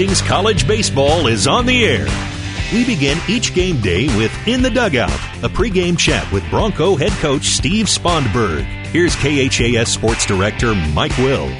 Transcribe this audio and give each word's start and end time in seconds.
Hastings 0.00 0.26
College 0.26 0.66
Baseball 0.66 1.26
is 1.26 1.46
on 1.46 1.66
the 1.66 1.84
air. 1.84 2.06
We 2.72 2.86
begin 2.86 3.18
each 3.28 3.52
game 3.52 3.82
day 3.82 4.06
with 4.16 4.32
In 4.48 4.62
the 4.62 4.70
Dugout, 4.70 5.10
a 5.44 5.48
pregame 5.50 5.98
chat 5.98 6.32
with 6.32 6.42
Bronco 6.48 6.96
head 6.96 7.12
coach 7.20 7.48
Steve 7.48 7.84
Sponberg. 7.84 8.64
Here's 8.86 9.14
KHAS 9.16 9.92
Sports 9.92 10.24
Director 10.24 10.74
Mike 10.94 11.14
Will. 11.18 11.54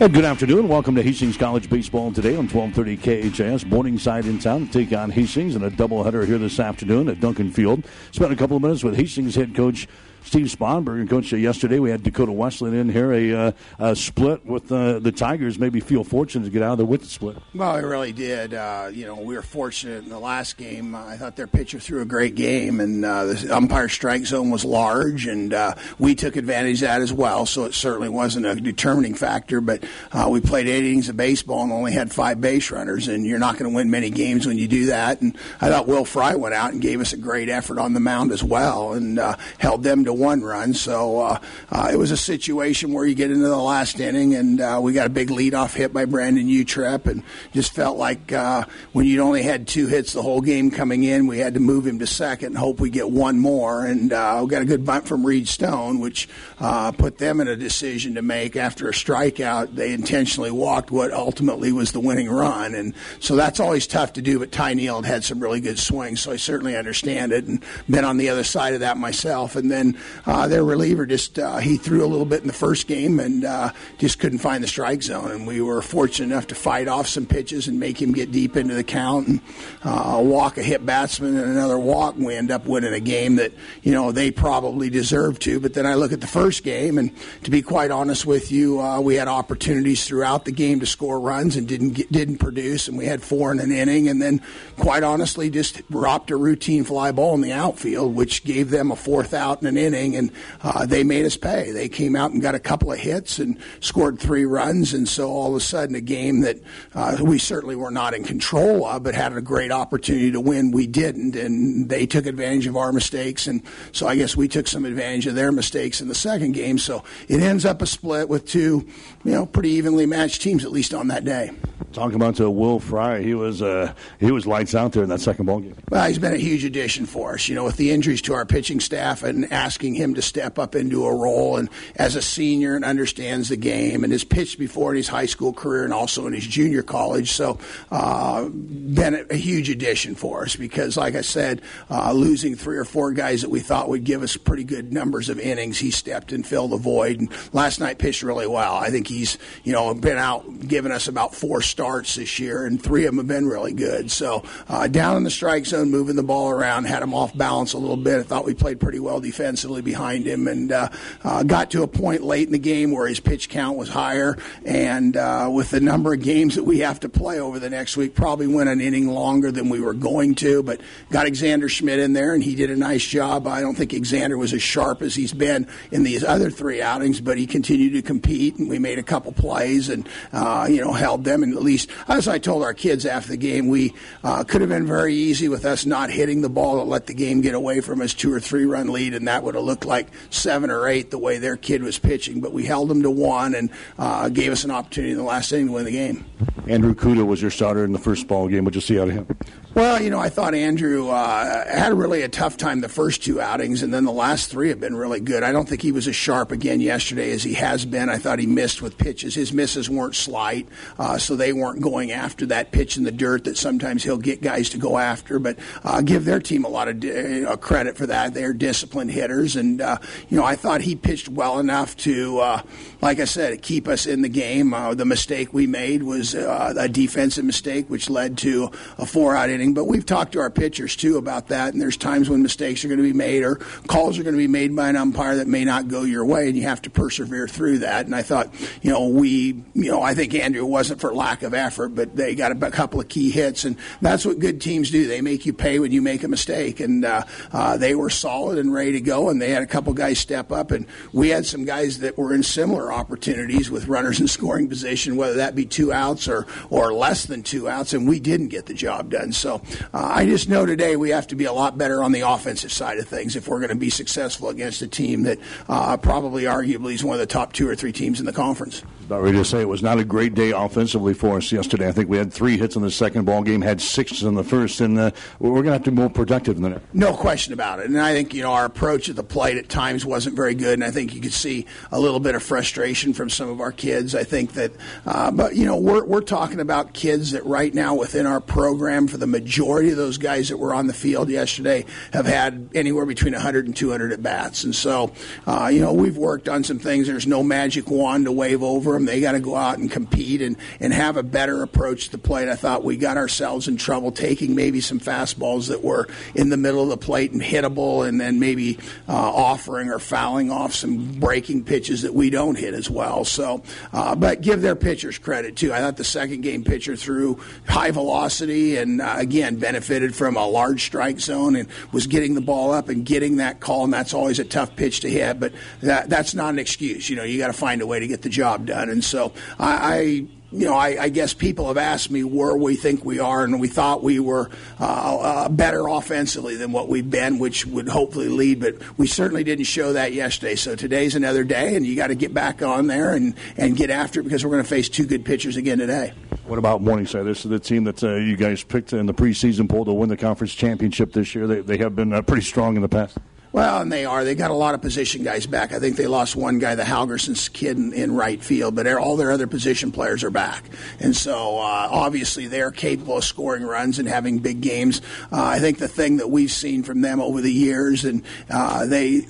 Good 0.00 0.26
afternoon. 0.26 0.68
Welcome 0.68 0.96
to 0.96 1.02
Hastings 1.02 1.38
College 1.38 1.70
Baseball 1.70 2.12
today 2.12 2.36
on 2.36 2.46
1230 2.46 3.30
KHAS. 3.30 3.64
Morningside 3.64 4.26
in 4.26 4.38
town 4.38 4.66
to 4.66 4.70
take 4.70 4.92
on 4.94 5.08
Hastings 5.08 5.56
in 5.56 5.62
a 5.62 5.70
doubleheader 5.70 6.26
here 6.26 6.36
this 6.36 6.60
afternoon 6.60 7.08
at 7.08 7.20
Duncan 7.20 7.50
Field. 7.50 7.86
Spent 8.10 8.30
a 8.30 8.36
couple 8.36 8.58
of 8.58 8.62
minutes 8.62 8.84
with 8.84 8.96
Hastings 8.96 9.34
head 9.34 9.54
coach 9.54 9.88
Steve 10.32 10.46
Sponberg. 10.46 10.98
And 10.98 11.10
coach, 11.10 11.30
uh, 11.34 11.36
yesterday 11.36 11.78
we 11.78 11.90
had 11.90 12.02
Dakota 12.02 12.32
Wesleyan 12.32 12.74
in 12.74 12.88
here, 12.88 13.12
a, 13.12 13.34
uh, 13.34 13.52
a 13.78 13.94
split 13.94 14.46
with 14.46 14.72
uh, 14.72 14.98
the 14.98 15.12
Tigers. 15.12 15.58
Maybe 15.58 15.78
feel 15.78 16.04
fortunate 16.04 16.46
to 16.46 16.50
get 16.50 16.62
out 16.62 16.72
of 16.72 16.78
there 16.78 16.86
with 16.86 17.02
the 17.02 17.06
split. 17.06 17.36
Well, 17.54 17.76
it 17.76 17.82
really 17.82 18.12
did. 18.12 18.54
Uh, 18.54 18.88
you 18.90 19.04
know, 19.04 19.16
we 19.16 19.34
were 19.34 19.42
fortunate 19.42 20.04
in 20.04 20.08
the 20.08 20.18
last 20.18 20.56
game. 20.56 20.94
I 20.94 21.18
thought 21.18 21.36
their 21.36 21.46
pitcher 21.46 21.78
threw 21.78 22.00
a 22.00 22.06
great 22.06 22.34
game, 22.34 22.80
and 22.80 23.04
uh, 23.04 23.26
the 23.26 23.54
umpire 23.54 23.90
strike 23.90 24.24
zone 24.24 24.48
was 24.48 24.64
large, 24.64 25.26
and 25.26 25.52
uh, 25.52 25.74
we 25.98 26.14
took 26.14 26.36
advantage 26.36 26.76
of 26.76 26.88
that 26.88 27.02
as 27.02 27.12
well. 27.12 27.44
So 27.44 27.66
it 27.66 27.74
certainly 27.74 28.08
wasn't 28.08 28.46
a 28.46 28.54
determining 28.54 29.12
factor. 29.12 29.60
But 29.60 29.84
we 30.30 30.40
played 30.40 30.66
eight 30.66 30.86
innings 30.86 31.10
of 31.10 31.16
baseball 31.18 31.64
and 31.64 31.72
only 31.72 31.92
had 31.92 32.10
five 32.10 32.40
base 32.40 32.70
runners, 32.70 33.06
and 33.06 33.26
you're 33.26 33.38
not 33.38 33.58
going 33.58 33.70
to 33.70 33.76
win 33.76 33.90
many 33.90 34.08
games 34.08 34.46
when 34.46 34.56
you 34.56 34.66
do 34.66 34.86
that. 34.86 35.20
And 35.20 35.36
I 35.60 35.68
thought 35.68 35.86
Will 35.86 36.06
Fry 36.06 36.36
went 36.36 36.54
out 36.54 36.72
and 36.72 36.80
gave 36.80 37.02
us 37.02 37.12
a 37.12 37.18
great 37.18 37.50
effort 37.50 37.78
on 37.78 37.92
the 37.92 38.00
mound 38.00 38.32
as 38.32 38.42
well, 38.42 38.94
and 38.94 39.20
held 39.58 39.82
them 39.82 40.06
to 40.06 40.21
one 40.22 40.42
run. 40.42 40.72
So 40.72 41.20
uh, 41.20 41.38
uh, 41.70 41.90
it 41.92 41.96
was 41.96 42.10
a 42.12 42.16
situation 42.16 42.92
where 42.92 43.04
you 43.04 43.14
get 43.14 43.30
into 43.30 43.48
the 43.48 43.56
last 43.56 43.98
inning, 44.00 44.34
and 44.34 44.60
uh, 44.60 44.80
we 44.82 44.92
got 44.92 45.06
a 45.06 45.10
big 45.10 45.28
leadoff 45.28 45.74
hit 45.74 45.92
by 45.92 46.04
Brandon 46.04 46.46
Utrep, 46.46 47.06
and 47.06 47.22
just 47.52 47.72
felt 47.72 47.98
like 47.98 48.32
uh, 48.32 48.64
when 48.92 49.06
you'd 49.06 49.20
only 49.20 49.42
had 49.42 49.66
two 49.66 49.88
hits 49.88 50.12
the 50.12 50.22
whole 50.22 50.40
game 50.40 50.70
coming 50.70 51.02
in, 51.02 51.26
we 51.26 51.38
had 51.38 51.54
to 51.54 51.60
move 51.60 51.86
him 51.86 51.98
to 51.98 52.06
second 52.06 52.52
and 52.52 52.58
hope 52.58 52.80
we 52.80 52.90
get 52.90 53.10
one 53.10 53.38
more. 53.38 53.84
And 53.84 54.12
uh, 54.12 54.40
we 54.42 54.48
got 54.48 54.62
a 54.62 54.66
good 54.66 54.84
bunt 54.84 55.08
from 55.08 55.26
Reed 55.26 55.48
Stone, 55.48 56.00
which 56.00 56.28
uh, 56.62 56.92
put 56.92 57.18
them 57.18 57.40
in 57.40 57.48
a 57.48 57.56
decision 57.56 58.14
to 58.14 58.22
make 58.22 58.56
after 58.56 58.88
a 58.88 58.92
strikeout. 58.92 59.74
They 59.74 59.92
intentionally 59.92 60.50
walked 60.50 60.90
what 60.90 61.12
ultimately 61.12 61.72
was 61.72 61.92
the 61.92 62.00
winning 62.00 62.30
run, 62.30 62.74
and 62.74 62.94
so 63.18 63.36
that's 63.36 63.60
always 63.60 63.86
tough 63.86 64.14
to 64.14 64.22
do. 64.22 64.38
But 64.38 64.52
Ty 64.52 64.74
Neal 64.74 65.02
had 65.02 65.22
had 65.22 65.24
some 65.24 65.40
really 65.40 65.60
good 65.60 65.78
swings, 65.78 66.20
so 66.20 66.32
I 66.32 66.36
certainly 66.36 66.76
understand 66.76 67.32
it, 67.32 67.44
and 67.44 67.62
been 67.88 68.04
on 68.04 68.16
the 68.16 68.28
other 68.28 68.44
side 68.44 68.74
of 68.74 68.80
that 68.80 68.96
myself. 68.96 69.56
And 69.56 69.70
then 69.70 69.98
uh, 70.26 70.48
their 70.48 70.64
reliever 70.64 71.06
just 71.06 71.38
uh, 71.38 71.58
he 71.58 71.76
threw 71.76 72.04
a 72.04 72.06
little 72.06 72.26
bit 72.26 72.40
in 72.40 72.48
the 72.48 72.52
first 72.52 72.86
game 72.88 73.20
and 73.20 73.44
uh, 73.44 73.72
just 73.98 74.18
couldn't 74.18 74.38
find 74.38 74.64
the 74.64 74.68
strike 74.68 75.02
zone. 75.02 75.30
And 75.30 75.46
we 75.46 75.60
were 75.60 75.80
fortunate 75.80 76.32
enough 76.32 76.48
to 76.48 76.54
fight 76.54 76.88
off 76.88 77.06
some 77.06 77.26
pitches 77.26 77.68
and 77.68 77.78
make 77.78 78.00
him 78.00 78.12
get 78.12 78.32
deep 78.32 78.56
into 78.56 78.74
the 78.74 78.84
count 78.84 79.28
and 79.28 79.40
uh, 79.84 80.20
walk 80.22 80.58
a 80.58 80.62
hit 80.62 80.84
batsman 80.84 81.36
and 81.36 81.50
another 81.50 81.78
walk. 81.78 82.16
And 82.16 82.26
we 82.26 82.34
end 82.34 82.50
up 82.50 82.66
winning 82.66 82.94
a 82.94 83.00
game 83.00 83.36
that 83.36 83.52
you 83.82 83.92
know 83.92 84.12
they 84.12 84.30
probably 84.30 84.90
deserved 84.90 85.42
to. 85.42 85.60
But 85.60 85.74
then 85.74 85.86
I 85.86 85.94
look 85.94 86.12
at 86.12 86.20
the 86.20 86.26
first 86.26 86.51
game, 86.60 86.98
and 86.98 87.10
to 87.44 87.50
be 87.50 87.62
quite 87.62 87.90
honest 87.90 88.26
with 88.26 88.52
you, 88.52 88.80
uh, 88.80 89.00
we 89.00 89.14
had 89.14 89.28
opportunities 89.28 90.04
throughout 90.04 90.44
the 90.44 90.52
game 90.52 90.80
to 90.80 90.86
score 90.86 91.20
runs 91.20 91.56
and 91.56 91.66
didn't 91.68 91.90
get, 91.90 92.12
didn't 92.12 92.38
produce. 92.38 92.88
And 92.88 92.96
we 92.96 93.06
had 93.06 93.22
four 93.22 93.52
in 93.52 93.60
an 93.60 93.72
inning, 93.72 94.08
and 94.08 94.20
then 94.20 94.40
quite 94.76 95.02
honestly 95.02 95.50
just 95.50 95.88
dropped 95.90 96.30
a 96.30 96.36
routine 96.36 96.84
fly 96.84 97.12
ball 97.12 97.34
in 97.34 97.40
the 97.40 97.52
outfield, 97.52 98.14
which 98.14 98.44
gave 98.44 98.70
them 98.70 98.90
a 98.90 98.96
fourth 98.96 99.34
out 99.34 99.60
in 99.62 99.68
an 99.68 99.76
inning 99.76 100.16
and 100.16 100.32
uh, 100.62 100.86
they 100.86 101.04
made 101.04 101.24
us 101.24 101.36
pay. 101.36 101.70
They 101.70 101.88
came 101.88 102.16
out 102.16 102.32
and 102.32 102.42
got 102.42 102.54
a 102.54 102.58
couple 102.58 102.92
of 102.92 102.98
hits 102.98 103.38
and 103.38 103.58
scored 103.80 104.18
three 104.18 104.44
runs, 104.44 104.92
and 104.92 105.08
so 105.08 105.30
all 105.30 105.50
of 105.50 105.56
a 105.56 105.60
sudden, 105.60 105.94
a 105.94 106.00
game 106.00 106.40
that 106.40 106.58
uh, 106.94 107.16
we 107.22 107.38
certainly 107.38 107.76
were 107.76 107.90
not 107.90 108.14
in 108.14 108.24
control 108.24 108.84
of, 108.86 109.02
but 109.02 109.14
had 109.14 109.32
a 109.36 109.40
great 109.40 109.70
opportunity 109.70 110.32
to 110.32 110.40
win, 110.40 110.72
we 110.72 110.86
didn't, 110.86 111.36
and 111.36 111.88
they 111.88 112.06
took 112.06 112.26
advantage 112.26 112.66
of 112.66 112.76
our 112.76 112.92
mistakes, 112.92 113.46
and 113.46 113.62
so 113.92 114.06
I 114.06 114.16
guess 114.16 114.36
we 114.36 114.48
took 114.48 114.66
some 114.66 114.84
advantage 114.84 115.26
of 115.26 115.34
their 115.34 115.52
mistakes 115.52 116.00
in 116.00 116.08
the 116.08 116.14
second 116.14 116.41
game. 116.50 116.78
So 116.78 117.04
it 117.28 117.40
ends 117.40 117.64
up 117.64 117.80
a 117.80 117.86
split 117.86 118.28
with 118.28 118.46
two, 118.46 118.88
you 119.24 119.30
know, 119.30 119.46
pretty 119.46 119.70
evenly 119.70 120.06
matched 120.06 120.42
teams, 120.42 120.64
at 120.64 120.72
least 120.72 120.92
on 120.92 121.06
that 121.08 121.24
day. 121.24 121.52
Talking 121.92 122.16
about 122.16 122.40
uh, 122.40 122.50
Will 122.50 122.80
Fry, 122.80 123.20
he 123.20 123.34
was 123.34 123.60
uh, 123.60 123.92
he 124.18 124.32
was 124.32 124.46
lights 124.46 124.74
out 124.74 124.92
there 124.92 125.02
in 125.02 125.10
that 125.10 125.20
second 125.20 125.44
ball 125.44 125.60
game. 125.60 125.76
Well, 125.90 126.08
he's 126.08 126.18
been 126.18 126.32
a 126.32 126.38
huge 126.38 126.64
addition 126.64 127.04
for 127.04 127.34
us. 127.34 127.48
You 127.48 127.54
know, 127.54 127.64
with 127.64 127.76
the 127.76 127.90
injuries 127.90 128.22
to 128.22 128.34
our 128.34 128.46
pitching 128.46 128.80
staff 128.80 129.22
and 129.22 129.52
asking 129.52 129.94
him 129.94 130.14
to 130.14 130.22
step 130.22 130.58
up 130.58 130.74
into 130.74 131.04
a 131.04 131.14
role, 131.14 131.58
and 131.58 131.68
as 131.96 132.16
a 132.16 132.22
senior 132.22 132.76
and 132.76 132.84
understands 132.84 133.50
the 133.50 133.56
game 133.56 134.04
and 134.04 134.12
has 134.12 134.24
pitched 134.24 134.58
before 134.58 134.92
in 134.92 134.96
his 134.96 135.08
high 135.08 135.26
school 135.26 135.52
career 135.52 135.84
and 135.84 135.92
also 135.92 136.26
in 136.26 136.32
his 136.32 136.46
junior 136.46 136.82
college. 136.82 137.32
So, 137.32 137.58
uh, 137.90 138.48
been 138.48 139.14
a, 139.14 139.24
a, 139.30 139.36
huge 139.36 139.68
addition 139.68 140.14
for 140.14 140.44
us 140.44 140.56
because, 140.56 140.96
like 140.96 141.14
I 141.14 141.20
said, 141.20 141.60
uh, 141.90 142.12
losing 142.12 142.54
three 142.54 142.78
or 142.78 142.84
four 142.84 143.12
guys 143.12 143.42
that 143.42 143.50
we 143.50 143.60
thought 143.60 143.88
would 143.88 144.04
give 144.04 144.22
us 144.22 144.36
pretty 144.36 144.64
good 144.64 144.92
numbers 144.92 145.28
of 145.28 145.38
innings, 145.38 145.78
he 145.78 145.90
stepped 145.90 146.21
and 146.30 146.46
fill 146.46 146.68
the 146.68 146.76
void. 146.76 147.18
And 147.18 147.28
last 147.52 147.80
night 147.80 147.98
pitched 147.98 148.22
really 148.22 148.46
well. 148.46 148.74
I 148.74 148.90
think 148.90 149.08
he's 149.08 149.38
you 149.64 149.72
know 149.72 149.92
been 149.94 150.18
out 150.18 150.68
giving 150.68 150.92
us 150.92 151.08
about 151.08 151.34
four 151.34 151.62
starts 151.62 152.14
this 152.14 152.38
year, 152.38 152.66
and 152.66 152.80
three 152.80 153.06
of 153.06 153.16
them 153.16 153.18
have 153.18 153.26
been 153.26 153.48
really 153.48 153.72
good. 153.72 154.10
So 154.10 154.44
uh, 154.68 154.86
down 154.86 155.16
in 155.16 155.24
the 155.24 155.30
strike 155.30 155.66
zone, 155.66 155.90
moving 155.90 156.16
the 156.16 156.22
ball 156.22 156.50
around, 156.50 156.84
had 156.84 157.02
him 157.02 157.14
off 157.14 157.36
balance 157.36 157.72
a 157.72 157.78
little 157.78 157.96
bit. 157.96 158.20
I 158.20 158.22
thought 158.22 158.44
we 158.44 158.54
played 158.54 158.78
pretty 158.78 159.00
well 159.00 159.20
defensively 159.20 159.82
behind 159.82 160.26
him, 160.26 160.46
and 160.46 160.70
uh, 160.70 160.88
uh, 161.24 161.42
got 161.42 161.70
to 161.72 161.82
a 161.82 161.88
point 161.88 162.22
late 162.22 162.46
in 162.46 162.52
the 162.52 162.58
game 162.58 162.90
where 162.90 163.06
his 163.06 163.20
pitch 163.20 163.48
count 163.48 163.78
was 163.78 163.88
higher. 163.88 164.36
And 164.64 165.16
uh, 165.16 165.48
with 165.52 165.70
the 165.70 165.80
number 165.80 166.12
of 166.12 166.22
games 166.22 166.56
that 166.56 166.64
we 166.64 166.80
have 166.80 167.00
to 167.00 167.08
play 167.08 167.40
over 167.40 167.58
the 167.58 167.70
next 167.70 167.96
week, 167.96 168.14
probably 168.14 168.46
went 168.46 168.68
an 168.68 168.80
inning 168.80 169.08
longer 169.08 169.50
than 169.50 169.68
we 169.68 169.80
were 169.80 169.94
going 169.94 170.34
to. 170.36 170.62
But 170.62 170.80
got 171.10 171.26
Xander 171.26 171.70
Schmidt 171.70 171.98
in 171.98 172.12
there, 172.12 172.34
and 172.34 172.42
he 172.42 172.54
did 172.54 172.70
a 172.70 172.76
nice 172.76 173.04
job. 173.04 173.46
I 173.46 173.60
don't 173.60 173.74
think 173.74 173.92
Xander 173.92 174.38
was 174.38 174.52
as 174.52 174.62
sharp 174.62 175.02
as 175.02 175.14
he's 175.14 175.32
been 175.32 175.66
in 175.90 176.02
these 176.12 176.24
other 176.24 176.50
three 176.50 176.82
outings, 176.82 177.20
but 177.20 177.38
he 177.38 177.46
continued 177.46 177.94
to 177.94 178.02
compete, 178.02 178.56
and 178.56 178.68
we 178.68 178.78
made 178.78 178.98
a 178.98 179.02
couple 179.02 179.32
plays 179.32 179.88
and 179.88 180.06
uh, 180.32 180.66
you 180.68 180.80
know 180.80 180.92
held 180.92 181.24
them 181.24 181.42
and 181.42 181.54
at 181.54 181.62
least, 181.62 181.90
as 182.08 182.28
I 182.28 182.38
told 182.38 182.62
our 182.62 182.74
kids 182.74 183.06
after 183.06 183.30
the 183.30 183.36
game, 183.36 183.68
we 183.68 183.94
uh, 184.22 184.44
could 184.44 184.60
have 184.60 184.70
been 184.70 184.86
very 184.86 185.14
easy 185.14 185.48
with 185.48 185.64
us 185.64 185.86
not 185.86 186.10
hitting 186.10 186.42
the 186.42 186.50
ball 186.50 186.76
that 186.76 186.84
let 186.84 187.06
the 187.06 187.14
game 187.14 187.40
get 187.40 187.54
away 187.54 187.80
from 187.80 188.02
us, 188.02 188.12
two 188.12 188.32
or 188.32 188.40
three 188.40 188.66
run 188.66 188.92
lead, 188.92 189.14
and 189.14 189.26
that 189.26 189.42
would 189.42 189.54
have 189.54 189.64
looked 189.64 189.86
like 189.86 190.08
seven 190.30 190.70
or 190.70 190.86
eight 190.86 191.10
the 191.10 191.18
way 191.18 191.38
their 191.38 191.56
kid 191.56 191.82
was 191.82 191.98
pitching. 191.98 192.40
But 192.40 192.52
we 192.52 192.64
held 192.64 192.88
them 192.88 193.02
to 193.02 193.10
one 193.10 193.54
and 193.54 193.70
uh, 193.98 194.28
gave 194.28 194.52
us 194.52 194.64
an 194.64 194.70
opportunity 194.70 195.12
in 195.12 195.18
the 195.18 195.24
last 195.24 195.50
inning 195.52 195.68
to 195.68 195.72
win 195.72 195.84
the 195.84 195.92
game. 195.92 196.24
Andrew 196.68 196.94
Kuda 196.94 197.26
was 197.26 197.40
your 197.40 197.50
starter 197.50 197.84
in 197.84 197.92
the 197.92 197.98
first 197.98 198.28
ball 198.28 198.48
game. 198.48 198.64
What'd 198.64 198.74
you 198.74 198.80
see 198.80 199.00
out 199.00 199.08
of 199.08 199.14
him? 199.14 199.26
Well, 199.74 200.02
you 200.02 200.10
know, 200.10 200.18
I 200.18 200.28
thought 200.28 200.54
Andrew 200.54 201.08
uh, 201.08 201.66
had 201.66 201.94
really 201.94 202.20
a 202.20 202.28
tough 202.28 202.58
time 202.58 202.82
the 202.82 202.90
first 202.90 203.22
two 203.22 203.40
outings, 203.40 203.82
and 203.82 203.92
then 203.92 204.04
the 204.04 204.12
last 204.12 204.50
three 204.50 204.68
have 204.68 204.80
been 204.80 204.94
really 204.94 205.20
good. 205.20 205.42
I 205.42 205.50
don't 205.50 205.66
think 205.66 205.80
he 205.80 205.92
was 205.92 206.06
as 206.06 206.14
sharp 206.14 206.52
again 206.52 206.82
yesterday 206.82 207.32
as 207.32 207.42
he 207.42 207.54
has 207.54 207.86
been. 207.86 208.10
I 208.10 208.18
thought 208.18 208.38
he 208.38 208.46
missed 208.46 208.82
with 208.82 208.98
pitches. 208.98 209.34
His 209.34 209.50
misses 209.50 209.88
weren't 209.88 210.14
slight, 210.14 210.68
uh, 210.98 211.16
so 211.16 211.36
they 211.36 211.54
weren't 211.54 211.80
going 211.80 212.12
after 212.12 212.44
that 212.46 212.70
pitch 212.70 212.98
in 212.98 213.04
the 213.04 213.10
dirt 213.10 213.44
that 213.44 213.56
sometimes 213.56 214.04
he'll 214.04 214.18
get 214.18 214.42
guys 214.42 214.68
to 214.70 214.78
go 214.78 214.98
after. 214.98 215.38
But 215.38 215.58
uh, 215.84 216.02
give 216.02 216.26
their 216.26 216.40
team 216.40 216.66
a 216.66 216.68
lot 216.68 216.88
of 216.88 217.00
di- 217.00 217.46
uh, 217.46 217.56
credit 217.56 217.96
for 217.96 218.06
that. 218.08 218.34
They're 218.34 218.52
disciplined 218.52 219.12
hitters, 219.12 219.56
and 219.56 219.80
uh, 219.80 219.96
you 220.28 220.36
know, 220.36 220.44
I 220.44 220.54
thought 220.54 220.82
he 220.82 220.96
pitched 220.96 221.30
well 221.30 221.58
enough 221.58 221.96
to, 221.98 222.40
uh, 222.40 222.62
like 223.00 223.20
I 223.20 223.24
said, 223.24 223.62
keep 223.62 223.88
us 223.88 224.04
in 224.04 224.20
the 224.20 224.28
game. 224.28 224.72
the 224.72 225.06
mistake 225.06 225.54
we 225.54 225.66
made 225.66 226.02
was 226.02 226.34
a 226.34 226.90
defensive 226.90 227.46
mistake, 227.46 227.88
which 227.88 228.10
led 228.10 228.36
to 228.38 228.70
a 228.98 229.06
four-out 229.06 229.48
inning 229.48 229.61
but 229.70 229.84
we've 229.84 230.04
talked 230.04 230.32
to 230.32 230.40
our 230.40 230.50
pitchers 230.50 230.96
too 230.96 231.16
about 231.16 231.48
that. 231.48 231.72
And 231.72 231.80
there's 231.80 231.96
times 231.96 232.28
when 232.28 232.42
mistakes 232.42 232.84
are 232.84 232.88
going 232.88 232.98
to 232.98 233.04
be 233.04 233.12
made 233.12 233.44
or 233.44 233.56
calls 233.86 234.18
are 234.18 234.22
going 234.22 234.34
to 234.34 234.38
be 234.38 234.48
made 234.48 234.74
by 234.74 234.88
an 234.88 234.96
umpire 234.96 235.36
that 235.36 235.46
may 235.46 235.64
not 235.64 235.88
go 235.88 236.02
your 236.02 236.24
way, 236.24 236.48
and 236.48 236.56
you 236.56 236.64
have 236.64 236.82
to 236.82 236.90
persevere 236.90 237.46
through 237.46 237.78
that. 237.78 238.06
And 238.06 238.14
I 238.14 238.22
thought, 238.22 238.52
you 238.82 238.90
know, 238.90 239.06
we, 239.08 239.62
you 239.74 239.90
know, 239.90 240.02
I 240.02 240.14
think 240.14 240.34
Andrew 240.34 240.64
wasn't 240.64 241.00
for 241.00 241.14
lack 241.14 241.42
of 241.42 241.54
effort, 241.54 241.90
but 241.90 242.16
they 242.16 242.34
got 242.34 242.50
a 242.50 242.70
couple 242.70 243.00
of 243.00 243.08
key 243.08 243.30
hits, 243.30 243.64
and 243.64 243.76
that's 244.00 244.24
what 244.24 244.38
good 244.38 244.60
teams 244.60 244.90
do. 244.90 245.06
They 245.06 245.20
make 245.20 245.44
you 245.46 245.52
pay 245.52 245.78
when 245.78 245.92
you 245.92 246.00
make 246.00 246.24
a 246.24 246.28
mistake, 246.28 246.80
and 246.80 247.04
uh, 247.04 247.24
uh, 247.52 247.76
they 247.76 247.94
were 247.94 248.10
solid 248.10 248.58
and 248.58 248.72
ready 248.72 248.92
to 248.92 249.00
go, 249.00 249.28
and 249.28 249.40
they 249.40 249.50
had 249.50 249.62
a 249.62 249.66
couple 249.66 249.92
guys 249.92 250.18
step 250.18 250.50
up, 250.50 250.70
and 250.70 250.86
we 251.12 251.28
had 251.28 251.44
some 251.44 251.64
guys 251.64 251.98
that 251.98 252.16
were 252.16 252.32
in 252.32 252.42
similar 252.42 252.92
opportunities 252.92 253.70
with 253.70 253.88
runners 253.88 254.20
in 254.20 254.28
scoring 254.28 254.68
position, 254.68 255.16
whether 255.16 255.34
that 255.34 255.54
be 255.54 255.66
two 255.66 255.92
outs 255.92 256.28
or 256.28 256.46
or 256.70 256.92
less 256.92 257.26
than 257.26 257.42
two 257.42 257.68
outs, 257.68 257.92
and 257.92 258.08
we 258.08 258.18
didn't 258.18 258.48
get 258.48 258.66
the 258.66 258.74
job 258.74 259.10
done. 259.10 259.32
So 259.32 259.51
uh, 259.56 260.12
I 260.14 260.24
just 260.24 260.48
know 260.48 260.64
today 260.64 260.96
we 260.96 261.10
have 261.10 261.26
to 261.28 261.36
be 261.36 261.44
a 261.44 261.52
lot 261.52 261.76
better 261.76 262.02
on 262.02 262.12
the 262.12 262.20
offensive 262.20 262.72
side 262.72 262.98
of 262.98 263.08
things 263.08 263.36
if 263.36 263.48
we're 263.48 263.58
going 263.58 263.70
to 263.70 263.74
be 263.74 263.90
successful 263.90 264.48
against 264.48 264.82
a 264.82 264.86
team 264.86 265.24
that 265.24 265.38
uh, 265.68 265.96
probably, 265.96 266.44
arguably, 266.44 266.94
is 266.94 267.04
one 267.04 267.14
of 267.14 267.20
the 267.20 267.26
top 267.26 267.52
two 267.52 267.68
or 267.68 267.74
three 267.74 267.92
teams 267.92 268.20
in 268.20 268.26
the 268.26 268.32
conference 268.32 268.82
About 269.12 269.24
ready 269.24 269.36
to 269.36 269.44
say 269.44 269.60
it 269.60 269.68
was 269.68 269.82
not 269.82 269.98
a 269.98 270.04
great 270.06 270.34
day 270.34 270.52
offensively 270.52 271.12
for 271.12 271.36
us 271.36 271.52
yesterday. 271.52 271.86
I 271.86 271.92
think 271.92 272.08
we 272.08 272.16
had 272.16 272.32
three 272.32 272.56
hits 272.56 272.76
in 272.76 272.82
the 272.82 272.90
second 272.90 273.26
ball 273.26 273.42
game, 273.42 273.60
had 273.60 273.78
six 273.78 274.22
in 274.22 274.36
the 274.36 274.42
first, 274.42 274.80
and 274.80 274.98
uh, 274.98 275.10
we're 275.38 275.50
going 275.50 275.66
to 275.66 275.72
have 275.72 275.82
to 275.82 275.90
be 275.90 275.98
more 275.98 276.08
productive 276.08 276.58
than 276.58 276.72
that. 276.72 276.82
No 276.94 277.14
question 277.14 277.52
about 277.52 277.80
it. 277.80 277.90
And 277.90 278.00
I 278.00 278.14
think 278.14 278.32
you 278.32 278.42
know 278.42 278.54
our 278.54 278.64
approach 278.64 279.10
at 279.10 279.16
the 279.16 279.22
plate 279.22 279.58
at 279.58 279.68
times 279.68 280.06
wasn't 280.06 280.34
very 280.34 280.54
good, 280.54 280.72
and 280.72 280.82
I 280.82 280.90
think 280.90 281.14
you 281.14 281.20
could 281.20 281.34
see 281.34 281.66
a 281.90 282.00
little 282.00 282.20
bit 282.20 282.34
of 282.34 282.42
frustration 282.42 283.12
from 283.12 283.28
some 283.28 283.50
of 283.50 283.60
our 283.60 283.70
kids. 283.70 284.14
I 284.14 284.24
think 284.24 284.54
that, 284.54 284.72
uh, 285.04 285.30
but 285.30 285.56
you 285.56 285.66
know, 285.66 285.76
we're 285.76 286.06
we're 286.06 286.22
talking 286.22 286.58
about 286.58 286.94
kids 286.94 287.32
that 287.32 287.44
right 287.44 287.74
now 287.74 287.94
within 287.94 288.24
our 288.24 288.40
program, 288.40 289.08
for 289.08 289.18
the 289.18 289.26
majority 289.26 289.90
of 289.90 289.98
those 289.98 290.16
guys 290.16 290.48
that 290.48 290.56
were 290.56 290.72
on 290.72 290.86
the 290.86 290.94
field 290.94 291.28
yesterday, 291.28 291.84
have 292.14 292.24
had 292.24 292.70
anywhere 292.74 293.04
between 293.04 293.34
100 293.34 293.66
and 293.66 293.76
200 293.76 294.10
at 294.10 294.22
bats, 294.22 294.64
and 294.64 294.74
so 294.74 295.12
uh, 295.46 295.68
you 295.70 295.82
know 295.82 295.92
we've 295.92 296.16
worked 296.16 296.48
on 296.48 296.64
some 296.64 296.78
things. 296.78 297.08
There's 297.08 297.26
no 297.26 297.42
magic 297.42 297.90
wand 297.90 298.24
to 298.24 298.32
wave 298.32 298.62
over 298.62 299.01
They 299.04 299.20
got 299.20 299.32
to 299.32 299.40
go 299.40 299.56
out 299.56 299.78
and 299.78 299.90
compete 299.90 300.42
and, 300.42 300.56
and 300.80 300.92
have 300.92 301.16
a 301.16 301.22
better 301.22 301.62
approach 301.62 302.10
to 302.10 302.18
plate. 302.18 302.48
I 302.48 302.56
thought 302.56 302.84
we 302.84 302.96
got 302.96 303.16
ourselves 303.16 303.68
in 303.68 303.76
trouble 303.76 304.12
taking 304.12 304.54
maybe 304.54 304.80
some 304.80 305.00
fastballs 305.00 305.68
that 305.68 305.82
were 305.82 306.08
in 306.34 306.48
the 306.48 306.56
middle 306.56 306.82
of 306.82 306.88
the 306.88 306.96
plate 306.96 307.32
and 307.32 307.42
hittable, 307.42 308.06
and 308.06 308.20
then 308.20 308.38
maybe 308.38 308.78
uh, 309.08 309.12
offering 309.12 309.88
or 309.88 309.98
fouling 309.98 310.50
off 310.50 310.74
some 310.74 311.20
breaking 311.20 311.64
pitches 311.64 312.02
that 312.02 312.14
we 312.14 312.30
don't 312.30 312.58
hit 312.58 312.74
as 312.74 312.88
well. 312.88 313.24
So, 313.24 313.62
uh, 313.92 314.14
but 314.14 314.40
give 314.40 314.62
their 314.62 314.76
pitchers 314.76 315.18
credit 315.18 315.56
too. 315.56 315.72
I 315.72 315.78
thought 315.78 315.96
the 315.96 316.04
second 316.04 316.42
game 316.42 316.64
pitcher 316.64 316.96
threw 316.96 317.40
high 317.68 317.90
velocity 317.90 318.76
and 318.76 319.00
uh, 319.00 319.14
again 319.18 319.56
benefited 319.56 320.14
from 320.14 320.36
a 320.36 320.46
large 320.46 320.84
strike 320.84 321.20
zone 321.20 321.56
and 321.56 321.68
was 321.92 322.06
getting 322.06 322.34
the 322.34 322.40
ball 322.40 322.72
up 322.72 322.88
and 322.88 323.04
getting 323.04 323.36
that 323.36 323.60
call, 323.60 323.84
and 323.84 323.92
that's 323.92 324.14
always 324.14 324.38
a 324.38 324.44
tough 324.44 324.76
pitch 324.76 325.00
to 325.00 325.10
hit. 325.10 325.40
But 325.40 325.52
that, 325.80 326.08
that's 326.08 326.34
not 326.34 326.50
an 326.50 326.58
excuse. 326.58 327.08
You 327.08 327.16
know, 327.16 327.24
you 327.24 327.38
got 327.38 327.48
to 327.48 327.52
find 327.52 327.80
a 327.82 327.86
way 327.86 328.00
to 328.00 328.06
get 328.06 328.22
the 328.22 328.28
job 328.28 328.66
done. 328.66 328.81
And 328.88 329.02
so 329.02 329.32
I, 329.58 329.96
I 329.96 330.26
you 330.52 330.66
know, 330.66 330.74
I, 330.74 331.04
I, 331.04 331.08
guess 331.08 331.32
people 331.32 331.68
have 331.68 331.78
asked 331.78 332.10
me 332.10 332.24
where 332.24 332.54
we 332.54 332.76
think 332.76 333.04
we 333.04 333.18
are, 333.18 333.42
and 333.42 333.58
we 333.58 333.68
thought 333.68 334.02
we 334.02 334.20
were 334.20 334.50
uh, 334.78 334.84
uh, 334.84 335.48
better 335.48 335.88
offensively 335.88 336.56
than 336.56 336.72
what 336.72 336.88
we've 336.88 337.08
been, 337.08 337.38
which 337.38 337.64
would 337.64 337.88
hopefully 337.88 338.28
lead. 338.28 338.60
But 338.60 338.98
we 338.98 339.06
certainly 339.06 339.44
didn't 339.44 339.64
show 339.64 339.94
that 339.94 340.12
yesterday. 340.12 340.54
So 340.56 340.76
today's 340.76 341.14
another 341.14 341.42
day, 341.42 341.74
and 341.74 341.86
you 341.86 341.96
got 341.96 342.08
to 342.08 342.14
get 342.14 342.34
back 342.34 342.62
on 342.62 342.86
there 342.86 343.14
and, 343.14 343.34
and 343.56 343.76
get 343.76 343.88
after 343.88 344.20
it 344.20 344.24
because 344.24 344.44
we're 344.44 344.50
going 344.50 344.62
to 344.62 344.68
face 344.68 344.90
two 344.90 345.06
good 345.06 345.24
pitchers 345.24 345.56
again 345.56 345.78
today. 345.78 346.12
What 346.46 346.58
about 346.58 346.82
Morningside? 346.82 347.24
This 347.24 347.44
is 347.44 347.50
the 347.50 347.58
team 347.58 347.84
that 347.84 348.04
uh, 348.04 348.16
you 348.16 348.36
guys 348.36 348.62
picked 348.62 348.92
in 348.92 349.06
the 349.06 349.14
preseason 349.14 349.68
poll 349.68 349.86
to 349.86 349.92
win 349.92 350.10
the 350.10 350.18
conference 350.18 350.52
championship 350.54 351.12
this 351.12 351.34
year. 351.34 351.46
They, 351.46 351.60
they 351.60 351.78
have 351.78 351.96
been 351.96 352.12
uh, 352.12 352.20
pretty 352.20 352.42
strong 352.42 352.76
in 352.76 352.82
the 352.82 352.88
past. 352.88 353.16
Well, 353.52 353.82
and 353.82 353.92
they 353.92 354.06
are. 354.06 354.24
They 354.24 354.34
got 354.34 354.50
a 354.50 354.54
lot 354.54 354.74
of 354.74 354.80
position 354.80 355.22
guys 355.22 355.46
back. 355.46 355.72
I 355.74 355.78
think 355.78 355.96
they 355.96 356.06
lost 356.06 356.34
one 356.34 356.58
guy, 356.58 356.74
the 356.74 356.84
Halgerson's 356.84 357.50
kid, 357.50 357.76
in, 357.76 357.92
in 357.92 358.14
right 358.14 358.42
field, 358.42 358.74
but 358.74 358.86
all 358.86 359.18
their 359.18 359.30
other 359.30 359.46
position 359.46 359.92
players 359.92 360.24
are 360.24 360.30
back. 360.30 360.64
And 361.00 361.14
so, 361.14 361.58
uh, 361.58 361.88
obviously, 361.90 362.46
they're 362.46 362.70
capable 362.70 363.18
of 363.18 363.24
scoring 363.24 363.62
runs 363.62 363.98
and 363.98 364.08
having 364.08 364.38
big 364.38 364.62
games. 364.62 365.02
Uh, 365.30 365.44
I 365.44 365.58
think 365.58 365.78
the 365.78 365.88
thing 365.88 366.16
that 366.16 366.30
we've 366.30 366.50
seen 366.50 366.82
from 366.82 367.02
them 367.02 367.20
over 367.20 367.42
the 367.42 367.52
years, 367.52 368.06
and 368.06 368.22
uh, 368.48 368.86
they, 368.86 369.22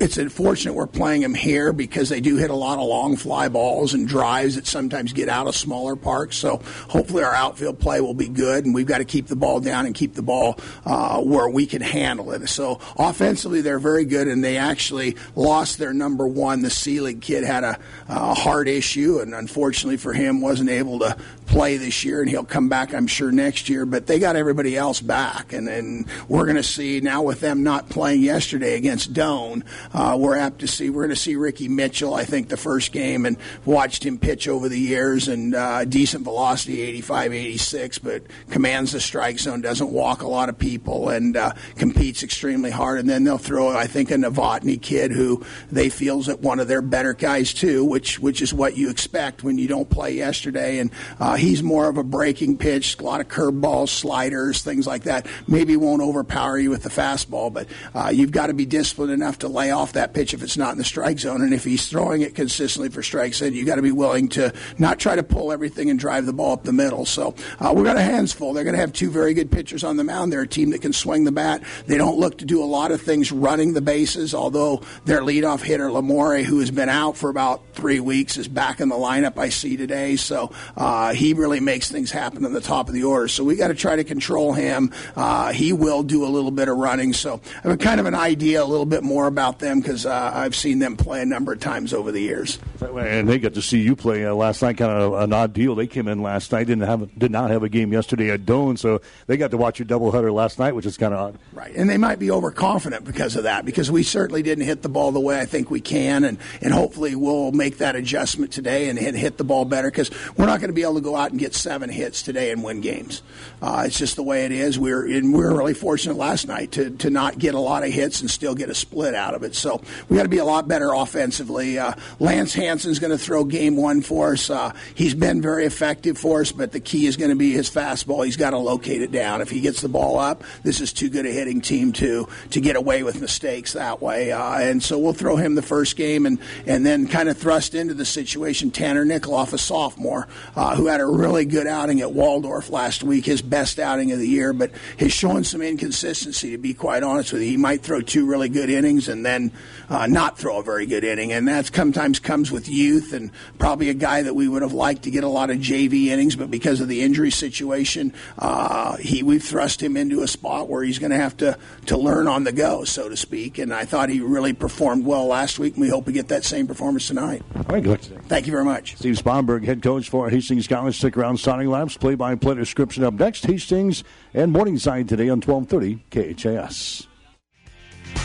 it's 0.00 0.18
unfortunate 0.18 0.74
we're 0.74 0.88
playing 0.88 1.20
them 1.20 1.34
here 1.34 1.72
because 1.72 2.08
they 2.08 2.20
do 2.20 2.36
hit 2.38 2.50
a 2.50 2.54
lot 2.54 2.78
of 2.78 2.86
long 2.86 3.16
fly 3.16 3.48
balls 3.48 3.94
and 3.94 4.08
drives 4.08 4.56
that 4.56 4.66
sometimes 4.66 5.12
get 5.12 5.28
out 5.28 5.46
of 5.46 5.54
smaller 5.54 5.94
parks. 5.94 6.36
So, 6.36 6.60
hopefully, 6.88 7.22
our 7.22 7.34
outfield 7.34 7.78
play 7.78 8.00
will 8.00 8.14
be 8.14 8.28
good, 8.28 8.64
and 8.64 8.74
we've 8.74 8.86
got 8.86 8.98
to 8.98 9.04
keep 9.04 9.28
the 9.28 9.36
ball 9.36 9.60
down 9.60 9.86
and 9.86 9.94
keep 9.94 10.14
the 10.14 10.22
ball 10.22 10.58
uh, 10.84 11.20
where 11.20 11.48
we 11.48 11.66
can 11.66 11.82
handle 11.82 12.32
it. 12.32 12.48
So, 12.48 12.80
offensively, 12.96 13.59
they're 13.60 13.78
very 13.78 14.04
good, 14.04 14.28
and 14.28 14.42
they 14.42 14.56
actually 14.56 15.16
lost 15.34 15.78
their 15.78 15.92
number 15.92 16.26
one. 16.26 16.62
The 16.62 16.68
Seelig 16.68 17.20
kid 17.20 17.44
had 17.44 17.64
a, 17.64 17.78
a 18.08 18.34
heart 18.34 18.68
issue, 18.68 19.20
and 19.20 19.34
unfortunately 19.34 19.96
for 19.96 20.12
him, 20.12 20.40
wasn't 20.40 20.70
able 20.70 20.98
to 21.00 21.16
play 21.46 21.76
this 21.76 22.04
year, 22.04 22.20
and 22.20 22.30
he'll 22.30 22.44
come 22.44 22.68
back, 22.68 22.94
I'm 22.94 23.06
sure, 23.06 23.32
next 23.32 23.68
year. 23.68 23.84
But 23.84 24.06
they 24.06 24.18
got 24.18 24.36
everybody 24.36 24.76
else 24.76 25.00
back, 25.00 25.52
and, 25.52 25.68
and 25.68 26.06
we're 26.28 26.44
going 26.44 26.56
to 26.56 26.62
see 26.62 27.00
now 27.00 27.22
with 27.22 27.40
them 27.40 27.62
not 27.62 27.88
playing 27.88 28.22
yesterday 28.22 28.76
against 28.76 29.12
Doane, 29.12 29.64
uh, 29.92 30.16
we're 30.18 30.36
apt 30.36 30.60
to 30.60 30.68
see 30.68 30.90
we're 30.90 31.02
going 31.02 31.10
to 31.10 31.16
see 31.16 31.36
Ricky 31.36 31.68
Mitchell. 31.68 32.14
I 32.14 32.24
think 32.24 32.48
the 32.48 32.56
first 32.56 32.92
game, 32.92 33.26
and 33.26 33.36
watched 33.64 34.04
him 34.04 34.18
pitch 34.18 34.48
over 34.48 34.68
the 34.68 34.78
years, 34.78 35.28
and 35.28 35.54
uh, 35.54 35.84
decent 35.84 36.24
velocity, 36.24 36.80
85, 36.82 37.32
86, 37.32 37.98
but 37.98 38.22
commands 38.50 38.92
the 38.92 39.00
strike 39.00 39.38
zone, 39.38 39.60
doesn't 39.60 39.90
walk 39.90 40.22
a 40.22 40.28
lot 40.28 40.48
of 40.48 40.58
people, 40.58 41.08
and 41.08 41.36
uh, 41.36 41.52
competes 41.76 42.22
extremely 42.22 42.70
hard. 42.70 43.00
And 43.00 43.08
then 43.08 43.24
they'll 43.24 43.38
throw, 43.50 43.68
I 43.68 43.88
think, 43.88 44.12
a 44.12 44.14
Novotny 44.14 44.80
kid 44.80 45.10
who 45.10 45.44
they 45.72 45.88
feels 45.88 46.28
at 46.28 46.38
one 46.38 46.60
of 46.60 46.68
their 46.68 46.80
better 46.80 47.14
guys 47.14 47.52
too, 47.52 47.84
which 47.84 48.20
which 48.20 48.40
is 48.40 48.54
what 48.54 48.76
you 48.76 48.90
expect 48.90 49.42
when 49.42 49.58
you 49.58 49.66
don't 49.66 49.90
play 49.90 50.12
yesterday. 50.12 50.78
And 50.78 50.92
uh, 51.18 51.34
he's 51.34 51.60
more 51.60 51.88
of 51.88 51.96
a 51.96 52.04
breaking 52.04 52.58
pitch, 52.58 53.00
a 53.00 53.02
lot 53.02 53.20
of 53.20 53.26
curveballs, 53.26 53.88
sliders, 53.88 54.62
things 54.62 54.86
like 54.86 55.02
that. 55.02 55.26
Maybe 55.48 55.76
won't 55.76 56.00
overpower 56.00 56.60
you 56.60 56.70
with 56.70 56.84
the 56.84 56.90
fastball, 56.90 57.52
but 57.52 57.66
uh, 57.92 58.10
you've 58.14 58.30
got 58.30 58.46
to 58.46 58.54
be 58.54 58.66
disciplined 58.66 59.10
enough 59.10 59.40
to 59.40 59.48
lay 59.48 59.72
off 59.72 59.94
that 59.94 60.14
pitch 60.14 60.32
if 60.32 60.44
it's 60.44 60.56
not 60.56 60.70
in 60.70 60.78
the 60.78 60.84
strike 60.84 61.18
zone. 61.18 61.42
And 61.42 61.52
if 61.52 61.64
he's 61.64 61.88
throwing 61.88 62.22
it 62.22 62.36
consistently 62.36 62.88
for 62.88 63.02
strikes, 63.02 63.40
then 63.40 63.52
you've 63.52 63.66
got 63.66 63.76
to 63.76 63.82
be 63.82 63.90
willing 63.90 64.28
to 64.28 64.54
not 64.78 65.00
try 65.00 65.16
to 65.16 65.24
pull 65.24 65.50
everything 65.50 65.90
and 65.90 65.98
drive 65.98 66.24
the 66.24 66.32
ball 66.32 66.52
up 66.52 66.62
the 66.62 66.72
middle. 66.72 67.04
So 67.04 67.34
uh, 67.58 67.72
we've 67.74 67.84
got 67.84 67.96
our 67.96 68.02
hands 68.04 68.32
full. 68.32 68.52
They're 68.52 68.62
going 68.62 68.76
to 68.76 68.80
have 68.80 68.92
two 68.92 69.10
very 69.10 69.34
good 69.34 69.50
pitchers 69.50 69.82
on 69.82 69.96
the 69.96 70.04
mound. 70.04 70.32
They're 70.32 70.42
a 70.42 70.46
team 70.46 70.70
that 70.70 70.82
can 70.82 70.92
swing 70.92 71.24
the 71.24 71.32
bat. 71.32 71.64
They 71.88 71.98
don't 71.98 72.16
look 72.16 72.38
to 72.38 72.44
do 72.44 72.62
a 72.62 72.70
lot 72.70 72.92
of 72.92 73.00
things 73.00 73.32
running 73.40 73.72
the 73.72 73.80
bases, 73.80 74.34
although 74.34 74.82
their 75.04 75.20
leadoff 75.20 75.62
hitter, 75.62 75.88
Lamore, 75.88 76.42
who 76.42 76.60
has 76.60 76.70
been 76.70 76.88
out 76.88 77.16
for 77.16 77.30
about 77.30 77.62
three 77.72 78.00
weeks, 78.00 78.36
is 78.36 78.48
back 78.48 78.80
in 78.80 78.88
the 78.88 78.96
lineup 78.96 79.38
I 79.38 79.48
see 79.48 79.76
today. 79.76 80.16
So 80.16 80.52
uh, 80.76 81.12
he 81.14 81.32
really 81.32 81.60
makes 81.60 81.90
things 81.90 82.10
happen 82.10 82.44
in 82.44 82.52
the 82.52 82.60
top 82.60 82.88
of 82.88 82.94
the 82.94 83.04
order. 83.04 83.28
So 83.28 83.44
we 83.44 83.56
got 83.56 83.68
to 83.68 83.74
try 83.74 83.96
to 83.96 84.04
control 84.04 84.52
him. 84.52 84.92
Uh, 85.16 85.52
he 85.52 85.72
will 85.72 86.02
do 86.02 86.24
a 86.24 86.28
little 86.28 86.50
bit 86.50 86.68
of 86.68 86.76
running. 86.76 87.12
So 87.12 87.40
I 87.64 87.68
have 87.68 87.78
kind 87.78 88.00
of 88.00 88.06
an 88.06 88.14
idea 88.14 88.62
a 88.62 88.66
little 88.66 88.86
bit 88.86 89.02
more 89.02 89.26
about 89.26 89.58
them 89.58 89.80
because 89.80 90.06
uh, 90.06 90.32
I've 90.34 90.54
seen 90.54 90.78
them 90.78 90.96
play 90.96 91.22
a 91.22 91.26
number 91.26 91.52
of 91.52 91.60
times 91.60 91.92
over 91.92 92.12
the 92.12 92.20
years. 92.20 92.58
And 92.80 93.28
they 93.28 93.38
got 93.38 93.54
to 93.54 93.62
see 93.62 93.80
you 93.80 93.96
play 93.96 94.24
uh, 94.24 94.34
last 94.34 94.62
night. 94.62 94.78
Kind 94.78 94.92
of 94.92 95.14
an 95.14 95.32
odd 95.32 95.52
deal. 95.52 95.74
They 95.74 95.86
came 95.86 96.08
in 96.08 96.22
last 96.22 96.52
night, 96.52 96.66
didn't 96.66 96.86
have 96.86 97.18
did 97.18 97.30
not 97.30 97.50
have 97.50 97.62
a 97.62 97.68
game 97.68 97.92
yesterday 97.92 98.30
at 98.30 98.46
Doane, 98.46 98.78
so 98.78 99.00
they 99.26 99.36
got 99.36 99.50
to 99.50 99.56
watch 99.56 99.78
your 99.78 99.86
doubleheader 99.86 100.32
last 100.32 100.58
night, 100.58 100.74
which 100.74 100.86
is 100.86 100.96
kind 100.96 101.14
of 101.14 101.20
odd. 101.20 101.38
Right, 101.52 101.74
and 101.74 101.88
they 101.88 101.98
might 101.98 102.18
be 102.18 102.30
overconfident 102.30 103.04
because 103.04 103.29
of 103.36 103.44
that 103.44 103.64
because 103.64 103.90
we 103.90 104.02
certainly 104.02 104.42
didn't 104.42 104.64
hit 104.64 104.82
the 104.82 104.88
ball 104.88 105.12
the 105.12 105.20
way 105.20 105.40
I 105.40 105.46
think 105.46 105.70
we 105.70 105.80
can, 105.80 106.24
and 106.24 106.38
and 106.60 106.72
hopefully 106.72 107.14
we'll 107.14 107.52
make 107.52 107.78
that 107.78 107.96
adjustment 107.96 108.52
today 108.52 108.88
and 108.88 108.98
hit, 108.98 109.14
hit 109.14 109.36
the 109.36 109.44
ball 109.44 109.64
better 109.64 109.90
because 109.90 110.10
we're 110.36 110.46
not 110.46 110.60
going 110.60 110.68
to 110.68 110.74
be 110.74 110.82
able 110.82 110.94
to 110.94 111.00
go 111.00 111.16
out 111.16 111.30
and 111.30 111.40
get 111.40 111.54
seven 111.54 111.90
hits 111.90 112.22
today 112.22 112.50
and 112.50 112.62
win 112.62 112.80
games. 112.80 113.22
Uh, 113.62 113.84
it's 113.86 113.98
just 113.98 114.16
the 114.16 114.22
way 114.22 114.44
it 114.44 114.52
is. 114.52 114.78
We're 114.78 115.06
and 115.06 115.32
we 115.32 115.40
were 115.40 115.56
really 115.56 115.74
fortunate 115.74 116.16
last 116.16 116.48
night 116.48 116.72
to 116.72 116.90
to 116.90 117.10
not 117.10 117.38
get 117.38 117.54
a 117.54 117.60
lot 117.60 117.84
of 117.84 117.90
hits 117.90 118.20
and 118.20 118.30
still 118.30 118.54
get 118.54 118.70
a 118.70 118.74
split 118.74 119.14
out 119.14 119.34
of 119.34 119.42
it. 119.42 119.54
So 119.54 119.80
we 120.08 120.16
got 120.16 120.24
to 120.24 120.28
be 120.28 120.38
a 120.38 120.44
lot 120.44 120.68
better 120.68 120.92
offensively. 120.92 121.78
Uh, 121.78 121.94
Lance 122.18 122.54
Hanson's 122.54 122.98
going 122.98 123.12
to 123.12 123.18
throw 123.18 123.44
game 123.44 123.76
one 123.76 124.02
for 124.02 124.32
us. 124.32 124.50
Uh, 124.50 124.72
he's 124.94 125.14
been 125.14 125.42
very 125.42 125.64
effective 125.64 126.18
for 126.18 126.40
us, 126.40 126.52
but 126.52 126.72
the 126.72 126.80
key 126.80 127.06
is 127.06 127.16
going 127.16 127.30
to 127.30 127.36
be 127.36 127.52
his 127.52 127.70
fastball. 127.70 128.24
He's 128.24 128.36
got 128.36 128.50
to 128.50 128.58
locate 128.58 129.02
it 129.02 129.12
down. 129.12 129.40
If 129.40 129.50
he 129.50 129.60
gets 129.60 129.80
the 129.80 129.88
ball 129.88 130.18
up, 130.18 130.42
this 130.62 130.80
is 130.80 130.92
too 130.92 131.08
good 131.08 131.26
a 131.26 131.30
hitting 131.30 131.60
team 131.60 131.92
to 131.94 132.28
to 132.50 132.60
get 132.60 132.76
away 132.76 133.02
with 133.02 133.19
mistakes 133.20 133.74
that 133.74 134.00
way. 134.00 134.32
Uh, 134.32 134.58
and 134.58 134.82
so 134.82 134.98
we'll 134.98 135.12
throw 135.12 135.36
him 135.36 135.54
the 135.54 135.62
first 135.62 135.96
game 135.96 136.26
and 136.26 136.38
and 136.66 136.84
then 136.84 137.06
kind 137.06 137.28
of 137.28 137.36
thrust 137.36 137.74
into 137.74 137.94
the 137.94 138.04
situation. 138.04 138.70
Tanner 138.70 139.04
Nickoloff, 139.04 139.52
a 139.52 139.58
sophomore, 139.58 140.28
uh, 140.56 140.74
who 140.76 140.86
had 140.86 141.00
a 141.00 141.06
really 141.06 141.44
good 141.44 141.66
outing 141.66 142.00
at 142.00 142.12
Waldorf 142.12 142.70
last 142.70 143.02
week, 143.02 143.26
his 143.26 143.42
best 143.42 143.78
outing 143.78 144.12
of 144.12 144.18
the 144.18 144.28
year, 144.28 144.52
but 144.52 144.70
he's 144.96 145.12
showing 145.12 145.44
some 145.44 145.62
inconsistency. 145.62 146.50
To 146.52 146.58
be 146.58 146.74
quite 146.74 147.02
honest 147.02 147.32
with 147.32 147.42
you, 147.42 147.48
he 147.48 147.56
might 147.56 147.82
throw 147.82 148.00
two 148.00 148.26
really 148.26 148.48
good 148.48 148.70
innings 148.70 149.08
and 149.08 149.24
then 149.24 149.52
uh, 149.88 150.06
not 150.06 150.38
throw 150.38 150.58
a 150.58 150.62
very 150.62 150.86
good 150.86 151.04
inning, 151.04 151.32
and 151.32 151.46
that 151.48 151.74
sometimes 151.74 152.18
comes 152.18 152.50
with 152.50 152.68
youth 152.68 153.12
and 153.12 153.30
probably 153.58 153.88
a 153.88 153.94
guy 153.94 154.22
that 154.22 154.34
we 154.34 154.48
would 154.48 154.62
have 154.62 154.72
liked 154.72 155.02
to 155.02 155.10
get 155.10 155.24
a 155.24 155.28
lot 155.28 155.50
of 155.50 155.58
JV 155.58 156.06
innings, 156.06 156.36
but 156.36 156.50
because 156.50 156.80
of 156.80 156.88
the 156.88 157.02
injury 157.02 157.30
situation, 157.30 158.12
uh, 158.38 158.96
he 158.96 159.22
we've 159.22 159.42
thrust 159.42 159.82
him 159.82 159.96
into 159.96 160.22
a 160.22 160.28
spot 160.28 160.68
where 160.68 160.82
he's 160.82 160.98
going 160.98 161.10
to 161.10 161.16
have 161.16 161.36
to 161.36 161.58
to 161.86 161.96
learn 161.96 162.28
on 162.28 162.44
the 162.44 162.52
go, 162.52 162.84
so 162.84 162.99
to 163.08 163.16
speak. 163.16 163.58
And 163.58 163.72
I 163.72 163.84
thought 163.84 164.08
he 164.08 164.20
really 164.20 164.52
performed 164.52 165.04
well 165.04 165.26
last 165.26 165.58
week, 165.58 165.74
and 165.74 165.82
we 165.82 165.88
hope 165.88 166.06
we 166.06 166.12
get 166.12 166.28
that 166.28 166.44
same 166.44 166.66
performance 166.66 167.06
tonight. 167.06 167.42
All 167.56 167.62
right, 167.62 167.82
good. 167.82 168.00
Thank 168.28 168.46
you 168.46 168.52
very 168.52 168.64
much. 168.64 168.96
Steve 168.96 169.16
Sponberg, 169.16 169.64
head 169.64 169.82
coach 169.82 170.08
for 170.08 170.28
Hastings 170.30 170.66
College. 170.66 170.96
Stick 170.96 171.16
around, 171.16 171.38
Starting 171.38 171.68
Labs, 171.68 171.96
play-by-play 171.96 172.54
description 172.56 173.04
up 173.04 173.14
next. 173.14 173.46
Hastings 173.46 174.04
and 174.34 174.52
Morningside 174.52 175.08
today 175.08 175.28
on 175.28 175.40
1230 175.40 176.34
KHAS. 176.34 177.06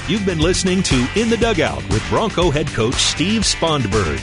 You've 0.08 0.26
been 0.26 0.40
listening 0.40 0.82
to 0.84 1.08
In 1.16 1.30
the 1.30 1.38
Dugout 1.38 1.88
with 1.90 2.08
Bronco 2.10 2.50
head 2.50 2.68
coach 2.68 2.96
Steve 2.96 3.42
Sponberg. 3.44 4.20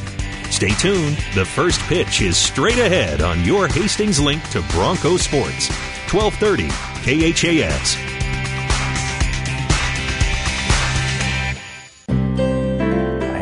Stay 0.50 0.70
tuned. 0.74 1.16
The 1.34 1.44
first 1.44 1.80
pitch 1.82 2.20
is 2.20 2.36
straight 2.36 2.78
ahead 2.78 3.22
on 3.22 3.42
your 3.44 3.68
Hastings 3.68 4.20
link 4.20 4.42
to 4.50 4.62
Bronco 4.70 5.16
Sports. 5.16 5.70
1230 6.12 6.68
KHAS. 7.04 8.21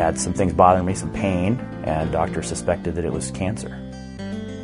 Had 0.01 0.19
some 0.19 0.33
things 0.33 0.51
bothering 0.51 0.87
me, 0.87 0.95
some 0.95 1.13
pain, 1.13 1.59
and 1.83 2.11
doctor 2.11 2.41
suspected 2.41 2.95
that 2.95 3.05
it 3.05 3.13
was 3.13 3.29
cancer. 3.29 3.69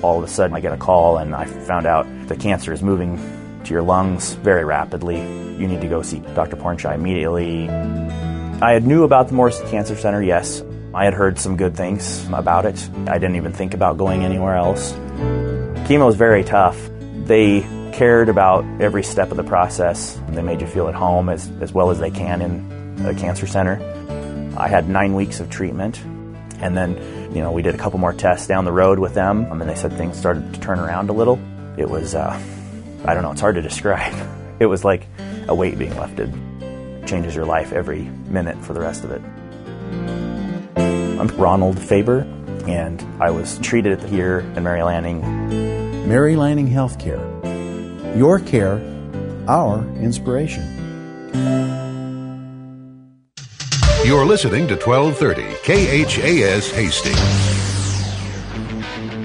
All 0.02 0.18
of 0.18 0.24
a 0.24 0.28
sudden, 0.28 0.56
I 0.56 0.62
get 0.62 0.74
a 0.74 0.78
call 0.78 1.18
and 1.18 1.36
I 1.36 1.46
found 1.46 1.86
out 1.86 2.08
the 2.28 2.36
cancer 2.36 2.74
is 2.74 2.82
moving 2.82 3.18
to 3.64 3.72
your 3.72 3.84
lungs 3.84 4.34
very 4.34 4.66
rapidly. 4.66 5.18
You 5.18 5.68
need 5.68 5.82
to 5.82 5.88
go 5.88 6.02
see 6.02 6.22
Dr. 6.34 6.56
Pornchai 6.56 6.96
immediately. 6.96 7.70
I 7.70 8.72
had 8.72 8.88
knew 8.88 9.04
about 9.04 9.28
the 9.28 9.36
Morrison 9.36 9.70
Cancer 9.70 9.96
Center, 9.96 10.24
yes. 10.24 10.64
I 10.92 11.06
had 11.06 11.14
heard 11.14 11.38
some 11.38 11.56
good 11.56 11.78
things 11.78 12.28
about 12.34 12.66
it. 12.66 12.90
I 13.08 13.20
didn't 13.20 13.36
even 13.36 13.54
think 13.54 13.76
about 13.76 14.00
going 14.00 14.26
anywhere 14.26 14.56
else. 14.56 14.92
Chemo 15.86 16.08
was 16.08 16.16
very 16.16 16.44
tough. 16.44 16.90
They 17.26 17.62
cared 17.94 18.30
about 18.30 18.66
every 18.82 19.04
step 19.04 19.30
of 19.30 19.38
the 19.38 19.44
process. 19.44 20.20
They 20.30 20.42
made 20.42 20.62
you 20.62 20.68
feel 20.68 20.88
at 20.88 20.96
home 20.96 21.30
as, 21.30 21.48
as 21.62 21.74
well 21.74 21.92
as 21.92 22.00
they 22.00 22.10
can 22.10 22.42
in 22.42 23.06
a 23.06 23.14
cancer 23.14 23.46
center. 23.46 23.97
I 24.58 24.68
had 24.68 24.90
nine 24.90 25.14
weeks 25.14 25.40
of 25.40 25.52
treatment, 25.52 26.00
and 26.60 26.76
then, 26.76 26.96
you 27.34 27.42
know, 27.42 27.52
we 27.52 27.62
did 27.62 27.76
a 27.76 27.78
couple 27.78 28.00
more 28.00 28.12
tests 28.12 28.48
down 28.48 28.66
the 28.66 28.72
road 28.72 28.98
with 28.98 29.14
them, 29.14 29.52
and 29.52 29.62
they 29.62 29.76
said 29.76 29.94
things 29.94 30.18
started 30.18 30.52
to 30.54 30.60
turn 30.60 30.80
around 30.80 31.12
a 31.12 31.14
little. 31.14 31.40
It 31.78 31.88
was, 31.88 32.16
uh, 32.16 32.42
I 33.06 33.14
don't 33.14 33.22
know, 33.22 33.32
it's 33.32 33.42
hard 33.42 33.56
to 33.56 33.62
describe. 33.72 34.16
It 34.60 34.66
was 34.66 34.84
like 34.84 35.06
a 35.48 35.54
weight 35.54 35.78
being 35.78 35.96
lifted. 35.96 36.34
It 36.62 37.08
changes 37.08 37.36
your 37.36 37.46
life 37.46 37.72
every 37.72 38.02
minute 38.02 38.58
for 38.66 38.74
the 38.74 38.82
rest 38.82 39.04
of 39.04 39.12
it. 39.12 39.22
I'm 40.76 41.28
Ronald 41.38 41.80
Faber, 41.80 42.22
and 42.68 43.06
I 43.22 43.30
was 43.30 43.60
treated 43.60 44.02
here 44.04 44.40
in 44.40 44.64
Mary 44.64 44.82
Lanning. 44.82 46.08
Mary 46.10 46.36
Lanning 46.36 46.68
Healthcare. 46.68 48.18
Your 48.18 48.40
care, 48.40 48.82
our 49.48 49.84
inspiration. 49.98 51.87
You're 54.06 54.26
listening 54.26 54.68
to 54.68 54.76
1230 54.76 55.42
KHAS 55.66 56.72
Hastings. 56.72 57.18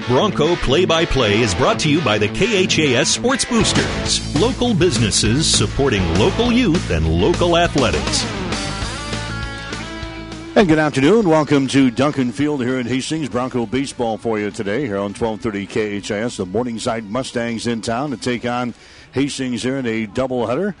Bronco 0.07 0.55
Play 0.57 0.83
by 0.83 1.05
Play 1.05 1.39
is 1.39 1.55
brought 1.55 1.79
to 1.81 1.89
you 1.89 2.01
by 2.01 2.17
the 2.17 2.27
KHAS 2.27 3.07
Sports 3.07 3.45
Boosters, 3.45 4.35
local 4.35 4.73
businesses 4.73 5.47
supporting 5.47 6.01
local 6.15 6.51
youth 6.51 6.89
and 6.89 7.07
local 7.07 7.55
athletics. 7.55 8.25
And 10.57 10.67
good 10.67 10.79
afternoon. 10.79 11.29
Welcome 11.29 11.67
to 11.67 11.89
Duncan 11.89 12.31
Field 12.31 12.61
here 12.61 12.79
in 12.79 12.87
Hastings. 12.87 13.29
Bronco 13.29 13.65
baseball 13.65 14.17
for 14.17 14.37
you 14.39 14.51
today 14.51 14.85
here 14.85 14.97
on 14.97 15.13
1230 15.13 16.01
KHAS. 16.01 16.37
The 16.37 16.45
Morningside 16.45 17.09
Mustangs 17.09 17.67
in 17.67 17.81
town 17.81 18.09
to 18.09 18.17
take 18.17 18.45
on 18.45 18.73
Hastings 19.13 19.63
here 19.63 19.77
in 19.77 19.85
a 19.85 20.07
doubleheader. 20.07 20.73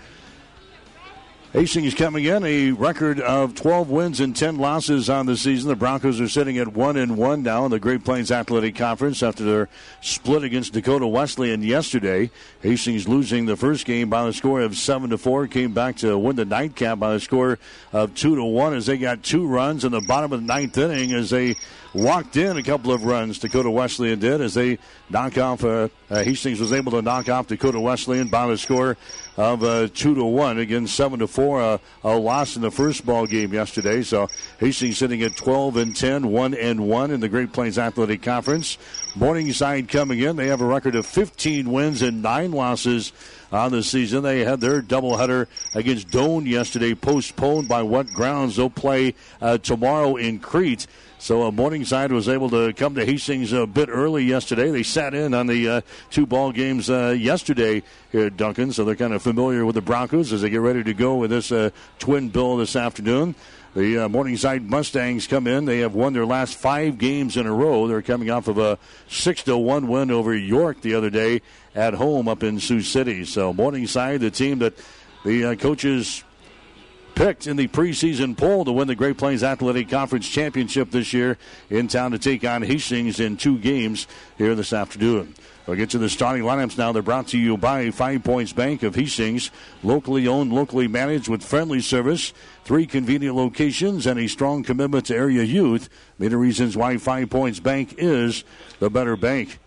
Hastings 1.53 1.93
coming 1.93 2.25
in 2.25 2.43
a 2.43 2.71
record 2.71 3.19
of 3.19 3.53
12 3.53 3.91
wins 3.91 4.19
and 4.19 4.35
10 4.35 4.57
losses 4.57 5.07
on 5.07 5.27
the 5.27 5.37
season. 5.37 5.69
The 5.69 5.75
Broncos 5.75 6.19
are 6.19 6.27
sitting 6.27 6.57
at 6.57 6.73
1 6.73 6.97
and 6.97 7.15
1 7.15 7.43
now 7.43 7.63
in 7.65 7.69
the 7.69 7.79
Great 7.79 8.03
Plains 8.03 8.31
Athletic 8.31 8.75
Conference 8.75 9.21
after 9.21 9.43
their 9.43 9.69
split 10.01 10.43
against 10.43 10.73
Dakota 10.73 11.05
Wesleyan 11.05 11.61
yesterday. 11.61 12.31
Hastings 12.63 13.07
losing 13.07 13.45
the 13.45 13.55
first 13.55 13.85
game 13.85 14.09
by 14.09 14.25
the 14.25 14.33
score 14.33 14.61
of 14.61 14.75
7 14.75 15.11
to 15.11 15.17
4, 15.19 15.45
came 15.45 15.75
back 15.75 15.97
to 15.97 16.17
win 16.17 16.37
the 16.37 16.43
nightcap 16.43 16.97
by 16.97 17.13
the 17.13 17.19
score 17.19 17.59
of 17.91 18.15
2 18.15 18.35
to 18.35 18.43
1 18.43 18.73
as 18.73 18.87
they 18.87 18.97
got 18.97 19.21
two 19.21 19.45
runs 19.45 19.85
in 19.85 19.91
the 19.91 20.01
bottom 20.01 20.33
of 20.33 20.41
the 20.41 20.47
ninth 20.47 20.75
inning 20.79 21.13
as 21.13 21.29
they 21.29 21.55
walked 21.93 22.37
in 22.37 22.57
a 22.57 22.63
couple 22.63 22.91
of 22.91 23.03
runs. 23.03 23.39
Dakota 23.39 23.69
Wesleyan 23.69 24.19
did 24.19 24.41
as 24.41 24.53
they 24.53 24.79
knock 25.09 25.37
off. 25.37 25.63
Uh, 25.63 25.89
uh, 26.09 26.23
Hastings 26.23 26.59
was 26.59 26.73
able 26.73 26.91
to 26.93 27.01
knock 27.01 27.29
off 27.29 27.47
Dakota 27.47 27.79
Wesleyan 27.79 28.27
by 28.27 28.47
the 28.47 28.57
score 28.57 28.97
of 29.37 29.63
uh, 29.63 29.87
two 29.93 30.15
to 30.15 30.23
one. 30.23 30.59
Again, 30.59 30.87
seven 30.87 31.19
to 31.19 31.27
four. 31.27 31.61
Uh, 31.61 31.77
a 32.03 32.15
loss 32.15 32.55
in 32.55 32.61
the 32.61 32.71
first 32.71 33.05
ball 33.05 33.25
game 33.25 33.53
yesterday. 33.53 34.01
So 34.01 34.27
Hastings 34.59 34.97
sitting 34.97 35.21
at 35.23 35.35
12 35.35 35.77
and 35.77 35.95
10, 35.95 36.27
one 36.27 36.53
and 36.53 36.87
one 36.87 37.11
in 37.11 37.19
the 37.19 37.29
Great 37.29 37.53
Plains 37.53 37.77
Athletic 37.77 38.21
Conference. 38.21 38.77
Morningside 39.15 39.89
coming 39.89 40.19
in. 40.19 40.35
They 40.35 40.47
have 40.47 40.61
a 40.61 40.65
record 40.65 40.95
of 40.95 41.05
15 41.05 41.71
wins 41.71 42.01
and 42.01 42.21
nine 42.21 42.51
losses 42.51 43.13
on 43.51 43.71
the 43.71 43.83
season. 43.83 44.23
They 44.23 44.43
had 44.43 44.59
their 44.59 44.81
doubleheader 44.81 45.47
against 45.75 46.09
Doane 46.09 46.47
yesterday, 46.47 46.95
postponed 46.95 47.67
by 47.67 47.83
what 47.83 48.07
grounds 48.07 48.55
they'll 48.55 48.69
play 48.69 49.13
uh, 49.41 49.59
tomorrow 49.59 50.15
in 50.15 50.39
Crete. 50.39 50.87
So 51.23 51.43
uh, 51.43 51.51
Morningside 51.51 52.11
was 52.11 52.27
able 52.27 52.49
to 52.49 52.73
come 52.73 52.95
to 52.95 53.05
Hastings 53.05 53.53
a 53.53 53.65
bit 53.65 53.87
early 53.87 54.25
yesterday. 54.25 54.71
They 54.71 54.83
sat 54.83 55.13
in 55.13 55.33
on 55.33 55.47
the 55.47 55.69
uh, 55.69 55.81
two 56.09 56.25
ball 56.25 56.51
games 56.51 56.89
uh, 56.89 57.15
yesterday 57.17 57.81
here 58.11 58.25
at 58.25 58.35
Duncan, 58.35 58.73
so 58.73 58.83
they're 58.83 58.97
kind 58.97 59.13
of 59.13 59.21
familiar 59.21 59.65
with 59.65 59.75
the 59.75 59.81
Broncos 59.81 60.33
as 60.33 60.41
they 60.41 60.49
get 60.49 60.59
ready 60.59 60.83
to 60.83 60.93
go 60.93 61.15
with 61.15 61.29
this 61.29 61.49
uh, 61.49 61.69
twin 61.97 62.27
bill 62.27 62.57
this 62.57 62.75
afternoon. 62.75 63.35
The 63.73 63.99
uh, 63.99 64.09
Morningside 64.09 64.69
Mustangs 64.69 65.25
come 65.25 65.47
in. 65.47 65.63
They 65.63 65.79
have 65.79 65.95
won 65.95 66.11
their 66.11 66.25
last 66.25 66.55
five 66.55 66.97
games 66.97 67.37
in 67.37 67.47
a 67.47 67.53
row. 67.53 67.87
They're 67.87 68.01
coming 68.01 68.29
off 68.29 68.49
of 68.49 68.57
a 68.57 68.77
six 69.07 69.43
to 69.43 69.57
one 69.57 69.87
win 69.87 70.11
over 70.11 70.35
York 70.35 70.81
the 70.81 70.95
other 70.95 71.09
day 71.09 71.41
at 71.73 71.93
home 71.93 72.27
up 72.27 72.43
in 72.43 72.59
Sioux 72.59 72.81
City. 72.81 73.23
So 73.23 73.53
Morningside, 73.53 74.19
the 74.19 74.29
team 74.29 74.59
that 74.59 74.73
the 75.23 75.45
uh, 75.45 75.55
coaches 75.55 76.21
picked 77.15 77.47
in 77.47 77.57
the 77.57 77.67
preseason 77.67 78.35
poll 78.35 78.65
to 78.65 78.71
win 78.71 78.87
the 78.87 78.95
Great 78.95 79.17
Plains 79.17 79.43
Athletic 79.43 79.89
Conference 79.89 80.27
Championship 80.27 80.91
this 80.91 81.13
year 81.13 81.37
in 81.69 81.87
town 81.87 82.11
to 82.11 82.19
take 82.19 82.43
on 82.43 82.61
Hastings 82.61 83.19
in 83.19 83.37
two 83.37 83.57
games 83.57 84.07
here 84.37 84.55
this 84.55 84.73
afternoon. 84.73 85.35
We'll 85.65 85.77
get 85.77 85.91
to 85.91 85.97
the 85.97 86.09
starting 86.09 86.43
lineups 86.43 86.77
now. 86.77 86.91
They're 86.91 87.01
brought 87.01 87.29
to 87.29 87.37
you 87.37 87.55
by 87.55 87.89
Five 87.91 88.23
Points 88.23 88.51
Bank 88.51 88.83
of 88.83 88.95
Hastings, 88.95 89.49
locally 89.81 90.27
owned, 90.27 90.51
locally 90.51 90.89
managed 90.89 91.29
with 91.29 91.41
friendly 91.43 91.79
service, 91.79 92.33
three 92.65 92.85
convenient 92.85 93.35
locations, 93.35 94.05
and 94.05 94.19
a 94.19 94.27
strong 94.27 94.63
commitment 94.63 95.05
to 95.05 95.15
area 95.15 95.43
youth. 95.43 95.89
Many 96.19 96.35
reasons 96.35 96.75
why 96.75 96.97
Five 96.97 97.29
Points 97.29 97.61
Bank 97.61 97.95
is 97.97 98.43
the 98.79 98.89
better 98.89 99.15
bank. 99.15 99.59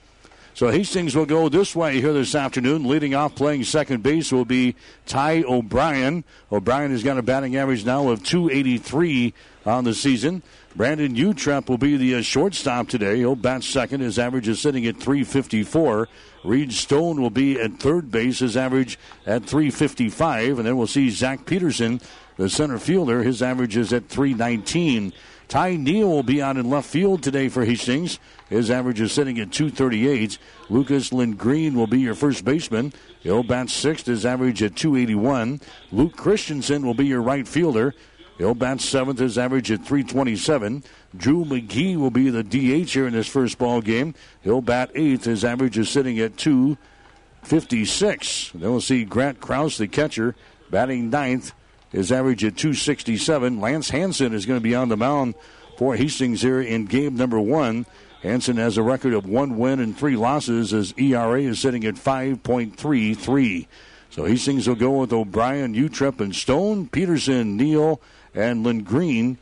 So 0.56 0.70
Hastings 0.70 1.14
will 1.14 1.26
go 1.26 1.50
this 1.50 1.76
way 1.76 2.00
here 2.00 2.14
this 2.14 2.34
afternoon. 2.34 2.88
Leading 2.88 3.14
off 3.14 3.34
playing 3.34 3.64
second 3.64 4.02
base 4.02 4.32
will 4.32 4.46
be 4.46 4.74
Ty 5.04 5.42
O'Brien. 5.42 6.24
O'Brien 6.50 6.92
has 6.92 7.02
got 7.02 7.18
a 7.18 7.22
batting 7.22 7.56
average 7.56 7.84
now 7.84 8.08
of 8.08 8.24
283 8.24 9.34
on 9.66 9.84
the 9.84 9.92
season. 9.92 10.42
Brandon 10.74 11.14
Utrep 11.14 11.68
will 11.68 11.76
be 11.76 11.98
the 11.98 12.14
uh, 12.14 12.22
shortstop 12.22 12.88
today. 12.88 13.18
He'll 13.18 13.36
bat 13.36 13.64
second. 13.64 14.00
His 14.00 14.18
average 14.18 14.48
is 14.48 14.58
sitting 14.58 14.86
at 14.86 14.96
354. 14.96 16.08
Reed 16.42 16.72
Stone 16.72 17.20
will 17.20 17.28
be 17.28 17.60
at 17.60 17.78
third 17.78 18.10
base. 18.10 18.38
His 18.38 18.56
average 18.56 18.98
at 19.26 19.44
355. 19.44 20.56
And 20.58 20.66
then 20.66 20.78
we'll 20.78 20.86
see 20.86 21.10
Zach 21.10 21.44
Peterson, 21.44 22.00
the 22.38 22.48
center 22.48 22.78
fielder. 22.78 23.22
His 23.22 23.42
average 23.42 23.76
is 23.76 23.92
at 23.92 24.08
319. 24.08 25.12
Ty 25.48 25.76
Neal 25.76 26.08
will 26.08 26.22
be 26.22 26.40
out 26.40 26.56
in 26.56 26.70
left 26.70 26.88
field 26.88 27.22
today 27.22 27.48
for 27.48 27.64
Hastings. 27.64 28.18
His 28.48 28.70
average 28.70 29.00
is 29.00 29.10
sitting 29.12 29.40
at 29.40 29.50
238. 29.52 30.38
Lucas 30.68 31.10
Lindgreen 31.10 31.74
will 31.74 31.88
be 31.88 32.00
your 32.00 32.14
first 32.14 32.44
baseman. 32.44 32.92
He'll 33.20 33.42
bat 33.42 33.70
sixth. 33.70 34.06
His 34.06 34.24
average 34.24 34.62
at 34.62 34.76
281. 34.76 35.60
Luke 35.90 36.16
Christensen 36.16 36.86
will 36.86 36.94
be 36.94 37.06
your 37.06 37.22
right 37.22 37.48
fielder. 37.48 37.92
He'll 38.38 38.54
bat 38.54 38.80
seventh. 38.80 39.18
His 39.18 39.36
average 39.36 39.72
at 39.72 39.84
327. 39.84 40.84
Drew 41.16 41.44
McGee 41.44 41.96
will 41.96 42.12
be 42.12 42.30
the 42.30 42.44
DH 42.44 42.92
here 42.92 43.08
in 43.08 43.14
this 43.14 43.26
first 43.26 43.58
ball 43.58 43.80
game. 43.80 44.14
He'll 44.42 44.62
bat 44.62 44.92
eighth. 44.94 45.24
His 45.24 45.44
average 45.44 45.76
is 45.76 45.88
sitting 45.88 46.20
at 46.20 46.36
256. 46.36 48.52
Then 48.54 48.70
we'll 48.70 48.80
see 48.80 49.04
Grant 49.04 49.40
Krause, 49.40 49.78
the 49.78 49.88
catcher, 49.88 50.36
batting 50.70 51.10
ninth. 51.10 51.50
His 51.90 52.12
average 52.12 52.44
at 52.44 52.56
267. 52.56 53.60
Lance 53.60 53.90
Hanson 53.90 54.32
is 54.34 54.46
going 54.46 54.58
to 54.58 54.64
be 54.64 54.76
on 54.76 54.88
the 54.88 54.96
mound 54.96 55.34
for 55.78 55.96
Hastings 55.96 56.42
here 56.42 56.60
in 56.60 56.84
game 56.84 57.16
number 57.16 57.40
one. 57.40 57.86
Hanson 58.22 58.56
has 58.56 58.76
a 58.76 58.82
record 58.82 59.12
of 59.12 59.26
one 59.26 59.58
win 59.58 59.80
and 59.80 59.96
three 59.96 60.16
losses. 60.16 60.70
His 60.70 60.92
ERA 60.96 61.42
is 61.42 61.60
sitting 61.60 61.84
at 61.84 61.94
5.33. 61.94 63.66
So 64.10 64.24
he 64.24 64.32
Hastings 64.32 64.66
will 64.66 64.76
go 64.76 65.00
with 65.00 65.12
O'Brien, 65.12 65.74
Utrep, 65.74 66.20
and 66.20 66.34
Stone, 66.34 66.88
Peterson, 66.88 67.56
Neal, 67.56 68.00
and 68.34 68.64
Lindgreen. 68.64 69.36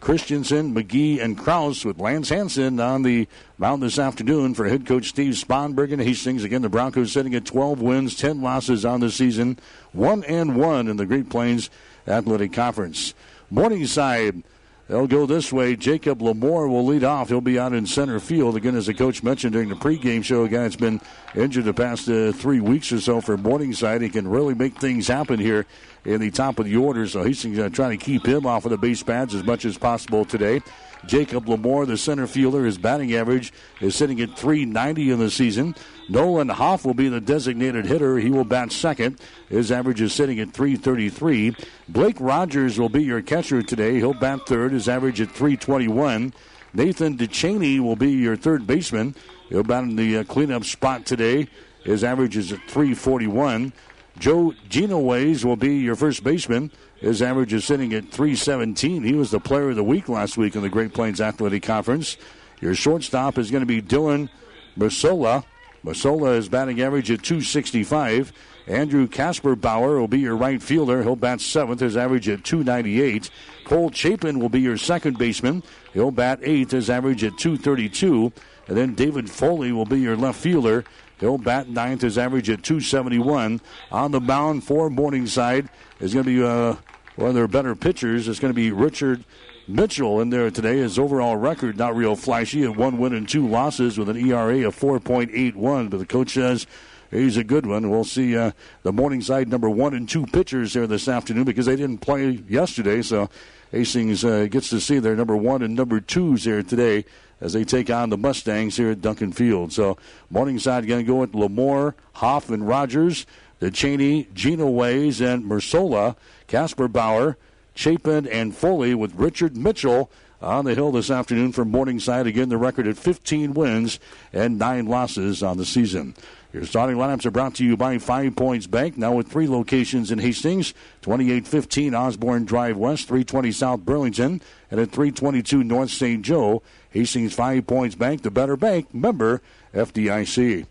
Christensen, 0.00 0.74
McGee, 0.74 1.20
and 1.20 1.36
Kraus 1.36 1.84
with 1.84 1.98
Lance 1.98 2.28
Hanson 2.28 2.78
on 2.78 3.02
the 3.02 3.26
mound 3.58 3.82
this 3.82 3.98
afternoon 3.98 4.54
for 4.54 4.68
head 4.68 4.86
coach 4.86 5.06
Steve 5.06 5.34
Sponberg 5.34 5.92
and 5.92 6.00
Hastings. 6.00 6.44
Again, 6.44 6.62
the 6.62 6.68
Broncos 6.68 7.10
sitting 7.10 7.34
at 7.34 7.44
12 7.44 7.80
wins, 7.80 8.14
10 8.14 8.40
losses 8.40 8.84
on 8.84 9.00
the 9.00 9.10
season, 9.10 9.58
1 9.92 10.22
and 10.24 10.54
1 10.56 10.86
in 10.88 10.96
the 10.96 11.06
Great 11.06 11.28
Plains 11.28 11.70
Athletic 12.06 12.52
Conference. 12.52 13.14
Morningside 13.50 14.44
They'll 14.88 15.08
go 15.08 15.26
this 15.26 15.52
way. 15.52 15.74
Jacob 15.74 16.20
Lamore 16.20 16.68
will 16.68 16.86
lead 16.86 17.02
off. 17.02 17.28
He'll 17.28 17.40
be 17.40 17.58
out 17.58 17.72
in 17.72 17.86
center 17.86 18.20
field. 18.20 18.56
Again, 18.56 18.76
as 18.76 18.86
the 18.86 18.94
coach 18.94 19.22
mentioned 19.22 19.52
during 19.52 19.68
the 19.68 19.74
pregame 19.74 20.22
show, 20.22 20.44
a 20.44 20.48
guy 20.48 20.62
that's 20.62 20.76
been 20.76 21.00
injured 21.34 21.64
the 21.64 21.74
past 21.74 22.08
uh, 22.08 22.30
three 22.30 22.60
weeks 22.60 22.92
or 22.92 23.00
so 23.00 23.20
for 23.20 23.36
Morningside. 23.36 24.00
He 24.00 24.08
can 24.08 24.28
really 24.28 24.54
make 24.54 24.78
things 24.78 25.08
happen 25.08 25.40
here 25.40 25.66
in 26.04 26.20
the 26.20 26.30
top 26.30 26.60
of 26.60 26.66
the 26.66 26.76
order. 26.76 27.08
So 27.08 27.24
he's 27.24 27.44
uh, 27.44 27.68
trying 27.72 27.98
to 27.98 28.04
keep 28.04 28.24
him 28.24 28.46
off 28.46 28.64
of 28.64 28.70
the 28.70 28.78
base 28.78 29.02
pads 29.02 29.34
as 29.34 29.42
much 29.42 29.64
as 29.64 29.76
possible 29.76 30.24
today. 30.24 30.60
Jacob 31.06 31.46
Lamore, 31.46 31.86
the 31.86 31.96
center 31.96 32.26
fielder, 32.26 32.64
his 32.64 32.78
batting 32.78 33.14
average 33.14 33.52
is 33.80 33.94
sitting 33.94 34.20
at 34.20 34.36
390 34.36 35.10
in 35.10 35.18
the 35.18 35.30
season. 35.30 35.74
Nolan 36.08 36.48
Hoff 36.48 36.84
will 36.84 36.94
be 36.94 37.08
the 37.08 37.20
designated 37.20 37.86
hitter. 37.86 38.18
He 38.18 38.30
will 38.30 38.44
bat 38.44 38.72
second. 38.72 39.20
His 39.48 39.72
average 39.72 40.00
is 40.00 40.12
sitting 40.12 40.40
at 40.40 40.52
333. 40.52 41.56
Blake 41.88 42.16
Rogers 42.20 42.78
will 42.78 42.88
be 42.88 43.02
your 43.02 43.22
catcher 43.22 43.62
today. 43.62 43.96
He'll 43.96 44.14
bat 44.14 44.46
third. 44.46 44.72
His 44.72 44.88
average 44.88 45.20
at 45.20 45.30
321. 45.30 46.32
Nathan 46.74 47.16
DeChaney 47.16 47.80
will 47.80 47.96
be 47.96 48.10
your 48.10 48.36
third 48.36 48.66
baseman. 48.66 49.14
He'll 49.48 49.62
bat 49.62 49.84
in 49.84 49.96
the 49.96 50.18
uh, 50.18 50.24
cleanup 50.24 50.64
spot 50.64 51.06
today. 51.06 51.48
His 51.84 52.04
average 52.04 52.36
is 52.36 52.52
at 52.52 52.60
341. 52.68 53.72
Joe 54.18 54.54
Genoways 54.68 55.44
will 55.44 55.56
be 55.56 55.76
your 55.76 55.96
first 55.96 56.24
baseman. 56.24 56.70
His 56.98 57.20
average 57.20 57.52
is 57.52 57.64
sitting 57.64 57.92
at 57.92 58.10
317. 58.10 59.02
He 59.02 59.12
was 59.12 59.30
the 59.30 59.40
player 59.40 59.70
of 59.70 59.76
the 59.76 59.84
week 59.84 60.08
last 60.08 60.38
week 60.38 60.56
in 60.56 60.62
the 60.62 60.68
Great 60.68 60.94
Plains 60.94 61.20
Athletic 61.20 61.62
Conference. 61.62 62.16
Your 62.60 62.74
shortstop 62.74 63.36
is 63.36 63.50
going 63.50 63.60
to 63.60 63.66
be 63.66 63.82
Dylan 63.82 64.30
Masola. 64.78 65.44
Masola 65.84 66.36
is 66.36 66.48
batting 66.48 66.80
average 66.80 67.10
at 67.10 67.22
265. 67.22 68.32
Andrew 68.66 69.06
Casper 69.06 69.54
Bauer 69.54 70.00
will 70.00 70.08
be 70.08 70.18
your 70.20 70.36
right 70.36 70.60
fielder. 70.60 71.02
He'll 71.02 71.16
bat 71.16 71.40
seventh. 71.40 71.80
His 71.80 71.96
average 71.96 72.28
at 72.28 72.42
298. 72.44 73.30
Cole 73.64 73.90
Chapin 73.90 74.40
will 74.40 74.48
be 74.48 74.60
your 74.60 74.78
second 74.78 75.18
baseman. 75.18 75.62
He'll 75.92 76.10
bat 76.10 76.40
eighth. 76.42 76.72
His 76.72 76.90
average 76.90 77.22
at 77.22 77.38
232. 77.38 78.32
And 78.68 78.76
then 78.76 78.94
David 78.94 79.30
Foley 79.30 79.70
will 79.70 79.84
be 79.84 80.00
your 80.00 80.16
left 80.16 80.40
fielder. 80.40 80.84
He'll 81.18 81.38
bat 81.38 81.68
ninth. 81.68 82.02
His 82.02 82.18
average 82.18 82.50
at 82.50 82.62
271. 82.62 83.60
On 83.90 84.10
the 84.10 84.20
mound 84.20 84.64
for 84.64 84.90
Morningside 84.90 85.68
is 86.00 86.12
going 86.12 86.26
to 86.26 86.30
be 86.30 86.44
uh, 86.44 86.76
one 87.16 87.30
of 87.30 87.34
their 87.34 87.48
better 87.48 87.74
pitchers. 87.74 88.28
It's 88.28 88.40
going 88.40 88.52
to 88.52 88.56
be 88.56 88.70
Richard 88.70 89.24
Mitchell 89.66 90.20
in 90.20 90.30
there 90.30 90.50
today. 90.50 90.78
His 90.78 90.98
overall 90.98 91.36
record 91.36 91.76
not 91.78 91.96
real 91.96 92.16
flashy 92.16 92.64
at 92.64 92.76
one 92.76 92.98
win 92.98 93.14
and 93.14 93.28
two 93.28 93.46
losses 93.46 93.98
with 93.98 94.08
an 94.08 94.16
ERA 94.16 94.66
of 94.66 94.78
4.81. 94.78 95.90
But 95.90 95.98
the 95.98 96.06
coach 96.06 96.34
says 96.34 96.66
he's 97.10 97.36
a 97.36 97.44
good 97.44 97.66
one. 97.66 97.90
We'll 97.90 98.04
see 98.04 98.36
uh, 98.36 98.52
the 98.82 98.92
Morningside 98.92 99.48
number 99.48 99.70
one 99.70 99.94
and 99.94 100.08
two 100.08 100.26
pitchers 100.26 100.74
here 100.74 100.86
this 100.86 101.08
afternoon 101.08 101.44
because 101.44 101.66
they 101.66 101.76
didn't 101.76 101.98
play 101.98 102.42
yesterday. 102.48 103.00
So 103.00 103.30
Hastings 103.72 104.24
uh, 104.24 104.46
gets 104.46 104.68
to 104.70 104.80
see 104.80 104.98
their 104.98 105.16
number 105.16 105.36
one 105.36 105.62
and 105.62 105.74
number 105.74 106.00
twos 106.00 106.44
here 106.44 106.62
today 106.62 107.04
as 107.40 107.52
they 107.52 107.64
take 107.64 107.90
on 107.90 108.10
the 108.10 108.16
Mustangs 108.16 108.76
here 108.76 108.90
at 108.90 109.00
Duncan 109.00 109.32
Field. 109.32 109.72
So 109.72 109.96
Morningside 110.30 110.86
going 110.86 111.04
to 111.04 111.12
go 111.12 111.16
with 111.16 111.32
Lamore, 111.32 111.94
Hoff, 112.14 112.50
and 112.50 112.66
Rogers, 112.66 113.26
DeChaney, 113.60 114.32
Gino 114.32 114.68
Ways, 114.68 115.20
and 115.20 115.44
Mersola, 115.44 116.16
Casper 116.46 116.88
Bauer, 116.88 117.36
Chapin, 117.74 118.26
and 118.26 118.54
Foley 118.54 118.94
with 118.94 119.14
Richard 119.14 119.56
Mitchell 119.56 120.10
on 120.40 120.64
the 120.64 120.74
hill 120.74 120.92
this 120.92 121.10
afternoon 121.10 121.52
from 121.52 121.70
Morningside. 121.70 122.26
Again, 122.26 122.48
the 122.48 122.56
record 122.56 122.86
at 122.86 122.96
15 122.96 123.54
wins 123.54 123.98
and 124.32 124.58
9 124.58 124.86
losses 124.86 125.42
on 125.42 125.56
the 125.56 125.64
season. 125.64 126.14
Your 126.56 126.64
starting 126.64 126.96
lineups 126.96 127.26
are 127.26 127.30
brought 127.30 127.54
to 127.56 127.64
you 127.66 127.76
by 127.76 127.98
Five 127.98 128.34
Points 128.34 128.66
Bank, 128.66 128.96
now 128.96 129.12
with 129.12 129.28
three 129.28 129.46
locations 129.46 130.10
in 130.10 130.18
Hastings 130.18 130.72
2815 131.02 131.94
Osborne 131.94 132.46
Drive 132.46 132.78
West, 132.78 133.08
320 133.08 133.52
South 133.52 133.80
Burlington, 133.80 134.40
and 134.70 134.80
at 134.80 134.90
322 134.90 135.62
North 135.62 135.90
St. 135.90 136.22
Joe. 136.22 136.62
Hastings 136.88 137.34
Five 137.34 137.66
Points 137.66 137.94
Bank, 137.94 138.22
the 138.22 138.30
better 138.30 138.56
bank, 138.56 138.94
member 138.94 139.42
FDIC. 139.74 140.64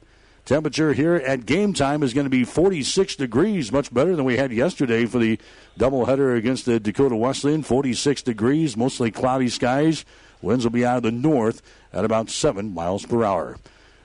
Temperature 0.43 0.93
here 0.93 1.17
at 1.17 1.45
game 1.45 1.71
time 1.71 2.01
is 2.01 2.15
going 2.15 2.25
to 2.25 2.31
be 2.31 2.43
46 2.43 3.15
degrees, 3.17 3.71
much 3.71 3.93
better 3.93 4.15
than 4.15 4.25
we 4.25 4.37
had 4.37 4.51
yesterday 4.51 5.05
for 5.05 5.19
the 5.19 5.37
doubleheader 5.77 6.35
against 6.35 6.65
the 6.65 6.79
Dakota 6.79 7.15
Wesleyan. 7.15 7.61
46 7.61 8.23
degrees, 8.23 8.75
mostly 8.75 9.11
cloudy 9.11 9.49
skies. 9.49 10.03
Winds 10.41 10.65
will 10.65 10.71
be 10.71 10.83
out 10.83 10.97
of 10.97 11.03
the 11.03 11.11
north 11.11 11.61
at 11.93 12.05
about 12.05 12.31
7 12.31 12.73
miles 12.73 13.05
per 13.05 13.23
hour. 13.23 13.57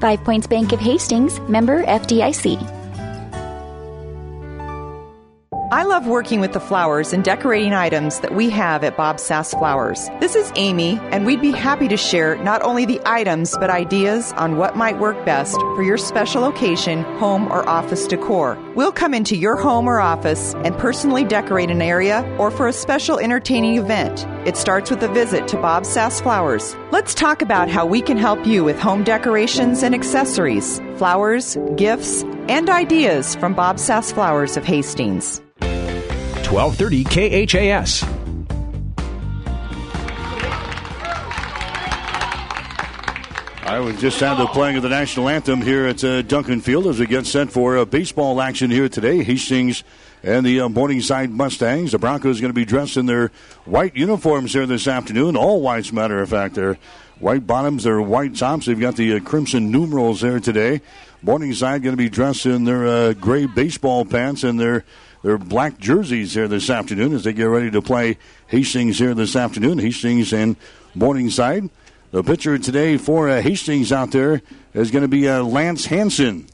Five 0.00 0.24
Points 0.24 0.46
Bank 0.46 0.72
of 0.72 0.80
Hastings, 0.80 1.40
member 1.40 1.84
FDIC. 1.84 2.85
I 5.72 5.82
love 5.82 6.06
working 6.06 6.38
with 6.38 6.52
the 6.52 6.60
flowers 6.60 7.12
and 7.12 7.24
decorating 7.24 7.74
items 7.74 8.20
that 8.20 8.32
we 8.32 8.50
have 8.50 8.84
at 8.84 8.96
Bob 8.96 9.18
Sass 9.18 9.52
Flowers. 9.52 10.08
This 10.20 10.36
is 10.36 10.52
Amy, 10.54 11.00
and 11.10 11.26
we'd 11.26 11.40
be 11.40 11.50
happy 11.50 11.88
to 11.88 11.96
share 11.96 12.36
not 12.36 12.62
only 12.62 12.86
the 12.86 13.00
items, 13.04 13.52
but 13.58 13.68
ideas 13.68 14.32
on 14.34 14.58
what 14.58 14.76
might 14.76 15.00
work 15.00 15.26
best 15.26 15.56
for 15.56 15.82
your 15.82 15.98
special 15.98 16.44
occasion, 16.44 17.02
home, 17.18 17.50
or 17.50 17.68
office 17.68 18.06
decor. 18.06 18.56
We'll 18.76 18.92
come 18.92 19.12
into 19.12 19.34
your 19.34 19.56
home 19.56 19.88
or 19.88 19.98
office 19.98 20.54
and 20.62 20.78
personally 20.78 21.24
decorate 21.24 21.72
an 21.72 21.82
area 21.82 22.22
or 22.38 22.52
for 22.52 22.68
a 22.68 22.72
special 22.72 23.18
entertaining 23.18 23.76
event. 23.76 24.24
It 24.46 24.56
starts 24.56 24.88
with 24.88 25.02
a 25.02 25.08
visit 25.08 25.48
to 25.48 25.56
Bob 25.56 25.84
Sass 25.84 26.20
Flowers. 26.20 26.76
Let's 26.92 27.12
talk 27.12 27.42
about 27.42 27.68
how 27.68 27.86
we 27.86 28.02
can 28.02 28.18
help 28.18 28.46
you 28.46 28.62
with 28.62 28.78
home 28.78 29.02
decorations 29.02 29.82
and 29.82 29.96
accessories, 29.96 30.78
flowers, 30.96 31.56
gifts, 31.76 32.22
and 32.48 32.68
ideas 32.68 33.36
from 33.36 33.54
Bob 33.54 33.78
Sass 33.78 34.12
Flowers 34.12 34.56
of 34.56 34.64
Hastings. 34.64 35.40
1230 35.60 37.04
KHAS. 37.46 38.04
I 43.66 43.80
was 43.80 44.00
just 44.00 44.22
out 44.22 44.38
of 44.38 44.52
playing 44.52 44.76
of 44.76 44.84
the 44.84 44.88
national 44.88 45.28
anthem 45.28 45.60
here 45.60 45.86
at 45.86 46.02
uh, 46.04 46.22
Duncan 46.22 46.60
Field 46.60 46.86
as 46.86 47.00
we 47.00 47.06
get 47.06 47.26
set 47.26 47.50
for 47.50 47.76
uh, 47.76 47.84
baseball 47.84 48.40
action 48.40 48.70
here 48.70 48.88
today. 48.88 49.24
Hastings 49.24 49.82
and 50.22 50.46
the 50.46 50.60
uh, 50.60 50.68
Morningside 50.68 51.30
Mustangs. 51.30 51.90
The 51.90 51.98
Broncos 51.98 52.40
going 52.40 52.50
to 52.50 52.54
be 52.54 52.64
dressed 52.64 52.96
in 52.96 53.06
their 53.06 53.32
white 53.64 53.96
uniforms 53.96 54.52
here 54.52 54.66
this 54.66 54.86
afternoon. 54.86 55.36
All 55.36 55.60
whites, 55.60 55.92
matter 55.92 56.22
of 56.22 56.28
fact. 56.28 56.54
They're 56.54 56.78
white 57.18 57.46
bottoms, 57.46 57.84
they're 57.84 58.00
white 58.00 58.36
tops. 58.36 58.66
They've 58.66 58.78
got 58.78 58.96
the 58.96 59.14
uh, 59.14 59.20
crimson 59.20 59.70
numerals 59.70 60.20
there 60.20 60.40
today. 60.40 60.80
Morningside 61.22 61.82
going 61.82 61.94
to 61.94 62.02
be 62.02 62.08
dressed 62.08 62.46
in 62.46 62.64
their 62.64 62.86
uh, 62.86 63.12
gray 63.14 63.46
baseball 63.46 64.04
pants 64.04 64.44
and 64.44 64.60
their 64.60 64.84
their 65.22 65.38
black 65.38 65.78
jerseys 65.78 66.34
here 66.34 66.46
this 66.46 66.70
afternoon 66.70 67.12
as 67.12 67.24
they 67.24 67.32
get 67.32 67.44
ready 67.44 67.70
to 67.70 67.82
play 67.82 68.16
Hastings 68.46 68.98
here 68.98 69.12
this 69.12 69.34
afternoon. 69.34 69.78
Hastings 69.78 70.32
and 70.32 70.56
Morningside. 70.94 71.68
The 72.12 72.22
pitcher 72.22 72.58
today 72.58 72.96
for 72.96 73.28
uh, 73.28 73.42
Hastings 73.42 73.90
out 73.90 74.12
there 74.12 74.40
is 74.72 74.92
going 74.92 75.02
to 75.02 75.08
be 75.08 75.28
uh, 75.28 75.42
Lance 75.42 75.86
Hanson. 75.86 76.46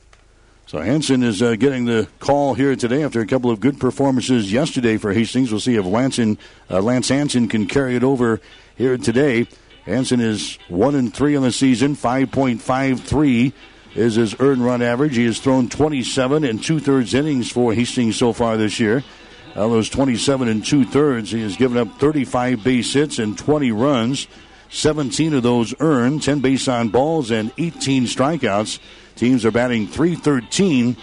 So 0.67 0.81
Hanson 0.81 1.23
is 1.23 1.43
uh, 1.43 1.57
getting 1.57 1.85
the 1.85 2.09
call 2.19 2.55
here 2.55 2.75
today 2.75 3.05
after 3.05 3.21
a 3.21 3.27
couple 3.27 3.51
of 3.51 3.61
good 3.61 3.79
performances 3.79 4.51
yesterday 4.51 4.97
for 4.97 5.13
Hastings. 5.13 5.51
We'll 5.51 5.61
see 5.61 5.77
if 5.77 5.85
Lanson, 5.85 6.39
uh, 6.71 6.81
Lance 6.81 7.11
Hanson 7.11 7.49
can 7.49 7.67
carry 7.67 7.95
it 7.95 8.03
over 8.03 8.41
here 8.75 8.97
today. 8.97 9.47
Hanson 9.85 10.21
is 10.21 10.59
one 10.69 10.95
and 10.95 11.13
three 11.13 11.37
on 11.37 11.43
the 11.43 11.53
season, 11.53 11.95
five 11.95 12.31
point 12.31 12.63
five 12.63 13.01
three 13.01 13.53
is 13.95 14.15
his 14.15 14.39
earned 14.41 14.65
run 14.65 14.83
average. 14.83 15.17
He 15.17 15.27
has 15.27 15.39
thrown 15.39 15.69
27 15.69 16.45
and 16.45 16.63
two 16.63 16.81
thirds 16.81 17.15
innings 17.15 17.51
for 17.51 17.75
Hastings 17.75 18.17
so 18.17 18.33
far 18.33 18.57
this 18.57 18.81
year. 18.81 19.05
Out 19.51 19.65
of 19.65 19.71
those 19.71 19.91
27 19.91 20.49
and 20.49 20.65
two 20.65 20.85
thirds, 20.85 21.31
he 21.31 21.43
has 21.43 21.57
given 21.57 21.77
up 21.77 21.99
35 21.99 22.65
base 22.65 22.93
hits 22.93 23.19
and 23.19 23.37
20 23.37 23.71
runs. 23.73 24.27
17 24.71 25.35
of 25.35 25.43
those 25.43 25.75
earned, 25.81 26.23
10 26.23 26.41
base 26.41 26.67
on 26.67 26.89
balls, 26.89 27.31
and 27.31 27.53
18 27.59 28.05
strikeouts. 28.05 28.79
Teams 29.17 29.45
are 29.45 29.51
batting 29.51 29.87
313 29.87 30.97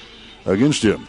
against 0.47 0.81
him. 0.81 1.07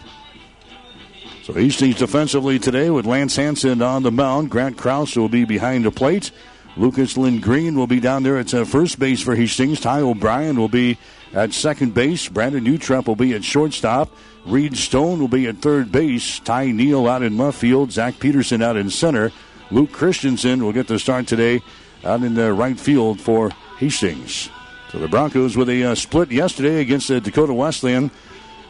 So 1.45 1.55
Hastings 1.55 1.97
defensively 1.97 2.59
today 2.59 2.91
with 2.91 3.07
Lance 3.07 3.37
Hanson 3.37 3.81
on 3.81 4.03
the 4.03 4.13
mound. 4.13 4.51
Grant 4.51 4.77
Krause 4.77 5.17
will 5.17 5.31
be 5.31 5.47
behind 5.47 5.87
the 5.87 5.91
plate. 5.91 6.31
Lucas 6.77 7.15
Lindgreen 7.15 7.75
will 7.75 7.87
be 7.87 8.01
down 8.01 8.23
there 8.23 8.39
at 8.39 8.55
uh, 8.55 8.65
first 8.65 8.99
base 8.99 9.21
for 9.21 9.35
Hastings. 9.35 9.81
Ty 9.81 10.01
O'Brien 10.01 10.59
will 10.59 10.69
be 10.69 10.99
at 11.33 11.53
second 11.53 11.95
base. 11.95 12.29
Brandon 12.29 12.65
Utrep 12.65 13.07
will 13.07 13.17
be 13.17 13.35
at 13.35 13.45
shortstop. 13.45 14.11
Reed 14.47 14.77
Stone 14.77 15.21
will 15.21 15.29
be 15.29 15.47
at 15.47 15.59
third 15.59 15.93
base. 15.93 16.39
Ty 16.41 16.71
Neal 16.73 17.09
out 17.09 17.23
in 17.23 17.37
left 17.37 17.59
field. 17.59 17.93
Zach 17.93 18.19
Peterson 18.19 18.63
out 18.63 18.77
in 18.77 18.89
center. 18.89 19.33
Luke 19.71 19.93
Christensen 19.93 20.65
will 20.65 20.73
get 20.73 20.87
the 20.87 20.99
start 20.99 21.27
today 21.27 21.61
out 22.05 22.23
in 22.23 22.35
the 22.35 22.53
right 22.53 22.79
field 22.79 23.21
for 23.21 23.51
Hastings. 23.79 24.49
So 24.91 24.99
the 24.99 25.09
Broncos 25.09 25.57
with 25.57 25.69
a 25.69 25.85
uh, 25.85 25.95
split 25.95 26.33
yesterday 26.33 26.81
against 26.81 27.09
the 27.09 27.21
Dakota 27.21 27.55
Wesleyan. 27.55 28.11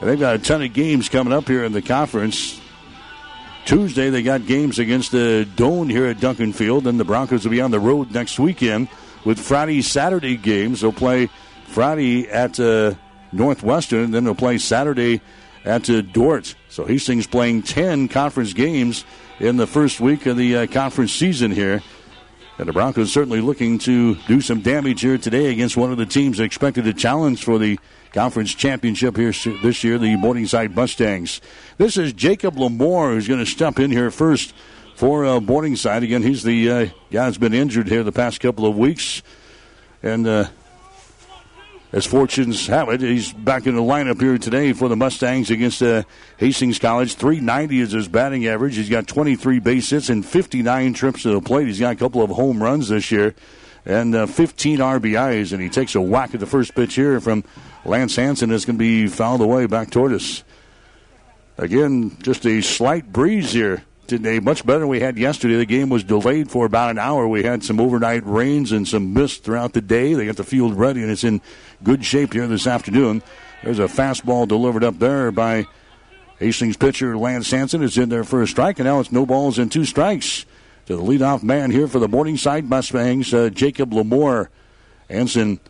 And 0.00 0.08
they've 0.08 0.18
got 0.18 0.36
a 0.36 0.38
ton 0.38 0.62
of 0.62 0.72
games 0.72 1.08
coming 1.08 1.32
up 1.32 1.48
here 1.48 1.64
in 1.64 1.72
the 1.72 1.82
conference. 1.82 2.59
Tuesday, 3.64 4.10
they 4.10 4.22
got 4.22 4.46
games 4.46 4.78
against 4.78 5.12
the 5.12 5.48
Doane 5.56 5.90
here 5.90 6.06
at 6.06 6.20
Duncan 6.20 6.52
Field. 6.52 6.86
and 6.86 6.98
the 6.98 7.04
Broncos 7.04 7.44
will 7.44 7.50
be 7.50 7.60
on 7.60 7.70
the 7.70 7.80
road 7.80 8.10
next 8.12 8.38
weekend 8.38 8.88
with 9.24 9.38
Friday, 9.38 9.82
Saturday 9.82 10.36
games. 10.36 10.80
They'll 10.80 10.92
play 10.92 11.28
Friday 11.66 12.28
at 12.28 12.58
uh, 12.58 12.94
Northwestern, 13.32 14.10
then 14.10 14.24
they'll 14.24 14.34
play 14.34 14.58
Saturday 14.58 15.20
at 15.64 15.88
uh, 15.88 16.00
Dordt. 16.00 16.54
So 16.68 16.84
Hastings 16.84 17.26
playing 17.26 17.62
10 17.62 18.08
conference 18.08 18.52
games 18.52 19.04
in 19.38 19.56
the 19.56 19.66
first 19.66 20.00
week 20.00 20.26
of 20.26 20.36
the 20.36 20.56
uh, 20.56 20.66
conference 20.66 21.12
season 21.12 21.50
here. 21.50 21.82
And 22.58 22.68
the 22.68 22.72
Broncos 22.72 23.12
certainly 23.12 23.40
looking 23.40 23.78
to 23.80 24.16
do 24.26 24.40
some 24.40 24.60
damage 24.60 25.00
here 25.00 25.16
today 25.16 25.50
against 25.50 25.76
one 25.76 25.92
of 25.92 25.98
the 25.98 26.06
teams 26.06 26.40
expected 26.40 26.84
to 26.84 26.92
challenge 26.92 27.42
for 27.42 27.58
the 27.58 27.78
conference 28.12 28.54
championship 28.54 29.16
here 29.16 29.32
this 29.62 29.84
year, 29.84 29.98
the 29.98 30.16
Morningside 30.16 30.74
Mustangs. 30.74 31.40
This 31.78 31.96
is 31.96 32.12
Jacob 32.12 32.56
Lamore 32.56 33.14
who's 33.14 33.28
going 33.28 33.40
to 33.40 33.46
step 33.46 33.78
in 33.78 33.90
here 33.90 34.10
first 34.10 34.52
for 34.96 35.24
uh, 35.24 35.40
Morningside. 35.40 36.02
Again, 36.02 36.22
he's 36.22 36.42
the 36.42 36.70
uh, 36.70 36.86
guy 37.10 37.26
who's 37.26 37.38
been 37.38 37.54
injured 37.54 37.88
here 37.88 38.02
the 38.02 38.12
past 38.12 38.40
couple 38.40 38.66
of 38.66 38.76
weeks. 38.76 39.22
And 40.02 40.26
uh, 40.26 40.48
as 41.92 42.04
fortunes 42.04 42.66
have 42.66 42.88
it, 42.88 43.00
he's 43.00 43.32
back 43.32 43.66
in 43.66 43.76
the 43.76 43.82
lineup 43.82 44.20
here 44.20 44.38
today 44.38 44.72
for 44.72 44.88
the 44.88 44.96
Mustangs 44.96 45.50
against 45.50 45.82
uh, 45.82 46.02
Hastings 46.38 46.78
College. 46.78 47.14
390 47.14 47.80
is 47.80 47.92
his 47.92 48.08
batting 48.08 48.46
average. 48.46 48.76
He's 48.76 48.90
got 48.90 49.06
23 49.06 49.60
base 49.60 49.90
hits 49.90 50.08
and 50.08 50.26
59 50.26 50.94
trips 50.94 51.22
to 51.22 51.30
the 51.30 51.40
plate. 51.40 51.66
He's 51.66 51.80
got 51.80 51.92
a 51.92 51.96
couple 51.96 52.22
of 52.22 52.30
home 52.30 52.62
runs 52.62 52.88
this 52.88 53.10
year 53.12 53.34
and 53.84 54.14
uh, 54.14 54.26
15 54.26 54.78
RBIs. 54.78 55.52
And 55.52 55.62
he 55.62 55.68
takes 55.68 55.94
a 55.94 56.00
whack 56.00 56.34
at 56.34 56.40
the 56.40 56.46
first 56.46 56.74
pitch 56.74 56.94
here 56.94 57.20
from 57.20 57.44
Lance 57.84 58.16
Hanson. 58.16 58.50
It's 58.50 58.64
going 58.64 58.76
to 58.76 58.78
be 58.78 59.06
fouled 59.06 59.40
away 59.40 59.66
back 59.66 59.90
toward 59.90 60.12
us. 60.12 60.44
Again, 61.58 62.16
just 62.22 62.46
a 62.46 62.62
slight 62.62 63.12
breeze 63.12 63.52
here 63.52 63.84
today, 64.06 64.40
much 64.40 64.64
better 64.66 64.80
than 64.80 64.88
we 64.88 65.00
had 65.00 65.18
yesterday. 65.18 65.56
The 65.56 65.66
game 65.66 65.88
was 65.88 66.02
delayed 66.02 66.50
for 66.50 66.66
about 66.66 66.90
an 66.90 66.98
hour. 66.98 67.28
We 67.28 67.42
had 67.42 67.62
some 67.62 67.80
overnight 67.80 68.26
rains 68.26 68.72
and 68.72 68.88
some 68.88 69.14
mist 69.14 69.44
throughout 69.44 69.72
the 69.72 69.80
day. 69.80 70.14
They 70.14 70.26
got 70.26 70.36
the 70.36 70.44
field 70.44 70.74
ready, 70.74 71.02
and 71.02 71.10
it's 71.10 71.22
in 71.22 71.40
good 71.82 72.04
shape 72.04 72.32
here 72.32 72.46
this 72.46 72.66
afternoon. 72.66 73.22
There's 73.62 73.78
a 73.78 73.84
fastball 73.84 74.48
delivered 74.48 74.84
up 74.84 74.98
there 74.98 75.30
by 75.30 75.66
Hastings 76.38 76.76
pitcher 76.76 77.16
Lance 77.16 77.50
Hanson. 77.50 77.82
It's 77.82 77.98
in 77.98 78.08
there 78.08 78.24
for 78.24 78.42
a 78.42 78.46
strike, 78.46 78.78
and 78.78 78.86
now 78.86 79.00
it's 79.00 79.12
no 79.12 79.26
balls 79.26 79.58
and 79.58 79.70
two 79.70 79.84
strikes 79.84 80.46
to 80.90 80.96
the 80.96 81.02
leadoff 81.02 81.44
man 81.44 81.70
here 81.70 81.86
for 81.86 82.00
the 82.00 82.08
Morningside 82.08 82.68
Mustangs, 82.68 83.32
uh, 83.32 83.48
Jacob 83.50 83.92
Lamore. 83.92 84.48
Anson 85.08 85.60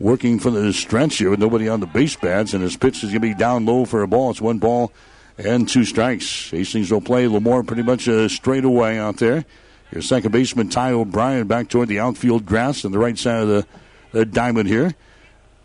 working 0.00 0.38
for 0.38 0.50
the 0.50 0.72
stretch 0.72 1.18
here 1.18 1.28
with 1.28 1.38
nobody 1.38 1.68
on 1.68 1.80
the 1.80 1.86
base 1.86 2.16
pads, 2.16 2.54
and 2.54 2.62
his 2.62 2.74
pitch 2.74 3.04
is 3.04 3.10
going 3.10 3.20
to 3.20 3.20
be 3.20 3.34
down 3.34 3.66
low 3.66 3.84
for 3.84 4.02
a 4.02 4.08
ball. 4.08 4.30
It's 4.30 4.40
one 4.40 4.58
ball 4.58 4.90
and 5.36 5.68
two 5.68 5.84
strikes. 5.84 6.50
Hastings 6.50 6.90
will 6.90 7.02
play 7.02 7.26
Lamore 7.26 7.66
pretty 7.66 7.82
much 7.82 8.08
uh, 8.08 8.26
straight 8.28 8.64
away 8.64 8.98
out 8.98 9.18
there. 9.18 9.44
Your 9.92 10.00
second 10.00 10.32
baseman, 10.32 10.70
Ty 10.70 10.92
O'Brien, 10.92 11.46
back 11.46 11.68
toward 11.68 11.88
the 11.88 12.00
outfield 12.00 12.46
grass 12.46 12.86
on 12.86 12.92
the 12.92 12.98
right 12.98 13.18
side 13.18 13.42
of 13.42 13.48
the, 13.48 13.66
the 14.12 14.24
diamond 14.24 14.68
here. 14.68 14.94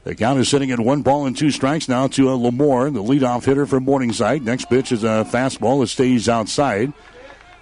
The 0.04 0.14
count 0.14 0.40
is 0.40 0.50
sitting 0.50 0.72
at 0.72 0.80
one 0.82 1.04
ball 1.04 1.26
and 1.26 1.38
two 1.38 1.52
strikes 1.52 1.88
now 1.88 2.08
to 2.08 2.30
uh, 2.30 2.34
Lamore, 2.34 2.94
the 2.94 3.02
leadoff 3.02 3.46
hitter 3.46 3.66
for 3.66 3.80
Morningside. 3.80 4.44
Next 4.44 4.66
pitch 4.66 4.92
is 4.92 5.06
a 5.06 5.26
fastball 5.30 5.80
that 5.80 5.88
stays 5.88 6.28
outside. 6.28 6.92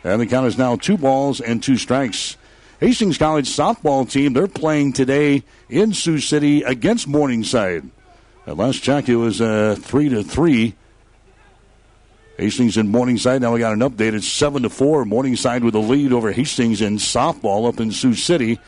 And 0.04 0.22
the 0.22 0.26
count 0.26 0.48
is 0.48 0.58
now 0.58 0.76
two 0.76 0.98
balls 0.98 1.42
and 1.42 1.62
two 1.62 1.78
strikes. 1.78 2.38
Hastings 2.80 3.18
College 3.18 3.48
softball 3.48 4.10
team, 4.10 4.34
they're 4.34 4.48
playing 4.48 4.94
today 4.94 5.44
in 5.70 5.94
Sioux 5.94 6.20
City 6.20 6.64
against 6.64 7.08
Morningside. 7.08 7.90
At 8.48 8.58
last 8.58 8.82
check, 8.82 9.08
it 9.08 9.18
was 9.18 9.40
uh, 9.40 9.76
3 9.80 10.10
to 10.10 10.24
3 10.24 10.76
Hastings 12.42 12.78
and 12.78 12.90
Morningside. 12.90 13.42
Now 13.42 13.54
we 13.54 13.60
got 13.60 13.74
an 13.74 13.82
update. 13.82 14.14
It's 14.14 14.28
seven 14.28 14.64
to 14.64 14.70
four. 14.70 15.06
Morningside 15.06 15.64
with 15.64 15.74
the 15.74 15.80
lead 15.80 16.12
over 16.12 16.32
Hastings 16.32 16.82
in 16.82 16.98
softball 16.98 17.70
up 17.70 17.80
in 17.80 17.92
Sioux 17.92 18.16
City. 18.16 18.60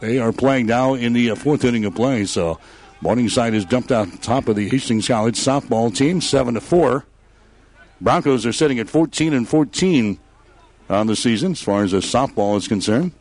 They 0.00 0.18
are 0.18 0.30
playing 0.30 0.66
now 0.66 0.92
in 0.92 1.14
the 1.14 1.30
uh, 1.30 1.36
fourth 1.36 1.64
inning 1.64 1.86
of 1.86 1.94
play. 1.94 2.26
So 2.26 2.58
Morningside 3.00 3.54
has 3.54 3.64
jumped 3.64 3.90
out 3.90 4.20
top 4.20 4.46
of 4.48 4.56
the 4.56 4.68
Hastings 4.68 5.08
College 5.08 5.36
softball 5.36 5.94
team, 5.94 6.20
seven 6.20 6.52
to 6.52 6.60
four. 6.60 7.06
Broncos 8.00 8.46
are 8.46 8.52
sitting 8.52 8.78
at 8.78 8.88
14 8.88 9.34
and 9.34 9.48
14 9.48 10.18
on 10.88 11.06
the 11.06 11.16
season 11.16 11.52
as 11.52 11.62
far 11.62 11.84
as 11.84 11.92
the 11.92 11.98
softball 11.98 12.56
is 12.56 12.66
concerned. 12.66 13.12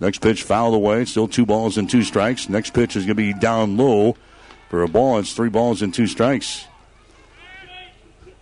Next 0.00 0.20
pitch 0.20 0.44
fouled 0.44 0.74
away. 0.74 1.04
Still 1.04 1.26
two 1.26 1.44
balls 1.44 1.76
and 1.76 1.90
two 1.90 2.02
strikes. 2.02 2.48
Next 2.48 2.72
pitch 2.72 2.94
is 2.94 3.04
going 3.04 3.16
to 3.16 3.22
be 3.22 3.32
down 3.32 3.76
low 3.76 4.16
for 4.68 4.82
a 4.82 4.88
ball. 4.88 5.18
It's 5.18 5.32
three 5.32 5.48
balls 5.48 5.82
and 5.82 5.92
two 5.92 6.06
strikes. 6.06 6.66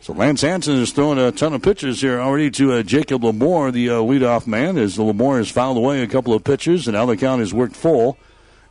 So 0.00 0.12
Lance 0.12 0.42
Hanson 0.42 0.76
is 0.76 0.92
throwing 0.92 1.18
a 1.18 1.32
ton 1.32 1.52
of 1.52 1.62
pitches 1.62 2.00
here 2.00 2.20
already 2.20 2.50
to 2.52 2.74
uh, 2.74 2.82
Jacob 2.82 3.22
Lamore, 3.22 3.72
the 3.72 3.90
uh, 3.90 3.94
leadoff 3.94 4.46
man, 4.46 4.78
as 4.78 4.94
the 4.94 5.02
Lamore 5.02 5.38
has 5.38 5.50
fouled 5.50 5.78
away 5.78 6.02
a 6.02 6.06
couple 6.06 6.32
of 6.32 6.44
pitches, 6.44 6.86
and 6.86 6.94
now 6.94 7.06
the 7.06 7.16
count 7.16 7.40
has 7.40 7.52
worked 7.52 7.74
full 7.74 8.16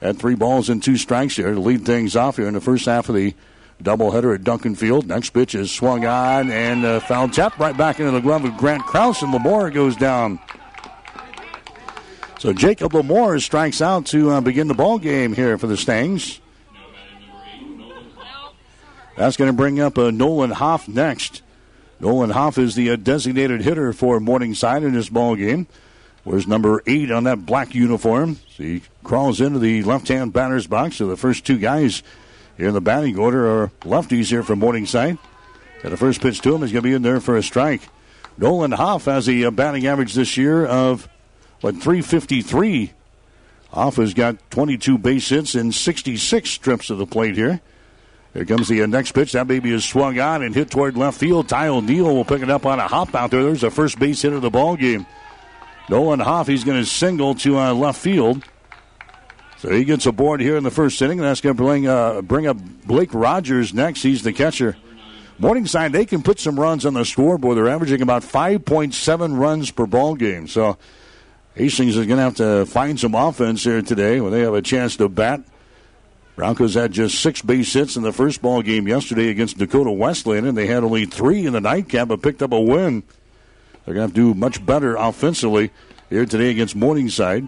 at 0.02 0.16
three 0.16 0.36
balls 0.36 0.70
and 0.70 0.82
two 0.82 0.96
strikes 0.96 1.36
here 1.36 1.54
to 1.54 1.60
lead 1.60 1.86
things 1.86 2.16
off 2.16 2.38
here 2.38 2.48
in 2.48 2.54
the 2.54 2.62
first 2.62 2.86
half 2.86 3.10
of 3.10 3.16
the 3.16 3.34
doubleheader 3.84 4.36
at 4.36 4.44
Duncan 4.44 4.76
Field. 4.76 5.08
Next 5.08 5.32
pitch 5.32 5.56
is 5.56 5.72
swung 5.72 6.06
on 6.06 6.52
and 6.52 6.86
uh, 6.86 7.00
foul 7.02 7.30
tap 7.30 7.60
right 7.60 7.76
back 7.76 8.00
into 8.00 8.12
the 8.12 8.22
glove 8.22 8.46
of 8.46 8.58
Grant 8.58 8.84
Krause, 8.84 9.22
and 9.22 9.34
Lamore 9.34 9.74
goes 9.74 9.96
down. 9.96 10.40
So 12.40 12.54
Jacob 12.54 12.92
Lamore 12.94 13.42
strikes 13.42 13.82
out 13.82 14.06
to 14.08 14.32
uh, 14.32 14.42
begin 14.42 14.68
the 14.68 14.74
ball 14.74 15.00
game 15.00 15.34
here 15.34 15.58
for 15.58 15.68
the 15.68 15.78
Stangs. 15.78 16.40
That's 19.18 19.38
going 19.38 19.50
to 19.50 19.56
bring 19.56 19.80
up 19.80 19.98
uh, 19.98 20.12
Nolan 20.12 20.52
Hoff 20.52 20.88
next. 20.88 21.42
Nolan 22.00 22.32
Hoff 22.32 22.58
is 22.58 22.76
the 22.76 22.92
uh, 22.92 22.96
designated 22.98 23.62
hitter 23.62 23.94
for 23.94 24.20
Morningside 24.20 24.84
in 24.84 24.94
this 24.94 25.08
ball 25.08 25.36
game. 25.36 25.68
Wears 26.26 26.48
number 26.48 26.84
eight 26.86 27.12
on 27.12 27.24
that 27.24 27.46
black 27.46 27.74
uniform. 27.74 28.38
So 28.56 28.64
he 28.64 28.82
crawls 29.04 29.40
into 29.40 29.60
the 29.60 29.84
left-hand 29.84 30.34
batter's 30.34 30.68
box. 30.68 30.98
So 30.98 31.08
the 31.08 31.16
first 31.16 31.46
two 31.46 31.58
guys 31.58 32.04
here 32.58 32.68
in 32.68 32.74
the 32.74 32.82
batting 32.82 33.18
order 33.18 33.48
are 33.48 33.72
lefties 33.82 34.30
here 34.30 34.44
from 34.44 34.60
Morningside. 34.60 35.18
And 35.84 35.92
the 35.92 35.98
first 35.98 36.22
pitch 36.22 36.42
to 36.42 36.56
him 36.56 36.64
is 36.64 36.72
going 36.72 36.84
to 36.84 36.90
be 36.90 36.94
in 36.94 37.02
there 37.02 37.20
for 37.20 37.38
a 37.38 37.44
strike. 37.44 37.82
Nolan 38.38 38.72
Hoff 38.72 39.06
has 39.06 39.30
a 39.30 39.46
uh, 39.46 39.52
batting 39.52 39.86
average 39.88 40.14
this 40.14 40.38
year 40.38 40.66
of 40.66 41.08
what 41.62 41.76
353. 41.76 42.92
Hoff 43.72 43.98
has 43.98 44.14
got 44.14 44.38
22 44.52 44.98
base 44.98 45.30
hits 45.30 45.56
and 45.56 45.74
66 45.74 46.58
trips 46.58 46.88
to 46.88 46.96
the 46.96 47.06
plate 47.06 47.36
here. 47.36 47.62
Here 48.34 48.46
comes 48.46 48.68
the 48.68 48.82
uh, 48.82 48.86
next 48.86 49.14
pitch. 49.14 49.32
That 49.34 49.48
baby 49.48 49.72
is 49.72 49.86
swung 49.86 50.20
on 50.20 50.44
and 50.44 50.54
hit 50.54 50.70
toward 50.70 50.98
left 50.98 51.20
field. 51.20 51.48
Ty 51.48 51.68
O'Neill 51.68 52.14
will 52.14 52.26
pick 52.26 52.42
it 52.42 52.50
up 52.50 52.66
on 52.66 52.80
a 52.80 52.88
hop 52.88 53.16
out 53.16 53.32
there. 53.32 53.44
There's 53.44 53.64
a 53.64 53.72
first 53.72 53.98
base 54.00 54.22
hit 54.24 54.34
of 54.34 54.42
the 54.42 54.50
ball 54.50 54.76
game. 54.76 55.06
Nolan 55.90 56.20
Hoff, 56.20 56.48
he's 56.48 56.64
going 56.64 56.82
to 56.82 56.86
single 56.86 57.36
to 57.36 57.58
uh, 57.58 57.74
left 57.74 58.00
field. 58.00 58.44
So 59.66 59.72
he 59.72 59.84
gets 59.84 60.06
aboard 60.06 60.42
here 60.42 60.58
in 60.58 60.64
the 60.64 60.70
first 60.70 61.02
inning. 61.02 61.18
And 61.18 61.28
that's 61.28 61.42
going 61.42 61.58
to 61.58 61.64
bring, 61.64 61.88
uh, 61.88 62.22
bring 62.22 62.46
up 62.46 62.56
Blake 62.86 63.12
Rogers 63.16 63.74
next. 63.74 64.04
He's 64.04 64.22
the 64.22 64.32
catcher. 64.32 64.78
Morningside, 65.40 65.92
they 65.92 66.06
can 66.06 66.22
put 66.22 66.40
some 66.40 66.60
runs 66.60 66.86
on 66.86 66.94
the 66.94 67.04
scoreboard. 67.04 67.58
They're 67.58 67.68
averaging 67.68 68.04
about 68.04 68.22
5.7 68.22 69.40
runs 69.40 69.72
per 69.72 69.88
ball 69.88 70.14
game. 70.14 70.48
So 70.48 70.78
Hastings 71.56 71.98
is 71.98 72.06
going 72.06 72.18
to 72.18 72.24
have 72.24 72.36
to 72.36 72.68
find 72.68 73.00
some 73.00 73.16
offense 73.16 73.64
here 73.64 73.82
today 73.82 74.22
when 74.22 74.32
they 74.32 74.42
have 74.42 74.54
a 74.54 74.62
chance 74.62 74.98
to 74.98 75.10
bat. 75.10 75.42
Broncos 76.36 76.76
had 76.76 76.92
just 76.92 77.20
six 77.20 77.42
base 77.42 77.74
hits 77.74 77.96
in 77.96 78.04
the 78.04 78.14
first 78.14 78.44
ball 78.44 78.62
game 78.62 78.88
yesterday 78.88 79.30
against 79.30 79.58
Dakota 79.58 79.92
Wesleyan, 79.92 80.46
and 80.46 80.56
they 80.56 80.68
had 80.68 80.84
only 80.84 81.06
three 81.08 81.44
in 81.44 81.54
the 81.54 81.62
nightcap, 81.62 82.10
but 82.10 82.22
picked 82.22 82.44
up 82.44 82.52
a 82.52 82.62
win. 82.62 83.02
They're 83.84 83.96
going 83.96 83.96
to 83.96 84.02
have 84.02 84.10
to 84.12 84.34
do 84.34 84.40
much 84.40 84.64
better 84.64 84.96
offensively 84.96 85.72
here 86.12 86.28
today 86.28 86.52
against 86.52 86.76
Morningside. 86.76 87.48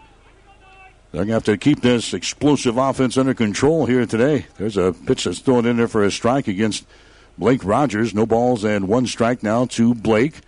They're 1.18 1.26
going 1.26 1.42
to 1.42 1.52
have 1.52 1.58
to 1.58 1.58
keep 1.58 1.82
this 1.82 2.14
explosive 2.14 2.78
offense 2.78 3.18
under 3.18 3.34
control 3.34 3.88
here 3.88 4.06
today. 4.06 4.46
There's 4.58 4.78
a 4.78 4.94
pitch 4.94 5.24
that's 5.24 5.40
thrown 5.40 5.66
in 5.66 5.78
there 5.78 5.88
for 5.88 6.04
a 6.04 6.12
strike 6.12 6.48
against 6.48 6.86
Blake 7.40 7.64
Rogers. 7.64 8.14
No 8.14 8.28
balls 8.28 8.64
and 8.64 8.88
one 8.88 9.08
strike 9.08 9.42
now 9.42 9.66
to 9.66 9.96
Blake. 9.96 10.42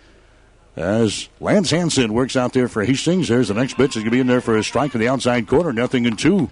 As 0.75 1.27
Lance 1.39 1.71
Hanson 1.71 2.13
works 2.13 2.35
out 2.35 2.53
there 2.53 2.67
for 2.67 2.83
Hastings, 2.83 3.29
there's 3.29 3.47
the 3.47 3.55
next 3.55 3.77
pitch. 3.77 3.97
Is 3.97 4.03
going 4.03 4.05
to 4.05 4.11
be 4.11 4.19
in 4.19 4.27
there 4.27 4.41
for 4.41 4.55
a 4.55 4.63
strike 4.63 4.93
in 4.93 5.01
the 5.01 5.07
outside 5.07 5.47
corner. 5.47 5.73
Nothing 5.73 6.05
in 6.05 6.15
two. 6.15 6.51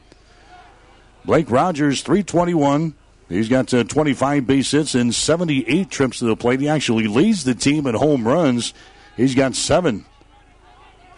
Blake 1.24 1.52
Rogers, 1.52 2.02
321. 2.02 2.96
He's 3.30 3.50
got 3.50 3.72
uh, 3.72 3.84
25 3.84 4.48
base 4.48 4.72
hits 4.72 4.96
and 4.96 5.14
78 5.14 5.92
trips 5.92 6.18
to 6.20 6.26
the 6.26 6.36
plate. 6.36 6.60
He 6.60 6.68
actually 6.68 7.06
leads 7.06 7.44
the 7.44 7.54
team 7.54 7.86
in 7.86 7.94
home 7.94 8.28
runs. 8.28 8.74
He's 9.16 9.36
got 9.36 9.54
seven. 9.54 10.08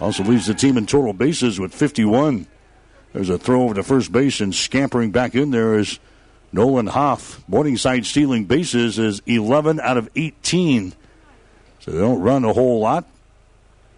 Also 0.02 0.22
leads 0.26 0.48
the 0.48 0.54
team 0.54 0.78
in 0.78 0.86
total 0.86 1.14
bases 1.14 1.62
with 1.62 1.74
51. 1.74 2.46
There's 3.14 3.30
a 3.30 3.38
throw 3.38 3.64
over 3.64 3.74
to 3.74 3.84
first 3.84 4.12
base 4.12 4.40
and 4.40 4.54
scampering 4.54 5.12
back 5.12 5.36
in 5.36 5.52
there 5.52 5.80
is 5.80 6.00
Nolan 6.52 6.88
Hoff. 6.88 7.44
Morningside 7.48 8.06
stealing 8.06 8.46
bases 8.46 9.00
is 9.00 9.22
11 9.26 9.80
out 9.80 9.98
of 9.98 10.10
18. 10.16 10.94
So 11.80 11.92
they 11.92 11.98
don't 11.98 12.22
run 12.22 12.44
a 12.44 12.54
whole 12.54 12.80
lot, 12.80 13.06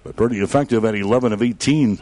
but 0.04 0.15
pretty 0.15 0.39
effective 0.39 0.86
at 0.86 0.95
11 0.95 1.34
of 1.34 1.41
18. 1.41 2.00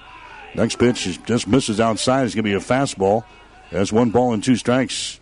Next 0.56 0.78
pitch 0.78 1.19
just 1.26 1.48
misses 1.48 1.80
outside. 1.80 2.26
It's 2.26 2.36
going 2.36 2.43
to 2.43 2.50
be 2.50 2.54
a 2.54 2.60
fastball. 2.60 3.24
That's 3.72 3.91
one 3.91 4.10
ball 4.10 4.34
and 4.34 4.43
two 4.43 4.56
strikes. 4.56 5.19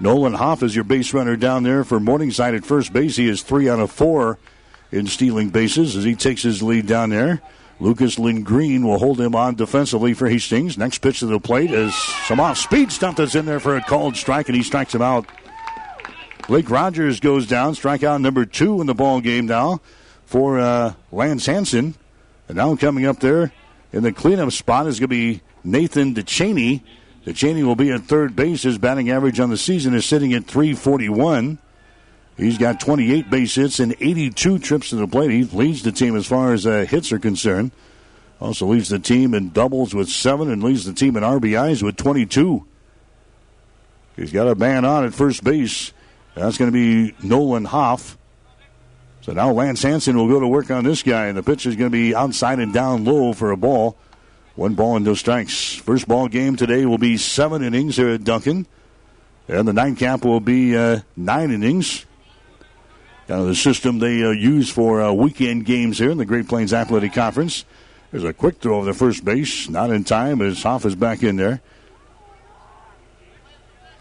Nolan 0.00 0.34
Hoff 0.34 0.62
is 0.62 0.74
your 0.74 0.84
base 0.84 1.12
runner 1.12 1.36
down 1.36 1.62
there 1.62 1.84
for 1.84 2.00
Morningside 2.00 2.54
at 2.54 2.64
first 2.64 2.92
base. 2.92 3.16
He 3.16 3.28
is 3.28 3.42
three 3.42 3.68
out 3.68 3.80
of 3.80 3.90
four 3.90 4.38
in 4.90 5.06
stealing 5.06 5.50
bases 5.50 5.94
as 5.94 6.04
he 6.04 6.14
takes 6.14 6.42
his 6.42 6.62
lead 6.62 6.86
down 6.86 7.10
there. 7.10 7.42
Lucas 7.80 8.16
Lindgreen 8.16 8.84
will 8.84 8.98
hold 8.98 9.18
him 9.18 9.34
on 9.34 9.54
defensively 9.54 10.12
for 10.12 10.28
Hastings. 10.28 10.76
Next 10.76 10.98
pitch 10.98 11.20
to 11.20 11.26
the 11.26 11.40
plate 11.40 11.70
is 11.70 11.94
some 12.26 12.38
off 12.38 12.58
speed 12.58 12.92
stuff 12.92 13.16
that's 13.16 13.34
in 13.34 13.46
there 13.46 13.58
for 13.58 13.76
a 13.76 13.80
called 13.80 14.16
strike, 14.16 14.48
and 14.48 14.56
he 14.56 14.62
strikes 14.62 14.94
him 14.94 15.02
out. 15.02 15.26
Blake 16.46 16.68
Rogers 16.68 17.20
goes 17.20 17.46
down, 17.46 17.74
strikeout 17.74 18.20
number 18.20 18.44
two 18.44 18.80
in 18.80 18.86
the 18.86 18.94
ball 18.94 19.20
game 19.20 19.46
now 19.46 19.80
for 20.26 20.58
uh, 20.58 20.94
Lance 21.10 21.46
Hanson. 21.46 21.94
And 22.48 22.56
now 22.56 22.76
coming 22.76 23.06
up 23.06 23.20
there 23.20 23.52
in 23.92 24.02
the 24.02 24.12
cleanup 24.12 24.52
spot 24.52 24.86
is 24.86 24.98
going 24.98 25.08
to 25.08 25.08
be 25.08 25.40
Nathan 25.64 26.14
DeChaney. 26.14 26.82
DeChaney 27.24 27.64
will 27.64 27.76
be 27.76 27.90
at 27.90 28.02
third 28.02 28.36
base. 28.36 28.62
His 28.62 28.78
batting 28.78 29.10
average 29.10 29.40
on 29.40 29.50
the 29.50 29.56
season 29.56 29.94
is 29.94 30.04
sitting 30.04 30.32
at 30.34 30.44
341. 30.44 31.58
He's 32.40 32.56
got 32.56 32.80
28 32.80 33.28
base 33.28 33.54
hits 33.54 33.80
and 33.80 33.94
82 34.00 34.60
trips 34.60 34.88
to 34.90 34.96
the 34.96 35.06
plate. 35.06 35.30
He 35.30 35.44
leads 35.44 35.82
the 35.82 35.92
team 35.92 36.16
as 36.16 36.26
far 36.26 36.54
as 36.54 36.66
uh, 36.66 36.86
hits 36.88 37.12
are 37.12 37.18
concerned. 37.18 37.70
Also 38.40 38.66
leads 38.66 38.88
the 38.88 38.98
team 38.98 39.34
in 39.34 39.50
doubles 39.50 39.94
with 39.94 40.08
seven 40.08 40.50
and 40.50 40.62
leads 40.62 40.86
the 40.86 40.94
team 40.94 41.18
in 41.18 41.22
RBIs 41.22 41.82
with 41.82 41.96
22. 41.96 42.64
He's 44.16 44.32
got 44.32 44.48
a 44.48 44.54
man 44.54 44.86
on 44.86 45.04
at 45.04 45.12
first 45.12 45.44
base. 45.44 45.92
That's 46.34 46.56
going 46.56 46.72
to 46.72 46.72
be 46.72 47.14
Nolan 47.22 47.66
Hoff. 47.66 48.16
So 49.20 49.34
now 49.34 49.52
Lance 49.52 49.82
Hanson 49.82 50.16
will 50.16 50.28
go 50.28 50.40
to 50.40 50.48
work 50.48 50.70
on 50.70 50.84
this 50.84 51.02
guy, 51.02 51.26
and 51.26 51.36
the 51.36 51.42
pitch 51.42 51.66
is 51.66 51.76
going 51.76 51.90
to 51.90 51.94
be 51.94 52.14
outside 52.14 52.58
and 52.58 52.72
down 52.72 53.04
low 53.04 53.34
for 53.34 53.50
a 53.50 53.56
ball. 53.58 53.98
One 54.54 54.72
ball 54.72 54.96
and 54.96 55.04
no 55.04 55.12
strikes. 55.12 55.74
First 55.74 56.08
ball 56.08 56.26
game 56.28 56.56
today 56.56 56.86
will 56.86 56.96
be 56.96 57.18
seven 57.18 57.62
innings 57.62 57.96
here 57.96 58.08
at 58.08 58.24
Duncan. 58.24 58.66
And 59.46 59.68
the 59.68 59.74
nightcap 59.74 60.24
will 60.24 60.40
be 60.40 60.74
uh, 60.74 61.00
nine 61.18 61.50
innings. 61.50 62.06
Kind 63.30 63.42
of 63.42 63.46
the 63.46 63.54
system 63.54 64.00
they 64.00 64.24
uh, 64.24 64.30
use 64.30 64.70
for 64.70 65.00
uh, 65.00 65.12
weekend 65.12 65.64
games 65.64 66.00
here 66.00 66.10
in 66.10 66.18
the 66.18 66.24
Great 66.24 66.48
Plains 66.48 66.72
Athletic 66.72 67.12
Conference. 67.12 67.64
There's 68.10 68.24
a 68.24 68.32
quick 68.32 68.58
throw 68.58 68.80
of 68.80 68.86
the 68.86 68.92
first 68.92 69.24
base, 69.24 69.68
not 69.68 69.90
in 69.90 70.02
time 70.02 70.42
as 70.42 70.64
Hoff 70.64 70.84
is 70.84 70.96
back 70.96 71.22
in 71.22 71.36
there. 71.36 71.60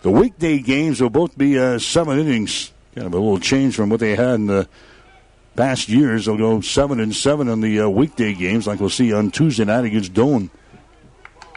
The 0.02 0.10
weekday 0.10 0.58
games 0.58 1.00
will 1.00 1.12
both 1.12 1.38
be 1.38 1.60
uh, 1.60 1.78
seven 1.78 2.18
innings. 2.18 2.74
Kind 2.96 3.06
of 3.06 3.14
a 3.14 3.18
little 3.18 3.40
change 3.40 3.76
from 3.76 3.92
what 3.92 4.00
they 4.00 4.16
had 4.16 4.34
in 4.34 4.48
the 4.48 4.68
past 5.56 5.90
years. 5.90 6.26
They'll 6.26 6.36
go 6.36 6.62
seven 6.62 7.00
and 7.00 7.16
seven 7.16 7.50
on 7.50 7.62
the 7.62 7.82
uh, 7.82 7.88
weekday 7.88 8.34
games, 8.34 8.66
like 8.66 8.80
we'll 8.80 8.90
see 8.90 9.14
on 9.14 9.30
Tuesday 9.30 9.64
night 9.64 9.86
against 9.86 10.12
Doane. 10.12 10.50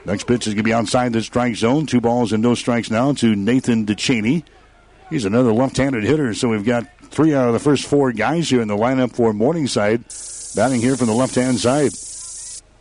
Next 0.04 0.24
pitch 0.24 0.46
is 0.46 0.52
going 0.52 0.58
to 0.58 0.62
be 0.62 0.74
outside 0.74 1.14
the 1.14 1.22
strike 1.22 1.56
zone. 1.56 1.86
Two 1.86 2.02
balls 2.02 2.34
and 2.34 2.42
no 2.42 2.54
strikes 2.54 2.90
now 2.90 3.14
to 3.14 3.34
Nathan 3.34 3.86
DeChaney. 3.86 4.42
He's 5.08 5.24
another 5.24 5.54
left-handed 5.54 6.04
hitter, 6.04 6.34
so 6.34 6.50
we've 6.50 6.66
got 6.66 6.86
three 7.12 7.34
out 7.34 7.46
of 7.46 7.52
the 7.52 7.60
first 7.60 7.86
four 7.86 8.10
guys 8.12 8.48
here 8.48 8.62
in 8.62 8.68
the 8.68 8.76
lineup 8.76 9.14
for 9.14 9.32
Morningside. 9.32 10.04
Batting 10.56 10.80
here 10.80 10.96
from 10.96 11.06
the 11.06 11.14
left-hand 11.14 11.58
side. 11.58 11.92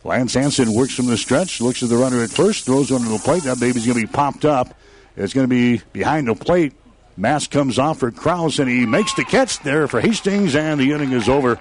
Lance 0.03 0.33
Hanson 0.33 0.73
works 0.73 0.95
from 0.95 1.05
the 1.05 1.17
stretch, 1.17 1.61
looks 1.61 1.83
at 1.83 1.89
the 1.89 1.97
runner 1.97 2.23
at 2.23 2.29
first, 2.29 2.65
throws 2.65 2.87
to 2.87 2.97
the 2.97 3.21
plate. 3.23 3.43
That 3.43 3.59
baby's 3.59 3.85
going 3.85 3.99
to 3.99 4.07
be 4.07 4.11
popped 4.11 4.45
up. 4.45 4.73
It's 5.15 5.33
going 5.33 5.47
to 5.47 5.49
be 5.49 5.81
behind 5.93 6.27
the 6.27 6.35
plate. 6.35 6.73
Mask 7.17 7.51
comes 7.51 7.77
off 7.77 7.99
for 7.99 8.09
Kraus, 8.11 8.59
and 8.59 8.69
he 8.69 8.85
makes 8.85 9.13
the 9.13 9.23
catch 9.23 9.59
there 9.59 9.87
for 9.87 10.01
Hastings, 10.01 10.55
and 10.55 10.79
the 10.79 10.91
inning 10.91 11.11
is 11.11 11.29
over. 11.29 11.59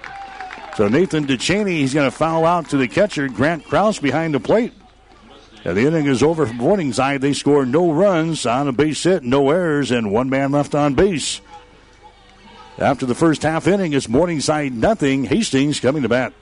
So 0.75 0.87
Nathan 0.87 1.27
DeChaney, 1.27 1.71
he's 1.71 1.93
going 1.93 2.09
to 2.09 2.15
foul 2.15 2.45
out 2.45 2.69
to 2.69 2.77
the 2.77 2.87
catcher, 2.87 3.27
Grant 3.27 3.65
Kraus, 3.65 3.99
behind 3.99 4.33
the 4.33 4.39
plate. 4.39 4.73
And 5.63 5.77
the 5.77 5.85
inning 5.85 6.07
is 6.07 6.23
over 6.23 6.47
from 6.47 6.57
Morningside. 6.57 7.21
They 7.21 7.33
score 7.33 7.65
no 7.65 7.91
runs 7.91 8.45
on 8.45 8.67
a 8.67 8.71
base 8.71 9.03
hit, 9.03 9.23
no 9.23 9.51
errors, 9.51 9.91
and 9.91 10.11
one 10.11 10.29
man 10.29 10.51
left 10.51 10.73
on 10.73 10.95
base. 10.95 11.41
After 12.77 13.05
the 13.05 13.15
first 13.15 13.43
half 13.43 13.67
inning, 13.67 13.93
it's 13.93 14.07
Morningside 14.07 14.73
nothing. 14.73 15.25
Hastings 15.25 15.79
coming 15.79 16.03
to 16.03 16.09
bat. 16.09 16.33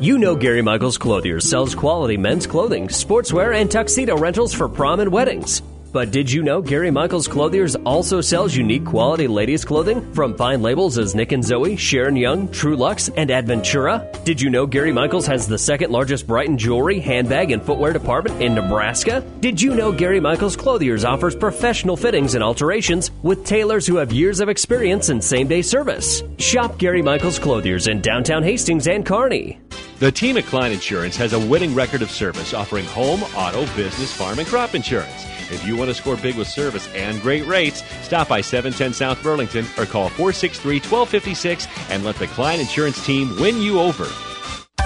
You 0.00 0.18
know 0.18 0.36
Gary 0.36 0.62
Michaels 0.62 0.98
Clothiers 0.98 1.48
sells 1.48 1.74
quality 1.74 2.16
men's 2.16 2.46
clothing, 2.46 2.88
sportswear, 2.88 3.54
and 3.58 3.70
tuxedo 3.70 4.16
rentals 4.16 4.52
for 4.52 4.68
prom 4.68 5.00
and 5.00 5.10
weddings. 5.10 5.62
But 5.92 6.12
did 6.12 6.30
you 6.30 6.42
know 6.42 6.62
Gary 6.62 6.90
Michaels 6.90 7.26
Clothiers 7.26 7.74
also 7.74 8.20
sells 8.20 8.54
unique 8.54 8.84
quality 8.84 9.26
ladies' 9.26 9.64
clothing 9.64 10.12
from 10.12 10.36
fine 10.36 10.62
labels 10.62 10.98
as 10.98 11.16
Nick 11.16 11.32
and 11.32 11.44
Zoe, 11.44 11.74
Sharon 11.74 12.14
Young, 12.14 12.46
Trulux, 12.48 13.12
and 13.16 13.30
Adventura? 13.30 14.24
Did 14.24 14.40
you 14.40 14.50
know 14.50 14.66
Gary 14.66 14.92
Michaels 14.92 15.26
has 15.26 15.48
the 15.48 15.58
second 15.58 15.90
largest 15.90 16.28
Brighton 16.28 16.56
jewelry, 16.56 17.00
handbag, 17.00 17.50
and 17.50 17.60
footwear 17.60 17.92
department 17.92 18.40
in 18.40 18.54
Nebraska? 18.54 19.24
Did 19.40 19.60
you 19.60 19.74
know 19.74 19.90
Gary 19.90 20.20
Michaels 20.20 20.54
Clothiers 20.54 21.04
offers 21.04 21.34
professional 21.34 21.96
fittings 21.96 22.34
and 22.34 22.44
alterations 22.44 23.10
with 23.22 23.44
tailors 23.44 23.86
who 23.86 23.96
have 23.96 24.12
years 24.12 24.38
of 24.38 24.48
experience 24.48 25.08
in 25.08 25.20
same 25.20 25.48
day 25.48 25.62
service? 25.62 26.22
Shop 26.38 26.78
Gary 26.78 27.02
Michaels 27.02 27.40
Clothiers 27.40 27.88
in 27.88 28.00
downtown 28.00 28.44
Hastings 28.44 28.86
and 28.86 29.04
Kearney. 29.04 29.58
The 29.98 30.12
team 30.12 30.36
at 30.36 30.44
Klein 30.44 30.72
Insurance 30.72 31.16
has 31.16 31.32
a 31.32 31.38
winning 31.38 31.74
record 31.74 32.00
of 32.00 32.10
service 32.10 32.54
offering 32.54 32.86
home, 32.86 33.22
auto, 33.34 33.66
business, 33.74 34.12
farm, 34.12 34.38
and 34.38 34.48
crop 34.48 34.74
insurance. 34.74 35.29
If 35.50 35.66
you 35.66 35.76
want 35.76 35.88
to 35.88 35.94
score 35.94 36.16
big 36.16 36.36
with 36.36 36.48
service 36.48 36.88
and 36.94 37.20
great 37.20 37.46
rates, 37.46 37.82
stop 38.02 38.28
by 38.28 38.40
710 38.40 38.92
South 38.94 39.22
Burlington 39.22 39.64
or 39.78 39.86
call 39.86 40.08
463 40.10 40.76
1256 40.76 41.66
and 41.90 42.04
let 42.04 42.16
the 42.16 42.26
Klein 42.28 42.60
Insurance 42.60 43.04
team 43.04 43.34
win 43.40 43.60
you 43.60 43.80
over. 43.80 44.06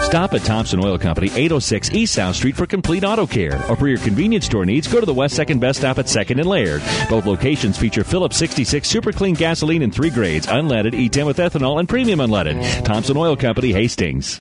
Stop 0.02 0.34
at 0.34 0.42
Thompson 0.42 0.84
Oil 0.84 0.98
Company, 0.98 1.28
806 1.28 1.90
East 1.92 2.14
South 2.14 2.36
Street 2.36 2.56
for 2.56 2.66
complete 2.66 3.04
auto 3.04 3.26
care. 3.26 3.60
Or 3.68 3.74
for 3.74 3.88
your 3.88 3.98
convenience 3.98 4.46
store 4.46 4.64
needs, 4.64 4.86
go 4.86 5.00
to 5.00 5.06
the 5.06 5.14
West 5.14 5.34
Second 5.34 5.60
Best 5.60 5.80
Stop 5.80 5.98
at 5.98 6.06
2nd 6.06 6.38
and 6.38 6.46
Laird. 6.46 6.82
Both 7.08 7.26
locations 7.26 7.78
feature 7.78 8.04
Phillips 8.04 8.36
66 8.36 8.86
super 8.86 9.12
clean 9.12 9.34
gasoline 9.34 9.82
in 9.82 9.90
three 9.90 10.10
grades, 10.10 10.46
unleaded, 10.46 10.92
E10 10.92 11.26
with 11.26 11.38
ethanol, 11.38 11.80
and 11.80 11.88
premium 11.88 12.20
unleaded. 12.20 12.84
Thompson 12.84 13.16
Oil 13.16 13.36
Company, 13.36 13.72
Hastings. 13.72 14.38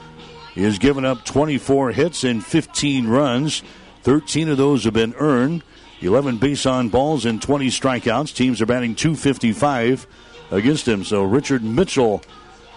He 0.54 0.63
has 0.63 0.78
given 0.78 1.06
up 1.06 1.23
24 1.23 1.93
hits 1.93 2.26
and 2.26 2.45
15 2.45 3.08
runs. 3.08 3.63
13 4.02 4.49
of 4.49 4.58
those 4.58 4.84
have 4.84 4.93
been 4.93 5.13
earned. 5.17 5.63
11 6.03 6.37
base 6.37 6.65
on 6.65 6.89
balls 6.89 7.25
and 7.25 7.41
20 7.41 7.67
strikeouts. 7.67 8.35
Teams 8.35 8.61
are 8.61 8.65
batting 8.65 8.95
255 8.95 10.07
against 10.51 10.87
him. 10.87 11.03
So 11.03 11.23
Richard 11.23 11.63
Mitchell 11.63 12.21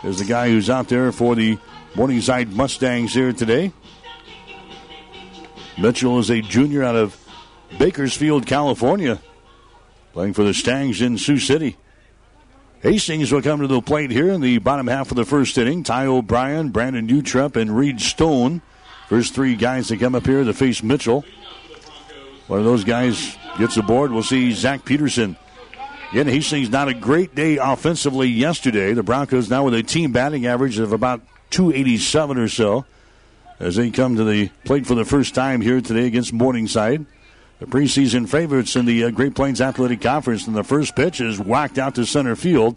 is 0.05 0.19
the 0.19 0.25
guy 0.25 0.49
who's 0.49 0.71
out 0.71 0.89
there 0.89 1.11
for 1.13 1.35
the 1.35 1.59
Morningside 1.95 2.53
Mustangs 2.53 3.15
here 3.15 3.33
today. 3.33 3.73
Mitchell 5.79 6.19
is 6.19 6.31
a 6.31 6.41
junior 6.41 6.83
out 6.83 6.97
of 6.97 7.17
Bakersfield, 7.79 8.47
California, 8.47 9.21
playing 10.13 10.33
for 10.33 10.45
the 10.45 10.55
Stangs 10.55 11.03
in 11.03 11.19
Sioux 11.19 11.39
City. 11.39 11.77
Hastings 12.81 13.33
will 13.33 13.43
come 13.43 13.61
to 13.61 13.67
the 13.67 13.83
plate 13.83 14.11
here 14.11 14.31
in 14.31 14.41
the 14.41 14.59
bottom 14.59 14.87
half 14.87 15.11
of 15.11 15.17
the 15.17 15.25
first 15.25 15.59
inning. 15.59 15.83
Ty 15.83 16.07
O'Brien, 16.07 16.69
Brandon 16.69 17.09
Utrup, 17.09 17.57
and 17.57 17.77
Reed 17.77 18.01
Stone. 18.01 18.63
First 19.09 19.35
three 19.35 19.57
guys 19.57 19.89
that 19.89 19.99
come 19.99 20.15
up 20.15 20.27
here 20.27 20.45
to 20.45 20.53
face 20.53 20.83
Mitchell. 20.83 21.25
One 22.47 22.61
of 22.61 22.65
those 22.65 22.85
guys 22.85 23.37
gets 23.59 23.77
aboard. 23.77 24.13
We'll 24.13 24.23
see 24.23 24.53
Zach 24.53 24.85
Peterson. 24.85 25.37
Again, 26.13 26.29
Hastings 26.29 26.71
not 26.71 26.89
a 26.89 26.95
great 26.95 27.35
day 27.35 27.57
offensively 27.57 28.29
yesterday. 28.29 28.93
The 28.93 29.03
Broncos 29.03 29.51
now 29.51 29.65
with 29.65 29.75
a 29.75 29.83
team 29.83 30.13
batting 30.13 30.47
average 30.47 30.79
of 30.79 30.93
about 30.93 31.23
287 31.51 32.39
or 32.39 32.49
so 32.49 32.85
as 33.59 33.75
they 33.75 33.91
come 33.91 34.17
to 34.17 34.25
the 34.25 34.49
plate 34.65 34.87
for 34.87 34.95
the 34.95 35.05
first 35.05 35.35
time 35.35 35.61
here 35.61 35.81
today 35.81 36.07
against 36.07 36.33
Morningside. 36.33 37.05
The 37.59 37.67
preseason 37.67 38.29
favorites 38.29 38.77
in 38.77 38.85
the 38.85 39.05
uh, 39.05 39.11
Great 39.11 39.35
Plains 39.35 39.61
Athletic 39.61 40.01
Conference. 40.01 40.47
And 40.47 40.55
the 40.55 40.63
first 40.63 40.95
pitch 40.95 41.21
is 41.21 41.41
whacked 41.41 41.79
out 41.79 41.97
to 41.97 42.07
center 42.07 42.37
field. 42.37 42.77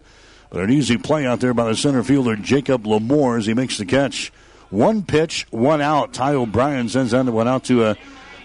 But 0.49 0.63
an 0.63 0.71
easy 0.71 0.97
play 0.97 1.27
out 1.27 1.41
there 1.41 1.53
by 1.53 1.65
the 1.65 1.75
center 1.75 2.01
fielder, 2.01 2.35
Jacob 2.35 2.85
Lamore, 2.85 3.37
as 3.37 3.45
he 3.45 3.53
makes 3.53 3.77
the 3.77 3.85
catch. 3.85 4.31
One 4.71 5.03
pitch, 5.03 5.45
one 5.51 5.81
out. 5.81 6.13
Ty 6.13 6.33
O'Brien 6.33 6.89
sends 6.89 7.11
that 7.11 7.25
one 7.25 7.47
out 7.47 7.65
to 7.65 7.83
uh, 7.83 7.95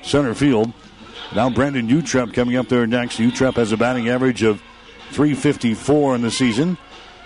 center 0.03 0.35
field. 0.35 0.73
Now 1.33 1.51
Brandon 1.51 1.89
Utrepp 1.89 2.33
coming 2.33 2.57
up 2.57 2.69
there 2.69 2.87
next. 2.87 3.19
Utrepp 3.19 3.55
has 3.55 3.73
a 3.73 3.77
batting 3.77 4.09
average 4.09 4.43
of 4.43 4.63
354 5.11 6.17
in 6.17 6.23
the 6.23 6.31
season. 6.31 6.79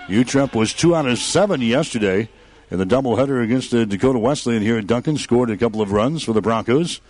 Utrepp 0.06 0.54
was 0.54 0.72
two 0.72 0.94
out 0.94 1.06
of 1.06 1.18
seven 1.18 1.60
yesterday 1.60 2.28
in 2.70 2.78
the 2.78 2.86
doubleheader 2.86 3.42
against 3.42 3.70
the 3.70 3.84
Dakota 3.84 4.18
Wesleyan 4.18 4.62
here 4.62 4.78
at 4.78 4.86
Duncan. 4.86 5.18
Scored 5.18 5.50
a 5.50 5.56
couple 5.56 5.82
of 5.82 5.92
runs 5.92 6.22
for 6.22 6.32
the 6.32 6.40
Broncos. 6.40 7.00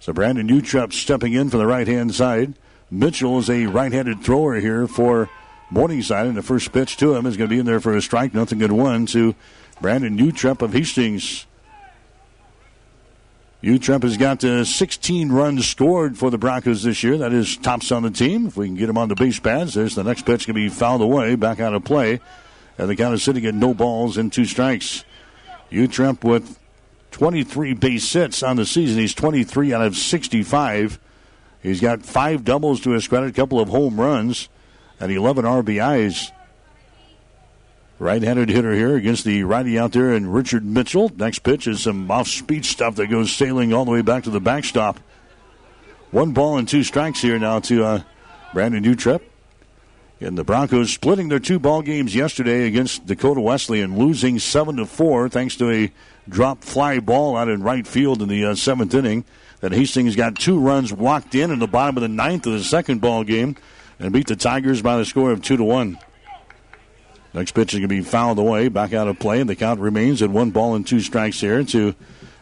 So 0.00 0.12
Brandon 0.12 0.48
Utrepp 0.48 0.92
stepping 0.92 1.32
in 1.32 1.50
for 1.50 1.58
the 1.58 1.66
right 1.66 1.86
hand 1.86 2.14
side. 2.14 2.54
Mitchell 2.90 3.38
is 3.38 3.50
a 3.50 3.66
right 3.66 3.92
handed 3.92 4.22
thrower 4.22 4.60
here 4.60 4.86
for 4.86 5.28
Morningside, 5.70 6.26
and 6.26 6.36
the 6.36 6.42
first 6.42 6.72
pitch 6.72 6.96
to 6.98 7.14
him 7.14 7.26
is 7.26 7.36
going 7.36 7.50
to 7.50 7.54
be 7.54 7.58
in 7.58 7.66
there 7.66 7.80
for 7.80 7.96
a 7.96 8.00
strike. 8.00 8.32
Nothing 8.32 8.58
good 8.58 8.72
one 8.72 9.06
to 9.06 9.34
Brandon 9.80 10.16
Utrepp 10.16 10.62
of 10.62 10.72
Hastings. 10.72 11.46
Utrep 13.62 14.02
has 14.02 14.16
got 14.16 14.44
uh, 14.44 14.64
16 14.64 15.32
runs 15.32 15.66
scored 15.66 16.18
for 16.18 16.30
the 16.30 16.36
Broncos 16.36 16.82
this 16.82 17.02
year. 17.02 17.16
That 17.16 17.32
is 17.32 17.56
tops 17.56 17.90
on 17.90 18.02
the 18.02 18.10
team. 18.10 18.46
If 18.46 18.56
we 18.56 18.66
can 18.66 18.76
get 18.76 18.86
them 18.86 18.98
on 18.98 19.08
the 19.08 19.14
base 19.14 19.40
pads, 19.40 19.74
there's 19.74 19.94
the 19.94 20.04
next 20.04 20.26
pitch 20.26 20.46
going 20.46 20.54
to 20.54 20.54
be 20.54 20.68
fouled 20.68 21.00
away, 21.00 21.36
back 21.36 21.58
out 21.58 21.74
of 21.74 21.82
play. 21.82 22.20
And 22.76 22.88
the 22.88 22.96
count 22.96 23.14
is 23.14 23.22
sitting 23.22 23.46
at 23.46 23.54
no 23.54 23.72
balls 23.72 24.18
and 24.18 24.30
two 24.30 24.44
strikes. 24.44 25.04
Utrep 25.70 26.22
with 26.22 26.58
23 27.12 27.72
base 27.72 28.12
hits 28.12 28.42
on 28.42 28.56
the 28.56 28.66
season. 28.66 28.98
He's 28.98 29.14
23 29.14 29.72
out 29.72 29.82
of 29.82 29.96
65. 29.96 31.00
He's 31.62 31.80
got 31.80 32.02
five 32.02 32.44
doubles 32.44 32.82
to 32.82 32.90
his 32.90 33.08
credit, 33.08 33.30
a 33.30 33.32
couple 33.32 33.58
of 33.58 33.70
home 33.70 33.98
runs, 33.98 34.50
and 35.00 35.10
11 35.10 35.46
RBIs. 35.46 36.30
Right-handed 37.98 38.50
hitter 38.50 38.74
here 38.74 38.94
against 38.94 39.24
the 39.24 39.42
righty 39.44 39.78
out 39.78 39.92
there, 39.92 40.12
and 40.12 40.32
Richard 40.32 40.64
Mitchell. 40.64 41.10
Next 41.16 41.38
pitch 41.38 41.66
is 41.66 41.82
some 41.82 42.10
off-speed 42.10 42.66
stuff 42.66 42.96
that 42.96 43.06
goes 43.06 43.34
sailing 43.34 43.72
all 43.72 43.86
the 43.86 43.90
way 43.90 44.02
back 44.02 44.24
to 44.24 44.30
the 44.30 44.40
backstop. 44.40 45.00
One 46.10 46.32
ball 46.32 46.58
and 46.58 46.68
two 46.68 46.82
strikes 46.82 47.22
here 47.22 47.38
now 47.38 47.60
to 47.60 47.84
uh, 47.84 48.02
Brandon 48.52 48.84
Utrep. 48.84 49.22
And 50.20 50.36
the 50.36 50.44
Broncos 50.44 50.92
splitting 50.92 51.28
their 51.28 51.38
two 51.38 51.58
ball 51.58 51.82
games 51.82 52.14
yesterday 52.14 52.66
against 52.66 53.06
Dakota 53.06 53.40
Wesleyan 53.40 53.98
losing 53.98 54.38
seven 54.38 54.76
to 54.76 54.86
four 54.86 55.28
thanks 55.28 55.56
to 55.56 55.70
a 55.70 55.92
drop 56.28 56.64
fly 56.64 57.00
ball 57.00 57.36
out 57.36 57.48
in 57.48 57.62
right 57.62 57.86
field 57.86 58.22
in 58.22 58.28
the 58.28 58.44
uh, 58.44 58.54
seventh 58.54 58.94
inning. 58.94 59.24
That 59.60 59.72
Hastings 59.72 60.16
got 60.16 60.36
two 60.36 60.58
runs 60.58 60.92
walked 60.92 61.34
in 61.34 61.50
in 61.50 61.58
the 61.58 61.66
bottom 61.66 61.96
of 61.96 62.02
the 62.02 62.08
ninth 62.08 62.46
of 62.46 62.52
the 62.52 62.64
second 62.64 63.00
ball 63.00 63.24
game 63.24 63.56
and 63.98 64.12
beat 64.12 64.26
the 64.26 64.36
Tigers 64.36 64.82
by 64.82 64.98
the 64.98 65.04
score 65.04 65.32
of 65.32 65.42
two 65.42 65.56
to 65.56 65.64
one. 65.64 65.98
Next 67.36 67.52
pitch 67.52 67.74
is 67.74 67.80
going 67.80 67.90
to 67.90 67.94
be 67.94 68.00
fouled 68.00 68.38
away, 68.38 68.68
back 68.68 68.94
out 68.94 69.08
of 69.08 69.18
play, 69.18 69.42
the 69.42 69.54
count 69.54 69.78
remains 69.78 70.22
at 70.22 70.30
one 70.30 70.52
ball 70.52 70.74
and 70.74 70.86
two 70.86 71.00
strikes 71.00 71.38
here 71.38 71.62
to 71.64 71.94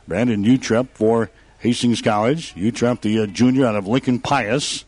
Brandon 0.06 0.44
Utrep 0.44 0.86
for 0.94 1.30
Hastings 1.58 2.00
College. 2.00 2.54
Utrep, 2.54 3.00
the 3.00 3.18
uh, 3.18 3.26
junior 3.26 3.66
out 3.66 3.74
of 3.74 3.88
Lincoln 3.88 4.20
Pius. 4.20 4.84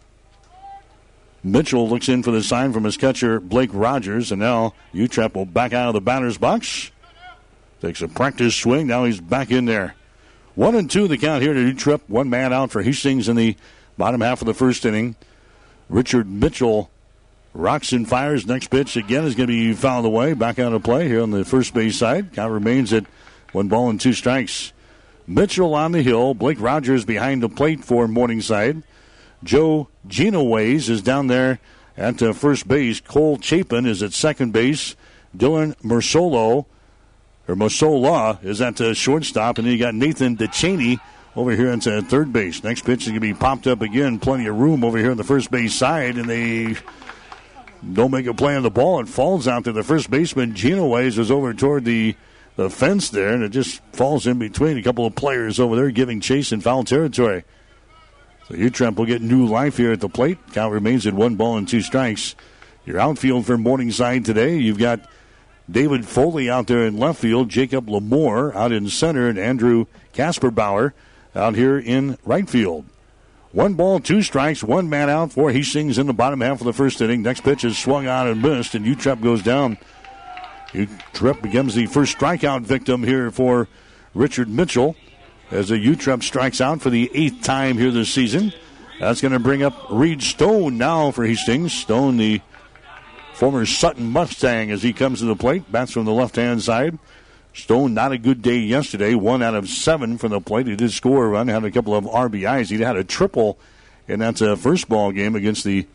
Mitchell 1.42 1.88
looks 1.88 2.08
in 2.08 2.22
for 2.22 2.30
the 2.30 2.40
sign 2.40 2.72
from 2.72 2.84
his 2.84 2.96
catcher, 2.96 3.40
Blake 3.40 3.70
Rogers, 3.72 4.30
and 4.30 4.40
now 4.40 4.74
Utrep 4.94 5.34
will 5.34 5.44
back 5.44 5.72
out 5.72 5.88
of 5.88 5.94
the 5.94 6.00
batter's 6.00 6.38
box. 6.38 6.92
Takes 7.82 8.00
a 8.00 8.06
practice 8.06 8.54
swing. 8.54 8.86
Now 8.86 9.06
he's 9.06 9.20
back 9.20 9.50
in 9.50 9.64
there. 9.64 9.96
One 10.54 10.76
and 10.76 10.88
two 10.88 11.08
the 11.08 11.18
count 11.18 11.42
here 11.42 11.52
to 11.52 11.74
Utrep. 11.74 12.02
One 12.06 12.30
man 12.30 12.52
out 12.52 12.70
for 12.70 12.80
Hastings 12.80 13.28
in 13.28 13.34
the 13.34 13.56
bottom 13.98 14.20
half 14.20 14.40
of 14.40 14.46
the 14.46 14.54
first 14.54 14.86
inning. 14.86 15.16
Richard 15.88 16.28
Mitchell 16.28 16.92
rocks 17.56 17.92
and 17.92 18.08
fires. 18.08 18.46
Next 18.46 18.68
pitch 18.68 18.96
again 18.96 19.24
is 19.24 19.34
going 19.34 19.48
to 19.48 19.52
be 19.52 19.72
fouled 19.72 20.04
away. 20.04 20.34
Back 20.34 20.58
out 20.58 20.72
of 20.72 20.82
play 20.82 21.08
here 21.08 21.22
on 21.22 21.30
the 21.30 21.44
first 21.44 21.74
base 21.74 21.98
side. 21.98 22.32
Count 22.32 22.52
remains 22.52 22.92
at 22.92 23.04
one 23.52 23.68
ball 23.68 23.88
and 23.88 24.00
two 24.00 24.12
strikes. 24.12 24.72
Mitchell 25.26 25.74
on 25.74 25.92
the 25.92 26.02
hill. 26.02 26.34
Blake 26.34 26.60
Rogers 26.60 27.04
behind 27.04 27.42
the 27.42 27.48
plate 27.48 27.84
for 27.84 28.06
Morningside. 28.06 28.82
Joe 29.42 29.88
Genoways 30.06 30.88
is 30.88 31.02
down 31.02 31.26
there 31.26 31.58
at 31.96 32.22
uh, 32.22 32.32
first 32.32 32.68
base. 32.68 33.00
Cole 33.00 33.38
Chapin 33.38 33.86
is 33.86 34.02
at 34.02 34.12
second 34.12 34.52
base. 34.52 34.94
Dylan 35.36 35.74
Mersolo, 35.82 36.66
or 37.48 37.54
Mosola, 37.54 38.42
is 38.44 38.60
at 38.60 38.76
the 38.76 38.94
shortstop. 38.94 39.58
And 39.58 39.66
then 39.66 39.72
you 39.72 39.78
got 39.78 39.94
Nathan 39.94 40.36
DeChaney 40.36 40.98
over 41.34 41.52
here 41.52 41.68
at 41.68 41.86
uh, 41.86 42.02
third 42.02 42.32
base. 42.32 42.62
Next 42.64 42.84
pitch 42.84 43.02
is 43.02 43.08
going 43.08 43.14
to 43.14 43.20
be 43.20 43.34
popped 43.34 43.66
up 43.66 43.82
again. 43.82 44.18
Plenty 44.18 44.46
of 44.46 44.56
room 44.56 44.84
over 44.84 44.98
here 44.98 45.10
on 45.10 45.16
the 45.16 45.24
first 45.24 45.50
base 45.50 45.74
side. 45.74 46.16
And 46.16 46.28
they 46.28 46.76
don't 47.92 48.10
make 48.10 48.26
a 48.26 48.34
play 48.34 48.56
on 48.56 48.62
the 48.62 48.70
ball. 48.70 49.00
It 49.00 49.08
falls 49.08 49.46
out 49.46 49.64
to 49.64 49.72
the 49.72 49.82
first 49.82 50.10
baseman. 50.10 50.54
Genoways 50.54 51.18
is 51.18 51.30
over 51.30 51.54
toward 51.54 51.84
the, 51.84 52.16
the 52.56 52.70
fence 52.70 53.10
there. 53.10 53.32
And 53.32 53.42
it 53.42 53.50
just 53.50 53.82
falls 53.92 54.26
in 54.26 54.38
between 54.38 54.78
a 54.78 54.82
couple 54.82 55.06
of 55.06 55.14
players 55.14 55.60
over 55.60 55.76
there 55.76 55.90
giving 55.90 56.20
chase 56.20 56.52
in 56.52 56.60
foul 56.60 56.84
territory. 56.84 57.44
So 58.48 58.54
Utrep 58.54 58.96
will 58.96 59.06
get 59.06 59.22
new 59.22 59.46
life 59.46 59.76
here 59.76 59.92
at 59.92 60.00
the 60.00 60.08
plate. 60.08 60.38
Count 60.52 60.72
remains 60.72 61.06
at 61.06 61.14
one 61.14 61.34
ball 61.34 61.56
and 61.56 61.68
two 61.68 61.80
strikes. 61.80 62.34
Your 62.84 63.00
outfield 63.00 63.46
for 63.46 63.58
Morningside 63.58 64.24
today, 64.24 64.58
you've 64.58 64.78
got 64.78 65.00
David 65.68 66.06
Foley 66.06 66.48
out 66.48 66.68
there 66.68 66.86
in 66.86 66.96
left 66.96 67.20
field, 67.20 67.48
Jacob 67.48 67.88
Lamore 67.88 68.54
out 68.54 68.70
in 68.70 68.88
center, 68.88 69.28
and 69.28 69.36
Andrew 69.36 69.86
Kasperbauer 70.14 70.92
out 71.34 71.56
here 71.56 71.76
in 71.76 72.16
right 72.24 72.48
field. 72.48 72.86
One 73.56 73.72
ball, 73.72 74.00
two 74.00 74.20
strikes, 74.20 74.62
one 74.62 74.90
man 74.90 75.08
out 75.08 75.32
for 75.32 75.50
Hastings 75.50 75.96
in 75.96 76.06
the 76.06 76.12
bottom 76.12 76.42
half 76.42 76.60
of 76.60 76.66
the 76.66 76.74
first 76.74 77.00
inning. 77.00 77.22
Next 77.22 77.40
pitch 77.40 77.64
is 77.64 77.78
swung 77.78 78.06
on 78.06 78.28
and 78.28 78.42
missed, 78.42 78.74
and 78.74 78.84
Utrep 78.84 79.22
goes 79.22 79.42
down. 79.42 79.78
Utrep 80.74 81.40
becomes 81.40 81.74
the 81.74 81.86
first 81.86 82.18
strikeout 82.18 82.64
victim 82.64 83.02
here 83.02 83.30
for 83.30 83.66
Richard 84.12 84.50
Mitchell 84.50 84.94
as 85.50 85.70
the 85.70 85.76
Utrep 85.76 86.22
strikes 86.22 86.60
out 86.60 86.82
for 86.82 86.90
the 86.90 87.10
eighth 87.14 87.44
time 87.44 87.78
here 87.78 87.90
this 87.90 88.10
season. 88.10 88.52
That's 89.00 89.22
going 89.22 89.32
to 89.32 89.38
bring 89.38 89.62
up 89.62 89.86
Reed 89.88 90.22
Stone 90.22 90.76
now 90.76 91.10
for 91.10 91.24
Hastings. 91.24 91.72
Stone, 91.72 92.18
the 92.18 92.42
former 93.32 93.64
Sutton 93.64 94.10
Mustang, 94.10 94.70
as 94.70 94.82
he 94.82 94.92
comes 94.92 95.20
to 95.20 95.24
the 95.24 95.34
plate, 95.34 95.72
bats 95.72 95.92
from 95.92 96.04
the 96.04 96.12
left 96.12 96.36
hand 96.36 96.62
side. 96.62 96.98
Stone, 97.56 97.94
not 97.94 98.12
a 98.12 98.18
good 98.18 98.42
day 98.42 98.58
yesterday. 98.58 99.14
One 99.14 99.42
out 99.42 99.54
of 99.54 99.68
seven 99.68 100.18
from 100.18 100.30
the 100.30 100.40
plate. 100.40 100.66
He 100.66 100.76
did 100.76 100.92
score 100.92 101.24
a 101.24 101.28
run, 101.28 101.48
had 101.48 101.64
a 101.64 101.70
couple 101.70 101.94
of 101.94 102.04
RBIs. 102.04 102.70
He 102.70 102.78
had 102.80 102.96
a 102.96 103.04
triple 103.04 103.58
in 104.06 104.20
that 104.20 104.40
uh, 104.42 104.56
first 104.56 104.90
ball 104.90 105.10
game 105.10 105.34
against 105.34 105.64
the 105.64 105.86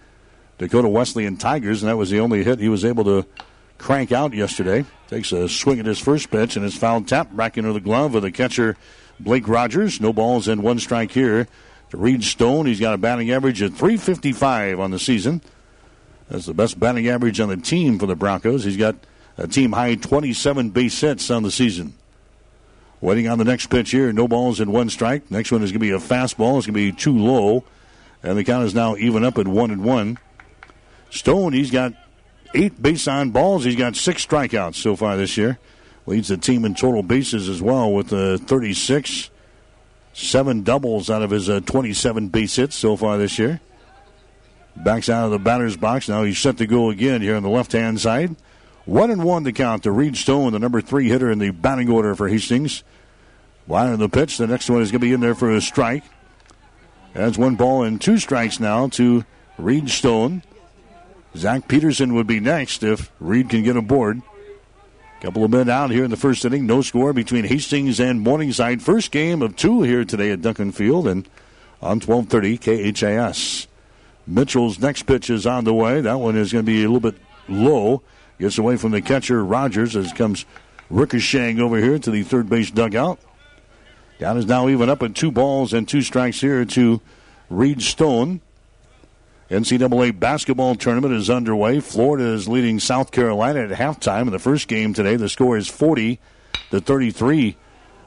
Dakota 0.58 0.88
Wesleyan 0.88 1.38
Tigers, 1.38 1.84
and 1.84 1.90
that 1.90 1.98
was 1.98 2.10
the 2.10 2.20
only 2.20 2.44
hit 2.44 2.60
he 2.60 2.68
was 2.68 2.84
able 2.84 3.04
to 3.04 3.28
crank 3.78 4.12
out 4.12 4.34
yesterday. 4.34 4.86
Takes 5.08 5.32
a 5.32 5.48
swing 5.48 5.80
at 5.80 5.86
his 5.86 6.00
first 6.00 6.32
pitch, 6.32 6.56
and 6.56 6.66
it's 6.66 6.76
fouled 6.76 7.08
tap 7.08 7.36
back 7.36 7.60
into 7.60 7.74
the 7.74 7.80
glove 7.80 8.16
of 8.16 8.24
the 8.24 8.32
catcher 8.32 8.76
Blake 9.20 9.48
Rogers. 9.48 10.02
No 10.02 10.12
balls 10.12 10.48
and 10.48 10.64
one 10.64 10.80
strike 10.80 11.12
here 11.12 11.48
to 11.92 11.98
Reed 11.98 12.24
Stone. 12.24 12.66
He's 12.66 12.80
got 12.80 12.96
a 12.96 12.98
batting 12.98 13.30
average 13.32 13.62
of 13.62 13.76
355 13.76 14.80
on 14.80 14.90
the 14.90 15.00
season. 15.00 15.42
That's 16.28 16.48
the 16.48 16.56
best 16.56 16.80
batting 16.80 17.08
average 17.08 17.40
on 17.40 17.50
the 17.50 17.58
team 17.58 18.00
for 18.00 18.08
the 18.08 18.16
Broncos. 18.16 18.64
He's 18.64 18.78
got 18.78 18.96
a 19.38 19.48
team 19.48 19.72
high 19.72 19.96
27 19.96 20.70
base 20.70 21.00
hits 21.00 21.30
on 21.32 21.44
the 21.44 21.52
season. 21.52 21.94
Waiting 23.00 23.28
on 23.28 23.40
the 23.40 23.44
next 23.44 23.68
pitch 23.68 23.92
here. 23.92 24.14
No 24.14 24.28
balls 24.28 24.60
and 24.60 24.72
one 24.72 24.90
strike. 24.90 25.30
Next 25.32 25.52
one 25.52 25.64
is 25.64 25.72
going 25.72 25.80
to 25.80 25.80
be 25.80 25.92
a 25.92 25.98
fastball. 25.98 26.58
It's 26.58 26.68
going 26.68 26.74
to 26.74 26.74
be 26.74 26.92
too 26.92 27.18
low. 27.18 27.64
And 28.22 28.38
the 28.38 28.44
count 28.44 28.66
is 28.66 28.76
now 28.76 28.96
even 28.96 29.24
up 29.24 29.40
at 29.40 29.48
one 29.48 29.72
and 29.72 29.84
one. 29.84 30.20
Stone, 31.10 31.54
he's 31.54 31.72
got 31.72 31.94
eight 32.54 32.80
base 32.82 33.08
on 33.08 33.32
balls. 33.32 33.64
He's 33.64 33.76
got 33.76 33.96
six 33.96 34.26
strikeouts 34.26 34.76
so 34.76 34.96
far 34.96 35.18
this 35.18 35.36
year. 35.36 35.58
Leads 36.06 36.28
the 36.28 36.38
team 36.38 36.64
in 36.64 36.76
total 36.76 37.02
bases 37.02 37.50
as 37.50 37.62
well 37.62 37.92
with 37.92 38.14
uh, 38.14 38.38
36. 38.38 39.30
Seven 40.14 40.62
doubles 40.62 41.10
out 41.10 41.22
of 41.22 41.32
his 41.32 41.50
uh, 41.50 41.62
27 41.62 42.30
base 42.30 42.56
hits 42.56 42.76
so 42.76 42.96
far 42.96 43.18
this 43.18 43.40
year. 43.40 43.62
Backs 44.76 45.10
out 45.10 45.26
of 45.26 45.32
the 45.32 45.40
batter's 45.40 45.78
box. 45.78 46.08
Now 46.08 46.24
he's 46.24 46.40
set 46.40 46.58
to 46.58 46.68
go 46.68 46.90
again 46.90 47.22
here 47.22 47.36
on 47.36 47.44
the 47.44 47.50
left 47.50 47.72
hand 47.72 48.00
side. 48.00 48.36
One 48.86 49.12
and 49.12 49.24
one 49.24 49.44
to 49.44 49.52
count 49.52 49.84
to 49.84 49.92
Reed 49.92 50.18
Stone, 50.18 50.54
the 50.54 50.60
number 50.60 50.82
three 50.82 51.08
hitter 51.08 51.32
in 51.32 51.40
the 51.40 51.52
batting 51.52 51.90
order 51.90 52.16
for 52.16 52.28
Hastings. 52.28 52.84
Line 53.68 53.94
of 53.94 54.00
the 54.00 54.10
pitch. 54.10 54.38
The 54.38 54.48
next 54.48 54.70
one 54.70 54.82
is 54.82 54.92
going 54.92 55.02
to 55.02 55.08
be 55.08 55.14
in 55.14 55.20
there 55.20 55.36
for 55.36 55.52
a 55.52 55.62
strike. 55.62 56.04
That's 57.14 57.38
one 57.38 57.56
ball 57.56 57.84
and 57.84 58.02
two 58.02 58.18
strikes 58.18 58.60
now 58.60 58.88
to 58.90 59.24
Reed 59.58 59.90
Stone. 59.90 60.44
Zach 61.36 61.68
Peterson 61.68 62.14
would 62.16 62.28
be 62.28 62.40
next 62.40 62.84
if 62.84 63.12
Reed 63.20 63.50
can 63.50 63.64
get 63.64 63.78
aboard. 63.78 64.22
Couple 65.22 65.44
of 65.44 65.52
men 65.52 65.70
out 65.70 65.92
here 65.92 66.04
in 66.04 66.10
the 66.10 66.18
first 66.18 66.44
inning. 66.44 66.66
No 66.66 66.82
score 66.82 67.14
between 67.14 67.46
Hastings 67.46 68.00
and 68.00 68.22
Morningside. 68.22 68.82
First 68.82 69.12
game 69.12 69.44
of 69.44 69.56
two 69.56 69.84
here 69.84 70.04
today 70.04 70.32
at 70.32 70.42
Duncan 70.42 70.72
Field 70.72 71.08
and 71.08 71.30
on 71.80 72.00
1230 72.00 72.58
KHAS. 72.92 73.68
Mitchell's 74.26 74.80
next 74.80 75.04
pitch 75.04 75.30
is 75.30 75.46
on 75.46 75.64
the 75.64 75.76
way. 75.76 76.02
That 76.02 76.20
one 76.20 76.36
is 76.36 76.52
going 76.52 76.66
to 76.66 76.72
be 76.72 76.84
a 76.84 76.90
little 76.90 77.12
bit 77.12 77.22
low. 77.48 78.02
Gets 78.42 78.58
away 78.58 78.76
from 78.76 78.90
the 78.90 79.04
catcher 79.04 79.46
Rogers 79.46 79.96
as 79.96 80.12
comes 80.14 80.46
ricocheting 80.90 81.60
over 81.60 81.78
here 81.78 82.00
to 82.00 82.10
the 82.10 82.24
third 82.24 82.50
base 82.50 82.72
dugout. 82.72 83.20
Down 84.18 84.36
is 84.36 84.48
now 84.48 84.68
even 84.68 84.90
up 84.90 85.04
at 85.04 85.14
two 85.14 85.32
balls 85.32 85.74
and 85.74 85.88
two 85.88 86.02
strikes 86.02 86.42
here 86.42 86.66
to 86.66 87.02
Reed 87.52 87.84
Stone. 87.84 88.42
NCAA 89.52 90.20
basketball 90.20 90.74
tournament 90.74 91.14
is 91.14 91.30
underway. 91.30 91.82
Florida 91.82 92.30
is 92.30 92.48
leading 92.48 92.80
South 92.80 93.12
Carolina 93.12 93.60
at 93.60 93.78
halftime 93.78 94.22
in 94.24 94.32
the 94.32 94.40
first 94.40 94.68
game 94.68 94.96
today. 94.96 95.18
The 95.18 95.30
score 95.30 95.56
is 95.56 95.68
40 95.68 96.20
to 96.72 96.82
33. 96.82 97.58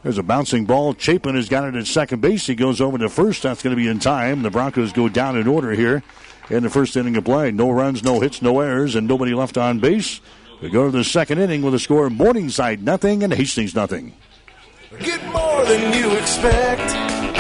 There's 0.03 0.19
a 0.19 0.25
bouncing 0.25 0.65
ball. 0.65 0.97
Chapin 0.99 1.37
has 1.37 1.49
got 1.49 1.69
it 1.69 1.77
at 1.77 1.87
second 1.87 2.23
base. 2.23 2.49
He 2.49 2.57
goes 2.57 2.81
over 2.81 2.99
to 2.99 3.09
first. 3.09 3.45
That's 3.45 3.63
going 3.63 3.77
to 3.77 3.81
be 3.81 3.87
in 3.87 4.01
time. 4.01 4.43
The 4.43 4.51
Broncos 4.51 4.93
go 4.93 5.09
down 5.09 5.37
in 5.37 5.47
order 5.47 5.71
here 5.71 6.03
in 6.51 6.63
the 6.63 6.71
first 6.71 6.97
inning 6.97 7.17
of 7.17 7.25
play. 7.25 7.51
No 7.51 7.71
runs, 7.71 8.03
no 8.03 8.21
hits, 8.21 8.43
no 8.43 8.61
errors, 8.61 8.95
and 8.95 9.09
nobody 9.09 9.35
left 9.35 9.57
on 9.57 9.81
base. 9.81 10.21
We 10.61 10.71
go 10.71 10.87
to 10.87 10.91
the 10.91 11.05
second 11.05 11.39
inning 11.39 11.63
with 11.63 11.75
a 11.75 11.79
score 11.79 12.07
of 12.07 12.13
Morningside 12.13 12.83
nothing 12.83 13.23
and 13.23 13.33
Hastings 13.33 13.75
nothing. 13.75 14.15
Get 14.99 15.25
more 15.33 15.65
than 15.65 15.93
you 15.93 16.13
expect 16.17 17.34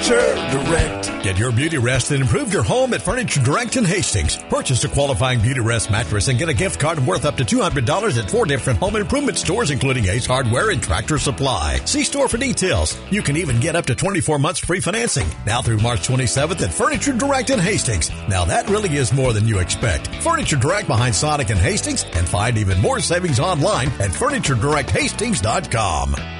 Furniture 0.00 0.34
Direct. 0.50 1.22
Get 1.22 1.38
your 1.38 1.52
beauty 1.52 1.76
rest 1.76 2.10
and 2.10 2.22
improve 2.22 2.54
your 2.54 2.62
home 2.62 2.94
at 2.94 3.02
Furniture 3.02 3.42
Direct 3.42 3.76
in 3.76 3.84
Hastings. 3.84 4.38
Purchase 4.48 4.82
a 4.84 4.88
qualifying 4.88 5.42
beauty 5.42 5.60
rest 5.60 5.90
mattress 5.90 6.28
and 6.28 6.38
get 6.38 6.48
a 6.48 6.54
gift 6.54 6.80
card 6.80 6.98
worth 7.00 7.26
up 7.26 7.36
to 7.36 7.44
$200 7.44 8.18
at 8.18 8.30
four 8.30 8.46
different 8.46 8.78
home 8.78 8.96
improvement 8.96 9.36
stores, 9.36 9.70
including 9.70 10.06
Ace 10.06 10.24
Hardware 10.24 10.70
and 10.70 10.82
Tractor 10.82 11.18
Supply. 11.18 11.78
See 11.84 12.02
store 12.02 12.28
for 12.28 12.38
details. 12.38 12.98
You 13.10 13.20
can 13.20 13.36
even 13.36 13.60
get 13.60 13.76
up 13.76 13.84
to 13.86 13.94
24 13.94 14.38
months 14.38 14.60
free 14.60 14.80
financing. 14.80 15.28
Now 15.44 15.60
through 15.60 15.76
March 15.78 16.08
27th 16.08 16.62
at 16.62 16.72
Furniture 16.72 17.12
Direct 17.12 17.50
in 17.50 17.58
Hastings. 17.58 18.10
Now 18.26 18.46
that 18.46 18.70
really 18.70 18.96
is 18.96 19.12
more 19.12 19.34
than 19.34 19.46
you 19.46 19.58
expect. 19.58 20.06
Furniture 20.22 20.56
Direct 20.56 20.88
behind 20.88 21.14
Sonic 21.14 21.50
and 21.50 21.60
Hastings 21.60 22.04
and 22.14 22.26
find 22.26 22.56
even 22.56 22.80
more 22.80 23.00
savings 23.00 23.38
online 23.38 23.88
at 24.00 24.12
FurnitureDirectHastings.com. 24.12 26.39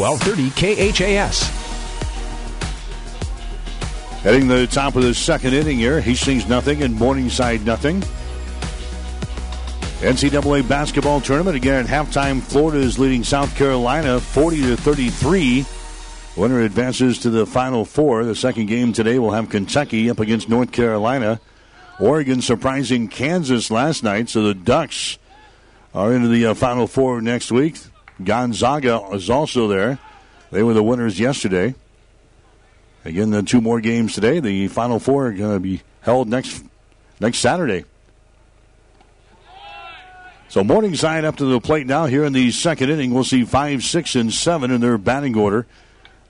1230 0.00 0.92
KHAS. 0.94 1.42
Heading 4.22 4.48
the 4.48 4.66
top 4.66 4.96
of 4.96 5.02
the 5.02 5.12
second 5.12 5.52
inning 5.52 5.76
here. 5.76 6.00
Hastings 6.00 6.48
nothing 6.48 6.82
and 6.82 6.94
Morningside 6.94 7.66
nothing. 7.66 8.00
NCAA 10.00 10.66
basketball 10.66 11.20
tournament 11.20 11.54
again 11.54 11.84
at 11.84 11.86
halftime. 11.86 12.40
Florida 12.40 12.78
is 12.78 12.98
leading 12.98 13.22
South 13.22 13.54
Carolina 13.54 14.18
40 14.18 14.62
to 14.62 14.76
33. 14.78 15.66
Winner 16.34 16.60
advances 16.62 17.18
to 17.18 17.28
the 17.28 17.44
Final 17.44 17.84
Four. 17.84 18.24
The 18.24 18.34
second 18.34 18.66
game 18.66 18.94
today 18.94 19.18
will 19.18 19.32
have 19.32 19.50
Kentucky 19.50 20.08
up 20.08 20.18
against 20.18 20.48
North 20.48 20.72
Carolina. 20.72 21.42
Oregon 22.00 22.40
surprising 22.40 23.08
Kansas 23.08 23.70
last 23.70 24.02
night, 24.02 24.30
so 24.30 24.44
the 24.44 24.54
Ducks 24.54 25.18
are 25.94 26.14
into 26.14 26.28
the 26.28 26.46
uh, 26.46 26.54
Final 26.54 26.86
Four 26.86 27.20
next 27.20 27.52
week. 27.52 27.76
Gonzaga 28.24 29.08
is 29.12 29.30
also 29.30 29.68
there. 29.68 29.98
They 30.50 30.62
were 30.62 30.74
the 30.74 30.82
winners 30.82 31.18
yesterday. 31.18 31.74
Again, 33.04 33.30
the 33.30 33.42
two 33.42 33.60
more 33.60 33.80
games 33.80 34.14
today. 34.14 34.40
The 34.40 34.68
Final 34.68 34.98
Four 34.98 35.28
are 35.28 35.32
going 35.32 35.54
to 35.54 35.60
be 35.60 35.82
held 36.02 36.28
next 36.28 36.64
next 37.18 37.38
Saturday. 37.38 37.84
So 40.48 40.64
Morningside 40.64 41.24
up 41.24 41.36
to 41.36 41.44
the 41.44 41.60
plate 41.60 41.86
now 41.86 42.06
here 42.06 42.24
in 42.24 42.32
the 42.32 42.50
second 42.50 42.90
inning. 42.90 43.14
We'll 43.14 43.22
see 43.22 43.44
five, 43.44 43.84
six, 43.84 44.16
and 44.16 44.32
seven 44.32 44.72
in 44.72 44.80
their 44.80 44.98
batting 44.98 45.36
order. 45.36 45.66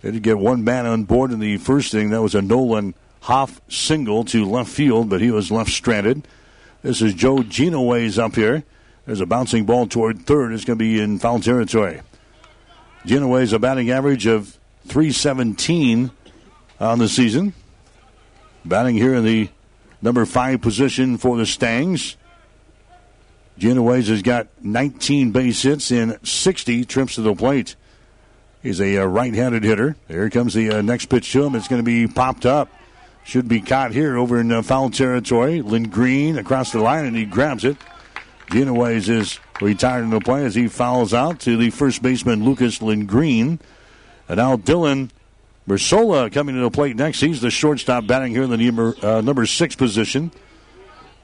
They 0.03 0.11
did 0.11 0.22
get 0.22 0.38
one 0.38 0.62
man 0.62 0.86
on 0.86 1.05
board 1.05 1.32
in 1.32 1.41
the 1.41 1.57
first 1.57 1.95
inning. 1.95 2.11
That 2.11 2.20
was 2.20 2.34
a 2.34 2.43
Nolan 2.43 2.95
Hoff 3.20 3.61
single 3.68 4.24
to 4.26 4.45
left 4.45 4.70
field, 4.70 5.09
but 5.09 5.20
he 5.20 5.30
was 5.30 5.51
left 5.51 5.70
stranded. 5.70 6.28
This 6.82 7.03
is 7.03 7.14
Joe 7.14 7.36
Genoways 7.38 8.18
up 8.18 8.34
here. 8.34 8.64
There's 9.11 9.20
a 9.20 9.26
bouncing 9.26 9.64
ball 9.64 9.88
toward 9.88 10.24
third. 10.24 10.52
It's 10.52 10.64
going 10.64 10.78
to 10.78 10.84
be 10.84 11.00
in 11.00 11.18
foul 11.18 11.40
territory. 11.40 12.00
Genoways 13.04 13.52
a 13.52 13.58
batting 13.58 13.90
average 13.90 14.24
of 14.28 14.56
317 14.86 16.12
on 16.78 16.98
the 17.00 17.08
season. 17.08 17.52
Batting 18.64 18.94
here 18.94 19.16
in 19.16 19.24
the 19.24 19.48
number 20.00 20.24
five 20.26 20.61
position 20.61 21.18
for 21.18 21.36
the 21.36 21.44
Stangs. 21.44 22.16
Genoways 23.58 24.06
has 24.06 24.22
got 24.22 24.46
19 24.62 25.32
base 25.32 25.61
hits 25.61 25.90
in 25.90 26.16
60 26.24 26.84
trips 26.84 27.16
to 27.16 27.22
the 27.22 27.34
plate. 27.34 27.74
He's 28.62 28.80
a 28.80 28.98
uh, 28.98 29.06
right-handed 29.06 29.64
hitter. 29.64 29.96
Here 30.06 30.30
comes 30.30 30.54
the 30.54 30.70
uh, 30.70 30.82
next 30.82 31.06
pitch 31.06 31.32
to 31.32 31.46
him. 31.46 31.56
It's 31.56 31.66
going 31.66 31.80
to 31.80 31.84
be 31.84 32.06
popped 32.06 32.46
up. 32.46 32.70
Should 33.24 33.48
be 33.48 33.61
caught 33.61 33.90
here 33.90 34.16
over 34.16 34.38
in 34.38 34.52
uh, 34.52 34.62
foul 34.62 34.88
territory. 34.88 35.62
Lindgreen 35.62 36.38
across 36.38 36.70
the 36.70 36.78
line, 36.78 37.06
and 37.06 37.16
he 37.16 37.24
grabs 37.24 37.64
it. 37.64 37.76
Genoways 38.51 39.09
is 39.09 39.38
retired 39.61 40.11
the 40.11 40.20
play 40.20 40.44
as 40.44 40.55
he 40.55 40.68
fouls 40.68 41.14
out 41.14 41.40
to 41.40 41.57
the 41.57 41.70
first 41.70 42.03
baseman 42.03 42.44
Lucas 42.44 42.80
Lindgreen. 42.80 43.61
And 44.28 44.36
now 44.36 44.57
Dylan 44.57 45.11
Bersola 45.68 46.32
coming 46.32 46.57
to 46.57 46.61
the 46.61 46.70
plate 46.70 46.96
next. 46.96 47.20
He's 47.20 47.40
the 47.40 47.51
shortstop 47.51 48.07
batting 48.07 48.32
here 48.32 48.42
in 48.42 48.51
the 48.51 48.57
number, 48.57 48.94
uh, 49.03 49.20
number 49.20 49.46
six 49.46 49.76
position. 49.76 50.32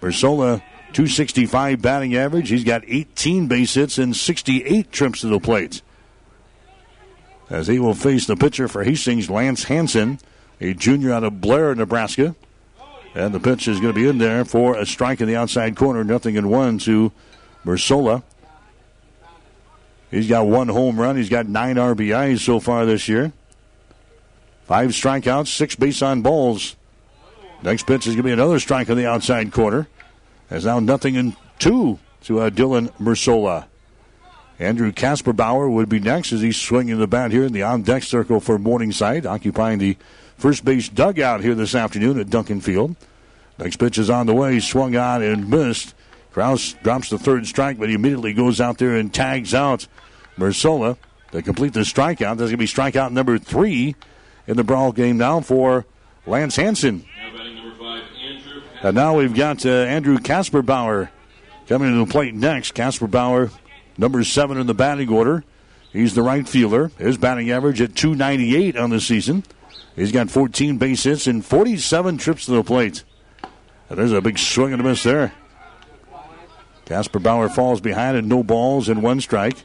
Bersola 0.00 0.62
265 0.92 1.82
batting 1.82 2.16
average. 2.16 2.48
He's 2.48 2.64
got 2.64 2.84
18 2.86 3.48
base 3.48 3.74
hits 3.74 3.98
and 3.98 4.14
68 4.14 4.92
trips 4.92 5.22
to 5.22 5.26
the 5.26 5.40
plate. 5.40 5.82
As 7.50 7.66
he 7.66 7.78
will 7.78 7.94
face 7.94 8.26
the 8.26 8.36
pitcher 8.36 8.68
for 8.68 8.84
Hastings, 8.84 9.28
Lance 9.28 9.64
Hanson, 9.64 10.18
a 10.60 10.74
junior 10.74 11.12
out 11.12 11.24
of 11.24 11.40
Blair, 11.40 11.74
Nebraska. 11.74 12.34
And 13.16 13.32
the 13.34 13.40
pitch 13.40 13.66
is 13.66 13.80
going 13.80 13.94
to 13.94 13.98
be 13.98 14.06
in 14.06 14.18
there 14.18 14.44
for 14.44 14.76
a 14.76 14.84
strike 14.84 15.22
in 15.22 15.26
the 15.26 15.36
outside 15.36 15.74
corner. 15.74 16.04
Nothing 16.04 16.34
in 16.34 16.50
one 16.50 16.76
to 16.80 17.12
Mersola. 17.64 18.22
He's 20.10 20.28
got 20.28 20.46
one 20.46 20.68
home 20.68 21.00
run. 21.00 21.16
He's 21.16 21.30
got 21.30 21.48
nine 21.48 21.76
RBIs 21.76 22.40
so 22.40 22.60
far 22.60 22.84
this 22.84 23.08
year. 23.08 23.32
Five 24.66 24.90
strikeouts, 24.90 25.48
six 25.48 25.74
base 25.74 26.02
on 26.02 26.20
balls. 26.20 26.76
Next 27.62 27.86
pitch 27.86 28.06
is 28.06 28.12
going 28.12 28.18
to 28.18 28.22
be 28.24 28.32
another 28.32 28.60
strike 28.60 28.90
in 28.90 28.98
the 28.98 29.06
outside 29.06 29.50
corner. 29.50 29.88
There's 30.50 30.66
now 30.66 30.78
nothing 30.78 31.14
in 31.14 31.34
two 31.58 31.98
to 32.24 32.40
uh, 32.40 32.50
Dylan 32.50 32.90
Mersola. 32.98 33.64
Andrew 34.58 34.92
Kasperbauer 34.92 35.72
would 35.72 35.88
be 35.88 36.00
next 36.00 36.34
as 36.34 36.42
he's 36.42 36.60
swinging 36.60 36.98
the 36.98 37.06
bat 37.06 37.32
here 37.32 37.44
in 37.44 37.54
the 37.54 37.62
on 37.62 37.80
deck 37.80 38.02
circle 38.02 38.40
for 38.40 38.58
Morningside, 38.58 39.24
occupying 39.24 39.78
the 39.78 39.96
first 40.38 40.64
base 40.64 40.88
dugout 40.88 41.42
here 41.42 41.54
this 41.54 41.74
afternoon 41.74 42.18
at 42.18 42.30
Duncan 42.30 42.60
Field. 42.60 42.96
Next 43.58 43.76
pitch 43.76 43.98
is 43.98 44.10
on 44.10 44.26
the 44.26 44.34
way, 44.34 44.60
swung 44.60 44.96
on 44.96 45.22
and 45.22 45.48
missed. 45.48 45.94
Krause 46.32 46.74
drops 46.82 47.08
the 47.08 47.18
third 47.18 47.46
strike, 47.46 47.78
but 47.78 47.88
he 47.88 47.94
immediately 47.94 48.34
goes 48.34 48.60
out 48.60 48.78
there 48.78 48.96
and 48.96 49.12
tags 49.12 49.54
out 49.54 49.86
Mersola 50.36 50.98
to 51.32 51.40
complete 51.40 51.72
the 51.72 51.80
strikeout. 51.80 52.36
That's 52.36 52.50
going 52.50 52.50
to 52.50 52.56
be 52.58 52.66
strikeout 52.66 53.12
number 53.12 53.38
three 53.38 53.96
in 54.46 54.56
the 54.56 54.64
brawl 54.64 54.92
game 54.92 55.16
now 55.16 55.40
for 55.40 55.86
Lance 56.26 56.56
Hanson. 56.56 57.06
And 58.82 58.94
now 58.94 59.16
we've 59.16 59.34
got 59.34 59.64
uh, 59.64 59.70
Andrew 59.70 60.18
Kasperbauer 60.18 61.08
coming 61.66 61.92
to 61.92 62.04
the 62.04 62.12
plate 62.12 62.34
next. 62.34 62.74
Kasperbauer, 62.74 63.50
number 63.96 64.22
seven 64.22 64.58
in 64.58 64.66
the 64.66 64.74
batting 64.74 65.08
order. 65.08 65.44
He's 65.92 66.14
the 66.14 66.22
right 66.22 66.46
fielder. 66.46 66.90
His 66.98 67.16
batting 67.16 67.50
average 67.50 67.80
at 67.80 67.96
298 67.96 68.76
on 68.76 68.90
the 68.90 69.00
season. 69.00 69.44
He's 69.96 70.12
got 70.12 70.30
14 70.30 70.76
base 70.76 71.04
hits 71.04 71.26
and 71.26 71.44
47 71.44 72.18
trips 72.18 72.44
to 72.46 72.52
the 72.52 72.62
plate. 72.62 73.02
And 73.88 73.98
there's 73.98 74.12
a 74.12 74.20
big 74.20 74.38
swing 74.38 74.72
and 74.72 74.80
a 74.80 74.84
miss 74.84 75.02
there. 75.02 75.32
Kasperbauer 76.84 77.52
falls 77.52 77.80
behind 77.80 78.16
and 78.16 78.28
no 78.28 78.44
balls 78.44 78.88
and 78.88 79.02
one 79.02 79.20
strike. 79.20 79.56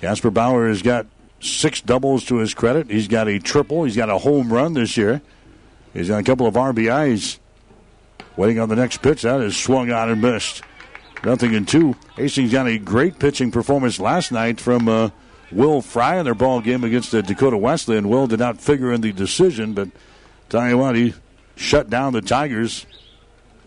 Kasperbauer 0.00 0.68
has 0.68 0.82
got 0.82 1.06
six 1.40 1.80
doubles 1.80 2.24
to 2.24 2.36
his 2.36 2.54
credit. 2.54 2.90
He's 2.90 3.06
got 3.06 3.28
a 3.28 3.38
triple. 3.38 3.84
He's 3.84 3.96
got 3.96 4.08
a 4.08 4.18
home 4.18 4.52
run 4.52 4.74
this 4.74 4.96
year. 4.96 5.20
He's 5.92 6.08
got 6.08 6.18
a 6.18 6.22
couple 6.24 6.46
of 6.46 6.54
RBIs. 6.54 7.38
Waiting 8.36 8.58
on 8.58 8.68
the 8.68 8.76
next 8.76 9.02
pitch. 9.02 9.22
That 9.22 9.40
is 9.40 9.56
swung 9.56 9.92
on 9.92 10.10
and 10.10 10.22
missed. 10.22 10.62
Nothing 11.22 11.52
in 11.52 11.66
two. 11.66 11.96
Hastings 12.16 12.52
got 12.52 12.66
a 12.66 12.78
great 12.78 13.18
pitching 13.18 13.50
performance 13.50 14.00
last 14.00 14.32
night 14.32 14.58
from 14.58 14.88
uh, 14.88 15.10
Will 15.52 15.82
Fry 15.82 16.18
in 16.18 16.24
their 16.24 16.34
ball 16.34 16.60
game 16.60 16.84
against 16.84 17.10
the 17.10 17.22
Dakota 17.22 17.56
Wesleyan. 17.56 18.08
Will 18.08 18.26
did 18.26 18.38
not 18.38 18.60
figure 18.60 18.92
in 18.92 19.00
the 19.00 19.12
decision, 19.12 19.74
but 19.74 19.88
tell 20.48 20.68
you 20.68 20.78
what, 20.78 20.94
he 20.94 21.14
shut 21.56 21.90
down 21.90 22.12
the 22.12 22.22
Tigers. 22.22 22.86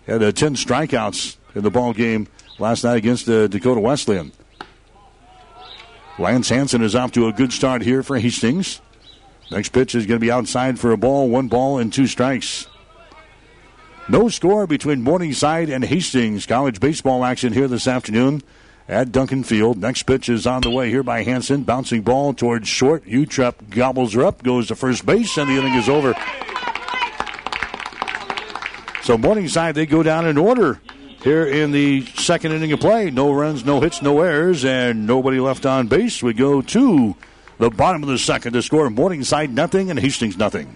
Had 0.08 0.24
uh, 0.24 0.32
10 0.32 0.56
strikeouts 0.56 1.38
in 1.56 1.64
the 1.64 1.72
ball 1.72 1.94
game 1.94 2.28
last 2.60 2.84
night 2.84 2.98
against 2.98 3.26
the 3.26 3.48
Dakota 3.48 3.80
Wesleyan. 3.80 4.32
Lance 6.20 6.50
Hanson 6.50 6.82
is 6.82 6.96
off 6.96 7.12
to 7.14 7.28
a 7.28 7.34
good 7.34 7.52
start 7.52 7.82
here 7.82 8.04
for 8.04 8.18
Hastings. 8.20 8.82
Next 9.52 9.70
pitch 9.70 9.96
is 9.96 10.06
going 10.06 10.20
to 10.20 10.26
be 10.26 10.32
outside 10.32 10.80
for 10.80 10.92
a 10.92 10.98
ball, 10.98 11.30
one 11.30 11.48
ball 11.48 11.80
and 11.80 11.92
two 11.92 12.08
strikes. 12.08 12.68
No 14.10 14.30
score 14.30 14.68
between 14.68 15.02
Morningside 15.02 15.70
and 15.70 15.84
Hastings. 15.84 16.46
College 16.46 16.80
baseball 16.80 17.24
action 17.24 17.54
here 17.54 17.68
this 17.68 17.88
afternoon 17.88 18.42
at 18.88 19.12
Duncan 19.12 19.44
Field. 19.44 19.78
Next 19.78 20.04
pitch 20.04 20.30
is 20.30 20.46
on 20.46 20.62
the 20.62 20.70
way 20.70 20.90
here 20.90 21.04
by 21.04 21.24
Hanson. 21.24 21.64
Bouncing 21.64 22.02
ball 22.02 22.34
towards 22.34 22.68
short. 22.68 23.06
Utrecht 23.06 23.70
gobbles 23.70 24.14
her 24.14 24.26
up, 24.26 24.44
goes 24.44 24.68
to 24.68 24.76
first 24.76 25.06
base, 25.06 25.38
and 25.38 25.50
the 25.50 25.58
inning 25.58 25.74
is 25.74 25.90
over. 25.90 26.14
So 29.04 29.18
Morningside, 29.18 29.76
they 29.76 29.86
go 29.86 30.02
down 30.04 30.26
in 30.26 30.38
order 30.38 30.80
here 31.24 31.46
in 31.46 31.72
the 31.72 32.06
second 32.16 32.52
inning 32.54 32.72
of 32.72 32.80
play. 32.80 33.10
No 33.10 33.34
runs, 33.34 33.66
no 33.66 33.80
hits, 33.80 34.02
no 34.02 34.22
errors, 34.22 34.64
and 34.66 35.08
nobody 35.08 35.40
left 35.40 35.66
on 35.66 35.88
base. 35.88 36.22
We 36.24 36.34
go 36.34 36.62
to 36.62 37.16
The 37.60 37.70
bottom 37.70 38.04
of 38.04 38.10
the 38.10 38.18
second 38.18 38.54
to 38.54 38.62
score 38.62 38.90
Morningside 38.90 39.54
nothing 39.54 39.90
and 39.90 40.00
Hastings 40.00 40.38
nothing. 40.38 40.76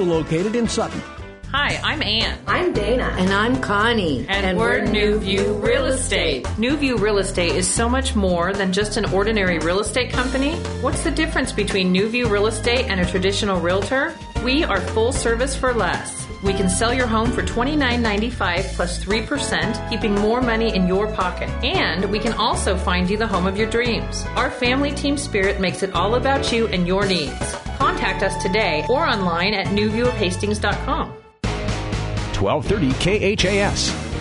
located 0.03 0.55
in 0.55 0.67
Sutton. 0.67 1.01
Hi, 1.51 1.81
I'm 1.83 2.01
Ann. 2.01 2.39
I'm 2.47 2.71
Dana. 2.71 3.13
And 3.17 3.33
I'm 3.33 3.59
Connie. 3.59 4.19
And, 4.29 4.45
and 4.45 4.57
we're, 4.57 4.79
we're 4.79 4.85
New 4.85 5.19
View 5.19 5.55
Real 5.55 5.85
Estate. 5.85 6.47
New 6.57 6.77
View 6.77 6.97
Real 6.97 7.17
Estate 7.17 7.57
is 7.57 7.67
so 7.67 7.89
much 7.89 8.15
more 8.15 8.53
than 8.53 8.71
just 8.71 8.95
an 8.95 9.03
ordinary 9.13 9.59
real 9.59 9.81
estate 9.81 10.13
company. 10.13 10.53
What's 10.79 11.03
the 11.03 11.11
difference 11.11 11.51
between 11.51 11.91
New 11.91 12.07
View 12.07 12.29
Real 12.29 12.47
Estate 12.47 12.85
and 12.85 13.01
a 13.01 13.05
traditional 13.05 13.59
realtor? 13.59 14.15
We 14.45 14.63
are 14.63 14.79
full 14.79 15.11
service 15.11 15.53
for 15.53 15.73
less. 15.73 16.25
We 16.43 16.53
can 16.53 16.69
sell 16.69 16.93
your 16.93 17.07
home 17.07 17.31
for 17.31 17.43
$29.95 17.43 18.73
plus 18.73 19.03
3%, 19.03 19.89
keeping 19.89 20.15
more 20.15 20.41
money 20.41 20.75
in 20.75 20.87
your 20.87 21.11
pocket. 21.13 21.49
And 21.63 22.05
we 22.11 22.19
can 22.19 22.33
also 22.33 22.75
find 22.75 23.09
you 23.09 23.17
the 23.17 23.27
home 23.27 23.45
of 23.45 23.57
your 23.57 23.69
dreams. 23.69 24.25
Our 24.35 24.49
family 24.49 24.91
team 24.91 25.17
spirit 25.17 25.59
makes 25.59 25.83
it 25.83 25.93
all 25.93 26.15
about 26.15 26.51
you 26.51 26.67
and 26.67 26.87
your 26.87 27.05
needs. 27.05 27.55
Contact 27.77 28.23
us 28.23 28.41
today 28.41 28.85
or 28.89 29.05
online 29.05 29.53
at 29.53 29.67
newviewofhastings.com. 29.67 31.13
1230 32.41 33.35
KHAS. 33.35 34.11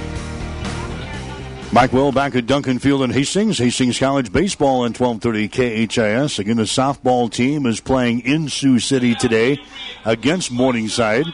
Mike 1.73 1.93
Will 1.93 2.11
back 2.11 2.35
at 2.35 2.47
Duncan 2.47 2.81
Field 2.81 3.03
in 3.03 3.11
Hastings. 3.11 3.57
Hastings 3.57 3.99
College 3.99 4.33
baseball 4.33 4.85
in 4.85 4.93
1230 4.93 5.87
KHAS. 5.87 6.41
Again, 6.41 6.57
the 6.57 6.65
softball 6.65 7.31
team 7.33 7.65
is 7.65 7.81
playing 7.81 8.21
in 8.21 8.49
Sioux 8.49 8.81
City 8.81 9.15
today 9.15 9.63
against 10.05 10.51
Morningside. 10.51 11.27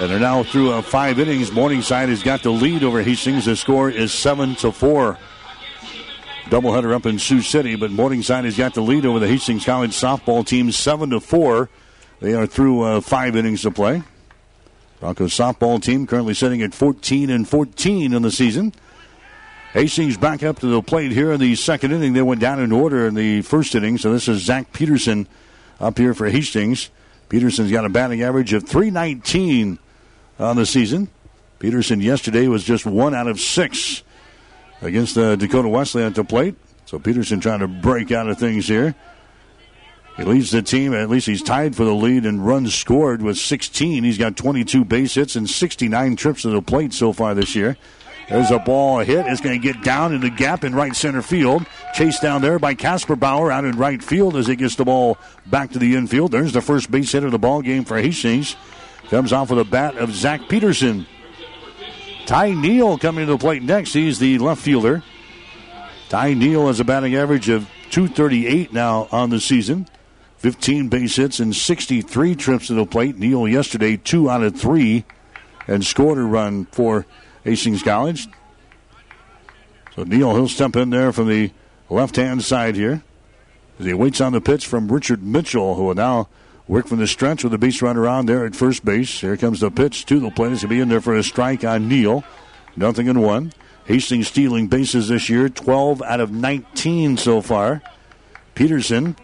And 0.00 0.10
they're 0.10 0.18
now 0.18 0.42
through 0.42 0.72
uh, 0.72 0.82
five 0.82 1.20
innings. 1.20 1.52
Morningside 1.52 2.08
has 2.08 2.22
got 2.22 2.42
the 2.42 2.50
lead 2.50 2.82
over 2.82 3.00
Hastings. 3.00 3.44
The 3.44 3.54
score 3.54 3.88
is 3.88 4.12
seven 4.12 4.56
to 4.56 4.72
four. 4.72 5.18
Doubleheader 6.46 6.92
up 6.92 7.06
in 7.06 7.18
Sioux 7.18 7.42
City, 7.42 7.76
but 7.76 7.92
Morningside 7.92 8.44
has 8.44 8.56
got 8.56 8.74
the 8.74 8.82
lead 8.82 9.06
over 9.06 9.20
the 9.20 9.28
Hastings 9.28 9.64
College 9.64 9.92
softball 9.92 10.44
team, 10.44 10.72
seven 10.72 11.10
to 11.10 11.20
four. 11.20 11.70
They 12.20 12.34
are 12.34 12.46
through 12.46 12.82
uh, 12.82 13.00
five 13.00 13.36
innings 13.36 13.62
to 13.62 13.70
play. 13.70 14.02
Broncos 14.98 15.32
softball 15.32 15.80
team 15.80 16.06
currently 16.06 16.34
sitting 16.34 16.60
at 16.62 16.74
14 16.74 17.30
and 17.30 17.48
14 17.48 18.12
in 18.12 18.22
the 18.22 18.30
season. 18.32 18.72
Hastings 19.74 20.16
back 20.16 20.42
up 20.42 20.58
to 20.60 20.66
the 20.66 20.82
plate 20.82 21.12
here 21.12 21.32
in 21.32 21.40
the 21.40 21.54
second 21.54 21.92
inning. 21.92 22.14
They 22.14 22.22
went 22.22 22.40
down 22.40 22.60
in 22.60 22.72
order 22.72 23.06
in 23.06 23.14
the 23.14 23.42
first 23.42 23.74
inning, 23.74 23.98
so 23.98 24.12
this 24.12 24.28
is 24.28 24.42
Zach 24.42 24.72
Peterson 24.72 25.28
up 25.78 25.98
here 25.98 26.14
for 26.14 26.28
Hastings. 26.28 26.90
Peterson's 27.28 27.70
got 27.70 27.84
a 27.84 27.88
batting 27.88 28.22
average 28.22 28.52
of 28.52 28.68
319 28.68 29.78
on 30.38 30.56
the 30.56 30.66
season. 30.66 31.08
Peterson 31.58 32.00
yesterday 32.00 32.48
was 32.48 32.64
just 32.64 32.84
one 32.84 33.14
out 33.14 33.26
of 33.26 33.40
six 33.40 34.02
against 34.82 35.16
uh, 35.16 35.36
Dakota 35.36 35.68
Wesley 35.68 36.02
at 36.02 36.14
the 36.14 36.24
plate. 36.24 36.56
So 36.86 36.98
Peterson 36.98 37.40
trying 37.40 37.60
to 37.60 37.68
break 37.68 38.12
out 38.12 38.28
of 38.28 38.38
things 38.38 38.68
here. 38.68 38.94
He 40.16 40.22
leads 40.22 40.50
the 40.50 40.62
team. 40.62 40.94
At 40.94 41.10
least 41.10 41.26
he's 41.26 41.42
tied 41.42 41.74
for 41.74 41.84
the 41.84 41.94
lead 41.94 42.24
in 42.24 42.40
runs 42.40 42.74
scored 42.74 43.20
with 43.20 43.36
16. 43.36 44.04
He's 44.04 44.18
got 44.18 44.36
22 44.36 44.84
base 44.84 45.14
hits 45.14 45.34
and 45.34 45.48
69 45.48 46.16
trips 46.16 46.42
to 46.42 46.50
the 46.50 46.62
plate 46.62 46.92
so 46.92 47.12
far 47.12 47.34
this 47.34 47.56
year. 47.56 47.76
There's 48.28 48.50
a 48.50 48.58
ball 48.58 49.00
hit. 49.00 49.26
It's 49.26 49.40
going 49.40 49.60
to 49.60 49.72
get 49.72 49.82
down 49.82 50.14
in 50.14 50.20
the 50.20 50.30
gap 50.30 50.64
in 50.64 50.74
right 50.74 50.94
center 50.94 51.20
field. 51.20 51.66
Chased 51.94 52.22
down 52.22 52.42
there 52.42 52.58
by 52.58 52.74
Kasperbauer 52.74 53.52
out 53.52 53.64
in 53.64 53.76
right 53.76 54.02
field 54.02 54.36
as 54.36 54.46
he 54.46 54.56
gets 54.56 54.76
the 54.76 54.84
ball 54.84 55.18
back 55.46 55.72
to 55.72 55.78
the 55.78 55.94
infield. 55.94 56.32
There's 56.32 56.52
the 56.52 56.62
first 56.62 56.90
base 56.90 57.12
hit 57.12 57.24
of 57.24 57.32
the 57.32 57.38
ball 57.38 57.60
game 57.60 57.84
for 57.84 57.98
Hastings. 57.98 58.56
Comes 59.10 59.32
off 59.32 59.50
with 59.50 59.58
a 59.58 59.64
bat 59.64 59.96
of 59.96 60.12
Zach 60.12 60.48
Peterson. 60.48 61.06
Ty 62.26 62.54
Neal 62.54 62.96
coming 62.98 63.26
to 63.26 63.32
the 63.32 63.38
plate 63.38 63.62
next. 63.62 63.92
He's 63.92 64.18
the 64.18 64.38
left 64.38 64.62
fielder. 64.62 65.02
Ty 66.08 66.34
Neal 66.34 66.68
has 66.68 66.80
a 66.80 66.84
batting 66.84 67.14
average 67.14 67.48
of 67.48 67.68
238 67.90 68.72
now 68.72 69.08
on 69.12 69.30
the 69.30 69.40
season. 69.40 69.86
15 70.38 70.88
base 70.88 71.16
hits 71.16 71.40
and 71.40 71.54
63 71.54 72.34
trips 72.34 72.66
to 72.68 72.74
the 72.74 72.86
plate. 72.86 73.16
Neal 73.16 73.46
yesterday, 73.46 73.96
two 73.96 74.28
out 74.28 74.42
of 74.42 74.56
three, 74.58 75.04
and 75.66 75.84
scored 75.84 76.18
a 76.18 76.22
run 76.22 76.66
for 76.66 77.06
Hastings 77.44 77.82
College. 77.82 78.28
So 79.94 80.04
Neal, 80.04 80.34
he'll 80.34 80.48
step 80.48 80.76
in 80.76 80.90
there 80.90 81.12
from 81.12 81.28
the 81.28 81.52
left 81.88 82.16
hand 82.16 82.42
side 82.42 82.74
here. 82.74 83.02
As 83.78 83.86
he 83.86 83.94
waits 83.94 84.20
on 84.20 84.32
the 84.32 84.40
pitch 84.40 84.66
from 84.66 84.90
Richard 84.90 85.22
Mitchell, 85.22 85.74
who 85.74 85.84
will 85.84 85.94
now 85.94 86.28
Work 86.66 86.86
from 86.86 86.98
the 86.98 87.06
stretch 87.06 87.44
with 87.44 87.52
the 87.52 87.58
base 87.58 87.82
runner 87.82 88.08
on 88.08 88.26
there 88.26 88.46
at 88.46 88.56
first 88.56 88.84
base. 88.84 89.20
Here 89.20 89.36
comes 89.36 89.60
the 89.60 89.70
pitch 89.70 90.06
to 90.06 90.18
the 90.18 90.30
plate. 90.30 90.48
Going 90.48 90.58
to 90.58 90.68
be 90.68 90.80
in 90.80 90.88
there 90.88 91.00
for 91.00 91.14
a 91.14 91.22
strike 91.22 91.62
on 91.64 91.88
Neal. 91.88 92.24
Nothing 92.76 93.06
in 93.06 93.20
one. 93.20 93.52
Hastings 93.84 94.28
stealing 94.28 94.68
bases 94.68 95.08
this 95.08 95.28
year, 95.28 95.50
12 95.50 96.00
out 96.02 96.20
of 96.20 96.30
19 96.30 97.18
so 97.18 97.42
far. 97.42 97.82
Peterson 98.54 99.14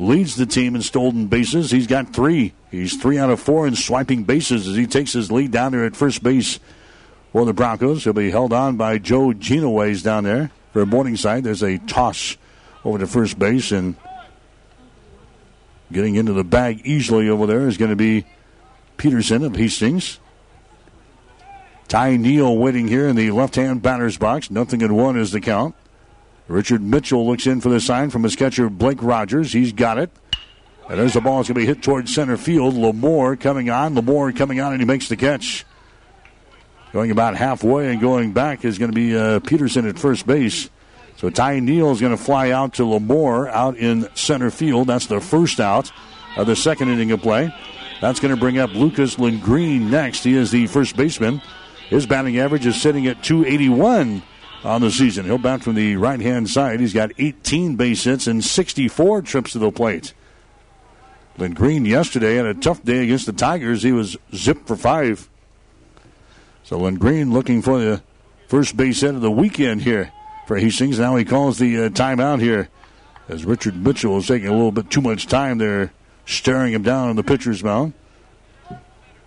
leads 0.00 0.34
the 0.34 0.46
team 0.46 0.74
in 0.74 0.82
stolen 0.82 1.28
bases. 1.28 1.70
He's 1.70 1.86
got 1.86 2.12
three. 2.12 2.54
He's 2.72 3.00
three 3.00 3.18
out 3.18 3.30
of 3.30 3.38
four 3.38 3.68
in 3.68 3.76
swiping 3.76 4.24
bases 4.24 4.66
as 4.66 4.74
he 4.74 4.88
takes 4.88 5.12
his 5.12 5.30
lead 5.30 5.52
down 5.52 5.72
there 5.72 5.84
at 5.84 5.94
first 5.94 6.24
base 6.24 6.58
for 7.32 7.44
the 7.44 7.52
Broncos. 7.52 8.02
He'll 8.02 8.12
be 8.12 8.30
held 8.30 8.52
on 8.52 8.76
by 8.76 8.98
Joe 8.98 9.28
Genoways 9.28 10.02
down 10.02 10.24
there 10.24 10.50
for 10.72 10.84
Morningside. 10.84 11.44
There's 11.44 11.62
a 11.62 11.78
toss 11.78 12.36
over 12.84 12.98
to 12.98 13.06
first 13.06 13.38
base, 13.38 13.70
and 13.70 13.94
Getting 15.92 16.16
into 16.16 16.32
the 16.32 16.44
bag 16.44 16.82
easily 16.84 17.28
over 17.28 17.46
there 17.46 17.68
is 17.68 17.76
going 17.76 17.90
to 17.90 17.96
be 17.96 18.24
Peterson 18.96 19.44
of 19.44 19.56
Hastings. 19.56 20.18
Ty 21.88 22.16
Neal 22.16 22.56
waiting 22.56 22.88
here 22.88 23.06
in 23.06 23.16
the 23.16 23.30
left 23.30 23.56
hand 23.56 23.82
batter's 23.82 24.16
box. 24.16 24.50
Nothing 24.50 24.80
in 24.80 24.94
one 24.94 25.18
is 25.18 25.30
the 25.30 25.40
count. 25.40 25.74
Richard 26.48 26.82
Mitchell 26.82 27.26
looks 27.26 27.46
in 27.46 27.60
for 27.60 27.68
the 27.68 27.80
sign 27.80 28.10
from 28.10 28.22
his 28.22 28.36
catcher, 28.36 28.68
Blake 28.68 29.02
Rogers. 29.02 29.52
He's 29.52 29.72
got 29.72 29.98
it. 29.98 30.10
And 30.88 30.98
there's 30.98 31.14
the 31.14 31.20
ball. 31.20 31.40
It's 31.40 31.48
going 31.48 31.54
to 31.54 31.60
be 31.60 31.66
hit 31.66 31.82
towards 31.82 32.14
center 32.14 32.36
field. 32.36 32.74
Lamore 32.74 33.38
coming 33.38 33.70
on. 33.70 33.94
Lamore 33.94 34.36
coming 34.36 34.60
on, 34.60 34.72
and 34.72 34.80
he 34.80 34.86
makes 34.86 35.08
the 35.08 35.16
catch. 35.16 35.64
Going 36.92 37.10
about 37.10 37.36
halfway 37.36 37.90
and 37.90 38.00
going 38.00 38.32
back 38.32 38.64
is 38.64 38.78
going 38.78 38.90
to 38.90 38.94
be 38.94 39.16
uh, 39.16 39.40
Peterson 39.40 39.88
at 39.88 39.98
first 39.98 40.26
base. 40.26 40.68
So 41.16 41.30
Ty 41.30 41.60
Neal 41.60 41.90
is 41.92 42.00
going 42.00 42.16
to 42.16 42.22
fly 42.22 42.50
out 42.50 42.74
to 42.74 42.82
Lamore 42.82 43.48
out 43.48 43.76
in 43.76 44.08
center 44.14 44.50
field. 44.50 44.88
That's 44.88 45.06
the 45.06 45.20
first 45.20 45.60
out 45.60 45.92
of 46.36 46.46
the 46.46 46.56
second 46.56 46.88
inning 46.88 47.12
of 47.12 47.22
play. 47.22 47.54
That's 48.00 48.20
going 48.20 48.34
to 48.34 48.40
bring 48.40 48.58
up 48.58 48.74
Lucas 48.74 49.14
Green 49.16 49.90
next. 49.90 50.24
He 50.24 50.34
is 50.34 50.50
the 50.50 50.66
first 50.66 50.96
baseman. 50.96 51.40
His 51.88 52.06
batting 52.06 52.38
average 52.38 52.66
is 52.66 52.80
sitting 52.80 53.06
at 53.06 53.22
281 53.22 54.22
on 54.64 54.80
the 54.80 54.90
season. 54.90 55.26
He'll 55.26 55.38
bat 55.38 55.62
from 55.62 55.74
the 55.74 55.96
right 55.96 56.20
hand 56.20 56.50
side. 56.50 56.80
He's 56.80 56.92
got 56.92 57.12
18 57.18 57.76
base 57.76 58.04
hits 58.04 58.26
and 58.26 58.42
64 58.42 59.22
trips 59.22 59.52
to 59.52 59.58
the 59.58 59.70
plate. 59.70 60.14
Lindgreen 61.38 61.86
yesterday 61.86 62.36
had 62.36 62.46
a 62.46 62.54
tough 62.54 62.82
day 62.82 63.04
against 63.04 63.26
the 63.26 63.32
Tigers. 63.32 63.82
He 63.82 63.92
was 63.92 64.16
zipped 64.34 64.66
for 64.66 64.76
five. 64.76 65.28
So 66.64 66.78
Lindgreen 66.78 67.32
looking 67.32 67.62
for 67.62 67.78
the 67.78 68.02
first 68.48 68.76
base 68.76 69.00
hit 69.00 69.14
of 69.14 69.20
the 69.20 69.30
weekend 69.30 69.82
here 69.82 70.12
for 70.46 70.56
Hastings. 70.56 70.98
Now 70.98 71.16
he 71.16 71.24
calls 71.24 71.58
the 71.58 71.84
uh, 71.84 71.88
timeout 71.88 72.40
here 72.40 72.68
as 73.28 73.44
Richard 73.44 73.76
Mitchell 73.76 74.18
is 74.18 74.26
taking 74.26 74.48
a 74.48 74.52
little 74.52 74.72
bit 74.72 74.90
too 74.90 75.00
much 75.00 75.26
time 75.26 75.58
there, 75.58 75.92
staring 76.26 76.72
him 76.72 76.82
down 76.82 77.08
on 77.08 77.16
the 77.16 77.22
pitcher's 77.22 77.64
mound. 77.64 77.94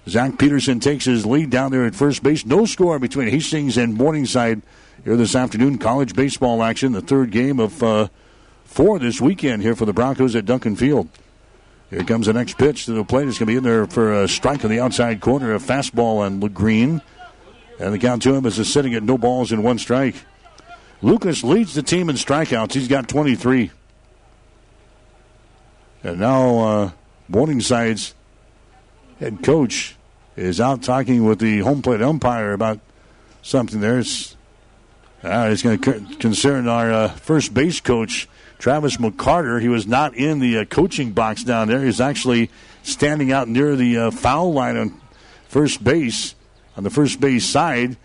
Zach 0.08 0.38
Peterson 0.38 0.80
takes 0.80 1.06
his 1.06 1.26
lead 1.26 1.50
down 1.50 1.72
there 1.72 1.86
at 1.86 1.96
first 1.96 2.24
base. 2.24 2.46
No 2.46 2.66
score 2.66 2.98
between 2.98 3.28
Hastings 3.28 3.78
and 3.78 3.94
Morningside 3.94 4.62
here 5.04 5.18
this 5.18 5.36
afternoon. 5.36 5.78
College 5.78 6.16
baseball 6.16 6.64
action, 6.64 6.94
the 6.94 7.02
third 7.02 7.32
game 7.32 7.60
of 7.60 7.84
uh, 7.84 8.08
four 8.64 9.00
this 9.00 9.20
weekend 9.20 9.64
here 9.64 9.76
for 9.76 9.86
the 9.86 9.94
Broncos 9.94 10.36
at 10.36 10.46
Duncan 10.46 10.76
Field. 10.76 11.10
Here 11.90 12.04
comes 12.04 12.28
the 12.28 12.34
next 12.34 12.58
pitch 12.58 12.86
to 12.86 12.94
the 12.94 13.04
plate. 13.04 13.28
It's 13.28 13.38
going 13.38 13.48
to 13.48 13.54
be 13.54 13.58
in 13.58 13.64
there 13.64 13.88
for 13.88 14.24
a 14.24 14.28
strike 14.28 14.64
on 14.64 14.72
the 14.72 14.80
outside 14.80 15.20
corner, 15.20 15.54
a 15.54 15.60
fastball 15.60 16.20
on 16.20 16.40
Green. 16.40 17.02
And 17.80 17.94
the 17.94 18.00
count 18.00 18.24
to 18.24 18.34
him 18.34 18.46
is 18.46 18.56
sitting 18.72 18.94
at 18.96 19.04
no 19.04 19.18
balls 19.18 19.52
and 19.52 19.64
one 19.64 19.78
strike. 19.78 20.16
Lucas 21.02 21.44
leads 21.44 21.74
the 21.74 21.84
team 21.84 22.10
in 22.10 22.16
strikeouts. 22.16 22.74
He's 22.74 22.88
got 22.88 23.08
23. 23.08 23.72
And 26.04 26.20
now 26.20 26.60
uh, 26.60 26.92
Morningside's 27.30 28.14
head 29.20 29.44
coach 29.44 29.96
is 30.36 30.62
out 30.62 30.84
talking 30.84 31.26
with 31.26 31.40
the 31.40 31.60
home 31.60 31.82
plate 31.82 32.02
umpire 32.02 32.54
about 32.54 32.80
something 33.42 33.80
there. 33.82 34.00
It's 34.00 34.36
Uh, 35.24 35.50
it's 35.52 35.64
going 35.64 35.80
to 35.80 36.16
concern 36.20 36.68
our 36.68 36.92
uh, 36.92 37.10
first 37.10 37.52
base 37.52 37.82
coach, 37.82 38.30
Travis 38.60 38.98
McCarter. 38.98 39.60
He 39.60 39.68
was 39.68 39.88
not 39.88 40.14
in 40.14 40.40
the 40.40 40.60
uh, 40.60 40.66
coaching 40.66 41.12
box 41.12 41.44
down 41.44 41.68
there. 41.68 41.84
He's 41.84 42.00
actually 42.00 42.52
standing 42.84 43.32
out 43.32 43.48
near 43.48 43.76
the 43.76 43.98
uh, 43.98 44.12
foul 44.12 44.54
line 44.54 44.78
on 44.78 45.02
first 45.48 45.84
base, 45.84 46.36
on 46.78 46.84
the 46.84 46.92
first 46.92 47.20
base 47.20 47.46
side. 47.46 47.98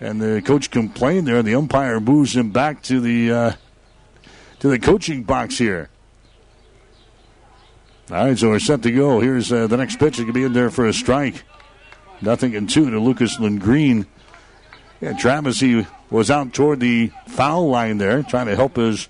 And 0.00 0.20
the 0.20 0.42
coach 0.42 0.70
complained 0.70 1.26
there. 1.26 1.42
The 1.42 1.54
umpire 1.54 2.00
moves 2.00 2.36
him 2.36 2.50
back 2.50 2.82
to 2.84 3.00
the 3.00 3.32
uh, 3.32 3.52
to 4.58 4.68
the 4.68 4.78
coaching 4.78 5.22
box 5.22 5.58
here. 5.58 5.88
All 8.10 8.26
right, 8.26 8.38
so 8.38 8.50
we're 8.50 8.58
set 8.58 8.82
to 8.82 8.92
go. 8.92 9.20
Here's 9.20 9.50
uh, 9.50 9.66
the 9.66 9.76
next 9.76 9.98
pitch. 9.98 10.20
It 10.20 10.26
could 10.26 10.34
be 10.34 10.44
in 10.44 10.52
there 10.52 10.70
for 10.70 10.86
a 10.86 10.92
strike. 10.92 11.42
Nothing 12.20 12.54
in 12.54 12.66
two 12.66 12.88
to 12.90 13.00
Lucas 13.00 13.38
Lindgreen. 13.38 14.06
Yeah, 15.00 15.14
Travis, 15.14 15.60
he 15.60 15.86
was 16.10 16.30
out 16.30 16.54
toward 16.54 16.80
the 16.80 17.10
foul 17.26 17.68
line 17.68 17.98
there, 17.98 18.22
trying 18.22 18.46
to 18.46 18.56
help 18.56 18.76
his 18.76 19.08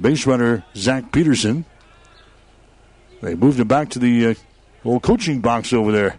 base 0.00 0.26
runner, 0.26 0.64
Zach 0.74 1.12
Peterson. 1.12 1.64
They 3.20 3.34
moved 3.34 3.60
him 3.60 3.68
back 3.68 3.90
to 3.90 3.98
the 3.98 4.28
uh, 4.28 4.34
old 4.84 5.02
coaching 5.02 5.40
box 5.40 5.72
over 5.72 5.92
there. 5.92 6.18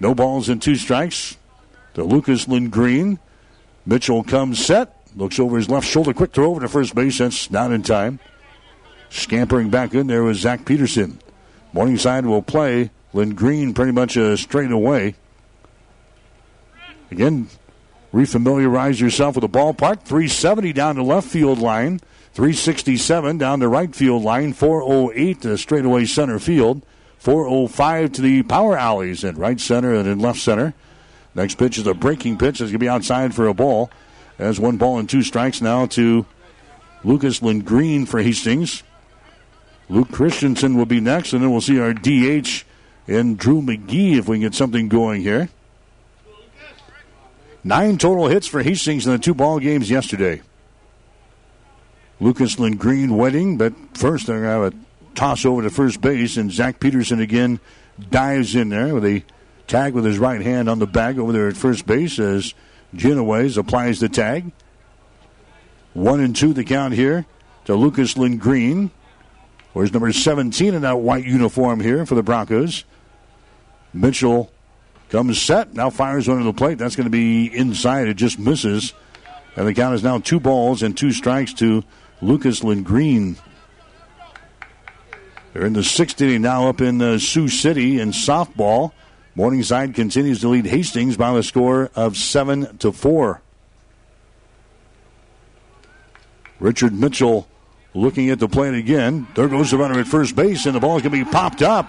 No 0.00 0.14
balls 0.14 0.48
and 0.48 0.62
two 0.62 0.76
strikes 0.76 1.36
to 1.94 2.04
Lucas 2.04 2.46
Lindgreen. 2.46 3.18
Mitchell 3.86 4.22
comes 4.22 4.64
set, 4.64 4.96
looks 5.16 5.38
over 5.38 5.56
his 5.56 5.68
left 5.68 5.86
shoulder, 5.86 6.12
quick 6.12 6.32
throw 6.32 6.50
over 6.50 6.60
to 6.60 6.68
first 6.68 6.94
base. 6.94 7.18
That's 7.18 7.50
not 7.50 7.72
in 7.72 7.82
time. 7.82 8.20
Scampering 9.10 9.70
back 9.70 9.94
in 9.94 10.06
there 10.06 10.22
was 10.22 10.38
Zach 10.38 10.64
Peterson. 10.64 11.18
Morningside 11.72 12.26
will 12.26 12.42
play. 12.42 12.90
Lindgreen 13.14 13.74
pretty 13.74 13.92
much 13.92 14.16
uh, 14.16 14.36
straight 14.36 14.70
away. 14.70 15.14
Again, 17.10 17.48
refamiliarize 18.12 19.00
yourself 19.00 19.36
with 19.36 19.42
the 19.42 19.48
ballpark. 19.48 20.02
370 20.02 20.72
down 20.72 20.96
the 20.96 21.02
left 21.02 21.26
field 21.26 21.58
line. 21.58 22.00
367 22.34 23.38
down 23.38 23.60
the 23.60 23.68
right 23.68 23.94
field 23.94 24.22
line. 24.22 24.52
408 24.52 25.42
to 25.42 25.56
straightaway 25.56 26.04
center 26.04 26.38
field. 26.38 26.82
405 27.18 28.12
to 28.12 28.22
the 28.22 28.42
power 28.42 28.76
alleys 28.76 29.24
in 29.24 29.36
right 29.36 29.58
center 29.58 29.94
and 29.94 30.06
in 30.06 30.18
left 30.18 30.38
center. 30.38 30.74
Next 31.38 31.54
pitch 31.54 31.78
is 31.78 31.86
a 31.86 31.94
breaking 31.94 32.36
pitch. 32.36 32.60
It's 32.60 32.62
going 32.62 32.72
to 32.72 32.78
be 32.80 32.88
outside 32.88 33.32
for 33.32 33.46
a 33.46 33.54
ball. 33.54 33.92
As 34.40 34.58
one 34.58 34.76
ball 34.76 34.98
and 34.98 35.08
two 35.08 35.22
strikes 35.22 35.62
now 35.62 35.86
to 35.86 36.26
Lucas 37.04 37.38
Lindgreen 37.38 38.08
for 38.08 38.20
Hastings. 38.20 38.82
Luke 39.88 40.10
Christensen 40.10 40.76
will 40.76 40.84
be 40.84 40.98
next, 40.98 41.32
and 41.32 41.40
then 41.40 41.52
we'll 41.52 41.60
see 41.60 41.78
our 41.78 41.94
DH 41.94 42.64
in 43.06 43.36
Drew 43.36 43.62
McGee 43.62 44.18
if 44.18 44.26
we 44.26 44.38
can 44.38 44.40
get 44.40 44.54
something 44.56 44.88
going 44.88 45.22
here. 45.22 45.48
Nine 47.62 47.98
total 47.98 48.26
hits 48.26 48.48
for 48.48 48.60
Hastings 48.60 49.06
in 49.06 49.12
the 49.12 49.18
two 49.18 49.32
ball 49.32 49.60
games 49.60 49.88
yesterday. 49.88 50.42
Lucas 52.18 52.56
Lindgreen 52.56 53.12
waiting, 53.12 53.56
but 53.56 53.74
first 53.94 54.26
they're 54.26 54.42
going 54.42 54.70
to 54.70 54.74
have 54.74 54.74
a 54.74 55.14
toss 55.14 55.44
over 55.44 55.62
to 55.62 55.70
first 55.70 56.00
base, 56.00 56.36
and 56.36 56.50
Zach 56.50 56.80
Peterson 56.80 57.20
again 57.20 57.60
dives 58.10 58.56
in 58.56 58.70
there 58.70 58.92
with 58.92 59.04
a 59.04 59.22
tag 59.68 59.92
with 59.92 60.04
his 60.04 60.18
right 60.18 60.40
hand 60.40 60.68
on 60.68 60.78
the 60.78 60.86
bag 60.86 61.18
over 61.18 61.32
there 61.32 61.48
at 61.48 61.56
first 61.56 61.86
base 61.86 62.18
as 62.18 62.54
Genoways 62.94 63.56
applies 63.56 64.00
the 64.00 64.08
tag. 64.08 64.50
One 65.92 66.20
and 66.20 66.34
two 66.34 66.52
the 66.52 66.64
count 66.64 66.94
here 66.94 67.26
to 67.66 67.74
Lucas 67.74 68.14
Lindgreen. 68.14 68.90
Where's 69.74 69.92
number 69.92 70.10
17 70.12 70.74
in 70.74 70.82
that 70.82 71.00
white 71.00 71.24
uniform 71.24 71.80
here 71.80 72.06
for 72.06 72.14
the 72.14 72.22
Broncos? 72.22 72.84
Mitchell 73.92 74.50
comes 75.10 75.40
set. 75.40 75.74
Now 75.74 75.90
fires 75.90 76.28
one 76.28 76.38
to 76.38 76.44
the 76.44 76.52
plate. 76.52 76.78
That's 76.78 76.96
going 76.96 77.06
to 77.06 77.10
be 77.10 77.46
inside. 77.46 78.08
It 78.08 78.14
just 78.14 78.38
misses. 78.38 78.94
And 79.56 79.66
the 79.66 79.74
count 79.74 79.94
is 79.94 80.02
now 80.02 80.18
two 80.18 80.40
balls 80.40 80.82
and 80.82 80.96
two 80.96 81.12
strikes 81.12 81.52
to 81.54 81.84
Lucas 82.22 82.60
Lindgreen. 82.60 83.38
They're 85.52 85.66
in 85.66 85.72
the 85.72 85.84
sixth 85.84 86.20
inning 86.20 86.42
now 86.42 86.68
up 86.68 86.80
in 86.80 87.00
uh, 87.02 87.18
Sioux 87.18 87.48
City 87.48 88.00
in 88.00 88.12
softball. 88.12 88.92
Morningside 89.38 89.94
continues 89.94 90.40
to 90.40 90.48
lead 90.48 90.66
Hastings 90.66 91.16
by 91.16 91.32
the 91.32 91.44
score 91.44 91.92
of 91.94 92.16
seven 92.16 92.76
to 92.78 92.90
four. 92.90 93.40
Richard 96.58 96.92
Mitchell 96.92 97.46
looking 97.94 98.30
at 98.30 98.40
the 98.40 98.48
plate 98.48 98.74
again. 98.74 99.28
There 99.36 99.46
goes 99.46 99.70
the 99.70 99.78
runner 99.78 100.00
at 100.00 100.08
first 100.08 100.34
base, 100.34 100.66
and 100.66 100.74
the 100.74 100.80
ball 100.80 100.96
is 100.96 101.02
going 101.02 101.16
to 101.16 101.24
be 101.24 101.30
popped 101.30 101.62
up. 101.62 101.88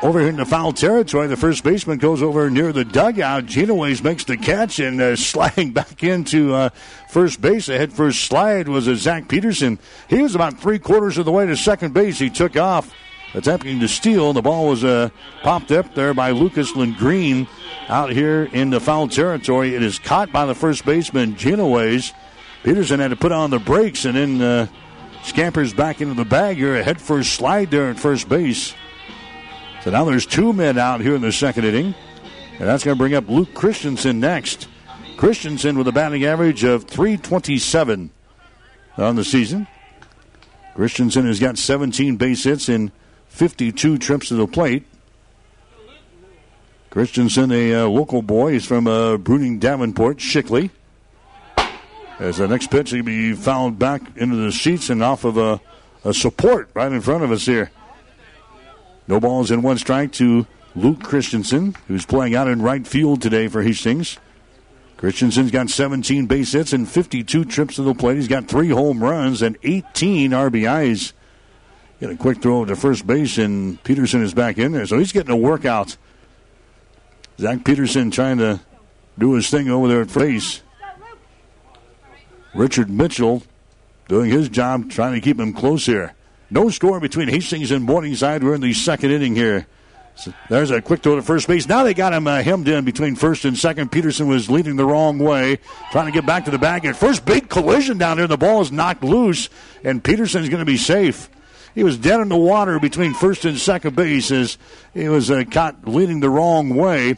Over 0.00 0.20
here 0.20 0.28
in 0.28 0.36
the 0.36 0.46
foul 0.46 0.72
territory, 0.72 1.26
the 1.26 1.36
first 1.36 1.64
baseman 1.64 1.98
goes 1.98 2.22
over 2.22 2.50
near 2.50 2.72
the 2.72 2.84
dugout. 2.84 3.46
Genoways 3.46 4.04
makes 4.04 4.22
the 4.22 4.36
catch 4.36 4.78
and 4.78 5.00
uh, 5.00 5.16
sliding 5.16 5.72
back 5.72 6.04
into 6.04 6.54
uh, 6.54 6.68
first 7.10 7.40
base. 7.40 7.66
The 7.66 7.78
head 7.78 7.92
first 7.92 8.26
slide 8.26 8.68
was 8.68 8.86
a 8.86 8.94
Zach 8.94 9.26
Peterson. 9.26 9.80
He 10.08 10.22
was 10.22 10.36
about 10.36 10.60
three 10.60 10.78
quarters 10.78 11.18
of 11.18 11.24
the 11.24 11.32
way 11.32 11.46
to 11.46 11.56
second 11.56 11.94
base. 11.94 12.20
He 12.20 12.30
took 12.30 12.56
off, 12.56 12.94
attempting 13.36 13.78
to 13.80 13.86
steal. 13.86 14.32
The 14.32 14.42
ball 14.42 14.66
was 14.66 14.82
uh, 14.82 15.10
popped 15.42 15.70
up 15.70 15.94
there 15.94 16.14
by 16.14 16.30
Lucas 16.30 16.72
Lindgreen 16.72 17.46
out 17.88 18.10
here 18.10 18.44
in 18.52 18.70
the 18.70 18.80
foul 18.80 19.06
territory. 19.06 19.74
It 19.74 19.82
is 19.82 19.98
caught 19.98 20.32
by 20.32 20.46
the 20.46 20.54
first 20.54 20.84
baseman, 20.84 21.34
Genoways. 21.36 22.12
Peterson 22.64 22.98
had 22.98 23.10
to 23.10 23.16
put 23.16 23.30
on 23.30 23.50
the 23.50 23.60
brakes 23.60 24.06
and 24.06 24.16
then 24.16 24.42
uh, 24.42 24.66
scampers 25.22 25.74
back 25.74 26.00
into 26.00 26.14
the 26.14 26.24
bag 26.24 26.56
here. 26.56 26.74
A 26.74 26.82
head 26.82 27.00
first 27.00 27.34
slide 27.34 27.70
there 27.70 27.90
at 27.90 28.00
first 28.00 28.28
base. 28.28 28.74
So 29.84 29.90
now 29.90 30.04
there's 30.04 30.26
two 30.26 30.52
men 30.52 30.78
out 30.78 31.00
here 31.00 31.14
in 31.14 31.20
the 31.20 31.30
second 31.30 31.64
inning. 31.64 31.94
And 32.58 32.66
that's 32.66 32.82
going 32.82 32.96
to 32.96 32.98
bring 32.98 33.14
up 33.14 33.28
Luke 33.28 33.52
Christensen 33.52 34.18
next. 34.18 34.66
Christensen 35.18 35.76
with 35.76 35.86
a 35.88 35.92
batting 35.92 36.24
average 36.24 36.64
of 36.64 36.84
327 36.84 38.10
on 38.96 39.16
the 39.16 39.24
season. 39.24 39.68
Christensen 40.74 41.26
has 41.26 41.38
got 41.38 41.58
17 41.58 42.16
base 42.16 42.44
hits 42.44 42.68
in 42.68 42.92
52 43.36 43.98
trips 43.98 44.28
to 44.28 44.34
the 44.34 44.46
plate. 44.46 44.86
Christensen, 46.88 47.52
a 47.52 47.74
uh, 47.74 47.86
local 47.86 48.22
boy, 48.22 48.52
he's 48.52 48.64
from 48.64 48.86
uh, 48.86 49.18
Bruning 49.18 49.60
Davenport, 49.60 50.16
Shickley. 50.16 50.70
As 52.18 52.38
the 52.38 52.48
next 52.48 52.70
pitch, 52.70 52.92
he'll 52.92 53.04
be 53.04 53.34
fouled 53.34 53.78
back 53.78 54.00
into 54.16 54.36
the 54.36 54.50
seats 54.50 54.88
and 54.88 55.02
off 55.02 55.24
of 55.24 55.36
a, 55.36 55.60
a 56.02 56.14
support 56.14 56.70
right 56.72 56.90
in 56.90 57.02
front 57.02 57.24
of 57.24 57.30
us 57.30 57.44
here. 57.44 57.70
No 59.06 59.20
balls 59.20 59.50
in 59.50 59.60
one 59.60 59.76
strike 59.76 60.12
to 60.12 60.46
Luke 60.74 61.02
Christensen, 61.02 61.76
who's 61.88 62.06
playing 62.06 62.34
out 62.34 62.48
in 62.48 62.62
right 62.62 62.86
field 62.86 63.20
today 63.20 63.48
for 63.48 63.60
Hastings. 63.62 64.16
Christensen's 64.96 65.50
got 65.50 65.68
17 65.68 66.24
base 66.24 66.52
hits 66.52 66.72
and 66.72 66.88
52 66.88 67.44
trips 67.44 67.76
to 67.76 67.82
the 67.82 67.92
plate. 67.92 68.16
He's 68.16 68.28
got 68.28 68.48
three 68.48 68.70
home 68.70 69.04
runs 69.04 69.42
and 69.42 69.58
18 69.62 70.30
RBIs. 70.30 71.12
Get 72.00 72.10
a 72.10 72.16
quick 72.16 72.42
throw 72.42 72.64
to 72.64 72.76
first 72.76 73.06
base, 73.06 73.38
and 73.38 73.82
Peterson 73.82 74.22
is 74.22 74.34
back 74.34 74.58
in 74.58 74.72
there. 74.72 74.86
So 74.86 74.98
he's 74.98 75.12
getting 75.12 75.32
a 75.32 75.36
workout. 75.36 75.96
Zach 77.38 77.64
Peterson 77.64 78.10
trying 78.10 78.38
to 78.38 78.60
do 79.18 79.32
his 79.32 79.48
thing 79.48 79.70
over 79.70 79.88
there 79.88 80.02
at 80.02 80.12
base. 80.12 80.62
Richard 82.54 82.90
Mitchell 82.90 83.42
doing 84.08 84.30
his 84.30 84.48
job, 84.48 84.90
trying 84.90 85.14
to 85.14 85.20
keep 85.20 85.38
him 85.38 85.52
close 85.52 85.86
here. 85.86 86.14
No 86.50 86.68
score 86.68 87.00
between 87.00 87.28
Hastings 87.28 87.70
and 87.70 87.84
Morningside. 87.84 88.44
We're 88.44 88.54
in 88.54 88.60
the 88.60 88.72
second 88.72 89.10
inning 89.10 89.34
here. 89.34 89.66
So 90.14 90.32
there's 90.48 90.70
a 90.70 90.80
quick 90.80 91.02
throw 91.02 91.16
to 91.16 91.22
first 91.22 91.46
base. 91.46 91.68
Now 91.68 91.82
they 91.82 91.92
got 91.92 92.14
him 92.14 92.26
uh, 92.26 92.42
hemmed 92.42 92.68
in 92.68 92.84
between 92.84 93.16
first 93.16 93.44
and 93.44 93.56
second. 93.56 93.92
Peterson 93.92 94.28
was 94.28 94.48
leading 94.48 94.76
the 94.76 94.86
wrong 94.86 95.18
way, 95.18 95.58
trying 95.92 96.06
to 96.06 96.12
get 96.12 96.24
back 96.24 96.46
to 96.46 96.50
the 96.50 96.58
bag. 96.58 96.86
At 96.86 96.96
first, 96.96 97.26
big 97.26 97.50
collision 97.50 97.98
down 97.98 98.16
there. 98.16 98.26
The 98.26 98.38
ball 98.38 98.62
is 98.62 98.72
knocked 98.72 99.04
loose, 99.04 99.50
and 99.84 100.02
Peterson's 100.02 100.48
going 100.48 100.60
to 100.60 100.64
be 100.64 100.78
safe. 100.78 101.28
He 101.76 101.84
was 101.84 101.98
dead 101.98 102.20
in 102.20 102.30
the 102.30 102.38
water 102.38 102.80
between 102.80 103.12
first 103.12 103.44
and 103.44 103.58
second 103.58 103.94
base 103.94 104.30
as 104.30 104.56
he 104.94 105.10
was 105.10 105.30
uh, 105.30 105.44
caught 105.44 105.86
leading 105.86 106.20
the 106.20 106.30
wrong 106.30 106.70
way. 106.70 107.16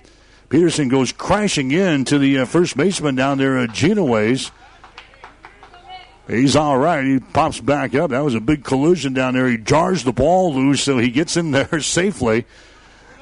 Peterson 0.48 0.88
goes 0.88 1.12
crashing 1.12 1.70
in 1.70 2.04
to 2.06 2.18
the 2.18 2.40
uh, 2.40 2.44
first 2.44 2.76
baseman 2.76 3.14
down 3.14 3.38
there 3.38 3.56
at 3.58 3.70
Genoways. 3.70 4.50
He's 6.26 6.56
all 6.56 6.76
right. 6.76 7.04
He 7.04 7.20
pops 7.20 7.60
back 7.60 7.94
up. 7.94 8.10
That 8.10 8.24
was 8.24 8.34
a 8.34 8.40
big 8.40 8.64
collision 8.64 9.14
down 9.14 9.34
there. 9.34 9.46
He 9.46 9.58
jars 9.58 10.02
the 10.02 10.12
ball 10.12 10.52
loose, 10.52 10.82
so 10.82 10.98
he 10.98 11.10
gets 11.10 11.36
in 11.36 11.50
there 11.52 11.78
safely. 11.80 12.44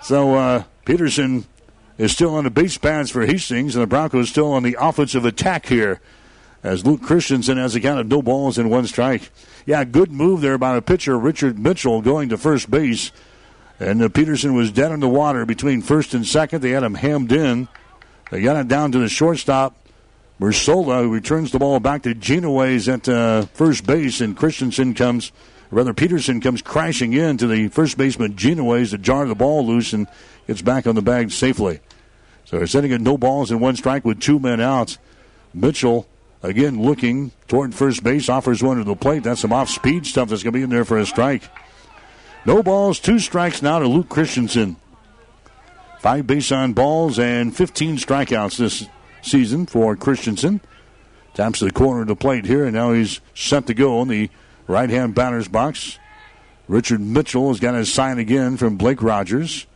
So 0.02 0.36
uh, 0.36 0.64
Peterson 0.86 1.44
is 1.98 2.12
still 2.12 2.34
on 2.34 2.44
the 2.44 2.50
base 2.50 2.78
pads 2.78 3.10
for 3.10 3.26
Hastings, 3.26 3.76
and 3.76 3.82
the 3.82 3.86
Broncos 3.86 4.30
still 4.30 4.52
on 4.52 4.62
the 4.62 4.78
offensive 4.80 5.26
attack 5.26 5.66
here. 5.66 6.00
As 6.62 6.86
Luke 6.86 7.02
Christensen 7.02 7.58
has 7.58 7.74
a 7.74 7.80
count 7.80 8.00
of 8.00 8.06
no 8.08 8.22
balls 8.22 8.56
and 8.56 8.70
one 8.70 8.86
strike. 8.86 9.30
Yeah, 9.66 9.82
good 9.82 10.12
move 10.12 10.42
there 10.42 10.58
by 10.58 10.76
the 10.76 10.82
pitcher, 10.82 11.18
Richard 11.18 11.58
Mitchell, 11.58 12.00
going 12.00 12.28
to 12.28 12.38
first 12.38 12.70
base. 12.70 13.10
And 13.80 14.00
uh, 14.00 14.08
Peterson 14.08 14.54
was 14.54 14.70
dead 14.70 14.92
in 14.92 15.00
the 15.00 15.08
water 15.08 15.44
between 15.44 15.82
first 15.82 16.14
and 16.14 16.24
second. 16.24 16.62
They 16.62 16.70
had 16.70 16.84
him 16.84 16.94
hammed 16.94 17.32
in. 17.32 17.66
They 18.30 18.42
got 18.42 18.56
it 18.56 18.68
down 18.68 18.92
to 18.92 19.00
the 19.00 19.08
shortstop. 19.08 19.76
Mersola, 20.40 21.02
who 21.02 21.12
returns 21.12 21.50
the 21.50 21.58
ball 21.58 21.80
back 21.80 22.02
to 22.02 22.14
Genoways 22.14 22.92
at 22.92 23.08
uh, 23.08 23.46
first 23.54 23.86
base, 23.86 24.20
and 24.20 24.36
Christensen 24.36 24.94
comes, 24.94 25.32
rather 25.70 25.94
Peterson 25.94 26.40
comes 26.40 26.62
crashing 26.62 27.12
in 27.14 27.36
to 27.38 27.48
the 27.48 27.68
first 27.68 27.98
baseman 27.98 28.34
Genoways 28.34 28.90
to 28.90 28.98
jar 28.98 29.26
the 29.26 29.34
ball 29.34 29.66
loose 29.66 29.92
and 29.92 30.06
gets 30.46 30.62
back 30.62 30.86
on 30.86 30.94
the 30.94 31.02
bag 31.02 31.32
safely. 31.32 31.80
So 32.44 32.58
they're 32.58 32.66
sitting 32.68 32.92
at 32.92 33.00
no 33.00 33.18
balls 33.18 33.50
and 33.50 33.60
one 33.60 33.74
strike 33.74 34.04
with 34.04 34.20
two 34.20 34.38
men 34.38 34.60
out. 34.60 34.96
Mitchell 35.52 36.06
Again, 36.46 36.80
looking 36.80 37.32
toward 37.48 37.74
first 37.74 38.04
base, 38.04 38.28
offers 38.28 38.62
one 38.62 38.76
to 38.76 38.84
the 38.84 38.94
plate. 38.94 39.24
That's 39.24 39.40
some 39.40 39.52
off 39.52 39.68
speed 39.68 40.06
stuff 40.06 40.28
that's 40.28 40.44
going 40.44 40.52
to 40.52 40.58
be 40.58 40.62
in 40.62 40.70
there 40.70 40.84
for 40.84 40.96
a 40.96 41.04
strike. 41.04 41.42
No 42.44 42.62
balls, 42.62 43.00
two 43.00 43.18
strikes 43.18 43.62
now 43.62 43.80
to 43.80 43.88
Luke 43.88 44.08
Christensen. 44.08 44.76
Five 45.98 46.28
base 46.28 46.52
on 46.52 46.72
balls 46.72 47.18
and 47.18 47.54
15 47.54 47.96
strikeouts 47.96 48.58
this 48.58 48.86
season 49.22 49.66
for 49.66 49.96
Christensen. 49.96 50.60
Taps 51.34 51.58
to 51.58 51.64
the 51.64 51.72
corner 51.72 52.02
of 52.02 52.06
the 52.06 52.14
plate 52.14 52.44
here, 52.44 52.64
and 52.64 52.74
now 52.74 52.92
he's 52.92 53.20
set 53.34 53.66
to 53.66 53.74
go 53.74 54.00
in 54.02 54.08
the 54.08 54.30
right 54.68 54.88
hand 54.88 55.16
batter's 55.16 55.48
box. 55.48 55.98
Richard 56.68 57.00
Mitchell 57.00 57.48
has 57.48 57.58
got 57.58 57.74
his 57.74 57.92
sign 57.92 58.20
again 58.20 58.56
from 58.56 58.76
Blake 58.76 59.02
Rogers. 59.02 59.66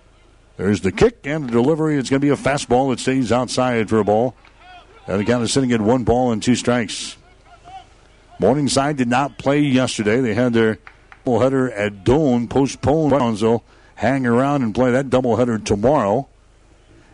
There's 0.56 0.82
the 0.82 0.92
kick 0.92 1.18
and 1.24 1.48
the 1.48 1.52
delivery. 1.52 1.96
It's 1.98 2.10
going 2.10 2.20
to 2.20 2.24
be 2.24 2.32
a 2.32 2.36
fastball 2.36 2.90
that 2.90 3.00
stays 3.00 3.32
outside 3.32 3.88
for 3.88 3.98
a 3.98 4.04
ball. 4.04 4.36
And 5.10 5.18
the 5.18 5.24
count 5.24 5.42
is 5.42 5.52
sitting 5.52 5.72
at 5.72 5.80
one 5.80 6.04
ball 6.04 6.30
and 6.30 6.40
two 6.40 6.54
strikes. 6.54 7.16
Morningside 8.38 8.96
did 8.96 9.08
not 9.08 9.38
play 9.38 9.58
yesterday. 9.58 10.20
They 10.20 10.34
had 10.34 10.52
their 10.52 10.78
doubleheader 11.26 11.76
at 11.76 12.04
Doane 12.04 12.48
postponed. 12.48 13.38
So 13.38 13.64
hang 13.96 14.24
around 14.24 14.62
and 14.62 14.72
play 14.72 14.92
that 14.92 15.10
doubleheader 15.10 15.64
tomorrow. 15.64 16.28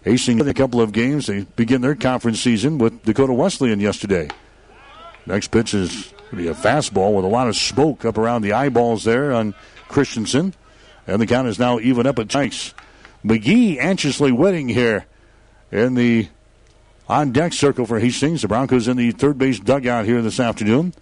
Hastings 0.04 0.46
a 0.46 0.52
couple 0.52 0.82
of 0.82 0.92
games. 0.92 1.26
They 1.26 1.46
begin 1.56 1.80
their 1.80 1.94
conference 1.94 2.38
season 2.38 2.76
with 2.76 3.02
Dakota 3.02 3.32
Wesleyan 3.32 3.80
yesterday. 3.80 4.28
Next 5.24 5.48
pitch 5.50 5.72
is 5.72 6.12
going 6.18 6.30
to 6.30 6.36
be 6.36 6.48
a 6.48 6.54
fastball 6.54 7.14
with 7.14 7.24
a 7.24 7.28
lot 7.28 7.48
of 7.48 7.56
smoke 7.56 8.04
up 8.04 8.18
around 8.18 8.42
the 8.42 8.52
eyeballs 8.52 9.04
there 9.04 9.32
on 9.32 9.54
Christensen. 9.88 10.52
And 11.06 11.18
the 11.18 11.26
count 11.26 11.48
is 11.48 11.58
now 11.58 11.80
even 11.80 12.06
up 12.06 12.18
at 12.18 12.28
strikes. 12.28 12.74
McGee 13.24 13.78
anxiously 13.78 14.32
waiting 14.32 14.68
here 14.68 15.06
in 15.72 15.94
the 15.94 16.28
on 17.08 17.32
deck 17.32 17.52
circle 17.52 17.86
for 17.86 17.98
Hastings. 17.98 18.42
The 18.42 18.48
Broncos 18.48 18.88
in 18.88 18.96
the 18.96 19.10
third 19.12 19.38
base 19.38 19.60
dugout 19.60 20.04
here 20.04 20.22
this 20.22 20.40
afternoon. 20.40 20.94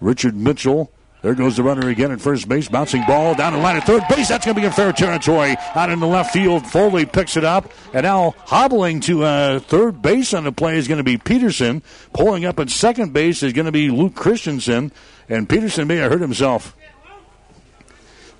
Richard 0.00 0.36
Mitchell. 0.36 0.90
There 1.22 1.36
goes 1.36 1.56
the 1.56 1.62
runner 1.62 1.88
again 1.88 2.10
at 2.10 2.20
first 2.20 2.48
base. 2.48 2.68
Bouncing 2.68 3.04
ball 3.06 3.36
down 3.36 3.52
the 3.52 3.60
line 3.60 3.76
at 3.76 3.86
third 3.86 4.02
base. 4.08 4.28
That's 4.28 4.44
going 4.44 4.56
to 4.56 4.60
be 4.60 4.66
in 4.66 4.72
fair 4.72 4.92
territory. 4.92 5.54
Out 5.76 5.88
in 5.88 6.00
the 6.00 6.06
left 6.06 6.32
field. 6.32 6.66
Foley 6.66 7.06
picks 7.06 7.36
it 7.36 7.44
up. 7.44 7.70
And 7.94 8.02
now 8.02 8.34
hobbling 8.38 8.98
to 9.02 9.22
uh, 9.22 9.60
third 9.60 10.02
base 10.02 10.34
on 10.34 10.42
the 10.42 10.50
play 10.50 10.76
is 10.76 10.88
going 10.88 10.98
to 10.98 11.04
be 11.04 11.18
Peterson. 11.18 11.82
Pulling 12.12 12.44
up 12.44 12.58
at 12.58 12.70
second 12.70 13.12
base 13.12 13.44
is 13.44 13.52
going 13.52 13.66
to 13.66 13.72
be 13.72 13.88
Luke 13.88 14.16
Christensen. 14.16 14.90
And 15.28 15.48
Peterson 15.48 15.86
may 15.86 15.96
have 15.96 16.10
hurt 16.10 16.20
himself. 16.20 16.76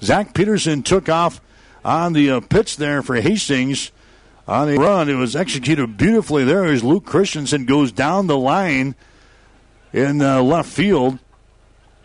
Zach 0.02 0.34
Peterson 0.34 0.82
took 0.82 1.08
off 1.08 1.40
on 1.84 2.14
the 2.14 2.32
uh, 2.32 2.40
pitch 2.40 2.78
there 2.78 3.02
for 3.02 3.14
Hastings 3.14 3.92
on 4.46 4.68
a 4.68 4.76
run. 4.76 5.08
It 5.08 5.14
was 5.14 5.36
executed 5.36 5.96
beautifully 5.96 6.44
there 6.44 6.64
as 6.64 6.82
Luke 6.82 7.04
Christensen 7.04 7.66
goes 7.66 7.92
down 7.92 8.26
the 8.26 8.38
line 8.38 8.94
in 9.92 10.22
uh, 10.22 10.42
left 10.42 10.68
field. 10.68 11.18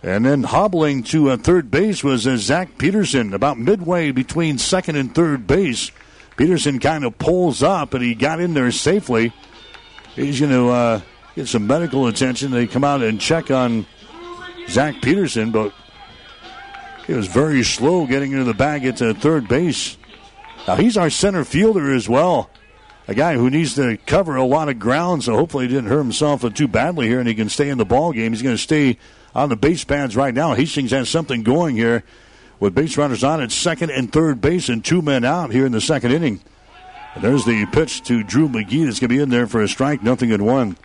And 0.03 0.25
then 0.25 0.43
hobbling 0.43 1.03
to 1.03 1.31
uh, 1.31 1.37
third 1.37 1.71
base 1.71 2.03
was 2.03 2.27
uh, 2.27 2.37
Zach 2.37 2.77
Peterson, 2.77 3.33
about 3.33 3.57
midway 3.57 4.11
between 4.11 4.57
second 4.57 4.95
and 4.95 5.13
third 5.13 5.47
base. 5.47 5.91
Peterson 6.37 6.79
kind 6.79 7.03
of 7.03 7.17
pulls 7.17 7.63
up, 7.63 7.95
and 7.95 8.03
he 8.03 8.13
got 8.13 8.39
in 8.39 8.53
there 8.53 8.71
safely. 8.71 9.33
He's 10.15 10.39
going 10.39 10.51
to 10.51 10.69
uh, 10.69 11.01
get 11.35 11.47
some 11.47 11.65
medical 11.65 12.07
attention. 12.07 12.51
They 12.51 12.67
come 12.67 12.83
out 12.83 13.01
and 13.01 13.19
check 13.19 13.49
on 13.49 13.87
Zach 14.69 15.01
Peterson, 15.01 15.51
but 15.51 15.73
he 17.07 17.13
was 17.13 17.27
very 17.27 17.63
slow 17.63 18.05
getting 18.05 18.33
into 18.33 18.43
the 18.43 18.53
bag 18.53 18.85
at 18.85 19.01
uh, 19.01 19.15
third 19.15 19.47
base. 19.47 19.97
Now, 20.67 20.75
he's 20.75 20.97
our 20.97 21.09
center 21.09 21.45
fielder 21.45 21.93
as 21.93 22.09
well. 22.09 22.49
A 23.07 23.15
guy 23.15 23.35
who 23.35 23.49
needs 23.49 23.75
to 23.75 23.95
cover 24.05 24.35
a 24.35 24.43
lot 24.43 24.67
of 24.67 24.79
ground, 24.79 25.23
so 25.23 25.37
hopefully 25.37 25.65
he 25.65 25.73
didn't 25.73 25.89
hurt 25.89 25.99
himself 25.99 26.41
too 26.53 26.67
badly 26.67 27.07
here 27.07 27.19
and 27.19 27.27
he 27.27 27.35
can 27.35 27.47
stay 27.47 27.69
in 27.69 27.77
the 27.77 27.85
ball 27.85 28.11
game. 28.11 28.33
He's 28.33 28.41
going 28.41 28.55
to 28.55 28.61
stay 28.61 28.97
on 29.33 29.47
the 29.47 29.55
base 29.55 29.85
pads 29.85 30.17
right 30.17 30.33
now. 30.33 30.53
Hastings 30.53 30.91
has 30.91 31.07
something 31.07 31.43
going 31.43 31.77
here 31.77 32.03
with 32.59 32.75
base 32.75 32.97
runners 32.97 33.23
on 33.23 33.41
at 33.41 33.51
second 33.51 33.91
and 33.91 34.11
third 34.11 34.41
base 34.41 34.67
and 34.67 34.83
two 34.83 35.01
men 35.01 35.23
out 35.23 35.51
here 35.51 35.65
in 35.65 35.71
the 35.71 35.79
second 35.79 36.11
inning. 36.11 36.41
And 37.15 37.23
there's 37.23 37.45
the 37.45 37.65
pitch 37.67 38.03
to 38.03 38.23
Drew 38.23 38.49
McGee 38.49 38.85
that's 38.85 38.99
going 38.99 39.09
to 39.09 39.15
be 39.15 39.21
in 39.21 39.29
there 39.29 39.47
for 39.47 39.61
a 39.61 39.69
strike, 39.69 40.03
nothing 40.03 40.31
at 40.31 40.41
one. 40.41 40.75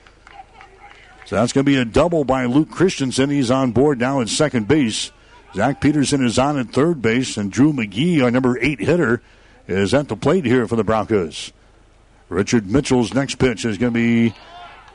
So 1.27 1.37
that's 1.37 1.53
going 1.53 1.65
to 1.65 1.71
be 1.71 1.79
a 1.79 1.85
double 1.85 2.25
by 2.25 2.45
Luke 2.45 2.71
Christensen. 2.71 3.31
He's 3.31 3.51
on 3.51 3.73
board 3.73 3.99
now 3.99 4.21
at 4.21 4.29
second 4.29 4.69
base. 4.69 5.11
Zach 5.55 5.81
Peterson 5.81 6.25
is 6.25 6.39
on 6.39 6.59
at 6.59 6.71
third 6.71 7.03
base, 7.03 7.37
and 7.37 7.51
Drew 7.51 7.73
McGee, 7.73 8.23
our 8.23 8.31
number 8.31 8.59
eight 8.61 8.81
hitter, 8.81 9.23
is 9.67 9.95
at 9.95 10.09
the 10.09 10.17
plate 10.17 10.45
here 10.45 10.67
for 10.67 10.77
the 10.77 10.85
Broncos. 10.85 11.53
Richard 12.29 12.71
Mitchell's 12.71 13.15
next 13.15 13.37
pitch 13.37 13.65
is 13.65 13.79
going 13.79 13.93
to 13.93 13.99
be 13.99 14.35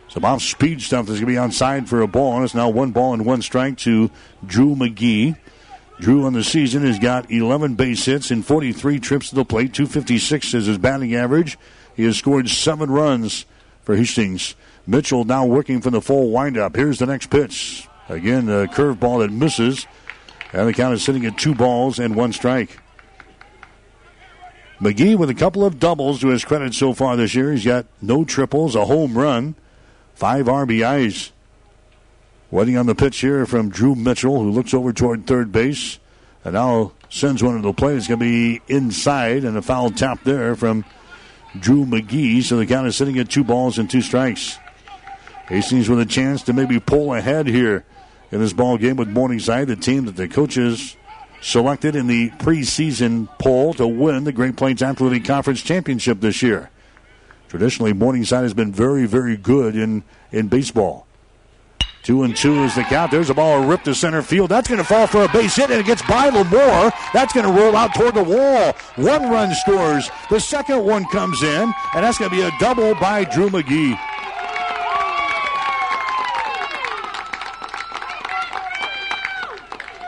some 0.10 0.26
off 0.26 0.42
speed 0.42 0.82
stuff 0.82 1.06
that's 1.06 1.20
going 1.20 1.34
to 1.34 1.40
be 1.40 1.48
onside 1.48 1.88
for 1.88 2.02
a 2.02 2.08
ball. 2.08 2.36
And 2.36 2.44
it's 2.44 2.56
now 2.56 2.70
one 2.70 2.92
ball 2.92 3.14
and 3.14 3.26
one 3.26 3.42
strike 3.42 3.78
to 3.80 4.10
Drew 4.46 4.76
McGee. 4.76 5.38
Drew 6.00 6.26
on 6.26 6.34
the 6.34 6.44
season 6.44 6.86
has 6.86 7.00
got 7.00 7.32
11 7.32 7.76
base 7.76 8.06
hits 8.06 8.32
and 8.32 8.46
43 8.46 9.00
trips 9.00 9.30
to 9.30 9.36
the 9.36 9.46
plate. 9.46 9.74
256 9.74 10.54
is 10.54 10.66
his 10.68 10.78
batting 10.78 11.16
average. 11.16 11.58
He 11.96 12.04
has 12.04 12.18
scored 12.18 12.50
seven 12.50 12.92
runs 12.92 13.46
for 13.84 13.96
Hastings. 13.96 14.56
Mitchell 14.86 15.26
now 15.26 15.46
working 15.46 15.82
from 15.82 15.94
the 15.94 16.02
full 16.02 16.30
windup. 16.30 16.76
Here's 16.76 17.00
the 17.00 17.08
next 17.08 17.30
pitch. 17.30 17.88
Again, 18.10 18.48
a 18.48 18.68
curveball 18.68 19.20
that 19.20 19.32
misses. 19.32 19.88
And 20.54 20.68
the 20.68 20.74
count 20.74 20.94
is 20.94 21.04
sitting 21.04 21.26
at 21.26 21.38
two 21.38 21.56
balls 21.56 22.00
and 22.00 22.16
one 22.16 22.32
strike. 22.32 22.80
McGee 24.80 25.18
with 25.18 25.30
a 25.30 25.36
couple 25.36 25.66
of 25.66 25.80
doubles 25.80 26.22
to 26.22 26.28
his 26.28 26.46
credit 26.46 26.74
so 26.74 26.94
far 26.94 27.16
this 27.16 27.34
year. 27.34 27.52
He's 27.52 27.66
got 27.66 27.88
no 28.02 28.24
triples, 28.24 28.76
a 28.76 28.86
home 28.86 29.18
run, 29.18 29.56
five 30.14 30.46
RBIs. 30.46 31.32
Waiting 32.52 32.78
on 32.78 32.86
the 32.86 32.96
pitch 32.96 33.20
here 33.20 33.46
from 33.46 33.70
Drew 33.70 33.96
Mitchell, 33.96 34.40
who 34.40 34.52
looks 34.52 34.74
over 34.74 34.94
toward 34.94 35.26
third 35.26 35.52
base 35.52 36.00
and 36.46 36.54
now 36.54 36.94
sends 37.10 37.44
one 37.44 37.56
to 37.56 37.62
the 37.62 37.74
plate. 37.74 37.98
It's 37.98 38.08
going 38.08 38.20
to 38.20 38.26
be 38.26 38.62
inside 38.68 39.44
and 39.44 39.58
a 39.58 39.62
foul 39.62 39.90
tap 39.90 40.24
there 40.24 40.56
from 40.56 40.86
Drew 41.60 41.84
McGee. 41.86 42.44
So 42.44 42.58
the 42.58 42.66
count 42.66 42.88
is 42.88 42.96
sitting 42.96 43.18
at 43.18 43.30
two 43.30 43.44
balls 43.44 43.80
and 43.80 43.90
two 43.90 44.02
strikes. 44.02 44.60
Hastings 45.50 45.90
with 45.90 46.00
a 46.00 46.06
chance 46.06 46.44
to 46.44 46.54
maybe 46.54 46.80
pull 46.80 47.14
ahead 47.14 47.48
here 47.48 47.84
in 48.32 48.40
this 48.40 48.54
ball 48.54 48.78
game 48.78 48.96
with 48.98 49.10
Morningside, 49.10 49.68
the 49.68 49.76
team 49.76 50.06
that 50.06 50.16
the 50.16 50.28
coaches 50.28 50.96
selected 51.42 51.96
in 51.96 52.08
the 52.08 52.30
preseason 52.32 53.28
poll 53.40 53.74
to 53.76 53.88
win 53.88 54.24
the 54.24 54.32
Great 54.32 54.56
Plains 54.56 54.82
Athletic 54.82 55.26
Conference 55.26 55.62
Championship 55.62 56.20
this 56.20 56.42
year. 56.42 56.70
Traditionally, 57.48 57.94
Morningside 57.94 58.44
has 58.44 58.54
been 58.54 58.72
very, 58.72 59.06
very 59.06 59.38
good 59.38 59.76
in, 59.76 60.04
in 60.32 60.48
baseball. 60.48 61.08
Two 62.04 62.24
and 62.24 62.36
two 62.36 62.64
is 62.64 62.76
the 62.76 62.84
count. 62.84 63.12
There's 63.12 63.30
a 63.30 63.34
ball 63.34 63.66
ripped 63.66 63.86
to 63.86 63.94
center 63.94 64.22
field. 64.22 64.50
That's 64.50 64.70
going 64.70 64.78
to 64.78 64.84
fall 64.86 65.08
for 65.08 65.24
a 65.24 65.28
base 65.30 65.56
hit, 65.56 65.70
and 65.72 65.80
it 65.80 65.86
gets 65.86 66.02
by 66.04 66.30
Lamore. 66.30 66.92
That's 67.12 67.34
going 67.34 67.46
to 67.46 67.52
roll 67.52 67.76
out 67.76 67.94
toward 67.94 68.16
the 68.16 68.24
wall. 68.24 68.74
One 68.96 69.30
run 69.30 69.54
scores. 69.56 70.10
The 70.30 70.40
second 70.40 70.86
one 70.86 71.06
comes 71.06 71.44
in, 71.44 71.74
and 71.94 72.06
that's 72.06 72.18
going 72.18 72.32
to 72.32 72.36
be 72.36 72.44
a 72.44 72.52
double 72.60 72.96
by 72.96 73.26
Drew 73.26 73.50
McGee. 73.50 74.00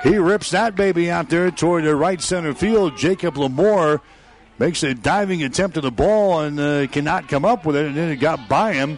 He 0.03 0.17
rips 0.17 0.51
that 0.51 0.75
baby 0.75 1.11
out 1.11 1.29
there 1.29 1.51
toward 1.51 1.83
the 1.83 1.95
right 1.95 2.21
center 2.21 2.53
field. 2.53 2.97
Jacob 2.97 3.35
Lamore 3.35 3.99
makes 4.57 4.81
a 4.83 4.93
diving 4.93 5.43
attempt 5.43 5.77
at 5.77 5.83
the 5.83 5.91
ball 5.91 6.39
and 6.41 6.59
uh, 6.59 6.87
cannot 6.87 7.27
come 7.27 7.43
up 7.43 7.65
with 7.65 7.75
it, 7.75 7.87
and 7.87 7.97
then 7.97 8.09
it 8.09 8.17
got 8.17 8.47
by 8.47 8.73
him. 8.73 8.97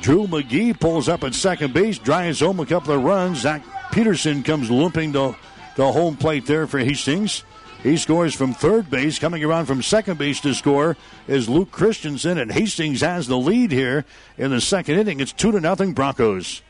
Drew 0.00 0.26
McGee 0.26 0.78
pulls 0.78 1.08
up 1.08 1.24
at 1.24 1.34
second 1.34 1.72
base, 1.72 1.98
drives 1.98 2.40
home 2.40 2.60
a 2.60 2.66
couple 2.66 2.92
of 2.92 3.02
runs. 3.02 3.40
Zach 3.40 3.62
Peterson 3.92 4.42
comes 4.42 4.70
limping 4.70 5.12
to 5.12 5.36
the 5.76 5.92
home 5.92 6.16
plate 6.16 6.46
there 6.46 6.66
for 6.66 6.78
Hastings. 6.78 7.44
He 7.82 7.96
scores 7.96 8.34
from 8.34 8.52
third 8.52 8.90
base. 8.90 9.18
Coming 9.18 9.44
around 9.44 9.66
from 9.66 9.82
second 9.82 10.18
base 10.18 10.40
to 10.40 10.54
score 10.54 10.96
is 11.26 11.48
Luke 11.48 11.70
Christensen, 11.70 12.38
and 12.38 12.52
Hastings 12.52 13.00
has 13.00 13.26
the 13.26 13.38
lead 13.38 13.72
here 13.72 14.04
in 14.38 14.50
the 14.50 14.60
second 14.60 14.98
inning. 14.98 15.20
It's 15.20 15.32
two 15.32 15.52
to 15.52 15.60
nothing 15.60 15.92
Broncos. 15.92 16.62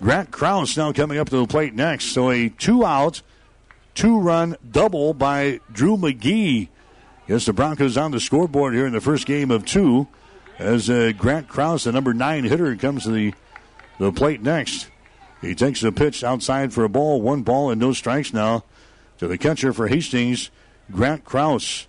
Grant 0.00 0.30
Krause 0.30 0.76
now 0.76 0.92
coming 0.92 1.18
up 1.18 1.30
to 1.30 1.38
the 1.38 1.46
plate 1.46 1.74
next. 1.74 2.06
So 2.06 2.30
a 2.30 2.48
two 2.50 2.84
out, 2.84 3.22
two 3.94 4.18
run 4.18 4.56
double 4.70 5.14
by 5.14 5.60
Drew 5.72 5.96
McGee. 5.96 6.68
Yes, 7.26 7.46
the 7.46 7.52
Broncos 7.52 7.96
on 7.96 8.10
the 8.10 8.20
scoreboard 8.20 8.74
here 8.74 8.86
in 8.86 8.92
the 8.92 9.00
first 9.00 9.26
game 9.26 9.50
of 9.50 9.64
two. 9.64 10.06
As 10.58 10.88
uh, 10.88 11.12
Grant 11.16 11.48
Krause, 11.48 11.84
the 11.84 11.92
number 11.92 12.14
nine 12.14 12.44
hitter, 12.44 12.74
comes 12.76 13.04
to 13.04 13.10
the, 13.10 13.34
the 13.98 14.12
plate 14.12 14.42
next. 14.42 14.88
He 15.40 15.54
takes 15.54 15.80
the 15.80 15.92
pitch 15.92 16.22
outside 16.22 16.72
for 16.72 16.84
a 16.84 16.88
ball, 16.88 17.20
one 17.20 17.42
ball 17.42 17.70
and 17.70 17.80
no 17.80 17.92
strikes 17.92 18.32
now 18.32 18.64
to 19.18 19.26
the 19.26 19.38
catcher 19.38 19.72
for 19.72 19.88
Hastings, 19.88 20.50
Grant 20.90 21.24
Krause. 21.24 21.86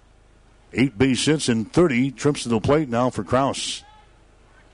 Eight 0.73 0.97
base 0.97 1.25
hits 1.25 1.47
and 1.47 1.71
30 1.71 2.11
trips 2.11 2.43
to 2.43 2.49
the 2.49 2.59
plate 2.59 2.89
now 2.89 3.09
for 3.09 3.23
Krause. 3.23 3.83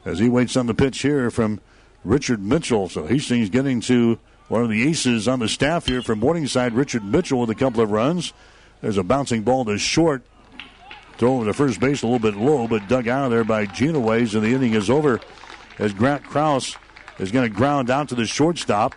As 0.05 0.19
he 0.19 0.27
waits 0.27 0.57
on 0.57 0.65
the 0.65 0.73
pitch 0.73 1.01
here 1.01 1.29
from 1.29 1.61
Richard 2.04 2.41
Mitchell. 2.43 2.89
So 2.89 3.06
Hastings 3.06 3.49
getting 3.49 3.82
to 3.82 4.20
one 4.47 4.64
of 4.64 4.70
the 4.70 4.88
aces 4.88 5.28
on 5.28 5.39
the 5.39 5.49
staff 5.49 5.88
here 5.88 6.01
from 6.01 6.20
Morningside, 6.20 6.74
Richard 6.74 7.04
Mitchell 7.04 7.39
with 7.39 7.49
a 7.49 7.56
couple 7.56 7.82
of 7.82 7.91
runs. 7.91 8.34
There's 8.82 8.97
a 8.97 9.04
bouncing 9.04 9.43
ball 9.43 9.66
to 9.66 9.78
short. 9.78 10.24
Throw 11.18 11.36
over 11.36 11.45
to 11.45 11.54
first 11.54 11.80
base 11.80 12.01
a 12.01 12.08
little 12.08 12.20
bit 12.20 12.36
low, 12.36 12.68
but 12.68 12.88
dug 12.88 13.08
out 13.08 13.26
of 13.26 13.32
there 13.32 13.43
by 13.43 13.66
Genoways, 13.66 14.34
and 14.34 14.43
the 14.43 14.54
inning 14.54 14.74
is 14.74 14.89
over. 14.89 15.22
as 15.80 15.93
Grant 15.93 16.24
Krause 16.24 16.76
is 17.20 17.32
going 17.32 17.49
to 17.49 17.56
ground 17.56 17.89
out 17.89 18.10
to 18.10 18.16
the 18.16 18.26
shortstop 18.26 18.95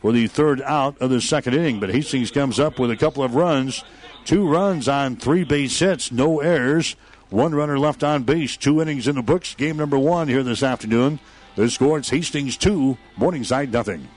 for 0.00 0.12
the 0.12 0.26
third 0.26 0.62
out 0.62 0.98
of 0.98 1.10
the 1.10 1.20
second 1.20 1.54
inning. 1.54 1.80
But 1.80 1.90
Hastings 1.90 2.30
comes 2.30 2.58
up 2.58 2.78
with 2.78 2.90
a 2.90 2.96
couple 2.96 3.22
of 3.22 3.34
runs, 3.34 3.84
two 4.24 4.48
runs 4.48 4.88
on 4.88 5.16
three 5.16 5.44
base 5.44 5.78
hits, 5.78 6.10
no 6.10 6.40
errors, 6.40 6.96
one 7.28 7.54
runner 7.54 7.78
left 7.78 8.02
on 8.02 8.24
base, 8.24 8.56
two 8.56 8.80
innings 8.80 9.06
in 9.06 9.14
the 9.14 9.22
books. 9.22 9.54
Game 9.54 9.76
number 9.76 9.98
one 9.98 10.28
here 10.28 10.42
this 10.42 10.62
afternoon. 10.62 11.20
The 11.60 11.68
score 11.68 11.98
is 11.98 12.08
Hastings 12.08 12.56
two, 12.56 12.96
Morningside 13.18 13.70
nothing. 13.70 14.08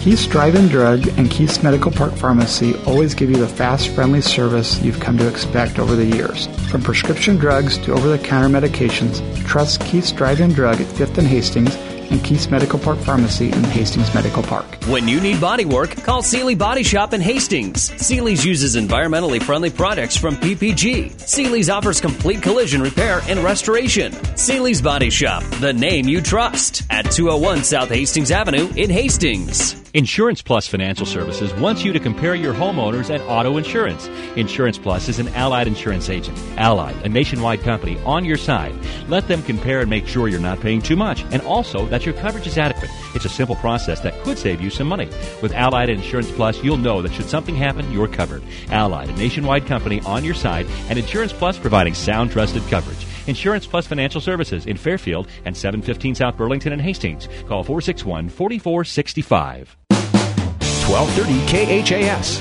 Keith's 0.00 0.26
Drive-In 0.26 0.66
Drug 0.66 1.06
and 1.16 1.30
Keith's 1.30 1.62
Medical 1.62 1.92
Park 1.92 2.12
Pharmacy 2.14 2.74
always 2.86 3.14
give 3.14 3.30
you 3.30 3.36
the 3.36 3.46
fast, 3.46 3.90
friendly 3.90 4.20
service 4.20 4.82
you've 4.82 4.98
come 4.98 5.16
to 5.18 5.28
expect 5.28 5.78
over 5.78 5.94
the 5.94 6.04
years. 6.04 6.48
From 6.72 6.82
prescription 6.82 7.36
drugs 7.36 7.78
to 7.78 7.92
over-the-counter 7.92 8.48
medications, 8.48 9.22
trust 9.46 9.80
Keith's 9.82 10.10
Drive-In 10.10 10.54
Drug 10.54 10.80
at 10.80 10.88
5th 10.88 11.18
and 11.18 11.26
Hastings 11.28 11.76
and 12.10 12.22
Keith's 12.24 12.50
Medical 12.50 12.78
Park 12.78 12.98
Pharmacy 12.98 13.46
in 13.46 13.64
Hastings 13.64 14.14
Medical 14.14 14.42
Park. 14.42 14.66
When 14.86 15.06
you 15.06 15.20
need 15.20 15.40
body 15.40 15.64
work, 15.64 15.90
call 16.02 16.22
Seely 16.22 16.54
Body 16.54 16.82
Shop 16.82 17.12
in 17.12 17.20
Hastings. 17.20 17.90
Seely's 18.00 18.44
uses 18.44 18.76
environmentally 18.76 19.42
friendly 19.42 19.70
products 19.70 20.16
from 20.16 20.36
PPG. 20.36 21.20
Seely's 21.20 21.70
offers 21.70 22.00
complete 22.00 22.42
collision 22.42 22.82
repair 22.82 23.20
and 23.28 23.40
restoration. 23.40 24.12
Seely's 24.36 24.82
Body 24.82 25.10
Shop, 25.10 25.42
the 25.60 25.72
name 25.72 26.08
you 26.08 26.20
trust, 26.20 26.82
at 26.90 27.10
201 27.10 27.64
South 27.64 27.88
Hastings 27.88 28.30
Avenue 28.30 28.68
in 28.76 28.90
Hastings. 28.90 29.82
Insurance 29.94 30.40
Plus 30.40 30.66
Financial 30.66 31.04
Services 31.04 31.52
wants 31.54 31.84
you 31.84 31.92
to 31.92 32.00
compare 32.00 32.34
your 32.34 32.54
homeowners 32.54 33.10
and 33.10 33.22
auto 33.24 33.58
insurance. 33.58 34.06
Insurance 34.36 34.78
Plus 34.78 35.10
is 35.10 35.18
an 35.18 35.28
allied 35.34 35.66
insurance 35.66 36.08
agent. 36.08 36.38
Allied, 36.56 36.96
a 37.04 37.10
nationwide 37.10 37.60
company, 37.60 37.98
on 38.06 38.24
your 38.24 38.38
side. 38.38 38.74
Let 39.08 39.28
them 39.28 39.42
compare 39.42 39.80
and 39.80 39.90
make 39.90 40.06
sure 40.06 40.28
you're 40.28 40.40
not 40.40 40.60
paying 40.60 40.80
too 40.80 40.96
much, 40.96 41.24
and 41.24 41.42
also 41.42 41.84
that 41.88 42.01
your 42.04 42.14
coverage 42.14 42.46
is 42.46 42.58
adequate. 42.58 42.90
It's 43.14 43.24
a 43.24 43.28
simple 43.28 43.56
process 43.56 44.00
that 44.00 44.14
could 44.22 44.38
save 44.38 44.60
you 44.60 44.70
some 44.70 44.88
money. 44.88 45.06
With 45.40 45.52
Allied 45.52 45.90
Insurance 45.90 46.30
Plus, 46.30 46.62
you'll 46.62 46.76
know 46.76 47.02
that 47.02 47.12
should 47.12 47.28
something 47.28 47.54
happen, 47.54 47.90
you're 47.92 48.08
covered. 48.08 48.42
Allied, 48.70 49.08
a 49.08 49.12
nationwide 49.12 49.66
company 49.66 50.00
on 50.00 50.24
your 50.24 50.34
side, 50.34 50.66
and 50.88 50.98
Insurance 50.98 51.32
Plus 51.32 51.58
providing 51.58 51.94
sound, 51.94 52.30
trusted 52.30 52.62
coverage. 52.68 53.06
Insurance 53.26 53.66
Plus 53.66 53.86
Financial 53.86 54.20
Services 54.20 54.66
in 54.66 54.76
Fairfield 54.76 55.28
and 55.44 55.56
715 55.56 56.14
South 56.16 56.36
Burlington 56.36 56.72
and 56.72 56.82
Hastings. 56.82 57.28
Call 57.46 57.62
461 57.64 58.28
4465. 58.28 59.76
1230 59.88 61.82
KHAS. 61.82 62.40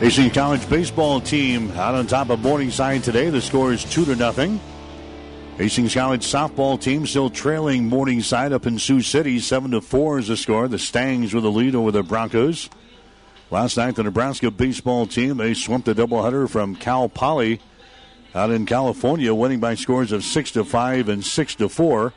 Hastings 0.00 0.32
College 0.32 0.68
baseball 0.68 1.20
team 1.20 1.70
out 1.72 1.94
on 1.94 2.06
top 2.06 2.30
of 2.30 2.40
Morningside 2.40 3.02
today. 3.02 3.30
The 3.30 3.40
score 3.40 3.72
is 3.72 3.84
two 3.84 4.04
to 4.04 4.16
nothing. 4.16 4.60
Hastings 5.56 5.94
College 5.94 6.26
softball 6.26 6.80
team 6.80 7.06
still 7.06 7.30
trailing 7.30 7.88
Morningside 7.88 8.52
up 8.52 8.66
in 8.66 8.76
Sioux 8.76 9.00
City. 9.00 9.38
Seven 9.38 9.70
to 9.70 9.80
four 9.80 10.18
is 10.18 10.26
the 10.26 10.36
score. 10.36 10.66
The 10.66 10.80
Stangs 10.80 11.32
with 11.32 11.44
the 11.44 11.50
lead 11.50 11.76
over 11.76 11.92
the 11.92 12.02
Broncos. 12.02 12.68
Last 13.52 13.76
night, 13.76 13.94
the 13.94 14.02
Nebraska 14.02 14.50
baseball 14.50 15.06
team 15.06 15.36
they 15.36 15.54
swept 15.54 15.86
a 15.86 15.94
doubleheader 15.94 16.50
from 16.50 16.74
Cal 16.74 17.08
Poly 17.08 17.60
out 18.34 18.50
in 18.50 18.66
California, 18.66 19.32
winning 19.32 19.60
by 19.60 19.76
scores 19.76 20.10
of 20.10 20.24
six 20.24 20.50
to 20.50 20.64
five 20.64 21.08
and 21.08 21.24
six 21.24 21.54
to 21.54 21.68
four. 21.68 22.12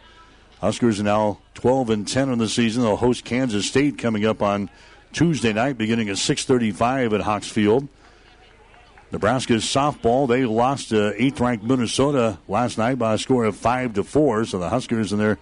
Huskers 0.59 0.99
are 0.99 1.03
now 1.03 1.37
12 1.53 1.91
and 1.91 2.07
10 2.07 2.29
in 2.29 2.39
the 2.39 2.49
season. 2.49 2.81
They'll 2.81 2.95
host 2.95 3.23
Kansas 3.23 3.67
State 3.67 3.99
coming 3.99 4.25
up 4.25 4.41
on 4.41 4.71
Tuesday 5.13 5.53
night, 5.53 5.77
beginning 5.77 6.09
at 6.09 6.17
6:35 6.17 7.13
at 7.13 7.21
Hawks 7.21 7.47
Field. 7.47 7.87
Nebraska's 9.11 9.63
softball 9.63 10.27
they 10.27 10.45
lost 10.45 10.89
to 10.89 11.13
eighth-ranked 11.21 11.63
Minnesota 11.63 12.39
last 12.47 12.77
night 12.77 12.99
by 12.99 13.13
a 13.13 13.17
score 13.17 13.45
of 13.45 13.55
five 13.55 13.93
to 13.93 14.03
four. 14.03 14.43
So 14.45 14.59
the 14.59 14.69
Huskers 14.69 15.13
in 15.13 15.19
their 15.19 15.37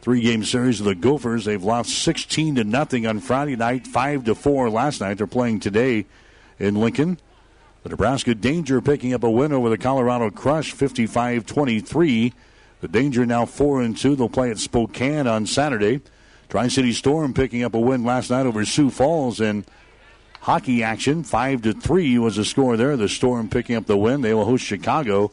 three-game 0.00 0.44
series 0.44 0.80
of 0.80 0.86
the 0.86 0.94
Gophers 0.94 1.44
they've 1.44 1.62
lost 1.62 1.90
16 1.90 2.56
to 2.56 2.64
nothing 2.64 3.06
on 3.06 3.20
Friday 3.20 3.56
night, 3.56 3.86
five 3.86 4.24
to 4.24 4.34
four 4.34 4.70
last 4.70 5.00
night. 5.00 5.18
They're 5.18 5.26
playing 5.26 5.60
today 5.60 6.06
in 6.58 6.76
Lincoln. 6.76 7.18
The 7.82 7.90
Nebraska 7.90 8.34
Danger 8.34 8.80
picking 8.80 9.12
up 9.12 9.24
a 9.24 9.30
win 9.30 9.52
over 9.52 9.68
the 9.68 9.76
Colorado 9.76 10.30
Crush, 10.30 10.74
55-23. 10.74 12.32
The 12.80 12.88
Danger 12.88 13.26
now 13.26 13.44
four 13.44 13.82
and 13.82 13.96
two. 13.96 14.14
They'll 14.14 14.28
play 14.28 14.50
at 14.50 14.58
Spokane 14.58 15.26
on 15.26 15.46
Saturday. 15.46 16.00
Tri 16.48 16.68
City 16.68 16.92
Storm 16.92 17.34
picking 17.34 17.64
up 17.64 17.74
a 17.74 17.80
win 17.80 18.04
last 18.04 18.30
night 18.30 18.46
over 18.46 18.64
Sioux 18.64 18.90
Falls 18.90 19.40
and 19.40 19.64
hockey 20.44 20.82
action. 20.82 21.24
Five 21.24 21.62
to 21.62 21.72
three 21.72 22.18
was 22.18 22.36
the 22.36 22.44
score 22.44 22.76
there. 22.76 22.98
The 22.98 23.08
Storm 23.08 23.48
picking 23.48 23.76
up 23.76 23.86
the 23.86 23.96
win. 23.96 24.20
They 24.20 24.34
will 24.34 24.44
host 24.44 24.62
Chicago 24.62 25.32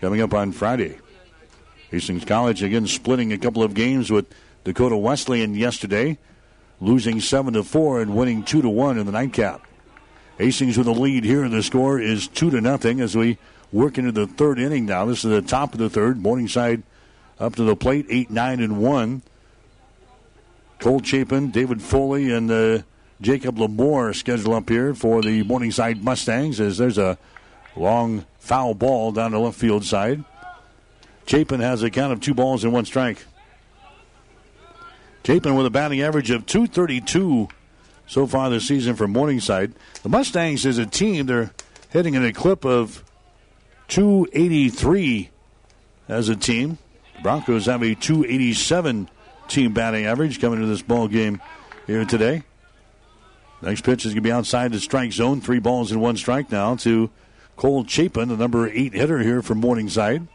coming 0.00 0.22
up 0.22 0.32
on 0.32 0.52
Friday. 0.52 0.98
Hastings 1.90 2.24
College 2.24 2.62
again 2.62 2.86
splitting 2.86 3.32
a 3.34 3.38
couple 3.38 3.62
of 3.62 3.74
games 3.74 4.10
with 4.10 4.26
Dakota 4.64 4.96
Wesleyan 4.96 5.54
yesterday, 5.54 6.18
losing 6.80 7.20
seven 7.20 7.52
to 7.52 7.62
four 7.62 8.00
and 8.00 8.16
winning 8.16 8.42
two 8.42 8.62
to 8.62 8.68
one 8.70 8.98
in 8.98 9.04
the 9.04 9.12
nightcap. 9.12 9.60
Hastings 10.38 10.78
with 10.78 10.86
a 10.86 10.92
lead 10.92 11.24
here. 11.24 11.46
The 11.50 11.62
score 11.62 12.00
is 12.00 12.26
two 12.26 12.50
to 12.50 12.60
nothing 12.62 13.00
as 13.00 13.14
we 13.14 13.36
work 13.72 13.98
into 13.98 14.10
the 14.10 14.26
third 14.26 14.58
inning 14.58 14.86
now. 14.86 15.04
This 15.04 15.22
is 15.22 15.30
the 15.30 15.42
top 15.42 15.74
of 15.74 15.80
the 15.80 15.90
third. 15.90 16.16
Morningside 16.16 16.82
up 17.38 17.56
to 17.56 17.62
the 17.62 17.76
plate, 17.76 18.06
eight, 18.08 18.30
nine, 18.30 18.60
and 18.60 18.78
one. 18.78 19.20
Cole 20.78 21.02
Chapin, 21.02 21.50
David 21.50 21.82
Foley, 21.82 22.32
and 22.32 22.50
uh, 22.50 22.82
Jacob 23.20 23.56
Lamore 23.56 24.14
scheduled 24.14 24.54
up 24.54 24.68
here 24.68 24.94
for 24.94 25.22
the 25.22 25.42
Morningside 25.42 26.04
Mustangs 26.04 26.60
as 26.60 26.76
there's 26.78 26.98
a 26.98 27.18
long 27.74 28.26
foul 28.38 28.74
ball 28.74 29.12
down 29.12 29.32
the 29.32 29.38
left 29.38 29.58
field 29.58 29.84
side. 29.84 30.24
Chapin 31.26 31.60
has 31.60 31.82
a 31.82 31.90
count 31.90 32.12
of 32.12 32.20
two 32.20 32.34
balls 32.34 32.62
and 32.62 32.72
one 32.72 32.84
strike. 32.84 33.24
Chapin 35.24 35.56
with 35.56 35.66
a 35.66 35.70
batting 35.70 36.02
average 36.02 36.30
of 36.30 36.46
232 36.46 37.48
so 38.06 38.26
far 38.26 38.50
this 38.50 38.68
season 38.68 38.94
for 38.94 39.08
Morningside. 39.08 39.72
The 40.02 40.08
Mustangs 40.08 40.64
as 40.64 40.78
a 40.78 40.86
team, 40.86 41.26
they're 41.26 41.50
hitting 41.90 42.14
in 42.14 42.24
a 42.24 42.32
clip 42.32 42.64
of 42.64 43.02
283 43.88 45.30
as 46.08 46.28
a 46.28 46.36
team. 46.36 46.78
Broncos 47.22 47.66
have 47.66 47.82
a 47.82 47.94
287 47.94 49.08
team 49.48 49.72
batting 49.72 50.04
average 50.04 50.40
coming 50.40 50.60
to 50.60 50.66
this 50.66 50.82
ball 50.82 51.08
game 51.08 51.40
here 51.86 52.04
today. 52.04 52.44
Next 53.62 53.82
pitch 53.82 54.04
is 54.04 54.12
going 54.12 54.22
to 54.22 54.28
be 54.28 54.32
outside 54.32 54.72
the 54.72 54.80
strike 54.80 55.12
zone. 55.12 55.40
Three 55.40 55.58
balls 55.58 55.90
and 55.90 56.00
one 56.00 56.16
strike 56.16 56.52
now 56.52 56.76
to 56.76 57.10
Cole 57.56 57.84
Chapin, 57.86 58.28
the 58.28 58.36
number 58.36 58.68
eight 58.68 58.92
hitter 58.92 59.18
here 59.18 59.42
from 59.42 59.58
Morningside. 59.58 60.26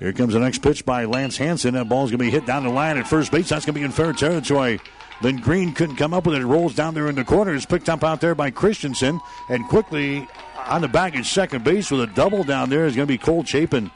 Here 0.00 0.12
comes 0.12 0.32
the 0.32 0.40
next 0.40 0.58
pitch 0.58 0.84
by 0.84 1.06
Lance 1.06 1.36
Hanson. 1.36 1.74
That 1.74 1.88
ball's 1.88 2.10
going 2.10 2.18
to 2.18 2.24
be 2.24 2.30
hit 2.30 2.46
down 2.46 2.62
the 2.62 2.70
line 2.70 2.98
at 2.98 3.08
first 3.08 3.32
base. 3.32 3.48
That's 3.48 3.64
going 3.64 3.74
to 3.74 3.80
be 3.80 3.84
in 3.84 3.90
fair 3.90 4.12
territory. 4.12 4.80
Then 5.22 5.38
Green 5.38 5.72
couldn't 5.72 5.96
come 5.96 6.14
up 6.14 6.26
with 6.26 6.36
it. 6.36 6.42
It 6.42 6.46
rolls 6.46 6.74
down 6.74 6.94
there 6.94 7.08
in 7.08 7.16
the 7.16 7.24
corner. 7.24 7.52
It's 7.54 7.66
picked 7.66 7.88
up 7.88 8.04
out 8.04 8.20
there 8.20 8.36
by 8.36 8.50
Christensen. 8.50 9.20
And 9.48 9.66
quickly 9.68 10.28
on 10.56 10.82
the 10.82 10.88
back 10.88 11.16
at 11.16 11.24
second 11.24 11.64
base 11.64 11.90
with 11.90 12.00
a 12.02 12.06
double 12.06 12.44
down 12.44 12.70
there 12.70 12.86
is 12.86 12.94
going 12.94 13.08
to 13.08 13.12
be 13.12 13.18
Cole 13.18 13.42
Chapin. 13.42 13.90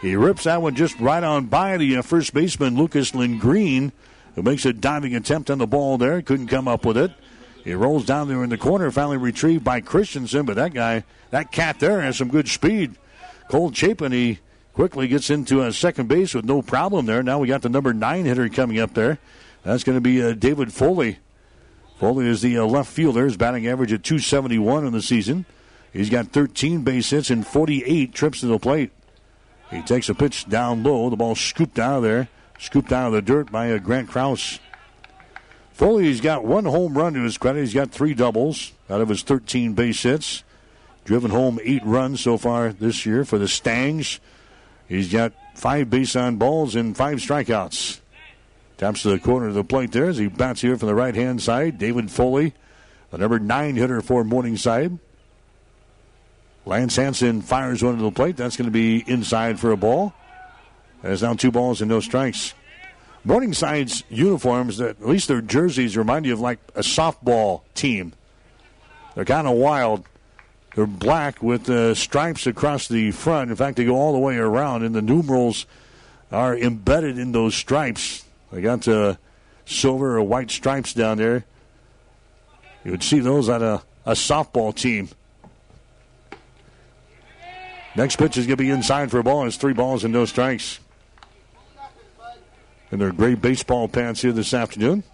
He 0.00 0.14
rips 0.14 0.44
that 0.44 0.62
one 0.62 0.76
just 0.76 0.98
right 1.00 1.22
on 1.22 1.46
by 1.46 1.76
the 1.76 1.96
uh, 1.96 2.02
first 2.02 2.32
baseman, 2.32 2.76
Lucas 2.76 3.10
Lindgreen, 3.10 3.92
who 4.40 4.50
makes 4.50 4.64
a 4.64 4.72
diving 4.72 5.14
attempt 5.14 5.50
on 5.50 5.58
the 5.58 5.66
ball 5.66 5.98
there. 5.98 6.22
Couldn't 6.22 6.46
come 6.46 6.66
up 6.66 6.86
with 6.86 6.96
it. 6.96 7.12
It 7.66 7.74
rolls 7.74 8.06
down 8.06 8.26
there 8.26 8.42
in 8.42 8.48
the 8.48 8.56
corner, 8.56 8.90
finally 8.90 9.18
retrieved 9.18 9.62
by 9.62 9.82
Christensen, 9.82 10.46
but 10.46 10.56
that 10.56 10.72
guy, 10.72 11.04
that 11.28 11.52
cat 11.52 11.78
there 11.78 12.00
has 12.00 12.16
some 12.16 12.28
good 12.28 12.48
speed. 12.48 12.94
Cole 13.50 13.70
Chapin, 13.70 14.12
he 14.12 14.38
quickly 14.72 15.08
gets 15.08 15.28
into 15.28 15.60
a 15.60 15.74
second 15.74 16.08
base 16.08 16.32
with 16.32 16.46
no 16.46 16.62
problem 16.62 17.04
there. 17.04 17.22
Now 17.22 17.38
we 17.38 17.48
got 17.48 17.60
the 17.60 17.68
number 17.68 17.92
nine 17.92 18.24
hitter 18.24 18.48
coming 18.48 18.78
up 18.78 18.94
there. 18.94 19.18
That's 19.62 19.84
going 19.84 19.98
to 19.98 20.00
be 20.00 20.22
uh, 20.22 20.32
David 20.32 20.72
Foley. 20.72 21.18
Foley 21.98 22.26
is 22.26 22.40
the 22.40 22.56
uh, 22.56 22.64
left 22.64 22.90
fielder. 22.90 23.26
His 23.26 23.36
batting 23.36 23.66
average 23.66 23.92
at 23.92 24.02
271 24.02 24.86
in 24.86 24.94
the 24.94 25.02
season. 25.02 25.44
He's 25.92 26.08
got 26.08 26.28
13 26.28 26.80
base 26.82 27.10
hits 27.10 27.28
and 27.28 27.46
48 27.46 28.14
trips 28.14 28.40
to 28.40 28.46
the 28.46 28.58
plate. 28.58 28.90
He 29.70 29.82
takes 29.82 30.08
a 30.08 30.14
pitch 30.14 30.48
down 30.48 30.82
low. 30.82 31.10
The 31.10 31.16
ball 31.16 31.34
scooped 31.34 31.78
out 31.78 31.98
of 31.98 32.02
there, 32.04 32.30
scooped 32.60 32.92
out 32.92 33.08
of 33.08 33.12
the 33.14 33.22
dirt 33.22 33.50
by 33.50 33.72
uh, 33.72 33.78
Grant 33.78 34.08
Krause. 34.08 34.60
Foley's 35.72 36.20
got 36.20 36.44
one 36.44 36.66
home 36.66 36.96
run 36.96 37.14
to 37.14 37.22
his 37.22 37.38
credit. 37.38 37.60
He's 37.60 37.74
got 37.74 37.90
three 37.90 38.12
doubles 38.14 38.72
out 38.88 39.00
of 39.00 39.08
his 39.08 39.22
13 39.22 39.72
base 39.72 40.02
hits. 40.02 40.44
Driven 41.04 41.30
home 41.30 41.58
eight 41.64 41.84
runs 41.84 42.20
so 42.20 42.36
far 42.36 42.72
this 42.72 43.06
year 43.06 43.24
for 43.24 43.38
the 43.38 43.48
Stangs. 43.48 44.20
He's 44.86 45.10
got 45.10 45.32
five 45.54 45.88
base 45.88 46.14
on 46.14 46.36
balls 46.36 46.76
and 46.76 46.94
five 46.94 47.18
strikeouts. 47.18 48.00
Taps 48.76 49.02
to 49.02 49.08
the 49.08 49.18
corner 49.18 49.48
of 49.48 49.54
the 49.54 49.64
plate 49.64 49.92
there 49.92 50.06
as 50.06 50.18
he 50.18 50.26
bats 50.26 50.60
here 50.60 50.76
from 50.76 50.88
the 50.88 50.94
right 50.94 51.14
hand 51.14 51.40
side. 51.40 51.78
David 51.78 52.10
Foley, 52.10 52.52
the 53.10 53.18
number 53.18 53.38
nine 53.38 53.76
hitter 53.76 54.02
for 54.02 54.22
Morningside. 54.22 54.98
Lance 56.66 56.96
Hanson 56.96 57.40
fires 57.40 57.82
one 57.82 57.96
to 57.96 58.02
the 58.02 58.10
plate. 58.10 58.36
That's 58.36 58.56
going 58.56 58.66
to 58.66 58.72
be 58.72 59.02
inside 59.06 59.58
for 59.58 59.70
a 59.70 59.76
ball. 59.76 60.12
There's 61.02 61.22
now 61.22 61.34
two 61.34 61.50
balls 61.50 61.80
and 61.80 61.88
no 61.88 62.00
strikes. 62.00 62.54
Morningside's 63.24 64.02
uniforms, 64.08 64.80
at 64.80 65.06
least 65.06 65.28
their 65.28 65.42
jerseys, 65.42 65.96
remind 65.96 66.26
you 66.26 66.32
of 66.32 66.40
like 66.40 66.58
a 66.74 66.80
softball 66.80 67.62
team. 67.74 68.12
They're 69.14 69.24
kind 69.24 69.46
of 69.46 69.56
wild. 69.56 70.04
They're 70.74 70.86
black 70.86 71.42
with 71.42 71.68
uh, 71.68 71.94
stripes 71.94 72.46
across 72.46 72.88
the 72.88 73.10
front. 73.10 73.50
In 73.50 73.56
fact, 73.56 73.76
they 73.76 73.84
go 73.84 73.96
all 73.96 74.12
the 74.12 74.18
way 74.18 74.36
around, 74.36 74.84
and 74.84 74.94
the 74.94 75.02
numerals 75.02 75.66
are 76.32 76.56
embedded 76.56 77.18
in 77.18 77.32
those 77.32 77.54
stripes. 77.54 78.24
They 78.52 78.62
got 78.62 78.86
uh, 78.88 79.16
silver 79.66 80.16
or 80.16 80.22
white 80.22 80.50
stripes 80.50 80.94
down 80.94 81.18
there. 81.18 81.44
You 82.84 82.92
would 82.92 83.02
see 83.02 83.18
those 83.20 83.48
on 83.48 83.62
a, 83.62 83.82
a 84.06 84.12
softball 84.12 84.74
team. 84.74 85.08
Next 87.96 88.16
pitch 88.16 88.38
is 88.38 88.46
going 88.46 88.56
to 88.56 88.62
be 88.62 88.70
inside 88.70 89.10
for 89.10 89.18
a 89.18 89.22
ball. 89.22 89.46
It's 89.46 89.56
three 89.56 89.72
balls 89.72 90.04
and 90.04 90.12
no 90.12 90.24
strikes. 90.24 90.79
And 92.90 93.00
their 93.00 93.12
gray 93.12 93.34
baseball 93.34 93.88
pants 93.88 94.22
here 94.22 94.32
this 94.32 94.52
afternoon. 94.52 95.04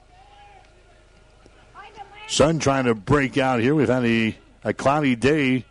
Sun 2.26 2.58
trying 2.58 2.84
to 2.84 2.94
break 2.94 3.38
out 3.38 3.60
here. 3.60 3.74
We've 3.74 3.88
had 3.88 4.04
a, 4.04 4.36
a 4.64 4.72
cloudy 4.72 5.14
day 5.14 5.64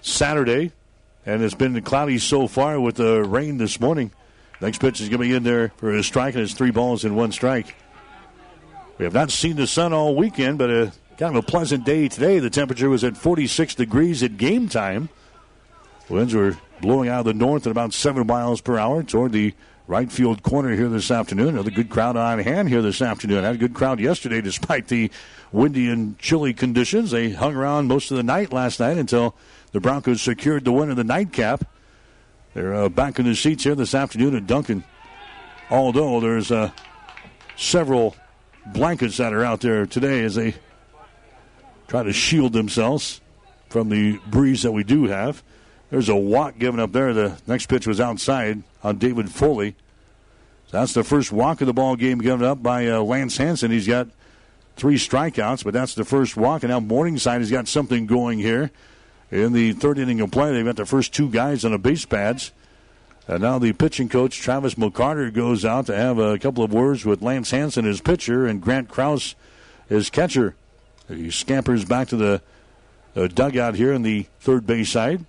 Saturday, 0.00 0.72
and 1.26 1.42
it's 1.42 1.54
been 1.54 1.80
cloudy 1.82 2.18
so 2.18 2.46
far 2.46 2.80
with 2.80 2.96
the 2.96 3.22
rain 3.22 3.58
this 3.58 3.80
morning. 3.80 4.12
Next 4.60 4.78
pitch 4.78 5.00
is 5.00 5.08
going 5.08 5.20
to 5.20 5.28
be 5.28 5.34
in 5.34 5.42
there 5.42 5.72
for 5.76 5.94
a 5.94 6.02
strike, 6.02 6.34
and 6.34 6.42
it's 6.42 6.54
three 6.54 6.70
balls 6.70 7.04
and 7.04 7.16
one 7.16 7.32
strike. 7.32 7.74
We 8.98 9.04
have 9.04 9.14
not 9.14 9.30
seen 9.30 9.56
the 9.56 9.66
sun 9.66 9.92
all 9.92 10.14
weekend, 10.14 10.58
but 10.58 10.70
a 10.70 10.92
kind 11.16 11.36
of 11.36 11.44
a 11.44 11.46
pleasant 11.46 11.84
day 11.84 12.08
today. 12.08 12.38
The 12.38 12.50
temperature 12.50 12.88
was 12.88 13.02
at 13.04 13.16
46 13.16 13.74
degrees 13.74 14.22
at 14.22 14.36
game 14.36 14.68
time. 14.68 15.08
Winds 16.08 16.34
were 16.34 16.56
blowing 16.80 17.08
out 17.08 17.20
of 17.20 17.24
the 17.26 17.34
north 17.34 17.66
at 17.66 17.70
about 17.70 17.92
7 17.92 18.26
miles 18.26 18.60
per 18.60 18.78
hour 18.78 19.02
toward 19.02 19.32
the 19.32 19.54
right 19.90 20.12
field 20.12 20.40
corner 20.44 20.76
here 20.76 20.88
this 20.88 21.10
afternoon. 21.10 21.48
Another 21.48 21.72
good 21.72 21.90
crowd 21.90 22.16
on 22.16 22.38
hand 22.38 22.68
here 22.68 22.80
this 22.80 23.02
afternoon. 23.02 23.42
Had 23.42 23.56
a 23.56 23.58
good 23.58 23.74
crowd 23.74 23.98
yesterday 23.98 24.40
despite 24.40 24.86
the 24.86 25.10
windy 25.50 25.90
and 25.90 26.16
chilly 26.16 26.54
conditions. 26.54 27.10
They 27.10 27.30
hung 27.30 27.56
around 27.56 27.88
most 27.88 28.12
of 28.12 28.16
the 28.16 28.22
night 28.22 28.52
last 28.52 28.78
night 28.78 28.98
until 28.98 29.34
the 29.72 29.80
Broncos 29.80 30.22
secured 30.22 30.64
the 30.64 30.70
win 30.70 30.90
of 30.90 30.96
the 30.96 31.02
nightcap. 31.02 31.64
They're 32.54 32.72
uh, 32.72 32.88
back 32.88 33.18
in 33.18 33.26
the 33.26 33.34
seats 33.34 33.64
here 33.64 33.74
this 33.74 33.92
afternoon 33.92 34.36
at 34.36 34.46
Duncan. 34.46 34.84
Although 35.70 36.20
there's 36.20 36.52
uh, 36.52 36.70
several 37.56 38.14
blankets 38.66 39.16
that 39.16 39.32
are 39.32 39.44
out 39.44 39.60
there 39.60 39.86
today 39.86 40.22
as 40.22 40.36
they 40.36 40.54
try 41.88 42.04
to 42.04 42.12
shield 42.12 42.52
themselves 42.52 43.20
from 43.68 43.88
the 43.88 44.20
breeze 44.28 44.62
that 44.62 44.70
we 44.70 44.84
do 44.84 45.06
have. 45.06 45.42
There's 45.90 46.08
a 46.08 46.16
walk 46.16 46.58
given 46.58 46.78
up 46.78 46.92
there. 46.92 47.12
The 47.12 47.38
next 47.46 47.66
pitch 47.66 47.86
was 47.86 48.00
outside 48.00 48.62
on 48.82 48.98
David 48.98 49.30
Foley. 49.30 49.74
That's 50.70 50.94
the 50.94 51.02
first 51.02 51.32
walk 51.32 51.60
of 51.60 51.66
the 51.66 51.72
ball 51.72 51.96
game 51.96 52.18
given 52.18 52.46
up 52.46 52.62
by 52.62 52.86
uh, 52.86 53.00
Lance 53.00 53.36
Hanson. 53.36 53.72
He's 53.72 53.88
got 53.88 54.06
three 54.76 54.96
strikeouts, 54.96 55.64
but 55.64 55.74
that's 55.74 55.94
the 55.94 56.04
first 56.04 56.36
walk. 56.36 56.62
And 56.62 56.70
now 56.70 56.78
Morningside 56.78 57.40
has 57.40 57.50
got 57.50 57.66
something 57.66 58.06
going 58.06 58.38
here 58.38 58.70
in 59.32 59.52
the 59.52 59.72
third 59.72 59.98
inning 59.98 60.20
of 60.20 60.30
play. 60.30 60.52
They've 60.52 60.64
got 60.64 60.76
the 60.76 60.86
first 60.86 61.12
two 61.12 61.28
guys 61.28 61.64
on 61.64 61.72
the 61.72 61.78
base 61.78 62.04
pads. 62.04 62.52
And 63.26 63.42
now 63.42 63.58
the 63.58 63.72
pitching 63.72 64.08
coach, 64.08 64.38
Travis 64.40 64.76
McCarter, 64.76 65.32
goes 65.32 65.64
out 65.64 65.86
to 65.86 65.96
have 65.96 66.18
a 66.18 66.38
couple 66.38 66.62
of 66.62 66.72
words 66.72 67.04
with 67.04 67.20
Lance 67.20 67.50
Hanson, 67.50 67.84
his 67.84 68.00
pitcher, 68.00 68.46
and 68.46 68.60
Grant 68.60 68.88
Krause, 68.88 69.34
his 69.88 70.08
catcher. 70.08 70.54
He 71.08 71.30
scampers 71.32 71.84
back 71.84 72.08
to 72.08 72.16
the, 72.16 72.42
the 73.14 73.28
dugout 73.28 73.74
here 73.74 73.92
in 73.92 74.02
the 74.02 74.26
third 74.38 74.66
base 74.66 74.90
side. 74.90 75.24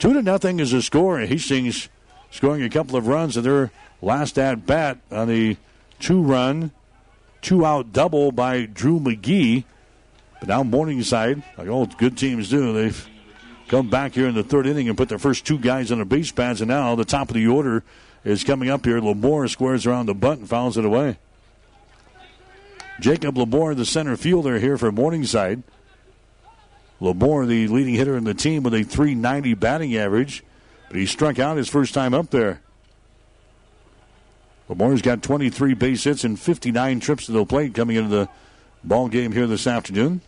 Two 0.00 0.14
to 0.14 0.22
nothing 0.22 0.60
is 0.60 0.70
the 0.70 0.80
score. 0.80 1.20
Hastings 1.20 1.90
scoring 2.30 2.62
a 2.62 2.70
couple 2.70 2.96
of 2.96 3.06
runs 3.06 3.36
in 3.36 3.44
their 3.44 3.70
last 4.00 4.38
at 4.38 4.64
bat 4.66 4.96
on 5.10 5.28
the 5.28 5.58
two 5.98 6.22
run, 6.22 6.70
two 7.42 7.66
out 7.66 7.92
double 7.92 8.32
by 8.32 8.64
Drew 8.64 8.98
McGee. 8.98 9.64
But 10.38 10.48
now 10.48 10.62
Morningside, 10.62 11.42
like 11.58 11.68
all 11.68 11.84
good 11.84 12.16
teams 12.16 12.48
do, 12.48 12.72
they've 12.72 13.08
come 13.68 13.90
back 13.90 14.14
here 14.14 14.26
in 14.26 14.34
the 14.34 14.42
third 14.42 14.66
inning 14.66 14.88
and 14.88 14.96
put 14.96 15.10
their 15.10 15.18
first 15.18 15.44
two 15.44 15.58
guys 15.58 15.92
on 15.92 15.98
the 15.98 16.06
base 16.06 16.32
pads. 16.32 16.62
And 16.62 16.70
now 16.70 16.94
the 16.94 17.04
top 17.04 17.28
of 17.28 17.34
the 17.34 17.46
order 17.46 17.84
is 18.24 18.42
coming 18.42 18.70
up 18.70 18.86
here. 18.86 19.02
Lamore 19.02 19.50
squares 19.50 19.84
around 19.84 20.06
the 20.06 20.14
bunt 20.14 20.40
and 20.40 20.48
fouls 20.48 20.78
it 20.78 20.84
away. 20.86 21.18
Jacob 23.00 23.34
Lamore, 23.34 23.76
the 23.76 23.84
center 23.84 24.16
fielder 24.16 24.58
here 24.58 24.78
for 24.78 24.90
Morningside. 24.90 25.62
Lamore, 27.00 27.46
the 27.46 27.66
leading 27.68 27.94
hitter 27.94 28.16
in 28.16 28.24
the 28.24 28.34
team, 28.34 28.62
with 28.62 28.74
a 28.74 28.82
390 28.82 29.54
batting 29.54 29.96
average, 29.96 30.44
but 30.88 30.96
he 30.96 31.06
struck 31.06 31.38
out 31.38 31.56
his 31.56 31.68
first 31.68 31.94
time 31.94 32.12
up 32.12 32.30
there. 32.30 32.60
Lamore's 34.68 35.02
got 35.02 35.22
23 35.22 35.74
base 35.74 36.04
hits 36.04 36.22
and 36.22 36.38
59 36.38 37.00
trips 37.00 37.26
to 37.26 37.32
the 37.32 37.44
plate 37.44 37.74
coming 37.74 37.96
into 37.96 38.08
the 38.08 38.28
ball 38.84 39.08
game 39.08 39.32
here 39.32 39.46
this 39.46 39.66
afternoon. 39.66 40.20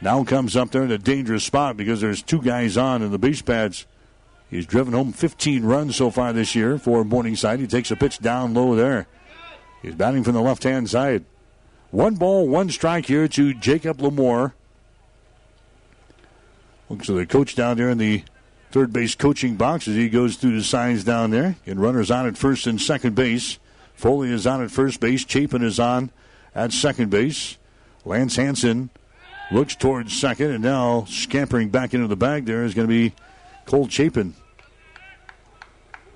Now 0.00 0.24
comes 0.24 0.56
up 0.56 0.70
there 0.70 0.84
in 0.84 0.90
a 0.90 0.98
dangerous 0.98 1.44
spot 1.44 1.76
because 1.76 2.00
there's 2.00 2.22
two 2.22 2.40
guys 2.40 2.78
on 2.78 3.02
in 3.02 3.10
the 3.10 3.18
base 3.18 3.42
pads. 3.42 3.86
He's 4.48 4.66
driven 4.66 4.94
home 4.94 5.12
15 5.12 5.64
runs 5.64 5.96
so 5.96 6.10
far 6.10 6.32
this 6.32 6.54
year 6.54 6.78
for 6.78 7.04
Morningside. 7.04 7.60
He 7.60 7.66
takes 7.66 7.90
a 7.90 7.96
pitch 7.96 8.18
down 8.20 8.54
low 8.54 8.74
there. 8.74 9.06
He's 9.82 9.94
batting 9.94 10.24
from 10.24 10.34
the 10.34 10.40
left 10.40 10.64
hand 10.64 10.88
side. 10.88 11.24
One 11.90 12.14
ball, 12.14 12.48
one 12.48 12.70
strike 12.70 13.06
here 13.06 13.28
to 13.28 13.52
Jacob 13.52 13.98
Lamore. 13.98 14.52
Looks 16.90 17.08
like 17.08 17.28
the 17.28 17.32
coach 17.32 17.54
down 17.54 17.76
there 17.76 17.88
in 17.88 17.98
the 17.98 18.24
third 18.72 18.92
base 18.92 19.14
coaching 19.14 19.54
box 19.54 19.86
as 19.86 19.94
he 19.94 20.08
goes 20.08 20.36
through 20.36 20.56
the 20.56 20.64
signs 20.64 21.04
down 21.04 21.30
there. 21.30 21.54
And 21.64 21.80
runners 21.80 22.10
on 22.10 22.26
at 22.26 22.36
first 22.36 22.66
and 22.66 22.80
second 22.80 23.14
base. 23.14 23.60
Foley 23.94 24.30
is 24.30 24.44
on 24.44 24.60
at 24.60 24.72
first 24.72 24.98
base. 24.98 25.24
Chapin 25.24 25.62
is 25.62 25.78
on 25.78 26.10
at 26.52 26.72
second 26.72 27.10
base. 27.10 27.58
Lance 28.04 28.34
Hanson 28.34 28.90
looks 29.52 29.76
towards 29.76 30.18
second, 30.18 30.50
and 30.50 30.64
now 30.64 31.04
scampering 31.04 31.68
back 31.68 31.94
into 31.94 32.08
the 32.08 32.16
bag 32.16 32.44
there 32.44 32.64
is 32.64 32.74
going 32.74 32.88
to 32.88 32.92
be 32.92 33.14
Cole 33.66 33.88
Chapin. 33.88 34.34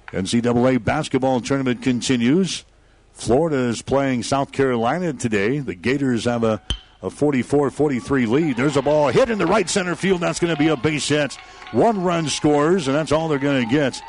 NCAA 0.08 0.82
basketball 0.82 1.40
tournament 1.40 1.82
continues. 1.82 2.64
Florida 3.12 3.58
is 3.58 3.80
playing 3.80 4.24
South 4.24 4.50
Carolina 4.50 5.12
today. 5.12 5.60
The 5.60 5.74
Gators 5.76 6.24
have 6.24 6.42
a 6.42 6.60
a 7.04 7.10
44 7.10 7.70
43 7.70 8.26
lead. 8.26 8.56
There's 8.56 8.78
a 8.78 8.82
ball 8.82 9.08
hit 9.08 9.28
in 9.28 9.38
the 9.38 9.46
right 9.46 9.68
center 9.68 9.94
field. 9.94 10.22
That's 10.22 10.40
going 10.40 10.54
to 10.54 10.58
be 10.58 10.68
a 10.68 10.76
base 10.76 11.08
hit. 11.08 11.34
One 11.72 12.02
run 12.02 12.28
scores, 12.28 12.88
and 12.88 12.96
that's 12.96 13.12
all 13.12 13.28
they're 13.28 13.38
going 13.38 13.62
to 13.62 13.70
get. 13.70 14.00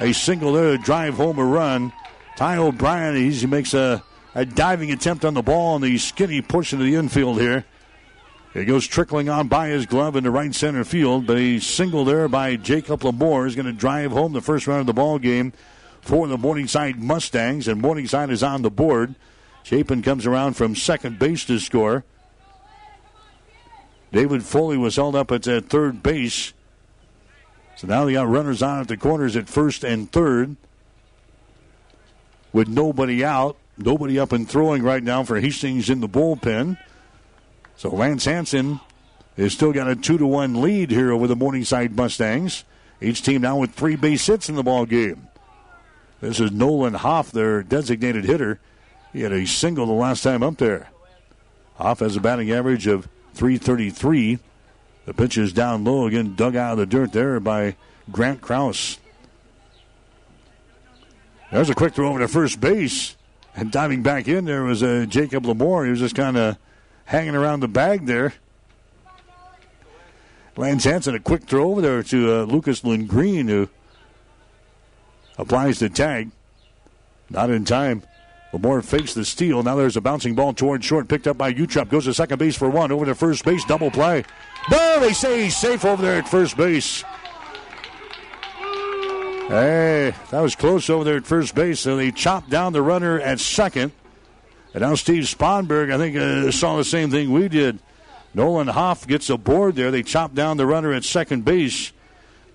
A 0.00 0.12
single 0.12 0.52
there 0.52 0.76
to 0.76 0.78
drive 0.78 1.14
home 1.14 1.38
a 1.38 1.44
run. 1.44 1.92
Ty 2.36 2.56
O'Brien, 2.56 3.30
he 3.30 3.46
makes 3.46 3.72
a, 3.72 4.02
a 4.34 4.44
diving 4.44 4.90
attempt 4.90 5.24
on 5.24 5.34
the 5.34 5.42
ball 5.42 5.74
on 5.74 5.80
the 5.80 5.96
skinny 5.96 6.42
push 6.42 6.72
into 6.72 6.84
the 6.84 6.96
infield 6.96 7.40
here. 7.40 7.64
It 8.52 8.64
goes 8.64 8.86
trickling 8.86 9.28
on 9.28 9.46
by 9.46 9.68
his 9.68 9.86
glove 9.86 10.16
in 10.16 10.24
the 10.24 10.30
right 10.30 10.52
center 10.52 10.84
field, 10.84 11.26
but 11.26 11.38
a 11.38 11.60
single 11.60 12.04
there 12.04 12.26
by 12.26 12.56
Jacob 12.56 13.00
Lamore 13.00 13.46
is 13.46 13.54
going 13.54 13.66
to 13.66 13.72
drive 13.72 14.10
home 14.10 14.32
the 14.32 14.40
first 14.40 14.66
run 14.66 14.80
of 14.80 14.86
the 14.86 14.92
ball 14.92 15.20
game 15.20 15.52
for 16.00 16.26
the 16.26 16.36
Morningside 16.36 16.98
Mustangs, 16.98 17.68
and 17.68 17.80
Morningside 17.80 18.30
is 18.30 18.42
on 18.42 18.62
the 18.62 18.70
board. 18.70 19.14
Chapin 19.62 20.02
comes 20.02 20.26
around 20.26 20.54
from 20.54 20.74
second 20.74 21.18
base 21.18 21.44
to 21.46 21.58
score. 21.58 22.04
David 24.12 24.42
Foley 24.42 24.76
was 24.76 24.96
held 24.96 25.16
up 25.16 25.32
at 25.32 25.44
third 25.44 26.02
base. 26.02 26.52
So 27.76 27.86
now 27.86 28.04
they 28.04 28.12
got 28.12 28.28
runners 28.28 28.62
on 28.62 28.80
at 28.80 28.88
the 28.88 28.96
corners 28.96 29.36
at 29.36 29.48
first 29.48 29.84
and 29.84 30.10
third. 30.10 30.56
With 32.52 32.68
nobody 32.68 33.24
out, 33.24 33.56
nobody 33.78 34.18
up 34.18 34.32
and 34.32 34.48
throwing 34.48 34.82
right 34.82 35.02
now 35.02 35.24
for 35.24 35.40
Hastings 35.40 35.88
in 35.88 36.00
the 36.00 36.08
bullpen. 36.08 36.76
So 37.76 37.88
Lance 37.88 38.26
Hanson 38.26 38.80
has 39.36 39.54
still 39.54 39.72
got 39.72 39.88
a 39.88 39.96
two 39.96 40.18
to 40.18 40.26
one 40.26 40.60
lead 40.60 40.90
here 40.90 41.12
over 41.12 41.26
the 41.26 41.36
Morningside 41.36 41.96
Mustangs. 41.96 42.64
Each 43.00 43.22
team 43.22 43.40
now 43.40 43.56
with 43.56 43.72
three 43.72 43.96
base 43.96 44.26
hits 44.26 44.48
in 44.48 44.54
the 44.54 44.62
ball 44.62 44.84
game. 44.84 45.28
This 46.20 46.38
is 46.38 46.52
Nolan 46.52 46.94
Hoff, 46.94 47.32
their 47.32 47.62
designated 47.62 48.24
hitter. 48.24 48.60
He 49.12 49.22
had 49.22 49.32
a 49.32 49.46
single 49.46 49.86
the 49.86 49.92
last 49.92 50.22
time 50.22 50.42
up 50.42 50.56
there. 50.56 50.90
Hoff 51.76 52.00
has 52.00 52.16
a 52.16 52.20
batting 52.20 52.50
average 52.50 52.86
of 52.86 53.08
333. 53.34 54.38
The 55.04 55.14
pitch 55.14 55.36
is 55.36 55.52
down 55.52 55.84
low 55.84 56.06
again, 56.06 56.34
dug 56.34 56.56
out 56.56 56.72
of 56.72 56.78
the 56.78 56.86
dirt 56.86 57.12
there 57.12 57.40
by 57.40 57.76
Grant 58.10 58.40
Krause. 58.40 58.98
There's 61.50 61.68
a 61.68 61.74
quick 61.74 61.94
throw 61.94 62.08
over 62.08 62.20
to 62.20 62.28
first 62.28 62.60
base. 62.60 63.16
And 63.54 63.70
diving 63.70 64.02
back 64.02 64.28
in 64.28 64.46
there 64.46 64.62
was 64.62 64.82
uh, 64.82 65.04
Jacob 65.06 65.44
Lamore. 65.44 65.84
He 65.84 65.90
was 65.90 66.00
just 66.00 66.14
kind 66.14 66.38
of 66.38 66.56
hanging 67.04 67.34
around 67.34 67.60
the 67.60 67.68
bag 67.68 68.06
there. 68.06 68.32
Lance 70.56 70.84
Hanson, 70.84 71.14
a 71.14 71.20
quick 71.20 71.44
throw 71.44 71.70
over 71.70 71.80
there 71.80 72.02
to 72.02 72.32
uh, 72.32 72.44
Lucas 72.44 72.80
Green, 72.80 73.48
who 73.48 73.68
applies 75.36 75.78
the 75.78 75.90
tag. 75.90 76.30
Not 77.28 77.50
in 77.50 77.64
time. 77.64 78.02
Lamore 78.52 78.84
fakes 78.84 79.14
the 79.14 79.24
steal. 79.24 79.62
Now 79.62 79.76
there's 79.76 79.96
a 79.96 80.00
bouncing 80.00 80.34
ball 80.34 80.52
toward 80.52 80.84
short, 80.84 81.08
picked 81.08 81.26
up 81.26 81.38
by 81.38 81.54
Utrup. 81.54 81.88
Goes 81.88 82.04
to 82.04 82.14
second 82.14 82.38
base 82.38 82.54
for 82.54 82.68
one. 82.68 82.92
Over 82.92 83.06
to 83.06 83.14
first 83.14 83.44
base, 83.44 83.64
double 83.64 83.90
play. 83.90 84.24
No, 84.70 85.00
they 85.00 85.12
say 85.12 85.44
he's 85.44 85.56
safe 85.56 85.84
over 85.84 86.02
there 86.02 86.18
at 86.18 86.28
first 86.28 86.56
base. 86.56 87.02
Hey, 89.48 90.14
that 90.30 90.40
was 90.40 90.54
close 90.54 90.88
over 90.90 91.04
there 91.04 91.16
at 91.16 91.26
first 91.26 91.54
base. 91.54 91.80
So 91.80 91.96
they 91.96 92.10
chopped 92.10 92.50
down 92.50 92.72
the 92.72 92.82
runner 92.82 93.18
at 93.20 93.40
second. 93.40 93.92
And 94.74 94.82
now 94.82 94.94
Steve 94.94 95.24
Sponberg, 95.24 95.92
I 95.92 95.98
think, 95.98 96.16
uh, 96.16 96.50
saw 96.50 96.76
the 96.76 96.84
same 96.84 97.10
thing 97.10 97.32
we 97.32 97.48
did. 97.48 97.78
Nolan 98.34 98.68
Hoff 98.68 99.06
gets 99.06 99.28
aboard 99.28 99.76
there. 99.76 99.90
They 99.90 100.02
chop 100.02 100.34
down 100.34 100.56
the 100.56 100.66
runner 100.66 100.92
at 100.92 101.04
second 101.04 101.44
base. 101.44 101.92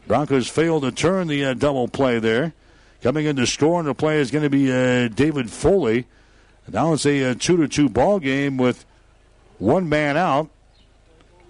Broncos 0.07 0.47
failed 0.47 0.83
to 0.83 0.91
turn 0.91 1.27
the 1.27 1.45
uh, 1.45 1.53
double 1.53 1.87
play 1.87 2.19
there. 2.19 2.53
Coming 3.01 3.25
in 3.25 3.35
to 3.35 3.45
score 3.45 3.79
on 3.79 3.85
the 3.85 3.93
play 3.93 4.19
is 4.19 4.31
going 4.31 4.43
to 4.43 4.49
be 4.49 4.71
uh, 4.71 5.07
David 5.07 5.51
Foley. 5.51 6.05
And 6.65 6.75
now 6.75 6.93
it's 6.93 7.05
a, 7.05 7.21
a 7.23 7.35
two 7.35 7.57
to 7.57 7.67
two 7.67 7.89
ball 7.89 8.19
game 8.19 8.57
with 8.57 8.85
one 9.59 9.87
man 9.87 10.17
out. 10.17 10.49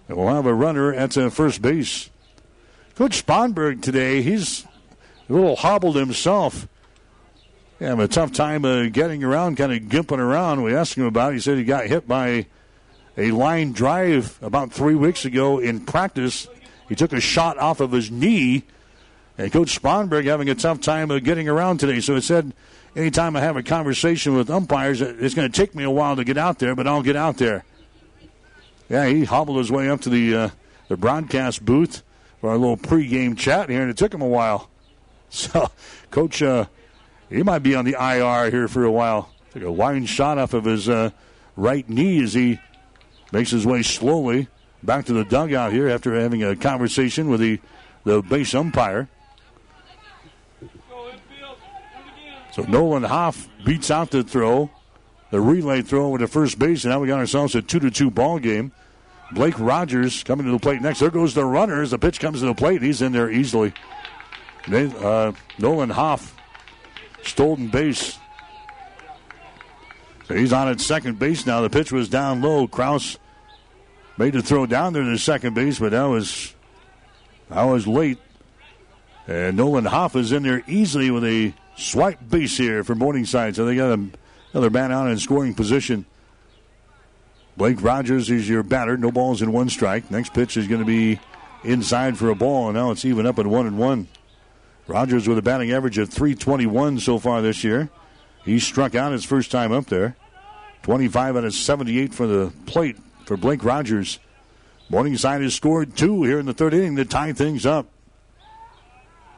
And 0.08 0.18
we'll 0.18 0.28
have 0.28 0.45
a 0.45 0.54
runner 0.54 0.93
at 0.93 1.18
uh, 1.18 1.30
first 1.30 1.62
base. 1.62 2.10
Coach 2.95 3.26
Sponberg 3.26 3.82
today, 3.82 4.22
he's 4.22 4.66
a 5.30 5.34
little 5.34 5.56
hobbled 5.56 5.95
himself. 5.95 6.68
Yeah, 7.80 7.89
having 7.89 8.06
a 8.06 8.08
tough 8.08 8.32
time 8.32 8.66
uh, 8.66 8.88
getting 8.88 9.24
around, 9.24 9.58
kind 9.58 9.72
of 9.72 9.84
gimping 9.84 10.18
around. 10.18 10.64
We 10.64 10.76
asked 10.76 10.95
him 10.95 11.06
about 11.06 11.32
it. 11.32 11.36
He 11.36 11.39
said 11.41 11.58
he 11.58 11.64
got 11.64 11.86
hit 11.86 12.08
by 12.08 12.48
a 13.16 13.32
line 13.32 13.72
drive 13.72 14.39
about 14.41 14.72
three 14.72 14.95
weeks 14.95 15.26
ago 15.26 15.60
in 15.60 15.86
practice. 15.86 16.48
He 16.89 16.95
took 16.95 17.14
a 17.14 17.20
shot 17.20 17.58
off 17.58 17.80
of 17.80 17.91
his 17.91 18.10
knee, 18.10 18.64
and 19.38 19.51
Coach 19.51 19.79
Sponberg 19.79 20.25
having 20.25 20.49
a 20.49 20.55
tough 20.55 20.81
time 20.81 21.11
uh, 21.11 21.19
getting 21.19 21.47
around 21.47 21.79
today. 21.79 21.99
So 21.99 22.15
it 22.15 22.21
said, 22.21 22.53
anytime 22.95 23.35
I 23.35 23.41
have 23.41 23.55
a 23.55 23.63
conversation 23.63 24.35
with 24.35 24.49
umpires, 24.49 25.01
it's 25.01 25.35
going 25.35 25.51
to 25.51 25.55
take 25.55 25.75
me 25.75 25.83
a 25.83 25.91
while 25.91 26.15
to 26.15 26.23
get 26.23 26.38
out 26.38 26.59
there, 26.59 26.75
but 26.75 26.88
I'll 26.88 27.03
get 27.03 27.15
out 27.15 27.38
there. 27.38 27.63
Yeah, 28.89 29.07
he 29.07 29.25
hobbled 29.25 29.57
his 29.57 29.71
way 29.71 29.89
up 29.89 30.01
to 30.01 30.09
the 30.09 30.35
uh, 30.35 30.49
the 30.88 30.95
broadcast 30.95 31.65
booth 31.65 32.03
for 32.39 32.49
our 32.49 32.57
little 32.57 32.77
pregame 32.77 33.38
chat 33.38 33.69
here, 33.69 33.81
and 33.81 33.89
it 33.89 33.97
took 33.97 34.13
him 34.13 34.21
a 34.21 34.27
while. 34.27 34.69
So, 35.29 35.69
Coach, 36.09 36.41
uh, 36.41 36.67
he 37.29 37.43
might 37.43 37.59
be 37.59 37.75
on 37.75 37.83
the 37.83 37.97
IR 37.99 38.49
here 38.49 38.69
for 38.69 38.85
a 38.85 38.91
while. 38.91 39.29
Took 39.51 39.63
a 39.63 39.69
wide 39.69 40.07
shot 40.07 40.38
off 40.38 40.53
of 40.53 40.63
his 40.63 40.88
uh, 40.88 41.09
right 41.57 41.88
knee 41.89 42.23
as 42.23 42.33
he 42.33 42.61
makes 43.33 43.51
his 43.51 43.65
way 43.65 43.83
slowly 43.83 44.47
back 44.83 45.03
to 45.07 45.13
the 45.13 45.25
dugout 45.25 45.73
here 45.73 45.89
after 45.89 46.17
having 46.17 46.43
a 46.43 46.55
conversation 46.55 47.27
with 47.27 47.41
the, 47.41 47.59
the 48.05 48.21
base 48.21 48.55
umpire. 48.55 49.09
So 52.58 52.64
Nolan 52.64 53.03
Hoff 53.03 53.47
beats 53.64 53.91
out 53.91 54.10
the 54.10 54.24
throw, 54.24 54.72
the 55.30 55.39
relay 55.39 55.84
throw 55.84 56.10
with 56.10 56.22
the 56.22 56.28
first 56.28 56.58
base, 56.58 56.86
and 56.86 56.91
now 56.91 56.99
we 56.99 57.08
got 57.08 57.20
ourselves 57.20 57.53
a 57.53 57.62
two 57.62 57.80
to 57.80 57.91
two 57.91 58.10
ball 58.10 58.39
game. 58.39 58.72
Blake 59.32 59.60
Rogers 59.60 60.24
coming 60.24 60.47
to 60.47 60.51
the 60.51 60.58
plate 60.58 60.82
next. 60.82 60.99
There 60.99 61.12
goes 61.12 61.36
the 61.36 61.45
runner 61.45 61.84
as 61.84 61.91
the 61.91 61.99
pitch 61.99 62.20
comes 62.20 62.39
to 62.39 62.47
the 62.47 62.55
plate. 62.55 62.82
He's 62.82 63.03
in 63.03 63.12
there 63.12 63.30
easily. 63.30 63.74
Uh, 64.68 65.34
Nolan 65.60 65.91
Hoff, 65.91 66.36
stolen 67.22 67.68
base. 67.68 68.18
So 70.28 70.34
he's 70.34 70.51
on 70.51 70.68
at 70.68 70.82
second 70.82 71.20
base 71.20 71.45
now. 71.45 71.62
The 71.62 71.70
pitch 71.70 71.91
was 71.91 72.10
down 72.10 72.41
low. 72.41 72.68
Krause 72.68 73.20
made 74.18 74.34
the 74.34 74.41
throw 74.41 74.66
down 74.66 74.93
there 74.93 75.03
to 75.03 75.18
second 75.20 75.53
base, 75.53 75.78
but 75.78 75.91
that 75.91 76.05
was 76.05 76.55
that 77.49 77.66
was 77.66 77.86
late. 77.86 78.18
And 79.28 79.58
Nolan 79.58 79.86
Hoff 79.86 80.16
is 80.16 80.32
in 80.32 80.41
there 80.41 80.64
easily 80.66 81.12
with 81.12 81.24
a 81.24 81.53
swipe 81.78 82.19
base 82.30 82.57
here 82.57 82.84
for 82.84 82.95
Morningside. 82.95 83.55
So 83.55 83.65
they 83.65 83.75
got 83.75 83.97
another 84.53 84.69
man 84.69 84.91
out 84.91 85.09
in 85.09 85.17
scoring 85.17 85.53
position. 85.53 86.05
Blake 87.55 87.82
Rogers 87.82 88.30
is 88.30 88.47
your 88.47 88.63
batter. 88.63 88.97
No 88.97 89.11
balls 89.11 89.41
in 89.41 89.51
one 89.51 89.69
strike. 89.69 90.11
Next 90.11 90.34
pitch 90.34 90.57
is 90.57 90.67
going 90.67 90.82
to 90.82 90.86
be 90.86 91.19
inside 91.63 92.17
for 92.17 92.30
a 92.30 92.36
ball, 92.36 92.67
and 92.67 92.75
now 92.75 92.91
it's 92.91 93.05
even 93.05 93.25
up 93.25 93.39
at 93.39 93.47
one 93.47 93.65
and 93.65 93.78
one. 93.78 94.07
Rogers 94.86 95.28
with 95.28 95.38
a 95.38 95.41
batting 95.41 95.71
average 95.71 95.97
of 95.97 96.09
321 96.09 96.99
so 96.99 97.19
far 97.19 97.41
this 97.41 97.63
year. 97.63 97.89
He 98.45 98.59
struck 98.59 98.95
out 98.95 99.11
his 99.11 99.25
first 99.25 99.51
time 99.51 99.71
up 99.71 99.88
there. 99.88 100.15
25 100.84 101.36
out 101.36 101.43
of 101.43 101.53
78 101.53 102.13
for 102.13 102.28
the 102.28 102.53
plate 102.65 102.97
for 103.25 103.36
Blake 103.36 103.63
Rogers. 103.63 104.19
Morningside 104.89 105.41
has 105.41 105.53
scored 105.53 105.97
two 105.97 106.23
here 106.23 106.39
in 106.39 106.45
the 106.45 106.53
third 106.53 106.73
inning 106.73 106.95
to 106.95 107.03
tie 107.03 107.34
things 107.34 107.65
up. 107.65 107.88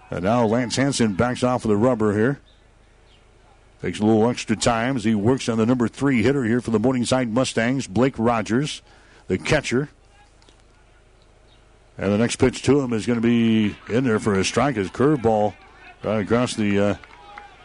And 0.10 0.24
now 0.24 0.45
Lance 0.45 0.76
Hanson 0.76 1.14
backs 1.14 1.43
off 1.43 1.66
of 1.66 1.70
the 1.70 1.78
rubber 1.78 2.14
here. 2.14 2.39
Takes 3.82 3.99
a 3.99 4.05
little 4.05 4.30
extra 4.30 4.55
time 4.55 4.97
as 4.97 5.03
he 5.03 5.16
works 5.16 5.47
on 5.47 5.57
the 5.57 5.66
number 5.66 5.88
three 5.88 6.22
hitter 6.22 6.44
here 6.44 6.60
for 6.60 6.72
the 6.72 6.80
Morningside 6.80 7.31
Mustangs, 7.31 7.88
Blake 7.88 8.15
Rogers, 8.18 8.81
the 9.27 9.38
catcher. 9.38 9.90
And 11.98 12.11
the 12.11 12.18
next 12.18 12.38
pitch 12.38 12.61
to 12.64 12.80
him 12.81 12.91
is 12.91 13.06
going 13.06 13.22
to 13.22 13.26
be 13.26 13.76
in 13.90 14.03
there 14.03 14.19
for 14.19 14.34
a 14.34 14.44
strike. 14.44 14.76
His 14.76 14.90
curveball 14.90 15.53
right 16.03 16.22
across 16.22 16.56
the 16.56 16.80
uh, 16.80 16.95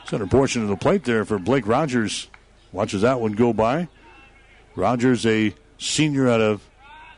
center 0.07 0.27
portion 0.27 0.63
of 0.63 0.69
the 0.69 0.77
plate 0.77 1.05
there 1.05 1.25
for 1.25 1.39
Blake 1.39 1.67
Rogers. 1.67 2.29
Watches 2.73 3.03
that 3.03 3.21
one 3.21 3.33
go 3.33 3.53
by. 3.53 3.89
Rogers, 4.77 5.25
a 5.25 5.55
senior 5.79 6.29
out 6.29 6.41
of 6.41 6.69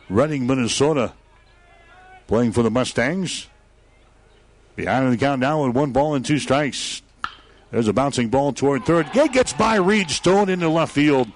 Reading, 0.09 0.47
Minnesota, 0.47 1.13
playing 2.27 2.53
for 2.53 2.63
the 2.63 2.71
Mustangs. 2.71 3.49
Behind 4.77 5.11
the 5.11 5.17
count 5.17 5.41
now 5.41 5.65
with 5.65 5.75
one 5.75 5.93
ball 5.93 6.15
and 6.15 6.25
two 6.25 6.39
strikes. 6.39 7.03
There's 7.71 7.89
a 7.89 7.93
bouncing 7.93 8.29
ball 8.29 8.53
toward 8.53 8.85
third. 8.85 9.09
It 9.15 9.33
gets 9.33 9.53
by 9.55 9.77
Reed 9.77 10.11
Stone 10.11 10.51
into 10.51 10.69
left 10.69 10.93
field. 10.93 11.29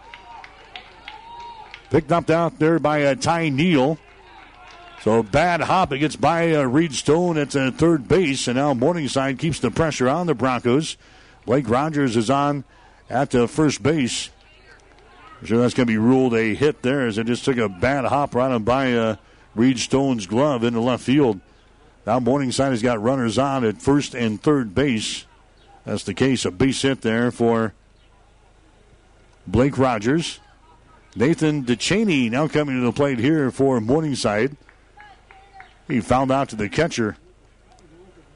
Picked 1.91 2.13
up 2.13 2.31
out 2.31 2.59
there 2.59 2.79
by 2.79 3.05
uh, 3.05 3.15
Ty 3.15 3.49
Neal. 3.49 3.99
So 5.03 5.23
bad 5.23 5.63
hop. 5.63 5.93
It 5.93 5.99
gets 5.99 6.15
by 6.15 6.55
uh, 6.55 6.63
Reed 6.65 6.95
Stone 6.95 7.39
at 7.39 7.57
uh, 7.57 7.71
third 7.71 8.07
base, 8.07 8.47
and 8.47 8.57
now 8.57 8.75
Morningside 8.75 9.39
keeps 9.39 9.59
the 9.59 9.71
pressure 9.71 10.09
on 10.09 10.27
the 10.27 10.35
Broncos. 10.35 10.99
Blake 11.47 11.69
Rogers 11.69 12.17
is 12.17 12.29
on 12.29 12.65
at 13.09 13.31
the 13.31 13.49
first 13.49 13.83
base. 13.83 14.29
I'm 15.41 15.47
sure 15.47 15.59
that's 15.59 15.73
going 15.73 15.87
to 15.87 15.93
be 15.93 15.99
ruled 15.99 16.35
a 16.35 16.55
hit 16.55 16.83
there 16.83 17.07
as 17.07 17.17
it 17.17 17.27
just 17.27 17.47
took 17.47 17.57
a 17.57 17.69
bad 17.69 18.05
hop 18.05 18.35
right 18.35 18.53
on 18.53 18.63
by 18.63 18.93
uh, 18.93 19.17
Reed 19.55 19.79
Stone's 19.79 20.27
glove 20.27 20.63
into 20.63 20.81
left 20.81 21.03
field. 21.03 21.41
Now 22.07 22.19
Morningside 22.19 22.73
has 22.73 22.83
got 22.83 23.03
runners 23.03 23.39
on 23.39 23.65
at 23.65 23.81
first 23.81 24.15
and 24.15 24.43
third 24.43 24.75
base. 24.75 25.27
That's 25.85 26.05
the 26.05 26.15
case. 26.15 26.45
A 26.45 26.51
base 26.51 26.83
hit 26.83 27.03
there 27.03 27.31
for 27.31 27.75
Blake 29.47 29.79
Rogers. 29.79 30.41
Nathan 31.17 31.65
DeChaney 31.65 32.31
now 32.31 32.49
coming 32.49 32.77
to 32.77 32.85
the 32.85 32.93
plate 32.93 33.19
here 33.19 33.51
for 33.51 33.81
Morningside. 33.81 34.57
He 35.89 36.01
fouled 36.01 36.31
out 36.31 36.49
to 36.51 36.57
the 36.57 36.69
catcher 36.69 37.17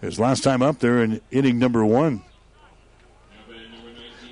his 0.05 0.19
last 0.19 0.45
time 0.45 0.63
up 0.63 0.81
there 0.81 1.03
in 1.03 1.21
inning 1.31 1.59
number 1.59 1.85
one. 1.85 2.23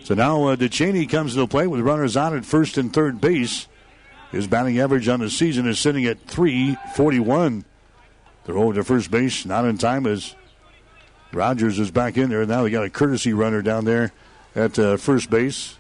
So 0.04 0.14
now 0.14 0.48
uh, 0.48 0.56
DeChaney 0.56 1.09
comes 1.09 1.34
to 1.34 1.40
the 1.40 1.46
plate 1.46 1.68
with 1.68 1.80
runners 1.80 2.16
on 2.16 2.36
at 2.36 2.44
first 2.44 2.76
and 2.76 2.92
third 2.92 3.20
base. 3.20 3.68
His 4.30 4.46
batting 4.46 4.78
average 4.78 5.09
on 5.09 5.20
the 5.20 5.30
season 5.30 5.66
is 5.66 5.78
sitting 5.78 6.04
at 6.06 6.20
341. 6.26 7.64
Throw 8.44 8.62
over 8.62 8.74
to 8.74 8.85
first 8.85 9.10
base, 9.10 9.47
not 9.47 9.64
in 9.64 9.78
time 9.78 10.06
as 10.06 10.35
Rogers 11.32 11.78
is 11.78 11.90
back 11.90 12.16
in 12.16 12.28
there. 12.28 12.44
Now 12.44 12.62
they 12.62 12.70
got 12.70 12.85
a 12.85 12.90
courtesy 12.90 13.32
runner 13.32 13.62
down 13.62 13.85
there 13.85 14.12
at 14.55 14.78
uh, 14.78 14.97
first 14.97 15.31
base. 15.31 15.77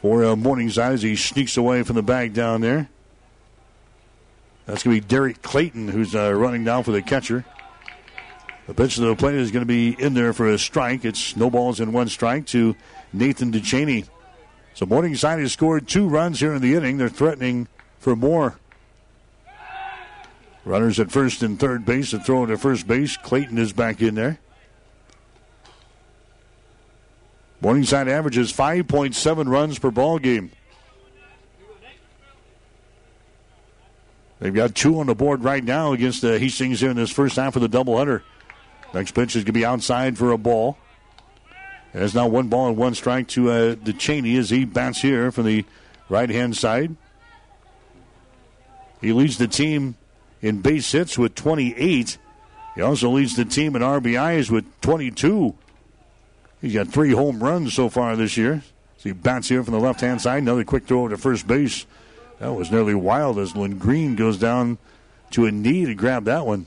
For 0.00 0.24
uh, 0.24 0.36
Morningside 0.36 0.92
as 0.92 1.02
he 1.02 1.16
sneaks 1.16 1.56
away 1.56 1.82
from 1.82 1.96
the 1.96 2.02
bag 2.02 2.34
down 2.34 2.60
there. 2.60 2.88
That's 4.66 4.82
going 4.82 4.96
to 4.96 5.02
be 5.02 5.06
Derek 5.06 5.42
Clayton 5.42 5.88
who's 5.88 6.14
uh, 6.14 6.32
running 6.32 6.64
down 6.64 6.84
for 6.84 6.92
the 6.92 7.02
catcher. 7.02 7.44
The 8.66 8.74
pitch 8.74 8.94
to 8.94 9.02
the 9.02 9.14
plate 9.14 9.34
is 9.34 9.50
going 9.50 9.62
to 9.62 9.66
be 9.66 9.90
in 9.90 10.14
there 10.14 10.32
for 10.32 10.48
a 10.48 10.58
strike. 10.58 11.04
It's 11.04 11.36
no 11.36 11.50
balls 11.50 11.80
in 11.80 11.92
one 11.92 12.08
strike 12.08 12.46
to 12.46 12.74
Nathan 13.12 13.52
DeChaney. 13.52 14.08
So 14.72 14.86
Morningside 14.86 15.38
has 15.40 15.52
scored 15.52 15.86
two 15.86 16.08
runs 16.08 16.40
here 16.40 16.54
in 16.54 16.62
the 16.62 16.74
inning. 16.74 16.96
They're 16.96 17.10
threatening 17.10 17.68
for 17.98 18.16
more. 18.16 18.58
Runners 20.64 20.98
at 20.98 21.10
first 21.10 21.42
and 21.42 21.60
third 21.60 21.84
base 21.84 22.12
and 22.12 22.24
throwing 22.24 22.48
to 22.48 22.56
first 22.56 22.86
base. 22.86 23.16
Clayton 23.18 23.58
is 23.58 23.72
back 23.72 24.00
in 24.00 24.14
there. 24.14 24.38
Morningside 27.60 28.08
averages 28.08 28.52
5.7 28.52 29.48
runs 29.48 29.78
per 29.78 29.90
ball 29.90 30.18
game. 30.18 30.50
They've 34.40 34.54
got 34.54 34.74
two 34.74 35.00
on 35.00 35.06
the 35.06 35.14
board 35.14 35.42
right 35.42 35.64
now 35.64 35.92
against 35.92 36.20
the 36.20 36.38
Hastings 36.38 36.80
here 36.80 36.90
in 36.90 36.96
this 36.96 37.10
first 37.10 37.36
half 37.36 37.56
of 37.56 37.62
the 37.62 37.68
doubleheader. 37.68 38.22
Next 38.92 39.12
pitch 39.12 39.36
is 39.36 39.44
going 39.44 39.46
to 39.46 39.52
be 39.52 39.64
outside 39.64 40.18
for 40.18 40.32
a 40.32 40.38
ball. 40.38 40.76
There's 41.92 42.14
now 42.14 42.26
one 42.26 42.48
ball 42.48 42.68
and 42.68 42.76
one 42.76 42.94
strike 42.94 43.28
to 43.28 43.50
uh, 43.50 43.74
DeChaney 43.76 44.36
as 44.38 44.50
he 44.50 44.64
bats 44.64 45.00
here 45.00 45.30
from 45.30 45.46
the 45.46 45.64
right 46.08 46.28
hand 46.28 46.56
side. 46.56 46.96
He 49.00 49.12
leads 49.12 49.38
the 49.38 49.48
team 49.48 49.96
in 50.44 50.60
base 50.60 50.92
hits 50.92 51.16
with 51.16 51.34
28. 51.34 52.18
He 52.74 52.82
also 52.82 53.08
leads 53.08 53.34
the 53.34 53.46
team 53.46 53.74
in 53.74 53.80
RBIs 53.80 54.50
with 54.50 54.66
22. 54.82 55.54
He's 56.60 56.74
got 56.74 56.88
three 56.88 57.12
home 57.12 57.42
runs 57.42 57.72
so 57.72 57.88
far 57.88 58.14
this 58.14 58.36
year. 58.36 58.62
So 58.98 59.08
he 59.08 59.12
bats 59.12 59.48
here 59.48 59.64
from 59.64 59.72
the 59.72 59.80
left 59.80 60.02
hand 60.02 60.20
side. 60.20 60.42
Another 60.42 60.62
quick 60.62 60.84
throw 60.84 61.08
to 61.08 61.16
first 61.16 61.46
base. 61.46 61.86
That 62.40 62.52
was 62.52 62.70
nearly 62.70 62.94
wild 62.94 63.38
as 63.38 63.54
Lindgreen 63.54 64.16
goes 64.16 64.36
down 64.36 64.76
to 65.30 65.46
a 65.46 65.50
knee 65.50 65.86
to 65.86 65.94
grab 65.94 66.24
that 66.24 66.44
one. 66.44 66.66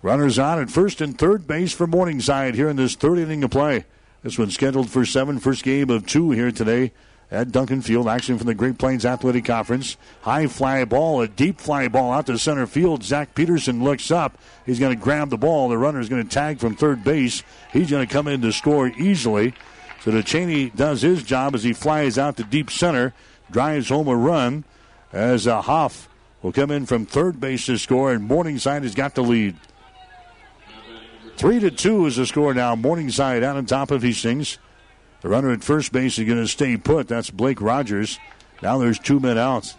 Runners 0.00 0.38
on 0.38 0.60
at 0.60 0.70
first 0.70 1.02
and 1.02 1.18
third 1.18 1.46
base 1.46 1.74
for 1.74 1.86
Morningside 1.86 2.54
here 2.54 2.70
in 2.70 2.76
this 2.76 2.94
third 2.94 3.18
inning 3.18 3.44
of 3.44 3.50
play. 3.50 3.84
This 4.22 4.38
one's 4.38 4.54
scheduled 4.54 4.88
for 4.88 5.04
seven, 5.04 5.38
first 5.38 5.62
game 5.62 5.90
of 5.90 6.06
two 6.06 6.30
here 6.30 6.52
today 6.52 6.92
at 7.30 7.52
Duncan 7.52 7.82
Field. 7.82 8.08
Action 8.08 8.38
from 8.38 8.46
the 8.46 8.54
Great 8.54 8.78
Plains 8.78 9.04
Athletic 9.04 9.44
Conference. 9.44 9.96
High 10.22 10.46
fly 10.46 10.84
ball, 10.84 11.20
a 11.20 11.28
deep 11.28 11.60
fly 11.60 11.88
ball 11.88 12.12
out 12.12 12.26
to 12.26 12.38
center 12.38 12.66
field. 12.66 13.02
Zach 13.02 13.34
Peterson 13.34 13.84
looks 13.84 14.10
up. 14.10 14.38
He's 14.66 14.80
going 14.80 14.96
to 14.96 15.02
grab 15.02 15.30
the 15.30 15.38
ball. 15.38 15.68
The 15.68 15.78
runner 15.78 16.00
is 16.00 16.08
going 16.08 16.22
to 16.22 16.28
tag 16.28 16.58
from 16.58 16.74
third 16.74 17.04
base. 17.04 17.42
He's 17.72 17.90
going 17.90 18.06
to 18.06 18.12
come 18.12 18.26
in 18.26 18.40
to 18.42 18.52
score 18.52 18.88
easily. 18.88 19.54
So 20.02 20.10
DeChaney 20.10 20.74
does 20.74 21.02
his 21.02 21.22
job 21.22 21.54
as 21.54 21.62
he 21.62 21.72
flies 21.72 22.18
out 22.18 22.36
to 22.38 22.44
deep 22.44 22.70
center, 22.70 23.12
drives 23.50 23.90
home 23.90 24.08
a 24.08 24.16
run 24.16 24.64
as 25.12 25.46
uh, 25.46 25.60
Hoff 25.60 26.08
will 26.42 26.52
come 26.52 26.70
in 26.70 26.86
from 26.86 27.04
third 27.04 27.38
base 27.38 27.66
to 27.66 27.76
score, 27.76 28.12
and 28.12 28.24
Morningside 28.24 28.82
has 28.82 28.94
got 28.94 29.14
the 29.14 29.22
lead. 29.22 29.56
Three 31.36 31.60
to 31.60 31.70
two 31.70 32.06
is 32.06 32.16
the 32.16 32.26
score 32.26 32.54
now. 32.54 32.74
Morningside 32.74 33.42
out 33.42 33.56
on 33.56 33.66
top 33.66 33.90
of 33.90 34.02
Hastings. 34.02 34.58
The 35.20 35.28
runner 35.28 35.50
at 35.50 35.62
first 35.62 35.92
base 35.92 36.18
is 36.18 36.26
going 36.26 36.40
to 36.40 36.48
stay 36.48 36.76
put. 36.76 37.08
That's 37.08 37.30
Blake 37.30 37.60
Rogers. 37.60 38.18
Now 38.62 38.78
there's 38.78 38.98
two 38.98 39.20
men 39.20 39.38
outs. 39.38 39.76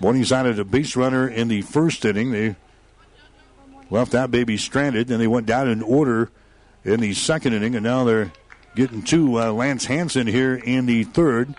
Morningside 0.00 0.46
had 0.46 0.58
a 0.58 0.64
base 0.64 0.96
runner 0.96 1.26
in 1.26 1.48
the 1.48 1.62
first 1.62 2.04
inning. 2.04 2.30
They 2.32 2.56
left 3.90 4.12
that 4.12 4.30
baby 4.30 4.56
stranded. 4.56 5.08
Then 5.08 5.18
they 5.18 5.26
went 5.26 5.46
down 5.46 5.68
in 5.68 5.82
order 5.82 6.30
in 6.84 7.00
the 7.00 7.14
second 7.14 7.54
inning, 7.54 7.74
and 7.74 7.84
now 7.84 8.04
they're 8.04 8.32
getting 8.74 9.02
to 9.04 9.40
uh, 9.40 9.52
Lance 9.52 9.86
Hanson 9.86 10.26
here 10.26 10.54
in 10.54 10.86
the 10.86 11.04
third. 11.04 11.54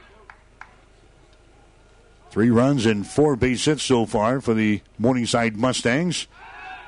Three 2.29 2.49
runs 2.49 2.85
and 2.85 3.07
four 3.07 3.35
base 3.35 3.65
hits 3.65 3.83
so 3.83 4.05
far 4.05 4.41
for 4.41 4.53
the 4.53 4.81
Morningside 4.99 5.55
Mustangs. 5.55 6.27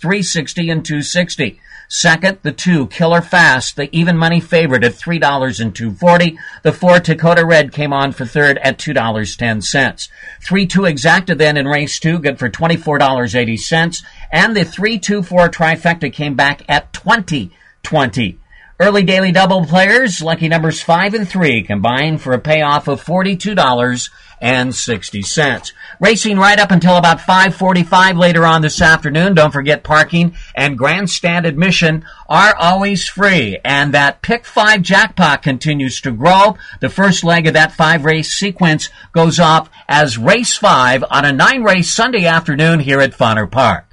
360 0.00 0.70
and 0.70 0.84
260 0.84 1.60
Second, 1.88 2.38
the 2.42 2.50
two, 2.50 2.88
Killer 2.88 3.20
Fast, 3.20 3.76
the 3.76 3.94
even 3.96 4.16
money 4.16 4.40
favorite 4.40 4.82
at 4.82 4.94
$3 4.94 5.60
and 5.60 5.74
240 5.74 6.38
The 6.62 6.72
four, 6.72 6.98
Dakota 6.98 7.44
Red, 7.44 7.72
came 7.72 7.92
on 7.92 8.10
for 8.10 8.26
third 8.26 8.58
at 8.58 8.78
$2.10. 8.78 10.08
3-2 10.44 10.68
exacta 10.90 11.38
then 11.38 11.56
in 11.56 11.66
race 11.66 12.00
two, 12.00 12.18
good 12.18 12.38
for 12.40 12.50
$24.80. 12.50 14.02
And 14.32 14.56
the 14.56 14.62
3-2-4 14.62 15.48
trifecta 15.50 16.12
came 16.12 16.34
back 16.34 16.62
at 16.68 16.92
20 16.92 17.52
20. 17.86 18.38
Early 18.80 19.04
daily 19.04 19.30
double 19.30 19.64
players, 19.64 20.20
lucky 20.20 20.48
numbers 20.48 20.82
5 20.82 21.14
and 21.14 21.28
3, 21.28 21.62
combined 21.62 22.20
for 22.20 22.32
a 22.32 22.40
payoff 22.40 22.88
of 22.88 23.00
$42.60. 23.02 25.72
Racing 26.00 26.36
right 26.36 26.58
up 26.58 26.72
until 26.72 26.96
about 26.96 27.20
5.45 27.20 28.18
later 28.18 28.44
on 28.44 28.62
this 28.62 28.82
afternoon. 28.82 29.34
Don't 29.34 29.52
forget 29.52 29.84
parking 29.84 30.34
and 30.56 30.76
grandstand 30.76 31.46
admission 31.46 32.04
are 32.28 32.56
always 32.56 33.08
free. 33.08 33.56
And 33.64 33.94
that 33.94 34.20
pick 34.20 34.44
5 34.44 34.82
jackpot 34.82 35.44
continues 35.44 36.00
to 36.00 36.10
grow. 36.10 36.56
The 36.80 36.90
first 36.90 37.22
leg 37.22 37.46
of 37.46 37.54
that 37.54 37.70
5 37.70 38.04
race 38.04 38.34
sequence 38.34 38.88
goes 39.12 39.38
off 39.38 39.70
as 39.88 40.18
race 40.18 40.56
5 40.56 41.04
on 41.08 41.24
a 41.24 41.32
9 41.32 41.62
race 41.62 41.88
Sunday 41.90 42.26
afternoon 42.26 42.80
here 42.80 43.00
at 43.00 43.12
Fonner 43.12 43.48
Park. 43.48 43.85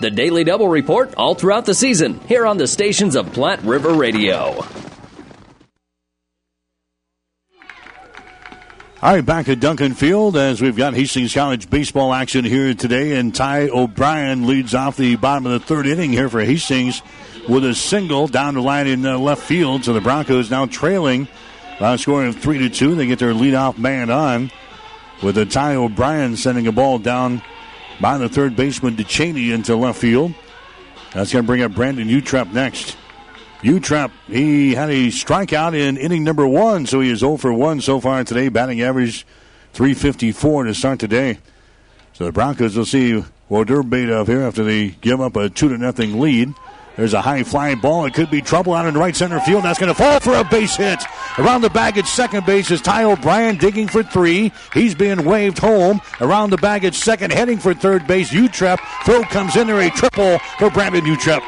The 0.00 0.10
Daily 0.12 0.44
Double 0.44 0.68
Report 0.68 1.12
all 1.16 1.34
throughout 1.34 1.66
the 1.66 1.74
season 1.74 2.20
here 2.28 2.46
on 2.46 2.56
the 2.56 2.68
stations 2.68 3.16
of 3.16 3.32
Platte 3.32 3.62
River 3.62 3.92
Radio. 3.92 4.64
All 9.00 9.14
right, 9.14 9.24
back 9.24 9.48
at 9.48 9.58
Duncan 9.58 9.94
Field 9.94 10.36
as 10.36 10.60
we've 10.60 10.76
got 10.76 10.94
Hastings 10.94 11.34
College 11.34 11.70
baseball 11.70 12.12
action 12.12 12.44
here 12.44 12.74
today, 12.74 13.16
and 13.16 13.34
Ty 13.34 13.68
O'Brien 13.68 14.46
leads 14.46 14.74
off 14.74 14.96
the 14.96 15.16
bottom 15.16 15.46
of 15.46 15.52
the 15.52 15.60
third 15.60 15.86
inning 15.86 16.10
here 16.12 16.28
for 16.28 16.40
Hastings 16.40 17.02
with 17.48 17.64
a 17.64 17.74
single 17.74 18.28
down 18.28 18.54
the 18.54 18.62
line 18.62 18.86
in 18.86 19.04
uh, 19.04 19.18
left 19.18 19.42
field. 19.42 19.84
So 19.84 19.92
the 19.92 20.00
Broncos 20.00 20.50
now 20.50 20.66
trailing 20.66 21.26
by 21.80 21.94
a 21.94 21.98
score 21.98 22.24
of 22.24 22.36
three 22.36 22.58
to 22.58 22.68
two. 22.68 22.94
They 22.94 23.06
get 23.06 23.18
their 23.18 23.32
leadoff 23.32 23.78
man 23.78 24.10
on 24.10 24.50
with 25.22 25.38
a 25.38 25.46
Ty 25.46 25.76
O'Brien 25.76 26.36
sending 26.36 26.66
a 26.66 26.72
ball 26.72 26.98
down 26.98 27.42
by 28.00 28.18
the 28.18 28.28
third 28.28 28.56
baseman 28.56 28.96
DeChaney 28.96 29.52
into 29.52 29.76
left 29.76 29.98
field. 30.00 30.34
That's 31.12 31.32
going 31.32 31.44
to 31.44 31.46
bring 31.46 31.62
up 31.62 31.74
Brandon 31.74 32.08
Utrep 32.08 32.52
next. 32.52 32.96
Utrep, 33.62 34.12
he 34.28 34.74
had 34.74 34.90
a 34.90 35.08
strikeout 35.08 35.74
in 35.74 35.96
inning 35.96 36.22
number 36.22 36.46
one, 36.46 36.86
so 36.86 37.00
he 37.00 37.10
is 37.10 37.20
0 37.20 37.38
for 37.38 37.52
1 37.52 37.80
so 37.80 38.00
far 38.00 38.22
today, 38.22 38.48
batting 38.48 38.80
average 38.80 39.26
354 39.72 40.64
to 40.64 40.74
start 40.74 41.00
today. 41.00 41.38
So 42.12 42.24
the 42.24 42.32
Broncos 42.32 42.76
will 42.76 42.84
see 42.84 43.24
they're 43.48 43.82
made 43.82 44.10
of 44.10 44.28
here 44.28 44.42
after 44.42 44.62
they 44.62 44.90
give 44.90 45.20
up 45.20 45.34
a 45.36 45.48
2 45.48 45.68
to 45.70 45.78
nothing 45.78 46.20
lead. 46.20 46.52
There's 46.98 47.14
a 47.14 47.22
high 47.22 47.44
flying 47.44 47.78
ball. 47.78 48.06
It 48.06 48.14
could 48.14 48.28
be 48.28 48.42
trouble 48.42 48.74
out 48.74 48.84
in 48.84 48.98
right 48.98 49.14
center 49.14 49.38
field. 49.38 49.62
That's 49.62 49.78
going 49.78 49.94
to 49.94 49.94
fall 49.94 50.18
for 50.18 50.34
a 50.34 50.42
base 50.42 50.74
hit. 50.74 51.00
Around 51.38 51.60
the 51.60 51.70
bag 51.70 51.96
at 51.96 52.08
second 52.08 52.44
base 52.44 52.72
is 52.72 52.80
Ty 52.80 53.04
O'Brien 53.04 53.56
digging 53.56 53.86
for 53.86 54.02
three. 54.02 54.50
He's 54.74 54.96
being 54.96 55.24
waved 55.24 55.58
home. 55.58 56.00
Around 56.20 56.50
the 56.50 56.56
bag 56.56 56.84
at 56.84 56.96
second, 56.96 57.32
heading 57.32 57.58
for 57.58 57.72
third 57.72 58.08
base. 58.08 58.30
Utrep. 58.30 58.80
Throw 59.04 59.22
comes 59.22 59.54
in 59.54 59.68
there. 59.68 59.80
A 59.80 59.90
triple 59.90 60.40
for 60.58 60.70
Brandon 60.70 61.04
Utrep. 61.04 61.40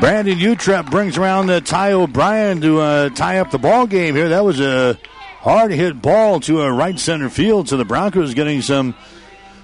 Brandon 0.00 0.38
Utrep 0.38 0.90
brings 0.90 1.16
around 1.16 1.46
the 1.46 1.60
Ty 1.60 1.92
O'Brien 1.92 2.60
to 2.62 2.80
uh, 2.80 3.08
tie 3.10 3.38
up 3.38 3.52
the 3.52 3.58
ball 3.58 3.86
game 3.86 4.16
here. 4.16 4.30
That 4.30 4.44
was 4.44 4.58
a 4.58 4.98
hard 5.38 5.70
hit 5.70 6.02
ball 6.02 6.40
to 6.40 6.62
a 6.62 6.72
right 6.72 6.98
center 6.98 7.30
field. 7.30 7.68
So 7.68 7.76
the 7.76 7.84
Broncos 7.84 8.34
getting 8.34 8.60
some 8.60 8.96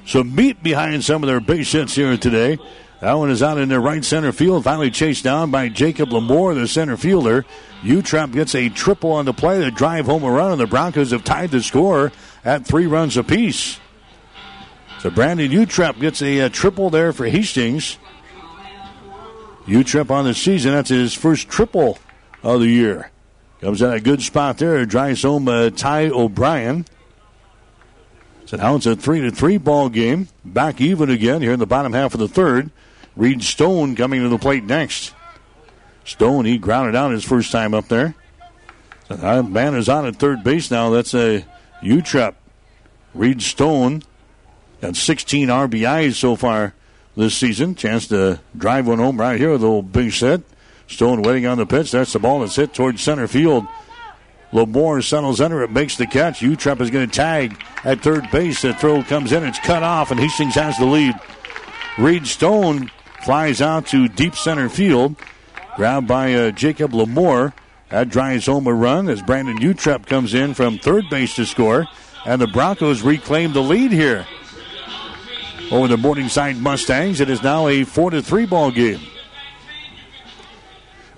some 0.06 0.34
meat 0.34 0.62
behind 0.62 1.04
some 1.04 1.22
of 1.22 1.28
their 1.28 1.40
base 1.40 1.72
hits 1.72 1.94
here 1.94 2.16
today. 2.16 2.58
That 3.00 3.14
one 3.14 3.30
is 3.30 3.42
out 3.42 3.58
in 3.58 3.68
the 3.68 3.80
right 3.80 4.04
center 4.04 4.32
field. 4.32 4.64
Finally 4.64 4.90
chased 4.90 5.24
down 5.24 5.50
by 5.50 5.68
Jacob 5.68 6.10
Lamore, 6.10 6.54
the 6.54 6.66
center 6.66 6.96
fielder. 6.96 7.44
Utrep 7.82 8.32
gets 8.32 8.54
a 8.54 8.70
triple 8.70 9.12
on 9.12 9.26
the 9.26 9.34
play 9.34 9.60
to 9.60 9.70
drive 9.70 10.06
home 10.06 10.24
a 10.24 10.30
run, 10.30 10.52
and 10.52 10.60
the 10.60 10.66
Broncos 10.66 11.10
have 11.10 11.22
tied 11.22 11.50
the 11.50 11.62
score 11.62 12.12
at 12.44 12.66
three 12.66 12.86
runs 12.86 13.16
apiece. 13.16 13.78
So 15.00 15.10
Brandon 15.10 15.50
Utrep 15.50 16.00
gets 16.00 16.22
a, 16.22 16.38
a 16.40 16.48
triple 16.48 16.88
there 16.88 17.12
for 17.12 17.26
Hastings. 17.26 17.98
Utrep 19.66 20.10
on 20.10 20.24
the 20.24 20.32
season. 20.32 20.72
That's 20.72 20.88
his 20.88 21.12
first 21.12 21.48
triple 21.48 21.98
of 22.42 22.60
the 22.60 22.68
year. 22.68 23.10
Comes 23.60 23.82
in 23.82 23.90
a 23.90 24.00
good 24.00 24.22
spot 24.22 24.58
there. 24.58 24.84
Drives 24.86 25.22
home 25.22 25.48
uh, 25.48 25.70
Ty 25.70 26.08
O'Brien. 26.08 26.86
So 28.46 28.56
now 28.56 28.76
it's 28.76 28.86
a 28.86 28.94
three 28.94 29.20
to 29.20 29.30
three 29.30 29.56
ball 29.56 29.88
game. 29.88 30.28
Back 30.44 30.80
even 30.80 31.10
again 31.10 31.42
here 31.42 31.52
in 31.52 31.58
the 31.58 31.66
bottom 31.66 31.92
half 31.92 32.14
of 32.14 32.20
the 32.20 32.28
third. 32.28 32.70
Reed 33.16 33.42
Stone 33.42 33.96
coming 33.96 34.22
to 34.22 34.28
the 34.28 34.38
plate 34.38 34.64
next. 34.64 35.14
Stone, 36.04 36.44
he 36.44 36.58
grounded 36.58 36.94
out 36.94 37.12
his 37.12 37.24
first 37.24 37.50
time 37.50 37.72
up 37.72 37.88
there. 37.88 38.14
So 39.08 39.16
that 39.16 39.48
man 39.48 39.74
is 39.74 39.88
on 39.88 40.06
at 40.06 40.16
third 40.16 40.44
base 40.44 40.70
now. 40.70 40.90
That's 40.90 41.14
a 41.14 41.44
Utrep. 41.82 42.34
Reed 43.14 43.42
Stone 43.42 44.02
got 44.80 44.96
16 44.96 45.48
RBIs 45.48 46.14
so 46.14 46.36
far 46.36 46.74
this 47.16 47.34
season. 47.36 47.74
Chance 47.74 48.08
to 48.08 48.40
drive 48.56 48.86
one 48.86 48.98
home 48.98 49.18
right 49.18 49.38
here 49.38 49.52
with 49.52 49.62
a 49.62 49.66
little 49.66 49.82
big 49.82 50.12
set. 50.12 50.42
Stone 50.86 51.22
waiting 51.22 51.46
on 51.46 51.58
the 51.58 51.66
pitch. 51.66 51.92
That's 51.92 52.12
the 52.12 52.18
ball 52.18 52.40
that's 52.40 52.56
hit 52.56 52.74
towards 52.74 53.02
center 53.02 53.26
field. 53.26 53.66
Lamore 54.54 55.02
settles 55.02 55.40
under 55.40 55.64
it, 55.64 55.72
makes 55.72 55.96
the 55.96 56.06
catch. 56.06 56.38
Utrep 56.38 56.80
is 56.80 56.88
going 56.88 57.08
to 57.08 57.12
tag 57.12 57.60
at 57.82 58.00
third 58.00 58.30
base. 58.30 58.62
The 58.62 58.72
throw 58.72 59.02
comes 59.02 59.32
in, 59.32 59.44
it's 59.44 59.58
cut 59.58 59.82
off, 59.82 60.12
and 60.12 60.20
Hastings 60.20 60.54
has 60.54 60.78
the 60.78 60.86
lead. 60.86 61.14
Reed 61.98 62.26
Stone 62.26 62.92
flies 63.24 63.60
out 63.60 63.88
to 63.88 64.06
deep 64.06 64.36
center 64.36 64.68
field, 64.68 65.16
grabbed 65.74 66.06
by 66.06 66.32
uh, 66.34 66.50
Jacob 66.52 66.92
Lamore. 66.92 67.52
That 67.90 68.08
drives 68.08 68.46
home 68.46 68.68
a 68.68 68.72
run 68.72 69.08
as 69.08 69.22
Brandon 69.22 69.58
Utrep 69.58 70.06
comes 70.06 70.34
in 70.34 70.54
from 70.54 70.78
third 70.78 71.10
base 71.10 71.34
to 71.34 71.46
score, 71.46 71.86
and 72.24 72.40
the 72.40 72.46
Broncos 72.46 73.02
reclaim 73.02 73.52
the 73.52 73.62
lead 73.62 73.90
here 73.90 74.24
over 75.72 75.88
the 75.88 75.96
Morningside 75.96 76.58
Mustangs. 76.58 77.20
It 77.20 77.28
is 77.28 77.42
now 77.42 77.66
a 77.66 77.82
four 77.82 78.10
to 78.10 78.22
three 78.22 78.46
ball 78.46 78.70
game. 78.70 79.00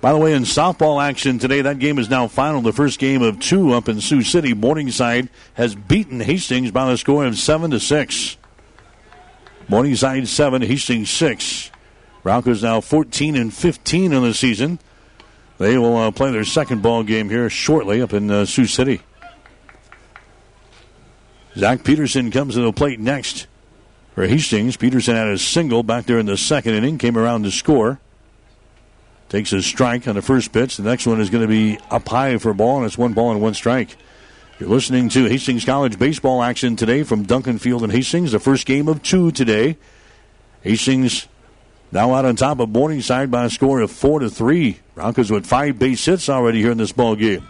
By 0.01 0.13
the 0.13 0.19
way, 0.19 0.35
in 0.35 0.43
softball 0.43 1.03
action 1.03 1.39
today, 1.39 1.63
that 1.63 1.79
game 1.79 1.99
is 1.99 2.11
now 2.11 2.27
final. 2.27 2.61
The 2.61 2.73
first 2.73 2.99
game 2.99 3.23
of 3.23 3.41
two 3.41 3.73
up 3.73 3.89
in 3.89 4.01
Sioux 4.01 4.23
City. 4.23 4.53
Morningside 4.53 5.31
has 5.55 5.75
beaten 5.75 6.21
Hastings 6.21 6.71
by 6.71 6.91
the 6.91 6.99
score 6.99 7.25
of 7.25 7.39
seven 7.39 7.71
to 7.71 7.81
six. 7.81 8.37
Morningside 9.69 10.29
seven, 10.29 10.63
Hastings 10.63 11.11
six. 11.11 11.71
Broncos 12.23 12.63
now 12.63 12.81
14 12.81 13.37
and 13.37 13.53
15 13.53 14.13
in 14.13 14.23
the 14.23 14.35
season. 14.35 14.79
They 15.59 15.79
will 15.79 15.97
uh, 15.97 16.11
play 16.11 16.31
their 16.31 16.45
second 16.45 16.83
ball 16.83 17.03
game 17.03 17.31
here 17.31 17.49
shortly 17.49 18.03
up 18.03 18.13
in 18.13 18.31
uh, 18.31 18.45
Sioux 18.45 18.67
City. 18.67 19.01
Zach 21.57 21.85
Peterson 21.85 22.31
comes 22.31 22.55
to 22.55 22.61
the 22.61 22.73
plate 22.73 23.01
next 23.01 23.47
for 24.15 24.27
Hastings. 24.27 24.77
Peterson 24.77 25.17
had 25.17 25.29
a 25.29 25.39
single 25.39 25.83
back 25.83 26.05
there 26.05 26.19
in 26.19 26.27
the 26.27 26.37
second 26.37 26.75
inning, 26.75 26.99
came 26.99 27.17
around 27.17 27.45
to 27.45 27.51
score. 27.51 27.99
Takes 29.29 29.53
a 29.53 29.61
strike 29.61 30.07
on 30.07 30.15
the 30.15 30.23
first 30.23 30.53
pitch. 30.53 30.77
The 30.77 30.85
next 30.85 31.07
one 31.07 31.21
is 31.21 31.31
going 31.31 31.43
to 31.43 31.49
be 31.49 31.79
up 31.91 32.09
high 32.09 32.39
for 32.39 32.51
a 32.51 32.55
ball, 32.55 32.77
and 32.77 32.87
it's 32.87 32.97
one 32.97 33.13
ball 33.13 33.33
and 33.33 33.43
one 33.43 33.55
strike. 33.55 33.97
You're 34.61 34.69
listening 34.69 35.09
to 35.11 35.25
Hastings 35.27 35.65
College 35.65 35.99
baseball 35.99 36.43
action 36.43 36.77
today 36.77 37.03
from 37.03 37.25
Duncan 37.25 37.59
Field 37.59 37.83
and 37.83 37.93
Hastings. 37.93 38.33
The 38.33 38.39
first 38.39 38.67
game 38.67 38.89
of 38.89 39.03
two 39.03 39.31
today. 39.33 39.77
Hastings 40.63 41.27
now 41.93 42.15
out 42.15 42.25
on 42.25 42.37
top 42.37 42.61
of 42.61 42.71
Morningside 42.71 43.31
by 43.31 43.45
a 43.45 43.51
score 43.51 43.81
of 43.81 43.91
four 43.91 44.21
to 44.21 44.31
three. 44.31 44.81
Broncos 44.95 45.31
with 45.31 45.45
five 45.45 45.79
base 45.79 46.05
hits 46.05 46.29
already 46.29 46.61
here 46.61 46.71
in 46.71 46.79
this 46.79 46.93
ball 46.93 47.17
game. 47.17 47.47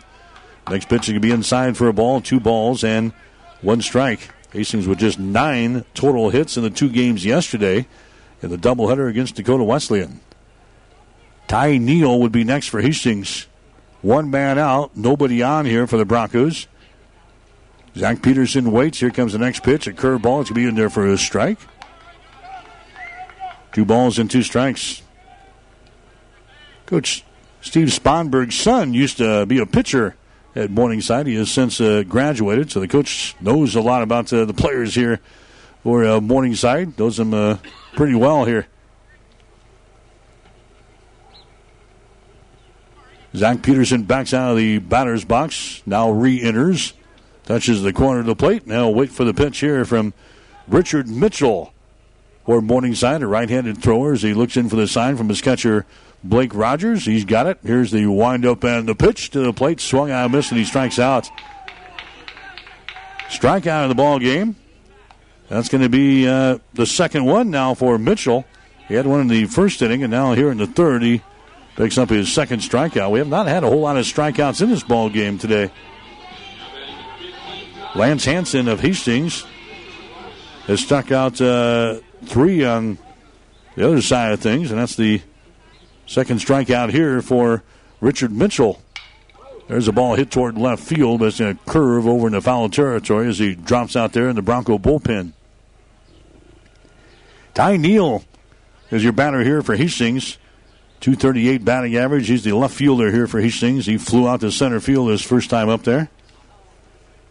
Next 0.68 0.88
pitch 0.88 1.02
is 1.02 1.08
going 1.10 1.22
to 1.22 1.28
be 1.28 1.32
inside 1.32 1.76
for 1.76 1.88
a 1.88 1.92
ball, 1.92 2.20
two 2.20 2.40
balls 2.40 2.82
and 2.82 3.12
one 3.60 3.82
strike. 3.82 4.30
Hastings 4.52 4.88
with 4.88 4.98
just 4.98 5.18
nine 5.18 5.84
total 5.94 6.30
hits 6.30 6.56
in 6.56 6.62
the 6.62 6.70
two 6.70 6.88
games 6.88 7.24
yesterday 7.24 7.86
in 8.42 8.50
the 8.50 8.58
doubleheader 8.58 9.08
against 9.08 9.36
Dakota 9.36 9.62
Wesleyan. 9.62 10.20
Ty 11.48 11.78
Neal 11.78 12.20
would 12.20 12.32
be 12.32 12.44
next 12.44 12.68
for 12.68 12.80
Hastings. 12.80 13.46
One 14.02 14.30
man 14.30 14.58
out, 14.58 14.96
nobody 14.96 15.42
on 15.42 15.64
here 15.64 15.86
for 15.86 15.96
the 15.96 16.04
Broncos. 16.04 16.66
Zach 17.96 18.20
Peterson 18.22 18.72
waits. 18.72 19.00
Here 19.00 19.10
comes 19.10 19.32
the 19.32 19.38
next 19.38 19.62
pitch. 19.62 19.86
A 19.86 19.92
curveball. 19.92 20.42
It's 20.42 20.50
going 20.50 20.54
to 20.54 20.54
be 20.54 20.66
in 20.66 20.74
there 20.74 20.90
for 20.90 21.06
a 21.06 21.16
strike. 21.16 21.58
Two 23.72 23.84
balls 23.84 24.18
and 24.18 24.30
two 24.30 24.42
strikes. 24.42 25.02
Coach 26.84 27.24
Steve 27.60 27.88
Sponberg's 27.88 28.54
son 28.54 28.94
used 28.94 29.16
to 29.16 29.46
be 29.46 29.58
a 29.58 29.66
pitcher 29.66 30.14
at 30.54 30.70
Morningside. 30.70 31.26
He 31.26 31.34
has 31.36 31.50
since 31.50 31.80
uh, 31.80 32.04
graduated, 32.06 32.70
so 32.70 32.80
the 32.80 32.88
coach 32.88 33.34
knows 33.40 33.74
a 33.74 33.80
lot 33.80 34.02
about 34.02 34.32
uh, 34.32 34.44
the 34.44 34.54
players 34.54 34.94
here 34.94 35.20
for 35.82 36.04
uh, 36.04 36.20
Morningside. 36.20 36.98
Knows 36.98 37.16
them 37.16 37.34
uh, 37.34 37.58
pretty 37.94 38.14
well 38.14 38.44
here. 38.44 38.68
Zach 43.36 43.60
Peterson 43.60 44.04
backs 44.04 44.32
out 44.32 44.52
of 44.52 44.56
the 44.56 44.78
batter's 44.78 45.24
box, 45.24 45.82
now 45.84 46.10
re 46.10 46.40
enters, 46.40 46.94
touches 47.44 47.82
the 47.82 47.92
corner 47.92 48.20
of 48.20 48.26
the 48.26 48.34
plate. 48.34 48.66
Now 48.66 48.88
wait 48.88 49.10
for 49.10 49.24
the 49.24 49.34
pitch 49.34 49.58
here 49.58 49.84
from 49.84 50.14
Richard 50.66 51.06
Mitchell 51.06 51.74
for 52.46 52.62
Morningside, 52.62 53.22
a 53.22 53.26
right 53.26 53.50
handed 53.50 53.82
thrower 53.82 54.14
as 54.14 54.22
he 54.22 54.32
looks 54.32 54.56
in 54.56 54.70
for 54.70 54.76
the 54.76 54.88
sign 54.88 55.18
from 55.18 55.28
his 55.28 55.42
catcher, 55.42 55.84
Blake 56.24 56.54
Rogers. 56.54 57.04
He's 57.04 57.26
got 57.26 57.46
it. 57.46 57.58
Here's 57.62 57.90
the 57.90 58.06
windup 58.06 58.64
and 58.64 58.88
the 58.88 58.94
pitch 58.94 59.30
to 59.30 59.40
the 59.40 59.52
plate, 59.52 59.80
swung 59.80 60.10
out, 60.10 60.30
missed, 60.30 60.50
and 60.50 60.58
he 60.58 60.64
strikes 60.64 60.98
out. 60.98 61.28
Strikeout 63.28 63.82
in 63.82 63.88
the 63.90 63.94
ball 63.94 64.18
game. 64.18 64.56
That's 65.48 65.68
going 65.68 65.82
to 65.82 65.90
be 65.90 66.26
uh, 66.26 66.58
the 66.72 66.86
second 66.86 67.26
one 67.26 67.50
now 67.50 67.74
for 67.74 67.98
Mitchell. 67.98 68.46
He 68.88 68.94
had 68.94 69.06
one 69.06 69.20
in 69.20 69.28
the 69.28 69.44
first 69.44 69.82
inning, 69.82 70.02
and 70.02 70.10
now 70.10 70.32
here 70.32 70.50
in 70.50 70.58
the 70.58 70.66
third, 70.66 71.02
he 71.02 71.22
Picks 71.76 71.98
up 71.98 72.08
his 72.08 72.32
second 72.32 72.60
strikeout. 72.60 73.10
We 73.10 73.18
have 73.18 73.28
not 73.28 73.46
had 73.46 73.62
a 73.62 73.68
whole 73.68 73.80
lot 73.80 73.98
of 73.98 74.06
strikeouts 74.06 74.62
in 74.62 74.70
this 74.70 74.82
ball 74.82 75.10
game 75.10 75.38
today. 75.38 75.70
Lance 77.94 78.24
Hanson 78.24 78.68
of 78.68 78.80
Hastings 78.80 79.44
has 80.66 80.80
stuck 80.80 81.12
out 81.12 81.40
uh, 81.40 82.00
three 82.24 82.64
on 82.64 82.98
the 83.74 83.86
other 83.86 84.00
side 84.00 84.32
of 84.32 84.40
things, 84.40 84.70
and 84.70 84.80
that's 84.80 84.96
the 84.96 85.20
second 86.06 86.40
strikeout 86.40 86.90
here 86.90 87.20
for 87.20 87.62
Richard 88.00 88.32
Mitchell. 88.32 88.82
There's 89.68 89.88
a 89.88 89.92
ball 89.92 90.14
hit 90.14 90.30
toward 90.30 90.56
left 90.56 90.82
field, 90.82 91.20
but 91.20 91.26
it's 91.26 91.38
going 91.40 91.56
to 91.56 91.64
curve 91.64 92.06
over 92.06 92.28
into 92.28 92.40
foul 92.40 92.68
territory 92.68 93.28
as 93.28 93.38
he 93.38 93.54
drops 93.54 93.96
out 93.96 94.12
there 94.12 94.28
in 94.28 94.36
the 94.36 94.42
Bronco 94.42 94.78
bullpen. 94.78 95.32
Ty 97.54 97.76
Neal 97.76 98.24
is 98.90 99.02
your 99.02 99.12
batter 99.12 99.42
here 99.42 99.62
for 99.62 99.76
Hastings. 99.76 100.38
238 101.06 101.64
batting 101.64 101.94
average. 101.94 102.26
He's 102.26 102.42
the 102.42 102.50
left 102.50 102.74
fielder 102.74 103.12
here 103.12 103.28
for 103.28 103.40
Hastings. 103.40 103.86
He 103.86 103.96
flew 103.96 104.26
out 104.26 104.40
to 104.40 104.50
center 104.50 104.80
field 104.80 105.08
his 105.08 105.22
first 105.22 105.48
time 105.48 105.68
up 105.68 105.84
there. 105.84 106.10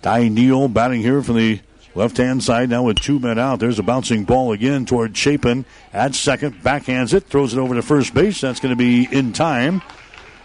Ty 0.01 0.29
Neal 0.29 0.69
batting 0.69 1.01
here 1.01 1.21
from 1.21 1.35
the 1.35 1.59
left 1.93 2.15
hand 2.15 2.41
side 2.41 2.69
now 2.69 2.83
with 2.83 3.01
two 3.01 3.19
men 3.19 3.37
out. 3.37 3.59
There's 3.59 3.77
a 3.77 3.83
bouncing 3.83 4.23
ball 4.23 4.53
again 4.53 4.85
toward 4.85 5.17
Chapin 5.17 5.65
at 5.91 6.15
second. 6.15 6.63
Backhands 6.63 7.13
it, 7.13 7.25
throws 7.25 7.53
it 7.53 7.59
over 7.59 7.75
to 7.75 7.81
first 7.81 8.13
base. 8.13 8.39
That's 8.39 8.61
going 8.61 8.71
to 8.71 8.77
be 8.77 9.09
in 9.11 9.33
time. 9.33 9.81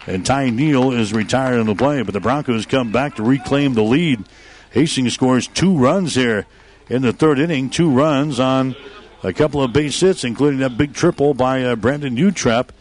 And 0.07 0.25
Ty 0.25 0.49
Neal 0.49 0.91
is 0.91 1.13
retired 1.13 1.57
on 1.57 1.67
the 1.67 1.75
play, 1.75 2.01
but 2.01 2.13
the 2.13 2.19
Broncos 2.19 2.65
come 2.65 2.91
back 2.91 3.15
to 3.15 3.23
reclaim 3.23 3.75
the 3.75 3.83
lead. 3.83 4.25
Hastings 4.71 5.13
scores 5.13 5.47
two 5.47 5.77
runs 5.77 6.15
here 6.15 6.47
in 6.89 7.01
the 7.01 7.13
third 7.13 7.39
inning, 7.39 7.69
two 7.69 7.91
runs 7.91 8.41
on 8.41 8.75
a 9.23 9.31
couple 9.31 9.63
of 9.63 9.71
base 9.71 10.01
hits, 10.01 10.25
including 10.25 10.59
that 10.59 10.77
big 10.77 10.93
triple 10.93 11.33
by 11.33 11.63
uh, 11.63 11.77
Brandon 11.77 12.17
Utrep. 12.17 12.71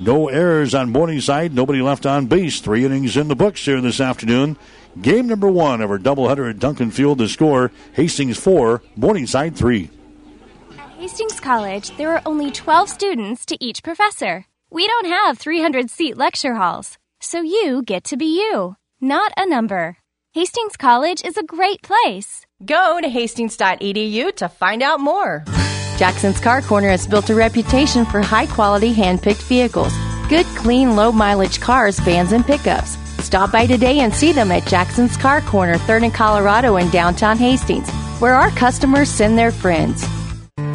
No 0.00 0.28
errors 0.28 0.74
on 0.74 0.90
Morningside. 0.90 1.54
Nobody 1.54 1.80
left 1.80 2.04
on 2.04 2.26
base. 2.26 2.60
Three 2.60 2.84
innings 2.84 3.16
in 3.16 3.28
the 3.28 3.36
books 3.36 3.64
here 3.64 3.80
this 3.80 4.00
afternoon. 4.00 4.56
Game 5.00 5.26
number 5.26 5.48
one 5.48 5.80
of 5.80 5.90
our 5.90 5.98
doubleheader 5.98 6.50
at 6.50 6.58
Duncan 6.58 6.90
Field 6.90 7.18
to 7.18 7.28
score 7.28 7.70
Hastings 7.92 8.38
4, 8.38 8.82
Morningside 8.96 9.56
3. 9.56 9.90
At 10.78 10.90
Hastings 10.90 11.40
College, 11.40 11.96
there 11.96 12.12
are 12.12 12.22
only 12.26 12.50
12 12.50 12.88
students 12.88 13.46
to 13.46 13.56
each 13.64 13.82
professor. 13.82 14.46
We 14.70 14.86
don't 14.86 15.06
have 15.06 15.38
300 15.38 15.90
seat 15.90 16.16
lecture 16.16 16.54
halls, 16.54 16.98
so 17.20 17.40
you 17.40 17.82
get 17.84 18.04
to 18.04 18.16
be 18.16 18.38
you, 18.38 18.76
not 19.00 19.32
a 19.36 19.46
number. 19.46 19.98
Hastings 20.32 20.76
College 20.76 21.24
is 21.24 21.36
a 21.36 21.44
great 21.44 21.82
place. 21.82 22.46
Go 22.64 23.00
to 23.00 23.08
hastings.edu 23.08 24.34
to 24.36 24.48
find 24.48 24.82
out 24.82 24.98
more. 24.98 25.44
Jackson's 25.96 26.40
Car 26.40 26.60
Corner 26.60 26.88
has 26.88 27.06
built 27.06 27.30
a 27.30 27.34
reputation 27.34 28.04
for 28.04 28.20
high 28.20 28.46
quality 28.46 28.92
hand 28.92 29.22
picked 29.22 29.42
vehicles. 29.42 29.92
Good, 30.28 30.46
clean, 30.56 30.96
low 30.96 31.12
mileage 31.12 31.60
cars, 31.60 31.98
vans, 32.00 32.32
and 32.32 32.44
pickups. 32.44 32.96
Stop 33.24 33.52
by 33.52 33.66
today 33.66 34.00
and 34.00 34.12
see 34.12 34.32
them 34.32 34.50
at 34.50 34.66
Jackson's 34.66 35.16
Car 35.16 35.40
Corner, 35.42 35.76
3rd 35.76 36.04
and 36.04 36.14
Colorado 36.14 36.76
in 36.76 36.90
downtown 36.90 37.36
Hastings, 37.38 37.88
where 38.20 38.34
our 38.34 38.50
customers 38.50 39.08
send 39.08 39.38
their 39.38 39.52
friends. 39.52 40.04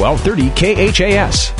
1230 0.00 0.94
KHAS. 0.94 1.52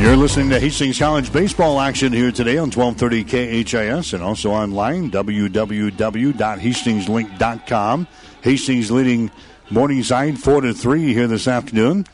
You're 0.00 0.16
listening 0.16 0.48
to 0.48 0.58
Hastings 0.58 0.98
College 0.98 1.30
baseball 1.30 1.78
action 1.78 2.14
here 2.14 2.32
today 2.32 2.56
on 2.56 2.70
1230 2.70 3.64
KHAS 3.64 4.14
and 4.14 4.22
also 4.22 4.52
online, 4.52 5.10
www.hastingslink.com. 5.10 8.06
Hastings 8.40 8.90
leading 8.90 9.30
Morningside 9.68 10.38
4 10.38 10.62
to 10.62 10.72
3 10.72 11.12
here 11.12 11.26
this 11.26 11.46
afternoon. 11.46 12.06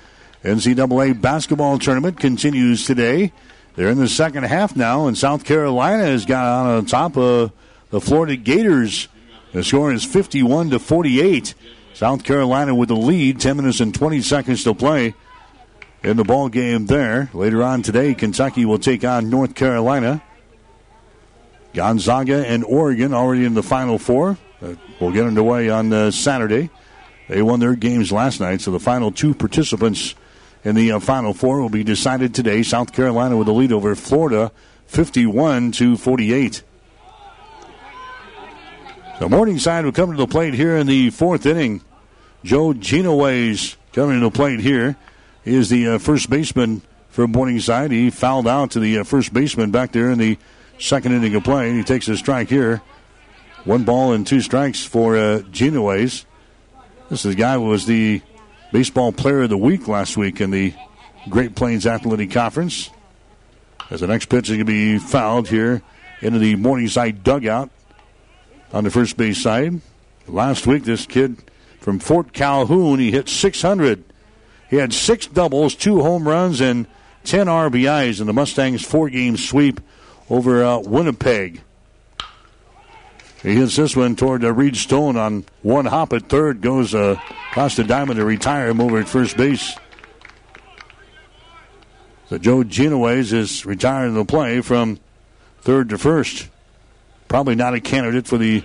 NCAA 0.42 1.20
basketball 1.20 1.78
tournament 1.78 2.18
continues 2.18 2.84
today. 2.84 3.32
They're 3.76 3.90
in 3.90 3.98
the 3.98 4.08
second 4.08 4.42
half 4.42 4.74
now, 4.74 5.06
and 5.06 5.16
South 5.16 5.44
Carolina 5.44 6.06
has 6.06 6.26
got 6.26 6.66
on 6.66 6.86
top 6.86 7.16
of 7.16 7.52
the 7.90 8.00
Florida 8.00 8.34
Gators. 8.34 9.06
The 9.52 9.62
score 9.62 9.92
is 9.92 10.04
51 10.04 10.70
to 10.70 10.80
48. 10.80 11.54
South 11.94 12.24
Carolina 12.24 12.74
with 12.74 12.88
the 12.88 12.96
lead, 12.96 13.40
10 13.40 13.56
minutes 13.56 13.80
and 13.80 13.94
20 13.94 14.20
seconds 14.22 14.64
to 14.64 14.74
play 14.74 15.14
in 16.02 16.16
the 16.16 16.24
ball 16.24 16.48
game 16.48 16.86
there. 16.86 17.30
Later 17.32 17.62
on 17.62 17.82
today, 17.82 18.14
Kentucky 18.14 18.64
will 18.64 18.78
take 18.78 19.04
on 19.04 19.30
North 19.30 19.54
Carolina. 19.54 20.22
Gonzaga 21.74 22.46
and 22.46 22.64
Oregon 22.64 23.14
already 23.14 23.44
in 23.44 23.54
the 23.54 23.62
Final 23.62 23.98
Four. 23.98 24.38
Uh, 24.60 24.74
we'll 25.00 25.12
get 25.12 25.26
underway 25.26 25.68
on 25.68 25.92
uh, 25.92 26.10
Saturday. 26.10 26.70
They 27.28 27.42
won 27.42 27.60
their 27.60 27.74
games 27.74 28.12
last 28.12 28.40
night, 28.40 28.60
so 28.60 28.70
the 28.70 28.80
final 28.80 29.10
two 29.10 29.34
participants 29.34 30.14
in 30.64 30.74
the 30.74 30.92
uh, 30.92 31.00
Final 31.00 31.34
Four 31.34 31.60
will 31.60 31.70
be 31.70 31.84
decided 31.84 32.34
today. 32.34 32.62
South 32.62 32.92
Carolina 32.92 33.36
with 33.36 33.46
the 33.46 33.54
lead 33.54 33.72
over 33.72 33.94
Florida, 33.94 34.52
51 34.86 35.72
to 35.72 35.96
48. 35.96 36.62
So 39.22 39.28
Morningside 39.28 39.84
will 39.84 39.92
come 39.92 40.10
to 40.10 40.16
the 40.16 40.26
plate 40.26 40.52
here 40.52 40.76
in 40.76 40.88
the 40.88 41.10
fourth 41.10 41.46
inning. 41.46 41.80
Joe 42.42 42.72
Genoways 42.72 43.76
coming 43.92 44.18
to 44.18 44.24
the 44.24 44.32
plate 44.32 44.58
here. 44.58 44.96
He 45.44 45.54
is 45.54 45.68
the 45.68 45.90
uh, 45.90 45.98
first 45.98 46.28
baseman 46.28 46.82
for 47.08 47.28
Morningside. 47.28 47.92
He 47.92 48.10
fouled 48.10 48.48
out 48.48 48.72
to 48.72 48.80
the 48.80 48.98
uh, 48.98 49.04
first 49.04 49.32
baseman 49.32 49.70
back 49.70 49.92
there 49.92 50.10
in 50.10 50.18
the 50.18 50.38
second 50.80 51.12
inning 51.12 51.36
of 51.36 51.44
play. 51.44 51.72
He 51.72 51.84
takes 51.84 52.08
a 52.08 52.16
strike 52.16 52.48
here. 52.48 52.82
One 53.62 53.84
ball 53.84 54.12
and 54.12 54.26
two 54.26 54.40
strikes 54.40 54.84
for 54.84 55.16
uh, 55.16 55.38
Genoways. 55.52 56.24
This 57.08 57.24
is 57.24 57.36
the 57.36 57.40
guy 57.40 57.54
who 57.54 57.66
was 57.66 57.86
the 57.86 58.22
baseball 58.72 59.12
player 59.12 59.42
of 59.42 59.50
the 59.50 59.56
week 59.56 59.86
last 59.86 60.16
week 60.16 60.40
in 60.40 60.50
the 60.50 60.74
Great 61.28 61.54
Plains 61.54 61.86
Athletic 61.86 62.32
Conference. 62.32 62.90
As 63.88 64.00
the 64.00 64.08
next 64.08 64.26
pitch 64.26 64.50
is 64.50 64.56
going 64.56 64.58
to 64.58 64.64
be 64.64 64.98
fouled 64.98 65.46
here 65.46 65.80
into 66.22 66.40
the 66.40 66.56
Morningside 66.56 67.22
dugout 67.22 67.70
on 68.72 68.84
the 68.84 68.90
first 68.90 69.16
base 69.16 69.42
side. 69.42 69.80
Last 70.26 70.66
week, 70.66 70.84
this 70.84 71.06
kid 71.06 71.36
from 71.80 71.98
Fort 71.98 72.32
Calhoun, 72.32 72.98
he 72.98 73.10
hit 73.10 73.28
600. 73.28 74.04
He 74.70 74.76
had 74.76 74.92
six 74.92 75.26
doubles, 75.26 75.74
two 75.74 76.00
home 76.00 76.26
runs, 76.26 76.60
and 76.60 76.86
10 77.24 77.46
RBIs 77.46 78.20
in 78.20 78.26
the 78.26 78.32
Mustangs' 78.32 78.84
four 78.84 79.10
game 79.10 79.36
sweep 79.36 79.80
over 80.30 80.64
uh, 80.64 80.78
Winnipeg. 80.78 81.60
He 83.42 83.56
hits 83.56 83.76
this 83.76 83.96
one 83.96 84.14
toward 84.14 84.44
uh, 84.44 84.52
Reed 84.52 84.76
Stone 84.76 85.16
on 85.16 85.44
one 85.62 85.86
hop 85.86 86.12
at 86.12 86.28
third, 86.28 86.60
goes 86.60 86.94
uh, 86.94 87.16
across 87.50 87.74
the 87.76 87.84
diamond 87.84 88.18
to 88.18 88.24
retire 88.24 88.68
him 88.68 88.80
over 88.80 88.98
at 88.98 89.08
first 89.08 89.36
base. 89.36 89.76
So 92.28 92.38
Joe 92.38 92.62
Genoways 92.62 93.32
is 93.32 93.66
retiring 93.66 94.14
the 94.14 94.24
play 94.24 94.60
from 94.60 95.00
third 95.60 95.88
to 95.90 95.98
first 95.98 96.48
probably 97.32 97.54
not 97.54 97.72
a 97.72 97.80
candidate 97.80 98.26
for 98.26 98.36
the 98.36 98.62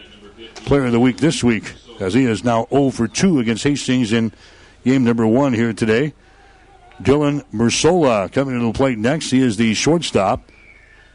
player 0.65 0.83
of 0.83 0.91
the 0.91 0.99
week 0.99 1.15
this 1.15 1.41
week, 1.41 1.73
as 2.01 2.13
he 2.13 2.25
is 2.25 2.43
now 2.43 2.67
0 2.69 2.89
for 2.89 3.07
2 3.07 3.39
against 3.39 3.63
Hastings 3.63 4.11
in 4.11 4.33
game 4.83 5.05
number 5.05 5.25
one 5.25 5.53
here 5.53 5.71
today. 5.71 6.13
Dylan 7.01 7.45
Mersola 7.53 8.29
coming 8.29 8.59
to 8.59 8.65
the 8.65 8.73
plate 8.73 8.97
next. 8.97 9.31
He 9.31 9.41
is 9.41 9.55
the 9.55 9.73
shortstop. 9.73 10.51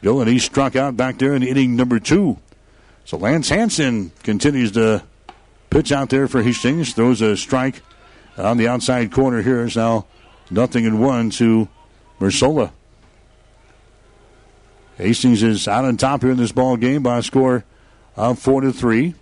Dylan, 0.03 0.29
he 0.29 0.39
struck 0.39 0.77
out 0.77 0.97
back 0.97 1.19
there 1.19 1.35
in 1.35 1.43
inning 1.43 1.77
number 1.77 2.01
two. 2.01 2.39
So 3.05 3.19
Lance 3.19 3.51
Hanson 3.51 4.13
continues 4.23 4.73
to 4.73 5.03
pitch 5.69 5.93
out 5.93 6.09
there 6.09 6.29
for 6.29 6.43
Hastings. 6.43 6.95
Throws 6.95 7.21
a 7.21 7.37
strike 7.37 7.83
on 8.39 8.57
the 8.57 8.69
outside 8.69 9.13
corner 9.13 9.43
here. 9.43 9.61
Is 9.61 9.77
now 9.77 10.07
nothing 10.51 10.87
in 10.87 11.01
one 11.01 11.29
to 11.33 11.69
Mersola. 12.19 12.71
Hastings 14.99 15.43
is 15.43 15.67
out 15.67 15.85
on 15.85 15.97
top 15.97 16.23
here 16.23 16.31
in 16.31 16.37
this 16.37 16.53
ball 16.53 16.77
game 16.77 17.03
by 17.03 17.19
a 17.19 17.23
score 17.23 17.65
of 18.17 18.39
four 18.39 18.61
to 18.61 18.73
three. 18.73 19.15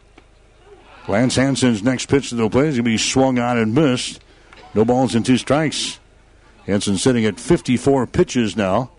Lance 1.09 1.37
Hanson's 1.37 1.83
next 1.83 2.07
pitch 2.07 2.31
to 2.31 2.35
the 2.35 2.49
plate 2.49 2.69
is 2.69 2.77
going 2.77 2.85
to 2.85 2.91
be 2.91 2.99
swung 2.99 3.39
on 3.39 3.59
and 3.59 3.75
missed. 3.75 4.21
No 4.75 4.85
balls 4.85 5.15
and 5.15 5.25
two 5.25 5.39
strikes. 5.39 5.99
Hanson 6.67 6.99
sitting 6.99 7.25
at 7.25 7.41
54 7.41 8.07
pitches 8.07 8.57
now 8.57 8.91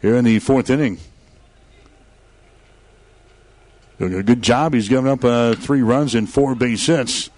here 0.00 0.16
in 0.16 0.24
the 0.24 0.38
fourth 0.38 0.70
inning. 0.70 0.98
Doing 3.98 4.14
a 4.14 4.22
good 4.22 4.42
job. 4.42 4.74
He's 4.74 4.88
given 4.88 5.10
up 5.10 5.24
uh, 5.24 5.54
three 5.54 5.82
runs 5.82 6.14
and 6.14 6.28
four 6.28 6.54
base 6.54 6.86
hits. 6.86 7.30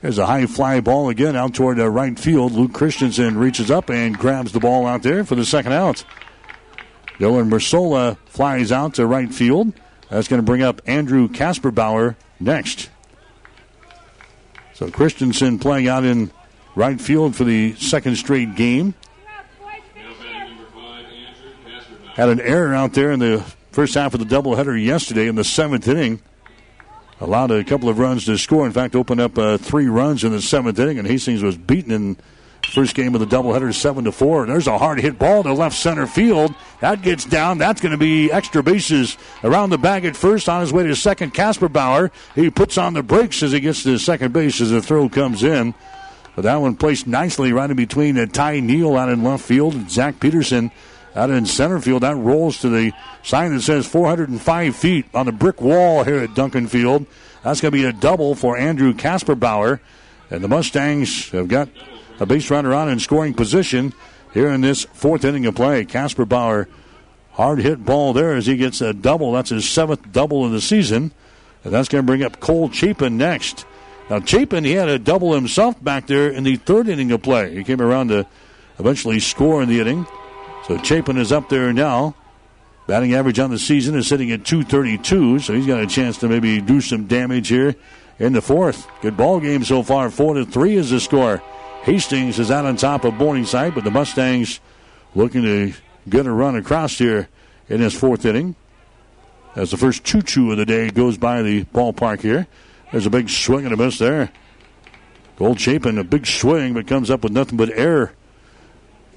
There's 0.00 0.18
a 0.18 0.26
high 0.26 0.46
fly 0.46 0.80
ball 0.80 1.08
again 1.08 1.34
out 1.34 1.54
toward 1.54 1.80
uh, 1.80 1.88
right 1.88 2.18
field. 2.18 2.52
Luke 2.52 2.72
Christensen 2.72 3.36
reaches 3.36 3.70
up 3.70 3.90
and 3.90 4.16
grabs 4.16 4.52
the 4.52 4.60
ball 4.60 4.86
out 4.86 5.02
there 5.02 5.24
for 5.24 5.34
the 5.34 5.44
second 5.44 5.72
out. 5.72 6.04
Dylan 7.18 7.50
Mersola 7.50 8.16
flies 8.26 8.70
out 8.70 8.94
to 8.94 9.06
right 9.06 9.32
field. 9.32 9.72
That's 10.08 10.28
going 10.28 10.40
to 10.40 10.46
bring 10.46 10.62
up 10.62 10.80
Andrew 10.86 11.28
Kasperbauer 11.28 12.16
next. 12.40 12.90
So 14.74 14.90
Christensen 14.90 15.58
playing 15.58 15.88
out 15.88 16.04
in 16.04 16.30
right 16.76 17.00
field 17.00 17.34
for 17.34 17.44
the 17.44 17.74
second 17.74 18.16
straight 18.16 18.54
game. 18.54 18.94
Had 22.14 22.28
an 22.28 22.40
error 22.40 22.74
out 22.74 22.94
there 22.94 23.10
in 23.12 23.18
the 23.18 23.44
first 23.72 23.94
half 23.94 24.14
of 24.14 24.20
the 24.20 24.26
doubleheader 24.26 24.82
yesterday 24.82 25.28
in 25.28 25.34
the 25.34 25.44
seventh 25.44 25.86
inning. 25.86 26.20
Allowed 27.20 27.50
a 27.50 27.64
couple 27.64 27.88
of 27.88 27.98
runs 27.98 28.24
to 28.26 28.38
score. 28.38 28.64
In 28.66 28.72
fact, 28.72 28.94
opened 28.94 29.20
up 29.20 29.36
uh, 29.36 29.58
three 29.58 29.88
runs 29.88 30.22
in 30.22 30.30
the 30.30 30.40
seventh 30.40 30.78
inning, 30.78 30.98
and 30.98 31.06
Hastings 31.06 31.42
was 31.42 31.56
beaten 31.56 31.90
in 31.90 32.16
First 32.66 32.94
game 32.94 33.14
of 33.14 33.20
the 33.20 33.26
doubleheader, 33.26 33.72
seven 33.74 34.04
to 34.04 34.12
four. 34.12 34.44
There's 34.44 34.66
a 34.66 34.76
hard 34.76 35.00
hit 35.00 35.18
ball 35.18 35.42
to 35.42 35.54
left 35.54 35.74
center 35.74 36.06
field. 36.06 36.54
That 36.80 37.00
gets 37.00 37.24
down. 37.24 37.58
That's 37.58 37.80
going 37.80 37.92
to 37.92 37.98
be 37.98 38.30
extra 38.30 38.62
bases 38.62 39.16
around 39.42 39.70
the 39.70 39.78
bag 39.78 40.04
at 40.04 40.16
first. 40.16 40.48
On 40.48 40.60
his 40.60 40.72
way 40.72 40.82
to 40.86 40.94
second, 40.94 41.32
Kasperbauer. 41.32 42.10
He 42.34 42.50
puts 42.50 42.76
on 42.76 42.92
the 42.92 43.02
brakes 43.02 43.42
as 43.42 43.52
he 43.52 43.60
gets 43.60 43.82
to 43.84 43.96
second 43.98 44.32
base 44.32 44.60
as 44.60 44.70
the 44.70 44.82
throw 44.82 45.08
comes 45.08 45.42
in. 45.42 45.74
But 46.36 46.42
that 46.42 46.56
one 46.56 46.76
placed 46.76 47.06
nicely 47.06 47.52
right 47.52 47.70
in 47.70 47.76
between 47.76 48.18
uh, 48.18 48.26
Ty 48.26 48.60
Neal 48.60 48.96
out 48.96 49.08
in 49.08 49.24
left 49.24 49.44
field 49.44 49.74
and 49.74 49.90
Zach 49.90 50.20
Peterson 50.20 50.70
out 51.16 51.30
in 51.30 51.46
center 51.46 51.80
field. 51.80 52.02
That 52.02 52.16
rolls 52.16 52.60
to 52.60 52.68
the 52.68 52.92
sign 53.22 53.54
that 53.54 53.62
says 53.62 53.86
405 53.86 54.76
feet 54.76 55.06
on 55.14 55.26
the 55.26 55.32
brick 55.32 55.60
wall 55.60 56.04
here 56.04 56.18
at 56.18 56.34
Duncan 56.34 56.68
Field. 56.68 57.06
That's 57.42 57.60
going 57.60 57.72
to 57.72 57.78
be 57.78 57.84
a 57.84 57.92
double 57.92 58.34
for 58.34 58.56
Andrew 58.56 58.92
Kasperbauer. 58.92 59.80
And 60.30 60.44
the 60.44 60.48
Mustangs 60.48 61.30
have 61.30 61.48
got 61.48 61.70
a 62.20 62.26
base 62.26 62.50
runner 62.50 62.74
on 62.74 62.88
in 62.88 62.98
scoring 62.98 63.34
position 63.34 63.92
here 64.34 64.48
in 64.48 64.60
this 64.60 64.84
fourth 64.92 65.24
inning 65.24 65.46
of 65.46 65.54
play. 65.54 65.84
Kasperbauer, 65.84 66.66
hard 67.32 67.60
hit 67.60 67.84
ball 67.84 68.12
there 68.12 68.34
as 68.34 68.46
he 68.46 68.56
gets 68.56 68.80
a 68.80 68.92
double. 68.92 69.32
That's 69.32 69.50
his 69.50 69.68
seventh 69.68 70.12
double 70.12 70.44
of 70.44 70.52
the 70.52 70.60
season. 70.60 71.12
And 71.64 71.72
that's 71.72 71.88
going 71.88 72.02
to 72.02 72.06
bring 72.06 72.22
up 72.22 72.40
Cole 72.40 72.70
Chapin 72.70 73.16
next. 73.16 73.64
Now, 74.10 74.20
Chapin, 74.20 74.64
he 74.64 74.72
had 74.72 74.88
a 74.88 74.98
double 74.98 75.34
himself 75.34 75.82
back 75.82 76.06
there 76.06 76.28
in 76.30 76.44
the 76.44 76.56
third 76.56 76.88
inning 76.88 77.12
of 77.12 77.22
play. 77.22 77.54
He 77.54 77.64
came 77.64 77.80
around 77.80 78.08
to 78.08 78.26
eventually 78.78 79.20
score 79.20 79.62
in 79.62 79.68
the 79.68 79.80
inning. 79.80 80.06
So 80.66 80.78
Chapin 80.78 81.18
is 81.18 81.32
up 81.32 81.48
there 81.48 81.72
now. 81.72 82.14
Batting 82.86 83.12
average 83.12 83.38
on 83.38 83.50
the 83.50 83.58
season 83.58 83.96
is 83.96 84.08
sitting 84.08 84.30
at 84.30 84.46
232, 84.46 85.40
so 85.40 85.52
he's 85.52 85.66
got 85.66 85.80
a 85.80 85.86
chance 85.86 86.16
to 86.18 86.28
maybe 86.28 86.60
do 86.62 86.80
some 86.80 87.06
damage 87.06 87.48
here 87.48 87.74
in 88.18 88.32
the 88.32 88.40
fourth. 88.40 88.86
Good 89.02 89.14
ball 89.14 89.40
game 89.40 89.62
so 89.62 89.82
far. 89.82 90.10
Four 90.10 90.34
to 90.34 90.46
three 90.46 90.74
is 90.74 90.88
the 90.88 90.98
score. 90.98 91.42
Hastings 91.88 92.38
is 92.38 92.50
out 92.50 92.66
on 92.66 92.76
top 92.76 93.06
of 93.06 93.14
Morningside, 93.14 93.74
but 93.74 93.82
the 93.82 93.90
Mustangs 93.90 94.60
looking 95.14 95.40
to 95.40 95.72
get 96.06 96.26
a 96.26 96.30
run 96.30 96.54
across 96.54 96.98
here 96.98 97.30
in 97.70 97.80
this 97.80 97.98
fourth 97.98 98.26
inning. 98.26 98.56
As 99.56 99.70
the 99.70 99.78
first 99.78 100.04
choo-choo 100.04 100.50
of 100.52 100.58
the 100.58 100.66
day 100.66 100.90
goes 100.90 101.16
by 101.16 101.40
the 101.40 101.64
ballpark 101.64 102.20
here. 102.20 102.46
There's 102.92 103.06
a 103.06 103.10
big 103.10 103.30
swing 103.30 103.64
and 103.64 103.72
a 103.72 103.76
miss 103.78 103.96
there. 103.96 104.30
Cole 105.38 105.56
Chapin, 105.56 105.96
a 105.96 106.04
big 106.04 106.26
swing, 106.26 106.74
but 106.74 106.86
comes 106.86 107.08
up 107.08 107.22
with 107.22 107.32
nothing 107.32 107.56
but 107.56 107.70
air. 107.70 108.12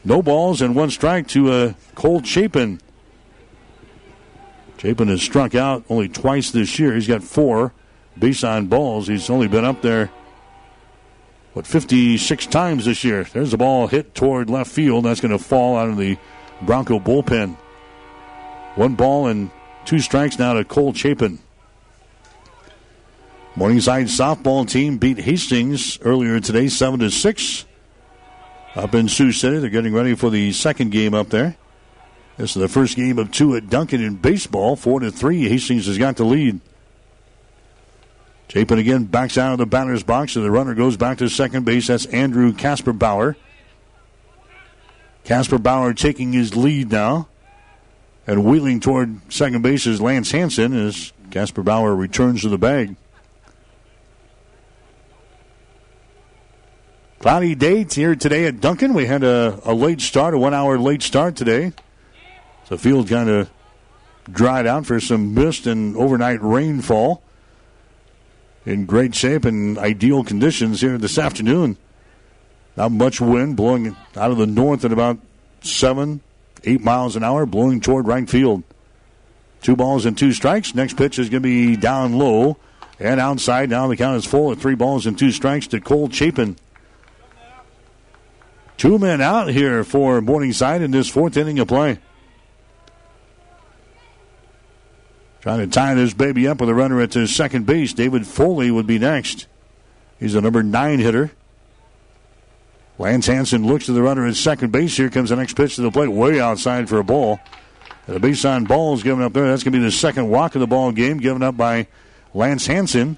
No 0.06 0.22
balls 0.22 0.61
and 0.61 0.73
one 0.73 0.91
strike 0.91 1.27
to 1.27 1.52
uh, 1.52 1.73
Cole 1.95 2.23
Chapin. 2.23 2.80
Chapin 4.77 5.10
has 5.10 5.22
struck 5.22 5.56
out 5.56 5.84
only 5.89 6.07
twice 6.07 6.52
this 6.52 6.80
year. 6.80 6.95
He's 6.95 7.06
got 7.06 7.22
four 7.22 7.73
base 8.18 8.45
on 8.45 8.68
balls. 8.68 9.07
He's 9.07 9.30
only 9.30 9.49
been 9.49 9.65
up 9.65 9.81
there, 9.81 10.10
what, 11.53 11.68
56 11.68 12.48
times 12.48 12.86
this 12.86 13.03
year. 13.03 13.23
There's 13.26 13.53
a 13.53 13.57
ball 13.57 13.88
hit 13.88 14.15
toward 14.15 14.49
left 14.49 14.72
field. 14.72 15.06
That's 15.06 15.19
going 15.19 15.38
to 15.38 15.44
fall 15.44 15.78
out 15.78 15.90
of 15.90 15.98
the 15.98 16.18
Bronco 16.61 16.99
bullpen. 16.99 17.56
One 18.76 18.95
ball 18.95 19.28
and 19.28 19.52
two 19.86 19.99
strikes 19.99 20.40
now 20.40 20.53
to 20.53 20.64
Cole 20.64 20.94
Chapin. 20.94 21.40
Morningside 23.56 24.06
softball 24.06 24.68
team 24.68 24.98
beat 24.98 25.18
Hastings 25.18 25.99
earlier 26.03 26.40
today, 26.40 26.69
7 26.69 27.02
to 27.02 27.11
6. 27.11 27.65
Up 28.76 28.95
in 28.95 29.10
Sioux 29.10 29.34
City, 29.34 29.57
they're 29.57 29.69
getting 29.69 29.94
ready 29.94 30.15
for 30.15 30.30
the 30.30 30.53
second 30.53 30.91
game 30.91 31.14
up 31.14 31.30
there. 31.30 31.57
This 32.38 32.56
is 32.56 32.61
the 32.61 32.69
first 32.69 32.95
game 32.95 33.19
of 33.19 33.30
two 33.30 33.57
at 33.57 33.69
Duncan 33.69 34.02
in 34.02 34.15
baseball. 34.15 34.78
Four 34.78 35.02
to 35.02 35.11
three. 35.11 35.49
Hastings 35.49 35.88
has 35.88 35.98
got 35.98 36.15
the 36.15 36.23
lead. 36.23 36.61
Chapin 38.52 38.80
again 38.80 39.06
backs 39.06 39.38
out 39.38 39.53
of 39.53 39.60
the 39.60 39.65
batter's 39.65 40.03
box, 40.03 40.36
and 40.36 40.44
the 40.44 40.52
runner 40.52 40.73
goes 40.73 40.98
back 40.98 41.19
to 41.19 41.30
second 41.30 41.64
base. 41.64 41.88
That's 41.88 42.06
Andrew 42.07 42.52
Kasperbauer. 42.52 43.38
Casper 45.23 45.57
Bauer 45.57 45.94
taking 45.94 46.34
his 46.34 46.53
lead 46.53 46.91
now. 46.91 47.30
And 48.28 48.44
wheeling 48.44 48.82
toward 48.82 49.22
second 49.32 49.61
base 49.61 49.88
is 49.88 50.02
Lance 50.02 50.32
Hanson 50.32 50.73
as 50.73 51.14
Kasperbauer 51.30 51.98
returns 51.98 52.41
to 52.41 52.49
the 52.49 52.57
bag. 52.57 52.98
Cloudy 57.19 57.56
dates 57.56 57.95
here 57.95 58.15
today 58.15 58.48
at 58.48 58.60
Duncan. 58.60 58.94
We 58.94 59.06
had 59.06 59.23
a, 59.23 59.61
a 59.64 59.73
late 59.73 60.02
start, 60.02 60.34
a 60.34 60.38
one 60.38 60.53
hour 60.53 60.78
late 60.78 61.03
start 61.03 61.38
today. 61.38 61.72
The 62.68 62.78
field 62.78 63.07
kind 63.07 63.30
of 63.30 63.49
dried 64.30 64.68
out 64.68 64.86
for 64.86 64.99
some 64.99 65.34
mist 65.34 65.68
and 65.68 65.95
overnight 65.95 66.41
rainfall. 66.41 67.23
In 68.65 68.85
great 68.85 69.15
shape 69.15 69.45
and 69.45 69.77
ideal 69.77 70.23
conditions 70.23 70.81
here 70.81 70.97
this 70.97 71.17
afternoon. 71.17 71.77
Not 72.77 72.91
much 72.91 73.19
wind 73.19 73.55
blowing 73.55 73.95
out 74.15 74.31
of 74.31 74.38
the 74.38 74.45
north 74.45 74.85
at 74.85 74.91
about 74.91 75.17
seven, 75.61 76.21
eight 76.63 76.81
miles 76.81 77.15
an 77.15 77.23
hour, 77.23 77.45
blowing 77.45 77.81
toward 77.81 78.07
right 78.07 78.29
field. 78.29 78.63
Two 79.61 79.75
balls 79.75 80.05
and 80.05 80.17
two 80.17 80.31
strikes. 80.31 80.73
Next 80.75 80.95
pitch 80.95 81.19
is 81.19 81.29
going 81.29 81.43
to 81.43 81.47
be 81.47 81.75
down 81.75 82.13
low 82.13 82.57
and 82.99 83.19
outside. 83.19 83.69
Now 83.69 83.88
the 83.88 83.97
count 83.97 84.17
is 84.17 84.25
full 84.25 84.51
at 84.51 84.59
three 84.59 84.75
balls 84.75 85.05
and 85.05 85.17
two 85.17 85.31
strikes 85.31 85.67
to 85.67 85.81
Cole 85.81 86.09
Chapin. 86.09 86.55
Two 88.77 88.97
men 88.97 89.21
out 89.21 89.49
here 89.49 89.83
for 89.83 90.21
Morningside 90.21 90.81
in 90.81 90.91
this 90.91 91.09
fourth 91.09 91.38
inning 91.38 91.59
of 91.59 91.67
play. 91.67 91.99
Trying 95.41 95.59
to 95.59 95.68
tie 95.68 95.95
this 95.95 96.13
baby 96.13 96.47
up 96.47 96.61
with 96.61 96.69
a 96.69 96.76
runner 96.76 97.01
at 97.01 97.13
second 97.13 97.65
base. 97.65 97.93
David 97.93 98.27
Foley 98.27 98.69
would 98.69 98.88
be 98.88 98.99
next. 98.99 99.47
He's 100.19 100.35
a 100.35 100.41
number 100.41 100.61
nine 100.61 100.99
hitter. 100.99 101.31
Lance 102.99 103.26
Hanson 103.26 103.65
looks 103.65 103.88
to 103.88 103.93
the 103.93 104.03
runner 104.03 104.27
at 104.27 104.35
second 104.35 104.72
base. 104.72 104.95
Here 104.95 105.09
comes 105.09 105.31
the 105.31 105.35
next 105.35 105.55
pitch 105.55 105.76
to 105.76 105.81
the 105.81 105.89
plate, 105.89 106.09
way 106.09 106.39
outside 106.39 106.88
for 106.88 106.99
a 106.99 107.03
ball. 107.03 107.39
And 108.05 108.15
the 108.15 108.19
base 108.19 108.45
on 108.45 108.65
ball 108.65 108.93
is 108.93 109.01
given 109.01 109.23
up 109.23 109.34
there. 109.34 109.47
That's 109.47 109.63
going 109.63 109.73
to 109.73 109.80
be 109.80 109.84
the 109.84 109.91
second 109.91 110.30
walk 110.30 110.53
of 110.53 110.61
the 110.61 110.68
ball 110.68 110.91
game, 110.91 111.18
given 111.18 111.41
up 111.41 111.57
by 111.57 111.88
Lance 112.35 112.68
Hanson. 112.68 113.18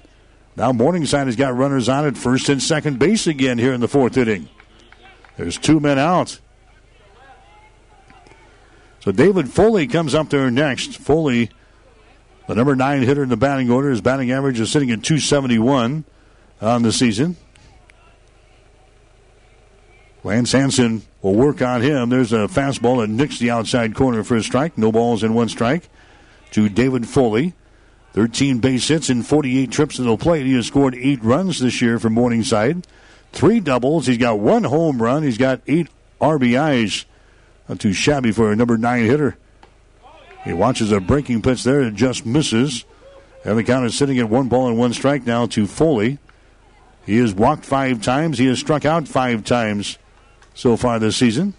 Now 0.56 0.72
Morningside 0.72 1.26
has 1.26 1.36
got 1.36 1.54
runners 1.54 1.90
on 1.90 2.06
at 2.06 2.16
first 2.16 2.48
and 2.48 2.62
second 2.62 2.98
base 2.98 3.26
again 3.26 3.58
here 3.58 3.74
in 3.74 3.80
the 3.80 3.88
fourth 3.88 4.16
inning. 4.16 4.48
There's 5.36 5.58
two 5.58 5.80
men 5.80 5.98
out. 5.98 6.38
So 9.00 9.12
David 9.12 9.50
Foley 9.50 9.86
comes 9.86 10.14
up 10.14 10.30
there 10.30 10.50
next. 10.50 10.96
Foley, 10.96 11.50
the 12.46 12.54
number 12.54 12.76
nine 12.76 13.02
hitter 13.02 13.22
in 13.22 13.28
the 13.28 13.36
batting 13.36 13.70
order, 13.70 13.90
his 13.90 14.00
batting 14.00 14.30
average 14.30 14.60
is 14.60 14.70
sitting 14.70 14.90
at 14.90 15.02
271 15.02 16.04
on 16.60 16.82
the 16.82 16.92
season. 16.92 17.36
Lance 20.22 20.52
Hanson 20.52 21.02
will 21.20 21.34
work 21.34 21.60
on 21.60 21.82
him. 21.82 22.08
There's 22.08 22.32
a 22.32 22.48
fastball 22.48 23.02
that 23.02 23.10
nicks 23.10 23.38
the 23.38 23.50
outside 23.50 23.94
corner 23.94 24.24
for 24.24 24.36
a 24.36 24.42
strike. 24.42 24.78
No 24.78 24.90
balls 24.90 25.22
in 25.22 25.34
one 25.34 25.48
strike 25.48 25.88
to 26.52 26.68
David 26.68 27.06
Foley. 27.06 27.52
13 28.14 28.60
base 28.60 28.88
hits 28.88 29.10
and 29.10 29.26
48 29.26 29.70
trips 29.70 29.96
to 29.96 30.02
the 30.02 30.16
plate. 30.16 30.46
He 30.46 30.54
has 30.54 30.66
scored 30.66 30.94
eight 30.94 31.22
runs 31.22 31.58
this 31.58 31.82
year 31.82 31.98
for 31.98 32.08
Morningside. 32.08 32.86
Three 33.32 33.60
doubles. 33.60 34.06
He's 34.06 34.18
got 34.18 34.38
one 34.38 34.64
home 34.64 35.02
run. 35.02 35.24
He's 35.24 35.36
got 35.36 35.60
eight 35.66 35.88
RBIs. 36.20 37.04
Not 37.68 37.80
too 37.80 37.92
shabby 37.92 38.30
for 38.30 38.52
a 38.52 38.56
number 38.56 38.78
nine 38.78 39.04
hitter. 39.04 39.36
He 40.44 40.52
watches 40.52 40.92
a 40.92 41.00
breaking 41.00 41.42
pitch 41.42 41.64
there. 41.64 41.80
and 41.80 41.96
just 41.96 42.26
misses. 42.26 42.84
And 43.44 43.58
the 43.58 43.64
count 43.64 43.86
is 43.86 43.96
sitting 43.96 44.18
at 44.18 44.28
one 44.28 44.48
ball 44.48 44.68
and 44.68 44.78
one 44.78 44.92
strike 44.92 45.26
now 45.26 45.46
to 45.46 45.66
Foley. 45.66 46.18
He 47.04 47.18
has 47.18 47.34
walked 47.34 47.64
five 47.64 48.02
times. 48.02 48.38
He 48.38 48.46
has 48.46 48.58
struck 48.58 48.84
out 48.84 49.08
five 49.08 49.44
times 49.44 49.98
so 50.54 50.76
far 50.76 50.98
this 50.98 51.16
season. 51.16 51.54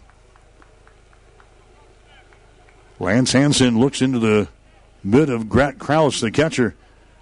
Lance 3.00 3.34
Hanson 3.34 3.80
looks 3.80 4.02
into 4.02 4.20
the 4.20 4.48
mid 5.04 5.30
of 5.30 5.50
Grant 5.50 5.78
Krause, 5.78 6.22
the 6.22 6.32
catcher. 6.32 6.76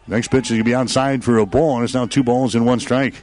Next 0.07 0.29
pitch 0.29 0.45
is 0.45 0.51
going 0.51 0.59
to 0.59 0.65
be 0.65 0.75
outside 0.75 1.23
for 1.23 1.37
a 1.37 1.45
ball, 1.45 1.75
and 1.75 1.83
it's 1.83 1.93
now 1.93 2.05
two 2.05 2.23
balls 2.23 2.55
and 2.55 2.65
one 2.65 2.79
strike. 2.79 3.15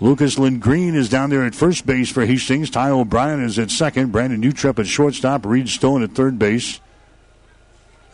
Lucas 0.00 0.36
Green 0.36 0.94
is 0.94 1.08
down 1.08 1.30
there 1.30 1.44
at 1.44 1.54
first 1.54 1.86
base 1.86 2.10
for 2.10 2.24
Hastings. 2.24 2.70
Ty 2.70 2.90
O'Brien 2.90 3.42
is 3.42 3.58
at 3.58 3.70
second. 3.70 4.12
Brandon 4.12 4.40
Utrep 4.40 4.78
at 4.78 4.86
shortstop. 4.86 5.44
Reed 5.44 5.68
Stone 5.68 6.04
at 6.04 6.12
third 6.12 6.38
base. 6.38 6.80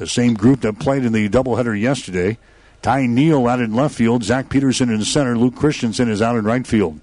The 0.05 0.11
same 0.11 0.35
group 0.35 0.61
that 0.61 0.79
played 0.79 1.03
in 1.07 1.15
the 1.15 1.31
doubleheader 1.31 1.81
yesterday. 1.81 2.37
Ty 2.83 3.07
Neal 3.07 3.47
out 3.47 3.59
in 3.59 3.73
left 3.73 3.95
field. 3.95 4.23
Zach 4.23 4.51
Peterson 4.51 4.91
in 4.91 5.03
center. 5.03 5.35
Luke 5.35 5.57
Christensen 5.57 6.11
is 6.11 6.21
out 6.21 6.37
in 6.37 6.45
right 6.45 6.67
field. 6.67 7.01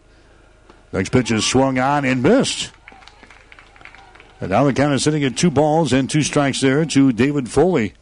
Next 0.94 1.10
pitch 1.10 1.32
is 1.32 1.44
swung 1.44 1.80
on 1.80 2.06
and 2.06 2.22
missed. 2.22 2.72
And 4.40 4.52
now 4.52 4.66
the 4.66 4.74
count 4.74 4.94
is 4.94 5.02
sitting 5.04 5.24
at 5.24 5.36
two 5.36 5.50
balls 5.50 5.94
and 5.94 6.08
two 6.08 6.22
strikes 6.22 6.62
there 6.62 6.86
to 6.86 7.12
David 7.12 7.50
Foley. 7.50 7.96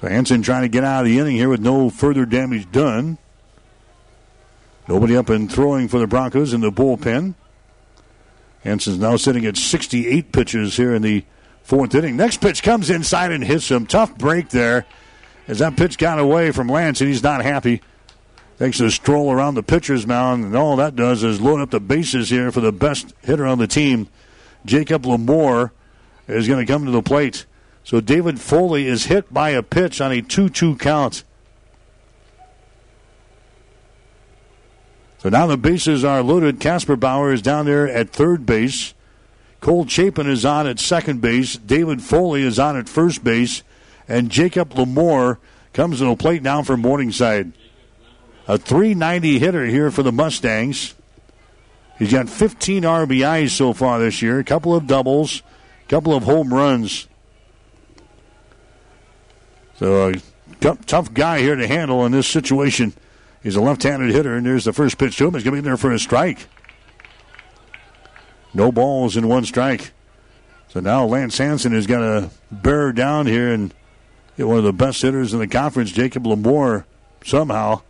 So 0.00 0.08
Hanson 0.08 0.40
trying 0.40 0.62
to 0.62 0.68
get 0.68 0.82
out 0.82 1.00
of 1.00 1.10
the 1.10 1.18
inning 1.18 1.36
here 1.36 1.50
with 1.50 1.60
no 1.60 1.90
further 1.90 2.24
damage 2.24 2.72
done. 2.72 3.18
Nobody 4.88 5.14
up 5.14 5.28
and 5.28 5.52
throwing 5.52 5.88
for 5.88 5.98
the 5.98 6.06
Broncos 6.06 6.54
in 6.54 6.62
the 6.62 6.72
bullpen. 6.72 7.34
Hanson's 8.60 8.98
now 8.98 9.16
sitting 9.16 9.44
at 9.44 9.58
68 9.58 10.32
pitches 10.32 10.78
here 10.78 10.94
in 10.94 11.02
the 11.02 11.26
fourth 11.62 11.94
inning. 11.94 12.16
Next 12.16 12.40
pitch 12.40 12.62
comes 12.62 12.90
inside 12.90 13.32
and 13.32 13.42
hits 13.42 13.70
him. 13.70 13.86
Tough 13.86 14.16
break 14.16 14.48
there 14.50 14.86
as 15.48 15.58
that 15.58 15.76
pitch 15.76 15.98
got 15.98 16.18
away 16.18 16.50
from 16.50 16.68
Lance, 16.68 17.00
and 17.00 17.08
he's 17.08 17.22
not 17.22 17.42
happy. 17.42 17.82
Takes 18.58 18.80
a 18.80 18.90
stroll 18.90 19.32
around 19.32 19.54
the 19.54 19.62
pitcher's 19.62 20.06
mound, 20.06 20.44
and 20.44 20.56
all 20.56 20.76
that 20.76 20.94
does 20.94 21.24
is 21.24 21.40
load 21.40 21.60
up 21.60 21.70
the 21.70 21.80
bases 21.80 22.30
here 22.30 22.52
for 22.52 22.60
the 22.60 22.72
best 22.72 23.12
hitter 23.22 23.46
on 23.46 23.58
the 23.58 23.66
team. 23.66 24.08
Jacob 24.64 25.02
Lamore 25.02 25.72
is 26.28 26.46
going 26.46 26.64
to 26.64 26.72
come 26.72 26.84
to 26.84 26.92
the 26.92 27.02
plate. 27.02 27.46
So 27.84 28.00
David 28.00 28.40
Foley 28.40 28.86
is 28.86 29.06
hit 29.06 29.32
by 29.32 29.50
a 29.50 29.62
pitch 29.62 30.00
on 30.00 30.12
a 30.12 30.22
2 30.22 30.48
2 30.48 30.76
count. 30.76 31.24
So 35.18 35.28
now 35.28 35.46
the 35.46 35.56
bases 35.56 36.04
are 36.04 36.22
loaded. 36.22 36.58
Kasperbauer 36.58 37.32
is 37.32 37.42
down 37.42 37.66
there 37.66 37.88
at 37.88 38.10
third 38.10 38.44
base. 38.44 38.94
Cole 39.62 39.86
Chapin 39.86 40.28
is 40.28 40.44
on 40.44 40.66
at 40.66 40.80
second 40.80 41.20
base. 41.20 41.56
David 41.56 42.02
Foley 42.02 42.42
is 42.42 42.58
on 42.58 42.76
at 42.76 42.88
first 42.88 43.22
base. 43.22 43.62
And 44.08 44.28
Jacob 44.28 44.70
Lamore 44.70 45.38
comes 45.72 45.98
to 45.98 46.04
the 46.04 46.16
plate 46.16 46.42
now 46.42 46.62
for 46.62 46.76
Morningside. 46.76 47.52
A 48.48 48.58
390 48.58 49.38
hitter 49.38 49.64
here 49.66 49.92
for 49.92 50.02
the 50.02 50.10
Mustangs. 50.10 50.94
He's 51.96 52.10
got 52.10 52.28
15 52.28 52.82
RBIs 52.82 53.50
so 53.50 53.72
far 53.72 54.00
this 54.00 54.20
year, 54.20 54.40
a 54.40 54.44
couple 54.44 54.74
of 54.74 54.88
doubles, 54.88 55.42
a 55.84 55.88
couple 55.88 56.12
of 56.12 56.24
home 56.24 56.52
runs. 56.52 57.06
So 59.76 60.08
uh, 60.08 60.14
a 60.60 60.76
tough 60.86 61.14
guy 61.14 61.38
here 61.38 61.54
to 61.54 61.68
handle 61.68 62.04
in 62.04 62.10
this 62.10 62.26
situation. 62.26 62.94
He's 63.44 63.54
a 63.54 63.60
left-handed 63.60 64.10
hitter, 64.10 64.34
and 64.34 64.44
there's 64.44 64.64
the 64.64 64.72
first 64.72 64.98
pitch 64.98 65.16
to 65.18 65.28
him. 65.28 65.34
He's 65.34 65.44
going 65.44 65.52
to 65.52 65.56
be 65.56 65.58
in 65.58 65.64
there 65.64 65.76
for 65.76 65.92
a 65.92 66.00
strike. 66.00 66.48
No 68.54 68.70
balls 68.70 69.16
in 69.16 69.28
one 69.28 69.44
strike. 69.44 69.92
So 70.68 70.80
now 70.80 71.04
Lance 71.04 71.38
Hanson 71.38 71.74
is 71.74 71.86
going 71.86 72.00
to 72.00 72.30
bear 72.50 72.92
down 72.92 73.26
here 73.26 73.52
and 73.52 73.74
get 74.36 74.48
one 74.48 74.58
of 74.58 74.64
the 74.64 74.72
best 74.72 75.02
hitters 75.02 75.32
in 75.32 75.38
the 75.38 75.46
conference, 75.46 75.90
Jacob 75.90 76.24
Lamore, 76.24 76.84
somehow 77.24 77.82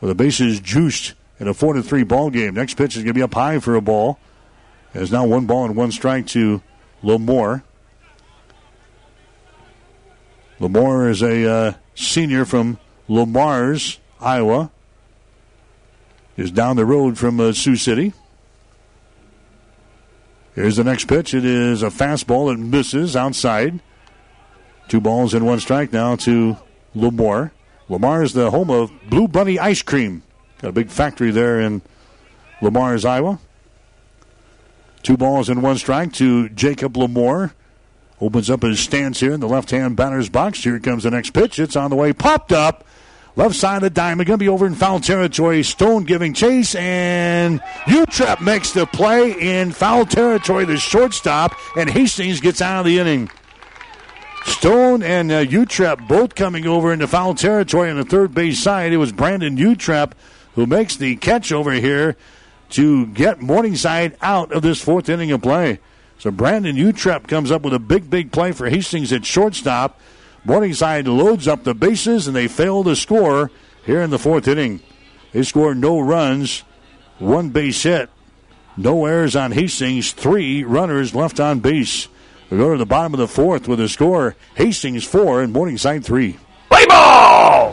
with 0.00 0.08
the 0.08 0.14
bases 0.14 0.60
juiced 0.60 1.14
in 1.38 1.48
a 1.48 1.54
4 1.54 1.74
to 1.74 1.82
3 1.82 2.02
ball 2.04 2.30
game. 2.30 2.54
Next 2.54 2.74
pitch 2.74 2.96
is 2.96 3.02
going 3.02 3.14
to 3.14 3.18
be 3.18 3.22
up 3.22 3.34
high 3.34 3.58
for 3.58 3.74
a 3.74 3.80
ball. 3.82 4.18
There's 4.92 5.12
now 5.12 5.26
one 5.26 5.46
ball 5.46 5.66
and 5.66 5.76
one 5.76 5.92
strike 5.92 6.26
to 6.28 6.62
Lamore. 7.02 7.62
Lamore 10.58 11.08
is 11.08 11.22
a 11.22 11.50
uh, 11.50 11.72
senior 11.94 12.44
from 12.44 12.78
Le 13.08 13.24
Mars, 13.24 13.98
Iowa. 14.20 14.70
is 16.36 16.50
down 16.50 16.76
the 16.76 16.84
road 16.84 17.16
from 17.18 17.40
uh, 17.40 17.52
Sioux 17.52 17.76
City. 17.76 18.12
Here's 20.60 20.76
the 20.76 20.84
next 20.84 21.06
pitch. 21.06 21.32
It 21.32 21.46
is 21.46 21.82
a 21.82 21.86
fastball 21.86 22.52
that 22.52 22.60
misses 22.60 23.16
outside. 23.16 23.80
Two 24.88 25.00
balls 25.00 25.32
and 25.32 25.46
one 25.46 25.58
strike 25.58 25.90
now 25.90 26.16
to 26.16 26.58
Lamar. 26.94 27.52
Le 27.88 27.98
Mars 27.98 28.30
is 28.30 28.34
the 28.34 28.50
home 28.50 28.68
of 28.68 28.92
Blue 29.08 29.26
Bunny 29.26 29.58
Ice 29.58 29.80
Cream. 29.80 30.22
Got 30.60 30.68
a 30.68 30.72
big 30.72 30.90
factory 30.90 31.30
there 31.30 31.58
in 31.58 31.80
Le 32.60 32.70
Mars, 32.70 33.06
Iowa. 33.06 33.38
Two 35.02 35.16
balls 35.16 35.48
and 35.48 35.62
one 35.62 35.78
strike 35.78 36.12
to 36.14 36.50
Jacob 36.50 36.92
Lamore. 36.92 37.52
Opens 38.20 38.50
up 38.50 38.60
his 38.60 38.80
stance 38.80 39.20
here 39.20 39.32
in 39.32 39.40
the 39.40 39.48
left 39.48 39.70
hand 39.70 39.96
batter's 39.96 40.28
box. 40.28 40.62
Here 40.62 40.78
comes 40.78 41.04
the 41.04 41.10
next 41.10 41.30
pitch. 41.30 41.58
It's 41.58 41.74
on 41.74 41.88
the 41.88 41.96
way. 41.96 42.12
Popped 42.12 42.52
up. 42.52 42.84
Left 43.36 43.54
side 43.54 43.76
of 43.76 43.82
the 43.82 43.90
diamond. 43.90 44.26
Going 44.26 44.38
to 44.38 44.44
be 44.44 44.48
over 44.48 44.66
in 44.66 44.74
foul 44.74 45.00
territory. 45.00 45.62
Stone 45.62 46.04
giving 46.04 46.34
chase. 46.34 46.74
And 46.74 47.60
Utrep 47.84 48.40
makes 48.40 48.72
the 48.72 48.86
play 48.86 49.32
in 49.32 49.72
foul 49.72 50.04
territory. 50.04 50.64
The 50.64 50.76
shortstop. 50.76 51.54
And 51.76 51.88
Hastings 51.88 52.40
gets 52.40 52.60
out 52.60 52.80
of 52.80 52.86
the 52.86 52.98
inning. 52.98 53.30
Stone 54.44 55.02
and 55.02 55.30
uh, 55.30 55.44
Utrep 55.44 56.08
both 56.08 56.34
coming 56.34 56.66
over 56.66 56.92
into 56.92 57.06
foul 57.06 57.34
territory 57.34 57.90
on 57.90 57.96
the 57.96 58.04
third 58.04 58.34
base 58.34 58.62
side. 58.62 58.92
It 58.92 58.96
was 58.96 59.12
Brandon 59.12 59.56
Utrep 59.56 60.12
who 60.54 60.66
makes 60.66 60.96
the 60.96 61.16
catch 61.16 61.52
over 61.52 61.72
here 61.72 62.16
to 62.70 63.06
get 63.06 63.40
Morningside 63.40 64.16
out 64.20 64.52
of 64.52 64.62
this 64.62 64.80
fourth 64.80 65.08
inning 65.08 65.30
of 65.32 65.42
play. 65.42 65.78
So 66.18 66.30
Brandon 66.30 66.76
Utrep 66.76 67.28
comes 67.28 67.50
up 67.50 67.62
with 67.62 67.74
a 67.74 67.78
big, 67.78 68.10
big 68.10 68.32
play 68.32 68.52
for 68.52 68.68
Hastings 68.68 69.12
at 69.12 69.24
shortstop. 69.24 70.00
Morningside 70.44 71.06
loads 71.06 71.46
up 71.46 71.64
the 71.64 71.74
bases 71.74 72.26
and 72.26 72.34
they 72.34 72.48
fail 72.48 72.82
to 72.84 72.96
score 72.96 73.50
here 73.84 74.00
in 74.00 74.10
the 74.10 74.18
fourth 74.18 74.48
inning. 74.48 74.80
They 75.32 75.42
score 75.42 75.74
no 75.74 76.00
runs, 76.00 76.64
one 77.18 77.50
base 77.50 77.82
hit, 77.82 78.10
no 78.76 79.04
errors 79.04 79.36
on 79.36 79.52
Hastings, 79.52 80.12
three 80.12 80.64
runners 80.64 81.14
left 81.14 81.38
on 81.40 81.60
base. 81.60 82.08
We 82.50 82.56
go 82.58 82.72
to 82.72 82.78
the 82.78 82.86
bottom 82.86 83.14
of 83.14 83.20
the 83.20 83.28
fourth 83.28 83.68
with 83.68 83.80
a 83.80 83.88
score 83.88 84.34
Hastings 84.54 85.04
four 85.04 85.42
and 85.42 85.52
Morningside 85.52 86.04
three. 86.04 86.38
Play 86.68 86.86
ball! 86.86 87.72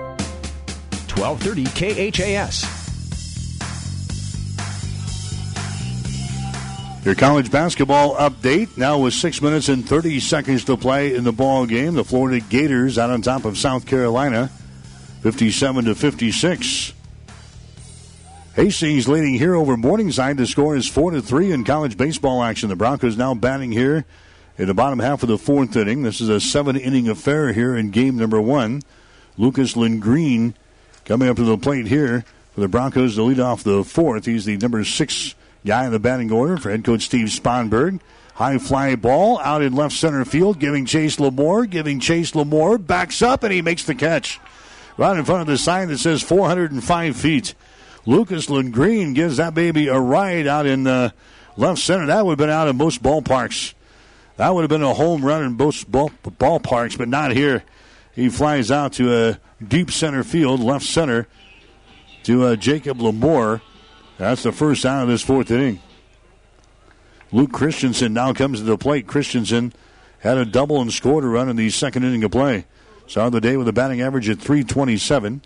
1230 1.21 2.11
KHAS. 2.11 2.65
Your 7.05 7.13
college 7.13 7.51
basketball 7.51 8.15
update 8.15 8.75
now 8.75 8.97
with 8.97 9.13
six 9.13 9.39
minutes 9.39 9.69
and 9.69 9.87
30 9.87 10.19
seconds 10.19 10.65
to 10.65 10.77
play 10.77 11.15
in 11.15 11.23
the 11.23 11.31
ball 11.31 11.67
game. 11.67 11.93
The 11.93 12.03
Florida 12.03 12.43
Gators 12.49 12.97
out 12.97 13.11
on 13.11 13.21
top 13.21 13.45
of 13.45 13.57
South 13.57 13.85
Carolina, 13.85 14.49
57 15.21 15.85
to 15.85 15.93
56. 15.93 16.93
Hastings 18.55 19.07
leading 19.07 19.35
here 19.35 19.53
over 19.53 19.77
Morningside. 19.77 20.37
The 20.37 20.47
score 20.47 20.75
is 20.75 20.87
four 20.87 21.11
to 21.11 21.21
three 21.21 21.51
in 21.51 21.63
college 21.63 21.97
baseball 21.97 22.41
action. 22.41 22.69
The 22.69 22.75
Broncos 22.75 23.15
now 23.15 23.35
batting 23.35 23.71
here 23.71 24.05
in 24.57 24.65
the 24.65 24.73
bottom 24.73 24.97
half 24.97 25.21
of 25.21 25.29
the 25.29 25.37
fourth 25.37 25.75
inning. 25.75 26.01
This 26.01 26.19
is 26.19 26.29
a 26.29 26.39
seven 26.39 26.75
inning 26.75 27.07
affair 27.07 27.53
here 27.53 27.75
in 27.75 27.91
game 27.91 28.17
number 28.17 28.41
one. 28.41 28.81
Lucas 29.37 29.73
Lindgreen 29.73 30.55
coming 31.05 31.29
up 31.29 31.37
to 31.37 31.43
the 31.43 31.57
plate 31.57 31.87
here 31.87 32.25
for 32.53 32.61
the 32.61 32.67
Broncos 32.67 33.15
to 33.15 33.23
lead 33.23 33.39
off 33.39 33.63
the 33.63 33.83
fourth. 33.83 34.25
He's 34.25 34.45
the 34.45 34.57
number 34.57 34.83
six 34.83 35.35
guy 35.65 35.85
in 35.85 35.91
the 35.91 35.99
batting 35.99 36.31
order 36.31 36.57
for 36.57 36.71
head 36.71 36.83
coach 36.83 37.03
Steve 37.03 37.27
Sponberg. 37.27 37.99
High 38.35 38.57
fly 38.57 38.95
ball 38.95 39.39
out 39.39 39.61
in 39.61 39.73
left 39.73 39.95
center 39.95 40.25
field, 40.25 40.59
giving 40.59 40.85
Chase 40.85 41.17
Lamore, 41.17 41.69
giving 41.69 41.99
Chase 41.99 42.31
Lamore, 42.31 42.85
backs 42.85 43.21
up 43.21 43.43
and 43.43 43.53
he 43.53 43.61
makes 43.61 43.83
the 43.83 43.95
catch. 43.95 44.39
Right 44.97 45.17
in 45.17 45.25
front 45.25 45.41
of 45.41 45.47
the 45.47 45.57
sign 45.57 45.87
that 45.89 45.99
says 45.99 46.21
405 46.21 47.15
feet. 47.15 47.53
Lucas 48.05 48.47
Lindgreen 48.47 49.13
gives 49.13 49.37
that 49.37 49.53
baby 49.53 49.87
a 49.87 49.99
ride 49.99 50.47
out 50.47 50.65
in 50.65 50.87
uh, 50.87 51.11
left 51.55 51.79
center. 51.79 52.07
That 52.07 52.25
would 52.25 52.31
have 52.31 52.37
been 52.39 52.49
out 52.49 52.67
in 52.67 52.77
most 52.77 53.03
ballparks. 53.03 53.73
That 54.37 54.53
would 54.55 54.61
have 54.61 54.69
been 54.69 54.81
a 54.81 54.93
home 54.93 55.23
run 55.23 55.43
in 55.43 55.57
most 55.57 55.89
ball, 55.91 56.11
ballparks, 56.23 56.97
but 56.97 57.07
not 57.07 57.31
here. 57.31 57.63
He 58.13 58.29
flies 58.29 58.71
out 58.71 58.93
to 58.93 59.13
a 59.15 59.39
deep 59.67 59.91
center 59.91 60.23
field, 60.23 60.59
left 60.59 60.85
center, 60.85 61.27
to 62.23 62.45
uh, 62.45 62.55
Jacob 62.55 62.99
Lamore. 62.99 63.61
That's 64.17 64.43
the 64.43 64.51
first 64.51 64.85
out 64.85 65.03
of 65.03 65.09
this 65.09 65.21
fourth 65.21 65.49
inning. 65.51 65.81
Luke 67.31 67.51
Christensen 67.51 68.13
now 68.13 68.33
comes 68.33 68.59
to 68.59 68.65
the 68.65 68.77
plate. 68.77 69.07
Christensen 69.07 69.73
had 70.19 70.37
a 70.37 70.45
double 70.45 70.81
and 70.81 70.91
scored 70.91 71.23
a 71.23 71.27
run 71.27 71.49
in 71.49 71.55
the 71.55 71.69
second 71.69 72.03
inning 72.03 72.23
of 72.23 72.31
play. 72.31 72.65
Started 73.07 73.33
the 73.33 73.41
day 73.41 73.57
with 73.57 73.67
a 73.67 73.73
batting 73.73 74.01
average 74.01 74.29
at 74.29 74.39
327. 74.39 75.41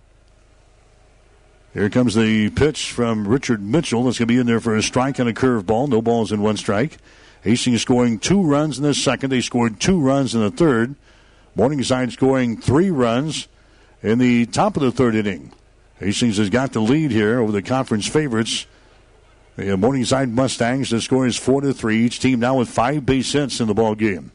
Here 1.74 1.90
comes 1.90 2.16
the 2.16 2.50
pitch 2.52 2.92
from 2.92 3.28
Richard 3.28 3.62
Mitchell. 3.62 4.04
That's 4.04 4.18
going 4.18 4.28
to 4.28 4.34
be 4.34 4.40
in 4.40 4.48
there 4.48 4.60
for 4.60 4.76
a 4.76 4.82
strike 4.82 5.20
and 5.20 5.30
a 5.30 5.34
curveball. 5.34 5.90
No 5.90 6.02
balls 6.02 6.32
in 6.32 6.42
one 6.42 6.58
strike. 6.58 6.98
Hastings 7.44 7.82
scoring 7.82 8.18
two 8.18 8.42
runs 8.42 8.78
in 8.78 8.84
the 8.84 8.94
second. 8.94 9.30
They 9.30 9.42
scored 9.42 9.80
two 9.80 10.00
runs 10.00 10.34
in 10.34 10.42
the 10.42 10.52
third. 10.52 10.96
Morningside 11.54 12.12
scoring 12.12 12.60
three 12.60 12.90
runs 12.90 13.48
in 14.02 14.20
the 14.20 14.46
top 14.46 14.76
of 14.76 14.84
the 14.84 14.92
third 14.92 15.16
inning. 15.16 15.52
Hastings 16.00 16.38
has 16.38 16.50
got 16.50 16.74
the 16.74 16.82
lead 16.82 17.12
here 17.12 17.40
over 17.40 17.52
the 17.52 17.62
conference 17.62 18.08
favorites. 18.08 18.68
The 19.56 19.74
uh, 19.74 19.78
Morningside 19.78 20.30
Mustangs. 20.30 20.90
The 20.90 21.00
score 21.00 21.26
is 21.26 21.38
four 21.38 21.62
to 21.62 21.74
three. 21.74 22.06
Each 22.06 22.20
team 22.20 22.40
now 22.40 22.58
with 22.58 22.70
five 22.70 23.06
base 23.06 23.32
hits 23.32 23.62
in 23.62 23.68
the 23.68 23.74
ball 23.74 23.96
game. 23.96 24.32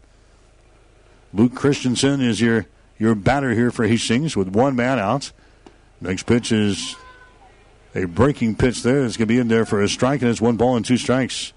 Luke 1.32 1.54
Christensen 1.54 2.20
is 2.20 2.40
your 2.40 2.66
your 2.98 3.14
batter 3.14 3.54
here 3.54 3.70
for 3.70 3.86
Hastings 3.86 4.36
with 4.36 4.48
one 4.48 4.76
man 4.76 4.98
out. 4.98 5.32
Next 6.00 6.24
pitch 6.24 6.52
is 6.52 6.96
a 7.94 8.04
breaking 8.04 8.56
pitch 8.56 8.82
there. 8.82 9.04
It's 9.04 9.16
going 9.16 9.28
to 9.28 9.34
be 9.34 9.38
in 9.38 9.48
there 9.48 9.64
for 9.66 9.82
a 9.82 9.88
strike, 9.88 10.22
and 10.22 10.30
it's 10.30 10.40
one 10.40 10.56
ball 10.56 10.76
and 10.76 10.84
two 10.84 10.96
strikes. 10.96 11.52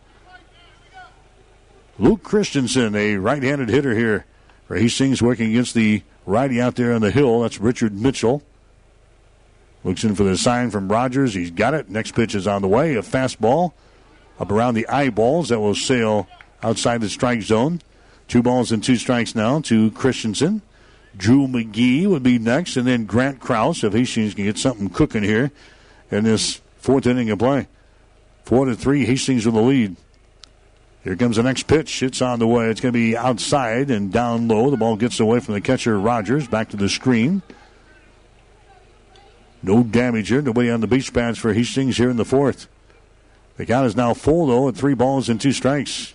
Luke 1.99 2.23
Christensen, 2.23 2.95
a 2.95 3.17
right-handed 3.17 3.69
hitter 3.69 3.95
here 3.95 4.25
Hastings, 4.69 5.21
working 5.21 5.51
against 5.51 5.73
the 5.73 6.01
righty 6.25 6.61
out 6.61 6.75
there 6.75 6.93
on 6.93 7.01
the 7.01 7.11
hill. 7.11 7.41
That's 7.41 7.59
Richard 7.59 7.93
Mitchell. 7.93 8.43
Looks 9.83 10.03
in 10.03 10.15
for 10.15 10.23
the 10.23 10.37
sign 10.37 10.71
from 10.71 10.89
Rogers. 10.89 11.33
He's 11.33 11.51
got 11.51 11.73
it. 11.73 11.89
Next 11.89 12.13
pitch 12.13 12.35
is 12.35 12.47
on 12.47 12.61
the 12.61 12.67
way. 12.67 12.95
A 12.95 13.01
fastball 13.01 13.73
up 14.39 14.51
around 14.51 14.75
the 14.75 14.87
eyeballs 14.87 15.49
that 15.49 15.59
will 15.59 15.75
sail 15.75 16.27
outside 16.61 17.01
the 17.01 17.09
strike 17.09 17.41
zone. 17.41 17.81
Two 18.27 18.41
balls 18.41 18.71
and 18.71 18.83
two 18.83 18.95
strikes 18.95 19.35
now 19.35 19.59
to 19.61 19.91
Christensen. 19.91 20.61
Drew 21.15 21.47
McGee 21.47 22.07
would 22.07 22.23
be 22.23 22.39
next, 22.39 22.77
and 22.77 22.87
then 22.87 23.05
Grant 23.05 23.39
Krause 23.39 23.83
if 23.83 23.93
Hastings 23.93 24.33
can 24.33 24.45
get 24.45 24.57
something 24.57 24.89
cooking 24.89 25.23
here 25.23 25.51
in 26.09 26.23
this 26.23 26.61
fourth 26.77 27.05
inning 27.05 27.29
of 27.29 27.39
play. 27.39 27.67
Four 28.45 28.65
to 28.65 28.75
three, 28.75 29.05
Hastings 29.05 29.45
with 29.45 29.55
the 29.55 29.61
lead. 29.61 29.95
Here 31.03 31.17
comes 31.17 31.35
the 31.35 31.43
next 31.43 31.63
pitch. 31.63 32.01
It's 32.01 32.21
on 32.21 32.39
the 32.39 32.47
way. 32.47 32.69
It's 32.69 32.79
going 32.79 32.93
to 32.93 32.99
be 32.99 33.17
outside 33.17 33.91
and 33.91 34.11
down 34.11 34.47
low. 34.47 34.69
The 34.69 34.77
ball 34.77 34.95
gets 34.95 35.19
away 35.19 35.41
from 35.41 35.53
the 35.53 35.61
catcher, 35.61 35.99
Rogers, 35.99 36.47
back 36.47 36.69
to 36.69 36.77
the 36.77 36.87
screen. 36.87 37.41
No 39.61 39.83
damage 39.83 40.29
here. 40.29 40.41
Nobody 40.41 40.69
on 40.69 40.79
the 40.81 40.87
base 40.87 41.09
pads 41.09 41.37
for 41.37 41.53
Hastings 41.53 41.97
here 41.97 42.09
in 42.09 42.17
the 42.17 42.25
fourth. 42.25 42.67
The 43.57 43.65
count 43.65 43.85
is 43.85 43.95
now 43.95 44.13
full, 44.13 44.47
though, 44.47 44.67
at 44.69 44.75
three 44.75 44.93
balls 44.93 45.29
and 45.29 45.39
two 45.39 45.51
strikes. 45.51 46.13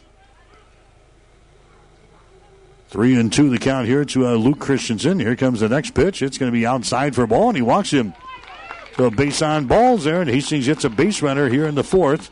Three 2.89 3.15
and 3.15 3.31
two 3.31 3.51
the 3.51 3.59
count 3.59 3.87
here 3.87 4.05
to 4.07 4.27
uh, 4.27 4.35
Luke 4.35 4.59
Christensen. 4.59 5.21
Here 5.21 5.37
comes 5.37 5.61
the 5.61 5.69
next 5.69 5.95
pitch. 5.95 6.23
It's 6.23 6.39
going 6.39 6.51
to 6.51 6.59
be 6.59 6.65
outside 6.65 7.15
for 7.15 7.23
a 7.23 7.29
ball, 7.29 7.49
and 7.49 7.57
he 7.57 7.63
walks 7.63 7.91
him. 7.91 8.15
So 8.97 9.11
base 9.11 9.43
on 9.43 9.67
balls 9.67 10.05
there, 10.05 10.23
and 10.23 10.31
Hastings 10.31 10.67
gets 10.67 10.85
a 10.85 10.91
base 10.91 11.21
runner 11.21 11.49
here 11.49 11.67
in 11.67 11.75
the 11.75 11.85
fourth. 11.85 12.31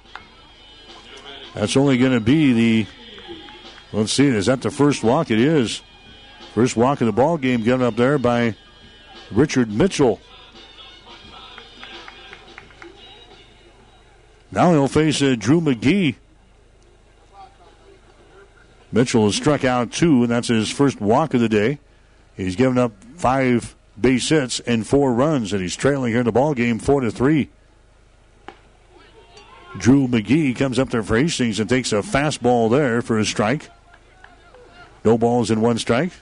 That's 1.57 1.75
only 1.75 1.97
going 1.97 2.13
to 2.13 2.21
be 2.21 2.53
the. 2.53 2.87
Let's 3.91 4.13
see, 4.13 4.27
is 4.27 4.45
that 4.45 4.61
the 4.61 4.71
first 4.71 5.03
walk? 5.03 5.31
It 5.31 5.41
is. 5.41 5.81
First 6.53 6.77
walk 6.77 7.01
of 7.01 7.07
the 7.07 7.13
ball 7.13 7.39
game 7.39 7.63
given 7.63 7.81
up 7.81 7.97
there 7.97 8.19
by 8.19 8.55
Richard 9.31 9.73
Mitchell. 9.73 10.21
Now 14.53 14.73
he'll 14.73 14.87
face 14.87 15.23
uh, 15.23 15.35
Drew 15.39 15.63
McGee. 15.63 16.17
Mitchell 18.93 19.25
has 19.25 19.35
struck 19.35 19.65
out 19.65 19.93
two, 19.93 20.23
and 20.23 20.31
that's 20.31 20.49
his 20.49 20.71
first 20.71 21.01
walk 21.01 21.33
of 21.33 21.41
the 21.41 21.49
day. 21.49 21.79
He's 22.37 22.55
given 22.55 22.77
up 22.77 22.93
five 23.17 23.75
base 23.99 24.29
hits 24.29 24.61
and 24.61 24.87
four 24.87 25.15
runs, 25.15 25.55
and 25.55 25.63
he's 25.63 25.75
trailing 25.75 26.13
here 26.13 26.21
in 26.21 26.27
the 26.27 26.33
ball 26.33 26.53
game 26.53 26.79
four 26.79 27.01
to 27.01 27.11
three. 27.11 27.49
Drew 29.79 30.09
McGee 30.09 30.57
comes 30.57 30.79
up 30.79 30.91
there 30.91 31.03
for 31.03 31.17
Hastings 31.17 31.61
and 31.61 31.69
takes 31.69 31.93
a 31.93 31.97
fastball 31.97 32.71
there 32.71 33.03
for 33.03 33.19
a 33.19 33.25
strike. 33.25 33.71
No 35.05 35.17
balls 35.17 35.51
in 35.51 35.61
one 35.61 35.79
strike. 35.79 36.13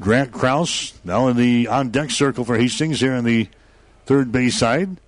Grant 0.00 0.32
Krause 0.32 0.92
now 1.04 1.28
in 1.28 1.36
the 1.36 1.68
on 1.68 1.90
deck 1.90 2.10
circle 2.10 2.44
for 2.44 2.56
Hastings 2.56 3.00
here 3.00 3.14
in 3.14 3.24
the 3.24 3.48
third 4.04 4.30
base 4.30 4.58
side. 4.58 5.00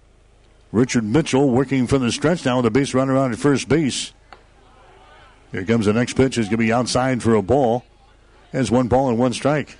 Richard 0.72 1.05
Mitchell 1.05 1.48
working 1.51 1.86
from 1.86 2.02
the 2.02 2.12
stretch 2.12 2.44
now 2.44 2.59
with 2.59 2.66
a 2.66 2.70
base 2.70 2.94
runner 2.94 3.16
on 3.16 3.32
at 3.32 3.39
first 3.39 3.68
base. 3.68 4.12
Here 5.52 5.64
comes 5.64 5.86
the 5.86 5.93
next 5.93 6.14
pitch. 6.14 6.36
It's 6.36 6.48
going 6.48 6.59
to 6.59 6.64
be 6.64 6.72
outside 6.72 7.22
for 7.22 7.35
a 7.35 7.43
ball. 7.43 7.85
Has 8.52 8.70
one 8.70 8.89
ball 8.89 9.09
and 9.09 9.18
one 9.18 9.32
strike. 9.32 9.76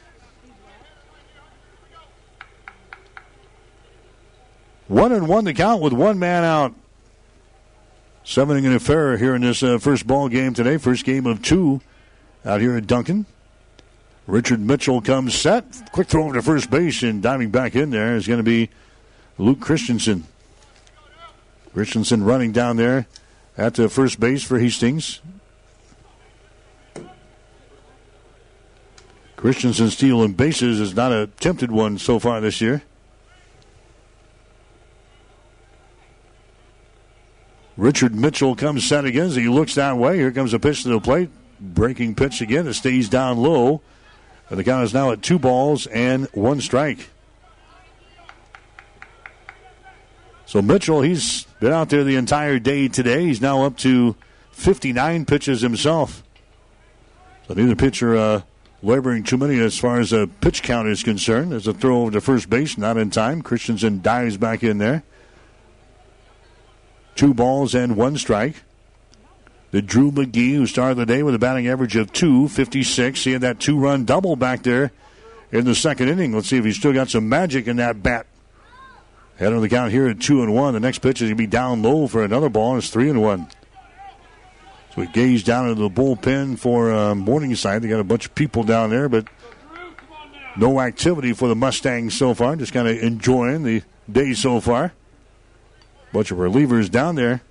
One 4.89 5.13
and 5.13 5.29
one 5.29 5.45
to 5.45 5.53
count 5.53 5.83
with 5.83 5.93
one 5.93 6.19
man 6.19 6.45
out. 6.45 6.75
Seven 8.25 8.57
inning 8.57 8.75
affair 8.75 9.19
here 9.19 9.35
in 9.35 9.43
this 9.43 9.63
uh, 9.63 9.79
first 9.79 10.07
ball 10.07 10.29
game 10.29 10.55
today. 10.55 10.79
First 10.79 11.05
game 11.05 11.27
of 11.27 11.43
two 11.43 11.83
out 12.45 12.61
here 12.61 12.77
at 12.77 12.87
Duncan. 12.87 13.27
Richard 14.27 14.61
Mitchell 14.61 15.01
comes 15.01 15.35
set. 15.35 15.65
Quick 15.93 16.09
throw 16.09 16.25
over 16.25 16.35
to 16.35 16.43
first 16.43 16.71
base 16.71 17.03
and 17.03 17.23
diving 17.23 17.51
back 17.51 17.75
in 17.75 17.91
there 17.91 18.17
is 18.17 18.27
going 18.27 18.39
to 18.39 18.45
be 18.45 18.71
Luke 19.37 19.61
Christensen. 19.61 20.25
Christensen 21.73 22.25
running 22.25 22.53
down 22.53 22.77
there 22.77 23.07
at 23.57 23.75
the 23.75 23.89
first 23.89 24.19
base 24.19 24.43
for 24.43 24.59
Hastings. 24.59 25.21
Christensen 29.37 29.91
stealing 29.91 30.33
bases 30.33 30.81
is 30.81 30.95
not 30.95 31.13
a 31.13 31.23
attempted 31.23 31.71
one 31.71 31.99
so 31.99 32.19
far 32.19 32.41
this 32.41 32.61
year. 32.61 32.83
Richard 37.79 38.13
Mitchell 38.13 38.57
comes 38.57 38.85
set 38.85 39.05
again 39.05 39.31
he 39.31 39.49
looks 39.49 39.77
that 39.77 39.97
way. 39.97 40.17
Here 40.17 40.33
comes 40.33 40.53
a 40.53 40.59
pitch 40.59 40.83
to 40.83 40.89
the 40.89 41.01
plate. 41.01 41.31
Breaking 41.61 42.17
pitch 42.17 42.41
again. 42.41 42.67
It 42.67 42.75
stays 42.75 43.09
down 43.09 43.39
low. 43.39 43.83
And 44.51 44.59
the 44.59 44.65
count 44.65 44.83
is 44.83 44.93
now 44.93 45.13
at 45.13 45.23
two 45.23 45.39
balls 45.39 45.87
and 45.87 46.27
one 46.33 46.61
strike. 46.61 47.11
So 50.45 50.61
Mitchell, 50.61 51.03
he's 51.03 51.45
been 51.61 51.73
out 51.73 51.89
there 51.89 52.03
the 52.03 52.17
entire 52.17 52.59
day 52.59 52.89
today. 52.89 53.27
He's 53.27 53.41
now 53.41 53.63
up 53.65 53.77
to 53.79 54.17
59 54.51 55.25
pitches 55.25 55.61
himself. 55.61 56.25
So 57.47 57.55
neither 57.55 57.77
pitcher 57.77 58.17
uh, 58.17 58.43
laboring 58.83 59.23
too 59.23 59.37
many 59.37 59.61
as 59.61 59.79
far 59.79 60.01
as 60.01 60.13
a 60.13 60.27
pitch 60.27 60.65
count 60.65 60.89
is 60.89 61.05
concerned. 61.05 61.53
There's 61.53 61.69
a 61.69 61.75
throw 61.75 62.03
over 62.03 62.11
to 62.11 62.21
first 62.21 62.51
base, 62.51 62.77
not 62.77 62.97
in 62.97 63.11
time. 63.11 63.41
Christensen 63.41 64.03
dives 64.03 64.37
back 64.37 64.65
in 64.65 64.79
there. 64.79 65.05
Two 67.19 67.35
balls 67.35 67.75
and 67.75 67.97
one 67.97 68.17
strike. 68.17 68.63
The 69.73 69.83
Drew 69.83 70.13
McGee, 70.13 70.55
who 70.55 70.67
started 70.67 70.99
the 70.99 71.05
day 71.05 71.25
with 71.25 71.35
a 71.35 71.39
batting 71.41 71.67
average 71.67 71.97
of 71.97 72.13
256. 72.13 73.25
He 73.25 73.33
had 73.33 73.41
that 73.41 73.59
two 73.59 73.77
run 73.77 74.05
double 74.05 74.37
back 74.37 74.63
there 74.63 74.93
in 75.51 75.65
the 75.65 75.75
second 75.75 76.11
inning. 76.11 76.33
Let's 76.33 76.47
see 76.47 76.59
if 76.59 76.65
he's 76.65 76.77
still 76.77 76.93
got 76.93 77.11
some 77.11 77.29
magic 77.29 77.67
in 77.67 77.79
that 77.79 78.05
bat. 78.05 78.29
Head 79.37 79.53
on 79.53 79.61
the 79.63 79.69
count 79.69 79.91
here 79.91 80.07
at 80.07 80.21
two 80.21 80.45
and 80.45 80.55
one. 80.55 80.75
The 80.75 80.81
next 80.81 81.01
pitch 81.01 81.21
is 81.21 81.27
going 81.27 81.37
to 81.37 81.43
be 81.43 81.49
down 81.49 81.83
low 81.83 82.07
for 82.07 82.23
another 82.23 82.49
ball. 82.49 82.79
It's 82.79 82.89
three 82.89 83.11
and 83.11 83.21
one. 83.21 83.51
So 84.95 85.01
we 85.01 85.09
gaze 85.09 85.43
down 85.43 85.69
into 85.69 85.83
the 85.83 85.91
bullpen 85.91 86.57
for 86.57 86.93
uh, 86.93 87.17
Morningside. 87.17 87.83
They 87.83 87.89
got 87.89 87.99
a 87.99 88.05
bunch 88.05 88.27
of 88.27 88.35
people 88.37 88.63
down 88.63 88.91
there, 88.91 89.09
but 89.09 89.27
no 90.57 90.81
activity 90.81 91.33
for 91.33 91.49
the 91.49 91.57
Mustangs 91.57 92.17
so 92.17 92.33
far. 92.33 92.55
Just 92.55 92.73
kind 92.73 92.87
of 92.87 92.97
enjoying 92.97 93.65
the 93.65 93.83
day 94.09 94.35
so 94.35 94.61
far. 94.61 94.93
Bunch 96.13 96.31
of 96.31 96.39
relievers 96.39 96.91
down 96.91 97.15
there. 97.15 97.43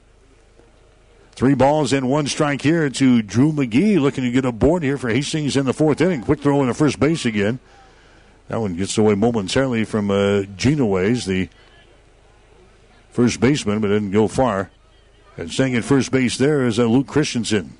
Three 1.32 1.54
balls 1.54 1.94
and 1.94 2.10
one 2.10 2.26
strike 2.26 2.64
here 2.64 2.90
to 2.90 3.22
Drew 3.22 3.52
McGee, 3.52 4.00
looking 4.00 4.24
to 4.24 4.32
get 4.32 4.44
a 4.44 4.52
board 4.52 4.82
here 4.82 4.98
for 4.98 5.10
Hastings 5.10 5.56
in 5.56 5.66
the 5.66 5.74
fourth 5.74 6.02
inning. 6.02 6.24
Quick 6.24 6.40
throw 6.40 6.62
in 6.62 6.68
the 6.68 6.74
first 6.74 7.00
base 7.00 7.26
again. 7.26 7.60
That 8.48 8.60
one 8.60 8.76
gets 8.76 8.98
away 8.98 9.14
momentarily 9.14 9.84
from 9.84 10.10
uh, 10.10 10.44
Genoways, 10.58 11.26
the 11.26 11.50
first 13.12 13.40
baseman, 13.40 13.82
but 13.82 13.90
didn't 13.90 14.12
go 14.12 14.28
far. 14.28 14.72
And 15.38 15.52
staying 15.52 15.76
at 15.76 15.84
first 15.84 16.12
base 16.12 16.38
there 16.38 16.66
is 16.66 16.80
uh, 16.80 16.86
Luke 16.86 17.08
Christensen. 17.08 17.78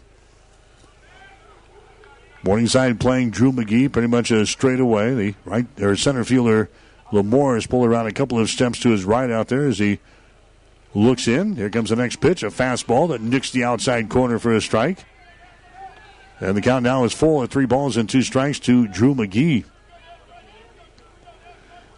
Morningside 2.44 3.00
playing 3.00 3.32
Drew 3.32 3.52
McGee 3.52 3.92
pretty 3.92 4.08
much 4.08 4.30
a 4.30 4.46
straight 4.46 4.80
away. 4.80 5.14
The 5.14 5.36
right 5.46 5.66
or 5.82 5.96
center 5.96 6.24
fielder 6.24 6.70
Lamore 7.12 7.56
has 7.56 7.66
pulled 7.66 7.88
around 7.88 8.06
a 8.06 8.12
couple 8.12 8.38
of 8.38 8.50
steps 8.50 8.80
to 8.82 8.90
his 8.90 9.04
right 9.04 9.32
out 9.32 9.48
there 9.48 9.68
as 9.68 9.80
he 9.80 10.00
looks 10.98 11.28
in. 11.28 11.56
Here 11.56 11.70
comes 11.70 11.90
the 11.90 11.96
next 11.96 12.18
pitch, 12.18 12.44
a 12.44 12.48
fastball 12.48 13.10
that 13.10 13.22
nicks 13.22 13.52
the 13.52 13.64
outside 13.64 14.10
corner 14.10 14.40
for 14.40 14.54
a 14.56 14.62
strike. 14.62 15.06
And 16.40 16.56
the 16.56 16.62
count 16.62 16.84
now 16.84 17.04
is 17.04 17.14
full 17.14 17.44
at 17.44 17.50
three 17.50 17.66
balls 17.66 17.98
and 17.98 18.10
two 18.10 18.22
strikes 18.22 18.60
to 18.62 18.88
Drew 18.88 19.16
McGee. 19.16 19.64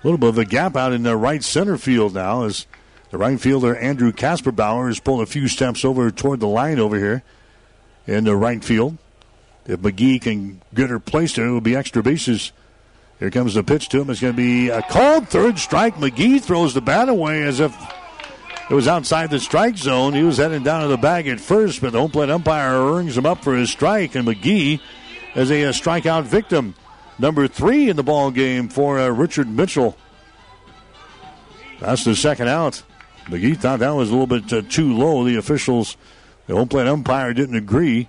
A 0.01 0.07
little 0.07 0.17
bit 0.17 0.29
of 0.29 0.37
a 0.37 0.45
gap 0.45 0.77
out 0.77 0.93
in 0.93 1.03
the 1.03 1.17
right 1.17 1.43
center 1.43 1.77
field 1.77 2.13
now 2.13 2.43
as 2.43 2.65
the 3.11 3.17
right 3.17 3.39
fielder 3.39 3.75
Andrew 3.75 4.11
Kasperbauer 4.13 4.87
has 4.87 4.99
pulled 4.99 5.21
a 5.21 5.25
few 5.25 5.47
steps 5.47 5.83
over 5.83 6.09
toward 6.11 6.39
the 6.39 6.47
line 6.47 6.79
over 6.79 6.97
here 6.97 7.23
in 8.07 8.23
the 8.23 8.35
right 8.35 8.63
field. 8.63 8.97
If 9.65 9.81
McGee 9.81 10.21
can 10.21 10.61
get 10.73 10.89
her 10.89 10.99
placed 10.99 11.35
there, 11.35 11.47
it 11.47 11.51
will 11.51 11.61
be 11.61 11.75
extra 11.75 12.01
bases. 12.01 12.53
Here 13.19 13.29
comes 13.29 13.55
the 13.55 13.63
pitch 13.63 13.89
to 13.89 14.01
him. 14.01 14.09
It's 14.09 14.21
going 14.21 14.33
to 14.33 14.37
be 14.37 14.69
a 14.69 14.81
called 14.81 15.27
third 15.27 15.59
strike. 15.59 15.95
McGee 15.95 16.41
throws 16.41 16.73
the 16.73 16.81
bat 16.81 17.09
away 17.09 17.43
as 17.43 17.59
if 17.59 17.75
it 18.69 18.73
was 18.73 18.87
outside 18.87 19.29
the 19.29 19.39
strike 19.39 19.77
zone. 19.77 20.13
He 20.13 20.23
was 20.23 20.37
heading 20.37 20.63
down 20.63 20.83
to 20.83 20.87
the 20.87 20.97
bag 20.97 21.27
at 21.27 21.39
first, 21.39 21.81
but 21.81 21.91
the 21.91 21.99
home 21.99 22.11
plate 22.11 22.29
umpire 22.29 22.93
rings 22.93 23.17
him 23.17 23.25
up 23.25 23.43
for 23.43 23.55
his 23.55 23.69
strike, 23.69 24.15
and 24.15 24.27
McGee 24.27 24.79
is 25.35 25.51
a, 25.51 25.63
a 25.63 25.69
strikeout 25.69 26.23
victim. 26.23 26.75
Number 27.17 27.47
three 27.47 27.89
in 27.89 27.95
the 27.95 28.03
ball 28.03 28.31
game 28.31 28.69
for 28.69 28.99
uh, 28.99 29.09
Richard 29.09 29.47
Mitchell. 29.47 29.97
That's 31.79 32.03
the 32.03 32.15
second 32.15 32.47
out. 32.47 32.83
McGee 33.25 33.57
thought 33.57 33.79
that 33.79 33.91
was 33.91 34.09
a 34.09 34.11
little 34.11 34.27
bit 34.27 34.51
uh, 34.51 34.61
too 34.69 34.95
low. 34.95 35.23
The 35.23 35.37
officials, 35.37 35.97
the 36.47 36.55
home 36.55 36.67
plate 36.67 36.87
umpire 36.87 37.33
didn't 37.33 37.55
agree 37.55 38.07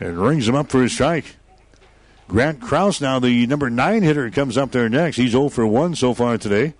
and 0.00 0.18
rings 0.18 0.48
him 0.48 0.54
up 0.54 0.70
for 0.70 0.82
his 0.82 0.92
strike. 0.92 1.36
Grant 2.28 2.60
Krause 2.60 3.00
now 3.00 3.18
the 3.18 3.46
number 3.46 3.70
nine 3.70 4.02
hitter, 4.02 4.30
comes 4.30 4.58
up 4.58 4.72
there 4.72 4.88
next. 4.88 5.16
He's 5.16 5.30
0 5.30 5.48
for 5.48 5.66
1 5.66 5.94
so 5.94 6.12
far 6.12 6.38
today. 6.38 6.74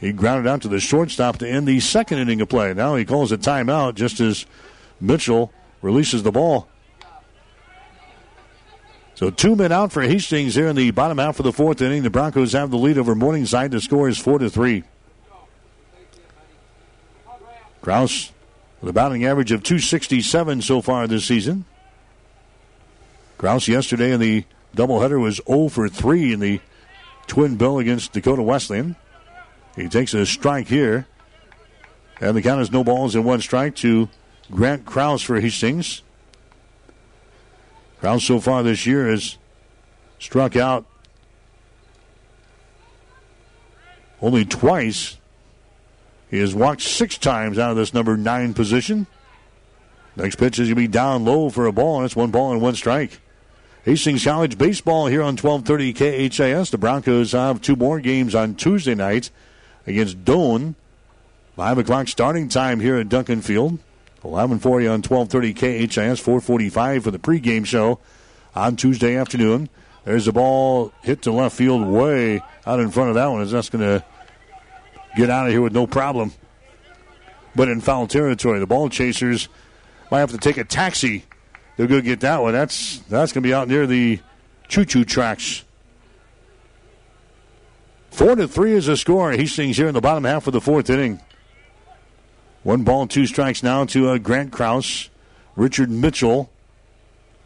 He 0.00 0.12
grounded 0.12 0.46
out 0.46 0.62
to 0.62 0.68
the 0.68 0.80
shortstop 0.80 1.38
to 1.38 1.48
end 1.48 1.68
the 1.68 1.78
second 1.78 2.18
inning 2.18 2.40
of 2.40 2.48
play. 2.48 2.72
Now 2.72 2.96
he 2.96 3.04
calls 3.04 3.30
a 3.32 3.38
timeout 3.38 3.94
just 3.94 4.18
as 4.18 4.46
Mitchell 4.98 5.52
releases 5.82 6.22
the 6.22 6.32
ball. 6.32 6.68
So 9.14 9.28
two 9.28 9.54
men 9.54 9.70
out 9.70 9.92
for 9.92 10.00
Hastings 10.00 10.54
here 10.54 10.68
in 10.68 10.76
the 10.76 10.90
bottom 10.92 11.18
half 11.18 11.38
of 11.38 11.44
the 11.44 11.52
fourth 11.52 11.82
inning. 11.82 12.02
The 12.02 12.08
Broncos 12.08 12.54
have 12.54 12.70
the 12.70 12.78
lead 12.78 12.96
over 12.96 13.14
Morningside. 13.14 13.70
The 13.70 13.80
score 13.82 14.08
is 14.08 14.16
four 14.16 14.38
to 14.38 14.48
three. 14.48 14.84
Krause 17.82 18.32
with 18.80 18.88
a 18.88 18.92
batting 18.94 19.26
average 19.26 19.52
of 19.52 19.62
267 19.62 20.62
so 20.62 20.80
far 20.80 21.06
this 21.06 21.26
season. 21.26 21.66
Krause 23.36 23.68
yesterday 23.68 24.12
in 24.12 24.20
the 24.20 24.44
doubleheader 24.74 25.20
was 25.20 25.42
0 25.46 25.68
for 25.68 25.88
3 25.90 26.32
in 26.32 26.40
the 26.40 26.60
twin 27.26 27.56
bill 27.56 27.78
against 27.78 28.12
Dakota 28.12 28.42
Wesleyan. 28.42 28.96
He 29.80 29.88
takes 29.88 30.14
a 30.14 30.26
strike 30.26 30.68
here. 30.68 31.06
And 32.20 32.36
the 32.36 32.42
count 32.42 32.60
is 32.60 32.70
no 32.70 32.84
balls 32.84 33.14
and 33.14 33.24
one 33.24 33.40
strike 33.40 33.74
to 33.76 34.08
Grant 34.50 34.84
Krause 34.84 35.22
for 35.22 35.40
Hastings. 35.40 36.02
Krause 38.00 38.24
so 38.24 38.40
far 38.40 38.62
this 38.62 38.84
year 38.84 39.08
has 39.08 39.38
struck 40.18 40.54
out 40.54 40.84
only 44.20 44.44
twice. 44.44 45.16
He 46.30 46.38
has 46.40 46.54
walked 46.54 46.82
six 46.82 47.16
times 47.16 47.58
out 47.58 47.70
of 47.70 47.76
this 47.76 47.94
number 47.94 48.16
nine 48.16 48.52
position. 48.52 49.06
Next 50.14 50.36
pitch 50.36 50.58
is 50.58 50.68
going 50.68 50.70
to 50.70 50.74
be 50.74 50.88
down 50.88 51.24
low 51.24 51.48
for 51.48 51.66
a 51.66 51.72
ball, 51.72 51.96
and 51.96 52.04
it's 52.04 52.16
one 52.16 52.30
ball 52.30 52.52
and 52.52 52.60
one 52.60 52.74
strike. 52.74 53.20
Hastings 53.84 54.24
College 54.24 54.58
baseball 54.58 55.06
here 55.06 55.22
on 55.22 55.36
1230 55.36 56.28
KHAS. 56.28 56.70
The 56.70 56.76
Broncos 56.76 57.32
have 57.32 57.62
two 57.62 57.76
more 57.76 57.98
games 57.98 58.34
on 58.34 58.54
Tuesday 58.54 58.94
night 58.94 59.30
against 59.86 60.24
Doane. 60.24 60.74
5 61.56 61.78
o'clock 61.78 62.08
starting 62.08 62.48
time 62.48 62.80
here 62.80 62.96
at 62.96 63.08
Duncan 63.08 63.42
Field. 63.42 63.72
1140 64.22 64.86
on 64.86 65.02
1230 65.02 65.86
KHAS. 65.88 66.20
445 66.20 67.04
for 67.04 67.10
the 67.10 67.18
pregame 67.18 67.66
show 67.66 67.98
on 68.54 68.76
Tuesday 68.76 69.16
afternoon. 69.16 69.68
There's 70.04 70.26
the 70.26 70.32
ball 70.32 70.92
hit 71.02 71.22
to 71.22 71.32
left 71.32 71.56
field 71.56 71.86
way 71.86 72.42
out 72.66 72.80
in 72.80 72.90
front 72.90 73.10
of 73.10 73.14
that 73.16 73.26
one. 73.26 73.42
Is 73.42 73.50
that's 73.50 73.68
going 73.68 73.82
to 73.82 74.04
get 75.16 75.30
out 75.30 75.46
of 75.46 75.52
here 75.52 75.60
with 75.60 75.74
no 75.74 75.86
problem. 75.86 76.32
But 77.54 77.68
in 77.68 77.80
foul 77.80 78.06
territory, 78.06 78.58
the 78.60 78.66
ball 78.66 78.88
chasers 78.88 79.48
might 80.10 80.20
have 80.20 80.30
to 80.30 80.38
take 80.38 80.56
a 80.56 80.64
taxi 80.64 81.24
they'll 81.80 81.88
go 81.88 82.00
get 82.02 82.20
that 82.20 82.42
one. 82.42 82.52
That's 82.52 82.98
that's 83.08 83.32
going 83.32 83.42
to 83.42 83.48
be 83.48 83.54
out 83.54 83.66
near 83.66 83.86
the 83.86 84.20
choo-choo 84.68 85.04
tracks. 85.04 85.64
Four 88.10 88.36
to 88.36 88.46
three 88.48 88.72
is 88.72 88.86
the 88.86 88.96
score. 88.96 89.32
Hastings 89.32 89.76
here 89.76 89.88
in 89.88 89.94
the 89.94 90.00
bottom 90.00 90.24
half 90.24 90.46
of 90.46 90.52
the 90.52 90.60
fourth 90.60 90.90
inning. 90.90 91.20
One 92.62 92.82
ball, 92.82 93.06
two 93.06 93.26
strikes 93.26 93.62
now 93.62 93.84
to 93.86 94.10
uh, 94.10 94.18
Grant 94.18 94.52
Krause. 94.52 95.08
Richard 95.56 95.90
Mitchell 95.90 96.50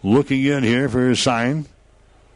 looking 0.02 0.44
in 0.44 0.64
here 0.64 0.88
for 0.88 1.08
his 1.08 1.20
sign. 1.20 1.66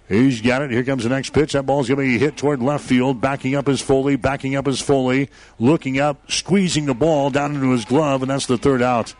He's 0.08 0.40
got 0.40 0.62
it. 0.62 0.70
Here 0.70 0.84
comes 0.84 1.02
the 1.02 1.10
next 1.10 1.30
pitch. 1.30 1.52
That 1.52 1.66
ball's 1.66 1.88
going 1.88 1.98
to 1.98 2.04
be 2.04 2.18
hit 2.18 2.36
toward 2.36 2.62
left 2.62 2.84
field. 2.84 3.20
Backing 3.20 3.54
up 3.54 3.66
his 3.66 3.82
Foley. 3.82 4.16
Backing 4.16 4.56
up 4.56 4.64
his 4.64 4.80
Foley. 4.80 5.28
Looking 5.58 6.00
up, 6.00 6.30
squeezing 6.30 6.86
the 6.86 6.94
ball 6.94 7.30
down 7.30 7.54
into 7.54 7.70
his 7.72 7.84
glove, 7.84 8.22
and 8.22 8.30
that's 8.30 8.46
the 8.46 8.56
third 8.56 8.80
out. 8.80 9.14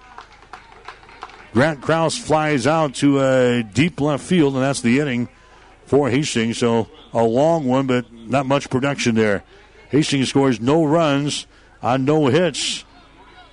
Grant 1.53 1.83
Krause 1.83 2.17
flies 2.17 2.67
out 2.67 2.95
to 2.97 3.21
a 3.21 3.63
deep 3.63 4.01
left 4.01 4.25
field, 4.25 4.55
and 4.55 4.63
that's 4.63 4.81
the 4.81 5.01
inning 5.01 5.29
for 5.85 6.09
Hastings. 6.09 6.57
So 6.59 6.89
a 7.13 7.23
long 7.23 7.67
one, 7.67 7.87
but 7.87 8.07
not 8.29 8.47
much 8.47 8.71
production 8.71 9.15
there. 9.15 9.43
Hastings 9.91 10.29
scores 10.29 10.61
no 10.61 10.85
runs 10.85 11.47
on 11.83 12.05
no 12.05 12.27
hits, 12.27 12.85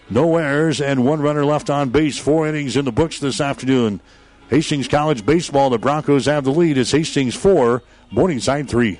no 0.09 0.37
errors, 0.37 0.81
and 0.81 1.05
one 1.05 1.21
runner 1.21 1.45
left 1.45 1.69
on 1.69 1.89
base. 1.89 2.17
Four 2.17 2.47
innings 2.47 2.75
in 2.75 2.85
the 2.85 2.91
books 2.91 3.19
this 3.19 3.39
afternoon. 3.39 4.01
Hastings 4.49 4.87
College 4.87 5.25
baseball. 5.25 5.69
The 5.69 5.79
Broncos 5.79 6.25
have 6.25 6.43
the 6.43 6.51
lead. 6.51 6.77
It's 6.77 6.91
Hastings 6.91 7.35
four, 7.35 7.83
Morningside 8.11 8.69
three. 8.69 8.99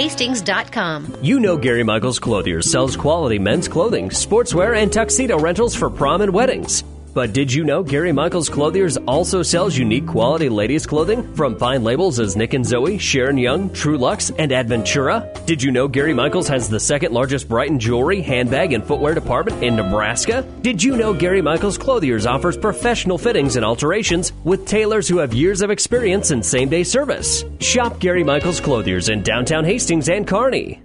You 1.21 1.39
know 1.39 1.57
Gary 1.57 1.83
Michaels 1.83 2.17
Clothiers 2.17 2.71
sells 2.71 2.97
quality 2.97 3.37
men's 3.37 3.67
clothing, 3.67 4.09
sportswear, 4.09 4.75
and 4.75 4.91
tuxedo 4.91 5.37
rentals 5.37 5.75
for 5.75 5.91
prom 5.91 6.21
and 6.21 6.33
weddings. 6.33 6.83
But 7.13 7.33
did 7.33 7.51
you 7.51 7.65
know 7.65 7.83
Gary 7.83 8.13
Michaels 8.13 8.47
Clothiers 8.47 8.95
also 8.97 9.43
sells 9.43 9.77
unique 9.77 10.07
quality 10.07 10.47
ladies' 10.47 10.85
clothing 10.85 11.33
from 11.35 11.59
fine 11.59 11.83
labels 11.83 12.19
as 12.19 12.37
Nick 12.37 12.53
and 12.53 12.65
Zoe, 12.65 12.97
Sharon 12.97 13.37
Young, 13.37 13.69
Truluck's, 13.71 14.29
and 14.29 14.51
Adventura? 14.51 15.45
Did 15.45 15.61
you 15.61 15.71
know 15.71 15.89
Gary 15.89 16.13
Michaels 16.13 16.47
has 16.47 16.69
the 16.69 16.79
second 16.79 17.11
largest 17.11 17.49
Brighton 17.49 17.79
jewelry, 17.79 18.21
handbag, 18.21 18.71
and 18.71 18.85
footwear 18.85 19.13
department 19.13 19.61
in 19.61 19.75
Nebraska? 19.75 20.43
Did 20.61 20.81
you 20.81 20.95
know 20.95 21.13
Gary 21.13 21.41
Michaels 21.41 21.77
Clothiers 21.77 22.25
offers 22.25 22.55
professional 22.55 23.17
fittings 23.17 23.57
and 23.57 23.65
alterations 23.65 24.31
with 24.45 24.65
tailors 24.65 25.07
who 25.09 25.17
have 25.17 25.33
years 25.33 25.61
of 25.61 25.69
experience 25.69 26.31
in 26.31 26.41
same 26.41 26.69
day 26.69 26.83
service? 26.83 27.43
Shop 27.59 27.99
Gary 27.99 28.23
Michaels 28.23 28.61
Clothiers 28.61 29.09
in 29.09 29.21
downtown 29.21 29.65
Hastings 29.65 30.07
and 30.07 30.25
Kearney. 30.25 30.81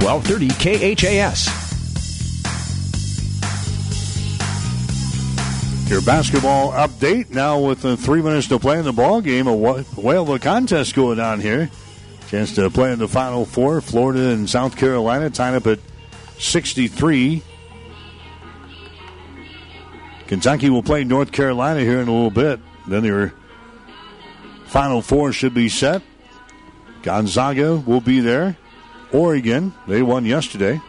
1230 0.00 0.94
KHAS. 0.94 1.67
Your 5.88 6.02
basketball 6.02 6.72
update 6.72 7.30
now 7.30 7.58
with 7.58 7.82
uh, 7.82 7.96
three 7.96 8.20
minutes 8.20 8.46
to 8.48 8.58
play 8.58 8.78
in 8.78 8.84
the 8.84 8.92
ball 8.92 9.22
game. 9.22 9.46
A 9.46 9.54
whale 9.54 10.22
of 10.22 10.28
a 10.28 10.38
contest 10.38 10.94
going 10.94 11.18
on 11.18 11.40
here. 11.40 11.70
Chance 12.28 12.56
to 12.56 12.68
play 12.68 12.92
in 12.92 12.98
the 12.98 13.08
Final 13.08 13.46
Four. 13.46 13.80
Florida 13.80 14.28
and 14.28 14.50
South 14.50 14.76
Carolina 14.76 15.30
tied 15.30 15.54
up 15.54 15.66
at 15.66 15.78
63. 16.38 17.42
Kentucky 20.26 20.68
will 20.68 20.82
play 20.82 21.04
North 21.04 21.32
Carolina 21.32 21.80
here 21.80 22.00
in 22.00 22.08
a 22.08 22.12
little 22.12 22.30
bit. 22.30 22.60
Then 22.86 23.04
your 23.04 23.32
Final 24.66 25.00
Four 25.00 25.32
should 25.32 25.54
be 25.54 25.70
set. 25.70 26.02
Gonzaga 27.00 27.76
will 27.76 28.02
be 28.02 28.20
there. 28.20 28.58
Oregon, 29.10 29.72
they 29.86 30.02
won 30.02 30.26
yesterday. 30.26 30.82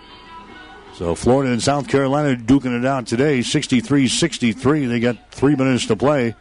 So 0.99 1.15
Florida 1.15 1.53
and 1.53 1.63
South 1.63 1.87
Carolina 1.87 2.35
duking 2.35 2.77
it 2.77 2.85
out 2.85 3.07
today, 3.07 3.39
63-63. 3.39 4.89
They 4.89 4.99
got 4.99 5.31
three 5.31 5.55
minutes 5.55 5.85
to 5.85 5.95
play 5.95 6.35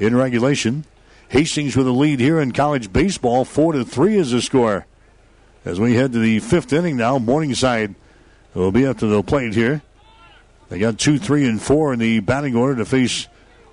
in 0.00 0.16
regulation. 0.16 0.84
Hastings 1.28 1.76
with 1.76 1.86
a 1.86 1.92
lead 1.92 2.18
here 2.18 2.40
in 2.40 2.50
college 2.50 2.92
baseball, 2.92 3.44
four 3.44 3.72
to 3.72 3.84
three 3.84 4.16
is 4.16 4.32
the 4.32 4.42
score. 4.42 4.86
As 5.64 5.78
we 5.78 5.94
head 5.94 6.12
to 6.12 6.18
the 6.18 6.40
fifth 6.40 6.72
inning 6.72 6.96
now, 6.96 7.20
Morningside 7.20 7.94
will 8.52 8.72
be 8.72 8.84
up 8.84 8.98
to 8.98 9.06
the 9.06 9.22
plate 9.22 9.54
here. 9.54 9.80
They 10.70 10.80
got 10.80 10.98
two, 10.98 11.16
three, 11.16 11.46
and 11.46 11.62
four 11.62 11.92
in 11.92 12.00
the 12.00 12.18
batting 12.18 12.56
order 12.56 12.74
to 12.74 12.84
face 12.84 13.28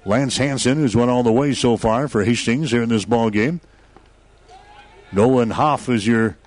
Lance 0.05 0.37
Hanson, 0.37 0.77
who's 0.77 0.95
went 0.95 1.09
all 1.09 1.23
the 1.23 1.31
way 1.31 1.55
so 1.55 1.77
far 1.77 2.07
for 2.07 2.23
Hastings 2.23 2.69
here 2.69 2.83
in 2.83 2.89
this 2.89 3.05
ball 3.05 3.31
game. 3.31 3.59
Nolan 5.11 5.49
Hoff 5.49 5.89
is 5.89 6.05
your 6.05 6.37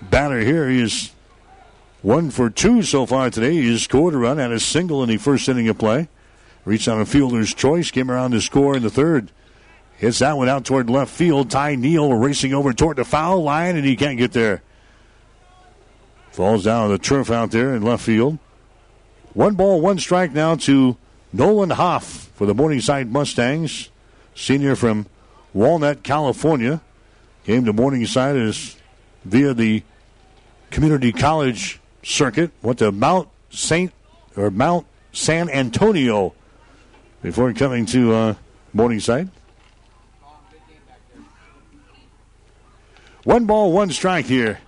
batter 0.00 0.38
here. 0.38 0.70
He 0.70 0.80
is 0.80 1.10
one 2.02 2.30
for 2.30 2.50
two 2.50 2.82
so 2.82 3.06
far 3.06 3.30
today. 3.30 3.54
He 3.54 3.78
scored 3.78 4.14
a 4.14 4.18
run, 4.18 4.38
had 4.38 4.52
a 4.52 4.60
single 4.60 5.02
in 5.02 5.08
the 5.08 5.16
first 5.16 5.48
inning 5.48 5.68
of 5.68 5.78
play. 5.78 6.08
Reached 6.64 6.88
on 6.88 7.00
a 7.00 7.06
fielder's 7.06 7.54
choice, 7.54 7.90
came 7.90 8.10
around 8.10 8.32
to 8.32 8.40
score 8.40 8.76
in 8.76 8.82
the 8.82 8.90
third. 8.90 9.32
Hits 9.96 10.18
that 10.20 10.36
one 10.36 10.48
out 10.48 10.64
toward 10.64 10.90
left 10.90 11.12
field. 11.12 11.50
Ty 11.50 11.76
Neal 11.76 12.12
racing 12.14 12.54
over 12.54 12.72
toward 12.72 12.96
the 12.96 13.04
foul 13.04 13.42
line, 13.42 13.76
and 13.76 13.84
he 13.84 13.96
can't 13.96 14.18
get 14.18 14.32
there. 14.32 14.62
Falls 16.32 16.64
down 16.64 16.84
on 16.84 16.90
the 16.90 16.98
turf 16.98 17.30
out 17.30 17.50
there 17.50 17.74
in 17.74 17.82
left 17.82 18.04
field. 18.04 18.38
One 19.34 19.54
ball, 19.54 19.80
one 19.80 19.98
strike 19.98 20.32
now 20.32 20.56
to 20.56 20.96
Nolan 21.32 21.70
Hoff 21.70 22.30
for 22.34 22.46
the 22.46 22.54
Morningside 22.54 23.10
Mustangs. 23.10 23.90
Senior 24.34 24.76
from 24.76 25.06
Walnut, 25.52 26.02
California. 26.02 26.80
Came 27.44 27.64
to 27.64 27.72
Morningside 27.72 28.36
as 28.36 28.76
via 29.24 29.52
the 29.52 29.82
community 30.70 31.12
college 31.12 31.80
circuit. 32.02 32.50
Went 32.62 32.78
to 32.80 32.92
Mount 32.92 33.28
Saint 33.50 33.92
or 34.36 34.50
Mount 34.50 34.86
San 35.12 35.48
Antonio 35.48 36.34
before 37.22 37.52
coming 37.52 37.86
to 37.86 38.12
uh, 38.12 38.34
Morningside. 38.72 39.28
One 43.24 43.46
ball, 43.46 43.72
one 43.72 43.90
strike 43.90 44.26
here. 44.26 44.58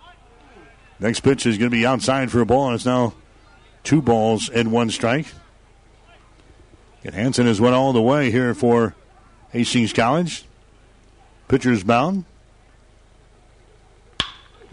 Next 1.01 1.21
pitch 1.21 1.45
is 1.45 1.59
going 1.59 1.71
to 1.71 1.77
be 1.77 1.85
outside 1.85 2.31
for 2.31 2.41
a 2.41 2.47
ball, 2.47 2.69
and 2.69 2.75
it's 2.77 2.87
now 2.87 3.15
two 3.83 4.01
balls 4.01 4.49
and 4.49 4.71
one 4.71 4.91
strike. 4.91 5.27
And 7.03 7.15
Hanson 7.15 7.47
has 7.47 7.61
went 7.61 7.75
all 7.75 7.93
the 7.93 8.01
way 8.01 8.31
here 8.31 8.55
for 8.55 8.95
Hastings 9.51 9.93
College. 9.93 10.45
Pitcher's 11.49 11.83
bound. 11.83 12.25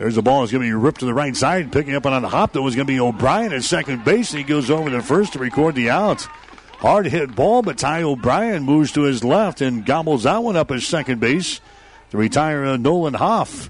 There's 0.02 0.16
the 0.16 0.24
ball. 0.24 0.42
It's 0.42 0.52
going 0.52 0.64
to 0.64 0.68
be 0.68 0.74
ripped 0.74 1.02
to 1.02 1.06
the 1.06 1.14
right 1.14 1.36
side. 1.36 1.72
Picking 1.72 1.94
up 1.94 2.08
on 2.08 2.24
the 2.24 2.28
hop 2.28 2.54
that 2.54 2.62
was 2.64 2.76
going 2.76 2.88
to 2.88 2.92
be 2.92 3.00
O'Brien 3.00 3.54
at 3.54 3.62
second 3.62 4.04
base. 4.04 4.32
He 4.32 4.42
goes 4.42 4.72
over 4.72 4.90
to 4.90 5.00
first 5.04 5.34
to 5.34 5.40
record 5.40 5.76
the 5.76 5.92
out. 5.92 6.24
Hard 6.80 7.06
hit 7.06 7.36
ball, 7.36 7.62
but 7.62 7.78
Ty 7.78 8.02
O'Brien 8.02 8.64
moves 8.64 8.92
to 8.94 9.02
his 9.04 9.24
left 9.24 9.62
and 9.62 9.86
gobbles 9.86 10.24
that 10.24 10.42
one 10.42 10.56
up 10.56 10.72
at 10.72 10.82
second 10.82 11.20
base 11.20 11.62
to 12.10 12.18
retire 12.18 12.66
uh, 12.66 12.78
Nolan 12.78 13.14
Hoff. 13.14 13.70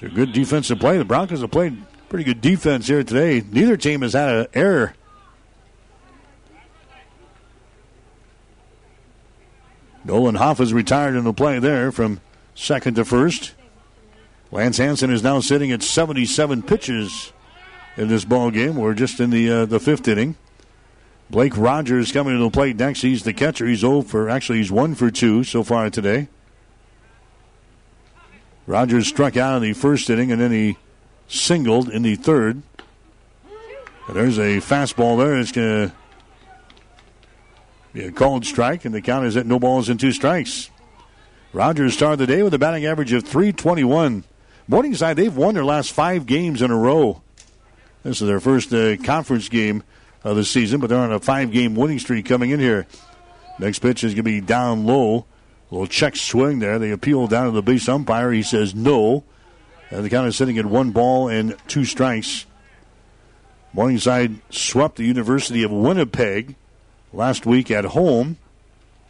It's 0.00 0.12
a 0.12 0.12
good 0.12 0.32
defensive 0.32 0.80
play. 0.80 0.98
The 0.98 1.04
Broncos 1.04 1.42
have 1.42 1.52
played 1.52 1.80
pretty 2.08 2.24
good 2.24 2.40
defense 2.40 2.88
here 2.88 3.04
today. 3.04 3.40
Neither 3.52 3.76
team 3.76 4.02
has 4.02 4.14
had 4.14 4.34
an 4.34 4.46
error. 4.52 4.94
Nolan 10.04 10.34
Hoff 10.34 10.58
is 10.58 10.74
retired 10.74 11.14
in 11.14 11.22
the 11.22 11.32
play 11.32 11.60
there 11.60 11.92
from 11.92 12.20
second 12.56 12.96
to 12.96 13.04
first. 13.04 13.54
Lance 14.52 14.78
Hanson 14.78 15.10
is 15.10 15.22
now 15.22 15.40
sitting 15.40 15.70
at 15.70 15.82
77 15.82 16.62
pitches 16.62 17.32
in 17.96 18.08
this 18.08 18.24
ball 18.24 18.50
game. 18.50 18.76
We're 18.76 18.94
just 18.94 19.20
in 19.20 19.30
the 19.30 19.50
uh, 19.50 19.64
the 19.66 19.78
fifth 19.78 20.08
inning. 20.08 20.36
Blake 21.30 21.56
Rogers 21.56 22.10
coming 22.10 22.36
to 22.36 22.42
the 22.42 22.50
plate 22.50 22.76
next. 22.76 23.02
He's 23.02 23.22
the 23.22 23.32
catcher. 23.32 23.64
He's 23.66 23.80
0 23.80 24.02
for, 24.02 24.28
actually, 24.28 24.58
he's 24.58 24.72
1 24.72 24.96
for 24.96 25.12
2 25.12 25.44
so 25.44 25.62
far 25.62 25.88
today. 25.88 26.26
Rogers 28.66 29.06
struck 29.06 29.36
out 29.36 29.56
in 29.56 29.62
the 29.62 29.72
first 29.72 30.10
inning 30.10 30.32
and 30.32 30.40
then 30.40 30.50
he 30.50 30.76
singled 31.28 31.88
in 31.88 32.02
the 32.02 32.16
third. 32.16 32.62
And 34.08 34.16
there's 34.16 34.38
a 34.38 34.58
fastball 34.58 35.18
there. 35.18 35.38
It's 35.38 35.52
going 35.52 35.90
to 35.90 35.94
be 37.92 38.04
a 38.04 38.10
called 38.10 38.44
strike, 38.44 38.84
and 38.84 38.92
the 38.92 39.00
count 39.00 39.26
is 39.26 39.36
at 39.36 39.46
no 39.46 39.60
balls 39.60 39.88
and 39.88 40.00
two 40.00 40.12
strikes. 40.12 40.70
Rogers 41.52 41.94
started 41.94 42.18
the 42.18 42.26
day 42.26 42.42
with 42.42 42.54
a 42.54 42.58
batting 42.58 42.86
average 42.86 43.12
of 43.12 43.24
321. 43.24 44.24
Morningside, 44.70 45.16
they've 45.16 45.36
won 45.36 45.54
their 45.54 45.64
last 45.64 45.90
five 45.90 46.26
games 46.26 46.62
in 46.62 46.70
a 46.70 46.76
row. 46.76 47.22
This 48.04 48.22
is 48.22 48.28
their 48.28 48.38
first 48.38 48.72
uh, 48.72 48.96
conference 48.98 49.48
game 49.48 49.82
of 50.22 50.36
the 50.36 50.44
season, 50.44 50.78
but 50.78 50.88
they're 50.88 50.98
on 51.00 51.10
a 51.10 51.18
five 51.18 51.50
game 51.50 51.74
winning 51.74 51.98
streak 51.98 52.24
coming 52.26 52.50
in 52.50 52.60
here. 52.60 52.86
Next 53.58 53.80
pitch 53.80 54.04
is 54.04 54.12
going 54.12 54.18
to 54.18 54.30
be 54.30 54.40
down 54.40 54.86
low. 54.86 55.26
A 55.70 55.74
little 55.74 55.88
check 55.88 56.14
swing 56.14 56.60
there. 56.60 56.78
They 56.78 56.92
appeal 56.92 57.26
down 57.26 57.46
to 57.46 57.50
the 57.50 57.62
base 57.62 57.88
umpire. 57.88 58.30
He 58.30 58.44
says 58.44 58.72
no. 58.72 59.24
And 59.90 60.04
the 60.04 60.08
count 60.08 60.28
is 60.28 60.36
sitting 60.36 60.56
at 60.56 60.66
one 60.66 60.92
ball 60.92 61.26
and 61.26 61.56
two 61.66 61.84
strikes. 61.84 62.46
Morningside 63.72 64.36
swept 64.50 64.96
the 64.96 65.04
University 65.04 65.64
of 65.64 65.72
Winnipeg 65.72 66.54
last 67.12 67.44
week 67.44 67.72
at 67.72 67.86
home 67.86 68.36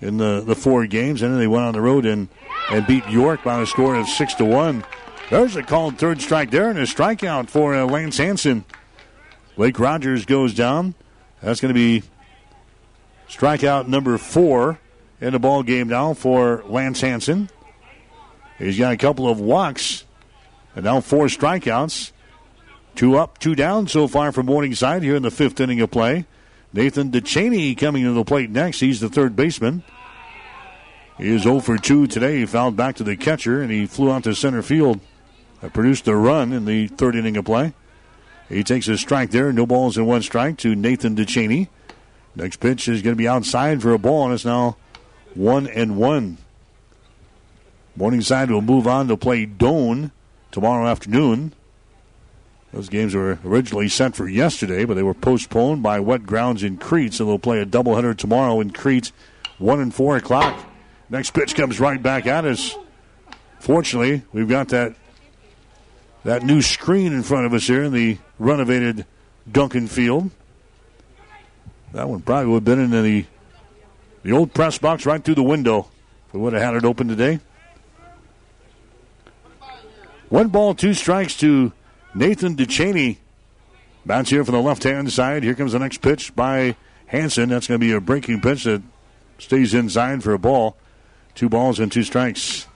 in 0.00 0.16
the, 0.16 0.40
the 0.40 0.54
four 0.54 0.86
games, 0.86 1.20
and 1.20 1.34
then 1.34 1.38
they 1.38 1.46
went 1.46 1.66
on 1.66 1.74
the 1.74 1.82
road 1.82 2.06
and, 2.06 2.28
and 2.70 2.86
beat 2.86 3.06
York 3.10 3.44
by 3.44 3.60
a 3.60 3.66
score 3.66 3.94
of 3.94 4.08
six 4.08 4.32
to 4.36 4.46
one. 4.46 4.84
There's 5.30 5.54
a 5.54 5.62
called 5.62 5.96
third 5.96 6.20
strike 6.20 6.50
there, 6.50 6.68
and 6.70 6.78
a 6.78 6.82
strikeout 6.82 7.50
for 7.50 7.72
uh, 7.72 7.84
Lance 7.84 8.16
Hanson. 8.16 8.64
Blake 9.54 9.78
Rogers 9.78 10.24
goes 10.24 10.54
down. 10.54 10.94
That's 11.40 11.60
going 11.60 11.72
to 11.72 11.78
be 11.78 12.02
strikeout 13.28 13.86
number 13.86 14.18
four 14.18 14.80
in 15.20 15.32
the 15.32 15.38
ball 15.38 15.62
game 15.62 15.86
now 15.86 16.14
for 16.14 16.64
Lance 16.66 17.00
Hanson. 17.00 17.48
He's 18.58 18.76
got 18.76 18.92
a 18.92 18.96
couple 18.96 19.28
of 19.28 19.38
walks, 19.38 20.04
and 20.74 20.84
now 20.84 21.00
four 21.00 21.26
strikeouts. 21.26 22.10
Two 22.96 23.16
up, 23.16 23.38
two 23.38 23.54
down 23.54 23.86
so 23.86 24.08
far 24.08 24.32
for 24.32 24.42
Morningside 24.42 25.04
here 25.04 25.14
in 25.14 25.22
the 25.22 25.30
fifth 25.30 25.60
inning 25.60 25.80
of 25.80 25.92
play. 25.92 26.26
Nathan 26.72 27.12
DeChaney 27.12 27.78
coming 27.78 28.02
to 28.02 28.12
the 28.12 28.24
plate 28.24 28.50
next. 28.50 28.80
He's 28.80 28.98
the 28.98 29.08
third 29.08 29.36
baseman. 29.36 29.84
He 31.18 31.28
is 31.28 31.42
0 31.42 31.60
for 31.60 31.78
2 31.78 32.08
today. 32.08 32.38
He 32.38 32.46
fouled 32.46 32.76
back 32.76 32.96
to 32.96 33.04
the 33.04 33.16
catcher 33.16 33.62
and 33.62 33.70
he 33.70 33.86
flew 33.86 34.10
out 34.10 34.24
to 34.24 34.34
center 34.34 34.62
field. 34.62 35.00
That 35.60 35.72
produced 35.72 36.08
a 36.08 36.16
run 36.16 36.52
in 36.52 36.64
the 36.64 36.88
third 36.88 37.14
inning 37.14 37.36
of 37.36 37.44
play. 37.44 37.74
He 38.48 38.64
takes 38.64 38.88
a 38.88 38.98
strike 38.98 39.30
there. 39.30 39.52
No 39.52 39.66
balls 39.66 39.96
and 39.96 40.06
one 40.06 40.22
strike 40.22 40.56
to 40.58 40.74
Nathan 40.74 41.14
DeChaney. 41.14 41.68
Next 42.34 42.58
pitch 42.58 42.88
is 42.88 43.02
going 43.02 43.14
to 43.14 43.18
be 43.18 43.28
outside 43.28 43.82
for 43.82 43.92
a 43.92 43.98
ball, 43.98 44.24
and 44.24 44.34
it's 44.34 44.44
now 44.44 44.76
one 45.34 45.66
and 45.66 45.96
one. 45.96 46.38
Morningside 47.96 48.50
will 48.50 48.62
move 48.62 48.86
on 48.86 49.08
to 49.08 49.16
play 49.16 49.46
Doane 49.46 50.10
tomorrow 50.50 50.86
afternoon. 50.86 51.52
Those 52.72 52.88
games 52.88 53.14
were 53.14 53.38
originally 53.44 53.88
set 53.88 54.14
for 54.14 54.28
yesterday, 54.28 54.84
but 54.84 54.94
they 54.94 55.02
were 55.02 55.14
postponed 55.14 55.82
by 55.82 55.98
wet 55.98 56.24
grounds 56.24 56.62
in 56.62 56.76
Crete, 56.76 57.14
so 57.14 57.24
they'll 57.24 57.38
play 57.38 57.60
a 57.60 57.66
doubleheader 57.66 58.16
tomorrow 58.16 58.60
in 58.60 58.70
Crete, 58.70 59.10
1 59.58 59.80
and 59.80 59.92
4 59.92 60.16
o'clock. 60.16 60.64
Next 61.08 61.32
pitch 61.32 61.56
comes 61.56 61.80
right 61.80 62.00
back 62.00 62.26
at 62.26 62.44
us. 62.44 62.76
Fortunately, 63.58 64.22
we've 64.32 64.48
got 64.48 64.68
that 64.68 64.94
that 66.24 66.42
new 66.42 66.62
screen 66.62 67.12
in 67.12 67.22
front 67.22 67.46
of 67.46 67.54
us 67.54 67.66
here 67.66 67.84
in 67.84 67.92
the 67.92 68.18
renovated 68.38 69.06
Duncan 69.50 69.86
Field. 69.86 70.30
That 71.92 72.08
one 72.08 72.20
probably 72.20 72.46
would 72.46 72.56
have 72.56 72.64
been 72.64 72.80
in 72.80 72.90
the 72.90 73.26
the 74.22 74.32
old 74.32 74.52
press 74.52 74.78
box 74.78 75.06
right 75.06 75.22
through 75.22 75.36
the 75.36 75.42
window. 75.42 75.88
If 76.28 76.34
we 76.34 76.40
would 76.40 76.52
have 76.52 76.62
had 76.62 76.74
it 76.74 76.84
open 76.84 77.08
today. 77.08 77.40
One 80.28 80.48
ball, 80.48 80.74
two 80.74 80.94
strikes 80.94 81.36
to 81.38 81.72
Nathan 82.14 82.54
DeChaney. 82.54 83.16
Bounce 84.06 84.30
here 84.30 84.44
from 84.44 84.54
the 84.54 84.60
left 84.60 84.84
hand 84.84 85.10
side. 85.12 85.42
Here 85.42 85.54
comes 85.54 85.72
the 85.72 85.78
next 85.78 86.02
pitch 86.02 86.34
by 86.36 86.76
Hanson. 87.06 87.48
That's 87.48 87.66
going 87.66 87.80
to 87.80 87.84
be 87.84 87.92
a 87.92 88.00
breaking 88.00 88.40
pitch 88.40 88.64
that 88.64 88.82
stays 89.38 89.74
inside 89.74 90.22
for 90.22 90.32
a 90.32 90.38
ball. 90.38 90.76
Two 91.34 91.48
balls 91.48 91.80
and 91.80 91.90
two 91.90 92.02
strikes. 92.02 92.66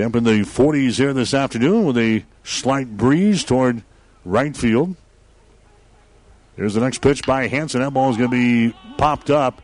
Temp 0.00 0.16
in 0.16 0.24
the 0.24 0.40
40s 0.40 0.96
here 0.96 1.12
this 1.12 1.34
afternoon 1.34 1.84
with 1.84 1.98
a 1.98 2.24
slight 2.42 2.96
breeze 2.96 3.44
toward 3.44 3.82
right 4.24 4.56
field. 4.56 4.96
Here's 6.56 6.72
the 6.72 6.80
next 6.80 7.02
pitch 7.02 7.26
by 7.26 7.48
Hanson. 7.48 7.82
That 7.82 7.92
ball 7.92 8.08
is 8.08 8.16
going 8.16 8.30
to 8.30 8.70
be 8.70 8.74
popped 8.96 9.28
up. 9.28 9.60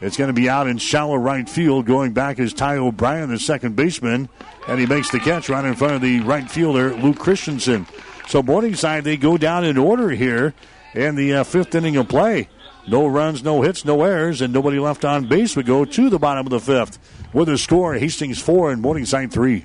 It's 0.00 0.16
going 0.16 0.26
to 0.26 0.34
be 0.34 0.48
out 0.48 0.66
in 0.66 0.78
shallow 0.78 1.14
right 1.14 1.48
field. 1.48 1.86
Going 1.86 2.14
back 2.14 2.40
is 2.40 2.52
Ty 2.52 2.78
O'Brien, 2.78 3.30
the 3.30 3.38
second 3.38 3.76
baseman, 3.76 4.28
and 4.66 4.80
he 4.80 4.86
makes 4.86 5.08
the 5.12 5.20
catch 5.20 5.48
right 5.48 5.64
in 5.64 5.76
front 5.76 5.94
of 5.94 6.02
the 6.02 6.18
right 6.18 6.50
fielder, 6.50 6.92
Luke 6.92 7.20
Christensen. 7.20 7.86
So 8.26 8.42
Morningside, 8.42 9.04
they 9.04 9.16
go 9.16 9.38
down 9.38 9.64
in 9.64 9.78
order 9.78 10.10
here 10.10 10.52
in 10.94 11.14
the 11.14 11.32
uh, 11.32 11.44
fifth 11.44 11.72
inning 11.76 11.96
of 11.96 12.08
play. 12.08 12.48
No 12.88 13.06
runs, 13.06 13.44
no 13.44 13.62
hits, 13.62 13.84
no 13.84 14.02
errors, 14.02 14.40
and 14.40 14.52
nobody 14.52 14.80
left 14.80 15.04
on 15.04 15.28
base. 15.28 15.54
We 15.54 15.62
go 15.62 15.84
to 15.84 16.10
the 16.10 16.18
bottom 16.18 16.44
of 16.44 16.50
the 16.50 16.58
fifth 16.58 16.98
with 17.32 17.48
a 17.48 17.56
score 17.56 17.94
Hastings 17.94 18.42
4 18.42 18.72
and 18.72 18.82
Morningside 18.82 19.32
3. 19.32 19.64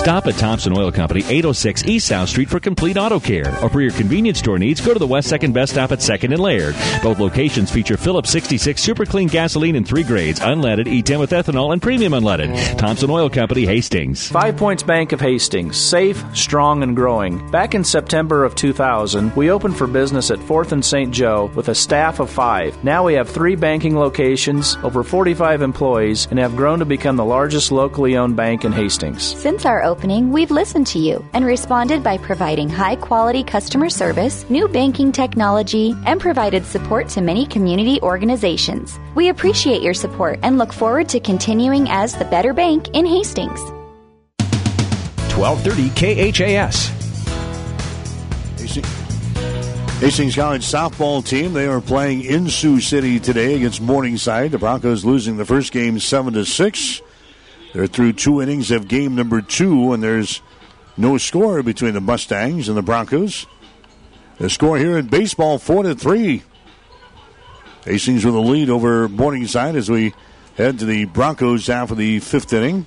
Stop 0.00 0.26
at 0.26 0.34
Thompson 0.36 0.72
Oil 0.74 0.90
Company, 0.90 1.20
806 1.28 1.84
East 1.84 2.08
South 2.08 2.30
Street 2.30 2.48
for 2.48 2.58
complete 2.58 2.96
auto 2.96 3.20
care. 3.20 3.46
Or 3.62 3.68
for 3.68 3.82
your 3.82 3.90
convenience 3.90 4.38
store 4.38 4.58
needs, 4.58 4.80
go 4.80 4.94
to 4.94 4.98
the 4.98 5.06
West 5.06 5.28
Second 5.28 5.52
Best 5.52 5.72
Stop 5.72 5.92
at 5.92 5.98
2nd 5.98 6.32
and 6.32 6.40
Laird. 6.40 6.74
Both 7.02 7.18
locations 7.18 7.70
feature 7.70 7.98
Phillips 7.98 8.30
66 8.30 8.80
Super 8.80 9.04
Clean 9.04 9.28
gasoline 9.28 9.76
in 9.76 9.84
three 9.84 10.02
grades, 10.02 10.40
unleaded, 10.40 10.86
E10 10.86 11.20
with 11.20 11.32
ethanol, 11.32 11.74
and 11.74 11.82
premium 11.82 12.14
unleaded. 12.14 12.78
Thompson 12.78 13.10
Oil 13.10 13.28
Company, 13.28 13.66
Hastings. 13.66 14.26
Five 14.26 14.56
Points 14.56 14.82
Bank 14.82 15.12
of 15.12 15.20
Hastings, 15.20 15.76
safe, 15.76 16.24
strong, 16.34 16.82
and 16.82 16.96
growing. 16.96 17.50
Back 17.50 17.74
in 17.74 17.84
September 17.84 18.42
of 18.42 18.54
2000, 18.54 19.36
we 19.36 19.50
opened 19.50 19.76
for 19.76 19.86
business 19.86 20.30
at 20.30 20.38
4th 20.38 20.72
and 20.72 20.82
St. 20.82 21.12
Joe 21.12 21.50
with 21.54 21.68
a 21.68 21.74
staff 21.74 22.20
of 22.20 22.30
five. 22.30 22.82
Now 22.82 23.04
we 23.04 23.12
have 23.14 23.28
three 23.28 23.54
banking 23.54 23.98
locations, 23.98 24.76
over 24.82 25.04
45 25.04 25.60
employees, 25.60 26.26
and 26.30 26.38
have 26.38 26.56
grown 26.56 26.78
to 26.78 26.86
become 26.86 27.16
the 27.16 27.24
largest 27.24 27.70
locally 27.70 28.16
owned 28.16 28.34
bank 28.34 28.64
in 28.64 28.72
Hastings. 28.72 29.22
Since 29.22 29.66
our 29.70 29.84
opening, 29.84 30.32
we've 30.32 30.50
listened 30.50 30.88
to 30.88 30.98
you 30.98 31.24
and 31.32 31.44
responded 31.44 32.02
by 32.02 32.18
providing 32.18 32.68
high 32.68 32.96
quality 32.96 33.44
customer 33.44 33.88
service, 33.88 34.44
new 34.50 34.66
banking 34.66 35.12
technology, 35.12 35.94
and 36.06 36.20
provided 36.20 36.66
support 36.66 37.08
to 37.08 37.20
many 37.20 37.46
community 37.46 38.00
organizations. 38.02 38.98
We 39.14 39.28
appreciate 39.28 39.80
your 39.80 39.94
support 39.94 40.40
and 40.42 40.58
look 40.58 40.72
forward 40.72 41.08
to 41.10 41.20
continuing 41.20 41.88
as 41.88 42.16
the 42.16 42.24
better 42.24 42.52
bank 42.52 42.88
in 42.94 43.06
Hastings. 43.06 43.60
1230 45.38 46.32
KHAS. 46.32 46.88
Hastings 50.00 50.34
College 50.34 50.66
softball 50.66 51.24
team. 51.24 51.52
They 51.52 51.66
are 51.66 51.80
playing 51.80 52.24
in 52.24 52.48
Sioux 52.48 52.80
City 52.80 53.20
today 53.20 53.54
against 53.54 53.80
Morningside. 53.80 54.50
The 54.50 54.58
Broncos 54.58 55.04
losing 55.04 55.36
the 55.36 55.44
first 55.44 55.70
game 55.72 56.00
seven 56.00 56.34
to 56.34 56.44
six. 56.44 57.02
They're 57.72 57.86
through 57.86 58.14
two 58.14 58.42
innings 58.42 58.70
of 58.70 58.88
game 58.88 59.14
number 59.14 59.40
two, 59.40 59.92
and 59.92 60.02
there's 60.02 60.42
no 60.96 61.18
score 61.18 61.62
between 61.62 61.94
the 61.94 62.00
Mustangs 62.00 62.68
and 62.68 62.76
the 62.76 62.82
Broncos. 62.82 63.46
The 64.38 64.50
score 64.50 64.78
here 64.78 64.98
in 64.98 65.06
baseball 65.06 65.58
four 65.58 65.82
to 65.82 65.94
three. 65.94 66.42
Hastings 67.84 68.24
with 68.24 68.34
a 68.34 68.40
lead 68.40 68.70
over 68.70 69.08
Morningside 69.08 69.76
as 69.76 69.90
we 69.90 70.14
head 70.56 70.78
to 70.80 70.84
the 70.84 71.04
Broncos 71.06 71.66
half 71.66 71.90
of 71.90 71.96
the 71.96 72.18
fifth 72.18 72.52
inning. 72.52 72.86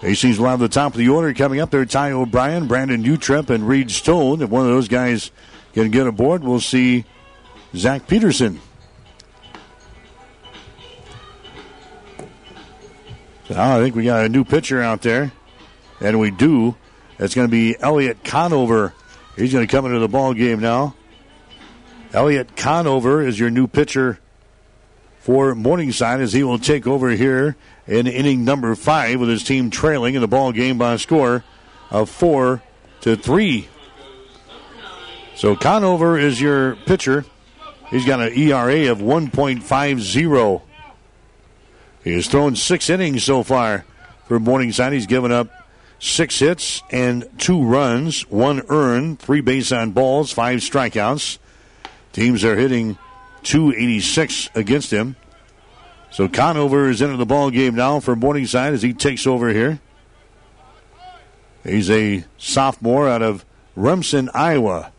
Hastings 0.00 0.38
will 0.38 0.48
have 0.48 0.60
the 0.60 0.68
top 0.68 0.92
of 0.92 0.98
the 0.98 1.08
order 1.10 1.32
coming 1.34 1.60
up 1.60 1.70
there. 1.70 1.84
Ty 1.84 2.12
O'Brien, 2.12 2.66
Brandon 2.66 3.02
Utrep, 3.02 3.50
and 3.50 3.68
Reed 3.68 3.90
Stone. 3.90 4.42
If 4.42 4.48
one 4.48 4.62
of 4.62 4.68
those 4.68 4.88
guys 4.88 5.30
can 5.74 5.90
get 5.90 6.06
aboard, 6.06 6.42
we'll 6.42 6.60
see 6.60 7.04
Zach 7.76 8.06
Peterson. 8.06 8.60
So 13.50 13.60
I 13.60 13.80
think 13.80 13.96
we 13.96 14.04
got 14.04 14.24
a 14.24 14.28
new 14.28 14.44
pitcher 14.44 14.80
out 14.80 15.02
there, 15.02 15.32
and 16.00 16.20
we 16.20 16.30
do. 16.30 16.76
It's 17.18 17.34
going 17.34 17.48
to 17.48 17.50
be 17.50 17.74
Elliot 17.80 18.22
Conover. 18.22 18.94
He's 19.34 19.52
going 19.52 19.66
to 19.66 19.70
come 19.70 19.86
into 19.86 19.98
the 19.98 20.06
ball 20.06 20.34
game 20.34 20.60
now. 20.60 20.94
Elliot 22.12 22.56
Conover 22.56 23.20
is 23.20 23.40
your 23.40 23.50
new 23.50 23.66
pitcher 23.66 24.20
for 25.18 25.56
Morningside 25.56 26.20
as 26.20 26.32
he 26.32 26.44
will 26.44 26.60
take 26.60 26.86
over 26.86 27.10
here 27.10 27.56
in 27.88 28.06
inning 28.06 28.44
number 28.44 28.72
five 28.76 29.18
with 29.18 29.28
his 29.28 29.42
team 29.42 29.70
trailing 29.70 30.14
in 30.14 30.20
the 30.20 30.28
ball 30.28 30.52
game 30.52 30.78
by 30.78 30.92
a 30.92 30.98
score 30.98 31.42
of 31.90 32.08
four 32.08 32.62
to 33.00 33.16
three. 33.16 33.68
So 35.34 35.56
Conover 35.56 36.16
is 36.16 36.40
your 36.40 36.76
pitcher. 36.86 37.24
He's 37.88 38.06
got 38.06 38.20
an 38.20 38.32
ERA 38.32 38.92
of 38.92 38.98
1.50. 38.98 40.62
He 42.02 42.14
has 42.14 42.26
thrown 42.26 42.56
six 42.56 42.88
innings 42.88 43.24
so 43.24 43.42
far 43.42 43.84
for 44.26 44.40
Morningside. 44.40 44.92
He's 44.92 45.06
given 45.06 45.32
up 45.32 45.48
six 45.98 46.38
hits 46.38 46.82
and 46.90 47.28
two 47.38 47.62
runs, 47.62 48.22
one 48.30 48.62
earned, 48.68 49.18
three 49.18 49.40
base 49.40 49.70
on 49.70 49.90
balls, 49.90 50.32
five 50.32 50.60
strikeouts. 50.60 51.38
Teams 52.12 52.44
are 52.44 52.56
hitting 52.56 52.98
286 53.42 54.50
against 54.54 54.92
him. 54.92 55.16
So 56.10 56.28
Conover 56.28 56.88
is 56.88 57.02
into 57.02 57.16
the 57.16 57.26
ball 57.26 57.50
game 57.50 57.76
now 57.76 58.00
for 58.00 58.16
Morningside 58.16 58.74
as 58.74 58.82
he 58.82 58.92
takes 58.92 59.26
over 59.26 59.50
here. 59.50 59.78
He's 61.62 61.90
a 61.90 62.24
sophomore 62.38 63.08
out 63.08 63.22
of 63.22 63.44
Remsen, 63.76 64.30
Iowa. 64.34 64.92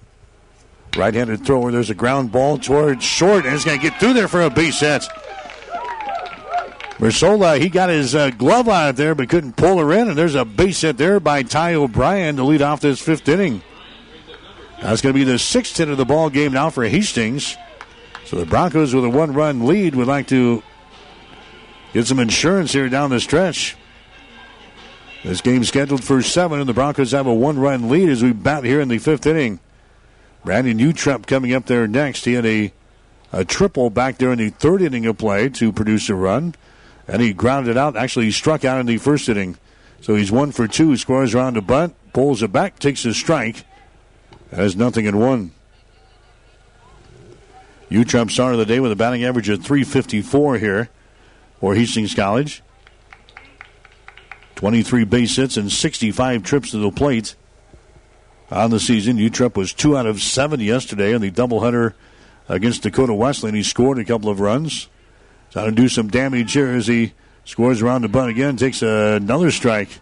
Right-handed 0.95 1.45
thrower. 1.45 1.72
There's 1.72 1.90
a 1.90 1.95
ground 1.95 2.32
ball 2.32 2.57
towards 2.57 3.03
short, 3.03 3.45
and 3.45 3.56
it's 3.56 3.65
going 3.65 3.80
to 3.80 3.90
get 3.90 3.99
through 3.99 4.14
there 4.14 4.28
for 4.28 4.41
a 4.41 4.49
base 4.49 4.80
hit. 4.82 5.03
Mersola, 7.02 7.60
he 7.60 7.68
got 7.68 7.90
his 7.90 8.14
uh, 8.14 8.30
glove 8.30 8.69
out 8.69 8.95
there, 8.95 9.15
but 9.15 9.28
couldn't 9.28 9.57
pull 9.57 9.80
her 9.80 9.91
in, 9.91 10.07
and 10.07 10.15
there's 10.15 10.36
a 10.36 10.45
base 10.45 10.82
hit 10.82 10.98
there 10.98 11.19
by 11.19 11.41
Ty 11.41 11.73
O'Brien 11.73 12.36
to 12.36 12.44
lead 12.44 12.61
off 12.61 12.80
this 12.80 13.02
fifth 13.02 13.28
inning. 13.28 13.64
That's 14.80 15.02
going 15.02 15.11
to 15.11 15.19
be 15.19 15.23
the 15.23 15.40
sixth 15.40 15.78
hit 15.78 15.90
of 15.90 15.98
the 15.98 16.06
ball 16.06 16.30
game 16.30 16.53
now 16.53 16.69
for 16.69 16.84
Hastings. 16.84 17.57
So 18.26 18.38
the 18.38 18.45
Broncos, 18.45 18.94
with 18.94 19.03
a 19.03 19.10
one-run 19.10 19.65
lead, 19.65 19.95
would 19.95 20.06
like 20.06 20.28
to 20.28 20.61
get 21.91 22.06
some 22.06 22.19
insurance 22.19 22.72
here 22.72 22.88
down 22.88 23.10
the 23.10 23.19
stretch. 23.19 23.76
This 25.23 25.41
game 25.41 25.64
scheduled 25.64 26.03
for 26.03 26.22
seven, 26.22 26.60
and 26.60 26.69
the 26.69 26.73
Broncos 26.73 27.14
have 27.14 27.26
a 27.26 27.34
one-run 27.34 27.90
lead 27.90 28.10
as 28.10 28.22
we 28.22 28.32
bat 28.32 28.64
here 28.64 28.80
in 28.80 28.90
the 28.90 28.99
fifth 28.99 29.26
inning. 29.26 29.60
Brandon 30.45 30.78
Utrep 30.78 31.26
coming 31.26 31.52
up 31.56 31.65
there 31.65 31.88
next. 31.88 32.26
He 32.26 32.34
had 32.34 32.45
a, 32.45 32.72
a 33.32 33.44
triple 33.44 33.90
back 33.90 34.19
there 34.19 34.32
in 34.32 34.38
the 34.38 34.49
third 34.49 34.84
inning 34.84 35.07
of 35.07 35.18
play 35.18 35.49
to 35.49 35.73
produce 35.73 36.07
a 36.07 36.15
run, 36.15 36.53
and 37.12 37.22
he 37.22 37.34
grounded 37.34 37.76
out. 37.78 37.98
Actually, 37.98 38.26
he 38.26 38.32
struck 38.32 38.64
out 38.64 38.80
in 38.80 38.86
the 38.86 38.98
first 38.98 39.28
inning. 39.28 39.58
So 40.00 40.16
he's 40.16 40.32
one 40.32 40.54
for 40.54 40.66
two. 40.66 40.96
Scores 40.96 41.36
around 41.36 41.58
the 41.58 41.62
bunt, 41.62 41.94
pulls 42.14 42.42
it 42.42 42.54
back, 42.54 42.80
takes 42.80 43.04
a 43.04 43.14
strike. 43.14 43.66
Has 44.52 44.78
nothing 44.78 45.06
in 45.06 45.20
one. 45.20 45.52
Utrep 47.90 48.32
started 48.32 48.58
the 48.58 48.66
day 48.66 48.80
with 48.80 48.94
a 48.94 48.96
batting 48.96 49.26
average 49.26 49.50
of 49.50 49.62
354 49.62 50.58
here 50.58 50.90
for 51.60 51.76
Hastings 51.76 52.16
College. 52.16 52.64
23 54.56 55.04
base 55.04 55.36
hits 55.36 55.58
and 55.58 55.70
65 55.70 56.44
trips 56.44 56.72
to 56.72 56.78
the 56.78 56.92
plate 56.92 57.36
on 58.50 58.70
the 58.70 58.80
season. 58.80 59.18
Utrep 59.18 59.58
was 59.58 59.74
two 59.74 59.98
out 59.98 60.06
of 60.06 60.22
seven 60.22 60.62
yesterday 60.62 61.14
in 61.14 61.22
the 61.22 61.32
doubleheader 61.32 61.94
against 62.48 62.84
Dakota 62.84 63.14
Wesleyan. 63.14 63.56
He 63.56 63.64
scored 63.64 64.00
a 64.00 64.06
couple 64.06 64.30
of 64.30 64.40
runs. 64.40 64.88
Trying 65.52 65.65
to 65.65 65.72
do 65.72 65.90
some 65.90 66.07
damage 66.07 66.53
here 66.53 66.69
as 66.69 66.88
he 66.88 67.14
scores 67.44 67.82
around 67.82 68.03
the 68.03 68.07
bunt 68.07 68.30
again, 68.32 68.56
takes 68.56 68.82
another 68.82 69.52
strike. 69.52 69.99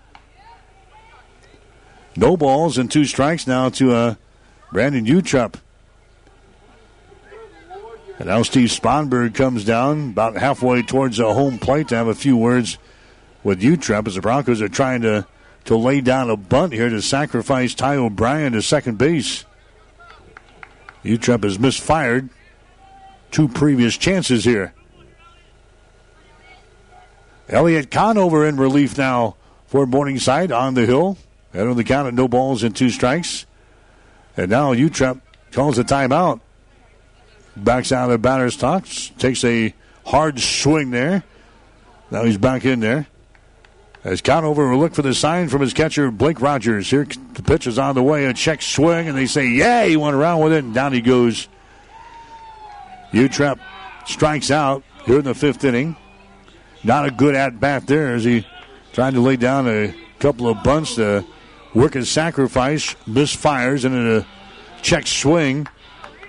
No 2.15 2.37
balls 2.37 2.77
and 2.77 2.91
two 2.91 3.05
strikes 3.05 3.47
now 3.47 3.69
to 3.69 3.93
uh, 3.93 4.15
Brandon 4.71 5.05
Utrep. 5.05 5.55
And 8.19 8.27
now 8.27 8.43
Steve 8.43 8.69
Sponberg 8.69 9.33
comes 9.33 9.63
down 9.63 10.09
about 10.09 10.35
halfway 10.35 10.83
towards 10.83 11.17
the 11.17 11.33
home 11.33 11.57
plate 11.57 11.87
to 11.87 11.95
have 11.95 12.07
a 12.07 12.13
few 12.13 12.35
words 12.35 12.77
with 13.43 13.61
Utrep 13.61 14.07
as 14.07 14.15
the 14.15 14.21
Broncos 14.21 14.61
are 14.61 14.67
trying 14.67 15.01
to, 15.01 15.25
to 15.65 15.77
lay 15.77 16.01
down 16.01 16.29
a 16.29 16.35
bunt 16.35 16.73
here 16.73 16.89
to 16.89 17.01
sacrifice 17.01 17.73
Ty 17.73 17.95
O'Brien 17.95 18.51
to 18.51 18.61
second 18.61 18.97
base. 18.97 19.45
Utrep 21.03 21.43
has 21.43 21.57
misfired 21.57 22.29
two 23.31 23.47
previous 23.47 23.95
chances 23.95 24.43
here. 24.43 24.73
Elliot 27.49 27.89
Conover 27.89 28.45
in 28.45 28.57
relief 28.57 28.97
now 28.97 29.35
for 29.65 29.85
Morningside 29.87 30.51
on 30.51 30.75
the 30.75 30.85
hill. 30.85 31.17
Head 31.51 31.67
on 31.67 31.75
the 31.75 31.83
count 31.83 32.07
at 32.07 32.13
no 32.13 32.27
balls 32.27 32.61
and 32.61 32.75
two 32.75 32.91
strikes. 32.91 33.47
And 34.37 34.51
now 34.51 34.73
Utrep 34.73 35.19
calls 35.51 35.79
a 35.79 35.83
timeout. 35.83 36.41
Backs 37.57 37.91
out 37.91 38.05
of 38.05 38.11
the 38.11 38.17
batter's 38.19 38.55
box. 38.55 39.11
Takes 39.17 39.43
a 39.43 39.73
hard 40.05 40.39
swing 40.39 40.91
there. 40.91 41.23
Now 42.11 42.23
he's 42.23 42.37
back 42.37 42.65
in 42.65 42.79
there. 42.79 43.07
As 44.03 44.21
Conover 44.21 44.69
will 44.69 44.77
look 44.77 44.93
for 44.93 45.01
the 45.01 45.13
sign 45.13 45.49
from 45.49 45.61
his 45.61 45.73
catcher, 45.73 46.09
Blake 46.09 46.39
Rogers. 46.41 46.89
Here 46.89 47.05
the 47.33 47.43
pitch 47.43 47.67
is 47.67 47.77
on 47.77 47.95
the 47.95 48.03
way. 48.03 48.25
A 48.25 48.33
check 48.33 48.61
swing, 48.61 49.09
and 49.09 49.17
they 49.17 49.25
say, 49.25 49.47
yeah, 49.47 49.85
he 49.85 49.97
went 49.97 50.15
around 50.15 50.41
with 50.41 50.53
it, 50.53 50.63
and 50.63 50.73
down 50.73 50.93
he 50.93 51.01
goes. 51.01 51.49
Utrep 53.11 53.59
strikes 54.05 54.51
out 54.51 54.83
here 55.05 55.19
in 55.19 55.25
the 55.25 55.33
fifth 55.33 55.63
inning. 55.63 55.97
Not 56.83 57.05
a 57.05 57.11
good 57.11 57.35
at 57.35 57.59
bat 57.59 57.87
there 57.87 58.13
as 58.13 58.23
he 58.23 58.45
tried 58.93 59.13
to 59.13 59.21
lay 59.21 59.35
down 59.35 59.67
a 59.67 59.93
couple 60.19 60.47
of 60.47 60.63
bunts 60.63 60.95
to 60.95 61.25
work 61.73 61.93
his 61.93 62.09
sacrifice. 62.09 62.95
Misfires, 63.07 63.85
and 63.85 63.95
in 63.95 64.07
a 64.17 64.27
check 64.81 65.07
swing, 65.07 65.67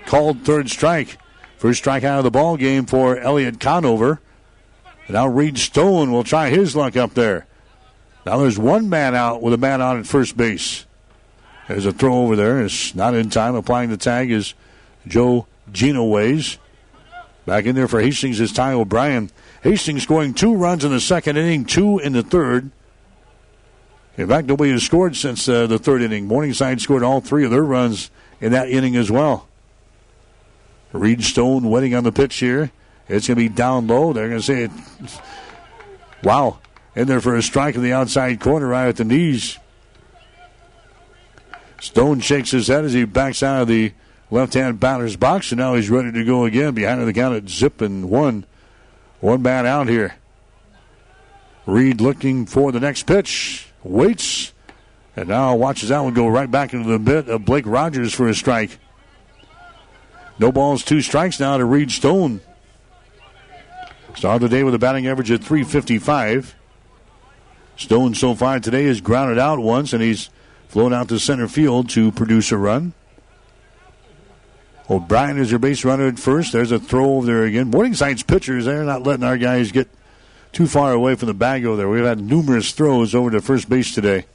called 0.05 0.41
third 0.41 0.69
strike. 0.69 1.17
First 1.57 1.79
strike 1.79 2.03
out 2.03 2.17
of 2.17 2.23
the 2.23 2.31
ball 2.31 2.57
game 2.57 2.85
for 2.85 3.17
Elliot 3.17 3.59
Conover. 3.59 4.19
And 5.07 5.13
now 5.13 5.27
Reed 5.27 5.57
Stone 5.57 6.11
will 6.11 6.23
try 6.23 6.49
his 6.49 6.75
luck 6.75 6.97
up 6.97 7.13
there. 7.13 7.45
Now 8.25 8.37
there's 8.37 8.59
one 8.59 8.89
man 8.89 9.15
out 9.15 9.41
with 9.41 9.53
a 9.53 9.57
man 9.57 9.81
on 9.81 9.99
at 9.99 10.05
first 10.05 10.35
base. 10.35 10.85
There's 11.67 11.85
a 11.85 11.93
throw 11.93 12.23
over 12.23 12.35
there. 12.35 12.63
It's 12.63 12.93
not 12.93 13.15
in 13.15 13.29
time. 13.29 13.55
Applying 13.55 13.89
the 13.89 13.97
tag 13.97 14.31
is 14.31 14.53
Joe 15.07 15.47
Genoways. 15.71 16.57
Back 17.45 17.65
in 17.65 17.75
there 17.75 17.87
for 17.87 18.01
Hastings 18.01 18.39
is 18.39 18.51
Ty 18.51 18.73
O'Brien. 18.73 19.31
Hastings 19.61 20.03
scoring 20.03 20.33
two 20.33 20.55
runs 20.55 20.83
in 20.83 20.91
the 20.91 20.99
second 20.99 21.37
inning, 21.37 21.65
two 21.65 21.99
in 21.99 22.13
the 22.13 22.23
third. 22.23 22.71
In 24.17 24.27
fact, 24.27 24.47
nobody 24.47 24.71
has 24.71 24.83
scored 24.83 25.15
since 25.15 25.47
uh, 25.47 25.67
the 25.67 25.79
third 25.79 26.01
inning. 26.01 26.27
Morningside 26.27 26.81
scored 26.81 27.03
all 27.03 27.21
three 27.21 27.45
of 27.45 27.51
their 27.51 27.63
runs 27.63 28.09
in 28.39 28.51
that 28.51 28.69
inning 28.69 28.95
as 28.95 29.11
well. 29.11 29.47
Reed 30.91 31.23
Stone 31.23 31.69
waiting 31.69 31.95
on 31.95 32.03
the 32.03 32.11
pitch 32.11 32.37
here. 32.37 32.71
It's 33.07 33.27
going 33.27 33.35
to 33.37 33.49
be 33.49 33.49
down 33.49 33.87
low. 33.87 34.13
They're 34.13 34.27
going 34.27 34.41
to 34.41 34.45
say 34.45 34.63
it. 34.63 34.71
Wow. 36.23 36.59
In 36.95 37.07
there 37.07 37.21
for 37.21 37.35
a 37.35 37.41
strike 37.41 37.75
in 37.75 37.83
the 37.83 37.93
outside 37.93 38.39
corner 38.39 38.67
right 38.67 38.87
at 38.87 38.97
the 38.97 39.05
knees. 39.05 39.57
Stone 41.79 42.19
shakes 42.19 42.51
his 42.51 42.67
head 42.67 42.83
as 42.83 42.93
he 42.93 43.05
backs 43.05 43.41
out 43.41 43.63
of 43.63 43.67
the 43.67 43.93
left 44.29 44.53
hand 44.53 44.79
batter's 44.79 45.15
box, 45.15 45.51
and 45.51 45.59
now 45.59 45.75
he's 45.75 45.89
ready 45.89 46.11
to 46.11 46.23
go 46.25 46.45
again. 46.45 46.73
Behind 46.73 47.05
the 47.07 47.13
count 47.13 47.35
at 47.35 47.49
zip 47.49 47.81
and 47.81 48.09
one. 48.09 48.45
One 49.21 49.41
man 49.43 49.65
out 49.65 49.87
here. 49.87 50.15
Reed 51.67 52.01
looking 52.01 52.45
for 52.45 52.71
the 52.71 52.79
next 52.79 53.03
pitch. 53.03 53.67
Waits. 53.83 54.51
And 55.15 55.29
now 55.29 55.55
watches 55.55 55.89
that 55.89 55.99
one 55.99 56.13
go 56.13 56.27
right 56.27 56.49
back 56.49 56.73
into 56.73 56.89
the 56.89 56.99
bit 56.99 57.29
of 57.29 57.45
Blake 57.45 57.65
Rogers 57.67 58.13
for 58.13 58.27
a 58.27 58.33
strike. 58.33 58.79
No 60.39 60.51
balls, 60.51 60.83
two 60.83 61.01
strikes 61.01 61.39
now 61.39 61.57
to 61.57 61.65
Reed 61.65 61.91
Stone. 61.91 62.41
Started 64.15 64.41
the 64.41 64.49
day 64.49 64.63
with 64.63 64.73
a 64.73 64.79
batting 64.79 65.07
average 65.07 65.29
of 65.29 65.41
355. 65.41 66.55
Stone 67.77 68.15
so 68.15 68.33
far 68.35 68.59
today 68.59 68.85
has 68.85 69.01
grounded 69.01 69.37
out 69.37 69.59
once, 69.59 69.93
and 69.93 70.01
he's 70.01 70.29
flown 70.67 70.93
out 70.93 71.09
to 71.09 71.19
center 71.19 71.47
field 71.47 71.89
to 71.89 72.11
produce 72.11 72.51
a 72.51 72.57
run. 72.57 72.93
O'Brien 74.91 75.37
is 75.37 75.49
your 75.49 75.59
base 75.59 75.85
runner 75.85 76.07
at 76.07 76.19
first. 76.19 76.51
There's 76.51 76.73
a 76.73 76.77
throw 76.77 77.15
over 77.15 77.25
there 77.25 77.45
again. 77.45 77.71
Morningside's 77.71 78.23
pitchers, 78.23 78.65
they're 78.65 78.83
not 78.83 79.03
letting 79.03 79.23
our 79.23 79.37
guys 79.37 79.71
get 79.71 79.87
too 80.51 80.67
far 80.67 80.91
away 80.91 81.15
from 81.15 81.27
the 81.27 81.33
bag 81.33 81.63
over 81.63 81.77
there. 81.77 81.87
We've 81.87 82.03
had 82.03 82.19
numerous 82.19 82.73
throws 82.73 83.15
over 83.15 83.31
to 83.31 83.39
first 83.39 83.69
base 83.69 83.95
today. 83.95 84.25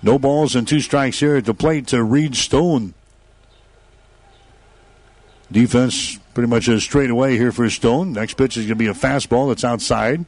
No 0.00 0.18
balls 0.18 0.56
and 0.56 0.66
two 0.66 0.80
strikes 0.80 1.20
here 1.20 1.36
at 1.36 1.44
the 1.44 1.52
plate 1.52 1.88
to 1.88 2.02
Reed 2.02 2.34
Stone. 2.34 2.94
Defense 5.50 6.18
pretty 6.32 6.48
much 6.48 6.68
is 6.68 6.82
straight 6.82 7.10
away 7.10 7.36
here 7.36 7.52
for 7.52 7.68
Stone. 7.68 8.14
Next 8.14 8.38
pitch 8.38 8.56
is 8.56 8.64
going 8.64 8.78
to 8.78 8.82
be 8.82 8.86
a 8.86 8.94
fastball 8.94 9.48
that's 9.48 9.62
outside. 9.62 10.24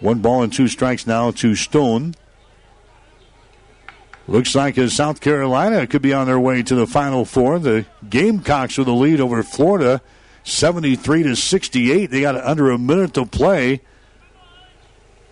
One 0.00 0.18
ball 0.18 0.42
and 0.42 0.52
two 0.52 0.68
strikes 0.68 1.06
now 1.06 1.30
to 1.30 1.54
Stone. 1.54 2.14
Looks 4.28 4.54
like 4.54 4.78
as 4.78 4.92
South 4.92 5.20
Carolina 5.20 5.86
could 5.86 6.02
be 6.02 6.12
on 6.12 6.26
their 6.26 6.38
way 6.38 6.62
to 6.62 6.74
the 6.74 6.86
Final 6.86 7.24
Four. 7.24 7.58
The 7.58 7.86
Gamecocks 8.08 8.78
with 8.78 8.86
the 8.86 8.94
lead 8.94 9.20
over 9.20 9.42
Florida, 9.42 10.00
73 10.44 11.24
to 11.24 11.36
68. 11.36 12.06
They 12.06 12.20
got 12.20 12.36
under 12.36 12.70
a 12.70 12.78
minute 12.78 13.14
to 13.14 13.26
play 13.26 13.80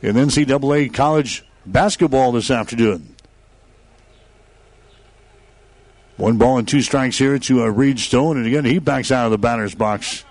in 0.03 0.17
NCAA 0.17 0.93
college 0.93 1.45
basketball 1.65 2.33
this 2.33 2.51
afternoon. 2.51 3.15
One 6.17 6.37
ball 6.37 6.59
and 6.59 6.69
two 6.69 6.83
strikes 6.83 7.17
here 7.17 7.39
to 7.39 7.63
uh, 7.63 7.67
Reed 7.69 7.99
Stone, 7.99 8.37
and 8.37 8.47
again 8.47 8.65
he 8.65 8.79
backs 8.79 9.11
out 9.11 9.25
of 9.25 9.31
the 9.31 9.39
batter's 9.39 9.75
box. 9.75 10.25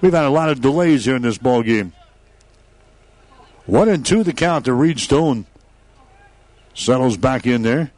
We've 0.00 0.12
had 0.12 0.24
a 0.24 0.30
lot 0.30 0.48
of 0.48 0.60
delays 0.60 1.04
here 1.04 1.14
in 1.14 1.22
this 1.22 1.38
ball 1.38 1.62
game. 1.62 1.92
One 3.66 3.88
and 3.88 4.04
two 4.04 4.24
the 4.24 4.32
count 4.32 4.64
to 4.64 4.74
Reed 4.74 4.98
Stone. 4.98 5.46
Settles 6.74 7.16
back 7.16 7.46
in 7.46 7.62
there. 7.62 7.90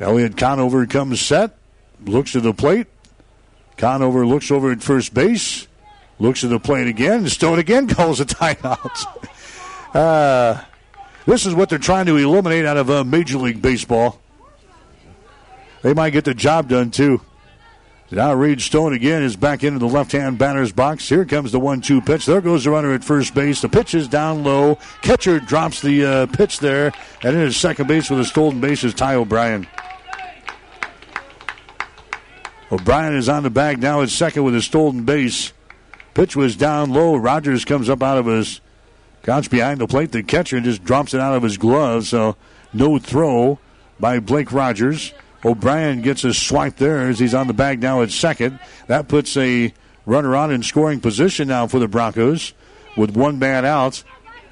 Elliot 0.00 0.36
Conover 0.36 0.86
comes 0.86 1.20
set, 1.20 1.56
looks 2.04 2.36
at 2.36 2.42
the 2.42 2.54
plate. 2.54 2.86
Conover 3.76 4.26
looks 4.26 4.50
over 4.50 4.70
at 4.70 4.82
first 4.82 5.14
base, 5.14 5.66
looks 6.18 6.44
at 6.44 6.50
the 6.50 6.60
plate 6.60 6.86
again. 6.86 7.28
Stone 7.28 7.58
again 7.58 7.88
calls 7.94 8.20
a 8.20 8.24
timeout. 8.24 9.24
uh, 9.94 10.62
this 11.26 11.46
is 11.46 11.54
what 11.54 11.68
they're 11.68 11.78
trying 11.78 12.06
to 12.06 12.16
eliminate 12.16 12.64
out 12.64 12.76
of 12.76 12.90
uh, 12.90 13.04
Major 13.04 13.38
League 13.38 13.62
Baseball. 13.62 14.20
They 15.82 15.94
might 15.94 16.10
get 16.10 16.24
the 16.24 16.34
job 16.34 16.68
done 16.68 16.90
too. 16.90 17.20
Now 18.10 18.32
Reed 18.32 18.62
Stone 18.62 18.94
again 18.94 19.22
is 19.22 19.36
back 19.36 19.62
into 19.62 19.78
the 19.78 19.86
left-hand 19.86 20.38
batter's 20.38 20.72
box. 20.72 21.06
Here 21.06 21.26
comes 21.26 21.52
the 21.52 21.60
one-two 21.60 22.00
pitch. 22.00 22.24
There 22.24 22.40
goes 22.40 22.64
the 22.64 22.70
runner 22.70 22.94
at 22.94 23.04
first 23.04 23.34
base. 23.34 23.60
The 23.60 23.68
pitch 23.68 23.94
is 23.94 24.08
down 24.08 24.44
low. 24.44 24.78
Catcher 25.02 25.40
drops 25.40 25.82
the 25.82 26.04
uh, 26.04 26.26
pitch 26.26 26.58
there, 26.58 26.90
and 27.22 27.36
in 27.36 27.42
his 27.42 27.58
second 27.58 27.86
base 27.86 28.08
with 28.08 28.20
a 28.20 28.24
stolen 28.24 28.62
base 28.62 28.82
is 28.82 28.94
Ty 28.94 29.16
O'Brien. 29.16 29.66
O'Brien 32.72 33.14
is 33.14 33.28
on 33.28 33.42
the 33.42 33.50
bag 33.50 33.78
now 33.78 34.00
at 34.00 34.08
second 34.08 34.42
with 34.42 34.54
a 34.54 34.62
stolen 34.62 35.04
base. 35.04 35.52
Pitch 36.14 36.34
was 36.34 36.56
down 36.56 36.90
low. 36.90 37.14
Rogers 37.14 37.66
comes 37.66 37.90
up 37.90 38.02
out 38.02 38.16
of 38.16 38.24
his 38.24 38.62
couch 39.22 39.50
behind 39.50 39.80
the 39.80 39.86
plate. 39.86 40.12
The 40.12 40.22
catcher 40.22 40.60
just 40.60 40.82
drops 40.82 41.12
it 41.12 41.20
out 41.20 41.34
of 41.34 41.42
his 41.42 41.58
glove, 41.58 42.06
so 42.06 42.36
no 42.72 42.98
throw 42.98 43.58
by 44.00 44.18
Blake 44.18 44.50
Rogers. 44.50 45.12
O'Brien 45.44 46.02
gets 46.02 46.24
a 46.24 46.34
swipe 46.34 46.76
there 46.76 47.08
as 47.08 47.18
he's 47.18 47.34
on 47.34 47.46
the 47.46 47.52
bag 47.52 47.80
now 47.80 48.02
at 48.02 48.10
second. 48.10 48.58
That 48.88 49.08
puts 49.08 49.36
a 49.36 49.72
runner 50.04 50.34
on 50.34 50.50
in 50.50 50.62
scoring 50.62 51.00
position 51.00 51.48
now 51.48 51.66
for 51.66 51.78
the 51.78 51.88
Broncos 51.88 52.54
with 52.96 53.16
one 53.16 53.38
man 53.38 53.64
out. 53.64 54.02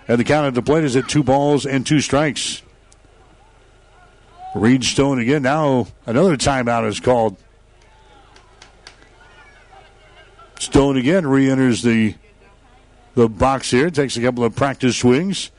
And 0.09 0.21
the 0.21 0.25
count 0.25 0.47
at 0.47 0.55
the 0.55 0.63
plate 0.63 0.85
is 0.85 0.95
at 0.95 1.09
two 1.09 1.25
balls 1.25 1.67
and 1.67 1.85
two 1.85 2.01
strikes. 2.01 2.63
Reed 4.55 4.85
Stone 4.85 5.19
again. 5.19 5.43
Now 5.43 5.89
another 6.07 6.37
timeout 6.37 6.87
is 6.87 7.01
called. 7.01 7.37
Stone 10.59 10.97
again 10.97 11.27
re-enters 11.27 11.83
the 11.83 12.15
the 13.15 13.29
box 13.29 13.71
here. 13.71 13.91
Takes 13.91 14.17
a 14.17 14.23
couple 14.23 14.45
of 14.45 14.55
practice 14.55 14.97
swings. 14.97 15.51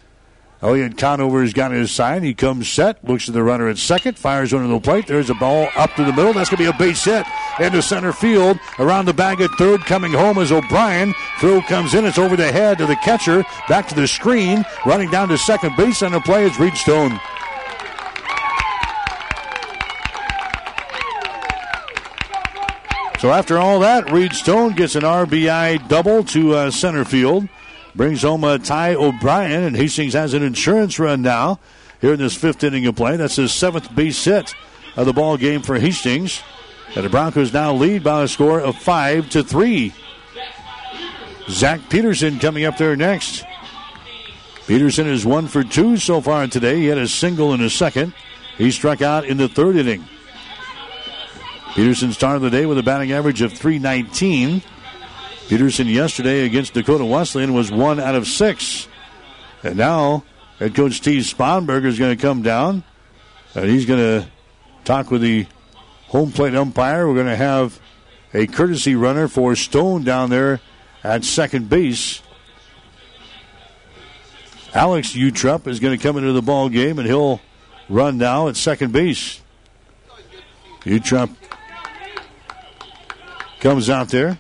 Elliot 0.62 0.98
Conover's 0.98 1.54
got 1.54 1.72
his 1.72 1.92
sign. 1.92 2.24
He 2.24 2.34
comes 2.34 2.68
set, 2.68 3.04
looks 3.04 3.28
at 3.28 3.36
the 3.36 3.44
runner 3.44 3.68
at 3.68 3.78
second, 3.78 4.18
fires 4.18 4.54
under 4.54 4.68
the 4.68 4.80
plate. 4.80 5.06
There's 5.06 5.30
a 5.30 5.36
ball 5.36 5.68
up 5.76 5.94
to 5.96 6.04
the 6.04 6.12
middle. 6.12 6.34
That's 6.34 6.50
going 6.50 6.58
to 6.58 6.72
be 6.72 6.76
a 6.76 6.80
base 6.80 7.04
hit 7.04 7.28
into 7.60 7.82
center 7.82 8.12
field. 8.12 8.60
Around 8.80 9.06
the 9.06 9.14
bag 9.14 9.40
at 9.40 9.52
third, 9.52 9.82
coming 9.82 10.12
home 10.12 10.40
is 10.40 10.52
O'Brien. 10.52 11.14
Throw 11.40 11.62
comes 11.62 11.94
in. 11.94 12.06
It's 12.06 12.18
over 12.18 12.36
the 12.36 12.52
head 12.52 12.82
of 12.82 12.88
the 12.88 12.96
catcher. 12.98 13.44
Back 13.70 13.88
to 13.90 13.96
the 13.96 14.08
screen. 14.08 14.66
Running 14.86 15.12
down 15.12 15.28
to 15.30 15.38
second 15.38 15.76
base 15.76 16.02
on 16.02 16.12
the 16.12 16.22
play 16.22 16.46
is 16.46 16.60
Reed 16.60 16.76
Stone. 16.76 17.20
So 23.20 23.32
after 23.32 23.58
all 23.58 23.80
that, 23.80 24.12
Reed 24.12 24.34
Stone 24.34 24.74
gets 24.74 24.96
an 24.96 25.02
RBI 25.02 25.88
double 25.88 26.24
to 26.26 26.54
uh, 26.54 26.72
center 26.72 27.04
field. 27.04 27.48
Brings 27.98 28.22
home 28.22 28.44
uh, 28.44 28.60
Ty 28.60 28.94
O'Brien, 28.94 29.64
and 29.64 29.76
Hastings 29.76 30.14
has 30.14 30.36
an 30.36 30.44
insurance 30.44 31.00
run 31.00 31.24
now 31.24 31.60
here 32.00 32.14
in 32.14 32.20
this 32.20 32.36
fifth 32.36 32.64
inning 32.64 32.86
of 32.86 32.96
play. 32.96 33.18
That's 33.18 33.38
his 33.38 33.52
seventh 33.52 33.94
base 33.96 34.24
hit 34.24 34.54
of 34.96 35.08
the 35.08 35.14
ball 35.14 35.36
game 35.36 35.64
for 35.64 35.80
Hastings. 35.80 36.44
And 36.96 37.04
the 37.04 37.10
Broncos 37.10 37.52
now 37.52 37.74
lead 37.74 38.04
by 38.04 38.22
a 38.22 38.28
score 38.28 38.60
of 38.60 38.78
five 38.78 39.32
to 39.32 39.44
three. 39.44 39.96
Zach 41.50 41.90
Peterson 41.90 42.38
coming 42.38 42.66
up 42.66 42.78
there 42.78 42.96
next. 42.96 43.44
Peterson 44.68 45.08
is 45.08 45.26
one 45.26 45.48
for 45.48 45.64
two 45.64 45.98
so 45.98 46.22
far 46.22 46.46
today. 46.46 46.78
He 46.78 46.86
had 46.86 47.00
a 47.00 47.08
single 47.08 47.52
in 47.56 47.62
the 47.62 47.70
second. 47.70 48.14
He 48.60 48.70
struck 48.70 49.02
out 49.02 49.26
in 49.26 49.38
the 49.38 49.50
third 49.50 49.76
inning. 49.76 50.06
Peterson 51.74 52.12
started 52.12 52.42
the 52.42 52.52
day 52.52 52.68
with 52.68 52.78
a 52.78 52.84
batting 52.84 53.12
average 53.12 53.42
of 53.42 53.54
319. 53.54 54.62
Peterson 55.48 55.88
yesterday 55.88 56.46
against 56.46 56.74
Dakota 56.74 57.06
Wesleyan 57.06 57.54
was 57.54 57.72
one 57.72 58.02
out 58.02 58.16
of 58.16 58.28
six. 58.28 58.90
And 59.64 59.78
now 59.78 60.26
head 60.60 60.76
coach 60.76 60.94
Steve 60.94 61.24
Sponberger 61.24 61.86
is 61.86 61.98
going 61.98 62.16
to 62.16 62.22
come 62.22 62.42
down 62.42 62.84
and 63.56 63.70
he's 63.70 63.86
going 63.86 64.00
to 64.00 64.28
talk 64.84 65.10
with 65.10 65.22
the 65.22 65.48
home 66.08 66.34
plate 66.34 66.54
umpire. 66.54 67.08
We're 67.08 67.14
going 67.14 67.28
to 67.28 67.38
have 67.38 67.80
a 68.34 68.46
courtesy 68.46 68.96
runner 68.96 69.30
for 69.30 69.56
Stone 69.56 70.04
down 70.04 70.30
there 70.30 70.60
at 71.02 71.24
second 71.24 71.70
base. 71.70 72.22
Alex 74.74 75.14
Utrep 75.14 75.66
is 75.68 75.80
going 75.80 75.98
to 75.98 76.04
come 76.04 76.18
into 76.18 76.34
the 76.34 76.42
ball 76.42 76.68
game 76.68 77.00
and 77.00 77.08
he'll 77.08 77.40
run 77.88 78.18
now 78.18 78.50
at 78.50 78.58
second 78.58 78.92
base. 78.92 79.42
Utrep 80.82 81.34
comes 83.62 83.90
out 83.90 84.10
there. 84.10 84.38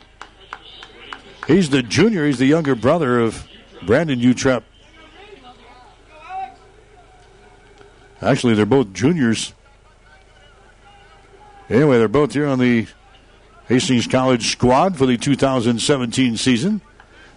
He's 1.47 1.69
the 1.69 1.81
junior. 1.81 2.25
He's 2.25 2.39
the 2.39 2.45
younger 2.45 2.75
brother 2.75 3.19
of 3.19 3.47
Brandon 3.85 4.19
Utrep. 4.19 4.63
Actually, 8.21 8.55
they're 8.55 8.65
both 8.65 8.91
juniors. 8.91 9.53
Anyway, 11.69 11.97
they're 11.97 12.09
both 12.09 12.33
here 12.33 12.47
on 12.47 12.59
the 12.59 12.87
Hastings 13.69 14.07
College 14.07 14.51
squad 14.51 14.97
for 14.97 15.05
the 15.05 15.17
2017 15.17 16.35
season. 16.35 16.81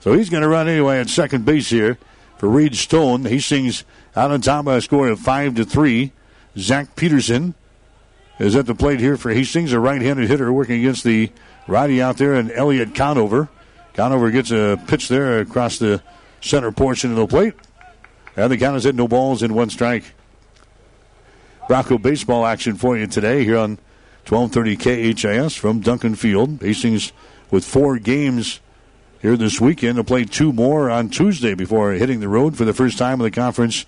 So 0.00 0.12
he's 0.14 0.30
going 0.30 0.42
to 0.42 0.48
run 0.48 0.68
anyway 0.68 0.98
at 0.98 1.08
second 1.08 1.44
base 1.44 1.70
here 1.70 1.96
for 2.38 2.48
Reed 2.48 2.74
Stone. 2.74 3.24
Hastings 3.24 3.84
out 4.16 4.32
on 4.32 4.40
top 4.40 4.64
by 4.64 4.76
a 4.76 4.80
score 4.80 5.08
of 5.08 5.20
five 5.20 5.54
to 5.54 5.64
three. 5.64 6.12
Zach 6.56 6.96
Peterson 6.96 7.54
is 8.40 8.56
at 8.56 8.66
the 8.66 8.74
plate 8.74 8.98
here 8.98 9.16
for 9.16 9.30
Hastings, 9.30 9.72
a 9.72 9.78
right-handed 9.78 10.28
hitter 10.28 10.52
working 10.52 10.80
against 10.80 11.04
the 11.04 11.30
righty 11.68 12.02
out 12.02 12.16
there, 12.16 12.34
and 12.34 12.50
Elliot 12.50 12.94
Conover. 12.94 13.48
Conover 13.94 14.30
gets 14.30 14.50
a 14.50 14.80
pitch 14.86 15.08
there 15.08 15.40
across 15.40 15.78
the 15.78 16.02
center 16.40 16.72
portion 16.72 17.10
of 17.10 17.16
the 17.16 17.26
plate. 17.26 17.54
And 18.36 18.50
the 18.50 18.56
count 18.58 18.76
is 18.76 18.86
at 18.86 18.94
no 18.94 19.08
balls 19.08 19.42
in 19.42 19.54
one 19.54 19.70
strike. 19.70 20.04
Bronco 21.68 21.98
baseball 21.98 22.46
action 22.46 22.76
for 22.76 22.96
you 22.96 23.06
today 23.06 23.44
here 23.44 23.58
on 23.58 23.78
1230 24.28 25.14
KHAS 25.14 25.54
from 25.54 25.80
Duncan 25.80 26.14
Field. 26.14 26.60
Hastings 26.60 27.12
with 27.50 27.64
four 27.64 27.98
games 27.98 28.60
here 29.20 29.36
this 29.36 29.60
weekend 29.60 29.96
to 29.96 30.04
play 30.04 30.24
two 30.24 30.52
more 30.52 30.90
on 30.90 31.10
Tuesday 31.10 31.54
before 31.54 31.92
hitting 31.92 32.20
the 32.20 32.28
road 32.28 32.56
for 32.56 32.64
the 32.64 32.72
first 32.72 32.96
time 32.96 33.14
in 33.20 33.24
the 33.24 33.30
conference 33.30 33.86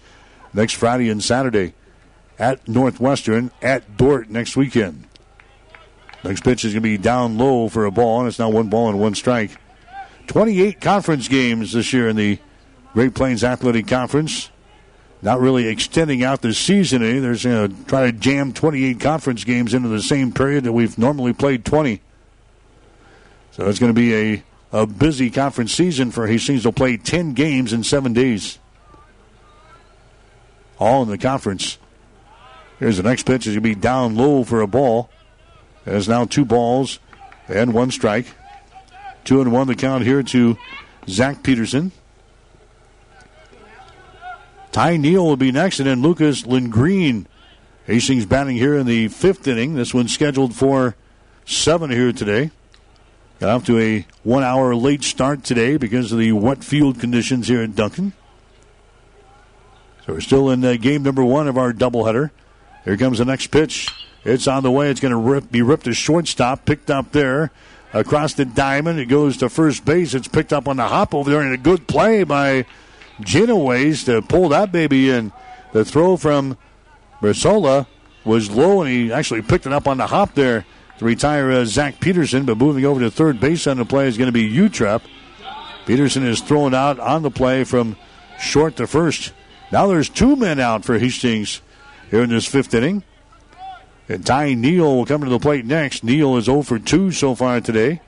next 0.53 0.75
Friday 0.75 1.09
and 1.09 1.23
Saturday 1.23 1.75
at 2.39 2.67
Northwestern, 2.69 3.51
at 3.63 3.97
Dordt 3.97 4.29
next 4.29 4.57
weekend. 4.57 5.07
Next 6.25 6.45
pitch 6.45 6.65
is 6.65 6.73
going 6.73 6.83
to 6.83 6.89
be 6.89 6.99
down 6.99 7.39
low 7.39 7.69
for 7.69 7.85
a 7.85 7.91
ball, 7.91 8.21
and 8.21 8.29
it's 8.29 8.39
now 8.39 8.51
one 8.51 8.69
ball 8.69 8.89
and 8.89 9.01
one 9.01 9.15
strike. 9.15 9.57
28 10.27 10.81
conference 10.81 11.29
games 11.29 11.73
this 11.73 11.93
year 11.93 12.09
in 12.09 12.17
the 12.17 12.39
Great 12.93 13.15
Plains 13.15 13.45
Athletic 13.45 13.87
Conference. 13.87 14.51
Not 15.23 15.41
really 15.41 15.69
extending 15.69 16.25
out 16.25 16.43
the 16.43 16.53
season 16.53 17.03
any. 17.03 17.21
There's 17.21 17.45
going 17.45 17.69
to 17.69 17.85
try 17.85 18.07
to 18.07 18.13
jam 18.13 18.53
28 18.53 18.99
conference 18.99 19.45
games 19.45 19.73
into 19.73 19.89
the 19.89 20.03
same 20.03 20.33
period 20.33 20.65
that 20.65 20.73
we've 20.73 20.99
normally 20.99 21.33
played 21.33 21.65
20. 21.65 22.01
So 23.53 23.69
it's 23.69 23.79
going 23.79 23.95
to 23.95 23.99
be 23.99 24.15
a, 24.15 24.43
a 24.73 24.87
busy 24.87 25.31
conference 25.31 25.73
season 25.73 26.11
for 26.11 26.27
Hastings. 26.27 26.65
They'll 26.65 26.73
play 26.73 26.97
10 26.97 27.35
games 27.35 27.73
in 27.73 27.85
seven 27.85 28.13
days. 28.13 28.59
All 30.79 31.05
in 31.05 31.09
the 31.09 31.19
conference. 31.19 31.79
Here's 32.81 32.97
the 32.97 33.05
next 33.05 33.25
pitch. 33.25 33.47
Is 33.47 33.55
going 33.55 33.63
to 33.63 33.69
be 33.69 33.75
down 33.77 34.17
low 34.17 34.43
for 34.43 34.61
a 34.61 34.67
ball. 34.67 35.09
There's 35.85 36.09
now 36.09 36.25
two 36.25 36.45
balls 36.45 36.99
and 37.47 37.73
one 37.73 37.93
strike. 37.93 38.27
Two 39.25 39.41
and 39.41 39.53
one 39.53 39.67
the 39.67 39.75
count 39.75 40.05
here 40.05 40.23
to 40.23 40.59
Zach 41.09 41.43
Peterson. 41.43 41.93
Ty 44.73 44.97
Neal 44.97 45.25
will 45.25 45.37
be 45.37 45.53
next, 45.53 45.81
and 45.81 45.87
then 45.87 46.03
Lucas 46.03 46.43
Lindgreen. 46.43 47.27
Hastings 47.85 48.27
batting 48.27 48.57
here 48.57 48.77
in 48.77 48.87
the 48.87 49.09
fifth 49.09 49.47
inning. 49.47 49.75
This 49.75 49.93
one's 49.93 50.15
scheduled 50.15 50.55
for 50.55 50.95
seven 51.45 51.91
here 51.91 52.13
today. 52.13 52.51
Got 53.41 53.51
off 53.51 53.67
to 53.67 53.79
a 53.79 54.07
one 54.23 54.45
hour 54.45 54.75
late 54.75 55.03
start 55.03 55.43
today 55.43 55.77
because 55.77 56.13
of 56.13 56.19
the 56.19 56.31
wet 56.33 56.63
field 56.63 57.01
conditions 57.01 57.49
here 57.49 57.61
at 57.61 57.75
Duncan. 57.75 58.13
So 60.07 60.15
we're 60.15 60.21
still 60.21 60.51
in 60.51 60.65
uh, 60.65 60.77
game 60.77 61.03
number 61.03 61.25
one 61.25 61.49
of 61.49 61.59
our 61.59 61.73
doubleheader. 61.73 62.31
Here 62.85 62.97
comes 62.97 63.19
the 63.19 63.25
next 63.25 63.49
pitch. 63.49 63.89
It's 64.25 64.47
on 64.47 64.63
the 64.63 64.71
way. 64.71 64.91
It's 64.91 65.01
going 65.01 65.11
to 65.11 65.19
rip, 65.19 65.51
be 65.51 65.63
ripped 65.63 65.85
to 65.85 65.93
shortstop. 65.93 66.65
Picked 66.65 66.91
up 66.91 67.11
there 67.13 67.51
across 67.93 68.35
the 68.35 68.45
diamond. 68.45 68.99
It 68.99 69.07
goes 69.07 69.37
to 69.39 69.49
first 69.49 69.85
base. 69.85 70.15
It's 70.15 70.29
picked 70.29 70.53
up 70.53 70.69
on 70.69 70.77
the 70.77 70.89
hop 70.89 71.15
over 71.15 71.31
there, 71.31 71.41
and 71.41 71.55
a 71.55 71.59
good 71.59 71.87
play 71.87 72.25
by 72.25 72.67
Genoways 73.21 74.05
to 74.07 74.23
pull 74.23 74.49
that 74.51 74.73
baby 74.73 75.11
in. 75.11 75.33
The 75.73 75.85
throw 75.85 76.17
from 76.17 76.57
Bersola 77.21 77.87
was 78.25 78.51
low, 78.51 78.83
and 78.83 78.91
he 78.91 79.13
actually 79.13 79.43
picked 79.43 79.67
it 79.67 79.73
up 79.73 79.89
on 79.89 79.99
the 79.99 80.07
hop 80.07 80.35
there 80.35 80.65
to 80.99 81.05
retire 81.05 81.51
uh, 81.51 81.65
Zach 81.65 82.01
Peterson. 82.01 82.45
But 82.45 82.59
moving 82.59 82.85
over 82.85 83.01
to 83.01 83.11
third 83.11 83.41
base 83.41 83.67
on 83.67 83.79
the 83.79 83.85
play 83.85 84.07
is 84.07 84.19
going 84.19 84.29
to 84.29 84.33
be 84.33 84.51
Utrep. 84.51 85.03
Peterson 85.87 86.25
is 86.25 86.41
thrown 86.41 86.75
out 86.75 87.01
on 87.01 87.23
the 87.23 87.31
play 87.31 87.65
from 87.65 87.97
short 88.39 88.77
to 88.77 88.87
first. 88.87 89.33
Now 89.73 89.87
there's 89.87 90.09
two 90.09 90.37
men 90.37 90.61
out 90.61 90.85
for 90.85 90.99
Hastings 90.99 91.61
here 92.11 92.23
in 92.23 92.31
this 92.31 92.47
fifth 92.47 92.75
inning. 92.75 93.03
And 94.13 94.27
Ty 94.27 94.55
Neal 94.55 94.95
will 94.95 95.07
come 95.07 95.23
to 95.23 95.31
the 95.31 95.39
plate 95.39 95.65
next. 95.65 96.05
Neal 96.05 96.37
is 96.37 96.45
0 96.45 96.63
for 96.63 96.79
2 96.79 97.13
so 97.13 97.35
far 97.35 97.63
today. 97.63 98.03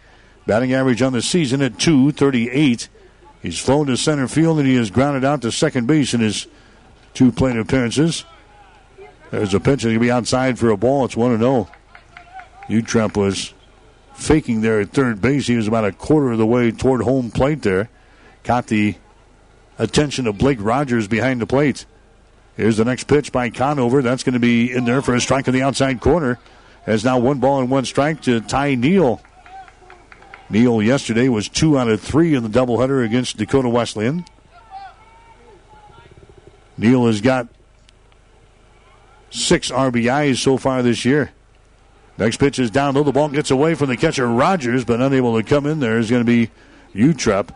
Batting 0.47 0.75
average 0.75 1.01
on 1.01 1.15
the 1.15 1.23
season 1.23 1.63
at 1.63 1.79
238. 1.79 2.91
He's 3.41 3.59
flown 3.59 3.87
to 3.87 3.97
center 3.97 4.29
field 4.29 4.59
and 4.59 4.69
he 4.69 4.77
has 4.77 4.91
grounded 4.91 5.25
out 5.25 5.41
to 5.43 5.51
second 5.51 5.87
base 5.87 6.13
in 6.13 6.21
his 6.21 6.47
two 7.15 7.33
plate 7.33 7.57
appearances. 7.57 8.27
There's 9.31 9.55
a 9.55 9.61
pitch 9.61 9.83
that 9.83 9.93
will 9.93 9.99
be 9.99 10.11
outside 10.11 10.59
for 10.59 10.69
a 10.69 10.77
ball. 10.77 11.07
It's 11.07 11.17
1 11.17 11.39
0. 11.39 11.71
Utrep 12.69 13.17
was 13.17 13.55
faking 14.13 14.61
there 14.61 14.81
at 14.81 14.91
third 14.91 15.23
base. 15.23 15.47
He 15.47 15.57
was 15.57 15.69
about 15.69 15.87
a 15.87 15.93
quarter 15.93 16.33
of 16.33 16.39
the 16.39 16.47
way 16.47 16.71
toward 16.71 17.01
home 17.01 17.31
plate 17.31 17.63
there. 17.63 17.89
Caught 18.45 18.67
the 18.67 18.97
attention 19.79 20.27
of 20.27 20.37
Blake 20.37 20.59
Rogers 20.61 21.09
behind 21.09 21.41
the 21.41 21.47
plate. 21.47 21.87
Here's 22.57 22.77
the 22.77 22.85
next 22.85 23.05
pitch 23.05 23.33
by 23.33 23.51
Conover. 23.51 24.01
That's 24.01 24.23
going 24.23 24.35
to 24.35 24.41
be 24.41 24.73
in 24.73 24.85
there 24.85 25.03
for 25.03 25.15
a 25.15 25.21
strike 25.21 25.49
in 25.49 25.55
the 25.55 25.63
outside 25.63 26.01
corner. 26.01 26.39
Has 26.87 27.05
now 27.05 27.19
one 27.19 27.41
ball 27.41 27.61
and 27.61 27.71
one 27.71 27.85
strike 27.85 28.23
to 28.23 28.41
Ty 28.41 28.77
Neal. 28.77 29.21
Neal 30.51 30.83
yesterday 30.83 31.29
was 31.29 31.49
two 31.49 31.79
out 31.79 31.89
of 31.89 32.01
three 32.01 32.35
in 32.35 32.43
the 32.43 32.49
doubleheader 32.49 33.05
against 33.05 33.39
Dakota 33.39 33.69
Wesleyan. 33.69 34.25
Neal 36.77 37.07
has 37.07 37.21
got 37.21 37.49
six 39.31 39.71
RBIs 39.71 40.39
so 40.39 40.57
far 40.57 40.83
this 40.83 41.05
year. 41.05 41.33
Next 42.19 42.37
pitch 42.37 42.59
is 42.61 42.71
down 42.71 42.95
low. 42.95 43.03
The 43.03 43.11
ball 43.11 43.31
gets 43.31 43.51
away 43.51 43.75
from 43.75 43.89
the 43.89 43.97
catcher 43.97 44.29
Rogers, 44.29 44.85
but 44.85 45.01
unable 45.01 45.37
to 45.37 45.43
come 45.43 45.67
in 45.67 45.81
there 45.81 45.99
is 45.99 46.11
going 46.11 46.25
to 46.25 46.27
be 46.27 46.51
Utrep. 46.95 47.49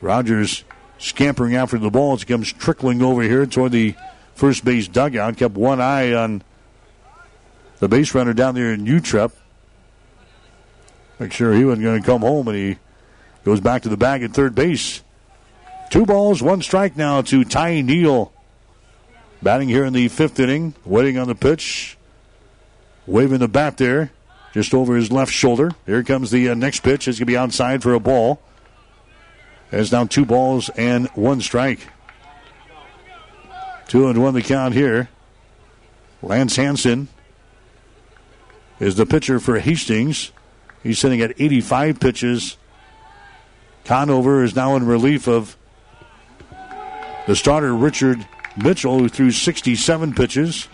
Rogers 0.00 0.64
scampering 1.02 1.56
after 1.56 1.78
the 1.78 1.90
ball. 1.90 2.14
It 2.14 2.26
comes 2.26 2.52
trickling 2.52 3.02
over 3.02 3.22
here 3.22 3.44
toward 3.44 3.72
the 3.72 3.94
first 4.34 4.64
base 4.64 4.88
dugout. 4.88 5.36
Kept 5.36 5.54
one 5.54 5.80
eye 5.80 6.12
on 6.14 6.42
the 7.80 7.88
base 7.88 8.14
runner 8.14 8.32
down 8.32 8.54
there 8.54 8.72
in 8.72 8.86
Utrep. 8.86 9.32
Make 11.18 11.32
sure 11.32 11.52
he 11.52 11.64
wasn't 11.64 11.84
going 11.84 12.00
to 12.00 12.06
come 12.06 12.22
home, 12.22 12.48
and 12.48 12.56
he 12.56 12.78
goes 13.44 13.60
back 13.60 13.82
to 13.82 13.88
the 13.88 13.96
bag 13.96 14.22
at 14.22 14.32
third 14.32 14.54
base. 14.54 15.02
Two 15.90 16.06
balls, 16.06 16.42
one 16.42 16.62
strike 16.62 16.96
now 16.96 17.20
to 17.22 17.44
Ty 17.44 17.82
Neal. 17.82 18.32
Batting 19.42 19.68
here 19.68 19.84
in 19.84 19.92
the 19.92 20.08
fifth 20.08 20.38
inning, 20.40 20.74
waiting 20.84 21.18
on 21.18 21.26
the 21.26 21.34
pitch. 21.34 21.98
Waving 23.06 23.40
the 23.40 23.48
bat 23.48 23.76
there, 23.76 24.12
just 24.54 24.72
over 24.72 24.94
his 24.94 25.10
left 25.10 25.32
shoulder. 25.32 25.72
Here 25.86 26.04
comes 26.04 26.30
the 26.30 26.48
uh, 26.48 26.54
next 26.54 26.80
pitch. 26.80 27.08
It's 27.08 27.18
going 27.18 27.26
to 27.26 27.32
be 27.32 27.36
outside 27.36 27.82
for 27.82 27.94
a 27.94 28.00
ball. 28.00 28.40
There's 29.72 29.90
now 29.90 30.04
two 30.04 30.26
balls 30.26 30.68
and 30.76 31.08
one 31.14 31.40
strike. 31.40 31.88
Two 33.88 34.06
and 34.06 34.22
one 34.22 34.34
the 34.34 34.42
count 34.42 34.74
here. 34.74 35.08
Lance 36.20 36.56
Hanson 36.56 37.08
is 38.78 38.96
the 38.96 39.06
pitcher 39.06 39.40
for 39.40 39.58
Hastings. 39.58 40.30
He's 40.82 40.98
sitting 40.98 41.22
at 41.22 41.40
85 41.40 42.00
pitches. 42.00 42.58
Conover 43.86 44.44
is 44.44 44.54
now 44.54 44.76
in 44.76 44.84
relief 44.84 45.26
of 45.26 45.56
the 47.26 47.34
starter, 47.34 47.74
Richard 47.74 48.26
Mitchell, 48.62 48.98
who 48.98 49.08
threw 49.08 49.30
67 49.30 50.12
pitches. 50.12 50.68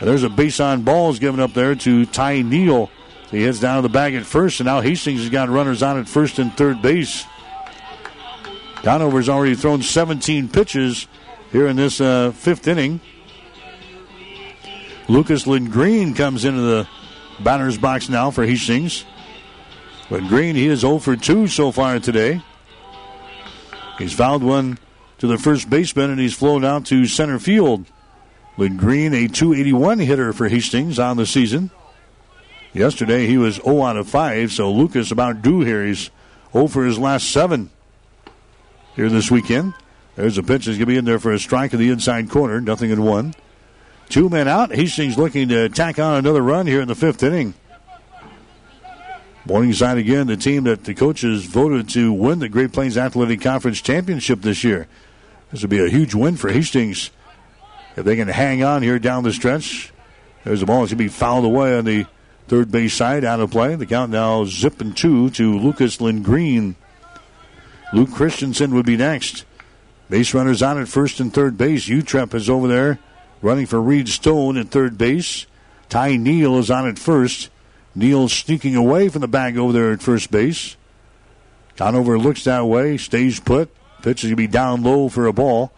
And 0.00 0.08
there's 0.08 0.24
a 0.24 0.28
base 0.28 0.58
on 0.58 0.82
balls 0.82 1.20
given 1.20 1.38
up 1.38 1.54
there 1.54 1.76
to 1.76 2.04
Ty 2.06 2.42
Neal. 2.42 2.90
He 3.30 3.42
heads 3.42 3.60
down 3.60 3.76
to 3.76 3.82
the 3.82 3.88
bag 3.88 4.16
at 4.16 4.26
first, 4.26 4.58
and 4.58 4.66
now 4.66 4.80
Hastings 4.80 5.20
has 5.20 5.30
got 5.30 5.48
runners 5.48 5.84
on 5.84 6.00
at 6.00 6.08
first 6.08 6.40
and 6.40 6.52
third 6.56 6.82
base. 6.82 7.26
Conover's 8.84 9.30
already 9.30 9.54
thrown 9.54 9.80
17 9.82 10.50
pitches 10.50 11.08
here 11.50 11.66
in 11.66 11.76
this 11.76 12.02
uh, 12.02 12.32
fifth 12.32 12.68
inning. 12.68 13.00
Lucas 15.08 15.44
Lindgreen 15.44 16.14
comes 16.14 16.44
into 16.44 16.60
the 16.60 16.88
batter's 17.40 17.78
box 17.78 18.10
now 18.10 18.30
for 18.30 18.44
Hastings. 18.44 19.06
green, 20.10 20.54
he 20.54 20.66
is 20.66 20.80
0 20.80 20.98
for 20.98 21.16
2 21.16 21.48
so 21.48 21.72
far 21.72 21.98
today. 21.98 22.42
He's 23.96 24.12
fouled 24.12 24.42
one 24.42 24.78
to 25.16 25.26
the 25.26 25.38
first 25.38 25.70
baseman 25.70 26.10
and 26.10 26.20
he's 26.20 26.34
flown 26.34 26.62
out 26.62 26.84
to 26.86 27.06
center 27.06 27.38
field. 27.38 27.86
Lindgreen, 28.58 29.14
a 29.14 29.28
281 29.28 29.98
hitter 30.00 30.34
for 30.34 30.48
Hastings 30.48 30.98
on 30.98 31.16
the 31.16 31.24
season. 31.24 31.70
Yesterday 32.74 33.26
he 33.26 33.38
was 33.38 33.56
0 33.56 33.82
out 33.82 33.96
of 33.96 34.10
5, 34.10 34.52
so 34.52 34.70
Lucas 34.70 35.10
about 35.10 35.40
due 35.40 35.60
here. 35.60 35.86
He's 35.86 36.10
0 36.52 36.66
for 36.66 36.84
his 36.84 36.98
last 36.98 37.30
seven 37.30 37.70
here 38.96 39.08
this 39.08 39.30
weekend. 39.30 39.74
There's 40.16 40.38
a 40.38 40.42
pitch 40.42 40.66
that's 40.66 40.78
going 40.78 40.80
to 40.80 40.86
be 40.86 40.96
in 40.96 41.04
there 41.04 41.18
for 41.18 41.32
a 41.32 41.38
strike 41.38 41.72
in 41.72 41.80
the 41.80 41.90
inside 41.90 42.30
corner. 42.30 42.60
Nothing 42.60 42.90
in 42.90 43.02
one. 43.02 43.34
Two 44.08 44.28
men 44.28 44.46
out. 44.46 44.74
Hastings 44.74 45.18
looking 45.18 45.48
to 45.48 45.68
tack 45.68 45.98
on 45.98 46.14
another 46.14 46.42
run 46.42 46.66
here 46.66 46.80
in 46.80 46.88
the 46.88 46.94
fifth 46.94 47.22
inning. 47.22 47.54
Morningside 49.46 49.98
again, 49.98 50.26
the 50.26 50.36
team 50.36 50.64
that 50.64 50.84
the 50.84 50.94
coaches 50.94 51.44
voted 51.44 51.88
to 51.90 52.12
win 52.12 52.38
the 52.38 52.48
Great 52.48 52.72
Plains 52.72 52.96
Athletic 52.96 53.42
Conference 53.42 53.80
Championship 53.80 54.40
this 54.40 54.64
year. 54.64 54.86
This 55.50 55.60
would 55.60 55.70
be 55.70 55.84
a 55.84 55.88
huge 55.88 56.14
win 56.14 56.36
for 56.36 56.50
Hastings 56.50 57.10
if 57.96 58.04
they 58.04 58.16
can 58.16 58.28
hang 58.28 58.62
on 58.62 58.82
here 58.82 58.98
down 58.98 59.22
the 59.22 59.32
stretch. 59.32 59.92
There's 60.44 60.60
the 60.60 60.66
ball. 60.66 60.84
It's 60.84 60.92
going 60.92 60.98
to 60.98 61.04
be 61.04 61.08
fouled 61.08 61.44
away 61.44 61.76
on 61.76 61.84
the 61.84 62.06
third 62.48 62.70
base 62.70 62.94
side, 62.94 63.24
out 63.24 63.40
of 63.40 63.50
play. 63.50 63.74
The 63.74 63.86
count 63.86 64.10
now 64.10 64.44
zipping 64.44 64.92
two 64.92 65.30
to 65.30 65.58
Lucas 65.58 65.98
Lindgreen. 65.98 66.74
Luke 67.94 68.10
Christensen 68.10 68.74
would 68.74 68.86
be 68.86 68.96
next. 68.96 69.44
Base 70.10 70.34
runners 70.34 70.62
on 70.62 70.80
at 70.80 70.88
first 70.88 71.20
and 71.20 71.32
third 71.32 71.56
base. 71.56 71.88
Utrep 71.88 72.34
is 72.34 72.50
over 72.50 72.66
there 72.66 72.98
running 73.40 73.66
for 73.66 73.80
Reed 73.80 74.08
Stone 74.08 74.56
at 74.56 74.68
third 74.68 74.98
base. 74.98 75.46
Ty 75.88 76.16
Neal 76.16 76.58
is 76.58 76.72
on 76.72 76.88
at 76.88 76.98
first. 76.98 77.50
Neal 77.94 78.28
sneaking 78.28 78.74
away 78.74 79.08
from 79.08 79.20
the 79.20 79.28
bag 79.28 79.56
over 79.56 79.72
there 79.72 79.92
at 79.92 80.02
first 80.02 80.32
base. 80.32 80.76
Conover 81.76 82.18
looks 82.18 82.42
that 82.44 82.66
way, 82.66 82.96
stays 82.96 83.38
put. 83.38 83.70
Pitch 84.02 84.24
is 84.24 84.30
going 84.30 84.30
to 84.30 84.36
be 84.36 84.48
down 84.48 84.82
low 84.82 85.08
for 85.08 85.26
a 85.26 85.32
ball. 85.32 85.72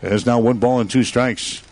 There's 0.00 0.26
now 0.26 0.40
one 0.40 0.58
ball 0.58 0.80
and 0.80 0.90
two 0.90 1.04
strikes. 1.04 1.62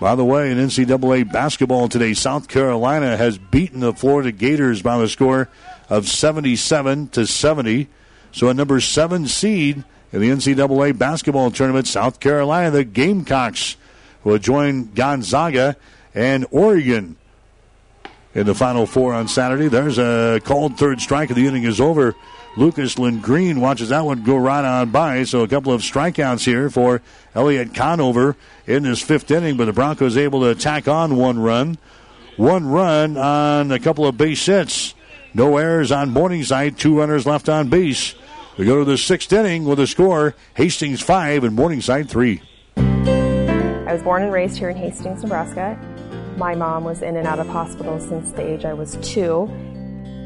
By 0.00 0.16
the 0.16 0.24
way, 0.24 0.50
in 0.50 0.58
NCAA 0.58 1.30
basketball 1.30 1.88
today, 1.88 2.14
South 2.14 2.48
Carolina 2.48 3.16
has 3.16 3.38
beaten 3.38 3.78
the 3.78 3.94
Florida 3.94 4.32
Gators 4.32 4.82
by 4.82 4.98
the 4.98 5.08
score 5.08 5.48
of 5.88 6.08
77 6.08 7.08
to 7.10 7.26
70. 7.26 7.88
So 8.36 8.50
a 8.50 8.54
number 8.54 8.82
seven 8.82 9.26
seed 9.28 9.82
in 10.12 10.20
the 10.20 10.28
NCAA 10.28 10.98
basketball 10.98 11.50
tournament, 11.50 11.86
South 11.86 12.20
Carolina, 12.20 12.70
the 12.70 12.84
Gamecocks 12.84 13.78
will 14.24 14.36
join 14.36 14.92
Gonzaga 14.92 15.74
and 16.14 16.44
Oregon 16.50 17.16
in 18.34 18.44
the 18.44 18.54
Final 18.54 18.84
Four 18.84 19.14
on 19.14 19.26
Saturday. 19.28 19.68
There's 19.68 19.96
a 19.96 20.42
called 20.44 20.76
third 20.76 21.00
strike, 21.00 21.30
and 21.30 21.38
the 21.38 21.46
inning 21.46 21.62
is 21.62 21.80
over. 21.80 22.14
Lucas 22.58 22.96
Lindgreen 22.96 23.56
watches 23.56 23.88
that 23.88 24.04
one 24.04 24.22
go 24.22 24.36
right 24.36 24.66
on 24.66 24.90
by. 24.90 25.24
So 25.24 25.40
a 25.40 25.48
couple 25.48 25.72
of 25.72 25.80
strikeouts 25.80 26.44
here 26.44 26.68
for 26.68 27.00
Elliot 27.34 27.72
Conover 27.72 28.36
in 28.66 28.82
this 28.82 29.00
fifth 29.00 29.30
inning, 29.30 29.56
but 29.56 29.64
the 29.64 29.72
Broncos 29.72 30.18
able 30.18 30.40
to 30.40 30.50
attack 30.50 30.88
on 30.88 31.16
one 31.16 31.38
run. 31.38 31.78
One 32.36 32.66
run 32.66 33.16
on 33.16 33.72
a 33.72 33.78
couple 33.78 34.06
of 34.06 34.18
base 34.18 34.44
hits. 34.44 34.94
No 35.32 35.56
errors 35.56 35.90
on 35.90 36.10
Morningside. 36.10 36.76
Two 36.76 36.98
runners 36.98 37.24
left 37.24 37.48
on 37.48 37.70
base. 37.70 38.14
We 38.58 38.64
go 38.64 38.78
to 38.78 38.86
the 38.86 38.96
sixth 38.96 39.30
inning 39.34 39.66
with 39.66 39.78
a 39.80 39.86
score 39.86 40.34
Hastings 40.54 41.02
5 41.02 41.44
and 41.44 41.54
Morningside 41.54 42.08
3. 42.08 42.40
I 42.78 43.92
was 43.92 44.02
born 44.02 44.22
and 44.22 44.32
raised 44.32 44.56
here 44.56 44.70
in 44.70 44.76
Hastings, 44.78 45.22
Nebraska. 45.22 45.78
My 46.38 46.54
mom 46.54 46.84
was 46.84 47.02
in 47.02 47.18
and 47.18 47.26
out 47.26 47.38
of 47.38 47.48
hospital 47.48 48.00
since 48.00 48.32
the 48.32 48.40
age 48.40 48.64
I 48.64 48.72
was 48.72 48.96
two, 49.02 49.44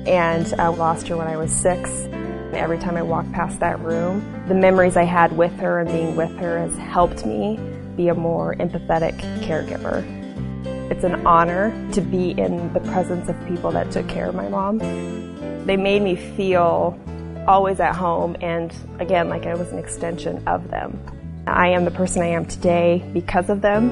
and 0.07 0.55
I 0.61 0.69
lost 0.69 1.09
her 1.09 1.17
when 1.17 1.27
I 1.27 1.37
was 1.37 1.51
six. 1.51 1.91
Every 2.53 2.79
time 2.79 2.97
I 2.97 3.03
walk 3.03 3.29
past 3.33 3.59
that 3.59 3.81
room, 3.81 4.45
the 4.47 4.55
memories 4.55 4.97
I 4.97 5.05
had 5.05 5.37
with 5.37 5.59
her 5.59 5.81
and 5.81 5.91
being 5.91 6.15
with 6.15 6.31
her 6.37 6.57
has 6.57 6.77
helped 6.79 7.27
me 7.27 7.59
be 7.97 8.07
a 8.07 8.15
more 8.15 8.55
empathetic 8.55 9.19
caregiver. 9.41 10.05
It's 10.89 11.03
an 11.03 11.27
honor 11.27 11.73
to 11.95 12.01
be 12.01 12.31
in 12.31 12.73
the 12.75 12.81
presence 12.81 13.29
of 13.29 13.37
people 13.49 13.73
that 13.73 13.91
took 13.91 14.07
care 14.07 14.29
of 14.29 14.37
my 14.37 14.49
mom. 14.49 14.79
They 15.67 15.77
made 15.77 16.03
me 16.03 16.15
feel 16.15 16.97
always 17.51 17.81
at 17.81 17.97
home 17.97 18.37
and 18.41 18.73
again 19.01 19.29
like 19.29 19.45
I 19.45 19.55
was 19.57 19.73
an 19.73 19.79
extension 19.79 20.47
of 20.47 20.71
them. 20.71 20.97
I 21.49 21.71
am 21.71 21.85
the 21.85 21.91
person 21.91 22.23
I 22.23 22.29
am 22.29 22.47
today 22.47 23.05
because 23.13 23.51
of 23.51 23.61
them. 23.61 23.91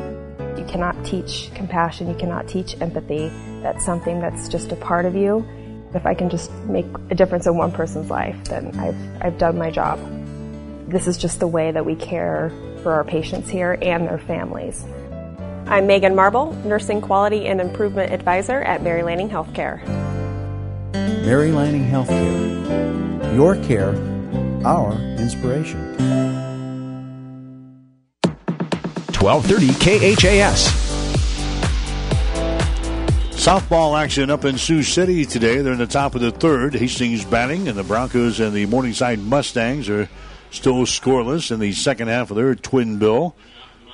You 0.56 0.64
cannot 0.64 1.04
teach 1.04 1.50
compassion, 1.54 2.08
you 2.08 2.14
cannot 2.14 2.46
teach 2.46 2.80
empathy. 2.80 3.32
That's 3.62 3.84
something 3.84 4.20
that's 4.20 4.48
just 4.48 4.70
a 4.70 4.76
part 4.76 5.06
of 5.06 5.16
you. 5.16 5.44
If 5.92 6.06
I 6.06 6.14
can 6.14 6.30
just 6.30 6.52
make 6.66 6.86
a 7.10 7.16
difference 7.16 7.48
in 7.48 7.56
one 7.56 7.72
person's 7.72 8.10
life, 8.10 8.36
then 8.44 8.78
I've, 8.78 9.22
I've 9.22 9.38
done 9.38 9.58
my 9.58 9.72
job. 9.72 9.98
This 10.88 11.08
is 11.08 11.18
just 11.18 11.40
the 11.40 11.48
way 11.48 11.72
that 11.72 11.84
we 11.84 11.96
care 11.96 12.52
for 12.84 12.92
our 12.92 13.02
patients 13.02 13.48
here 13.48 13.76
and 13.82 14.06
their 14.06 14.18
families. 14.18 14.84
I'm 15.66 15.88
Megan 15.88 16.14
Marble, 16.14 16.52
Nursing 16.64 17.00
Quality 17.00 17.48
and 17.48 17.60
Improvement 17.60 18.12
Advisor 18.12 18.62
at 18.62 18.84
Mary 18.84 19.02
Lanning 19.02 19.28
Healthcare. 19.28 19.82
Mary 20.92 21.52
Lanning 21.52 21.84
Healthcare. 21.84 23.34
Your 23.34 23.56
care, 23.64 23.94
our 24.66 24.92
inspiration. 25.18 25.78
1230 29.18 30.16
KHAS. 30.16 30.88
Softball 33.32 33.98
action 33.98 34.30
up 34.30 34.44
in 34.44 34.58
Sioux 34.58 34.82
City 34.82 35.24
today. 35.24 35.58
They're 35.62 35.72
in 35.72 35.78
the 35.78 35.86
top 35.86 36.14
of 36.14 36.20
the 36.20 36.30
third. 36.30 36.74
Hastings 36.74 37.24
batting, 37.24 37.68
and 37.68 37.78
the 37.78 37.84
Broncos 37.84 38.40
and 38.40 38.52
the 38.52 38.66
Morningside 38.66 39.18
Mustangs 39.18 39.88
are 39.88 40.08
still 40.50 40.84
scoreless 40.86 41.50
in 41.50 41.60
the 41.60 41.72
second 41.72 42.08
half 42.08 42.30
of 42.30 42.36
their 42.36 42.54
twin 42.54 42.98
bill. 42.98 43.34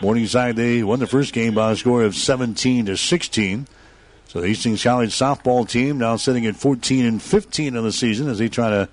Morningside 0.00 0.56
they 0.56 0.82
won 0.82 0.98
the 0.98 1.06
first 1.06 1.32
game 1.32 1.54
by 1.54 1.72
a 1.72 1.76
score 1.76 2.02
of 2.02 2.14
17 2.16 2.86
to 2.86 2.96
16. 2.96 3.66
So 4.34 4.40
the 4.40 4.48
Hastings 4.48 4.82
College 4.82 5.10
softball 5.10 5.68
team 5.68 5.98
now 5.98 6.16
sitting 6.16 6.44
at 6.44 6.56
14 6.56 7.06
and 7.06 7.22
15 7.22 7.76
in 7.76 7.84
the 7.84 7.92
season 7.92 8.28
as 8.28 8.38
they 8.38 8.48
try 8.48 8.68
to 8.68 8.88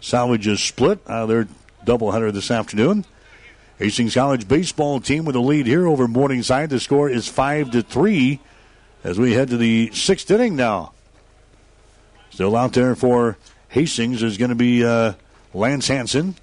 salvage 0.00 0.46
a 0.46 0.56
split 0.56 1.00
out 1.06 1.24
of 1.24 1.28
their 1.28 1.48
doubleheader 1.84 2.32
this 2.32 2.50
afternoon. 2.50 3.04
Hastings 3.78 4.14
College 4.14 4.48
baseball 4.48 5.00
team 5.00 5.26
with 5.26 5.36
a 5.36 5.40
lead 5.40 5.66
here 5.66 5.86
over 5.86 6.08
Morningside. 6.08 6.70
The 6.70 6.80
score 6.80 7.10
is 7.10 7.28
five 7.28 7.72
to 7.72 7.82
three 7.82 8.40
as 9.04 9.18
we 9.18 9.34
head 9.34 9.50
to 9.50 9.58
the 9.58 9.90
sixth 9.92 10.30
inning 10.30 10.56
now. 10.56 10.92
Still 12.30 12.56
out 12.56 12.72
there 12.72 12.96
for 12.96 13.36
Hastings 13.68 14.22
is 14.22 14.38
going 14.38 14.48
to 14.48 14.54
be 14.54 14.82
uh, 14.82 15.12
Lance 15.52 15.88
Hanson. 15.88 16.36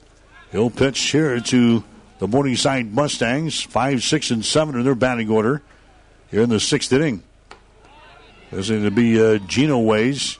He'll 0.51 0.69
pitch 0.69 0.99
here 0.99 1.39
to 1.39 1.83
the 2.19 2.27
Morningside 2.27 2.93
Mustangs. 2.93 3.63
Five, 3.63 4.03
six, 4.03 4.29
and 4.29 4.45
seven 4.45 4.75
in 4.75 4.83
their 4.83 4.93
batting 4.93 5.31
order 5.31 5.63
here 6.29 6.43
in 6.43 6.49
the 6.49 6.59
sixth 6.59 6.93
inning. 6.93 7.23
Is 8.55 8.69
going 8.69 8.83
to 8.83 8.91
be 8.91 9.19
uh, 9.19 9.39
Genoways. 9.39 10.37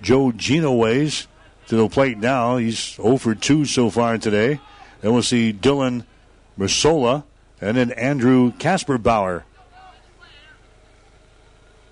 Joe 0.00 0.32
Genoways 0.32 1.26
to 1.66 1.76
the 1.76 1.88
plate 1.88 2.16
now. 2.16 2.56
He's 2.56 2.94
0 2.94 3.18
for 3.18 3.34
2 3.34 3.66
so 3.66 3.90
far 3.90 4.16
today. 4.16 4.60
Then 5.02 5.12
we'll 5.12 5.22
see 5.22 5.52
Dylan 5.52 6.04
Mersola 6.58 7.24
and 7.60 7.76
then 7.76 7.90
Andrew 7.92 8.52
Kasperbauer. 8.52 9.42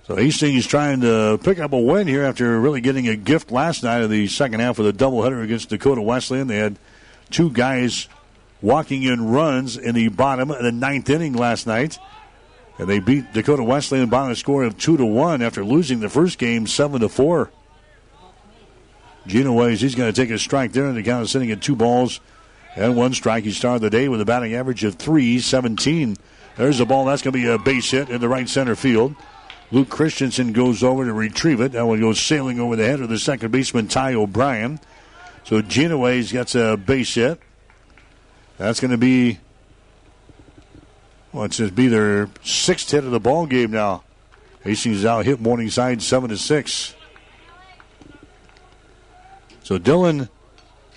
So 0.07 0.17
Hastings 0.17 0.67
trying 0.67 1.03
to 1.03 1.39
pick 1.43 1.59
up 1.59 1.73
a 1.73 1.79
win 1.79 2.07
here 2.07 2.23
after 2.23 2.59
really 2.59 2.81
getting 2.81 3.09
a 3.09 3.17
gift 3.17 3.51
last 3.51 3.83
night 3.83 4.03
of 4.03 4.09
the 4.09 4.29
second 4.29 4.61
half 4.61 4.79
of 4.79 4.87
the 4.87 4.93
doubleheader 4.93 5.43
against 5.43 5.69
Dakota 5.69 6.01
Wesleyan. 6.01 6.47
They 6.47 6.59
had 6.59 6.79
two 7.31 7.51
guys 7.51 8.09
walking 8.63 9.03
in 9.03 9.29
runs 9.29 9.77
in 9.77 9.95
the 9.95 10.09
bottom 10.09 10.51
of 10.51 10.63
the 10.63 10.73
ninth 10.73 11.11
inning 11.11 11.35
last 11.35 11.67
night. 11.67 11.99
And 12.79 12.89
they 12.89 12.99
beat 12.99 13.33
Dakota 13.33 13.63
Wesleyan 13.63 14.09
by 14.09 14.31
a 14.31 14.37
score 14.37 14.65
of 14.65 14.77
two 14.77 14.97
to 14.97 15.07
one 15.07 15.43
after 15.43 15.65
losing 15.65 16.01
the 16.01 16.09
first 16.09 16.39
game 16.39 16.67
seven 16.67 17.01
to 17.01 17.09
four. 17.09 17.51
Genoways, 19.27 19.79
he's 19.79 19.95
going 19.95 20.13
to 20.13 20.21
take 20.21 20.31
a 20.31 20.39
strike 20.39 20.73
there, 20.73 20.87
and 20.87 20.97
the 20.97 21.03
count 21.03 21.25
is 21.25 21.31
sitting 21.31 21.51
at 21.51 21.61
two 21.61 21.75
balls 21.75 22.21
and 22.77 22.97
one 22.97 23.13
strike. 23.15 23.45
He 23.45 23.51
started 23.51 23.83
the 23.83 23.91
day 23.91 24.09
with 24.09 24.21
a 24.21 24.25
batting 24.25 24.55
average 24.55 24.85
of 24.85 24.97
317. 24.97 26.17
There's 26.57 26.79
the 26.79 26.87
ball. 26.87 27.07
That's 27.07 27.23
going 27.23 27.33
to 27.33 27.39
be 27.39 27.47
a 27.47 27.59
base 27.59 27.91
hit 27.91 28.09
in 28.09 28.21
the 28.21 28.29
right 28.29 28.49
center 28.49 28.77
field. 28.77 29.15
Luke 29.73 29.89
Christensen 29.89 30.53
goes 30.53 30.85
over 30.85 31.05
to 31.05 31.13
retrieve 31.13 31.61
it. 31.61 31.73
That 31.73 31.87
one 31.87 32.01
goes 32.01 32.21
sailing 32.21 32.61
over 32.61 32.77
the 32.77 32.87
head 32.87 33.01
of 33.01 33.09
the 33.09 33.19
second 33.19 33.51
baseman, 33.51 33.89
Ty 33.89 34.15
O'Brien. 34.15 34.79
So 35.45 35.61
Genoways 35.61 36.31
gets 36.31 36.55
a 36.55 36.77
base 36.77 37.15
hit. 37.15 37.41
That's 38.59 38.81
going 38.81 38.93
to 38.93 38.97
be, 38.97 39.39
well, 41.37 41.45
it's 41.45 41.61
be 41.73 41.87
their 41.87 42.31
sixth 42.43 42.91
hit 42.91 43.05
of 43.05 43.11
the 43.11 43.21
ball 43.21 43.45
game 43.45 43.71
now. 43.71 44.03
Hastings 44.65 45.05
out 45.05 45.27
hit 45.27 45.39
Morningside 45.39 46.01
seven 46.01 46.31
to 46.31 46.39
six. 46.39 46.95
So 49.63 49.79
Dylan 49.79 50.31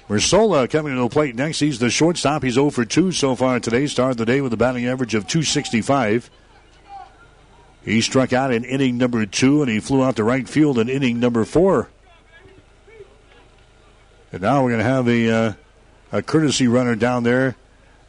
Mersola 0.07 0.69
coming 0.69 0.95
to 0.95 1.01
the 1.01 1.09
plate 1.09 1.35
next. 1.35 1.59
He's 1.59 1.79
the 1.79 1.89
shortstop. 1.89 2.43
He's 2.43 2.53
0 2.53 2.69
for 2.69 2.85
2 2.85 3.11
so 3.11 3.35
far 3.35 3.59
today. 3.59 3.85
Started 3.85 4.17
the 4.17 4.25
day 4.25 4.39
with 4.39 4.53
a 4.53 4.57
batting 4.57 4.87
average 4.87 5.13
of 5.13 5.27
265. 5.27 6.29
He 7.83 7.99
struck 7.99 8.31
out 8.31 8.53
in 8.53 8.63
inning 8.63 8.97
number 8.97 9.25
two, 9.25 9.61
and 9.61 9.69
he 9.69 9.81
flew 9.81 10.03
out 10.03 10.15
to 10.15 10.23
right 10.23 10.47
field 10.47 10.79
in 10.79 10.87
inning 10.87 11.19
number 11.19 11.43
four. 11.43 11.89
And 14.31 14.41
now 14.41 14.63
we're 14.63 14.69
going 14.69 14.79
to 14.79 14.85
have 14.85 15.07
a, 15.09 15.29
uh, 15.29 15.53
a 16.13 16.21
courtesy 16.21 16.69
runner 16.69 16.95
down 16.95 17.23
there 17.23 17.57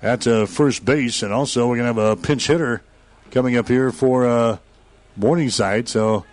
at 0.03 0.27
uh, 0.27 0.47
first 0.47 0.85
base, 0.85 1.23
and 1.23 1.33
also 1.33 1.69
we're 1.69 1.77
going 1.77 1.95
to 1.95 2.01
have 2.01 2.19
a 2.19 2.21
pinch 2.21 2.47
hitter 2.47 2.83
coming 3.31 3.57
up 3.57 3.69
here 3.69 3.93
for 3.93 4.27
uh, 4.27 4.59
Morningside. 5.17 5.89
So 5.89 6.25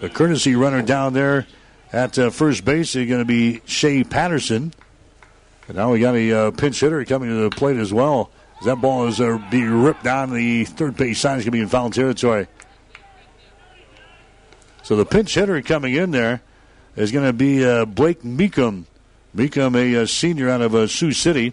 the 0.00 0.08
courtesy 0.08 0.54
runner 0.54 0.82
down 0.82 1.12
there 1.12 1.46
at 1.92 2.18
uh, 2.18 2.30
first 2.30 2.64
base 2.64 2.94
is 2.96 3.08
going 3.08 3.20
to 3.20 3.26
be 3.26 3.60
Shea 3.64 4.04
Patterson. 4.04 4.72
And 5.66 5.76
now 5.76 5.92
we 5.92 6.00
got 6.00 6.14
a 6.14 6.32
uh, 6.32 6.50
pinch 6.52 6.80
hitter 6.80 7.04
coming 7.04 7.28
to 7.28 7.36
the 7.36 7.50
plate 7.50 7.76
as 7.76 7.92
well. 7.92 8.30
As 8.60 8.66
That 8.66 8.80
ball 8.80 9.06
is 9.06 9.20
uh, 9.20 9.38
being 9.50 9.82
ripped 9.82 10.04
down 10.04 10.32
the 10.32 10.64
third 10.64 10.96
base 10.96 11.20
side. 11.20 11.38
Is 11.38 11.44
going 11.44 11.52
to 11.52 11.58
be 11.58 11.60
in 11.60 11.68
foul 11.68 11.90
territory. 11.90 12.48
So 14.82 14.96
the 14.96 15.04
pinch 15.04 15.34
hitter 15.34 15.60
coming 15.60 15.94
in 15.94 16.10
there 16.10 16.40
is 16.96 17.12
going 17.12 17.26
to 17.26 17.32
be 17.32 17.64
uh, 17.64 17.84
Blake 17.84 18.22
Meekum. 18.22 18.84
Meekum, 19.36 19.76
a, 19.76 20.02
a, 20.02 20.06
senior 20.06 20.48
out 20.48 20.62
of 20.62 20.74
uh, 20.74 20.86
Sioux 20.86 21.12
City. 21.12 21.52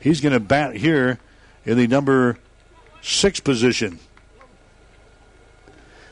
He's 0.00 0.20
going 0.20 0.32
to 0.32 0.40
bat 0.40 0.76
here 0.76 1.18
in 1.64 1.76
the 1.76 1.86
number 1.86 2.38
six 3.02 3.40
position. 3.40 3.98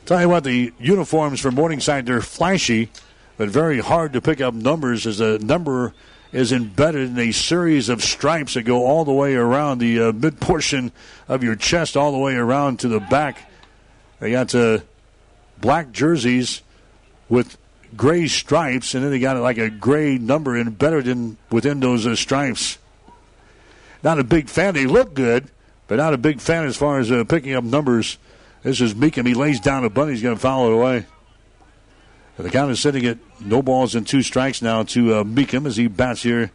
Tell 0.06 0.20
you 0.20 0.28
what, 0.28 0.44
the 0.44 0.72
uniforms 0.78 1.40
for 1.40 1.50
Morningside, 1.50 2.06
they're 2.06 2.20
flashy, 2.20 2.90
but 3.36 3.48
very 3.48 3.80
hard 3.80 4.12
to 4.12 4.20
pick 4.20 4.40
up 4.40 4.52
numbers 4.52 5.06
as 5.06 5.20
a 5.20 5.38
number 5.38 5.94
is 6.32 6.52
embedded 6.52 7.10
in 7.10 7.18
a 7.18 7.32
series 7.32 7.88
of 7.88 8.02
stripes 8.02 8.54
that 8.54 8.64
go 8.64 8.84
all 8.84 9.04
the 9.04 9.12
way 9.12 9.34
around 9.34 9.78
the 9.78 10.00
uh, 10.00 10.12
mid 10.12 10.40
portion 10.40 10.90
of 11.28 11.44
your 11.44 11.54
chest, 11.54 11.96
all 11.96 12.12
the 12.12 12.18
way 12.18 12.34
around 12.34 12.80
to 12.80 12.88
the 12.88 13.00
back. 13.00 13.50
They 14.18 14.32
got 14.32 14.54
uh, 14.54 14.80
black 15.60 15.92
jerseys 15.92 16.62
with 17.28 17.56
gray 17.96 18.26
stripes, 18.26 18.94
and 18.94 19.04
then 19.04 19.10
they 19.10 19.20
got 19.20 19.36
like 19.36 19.58
a 19.58 19.70
gray 19.70 20.18
number 20.18 20.58
embedded 20.58 21.06
in 21.06 21.36
within 21.50 21.80
those 21.80 22.06
uh, 22.06 22.16
stripes. 22.16 22.78
Not 24.04 24.18
a 24.18 24.24
big 24.24 24.50
fan. 24.50 24.74
They 24.74 24.86
look 24.86 25.14
good, 25.14 25.50
but 25.88 25.96
not 25.96 26.12
a 26.12 26.18
big 26.18 26.40
fan 26.40 26.66
as 26.66 26.76
far 26.76 26.98
as 26.98 27.10
uh, 27.10 27.24
picking 27.24 27.54
up 27.54 27.64
numbers. 27.64 28.18
This 28.62 28.82
is 28.82 28.94
Meekum. 28.94 29.26
He 29.26 29.32
lays 29.32 29.60
down 29.60 29.82
a 29.84 29.90
bunt. 29.90 30.10
He's 30.10 30.22
going 30.22 30.36
to 30.36 30.40
foul 30.40 30.66
it 30.68 30.74
away. 30.74 31.06
The 32.36 32.50
count 32.50 32.70
is 32.70 32.80
sitting 32.80 33.06
at 33.06 33.18
no 33.40 33.62
balls 33.62 33.94
and 33.94 34.06
two 34.06 34.22
strikes 34.22 34.60
now 34.60 34.82
to 34.82 35.14
uh, 35.14 35.24
Meekum 35.24 35.66
as 35.66 35.76
he 35.76 35.86
bats 35.86 36.22
here 36.22 36.50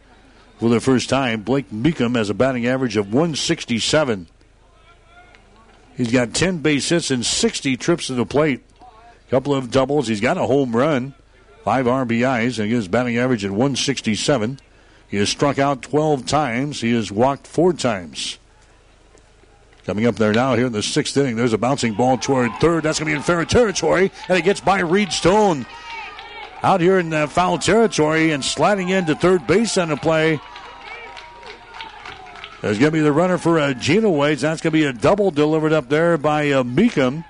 for 0.58 0.68
the 0.68 0.78
first 0.78 1.08
time. 1.08 1.42
Blake 1.42 1.70
Meekum 1.70 2.16
has 2.16 2.30
a 2.30 2.34
batting 2.34 2.66
average 2.66 2.96
of 2.96 3.06
167. 3.06 4.28
He's 5.96 6.12
got 6.12 6.34
10 6.34 6.58
base 6.58 6.88
hits 6.88 7.10
and 7.10 7.24
60 7.26 7.76
trips 7.78 8.06
to 8.06 8.14
the 8.14 8.26
plate. 8.26 8.62
A 9.26 9.30
couple 9.30 9.54
of 9.54 9.70
doubles. 9.70 10.06
He's 10.06 10.20
got 10.20 10.38
a 10.38 10.46
home 10.46 10.76
run, 10.76 11.14
five 11.64 11.86
RBIs, 11.86 12.58
and 12.58 12.70
his 12.70 12.86
batting 12.86 13.16
average 13.16 13.44
at 13.44 13.50
167. 13.50 14.60
He 15.10 15.16
has 15.16 15.28
struck 15.28 15.58
out 15.58 15.82
12 15.82 16.24
times. 16.24 16.80
He 16.80 16.92
has 16.94 17.10
walked 17.10 17.46
four 17.46 17.72
times. 17.72 18.38
Coming 19.84 20.06
up 20.06 20.14
there 20.16 20.32
now 20.32 20.54
here 20.54 20.66
in 20.66 20.72
the 20.72 20.82
sixth 20.82 21.16
inning, 21.16 21.34
there's 21.34 21.52
a 21.52 21.58
bouncing 21.58 21.94
ball 21.94 22.16
toward 22.16 22.52
third. 22.60 22.84
That's 22.84 23.00
going 23.00 23.08
to 23.08 23.14
be 23.14 23.16
in 23.16 23.22
fair 23.22 23.44
territory, 23.44 24.12
and 24.28 24.38
it 24.38 24.42
gets 24.42 24.60
by 24.60 24.80
Reed 24.80 25.10
Stone. 25.10 25.66
Out 26.62 26.80
here 26.80 26.98
in 26.98 27.10
the 27.10 27.26
foul 27.26 27.58
territory 27.58 28.30
and 28.30 28.44
sliding 28.44 28.90
into 28.90 29.14
third 29.14 29.46
base 29.46 29.78
on 29.78 29.88
the 29.88 29.96
play. 29.96 30.38
There's 32.60 32.78
going 32.78 32.92
to 32.92 32.96
be 32.98 33.00
the 33.00 33.12
runner 33.12 33.38
for 33.38 33.58
uh, 33.58 33.72
Genoways. 33.72 34.42
That's 34.42 34.60
going 34.60 34.72
to 34.72 34.78
be 34.78 34.84
a 34.84 34.92
double 34.92 35.30
delivered 35.30 35.72
up 35.72 35.88
there 35.88 36.18
by 36.18 36.50
uh, 36.50 36.62
Meekum. 36.62 37.24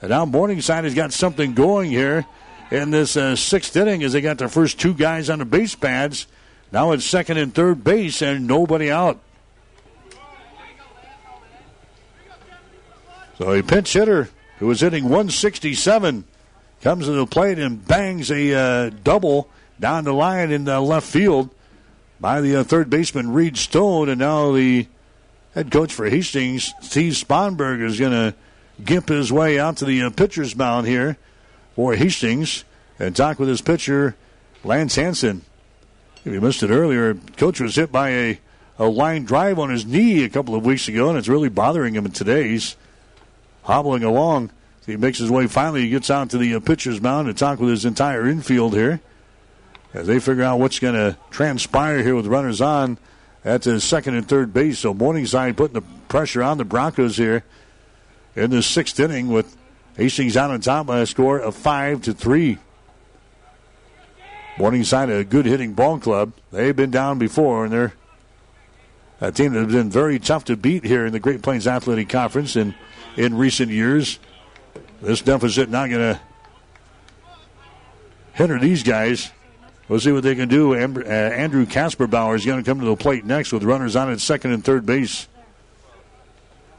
And 0.00 0.10
now 0.10 0.24
Morningside 0.24 0.84
has 0.84 0.94
got 0.94 1.12
something 1.12 1.52
going 1.52 1.90
here 1.90 2.24
in 2.70 2.90
this 2.90 3.18
uh, 3.18 3.36
sixth 3.36 3.76
inning 3.76 4.02
as 4.02 4.14
they 4.14 4.22
got 4.22 4.38
their 4.38 4.48
first 4.48 4.80
two 4.80 4.94
guys 4.94 5.28
on 5.28 5.40
the 5.40 5.44
base 5.44 5.74
pads. 5.74 6.26
Now 6.72 6.92
it's 6.92 7.04
second 7.04 7.38
and 7.38 7.54
third 7.54 7.82
base 7.82 8.22
and 8.22 8.46
nobody 8.46 8.90
out. 8.90 9.18
So 13.38 13.52
a 13.52 13.62
pinch 13.62 13.92
hitter 13.92 14.28
who 14.58 14.66
was 14.66 14.80
hitting 14.80 15.04
167 15.04 16.24
comes 16.82 17.06
to 17.06 17.12
the 17.12 17.26
plate 17.26 17.58
and 17.58 17.86
bangs 17.86 18.30
a 18.30 18.54
uh, 18.54 18.90
double 19.02 19.48
down 19.80 20.04
the 20.04 20.12
line 20.12 20.50
in 20.50 20.64
the 20.64 20.80
left 20.80 21.06
field 21.06 21.50
by 22.20 22.42
the 22.42 22.56
uh, 22.56 22.64
third 22.64 22.90
baseman 22.90 23.32
Reed 23.32 23.56
Stone, 23.56 24.10
and 24.10 24.18
now 24.18 24.52
the 24.52 24.86
head 25.54 25.70
coach 25.70 25.92
for 25.92 26.08
Hastings, 26.08 26.74
Steve 26.82 27.14
Sponberg, 27.14 27.82
is 27.82 27.98
going 27.98 28.12
to 28.12 28.34
gimp 28.84 29.08
his 29.08 29.32
way 29.32 29.58
out 29.58 29.78
to 29.78 29.86
the 29.86 30.02
uh, 30.02 30.10
pitcher's 30.10 30.54
mound 30.54 30.86
here 30.86 31.16
for 31.74 31.94
Hastings 31.94 32.64
and 32.98 33.16
talk 33.16 33.38
with 33.38 33.48
his 33.48 33.62
pitcher 33.62 34.14
Lance 34.62 34.96
Hanson. 34.96 35.42
If 36.24 36.34
you 36.34 36.40
missed 36.40 36.62
it 36.62 36.70
earlier, 36.70 37.14
coach 37.38 37.60
was 37.60 37.76
hit 37.76 37.90
by 37.90 38.10
a, 38.10 38.40
a 38.78 38.84
line 38.84 39.24
drive 39.24 39.58
on 39.58 39.70
his 39.70 39.86
knee 39.86 40.22
a 40.24 40.28
couple 40.28 40.54
of 40.54 40.66
weeks 40.66 40.86
ago, 40.86 41.08
and 41.08 41.16
it's 41.16 41.28
really 41.28 41.48
bothering 41.48 41.94
him 41.94 42.10
today. 42.10 42.48
He's 42.48 42.76
hobbling 43.62 44.04
along. 44.04 44.50
He 44.84 44.96
makes 44.96 45.18
his 45.18 45.30
way. 45.30 45.46
Finally, 45.46 45.82
he 45.82 45.90
gets 45.90 46.10
out 46.10 46.28
to 46.30 46.38
the 46.38 46.54
uh, 46.54 46.60
pitcher's 46.60 47.00
mound 47.00 47.28
to 47.28 47.34
talk 47.34 47.58
with 47.58 47.70
his 47.70 47.86
entire 47.86 48.28
infield 48.28 48.74
here 48.74 49.00
as 49.94 50.06
they 50.06 50.20
figure 50.20 50.42
out 50.42 50.58
what's 50.58 50.78
going 50.78 50.94
to 50.94 51.16
transpire 51.30 52.02
here 52.02 52.14
with 52.14 52.26
runners 52.26 52.60
on 52.60 52.98
at 53.42 53.62
the 53.62 53.80
second 53.80 54.14
and 54.14 54.28
third 54.28 54.52
base. 54.52 54.80
So 54.80 54.92
Morningside 54.92 55.56
putting 55.56 55.74
the 55.74 55.86
pressure 56.08 56.42
on 56.42 56.58
the 56.58 56.64
Broncos 56.66 57.16
here 57.16 57.44
in 58.36 58.50
the 58.50 58.62
sixth 58.62 59.00
inning 59.00 59.28
with 59.28 59.56
Hastings 59.96 60.36
out 60.36 60.50
on 60.50 60.60
top 60.60 60.86
by 60.86 61.00
a 61.00 61.06
score 61.06 61.38
of 61.38 61.54
five 61.54 62.02
to 62.02 62.12
three. 62.12 62.58
Morningside, 64.60 65.08
a 65.08 65.24
good 65.24 65.46
hitting 65.46 65.72
ball 65.72 65.98
club. 65.98 66.34
They've 66.52 66.76
been 66.76 66.90
down 66.90 67.18
before, 67.18 67.64
and 67.64 67.72
they're 67.72 67.94
a 69.18 69.32
team 69.32 69.54
that 69.54 69.64
has 69.64 69.72
been 69.72 69.88
very 69.88 70.18
tough 70.18 70.44
to 70.44 70.56
beat 70.56 70.84
here 70.84 71.06
in 71.06 71.14
the 71.14 71.18
Great 71.18 71.40
Plains 71.40 71.66
Athletic 71.66 72.10
Conference 72.10 72.56
in, 72.56 72.74
in 73.16 73.38
recent 73.38 73.70
years. 73.70 74.18
This 75.00 75.22
deficit 75.22 75.70
not 75.70 75.88
going 75.88 76.14
to 76.14 76.20
hinder 78.34 78.58
these 78.58 78.82
guys. 78.82 79.30
We'll 79.88 79.98
see 79.98 80.12
what 80.12 80.24
they 80.24 80.34
can 80.34 80.50
do. 80.50 80.74
Uh, 80.74 80.76
Andrew 81.08 81.64
Kasperbauer 81.64 82.36
is 82.36 82.44
going 82.44 82.62
to 82.62 82.70
come 82.70 82.80
to 82.80 82.86
the 82.86 82.96
plate 82.96 83.24
next 83.24 83.52
with 83.52 83.62
runners 83.62 83.96
on 83.96 84.12
at 84.12 84.20
second 84.20 84.52
and 84.52 84.62
third 84.62 84.84
base. 84.84 85.26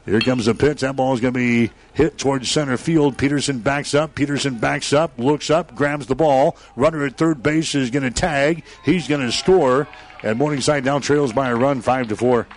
Here 0.04 0.20
comes 0.20 0.46
the 0.46 0.54
pitch. 0.54 0.80
That 0.80 0.96
ball 0.96 1.14
is 1.14 1.20
going 1.20 1.32
to 1.34 1.38
be 1.38 1.70
hit 1.94 2.18
towards 2.18 2.50
center 2.50 2.76
field. 2.76 3.16
Peterson 3.16 3.60
backs 3.60 3.94
up. 3.94 4.14
Peterson 4.14 4.58
backs 4.58 4.92
up, 4.92 5.16
looks 5.16 5.48
up, 5.48 5.74
grabs 5.74 6.06
the 6.06 6.16
ball. 6.16 6.56
Runner 6.74 7.06
at 7.06 7.16
third 7.16 7.42
base 7.42 7.74
is 7.74 7.90
going 7.90 8.02
to 8.02 8.10
tag. 8.10 8.64
He's 8.84 9.06
going 9.06 9.20
to 9.20 9.30
score. 9.30 9.86
And 10.24 10.38
Morningside 10.38 10.84
now 10.84 10.98
trails 10.98 11.32
by 11.32 11.50
a 11.50 11.56
run, 11.56 11.82
five 11.82 12.08
to 12.08 12.16
four. 12.16 12.48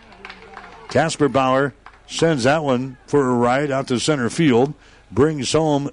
Kasperbauer 0.87 1.73
sends 2.07 2.43
that 2.45 2.63
one 2.63 2.97
for 3.05 3.29
a 3.29 3.33
ride 3.33 3.69
out 3.69 3.87
to 3.89 3.99
center 3.99 4.29
field. 4.29 4.73
Brings 5.11 5.51
home 5.51 5.91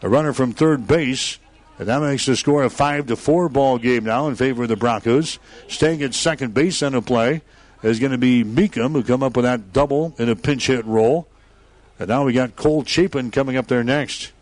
a 0.00 0.08
runner 0.08 0.32
from 0.32 0.52
third 0.52 0.86
base. 0.86 1.38
And 1.78 1.88
that 1.88 2.02
makes 2.02 2.26
the 2.26 2.36
score 2.36 2.62
a 2.62 2.70
five 2.70 3.06
to 3.06 3.16
four 3.16 3.48
ball 3.48 3.78
game 3.78 4.04
now 4.04 4.28
in 4.28 4.36
favor 4.36 4.62
of 4.62 4.68
the 4.68 4.76
Broncos. 4.76 5.40
Staying 5.66 6.02
at 6.02 6.14
second 6.14 6.54
base 6.54 6.82
on 6.82 6.92
the 6.92 7.02
play 7.02 7.42
is 7.82 7.98
going 7.98 8.12
to 8.12 8.18
be 8.18 8.44
Meekum, 8.44 8.92
who 8.92 9.02
come 9.02 9.22
up 9.22 9.36
with 9.36 9.44
that 9.44 9.72
double 9.72 10.14
in 10.18 10.28
a 10.28 10.36
pinch 10.36 10.66
hit 10.66 10.84
roll. 10.84 11.26
And 11.98 12.08
now 12.08 12.24
we 12.24 12.32
got 12.32 12.56
Cole 12.56 12.84
Chapin 12.84 13.30
coming 13.30 13.56
up 13.56 13.66
there 13.66 13.84
next. 13.84 14.32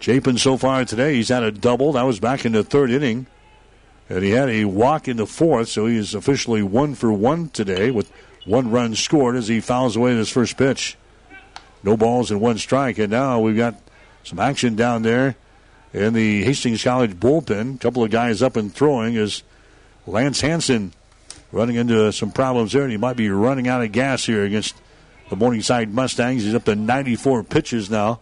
Chapin 0.00 0.38
so 0.38 0.56
far 0.56 0.84
today, 0.84 1.14
he's 1.14 1.28
had 1.28 1.42
a 1.42 1.52
double. 1.52 1.92
That 1.92 2.02
was 2.02 2.20
back 2.20 2.46
in 2.46 2.52
the 2.52 2.64
third 2.64 2.90
inning. 2.90 3.26
And 4.08 4.24
he 4.24 4.30
had 4.30 4.48
a 4.48 4.64
walk 4.64 5.08
in 5.08 5.18
the 5.18 5.26
fourth, 5.26 5.68
so 5.68 5.86
he 5.86 5.96
is 5.96 6.14
officially 6.14 6.62
one 6.62 6.94
for 6.94 7.12
one 7.12 7.50
today 7.50 7.90
with 7.90 8.10
one 8.44 8.70
run 8.70 8.94
scored 8.94 9.36
as 9.36 9.48
he 9.48 9.60
fouls 9.60 9.96
away 9.96 10.16
his 10.16 10.30
first 10.30 10.56
pitch. 10.56 10.96
No 11.82 11.96
balls 11.96 12.30
and 12.30 12.40
one 12.40 12.58
strike. 12.58 12.98
And 12.98 13.10
now 13.10 13.40
we've 13.40 13.56
got 13.56 13.76
some 14.24 14.40
action 14.40 14.74
down 14.74 15.02
there 15.02 15.36
in 15.92 16.14
the 16.14 16.44
Hastings 16.44 16.82
College 16.82 17.12
bullpen. 17.12 17.76
A 17.76 17.78
couple 17.78 18.02
of 18.02 18.10
guys 18.10 18.42
up 18.42 18.56
and 18.56 18.74
throwing 18.74 19.16
as 19.16 19.42
Lance 20.06 20.40
Hanson 20.40 20.92
running 21.52 21.76
into 21.76 22.12
some 22.12 22.30
problems 22.30 22.72
there, 22.72 22.82
and 22.82 22.90
he 22.90 22.96
might 22.96 23.16
be 23.16 23.30
running 23.30 23.68
out 23.68 23.82
of 23.82 23.92
gas 23.92 24.24
here 24.24 24.44
against 24.44 24.74
the 25.28 25.36
Morningside 25.36 25.92
Mustangs. 25.92 26.44
He's 26.44 26.54
up 26.54 26.64
to 26.64 26.74
94 26.74 27.44
pitches 27.44 27.90
now. 27.90 28.20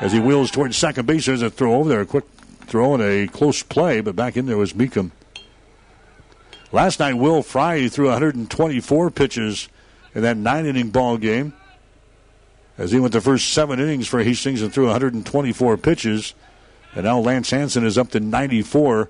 As 0.00 0.12
he 0.12 0.20
wheels 0.20 0.50
towards 0.50 0.76
second 0.76 1.06
base, 1.06 1.26
there's 1.26 1.42
a 1.42 1.50
throw 1.50 1.74
over 1.74 1.88
there. 1.88 2.00
A 2.00 2.06
quick 2.06 2.24
throw 2.66 2.94
and 2.94 3.02
a 3.02 3.26
close 3.28 3.62
play, 3.62 4.00
but 4.00 4.16
back 4.16 4.36
in 4.36 4.46
there 4.46 4.56
was 4.56 4.72
Meekum. 4.72 5.10
Last 6.72 7.00
night, 7.00 7.14
Will 7.14 7.42
Fry 7.42 7.88
threw 7.88 8.06
124 8.08 9.10
pitches 9.10 9.68
in 10.14 10.22
that 10.22 10.36
nine 10.36 10.66
inning 10.66 10.90
ball 10.90 11.16
game. 11.16 11.54
As 12.76 12.92
he 12.92 13.00
went 13.00 13.12
the 13.12 13.20
first 13.20 13.52
seven 13.52 13.80
innings 13.80 14.06
for 14.06 14.22
Hastings 14.22 14.60
and 14.60 14.72
threw 14.72 14.84
124 14.86 15.76
pitches. 15.78 16.34
And 16.94 17.04
now 17.04 17.18
Lance 17.18 17.50
Hanson 17.50 17.86
is 17.86 17.96
up 17.96 18.10
to 18.10 18.20
94 18.20 19.08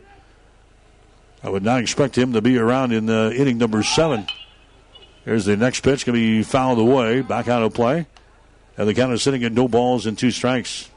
I 1.42 1.48
would 1.48 1.62
not 1.62 1.80
expect 1.80 2.16
him 2.16 2.32
to 2.32 2.42
be 2.42 2.58
around 2.58 2.92
in 2.92 3.08
uh, 3.08 3.30
inning 3.30 3.58
number 3.58 3.82
seven. 3.82 4.26
Here's 5.24 5.44
the 5.44 5.56
next 5.56 5.80
pitch, 5.80 6.06
going 6.06 6.18
to 6.18 6.20
be 6.20 6.42
fouled 6.42 6.78
away, 6.78 7.20
back 7.20 7.48
out 7.48 7.62
of 7.62 7.74
play. 7.74 8.06
And 8.78 8.88
the 8.88 8.94
count 8.94 9.12
is 9.12 9.22
sitting 9.22 9.42
at 9.44 9.52
no 9.52 9.68
balls 9.68 10.06
and 10.06 10.18
two 10.18 10.30
strikes. 10.30 10.90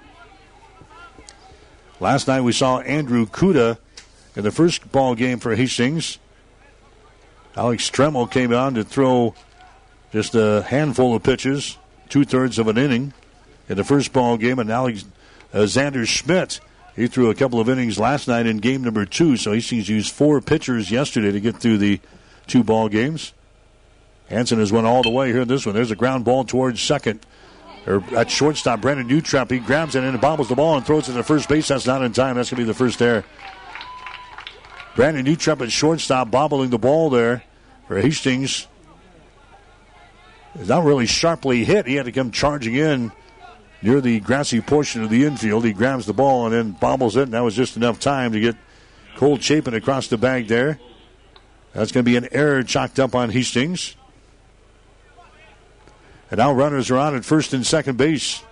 Last 1.99 2.27
night 2.27 2.41
we 2.41 2.51
saw 2.51 2.79
Andrew 2.79 3.25
Kuda 3.25 3.77
in 4.35 4.43
the 4.43 4.51
first 4.51 4.91
ball 4.91 5.15
game 5.15 5.39
for 5.39 5.55
Hastings. 5.55 6.19
Alex 7.55 7.89
Stremmel 7.89 8.29
came 8.29 8.53
on 8.53 8.75
to 8.75 8.83
throw 8.83 9.33
just 10.11 10.35
a 10.35 10.63
handful 10.67 11.15
of 11.15 11.23
pitches, 11.23 11.77
two 12.07 12.23
thirds 12.23 12.57
of 12.57 12.67
an 12.67 12.77
inning 12.77 13.13
in 13.67 13.77
the 13.77 13.83
first 13.83 14.13
ball 14.13 14.37
game, 14.37 14.59
and 14.59 14.71
Alex 14.71 15.05
uh, 15.53 15.59
Xander 15.59 16.07
Schmidt 16.07 16.59
he 16.95 17.07
threw 17.07 17.29
a 17.29 17.35
couple 17.35 17.59
of 17.59 17.69
innings 17.69 17.97
last 17.97 18.27
night 18.27 18.45
in 18.45 18.57
game 18.57 18.83
number 18.83 19.05
two, 19.05 19.37
so 19.37 19.53
Hastings 19.53 19.89
used 19.89 20.13
four 20.13 20.41
pitchers 20.41 20.91
yesterday 20.91 21.31
to 21.31 21.39
get 21.39 21.57
through 21.57 21.77
the 21.77 21.99
two 22.47 22.63
ball 22.63 22.89
games. 22.89 23.33
Hanson 24.29 24.59
has 24.59 24.71
went 24.71 24.85
all 24.85 25.01
the 25.01 25.09
way 25.09 25.31
here 25.31 25.41
in 25.41 25.47
this 25.47 25.65
one. 25.65 25.75
There's 25.75 25.91
a 25.91 25.95
ground 25.95 26.25
ball 26.25 26.43
towards 26.43 26.81
second. 26.81 27.25
Or 27.87 28.03
at 28.15 28.29
shortstop, 28.29 28.81
Brandon 28.81 29.07
Utrep. 29.07 29.49
He 29.49 29.59
grabs 29.59 29.95
it 29.95 30.03
and 30.03 30.19
bobbles 30.21 30.49
the 30.49 30.55
ball 30.55 30.75
and 30.75 30.85
throws 30.85 31.07
it 31.07 31.13
to 31.13 31.17
the 31.17 31.23
first 31.23 31.49
base. 31.49 31.69
That's 31.69 31.87
not 31.87 32.03
in 32.03 32.13
time. 32.13 32.35
That's 32.35 32.51
going 32.51 32.57
to 32.57 32.63
be 32.65 32.67
the 32.67 32.77
first 32.77 33.01
error. 33.01 33.23
Brandon 34.95 35.25
Utrep 35.25 35.61
at 35.61 35.71
shortstop, 35.71 36.29
bobbling 36.29 36.69
the 36.69 36.77
ball 36.77 37.09
there 37.09 37.43
for 37.87 37.99
Hastings. 37.99 38.67
It's 40.55 40.67
not 40.67 40.83
really 40.83 41.05
sharply 41.05 41.63
hit. 41.63 41.87
He 41.87 41.95
had 41.95 42.05
to 42.05 42.11
come 42.11 42.31
charging 42.31 42.75
in 42.75 43.11
near 43.81 44.01
the 44.01 44.19
grassy 44.19 44.61
portion 44.61 45.03
of 45.03 45.09
the 45.09 45.25
infield. 45.25 45.65
He 45.65 45.73
grabs 45.73 46.05
the 46.05 46.13
ball 46.13 46.45
and 46.45 46.53
then 46.53 46.71
bobbles 46.71 47.15
it, 47.15 47.23
and 47.23 47.33
that 47.33 47.43
was 47.43 47.55
just 47.55 47.77
enough 47.77 47.99
time 47.99 48.31
to 48.33 48.39
get 48.39 48.55
Cole 49.15 49.37
Chapin 49.37 49.73
across 49.73 50.07
the 50.07 50.17
bag 50.17 50.47
there. 50.47 50.79
That's 51.73 51.91
going 51.91 52.03
to 52.03 52.09
be 52.09 52.17
an 52.17 52.27
error 52.31 52.63
chalked 52.63 52.99
up 52.99 53.15
on 53.15 53.29
Hastings. 53.29 53.95
And 56.31 56.37
now 56.39 56.51
runners 56.51 56.89
are 56.89 56.97
on 56.97 57.15
at 57.15 57.25
first 57.25 57.53
and 57.53 57.65
second 57.65 57.97
base. 57.97 58.43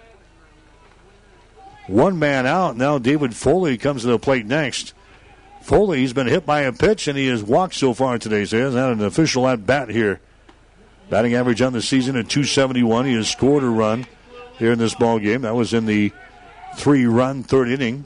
One 1.88 2.20
man 2.20 2.46
out. 2.46 2.76
Now 2.76 2.98
David 2.98 3.36
Foley 3.36 3.78
comes 3.78 4.02
to 4.02 4.08
the 4.08 4.20
plate 4.20 4.46
next. 4.46 4.94
Foley, 5.62 6.00
he's 6.00 6.14
been 6.14 6.28
hit 6.28 6.46
by 6.46 6.62
a 6.62 6.74
pitch 6.74 7.08
and 7.08 7.18
he 7.18 7.28
has 7.28 7.44
walked 7.44 7.76
so 7.76 7.94
far 7.94 8.18
today. 8.18 8.46
So 8.46 8.58
he 8.58 8.64
hasn't 8.64 8.82
had 8.82 8.98
an 8.98 9.04
official 9.04 9.48
at 9.48 9.66
bat 9.66 9.90
here. 9.90 10.20
Batting 11.10 11.36
average 11.36 11.62
on 11.62 11.74
the 11.74 11.82
season 11.82 12.16
at 12.16 12.30
271. 12.30 13.06
He 13.06 13.14
has 13.14 13.30
scored 13.30 13.64
a 13.64 13.70
run 13.70 14.06
here 14.58 14.72
in 14.72 14.80
this 14.80 14.96
ball 14.96 15.20
game. 15.20 15.42
That 15.42 15.56
was 15.56 15.74
in 15.74 15.86
the 15.86 16.12
three-run 16.76 17.44
third 17.44 17.70
inning. 17.70 18.06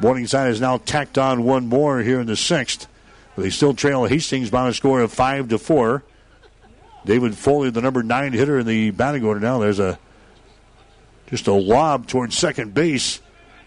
Morningside 0.00 0.48
has 0.48 0.60
now 0.60 0.78
tacked 0.78 1.18
on 1.18 1.44
one 1.44 1.66
more 1.66 2.00
here 2.00 2.20
in 2.20 2.26
the 2.26 2.36
sixth. 2.36 2.86
But 3.34 3.42
they 3.42 3.50
still 3.50 3.74
trail 3.74 4.04
Hastings 4.04 4.50
by 4.50 4.68
a 4.68 4.72
score 4.72 5.00
of 5.00 5.12
five 5.12 5.48
to 5.48 5.58
four. 5.58 6.02
David 7.04 7.36
Foley, 7.36 7.70
the 7.70 7.80
number 7.80 8.02
nine 8.02 8.32
hitter 8.32 8.58
in 8.58 8.66
the 8.66 8.90
batting 8.90 9.24
order 9.24 9.40
now. 9.40 9.58
There's 9.58 9.78
a 9.78 9.98
just 11.28 11.46
a 11.46 11.52
lob 11.52 12.06
towards 12.06 12.36
second 12.36 12.74
base 12.74 13.20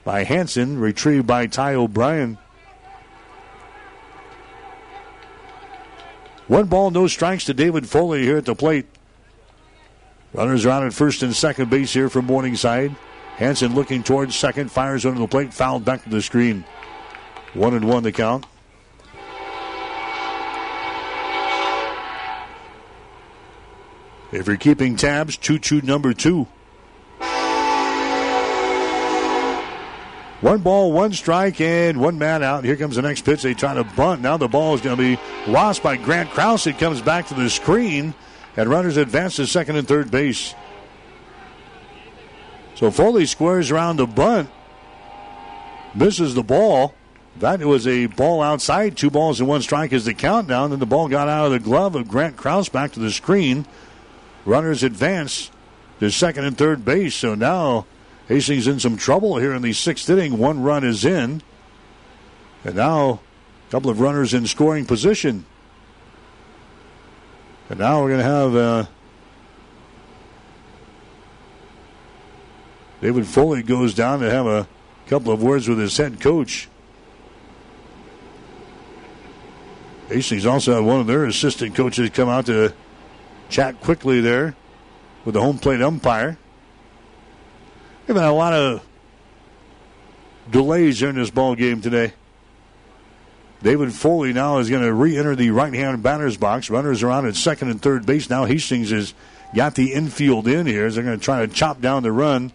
by 0.03 0.23
Hanson, 0.23 0.79
retrieved 0.79 1.27
by 1.27 1.47
Ty 1.47 1.75
O'Brien. 1.75 2.37
One 6.47 6.65
ball, 6.65 6.91
no 6.91 7.07
strikes 7.07 7.45
to 7.45 7.53
David 7.53 7.87
Foley 7.87 8.23
here 8.23 8.37
at 8.37 8.45
the 8.45 8.55
plate. 8.55 8.85
Runners 10.33 10.65
are 10.65 10.85
at 10.85 10.93
first 10.93 11.23
and 11.23 11.35
second 11.35 11.69
base 11.69 11.93
here 11.93 12.09
from 12.09 12.25
Morningside. 12.25 12.95
Hanson 13.35 13.75
looking 13.75 14.01
towards 14.01 14.35
second, 14.35 14.71
fires 14.71 15.05
under 15.05 15.19
the 15.19 15.27
plate, 15.27 15.53
fouled 15.53 15.83
back 15.83 16.03
to 16.03 16.09
the 16.09 16.21
screen. 16.21 16.63
One 17.53 17.73
and 17.73 17.85
one 17.87 18.03
the 18.03 18.13
count. 18.13 18.45
If 24.31 24.47
you're 24.47 24.55
keeping 24.55 24.95
tabs, 24.95 25.35
choo 25.35 25.59
choo 25.59 25.81
number 25.81 26.13
two. 26.13 26.47
One 30.39 30.61
ball, 30.61 30.93
one 30.93 31.11
strike, 31.11 31.59
and 31.59 31.99
one 31.99 32.17
man 32.17 32.41
out. 32.41 32.63
Here 32.63 32.77
comes 32.77 32.95
the 32.95 33.01
next 33.01 33.25
pitch. 33.25 33.43
They 33.43 33.53
try 33.53 33.73
to 33.73 33.83
bunt. 33.83 34.21
Now 34.21 34.37
the 34.37 34.47
ball 34.47 34.73
is 34.73 34.81
going 34.81 34.97
to 34.97 35.03
be 35.03 35.21
lost 35.51 35.83
by 35.83 35.97
Grant 35.97 36.31
Krause. 36.31 36.65
It 36.67 36.79
comes 36.79 37.01
back 37.01 37.27
to 37.27 37.33
the 37.33 37.49
screen 37.49 38.15
and 38.57 38.69
runners 38.69 38.97
advance 38.97 39.37
to 39.37 39.47
second 39.47 39.75
and 39.75 39.87
third 39.87 40.11
base. 40.11 40.53
So 42.75 42.91
Foley 42.91 43.25
squares 43.25 43.71
around 43.71 43.97
the 43.97 44.07
bunt, 44.07 44.49
misses 45.93 46.33
the 46.33 46.43
ball. 46.43 46.93
That 47.39 47.61
was 47.61 47.87
a 47.87 48.07
ball 48.07 48.41
outside. 48.41 48.97
Two 48.97 49.09
balls 49.09 49.39
and 49.39 49.47
one 49.47 49.61
strike 49.61 49.93
is 49.93 50.05
the 50.05 50.13
countdown. 50.13 50.71
Then 50.71 50.79
the 50.79 50.85
ball 50.85 51.07
got 51.07 51.29
out 51.29 51.45
of 51.45 51.51
the 51.51 51.59
glove 51.59 51.95
of 51.95 52.07
Grant 52.07 52.35
Krause 52.35 52.69
back 52.69 52.91
to 52.93 52.99
the 52.99 53.11
screen. 53.11 53.65
Runners 54.45 54.83
advance 54.83 55.49
to 55.99 56.09
second 56.09 56.45
and 56.45 56.57
third 56.57 56.83
base. 56.83 57.15
So 57.15 57.35
now 57.35 57.85
Hastings 58.31 58.67
in 58.67 58.79
some 58.79 58.95
trouble 58.95 59.37
here 59.37 59.53
in 59.53 59.61
the 59.61 59.73
sixth 59.73 60.09
inning. 60.09 60.37
One 60.37 60.63
run 60.63 60.83
is 60.83 61.03
in. 61.03 61.41
And 62.63 62.75
now 62.75 63.19
a 63.67 63.71
couple 63.71 63.89
of 63.89 63.99
runners 63.99 64.33
in 64.33 64.47
scoring 64.47 64.85
position. 64.85 65.45
And 67.71 67.79
now 67.79 68.01
we're 68.01 68.09
going 68.09 68.19
to 68.19 68.25
have 68.25 68.53
uh, 68.53 68.85
David 72.99 73.25
Foley 73.25 73.63
goes 73.63 73.93
down 73.93 74.19
to 74.19 74.29
have 74.29 74.45
a 74.45 74.67
couple 75.07 75.31
of 75.31 75.41
words 75.41 75.69
with 75.69 75.79
his 75.79 75.95
head 75.95 76.19
coach. 76.19 76.67
Hastings 80.09 80.45
also 80.45 80.75
had 80.75 80.83
one 80.83 80.99
of 80.99 81.07
their 81.07 81.23
assistant 81.23 81.73
coaches 81.73 82.09
come 82.09 82.27
out 82.27 82.47
to 82.47 82.73
chat 83.47 83.79
quickly 83.79 84.19
there 84.19 84.53
with 85.23 85.35
the 85.35 85.41
home 85.41 85.57
plate 85.57 85.81
umpire. 85.81 86.37
We've 88.05 88.17
had 88.17 88.25
a 88.25 88.33
lot 88.33 88.51
of 88.51 88.85
delays 90.49 91.01
in 91.01 91.15
this 91.15 91.29
ball 91.29 91.55
game 91.55 91.79
today. 91.79 92.11
David 93.63 93.93
Foley 93.93 94.33
now 94.33 94.57
is 94.57 94.69
going 94.69 94.81
to 94.81 94.93
re-enter 94.93 95.35
the 95.35 95.51
right-hand 95.51 96.01
batter's 96.01 96.37
box. 96.37 96.69
Runners 96.69 97.03
are 97.03 97.11
on 97.11 97.27
at 97.27 97.35
second 97.35 97.69
and 97.69 97.81
third 97.81 98.05
base. 98.05 98.29
Now 98.29 98.45
Hastings 98.45 98.89
has 98.89 99.13
got 99.55 99.75
the 99.75 99.93
infield 99.93 100.47
in 100.47 100.65
here. 100.65 100.89
They're 100.89 101.03
going 101.03 101.19
to 101.19 101.23
try 101.23 101.45
to 101.45 101.53
chop 101.53 101.79
down 101.79 102.03
the 102.03 102.11
run 102.11 102.51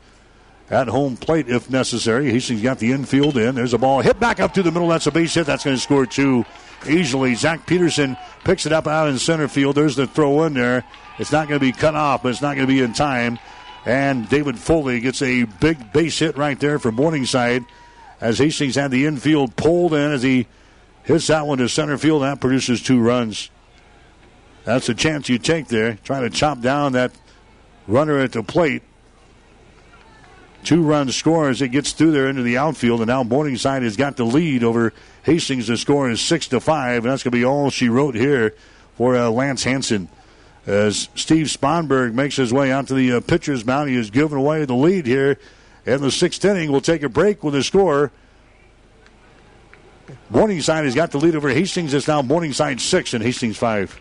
at 0.69 0.89
home 0.89 1.17
plate 1.17 1.49
if 1.49 1.71
necessary. 1.71 2.31
Hastings 2.31 2.63
got 2.63 2.81
the 2.81 2.91
infield 2.91 3.37
in. 3.37 3.55
There's 3.55 3.75
a 3.75 3.79
ball 3.79 4.01
hit 4.01 4.19
back 4.19 4.41
up 4.41 4.55
to 4.55 4.63
the 4.63 4.73
middle. 4.73 4.89
That's 4.89 5.07
a 5.07 5.13
base 5.13 5.35
hit. 5.35 5.47
That's 5.47 5.65
going 5.65 5.77
to 5.77 5.83
score 5.83 6.07
two 6.07 6.45
easily. 6.89 7.37
Zach 7.37 7.67
Peterson 7.67 8.17
picks 8.45 8.67
it 8.67 8.73
up 8.73 8.89
out 8.89 9.09
in 9.09 9.19
center 9.19 9.47
field. 9.47 9.77
There's 9.77 9.97
the 9.97 10.09
throw 10.09 10.43
in 10.43 10.55
there. 10.55 10.85
It's 11.19 11.33
not 11.33 11.49
going 11.49 11.61
to 11.61 11.65
be 11.65 11.73
cut 11.73 11.95
off, 11.95 12.25
but 12.25 12.31
it's 12.31 12.43
not 12.43 12.57
going 12.57 12.67
to 12.67 12.73
be 12.73 12.81
in 12.83 12.93
time. 12.93 13.39
And 13.85 14.29
David 14.29 14.59
Foley 14.59 14.99
gets 14.99 15.23
a 15.23 15.45
big 15.45 15.93
base 15.93 16.19
hit 16.19 16.37
right 16.37 16.59
there 16.59 16.81
for 16.81 16.91
Morningside 16.91 17.65
as 18.21 18.39
Hastings 18.39 18.75
had 18.75 18.91
the 18.91 19.07
infield 19.07 19.55
pulled 19.55 19.95
in 19.95 20.11
as 20.11 20.23
he 20.23 20.49
hits 21.07 21.29
that 21.29 21.47
one 21.47 21.59
to 21.59 21.69
center 21.69 21.97
field. 21.97 22.23
That 22.23 22.41
produces 22.41 22.83
two 22.83 23.01
runs. 23.01 23.51
That's 24.65 24.89
a 24.89 24.95
chance 24.95 25.29
you 25.29 25.39
take 25.39 25.69
there, 25.69 25.95
trying 26.05 26.23
to 26.23 26.31
chop 26.31 26.61
down 26.61 26.93
that 26.93 27.13
runner 27.87 28.19
at 28.19 28.33
the 28.33 28.43
plate. 28.43 28.83
Two 30.65 30.83
runs 30.83 31.15
score 31.15 31.49
as 31.49 31.63
it 31.63 31.69
gets 31.69 31.93
through 31.93 32.11
there 32.11 32.29
into 32.29 32.43
the 32.43 32.59
outfield, 32.59 33.01
and 33.01 33.07
now 33.07 33.23
Morningside 33.23 33.85
has 33.85 33.97
got 33.97 34.17
the 34.17 34.25
lead 34.25 34.65
over 34.65 34.93
Hastings. 35.23 35.69
The 35.69 35.77
score 35.77 36.11
is 36.11 36.21
six 36.21 36.49
to 36.49 36.59
five, 36.59 37.05
and 37.05 37.13
that's 37.13 37.23
going 37.23 37.31
to 37.31 37.39
be 37.39 37.45
all 37.45 37.71
she 37.71 37.89
wrote 37.89 38.17
here 38.17 38.57
for 38.97 39.15
uh, 39.17 39.31
Lance 39.31 39.63
Hanson. 39.63 40.09
As 40.67 41.09
Steve 41.15 41.47
Sponberg 41.47 42.15
makes 42.15 42.35
his 42.35 42.53
way 42.53 42.73
out 42.73 42.89
to 42.89 42.95
the 42.95 43.13
uh, 43.13 43.21
pitcher's 43.21 43.65
mound, 43.65 43.89
he 43.89 43.95
has 43.95 44.11
given 44.11 44.37
away 44.37 44.65
the 44.65 44.75
lead 44.75 45.07
here 45.07 45.39
in 45.85 46.01
the 46.01 46.11
sixth 46.11 46.45
inning. 46.45 46.73
We'll 46.73 46.81
take 46.81 47.05
a 47.05 47.09
break 47.09 47.45
with 47.45 47.55
the 47.55 47.63
score. 47.63 48.11
Morningside 50.31 50.85
has 50.85 50.95
got 50.95 51.11
the 51.11 51.19
lead 51.19 51.35
over 51.35 51.49
Hastings. 51.49 51.95
It's 51.95 52.09
now 52.09 52.23
Morningside 52.23 52.81
six 52.81 53.15
and 53.15 53.23
Hastings 53.23 53.57
five. 53.57 54.01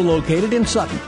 located 0.01 0.53
in 0.53 0.65
Sutton. 0.65 0.99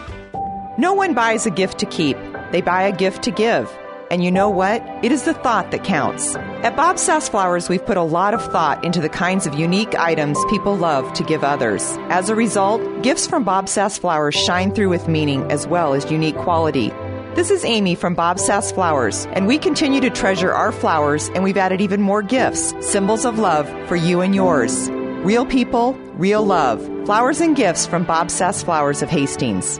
No 0.77 0.93
one 0.93 1.13
buys 1.13 1.45
a 1.45 1.51
gift 1.51 1.79
to 1.79 1.85
keep, 1.85 2.17
they 2.51 2.61
buy 2.61 2.83
a 2.83 2.95
gift 2.95 3.23
to 3.23 3.31
give. 3.31 3.69
And 4.09 4.23
you 4.23 4.31
know 4.31 4.49
what? 4.49 4.81
It 5.03 5.11
is 5.11 5.23
the 5.23 5.33
thought 5.33 5.71
that 5.71 5.83
counts. 5.83 6.35
At 6.35 6.75
Bob 6.75 6.99
Sass 6.99 7.27
Flowers, 7.27 7.67
we've 7.67 7.85
put 7.85 7.97
a 7.97 8.03
lot 8.03 8.33
of 8.33 8.43
thought 8.51 8.85
into 8.85 9.01
the 9.01 9.09
kinds 9.09 9.47
of 9.47 9.55
unique 9.55 9.95
items 9.95 10.37
people 10.49 10.77
love 10.77 11.11
to 11.13 11.23
give 11.23 11.43
others. 11.43 11.97
As 12.09 12.29
a 12.29 12.35
result, 12.35 13.01
gifts 13.01 13.25
from 13.25 13.43
Bob 13.43 13.67
Sass 13.67 13.97
Flowers 13.97 14.35
shine 14.35 14.71
through 14.71 14.89
with 14.89 15.07
meaning 15.07 15.51
as 15.51 15.65
well 15.65 15.93
as 15.93 16.11
unique 16.11 16.37
quality. 16.37 16.89
This 17.35 17.49
is 17.49 17.65
Amy 17.65 17.95
from 17.95 18.13
Bob 18.13 18.37
Sass 18.37 18.71
Flowers, 18.71 19.25
and 19.33 19.47
we 19.47 19.57
continue 19.57 20.01
to 20.01 20.11
treasure 20.11 20.53
our 20.53 20.71
flowers, 20.71 21.29
and 21.29 21.43
we've 21.43 21.57
added 21.57 21.81
even 21.81 21.99
more 21.99 22.21
gifts, 22.21 22.75
symbols 22.81 23.25
of 23.25 23.39
love 23.39 23.67
for 23.87 23.95
you 23.95 24.21
and 24.21 24.35
yours. 24.35 24.89
Real 25.23 25.45
people, 25.45 25.93
real 26.15 26.45
love. 26.45 26.83
Flowers 27.05 27.39
and 27.39 27.55
gifts 27.55 27.87
from 27.87 28.03
Bob 28.03 28.29
Sass 28.29 28.61
Flowers 28.61 29.01
of 29.01 29.09
Hastings. 29.09 29.79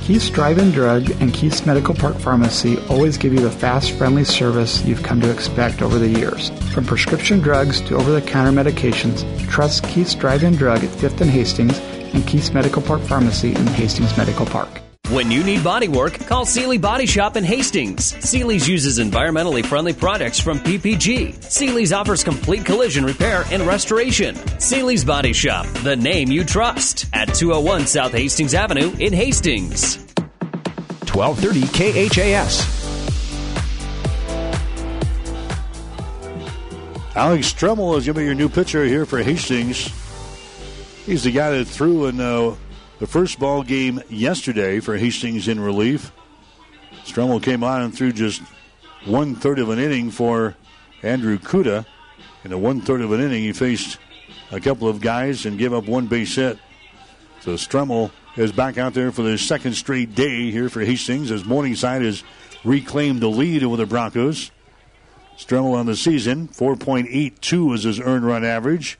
Keith's 0.00 0.28
Drive-In 0.28 0.72
Drug 0.72 1.08
and 1.20 1.32
Keith's 1.32 1.64
Medical 1.64 1.94
Park 1.94 2.16
Pharmacy 2.16 2.78
always 2.90 3.16
give 3.16 3.32
you 3.32 3.38
the 3.38 3.48
fast, 3.48 3.92
friendly 3.92 4.24
service 4.24 4.84
you've 4.84 5.04
come 5.04 5.20
to 5.20 5.30
expect 5.30 5.82
over 5.82 6.00
the 6.00 6.08
years. 6.08 6.50
From 6.72 6.84
prescription 6.84 7.38
drugs 7.38 7.80
to 7.82 7.94
over-the-counter 7.94 8.50
medications, 8.50 9.22
trust 9.48 9.84
Keith's 9.84 10.16
Drive-In 10.16 10.56
Drug 10.56 10.82
at 10.82 10.90
5th 10.90 11.20
and 11.20 11.30
Hastings 11.30 11.78
and 12.12 12.26
Keith's 12.26 12.52
Medical 12.52 12.82
Park 12.82 13.02
Pharmacy 13.02 13.50
in 13.54 13.66
Hastings 13.68 14.16
Medical 14.16 14.46
Park. 14.46 14.81
When 15.12 15.30
you 15.30 15.44
need 15.44 15.62
body 15.62 15.88
work, 15.88 16.14
call 16.20 16.46
Seely 16.46 16.78
Body 16.78 17.04
Shop 17.04 17.36
in 17.36 17.44
Hastings. 17.44 18.14
Seely's 18.26 18.66
uses 18.66 18.98
environmentally 18.98 19.62
friendly 19.62 19.92
products 19.92 20.40
from 20.40 20.58
PPG. 20.58 21.34
Seely's 21.52 21.92
offers 21.92 22.24
complete 22.24 22.64
collision 22.64 23.04
repair 23.04 23.44
and 23.50 23.64
restoration. 23.64 24.34
Seely's 24.58 25.04
Body 25.04 25.34
Shop, 25.34 25.66
the 25.82 25.94
name 25.94 26.30
you 26.30 26.44
trust, 26.44 27.04
at 27.12 27.34
201 27.34 27.88
South 27.88 28.12
Hastings 28.12 28.54
Avenue 28.54 28.90
in 29.00 29.12
Hastings. 29.12 29.98
1230 31.12 32.08
KHAS. 32.08 32.62
Alex 37.14 37.52
Stremmel 37.52 37.98
is 37.98 38.06
going 38.06 38.14
to 38.14 38.20
be 38.20 38.24
your 38.24 38.34
new 38.34 38.48
pitcher 38.48 38.86
here 38.86 39.04
for 39.04 39.22
Hastings. 39.22 39.92
He's 41.04 41.24
the 41.24 41.32
guy 41.32 41.50
that 41.50 41.66
threw 41.66 42.06
in 42.06 42.18
uh, 42.18 42.54
the 43.02 43.08
first 43.08 43.40
ball 43.40 43.64
game 43.64 44.00
yesterday 44.08 44.78
for 44.78 44.96
Hastings 44.96 45.48
in 45.48 45.58
relief. 45.58 46.12
Stremmel 47.04 47.42
came 47.42 47.64
on 47.64 47.82
and 47.82 47.92
threw 47.92 48.12
just 48.12 48.40
one 49.06 49.34
third 49.34 49.58
of 49.58 49.70
an 49.70 49.80
inning 49.80 50.12
for 50.12 50.54
Andrew 51.02 51.36
Kuda. 51.36 51.84
In 52.44 52.52
a 52.52 52.58
one 52.58 52.80
third 52.80 53.00
of 53.00 53.10
an 53.10 53.20
inning, 53.20 53.42
he 53.42 53.52
faced 53.52 53.98
a 54.52 54.60
couple 54.60 54.86
of 54.86 55.00
guys 55.00 55.46
and 55.46 55.58
gave 55.58 55.72
up 55.72 55.86
one 55.86 56.06
base 56.06 56.36
hit. 56.36 56.60
So 57.40 57.54
Stremmel 57.54 58.12
is 58.36 58.52
back 58.52 58.78
out 58.78 58.94
there 58.94 59.10
for 59.10 59.22
the 59.22 59.36
second 59.36 59.74
straight 59.74 60.14
day 60.14 60.52
here 60.52 60.68
for 60.68 60.82
Hastings 60.82 61.32
as 61.32 61.44
Morningside 61.44 62.02
has 62.02 62.22
reclaimed 62.62 63.20
the 63.20 63.26
lead 63.26 63.64
over 63.64 63.76
the 63.76 63.84
Broncos. 63.84 64.52
Stremmel 65.36 65.74
on 65.74 65.86
the 65.86 65.96
season, 65.96 66.46
4.82 66.46 67.74
is 67.74 67.82
his 67.82 67.98
earned 67.98 68.24
run 68.24 68.44
average. 68.44 68.96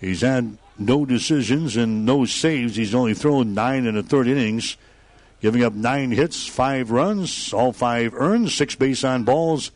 He's 0.00 0.20
had 0.20 0.56
no 0.78 1.04
decisions 1.04 1.76
and 1.76 2.04
no 2.04 2.24
saves. 2.24 2.76
He's 2.76 2.94
only 2.94 3.14
thrown 3.14 3.54
nine 3.54 3.86
in 3.86 3.94
the 3.94 4.02
third 4.02 4.26
innings, 4.26 4.76
giving 5.40 5.62
up 5.62 5.74
nine 5.74 6.10
hits, 6.10 6.46
five 6.46 6.90
runs, 6.90 7.52
all 7.52 7.72
five 7.72 8.14
earned, 8.14 8.50
six 8.50 8.74
base 8.74 9.04
on 9.04 9.24
balls, 9.24 9.70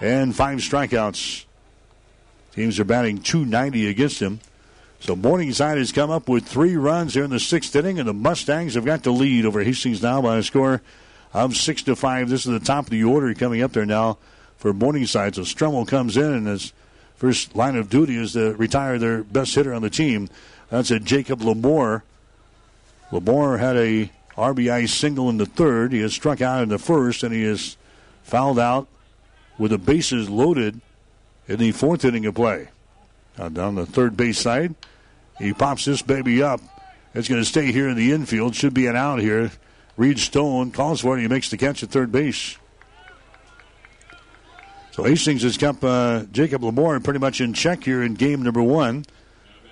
and 0.00 0.34
five 0.34 0.58
strikeouts. 0.58 1.44
Teams 2.54 2.80
are 2.80 2.84
batting 2.84 3.18
290 3.18 3.88
against 3.88 4.20
him. 4.20 4.40
So 5.00 5.14
Morningside 5.14 5.78
has 5.78 5.92
come 5.92 6.10
up 6.10 6.28
with 6.28 6.46
three 6.46 6.76
runs 6.76 7.14
here 7.14 7.24
in 7.24 7.30
the 7.30 7.38
sixth 7.38 7.76
inning, 7.76 7.98
and 7.98 8.08
the 8.08 8.14
Mustangs 8.14 8.74
have 8.74 8.84
got 8.84 9.02
the 9.02 9.10
lead 9.10 9.44
over 9.44 9.62
Hastings 9.62 10.02
now 10.02 10.22
by 10.22 10.38
a 10.38 10.42
score 10.42 10.80
of 11.34 11.54
six 11.54 11.82
to 11.82 11.94
five. 11.94 12.30
This 12.30 12.46
is 12.46 12.52
the 12.52 12.64
top 12.64 12.84
of 12.84 12.90
the 12.90 13.04
order 13.04 13.34
coming 13.34 13.62
up 13.62 13.72
there 13.72 13.84
now 13.84 14.16
for 14.56 14.72
Morningside. 14.72 15.34
So 15.34 15.42
Stremmel 15.42 15.86
comes 15.86 16.16
in 16.16 16.32
and 16.32 16.46
his 16.46 16.72
first 17.16 17.56
line 17.56 17.76
of 17.76 17.90
duty 17.90 18.16
is 18.16 18.34
to 18.34 18.54
retire 18.54 18.98
their 18.98 19.24
best 19.24 19.54
hitter 19.54 19.74
on 19.74 19.82
the 19.82 19.90
team. 19.90 20.28
That's 20.70 20.90
a 20.90 21.00
Jacob 21.00 21.40
Lamore. 21.40 22.02
Lamore 23.10 23.58
had 23.58 23.76
a 23.76 24.10
RBI 24.36 24.88
single 24.88 25.28
in 25.30 25.38
the 25.38 25.46
third. 25.46 25.92
He 25.92 26.00
has 26.00 26.12
struck 26.12 26.40
out 26.40 26.62
in 26.62 26.68
the 26.68 26.78
first, 26.78 27.22
and 27.22 27.32
he 27.32 27.42
is 27.42 27.76
fouled 28.22 28.58
out 28.58 28.86
with 29.58 29.70
the 29.70 29.78
bases 29.78 30.28
loaded 30.28 30.80
in 31.48 31.58
the 31.58 31.72
fourth 31.72 32.04
inning 32.04 32.26
of 32.26 32.34
play. 32.34 32.68
Now 33.38 33.48
down 33.48 33.74
the 33.74 33.86
third 33.86 34.16
base 34.16 34.38
side, 34.38 34.74
he 35.38 35.52
pops 35.52 35.84
this 35.84 36.02
baby 36.02 36.42
up. 36.42 36.60
It's 37.14 37.28
going 37.28 37.40
to 37.40 37.48
stay 37.48 37.72
here 37.72 37.88
in 37.88 37.96
the 37.96 38.12
infield. 38.12 38.54
Should 38.54 38.74
be 38.74 38.86
an 38.86 38.96
out 38.96 39.20
here. 39.20 39.50
Reed 39.96 40.18
Stone 40.18 40.72
calls 40.72 41.00
for 41.00 41.16
it. 41.16 41.22
He 41.22 41.28
makes 41.28 41.50
the 41.50 41.56
catch 41.56 41.82
at 41.82 41.90
third 41.90 42.12
base. 42.12 42.58
So 44.96 45.02
Hastings 45.02 45.42
has 45.42 45.58
kept 45.58 45.84
uh, 45.84 46.24
Jacob 46.32 46.62
Lamore 46.62 47.04
pretty 47.04 47.18
much 47.18 47.42
in 47.42 47.52
check 47.52 47.84
here 47.84 48.02
in 48.02 48.14
game 48.14 48.40
number 48.40 48.62
one. 48.62 49.04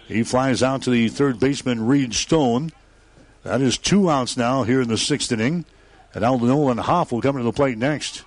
He 0.06 0.22
flies 0.22 0.62
out 0.62 0.82
to 0.82 0.90
the 0.90 1.08
third 1.08 1.40
baseman, 1.40 1.86
Reed 1.86 2.12
Stone. 2.12 2.72
That 3.42 3.62
is 3.62 3.78
two 3.78 4.10
outs 4.10 4.36
now 4.36 4.64
here 4.64 4.82
in 4.82 4.88
the 4.88 4.98
sixth 4.98 5.32
inning. 5.32 5.64
And 6.12 6.20
now 6.20 6.36
Nolan 6.36 6.76
Hoff 6.76 7.10
will 7.10 7.22
come 7.22 7.38
to 7.38 7.42
the 7.42 7.54
plate 7.54 7.78
next. 7.78 8.22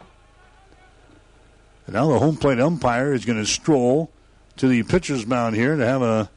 And 1.86 1.94
now 1.94 2.08
the 2.08 2.18
home 2.18 2.36
plate 2.36 2.60
umpire 2.60 3.14
is 3.14 3.26
going 3.26 3.38
to 3.38 3.46
stroll 3.46 4.10
to 4.56 4.68
the 4.68 4.82
pitcher's 4.82 5.28
mound 5.28 5.56
here 5.56 5.76
to 5.76 5.86
have 5.86 6.02
a 6.02 6.32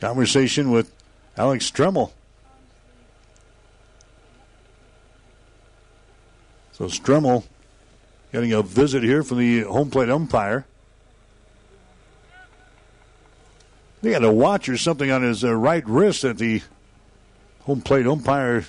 conversation 0.00 0.72
with 0.72 0.92
Alex 1.36 1.70
Stremmel. 1.70 2.10
So 6.72 6.86
Stremmel 6.86 7.44
getting 8.32 8.52
a 8.52 8.62
visit 8.62 9.02
here 9.02 9.22
from 9.22 9.38
the 9.38 9.62
home 9.62 9.90
plate 9.90 10.08
umpire. 10.08 10.66
He 14.02 14.12
had 14.12 14.24
a 14.24 14.32
watch 14.32 14.68
or 14.68 14.78
something 14.78 15.10
on 15.10 15.22
his 15.22 15.44
uh, 15.44 15.54
right 15.54 15.86
wrist 15.86 16.22
that 16.22 16.38
the 16.38 16.62
home 17.62 17.82
plate 17.82 18.06
umpire 18.06 18.64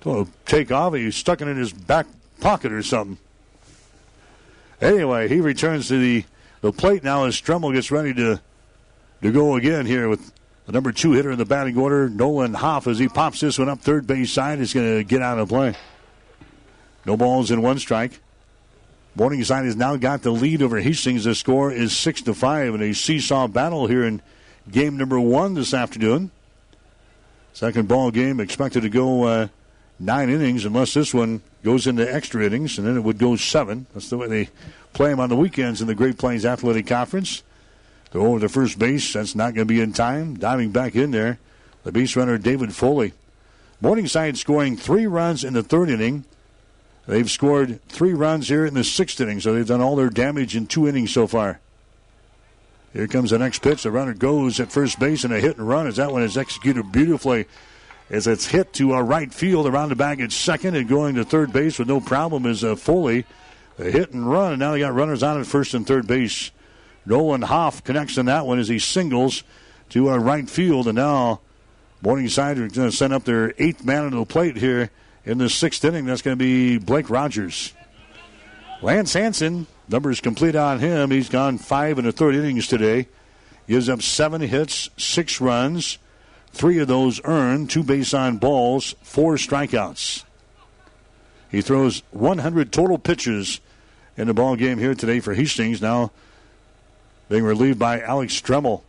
told 0.00 0.18
him 0.18 0.24
to 0.26 0.32
take 0.44 0.70
off. 0.70 0.94
He 0.94 1.10
stuck 1.10 1.40
it 1.40 1.48
in 1.48 1.56
his 1.56 1.72
back 1.72 2.06
pocket 2.40 2.72
or 2.72 2.82
something. 2.82 3.18
Anyway, 4.80 5.28
he 5.28 5.40
returns 5.40 5.88
to 5.88 5.98
the, 5.98 6.24
the 6.60 6.72
plate 6.72 7.02
now 7.02 7.24
as 7.24 7.40
Stremmel 7.40 7.72
gets 7.74 7.90
ready 7.90 8.14
to 8.14 8.40
to 9.22 9.32
go 9.32 9.56
again 9.56 9.86
here 9.86 10.08
with 10.08 10.32
the 10.66 10.72
number 10.72 10.92
two 10.92 11.12
hitter 11.12 11.30
in 11.30 11.38
the 11.38 11.44
batting 11.44 11.76
order, 11.76 12.08
Nolan 12.08 12.54
Hoff, 12.54 12.86
as 12.86 12.98
he 12.98 13.08
pops 13.08 13.40
this 13.40 13.58
one 13.58 13.68
up 13.68 13.80
third 13.80 14.06
base 14.06 14.32
side, 14.32 14.60
is 14.60 14.72
going 14.72 14.98
to 14.98 15.04
get 15.04 15.22
out 15.22 15.38
of 15.38 15.48
play. 15.48 15.74
No 17.04 17.16
balls 17.16 17.50
in 17.50 17.62
one 17.62 17.78
strike. 17.78 18.20
Morningside 19.14 19.64
has 19.64 19.76
now 19.76 19.96
got 19.96 20.22
the 20.22 20.30
lead 20.30 20.62
over 20.62 20.80
Hastings. 20.80 21.24
The 21.24 21.34
score 21.34 21.72
is 21.72 21.96
six 21.96 22.22
to 22.22 22.34
five 22.34 22.74
in 22.74 22.82
a 22.82 22.92
seesaw 22.92 23.48
battle 23.48 23.86
here 23.86 24.04
in 24.04 24.22
game 24.70 24.96
number 24.96 25.18
one 25.18 25.54
this 25.54 25.74
afternoon. 25.74 26.30
Second 27.52 27.88
ball 27.88 28.10
game 28.10 28.38
expected 28.38 28.82
to 28.82 28.88
go 28.88 29.24
uh, 29.24 29.48
nine 29.98 30.30
innings 30.30 30.64
unless 30.64 30.94
this 30.94 31.12
one 31.12 31.42
goes 31.64 31.86
into 31.86 32.12
extra 32.12 32.44
innings, 32.44 32.78
and 32.78 32.86
then 32.86 32.96
it 32.96 33.00
would 33.00 33.18
go 33.18 33.34
seven. 33.34 33.86
That's 33.92 34.10
the 34.10 34.16
way 34.16 34.28
they 34.28 34.48
play 34.92 35.10
them 35.10 35.20
on 35.20 35.28
the 35.28 35.36
weekends 35.36 35.80
in 35.80 35.88
the 35.88 35.94
Great 35.94 36.18
Plains 36.18 36.44
Athletic 36.44 36.86
Conference. 36.86 37.42
Throw 38.10 38.26
over 38.26 38.40
to 38.40 38.48
first 38.48 38.78
base. 38.78 39.12
That's 39.12 39.34
not 39.34 39.54
going 39.54 39.66
to 39.66 39.72
be 39.72 39.80
in 39.80 39.92
time. 39.92 40.36
Diving 40.36 40.70
back 40.70 40.94
in 40.94 41.10
there, 41.10 41.38
the 41.84 41.92
base 41.92 42.16
runner 42.16 42.38
David 42.38 42.74
Foley. 42.74 43.12
Morningside 43.80 44.38
scoring 44.38 44.76
three 44.76 45.06
runs 45.06 45.44
in 45.44 45.54
the 45.54 45.62
third 45.62 45.90
inning. 45.90 46.24
They've 47.08 47.30
scored 47.30 47.82
three 47.88 48.12
runs 48.12 48.48
here 48.48 48.66
in 48.66 48.74
the 48.74 48.84
sixth 48.84 49.18
inning, 49.18 49.40
so 49.40 49.54
they've 49.54 49.66
done 49.66 49.80
all 49.80 49.96
their 49.96 50.10
damage 50.10 50.54
in 50.54 50.66
two 50.66 50.86
innings 50.86 51.10
so 51.10 51.26
far. 51.26 51.58
Here 52.92 53.08
comes 53.08 53.30
the 53.30 53.38
next 53.38 53.62
pitch. 53.62 53.82
The 53.82 53.90
runner 53.90 54.12
goes 54.12 54.60
at 54.60 54.70
first 54.70 55.00
base 55.00 55.24
and 55.24 55.32
a 55.32 55.40
hit 55.40 55.56
and 55.56 55.66
run 55.66 55.86
as 55.86 55.96
that 55.96 56.12
one 56.12 56.22
is 56.22 56.36
executed 56.36 56.92
beautifully 56.92 57.46
as 58.10 58.26
it's 58.26 58.48
hit 58.48 58.74
to 58.74 58.92
a 58.92 59.02
right 59.02 59.32
field 59.32 59.66
around 59.66 59.88
the 59.88 59.96
bag 59.96 60.20
at 60.20 60.32
second 60.32 60.76
and 60.76 60.86
going 60.86 61.14
to 61.14 61.24
third 61.24 61.50
base 61.50 61.78
with 61.78 61.88
no 61.88 61.98
problem 61.98 62.44
is 62.44 62.62
uh, 62.62 62.76
Foley. 62.76 63.24
A 63.78 63.84
hit 63.84 64.10
and 64.10 64.30
run, 64.30 64.52
and 64.52 64.60
now 64.60 64.72
they 64.72 64.80
got 64.80 64.92
runners 64.92 65.22
on 65.22 65.40
at 65.40 65.46
first 65.46 65.72
and 65.72 65.86
third 65.86 66.06
base. 66.06 66.50
Nolan 67.06 67.40
Hoff 67.40 67.82
connects 67.84 68.18
on 68.18 68.26
that 68.26 68.44
one 68.44 68.58
as 68.58 68.68
he 68.68 68.78
singles 68.78 69.44
to 69.90 70.10
uh, 70.10 70.18
right 70.18 70.48
field, 70.48 70.86
and 70.86 70.96
now 70.96 71.40
Morningside 72.02 72.58
are 72.58 72.68
going 72.68 72.90
to 72.90 72.92
send 72.92 73.14
up 73.14 73.24
their 73.24 73.54
eighth 73.56 73.82
man 73.82 74.10
to 74.10 74.16
the 74.16 74.26
plate 74.26 74.56
here 74.56 74.90
in 75.28 75.36
the 75.36 75.50
sixth 75.50 75.84
inning. 75.84 76.06
That's 76.06 76.22
going 76.22 76.36
to 76.36 76.42
be 76.42 76.78
Blake 76.78 77.10
Rogers. 77.10 77.74
Lance 78.80 79.12
Hanson, 79.12 79.66
numbers 79.88 80.20
complete 80.20 80.56
on 80.56 80.78
him. 80.78 81.10
He's 81.10 81.28
gone 81.28 81.58
five 81.58 81.98
and 81.98 82.08
a 82.08 82.12
third 82.12 82.34
innings 82.34 82.66
today. 82.66 83.08
Gives 83.68 83.90
up 83.90 84.00
seven 84.00 84.40
hits, 84.40 84.88
six 84.96 85.38
runs, 85.38 85.98
three 86.52 86.78
of 86.78 86.88
those 86.88 87.20
earned, 87.24 87.68
two 87.68 87.82
base 87.82 88.14
on 88.14 88.38
balls, 88.38 88.94
four 89.02 89.34
strikeouts. 89.34 90.24
He 91.50 91.60
throws 91.60 92.02
100 92.12 92.72
total 92.72 92.98
pitches 92.98 93.60
in 94.16 94.28
the 94.28 94.34
ball 94.34 94.56
game 94.56 94.78
here 94.78 94.94
today 94.94 95.20
for 95.20 95.34
Hastings. 95.34 95.82
Now 95.82 96.10
being 97.28 97.44
relieved 97.44 97.78
by 97.78 98.00
Alex 98.00 98.40
Stremmel. 98.40 98.82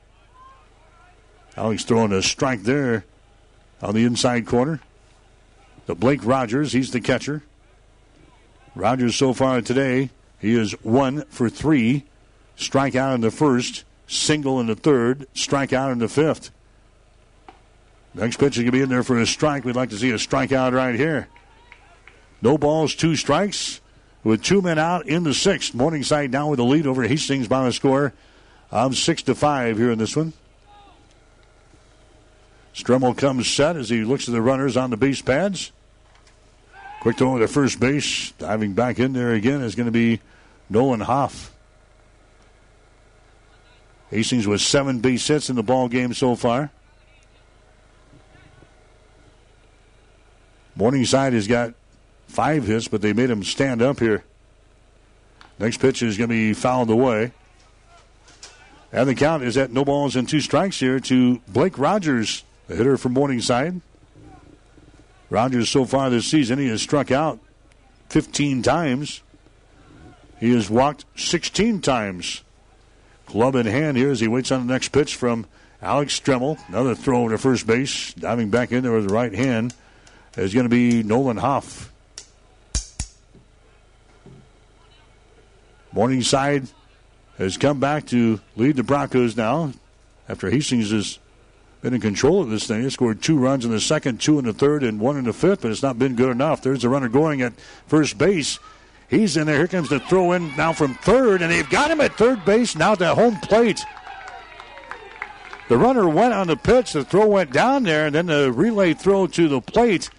Alex 1.57 1.83
throwing 1.83 2.13
a 2.13 2.21
strike 2.21 2.63
there 2.63 3.03
on 3.81 3.93
the 3.93 4.05
inside 4.05 4.45
corner. 4.45 4.79
The 5.89 5.95
Blake 5.95 6.23
Rogers, 6.23 6.73
he's 6.73 6.91
the 6.91 7.01
catcher. 7.01 7.41
Rogers 8.75 9.15
so 9.15 9.33
far 9.33 9.59
today, 9.59 10.11
he 10.37 10.53
is 10.53 10.73
one 10.83 11.23
for 11.29 11.49
three. 11.49 12.05
Strikeout 12.55 13.15
in 13.15 13.21
the 13.21 13.31
first, 13.31 13.85
single 14.05 14.59
in 14.59 14.67
the 14.67 14.75
third, 14.75 15.25
strikeout 15.33 15.91
in 15.91 15.97
the 15.97 16.07
fifth. 16.07 16.51
Next 18.13 18.37
pitch 18.37 18.55
is 18.55 18.57
going 18.57 18.67
to 18.67 18.71
be 18.71 18.83
in 18.83 18.89
there 18.89 19.01
for 19.01 19.17
a 19.17 19.25
strike. 19.25 19.65
We'd 19.65 19.75
like 19.75 19.89
to 19.89 19.97
see 19.97 20.11
a 20.11 20.19
strikeout 20.19 20.73
right 20.73 20.93
here. 20.93 21.27
No 22.39 22.59
balls, 22.59 22.93
two 22.93 23.15
strikes. 23.15 23.81
With 24.23 24.43
two 24.43 24.61
men 24.61 24.77
out 24.77 25.07
in 25.07 25.23
the 25.23 25.33
sixth. 25.33 25.73
Morningside 25.73 26.29
now 26.29 26.49
with 26.49 26.57
the 26.57 26.65
lead 26.65 26.85
over 26.85 27.01
Hastings 27.01 27.47
by 27.47 27.65
a 27.65 27.71
score 27.71 28.13
of 28.69 28.95
six 28.95 29.23
to 29.23 29.33
five 29.33 29.79
here 29.79 29.89
in 29.89 29.97
this 29.97 30.15
one. 30.15 30.33
Stremmel 32.75 33.17
comes 33.17 33.47
set 33.47 33.75
as 33.75 33.89
he 33.89 34.03
looks 34.03 34.27
at 34.27 34.35
the 34.35 34.41
runners 34.43 34.77
on 34.77 34.91
the 34.91 34.95
base 34.95 35.23
pads. 35.23 35.71
Quick 36.99 37.17
throw 37.17 37.37
to 37.37 37.47
first 37.47 37.79
base. 37.79 38.31
Diving 38.31 38.73
back 38.73 38.99
in 38.99 39.13
there 39.13 39.33
again 39.33 39.61
is 39.61 39.75
going 39.75 39.85
to 39.85 39.91
be 39.91 40.19
Nolan 40.69 40.99
Hoff. 40.99 41.53
Hastings 44.09 44.47
with 44.47 44.61
seven 44.61 44.99
base 44.99 45.27
hits 45.27 45.49
in 45.49 45.55
the 45.55 45.63
ball 45.63 45.87
game 45.87 46.13
so 46.13 46.35
far. 46.35 46.71
Morningside 50.75 51.33
has 51.33 51.47
got 51.47 51.73
five 52.27 52.65
hits, 52.65 52.87
but 52.87 53.01
they 53.01 53.13
made 53.13 53.29
him 53.29 53.43
stand 53.43 53.81
up 53.81 53.99
here. 53.99 54.23
Next 55.59 55.77
pitch 55.77 56.01
is 56.01 56.17
going 56.17 56.29
to 56.29 56.35
be 56.35 56.53
fouled 56.53 56.89
away. 56.89 57.33
And 58.91 59.07
the 59.07 59.15
count 59.15 59.43
is 59.43 59.57
at 59.57 59.71
no 59.71 59.85
balls 59.85 60.15
and 60.15 60.27
two 60.27 60.39
strikes 60.39 60.79
here 60.79 60.99
to 61.01 61.39
Blake 61.47 61.77
Rogers, 61.77 62.43
the 62.67 62.75
hitter 62.75 62.97
from 62.97 63.13
Morningside. 63.13 63.81
Rogers, 65.29 65.69
so 65.69 65.85
far 65.85 66.09
this 66.09 66.25
season, 66.25 66.59
he 66.59 66.67
has 66.69 66.81
struck 66.81 67.11
out 67.11 67.39
15 68.09 68.63
times. 68.63 69.21
He 70.39 70.53
has 70.53 70.69
walked 70.69 71.05
16 71.15 71.81
times. 71.81 72.43
Club 73.25 73.55
in 73.55 73.67
hand 73.67 73.95
here 73.95 74.09
as 74.09 74.19
he 74.19 74.27
waits 74.27 74.51
on 74.51 74.65
the 74.65 74.73
next 74.73 74.89
pitch 74.89 75.15
from 75.15 75.45
Alex 75.81 76.19
Stremmel. 76.19 76.57
Another 76.67 76.95
throw 76.95 77.27
to 77.27 77.37
first 77.37 77.67
base. 77.67 78.13
Diving 78.13 78.49
back 78.49 78.71
in 78.71 78.81
there 78.81 78.93
with 78.93 79.07
the 79.07 79.13
right 79.13 79.33
hand 79.33 79.75
is 80.35 80.53
going 80.53 80.65
to 80.65 80.69
be 80.69 81.03
Nolan 81.03 81.37
Hoff. 81.37 81.93
Morningside 85.91 86.67
has 87.37 87.57
come 87.57 87.79
back 87.79 88.07
to 88.07 88.39
lead 88.55 88.75
the 88.75 88.83
Broncos 88.83 89.37
now 89.37 89.73
after 90.27 90.49
Hastings 90.49 90.91
has 90.91 91.18
been 91.81 91.93
in 91.93 92.01
control 92.01 92.41
of 92.41 92.49
this 92.49 92.67
thing. 92.67 92.83
They 92.83 92.89
scored 92.89 93.21
two 93.21 93.37
runs 93.37 93.65
in 93.65 93.71
the 93.71 93.79
second, 93.79 94.19
two 94.19 94.37
in 94.39 94.45
the 94.45 94.53
third, 94.53 94.83
and 94.83 94.99
one 94.99 95.17
in 95.17 95.23
the 95.23 95.33
fifth, 95.33 95.61
but 95.61 95.71
it's 95.71 95.83
not 95.83 95.97
been 95.97 96.15
good 96.15 96.29
enough. 96.29 96.61
There's 96.61 96.83
a 96.83 96.89
runner 96.89 97.09
going 97.09 97.41
at 97.41 97.53
first 97.87 98.17
base. 98.17 98.59
He's 99.07 99.37
in 99.37 99.47
there. 99.47 99.57
Here 99.57 99.67
comes 99.67 99.89
the 99.89 99.99
throw 99.99 100.33
in 100.33 100.55
now 100.55 100.73
from 100.73 100.93
third, 100.95 101.41
and 101.41 101.51
they've 101.51 101.69
got 101.69 101.89
him 101.89 102.01
at 102.01 102.13
third 102.13 102.43
base 102.45 102.75
now 102.75 102.95
the 102.95 103.15
home 103.15 103.37
plate. 103.37 103.83
The 105.69 105.77
runner 105.77 106.09
went 106.09 106.33
on 106.33 106.47
the 106.47 106.57
pitch. 106.57 106.93
The 106.93 107.03
throw 107.05 107.27
went 107.27 107.51
down 107.51 107.83
there, 107.83 108.07
and 108.07 108.15
then 108.15 108.25
the 108.25 108.51
relay 108.51 108.93
throw 108.93 109.27
to 109.27 109.47
the 109.47 109.61
plate. 109.61 110.09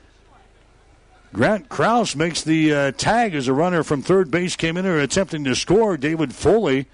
Grant 1.32 1.68
Krause 1.68 2.16
makes 2.16 2.42
the 2.42 2.74
uh, 2.74 2.92
tag 2.92 3.34
as 3.34 3.46
a 3.46 3.52
runner 3.52 3.84
from 3.84 4.02
third 4.02 4.30
base 4.30 4.56
came 4.56 4.76
in 4.76 4.84
there 4.84 4.98
attempting 4.98 5.44
to 5.44 5.54
score. 5.54 5.96
David 5.96 6.34
Foley 6.34 6.86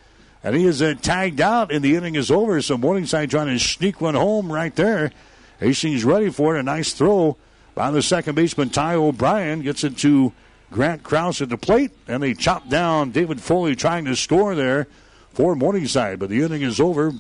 and 0.47 0.55
he 0.55 0.65
is 0.65 0.81
uh, 0.81 0.95
tagged 1.03 1.41
out, 1.41 1.73
and 1.73 1.85
the 1.85 1.97
inning 1.97 2.15
is 2.15 2.31
over. 2.31 2.63
So 2.63 2.79
Morningside 2.79 3.31
trying 3.31 3.49
to 3.49 3.59
sneak 3.59 4.01
one 4.01 4.15
home 4.15 4.51
right 4.51 4.75
there. 4.77 5.11
Hastings 5.59 6.05
ready 6.05 6.31
for 6.31 6.57
it. 6.57 6.61
A 6.61 6.63
nice 6.63 6.93
throw 6.93 7.37
by 7.75 7.91
the 7.91 8.01
second 8.01 8.37
baseman, 8.37 8.71
Ty 8.71 8.95
O'Brien. 8.95 9.63
Gets 9.63 9.83
it 9.83 9.99
to 9.99 10.33
Grant 10.71 11.03
Krause 11.03 11.43
at 11.43 11.49
the 11.49 11.57
plate, 11.57 11.91
and 12.07 12.23
they 12.23 12.33
chop 12.33 12.69
down 12.69 13.11
David 13.11 13.41
Foley 13.41 13.75
trying 13.75 14.05
to 14.05 14.15
score 14.15 14.55
there 14.55 14.87
for 15.35 15.57
Morningside. 15.57 16.21
But 16.21 16.31
the 16.31 16.43
inning 16.43 16.63
is 16.63 16.79
over. 16.79 17.13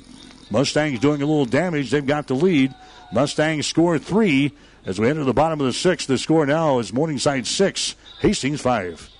Mustangs 0.52 1.00
doing 1.00 1.20
a 1.20 1.26
little 1.26 1.46
damage. 1.46 1.90
They've 1.90 2.06
got 2.06 2.28
the 2.28 2.34
lead. 2.34 2.72
Mustangs 3.12 3.66
score 3.66 3.98
three 3.98 4.52
as 4.84 5.00
we 5.00 5.08
enter 5.08 5.24
the 5.24 5.34
bottom 5.34 5.60
of 5.60 5.66
the 5.66 5.72
sixth. 5.72 6.06
The 6.06 6.16
score 6.16 6.46
now 6.46 6.78
is 6.78 6.92
Morningside 6.92 7.48
six, 7.48 7.96
Hastings 8.20 8.60
five. 8.60 9.10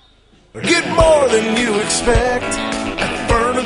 Get 0.53 0.87
more 0.95 1.27
than 1.27 1.57
you 1.57 1.77
expect. 1.81 3.16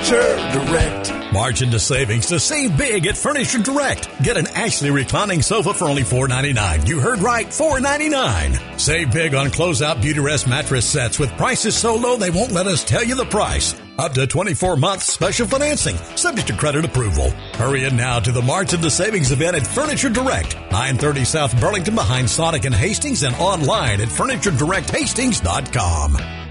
Furniture 0.01 0.35
Direct. 0.51 1.13
March 1.31 1.61
into 1.61 1.79
savings 1.79 2.25
to 2.25 2.39
save 2.39 2.75
big 2.75 3.05
at 3.05 3.15
Furniture 3.15 3.59
Direct. 3.59 4.09
Get 4.23 4.35
an 4.35 4.47
Ashley 4.47 4.89
reclining 4.89 5.43
sofa 5.43 5.75
for 5.75 5.85
only 5.85 6.01
$4.99. 6.01 6.87
You 6.87 6.99
heard 6.99 7.19
right, 7.19 7.45
$4.99. 7.45 8.79
Save 8.79 9.11
big 9.11 9.35
on 9.35 9.45
closeout 9.47 10.01
Beautyrest 10.01 10.47
mattress 10.47 10.89
sets 10.89 11.19
with 11.19 11.29
prices 11.37 11.77
so 11.77 11.95
low 11.95 12.17
they 12.17 12.31
won't 12.31 12.51
let 12.51 12.65
us 12.65 12.83
tell 12.83 13.03
you 13.03 13.13
the 13.13 13.25
price. 13.25 13.75
Up 13.99 14.13
to 14.13 14.25
24 14.25 14.75
months 14.77 15.05
special 15.05 15.45
financing, 15.45 15.97
subject 16.17 16.47
to 16.47 16.57
credit 16.57 16.83
approval. 16.83 17.29
Hurry 17.53 17.83
in 17.83 17.95
now 17.95 18.19
to 18.19 18.31
the 18.31 18.41
March 18.41 18.73
into 18.73 18.89
Savings 18.89 19.31
event 19.31 19.55
at 19.55 19.67
Furniture 19.67 20.09
Direct, 20.09 20.55
930 20.55 21.25
South 21.25 21.61
Burlington 21.61 21.93
behind 21.93 22.27
Sonic 22.27 22.65
and 22.65 22.73
Hastings 22.73 23.21
and 23.21 23.35
online 23.35 24.01
at 24.01 24.07
FurnitureDirectHastings.com. 24.07 26.50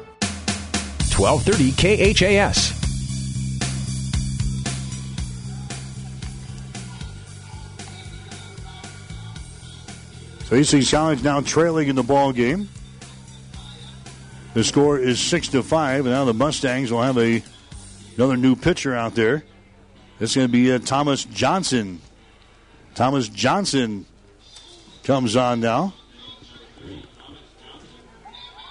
1230 1.21 2.15
KHAS. 2.15 2.73
So 10.47 10.55
Hastings 10.55 10.89
College 10.89 11.21
now 11.23 11.41
trailing 11.41 11.89
in 11.89 11.95
the 11.95 12.01
ball 12.01 12.33
game. 12.33 12.69
The 14.55 14.63
score 14.63 14.97
is 14.97 15.19
six 15.19 15.47
to 15.49 15.61
five, 15.61 16.07
and 16.07 16.13
now 16.13 16.25
the 16.25 16.33
Mustangs 16.33 16.91
will 16.91 17.03
have 17.03 17.19
a 17.19 17.43
another 18.15 18.35
new 18.35 18.55
pitcher 18.55 18.95
out 18.95 19.13
there. 19.13 19.43
It's 20.19 20.35
going 20.35 20.47
to 20.47 20.51
be 20.51 20.71
uh, 20.71 20.79
Thomas 20.79 21.23
Johnson. 21.25 22.01
Thomas 22.95 23.29
Johnson 23.29 24.07
comes 25.03 25.35
on 25.35 25.59
now. 25.59 25.93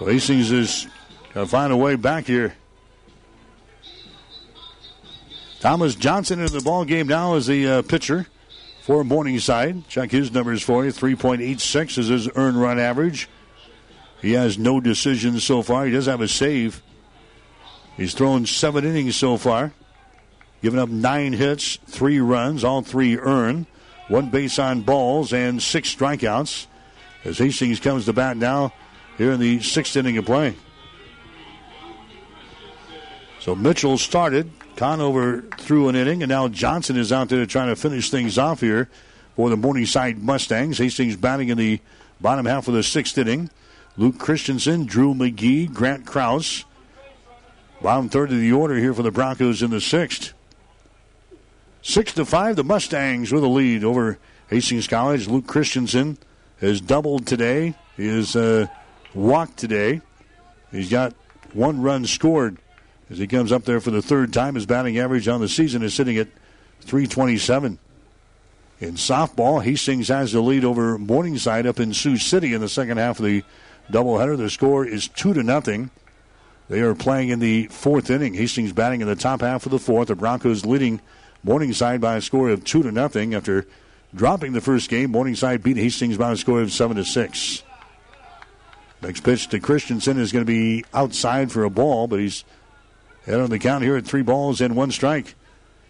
Hastings 0.00 0.50
is 0.50 0.88
to 1.34 1.46
find 1.46 1.72
a 1.72 1.76
way 1.76 1.96
back 1.96 2.26
here. 2.26 2.54
Thomas 5.60 5.94
Johnson 5.94 6.40
in 6.40 6.46
the 6.46 6.62
ball 6.62 6.84
game 6.84 7.06
now 7.06 7.34
as 7.34 7.46
the 7.46 7.66
uh, 7.66 7.82
pitcher 7.82 8.26
for 8.82 9.04
Morningside. 9.04 9.86
Check 9.88 10.10
his 10.10 10.32
numbers 10.32 10.62
for 10.62 10.84
you. 10.84 10.90
3.86 10.90 11.98
is 11.98 12.08
his 12.08 12.28
earn 12.34 12.56
run 12.56 12.78
average. 12.78 13.28
He 14.22 14.32
has 14.32 14.58
no 14.58 14.80
decisions 14.80 15.44
so 15.44 15.62
far. 15.62 15.86
He 15.86 15.92
does 15.92 16.06
have 16.06 16.20
a 16.20 16.28
save. 16.28 16.82
He's 17.96 18.14
thrown 18.14 18.46
seven 18.46 18.84
innings 18.84 19.16
so 19.16 19.36
far, 19.36 19.72
giving 20.62 20.80
up 20.80 20.88
nine 20.88 21.34
hits, 21.34 21.78
three 21.86 22.18
runs, 22.20 22.64
all 22.64 22.80
three 22.82 23.18
earned, 23.18 23.66
one 24.08 24.30
base 24.30 24.58
on 24.58 24.80
balls, 24.82 25.32
and 25.32 25.62
six 25.62 25.94
strikeouts. 25.94 26.66
As 27.24 27.36
Hastings 27.36 27.80
comes 27.80 28.06
to 28.06 28.14
bat 28.14 28.38
now 28.38 28.72
here 29.18 29.32
in 29.32 29.40
the 29.40 29.60
sixth 29.60 29.94
inning 29.96 30.16
of 30.16 30.24
play. 30.24 30.54
So 33.40 33.54
Mitchell 33.54 33.96
started. 33.96 34.50
Conover 34.76 35.42
threw 35.56 35.88
an 35.88 35.96
inning, 35.96 36.22
and 36.22 36.28
now 36.28 36.48
Johnson 36.48 36.96
is 36.96 37.10
out 37.10 37.30
there 37.30 37.44
trying 37.46 37.68
to 37.68 37.76
finish 37.76 38.10
things 38.10 38.36
off 38.36 38.60
here 38.60 38.88
for 39.34 39.48
the 39.48 39.56
Morningside 39.56 40.22
Mustangs. 40.22 40.76
Hastings 40.76 41.16
batting 41.16 41.48
in 41.48 41.56
the 41.56 41.80
bottom 42.20 42.44
half 42.44 42.68
of 42.68 42.74
the 42.74 42.82
sixth 42.82 43.16
inning. 43.16 43.50
Luke 43.96 44.18
Christensen, 44.18 44.84
Drew 44.84 45.14
McGee, 45.14 45.72
Grant 45.72 46.06
Krause. 46.06 46.64
Bottom 47.82 48.10
third 48.10 48.30
of 48.30 48.38
the 48.38 48.52
order 48.52 48.76
here 48.76 48.92
for 48.92 49.02
the 49.02 49.10
Broncos 49.10 49.62
in 49.62 49.70
the 49.70 49.80
sixth. 49.80 50.34
Six 51.80 52.12
to 52.14 52.26
five, 52.26 52.56
the 52.56 52.64
Mustangs 52.64 53.32
with 53.32 53.42
a 53.42 53.48
lead 53.48 53.84
over 53.84 54.18
Hastings 54.48 54.86
College. 54.86 55.28
Luke 55.28 55.46
Christensen 55.46 56.18
has 56.60 56.82
doubled 56.82 57.26
today. 57.26 57.74
He 57.96 58.06
has 58.08 58.36
uh, 58.36 58.66
walked 59.14 59.56
today. 59.56 60.02
He's 60.70 60.90
got 60.90 61.14
one 61.54 61.80
run 61.80 62.04
scored 62.04 62.58
as 63.10 63.18
he 63.18 63.26
comes 63.26 63.52
up 63.52 63.64
there 63.64 63.80
for 63.80 63.90
the 63.90 64.02
third 64.02 64.32
time. 64.32 64.54
His 64.54 64.66
batting 64.66 64.98
average 64.98 65.28
on 65.28 65.40
the 65.40 65.48
season 65.48 65.82
is 65.82 65.94
sitting 65.94 66.16
at 66.16 66.28
327. 66.82 67.78
In 68.80 68.94
softball, 68.94 69.62
Hastings 69.62 70.08
has 70.08 70.32
the 70.32 70.40
lead 70.40 70.64
over 70.64 70.96
Morningside 70.96 71.66
up 71.66 71.80
in 71.80 71.92
Sioux 71.92 72.16
City 72.16 72.54
in 72.54 72.60
the 72.60 72.68
second 72.68 72.96
half 72.96 73.18
of 73.18 73.26
the 73.26 73.44
doubleheader. 73.90 74.38
The 74.38 74.48
score 74.48 74.86
is 74.86 75.08
two 75.08 75.34
to 75.34 75.42
nothing. 75.42 75.90
They 76.70 76.80
are 76.80 76.94
playing 76.94 77.30
in 77.30 77.40
the 77.40 77.66
fourth 77.66 78.08
inning. 78.10 78.32
Hastings 78.34 78.72
batting 78.72 79.00
in 79.00 79.08
the 79.08 79.16
top 79.16 79.40
half 79.40 79.66
of 79.66 79.72
the 79.72 79.78
fourth. 79.78 80.08
The 80.08 80.14
Broncos 80.14 80.64
leading 80.64 81.00
Morningside 81.42 82.00
by 82.00 82.16
a 82.16 82.20
score 82.20 82.48
of 82.50 82.64
two 82.64 82.82
to 82.82 82.92
nothing 82.92 83.34
after 83.34 83.66
dropping 84.14 84.52
the 84.52 84.60
first 84.60 84.88
game. 84.88 85.10
Morningside 85.10 85.62
beat 85.62 85.76
Hastings 85.76 86.16
by 86.16 86.32
a 86.32 86.36
score 86.36 86.62
of 86.62 86.72
seven 86.72 86.96
to 86.96 87.04
six. 87.04 87.62
Next 89.02 89.22
pitch 89.22 89.48
to 89.48 89.60
Christensen 89.60 90.18
is 90.18 90.32
going 90.32 90.44
to 90.44 90.50
be 90.50 90.84
outside 90.94 91.50
for 91.50 91.64
a 91.64 91.70
ball, 91.70 92.06
but 92.06 92.20
he's 92.20 92.44
head 93.30 93.40
on 93.40 93.50
the 93.50 93.58
count 93.58 93.84
here 93.84 93.96
at 93.96 94.04
three 94.04 94.22
balls 94.22 94.60
and 94.60 94.76
one 94.76 94.90
strike. 94.90 95.34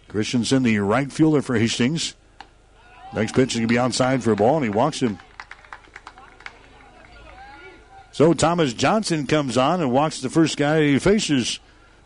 Christensen, 0.07 0.63
the 0.63 0.77
right 0.79 1.11
fielder 1.11 1.41
for 1.41 1.57
Hastings. 1.57 2.15
Next 3.13 3.33
pitch 3.33 3.51
is 3.51 3.55
going 3.55 3.67
to 3.67 3.73
be 3.73 3.79
outside 3.79 4.23
for 4.23 4.31
a 4.31 4.35
ball, 4.35 4.55
and 4.57 4.63
he 4.63 4.69
walks 4.69 5.01
him. 5.01 5.19
So 8.11 8.33
Thomas 8.33 8.73
Johnson 8.73 9.25
comes 9.25 9.57
on 9.57 9.81
and 9.81 9.91
walks 9.91 10.21
the 10.21 10.29
first 10.29 10.57
guy 10.57 10.81
he 10.81 10.99
faces, 10.99 11.59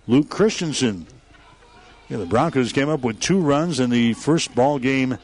Luke 0.07 0.30
Christensen. 0.30 1.07
Yeah, 2.09 2.17
the 2.17 2.27
Broncos 2.27 2.72
came 2.72 2.89
up 2.89 3.01
with 3.01 3.19
two 3.19 3.39
runs 3.39 3.80
in 3.80 3.89
the 3.89 4.14
first 4.14 4.53
ball 4.53 4.77
game 4.77 5.17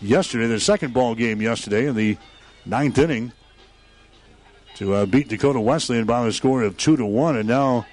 yesterday, 0.00 0.46
the 0.46 0.60
second 0.60 0.94
ball 0.94 1.16
game 1.16 1.42
yesterday 1.42 1.86
in 1.86 1.96
the 1.96 2.16
ninth 2.64 2.98
inning 2.98 3.32
to 4.76 4.94
uh, 4.94 5.06
beat 5.06 5.28
Dakota 5.28 5.60
Wesleyan 5.60 6.06
by 6.06 6.24
a 6.26 6.32
score 6.32 6.62
of 6.62 6.76
two 6.76 6.96
to 6.96 7.04
one, 7.04 7.36
and 7.36 7.48
now 7.48 7.86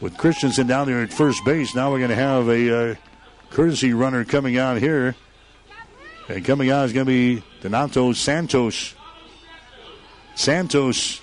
with 0.00 0.16
Christensen 0.16 0.66
down 0.66 0.86
there 0.86 1.02
at 1.02 1.12
first 1.12 1.44
base, 1.44 1.74
now 1.74 1.90
we're 1.90 1.98
going 1.98 2.10
to 2.10 2.16
have 2.16 2.48
a 2.48 2.92
uh, 2.92 2.94
courtesy 3.50 3.92
runner 3.92 4.24
coming 4.24 4.56
out 4.56 4.78
here, 4.78 5.14
and 6.28 6.44
coming 6.44 6.70
out 6.70 6.86
is 6.86 6.92
going 6.92 7.06
to 7.06 7.10
be 7.10 7.42
Donato 7.60 8.12
Santos. 8.12 8.94
Santos, 10.34 11.20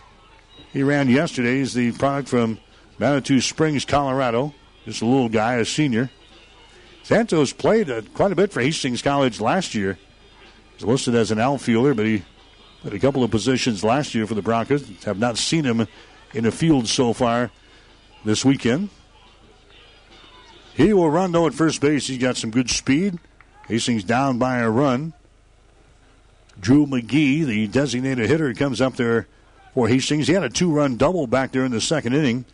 he 0.73 0.83
ran 0.83 1.09
yesterday. 1.09 1.57
He's 1.57 1.73
the 1.73 1.91
product 1.93 2.29
from 2.29 2.59
Manitou 2.99 3.41
Springs, 3.41 3.83
Colorado. 3.83 4.53
Just 4.85 5.01
a 5.01 5.05
little 5.05 5.29
guy, 5.29 5.55
a 5.55 5.65
senior. 5.65 6.09
Santos 7.03 7.53
played 7.53 7.89
uh, 7.89 8.01
quite 8.13 8.31
a 8.31 8.35
bit 8.35 8.51
for 8.51 8.61
Hastings 8.61 9.01
College 9.01 9.41
last 9.41 9.73
year. 9.73 9.97
He's 10.75 10.85
listed 10.85 11.15
as 11.15 11.31
an 11.31 11.39
outfielder, 11.39 11.93
but 11.95 12.05
he 12.05 12.23
played 12.81 12.93
a 12.93 12.99
couple 12.99 13.23
of 13.23 13.31
positions 13.31 13.83
last 13.83 14.13
year 14.13 14.27
for 14.27 14.35
the 14.35 14.41
Broncos. 14.41 14.87
Have 15.05 15.17
not 15.17 15.37
seen 15.37 15.63
him 15.63 15.87
in 16.33 16.43
the 16.43 16.51
field 16.51 16.87
so 16.87 17.13
far 17.13 17.49
this 18.25 18.43
weekend. 18.43 18.89
He 20.73 20.93
will 20.93 21.09
run, 21.09 21.31
though, 21.31 21.47
at 21.47 21.53
first 21.53 21.81
base. 21.81 22.07
He's 22.07 22.19
got 22.19 22.37
some 22.37 22.51
good 22.51 22.69
speed. 22.69 23.17
Hastings 23.67 24.03
down 24.03 24.37
by 24.37 24.59
a 24.59 24.69
run. 24.69 25.13
Drew 26.59 26.85
McGee, 26.85 27.45
the 27.45 27.67
designated 27.67 28.29
hitter, 28.29 28.53
comes 28.53 28.81
up 28.81 28.95
there 28.95 29.27
for 29.73 29.87
Hastings. 29.87 30.27
He 30.27 30.33
had 30.33 30.43
a 30.43 30.49
two 30.49 30.71
run 30.71 30.97
double 30.97 31.27
back 31.27 31.51
there 31.51 31.65
in 31.65 31.71
the 31.71 31.81
second 31.81 32.13
inning. 32.13 32.45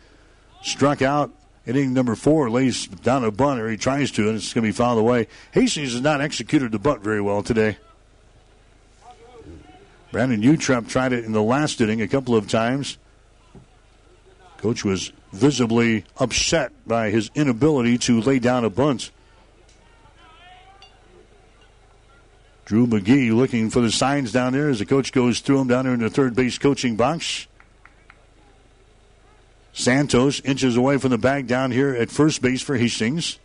Struck 0.62 1.02
out 1.02 1.32
inning 1.66 1.92
number 1.92 2.14
four, 2.14 2.50
lays 2.50 2.86
down 2.86 3.24
a 3.24 3.30
bunt, 3.30 3.60
or 3.60 3.70
he 3.70 3.76
tries 3.76 4.10
to, 4.12 4.28
and 4.28 4.36
it's 4.36 4.52
going 4.52 4.62
to 4.64 4.68
be 4.68 4.76
fouled 4.76 4.98
away. 4.98 5.28
Hastings 5.52 5.92
has 5.92 6.00
not 6.00 6.20
executed 6.20 6.72
the 6.72 6.78
bunt 6.78 7.02
very 7.02 7.20
well 7.20 7.42
today. 7.42 7.78
Brandon 10.12 10.40
Utrep 10.40 10.88
tried 10.88 11.12
it 11.12 11.24
in 11.24 11.32
the 11.32 11.42
last 11.42 11.80
inning 11.80 12.00
a 12.00 12.08
couple 12.08 12.36
of 12.36 12.48
times. 12.48 12.98
Coach 14.58 14.84
was 14.84 15.12
visibly 15.34 16.04
upset 16.16 16.72
by 16.86 17.10
his 17.10 17.30
inability 17.34 17.98
to 17.98 18.20
lay 18.20 18.38
down 18.38 18.64
a 18.64 18.70
bunt. 18.70 19.10
Drew 22.64 22.86
McGee 22.86 23.34
looking 23.34 23.68
for 23.68 23.80
the 23.80 23.90
signs 23.90 24.32
down 24.32 24.54
there 24.54 24.70
as 24.70 24.78
the 24.78 24.86
coach 24.86 25.12
goes 25.12 25.40
through 25.40 25.60
him 25.60 25.68
down 25.68 25.84
there 25.84 25.94
in 25.94 26.00
the 26.00 26.08
third 26.08 26.34
base 26.34 26.56
coaching 26.56 26.96
box. 26.96 27.46
Santos 29.74 30.40
inches 30.40 30.76
away 30.76 30.96
from 30.98 31.10
the 31.10 31.18
bag 31.18 31.46
down 31.46 31.72
here 31.72 31.94
at 31.94 32.10
first 32.10 32.40
base 32.40 32.62
for 32.62 32.76
Hastings. 32.76 33.38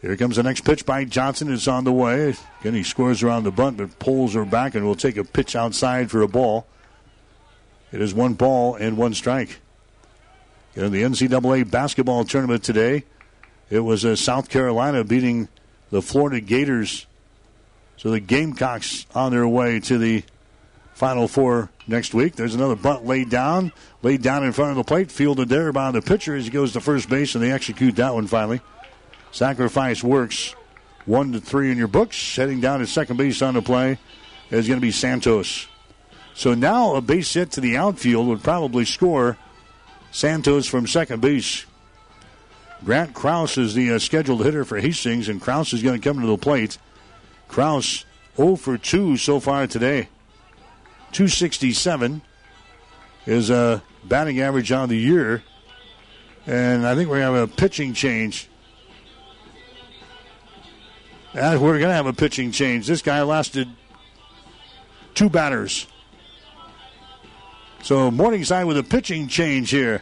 Here 0.00 0.16
comes 0.16 0.36
the 0.36 0.42
next 0.42 0.62
pitch 0.62 0.84
by 0.84 1.04
Johnson. 1.04 1.52
It's 1.52 1.68
on 1.68 1.84
the 1.84 1.92
way. 1.92 2.34
Again, 2.60 2.74
he 2.74 2.82
scores 2.82 3.22
around 3.22 3.44
the 3.44 3.50
bunt, 3.50 3.76
but 3.76 3.98
pulls 3.98 4.34
her 4.34 4.44
back 4.44 4.74
and 4.74 4.84
will 4.84 4.96
take 4.96 5.16
a 5.16 5.24
pitch 5.24 5.54
outside 5.54 6.10
for 6.10 6.22
a 6.22 6.28
ball. 6.28 6.66
It 7.92 8.00
is 8.00 8.12
one 8.12 8.34
ball 8.34 8.74
and 8.74 8.96
one 8.96 9.14
strike. 9.14 9.60
In 10.76 10.90
the 10.90 11.02
NCAA 11.02 11.70
basketball 11.70 12.24
tournament 12.24 12.64
today, 12.64 13.04
it 13.70 13.78
was 13.78 14.04
uh, 14.04 14.16
South 14.16 14.48
Carolina 14.48 15.04
beating 15.04 15.48
the 15.90 16.02
Florida 16.02 16.40
Gators 16.40 17.06
so 17.96 18.10
the 18.10 18.18
Gamecocks 18.18 19.06
on 19.14 19.30
their 19.30 19.46
way 19.46 19.78
to 19.80 19.98
the 19.98 20.24
Final 20.94 21.28
Four 21.28 21.70
next 21.86 22.12
week. 22.12 22.34
There's 22.34 22.56
another 22.56 22.74
bunt 22.74 23.06
laid 23.06 23.30
down, 23.30 23.72
laid 24.02 24.22
down 24.22 24.44
in 24.44 24.52
front 24.52 24.72
of 24.72 24.76
the 24.76 24.84
plate, 24.84 25.12
fielded 25.12 25.48
there 25.48 25.72
by 25.72 25.92
the 25.92 26.02
pitcher 26.02 26.34
as 26.34 26.44
he 26.44 26.50
goes 26.50 26.72
to 26.72 26.80
first 26.80 27.08
base, 27.08 27.36
and 27.36 27.44
they 27.44 27.52
execute 27.52 27.94
that 27.96 28.12
one 28.12 28.26
finally. 28.26 28.60
Sacrifice 29.30 30.02
works. 30.02 30.56
One 31.06 31.32
to 31.32 31.40
three 31.40 31.70
in 31.70 31.78
your 31.78 31.88
books. 31.88 32.34
Heading 32.34 32.60
down 32.60 32.80
to 32.80 32.86
second 32.86 33.16
base 33.16 33.42
on 33.42 33.54
the 33.54 33.62
play 33.62 33.98
is 34.50 34.66
going 34.66 34.80
to 34.80 34.84
be 34.84 34.90
Santos. 34.90 35.68
So 36.34 36.54
now 36.54 36.96
a 36.96 37.00
base 37.00 37.32
hit 37.32 37.52
to 37.52 37.60
the 37.60 37.76
outfield 37.76 38.26
would 38.26 38.42
probably 38.42 38.84
score 38.84 39.36
Santos 40.14 40.68
from 40.68 40.86
second 40.86 41.20
base. 41.20 41.66
Grant 42.84 43.14
Krause 43.14 43.58
is 43.58 43.74
the 43.74 43.94
uh, 43.94 43.98
scheduled 43.98 44.44
hitter 44.44 44.64
for 44.64 44.78
Hastings, 44.78 45.28
and 45.28 45.40
Krause 45.40 45.72
is 45.72 45.82
going 45.82 46.00
to 46.00 46.08
come 46.08 46.20
to 46.20 46.26
the 46.28 46.38
plate. 46.38 46.78
Krause 47.48 48.04
0 48.36 48.54
for 48.54 48.78
2 48.78 49.16
so 49.16 49.40
far 49.40 49.66
today. 49.66 50.08
267 51.10 52.22
is 53.26 53.50
a 53.50 53.82
batting 54.04 54.40
average 54.40 54.70
on 54.70 54.88
the 54.88 54.96
year. 54.96 55.42
And 56.46 56.86
I 56.86 56.94
think 56.94 57.10
we're 57.10 57.18
going 57.18 57.34
to 57.34 57.40
have 57.40 57.50
a 57.50 57.52
pitching 57.52 57.92
change. 57.92 58.48
And 61.32 61.60
we're 61.60 61.80
going 61.80 61.90
to 61.90 61.96
have 61.96 62.06
a 62.06 62.12
pitching 62.12 62.52
change. 62.52 62.86
This 62.86 63.02
guy 63.02 63.20
lasted 63.22 63.68
two 65.14 65.28
batters. 65.28 65.88
So 67.84 68.10
Morningside 68.10 68.64
with 68.64 68.78
a 68.78 68.82
pitching 68.82 69.28
change 69.28 69.68
here. 69.68 70.00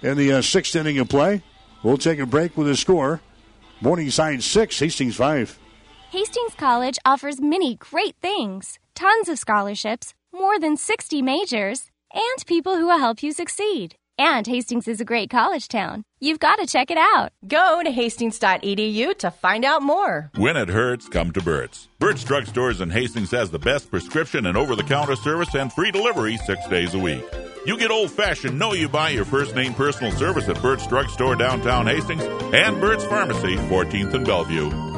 in 0.00 0.16
the 0.16 0.32
uh, 0.32 0.40
sixth 0.42 0.74
inning 0.74 0.98
of 0.98 1.10
play. 1.10 1.42
We'll 1.82 1.98
take 1.98 2.18
a 2.18 2.24
break 2.24 2.56
with 2.56 2.70
a 2.70 2.74
score. 2.76 3.20
Morningside 3.82 4.42
6, 4.42 4.78
Hastings 4.78 5.14
5. 5.14 5.58
Hastings 6.10 6.54
College 6.56 6.98
offers 7.04 7.38
many 7.38 7.74
great 7.76 8.16
things 8.22 8.78
tons 8.94 9.28
of 9.28 9.38
scholarships, 9.38 10.14
more 10.32 10.58
than 10.58 10.76
60 10.78 11.20
majors, 11.20 11.90
and 12.14 12.46
people 12.46 12.78
who 12.78 12.86
will 12.86 12.98
help 12.98 13.22
you 13.22 13.32
succeed. 13.32 13.96
And 14.18 14.46
Hastings 14.48 14.88
is 14.88 15.00
a 15.00 15.04
great 15.04 15.30
college 15.30 15.68
town. 15.68 16.02
You've 16.18 16.40
got 16.40 16.56
to 16.56 16.66
check 16.66 16.90
it 16.90 16.98
out. 16.98 17.30
Go 17.46 17.82
to 17.84 17.90
hastings.edu 17.90 19.16
to 19.18 19.30
find 19.30 19.64
out 19.64 19.82
more. 19.82 20.32
When 20.34 20.56
it 20.56 20.68
hurts, 20.68 21.08
come 21.08 21.30
to 21.32 21.40
Burt's. 21.40 21.88
Burt's 22.00 22.24
Drug 22.24 22.46
Stores 22.46 22.80
in 22.80 22.90
Hastings 22.90 23.30
has 23.30 23.50
the 23.50 23.60
best 23.60 23.90
prescription 23.90 24.46
and 24.46 24.56
over 24.56 24.74
the 24.74 24.82
counter 24.82 25.14
service 25.14 25.54
and 25.54 25.72
free 25.72 25.92
delivery 25.92 26.36
six 26.38 26.66
days 26.66 26.94
a 26.94 26.98
week. 26.98 27.24
You 27.64 27.78
get 27.78 27.92
old 27.92 28.10
fashioned, 28.10 28.58
know 28.58 28.72
you 28.72 28.88
buy 28.88 29.10
your 29.10 29.24
first 29.24 29.54
name 29.54 29.72
personal 29.74 30.10
service 30.10 30.48
at 30.48 30.60
Burt's 30.60 30.86
Drug 30.88 31.08
Store 31.10 31.36
downtown 31.36 31.86
Hastings 31.86 32.24
and 32.52 32.80
Burt's 32.80 33.04
Pharmacy, 33.04 33.54
14th 33.56 34.14
and 34.14 34.26
Bellevue. 34.26 34.97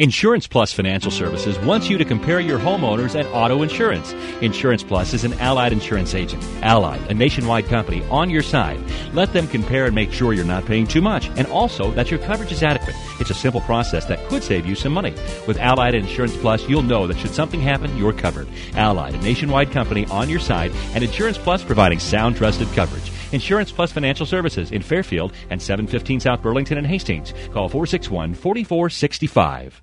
Insurance 0.00 0.46
Plus 0.46 0.72
Financial 0.72 1.10
Services 1.10 1.58
wants 1.58 1.90
you 1.90 1.98
to 1.98 2.06
compare 2.06 2.40
your 2.40 2.58
homeowners 2.58 3.14
and 3.14 3.28
auto 3.34 3.60
insurance. 3.60 4.14
Insurance 4.40 4.82
Plus 4.82 5.12
is 5.12 5.24
an 5.24 5.34
allied 5.34 5.74
insurance 5.74 6.14
agent. 6.14 6.42
Allied, 6.62 7.02
a 7.10 7.12
nationwide 7.12 7.66
company, 7.66 8.02
on 8.04 8.30
your 8.30 8.40
side. 8.40 8.80
Let 9.12 9.34
them 9.34 9.46
compare 9.46 9.84
and 9.84 9.94
make 9.94 10.10
sure 10.10 10.32
you're 10.32 10.46
not 10.46 10.64
paying 10.64 10.86
too 10.86 11.02
much 11.02 11.28
and 11.36 11.46
also 11.48 11.90
that 11.90 12.10
your 12.10 12.18
coverage 12.20 12.50
is 12.50 12.62
adequate. 12.62 12.96
It's 13.20 13.28
a 13.28 13.34
simple 13.34 13.60
process 13.60 14.06
that 14.06 14.26
could 14.28 14.42
save 14.42 14.64
you 14.64 14.74
some 14.74 14.94
money. 14.94 15.12
With 15.46 15.58
Allied 15.58 15.94
Insurance 15.94 16.34
Plus, 16.38 16.66
you'll 16.66 16.80
know 16.80 17.06
that 17.06 17.18
should 17.18 17.34
something 17.34 17.60
happen, 17.60 17.94
you're 17.98 18.14
covered. 18.14 18.48
Allied, 18.76 19.16
a 19.16 19.18
nationwide 19.18 19.70
company 19.70 20.06
on 20.06 20.30
your 20.30 20.40
side, 20.40 20.72
and 20.94 21.04
Insurance 21.04 21.36
Plus 21.36 21.62
providing 21.62 21.98
sound, 21.98 22.36
trusted 22.36 22.68
coverage. 22.68 23.12
Insurance 23.32 23.70
Plus 23.70 23.92
Financial 23.92 24.24
Services 24.24 24.72
in 24.72 24.80
Fairfield 24.80 25.34
and 25.50 25.60
715 25.60 26.20
South 26.20 26.40
Burlington 26.40 26.78
and 26.78 26.86
Hastings. 26.86 27.34
Call 27.52 27.68
461 27.68 28.32
4465. 28.32 29.82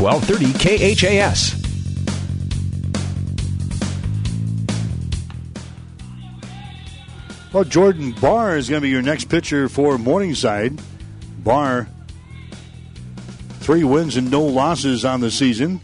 1230 0.00 0.96
KHAS. 0.96 1.60
Well, 7.52 7.64
Jordan 7.64 8.12
Barr 8.12 8.56
is 8.56 8.70
going 8.70 8.80
to 8.80 8.86
be 8.86 8.90
your 8.90 9.02
next 9.02 9.24
pitcher 9.24 9.68
for 9.68 9.98
Morningside. 9.98 10.80
Barr, 11.44 11.88
three 13.58 13.84
wins 13.84 14.16
and 14.16 14.30
no 14.30 14.42
losses 14.42 15.04
on 15.04 15.20
the 15.20 15.30
season. 15.30 15.80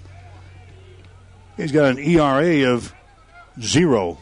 He's 1.59 1.73
got 1.73 1.91
an 1.91 1.99
ERA 1.99 2.73
of 2.73 2.95
zero. 3.61 4.19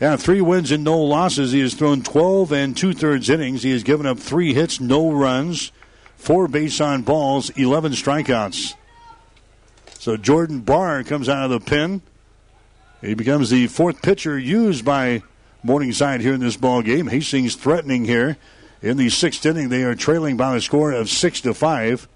Yeah, 0.00 0.16
three 0.16 0.40
wins 0.40 0.70
and 0.70 0.84
no 0.84 1.00
losses. 1.00 1.50
He 1.50 1.60
has 1.60 1.74
thrown 1.74 2.02
12 2.02 2.52
and 2.52 2.76
two 2.76 2.92
thirds 2.92 3.28
innings. 3.28 3.64
He 3.64 3.72
has 3.72 3.82
given 3.82 4.06
up 4.06 4.18
three 4.18 4.54
hits, 4.54 4.80
no 4.80 5.10
runs, 5.10 5.72
four 6.20 6.48
base 6.48 6.80
on 6.80 7.02
balls, 7.02 7.50
11 7.50 7.92
strikeouts. 7.92 8.74
So 9.98 10.16
Jordan 10.16 10.60
Barr 10.60 11.02
comes 11.02 11.28
out 11.28 11.44
of 11.44 11.50
the 11.50 11.60
pen. 11.60 12.02
He 13.00 13.14
becomes 13.14 13.50
the 13.50 13.66
fourth 13.66 14.02
pitcher 14.02 14.38
used 14.38 14.84
by 14.84 15.22
Morningside 15.62 16.20
here 16.20 16.34
in 16.34 16.40
this 16.40 16.56
ball 16.56 16.82
game. 16.82 17.08
Hastings 17.08 17.56
threatening 17.56 18.04
here 18.04 18.36
in 18.82 18.98
the 18.98 19.08
sixth 19.08 19.44
inning. 19.44 19.70
They 19.70 19.82
are 19.82 19.94
trailing 19.94 20.36
by 20.36 20.56
a 20.56 20.60
score 20.60 20.92
of 20.92 21.08
six 21.08 21.40
to 21.42 21.54
five. 21.54 22.06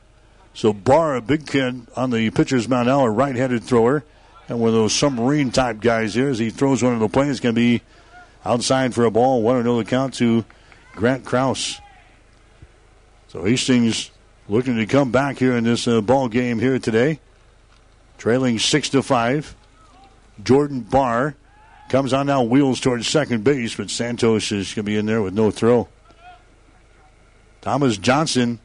So 0.53 0.73
Barr, 0.73 1.17
a 1.17 1.21
big 1.21 1.47
kid 1.47 1.87
on 1.97 2.11
the 2.11 2.31
pitcher's 2.31 2.69
mound 2.69 2.89
now, 2.89 3.05
a 3.05 3.11
right-handed 3.11 3.65
thrower, 3.65 4.05
and 4.49 4.61
one 4.61 4.69
of 4.69 4.75
those 4.75 4.95
submarine 4.95 5.51
type 5.51 5.81
guys 5.81 6.15
here 6.15 6.29
as 6.29 6.39
he 6.39 6.51
throws 6.51 6.83
one 6.83 6.95
of 6.95 7.01
the 7.01 7.09
plays 7.09 7.41
going 7.41 7.55
to 7.55 7.61
be 7.61 7.83
outside 8.45 8.95
for 8.95 9.05
a 9.05 9.11
ball. 9.11 9.43
One 9.43 9.57
oh 9.57 9.59
to 9.59 9.65
know 9.65 9.79
the 9.79 9.85
count 9.85 10.15
to 10.15 10.45
Grant 10.93 11.25
Krause. 11.25 11.81
So 13.35 13.43
Hastings 13.43 14.13
looking 14.49 14.77
to 14.77 14.87
come 14.87 15.11
back 15.11 15.39
here 15.39 15.57
in 15.57 15.65
this 15.65 15.89
uh, 15.89 16.01
ball 16.01 16.29
game 16.29 16.61
here 16.61 16.79
today, 16.79 17.19
trailing 18.17 18.61
six 18.61 18.91
to 18.91 19.03
five. 19.03 19.57
Jordan 20.45 20.83
Barr 20.83 21.35
comes 21.89 22.13
on 22.13 22.29
now, 22.29 22.45
wheels 22.45 22.79
towards 22.79 23.09
second 23.09 23.43
base, 23.43 23.75
but 23.75 23.91
Santos 23.91 24.53
is 24.53 24.73
going 24.73 24.85
to 24.85 24.89
be 24.89 24.97
in 24.97 25.07
there 25.07 25.21
with 25.21 25.35
no 25.35 25.51
throw. 25.51 25.89
Thomas 27.61 27.99
Johnson 27.99 28.61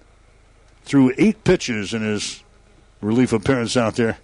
threw 0.83 1.15
eight 1.17 1.43
pitches 1.43 1.95
in 1.95 2.03
his 2.03 2.43
relief 3.01 3.33
appearance 3.33 3.75
out 3.75 3.95
there. 3.95 4.19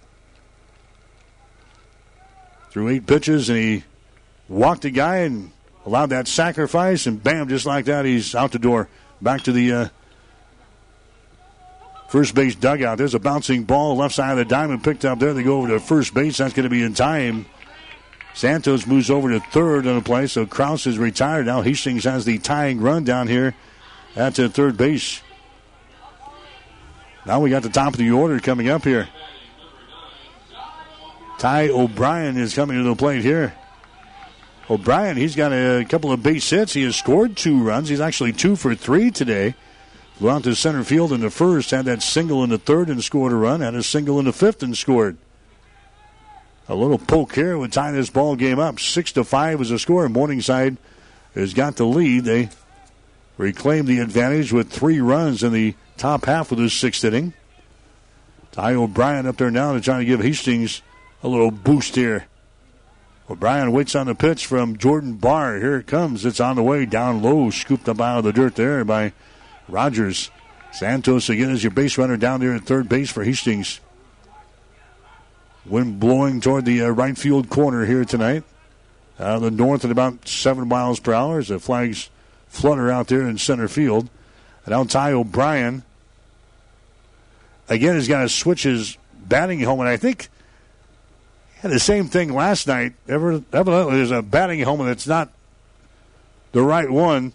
Threw 2.70 2.88
eight 2.88 3.08
pitches 3.08 3.48
and 3.48 3.58
he 3.58 3.82
walked 4.48 4.84
a 4.84 4.90
guy 4.90 5.16
and 5.16 5.50
allowed 5.84 6.10
that 6.10 6.28
sacrifice, 6.28 7.06
and 7.06 7.20
bam, 7.20 7.48
just 7.48 7.66
like 7.66 7.86
that, 7.86 8.04
he's 8.04 8.36
out 8.36 8.52
the 8.52 8.60
door, 8.60 8.88
back 9.20 9.42
to 9.42 9.50
the 9.50 9.72
uh, 9.72 9.88
first 12.08 12.34
base 12.34 12.54
dugout. 12.54 12.98
There's 12.98 13.14
a 13.14 13.18
bouncing 13.18 13.64
ball 13.64 13.96
left 13.96 14.14
side 14.14 14.32
of 14.32 14.38
the 14.38 14.44
diamond 14.44 14.84
picked 14.84 15.04
up 15.04 15.18
there. 15.18 15.34
They 15.34 15.42
go 15.42 15.58
over 15.58 15.68
to 15.68 15.80
first 15.80 16.14
base. 16.14 16.38
That's 16.38 16.54
going 16.54 16.64
to 16.64 16.70
be 16.70 16.82
in 16.82 16.94
time. 16.94 17.46
Santos 18.34 18.86
moves 18.86 19.10
over 19.10 19.30
to 19.30 19.40
third 19.40 19.86
on 19.86 19.94
the 19.94 20.02
play, 20.02 20.26
so 20.26 20.44
Krause 20.44 20.86
is 20.86 20.98
retired 20.98 21.46
now. 21.46 21.62
Hastings 21.62 22.04
has 22.04 22.26
the 22.26 22.38
tying 22.38 22.80
run 22.80 23.02
down 23.02 23.28
here 23.28 23.54
at 24.14 24.34
the 24.34 24.48
third 24.48 24.76
base. 24.76 25.22
Now 27.24 27.40
we 27.40 27.50
got 27.50 27.62
the 27.62 27.70
top 27.70 27.94
of 27.94 27.98
the 27.98 28.10
order 28.10 28.38
coming 28.38 28.68
up 28.68 28.84
here. 28.84 29.08
Ty 31.38 31.68
O'Brien 31.68 32.36
is 32.36 32.54
coming 32.54 32.76
to 32.76 32.82
the 32.82 32.94
plate 32.94 33.22
here. 33.22 33.54
O'Brien, 34.68 35.16
he's 35.16 35.36
got 35.36 35.52
a 35.52 35.84
couple 35.88 36.12
of 36.12 36.22
base 36.22 36.48
hits. 36.48 36.72
He 36.72 36.82
has 36.84 36.96
scored 36.96 37.36
two 37.36 37.62
runs. 37.62 37.88
He's 37.88 38.00
actually 38.00 38.32
two 38.32 38.56
for 38.56 38.74
three 38.74 39.10
today. 39.10 39.54
Flew 40.18 40.30
out 40.30 40.44
to 40.44 40.54
center 40.54 40.82
field 40.82 41.12
in 41.12 41.20
the 41.20 41.30
first, 41.30 41.70
had 41.72 41.84
that 41.84 42.02
single 42.02 42.42
in 42.42 42.48
the 42.48 42.58
third 42.58 42.88
and 42.88 43.04
scored 43.04 43.32
a 43.32 43.36
run, 43.36 43.60
had 43.60 43.74
a 43.74 43.82
single 43.82 44.18
in 44.18 44.24
the 44.24 44.32
fifth 44.32 44.62
and 44.62 44.76
scored. 44.76 45.18
A 46.68 46.74
little 46.74 46.98
poke 46.98 47.34
here 47.34 47.58
would 47.58 47.72
tie 47.72 47.92
this 47.92 48.08
ball 48.08 48.34
game 48.34 48.58
up. 48.58 48.80
Six 48.80 49.12
to 49.12 49.24
five 49.24 49.60
is 49.60 49.68
the 49.68 49.78
score. 49.78 50.08
Morningside 50.08 50.78
has 51.34 51.52
got 51.52 51.76
the 51.76 51.84
lead. 51.84 52.24
They 52.24 52.48
reclaim 53.36 53.84
the 53.84 53.98
advantage 53.98 54.52
with 54.52 54.70
three 54.70 55.00
runs 55.00 55.42
in 55.42 55.52
the 55.52 55.74
top 55.98 56.24
half 56.24 56.50
of 56.50 56.58
this 56.58 56.72
sixth 56.72 57.04
inning. 57.04 57.34
Ty 58.52 58.74
O'Brien 58.74 59.26
up 59.26 59.36
there 59.36 59.50
now 59.50 59.74
to 59.74 59.80
try 59.82 59.98
to 59.98 60.04
give 60.04 60.20
Hastings 60.20 60.80
a 61.22 61.28
little 61.28 61.50
boost 61.50 61.94
here. 61.94 62.26
O'Brien 63.28 63.70
waits 63.70 63.94
on 63.94 64.06
the 64.06 64.14
pitch 64.14 64.46
from 64.46 64.78
Jordan 64.78 65.14
Barr. 65.14 65.58
Here 65.58 65.76
it 65.76 65.86
comes. 65.86 66.24
It's 66.24 66.40
on 66.40 66.56
the 66.56 66.62
way 66.62 66.86
down 66.86 67.22
low, 67.22 67.50
scooped 67.50 67.88
up 67.88 68.00
out 68.00 68.18
of 68.18 68.24
the 68.24 68.32
dirt 68.32 68.54
there 68.54 68.82
by 68.84 69.12
Rogers. 69.68 70.30
Santos 70.72 71.28
again 71.28 71.50
is 71.50 71.62
your 71.64 71.70
base 71.70 71.96
runner 71.96 72.16
down 72.16 72.40
there 72.40 72.54
at 72.54 72.64
third 72.64 72.88
base 72.88 73.10
for 73.10 73.24
Hastings. 73.24 73.80
Wind 75.64 75.98
blowing 75.98 76.40
toward 76.40 76.64
the 76.64 76.82
uh, 76.82 76.88
right 76.88 77.16
field 77.16 77.48
corner 77.48 77.86
here 77.86 78.04
tonight. 78.04 78.44
Of 79.18 79.42
the 79.42 79.50
north 79.50 79.84
at 79.84 79.90
about 79.90 80.28
seven 80.28 80.68
miles 80.68 81.00
per 81.00 81.14
hour 81.14 81.38
as 81.38 81.48
the 81.48 81.58
flags 81.58 82.10
flutter 82.48 82.90
out 82.90 83.08
there 83.08 83.26
in 83.26 83.38
center 83.38 83.66
field. 83.66 84.10
And 84.64 84.72
now 84.72 84.84
Ty 84.84 85.12
O'Brien 85.12 85.82
again 87.68 87.94
has 87.94 88.08
got 88.08 88.22
to 88.22 88.28
switch 88.28 88.64
his 88.64 88.98
batting 89.14 89.60
helmet. 89.60 89.86
I 89.86 89.96
think 89.96 90.28
had 91.60 91.70
the 91.70 91.80
same 91.80 92.08
thing 92.08 92.32
last 92.32 92.66
night. 92.66 92.92
Ever, 93.08 93.42
Evidently, 93.52 93.96
there's 93.96 94.10
a 94.10 94.22
batting 94.22 94.60
helmet 94.60 94.88
that's 94.88 95.06
not 95.06 95.30
the 96.52 96.62
right 96.62 96.90
one. 96.90 97.32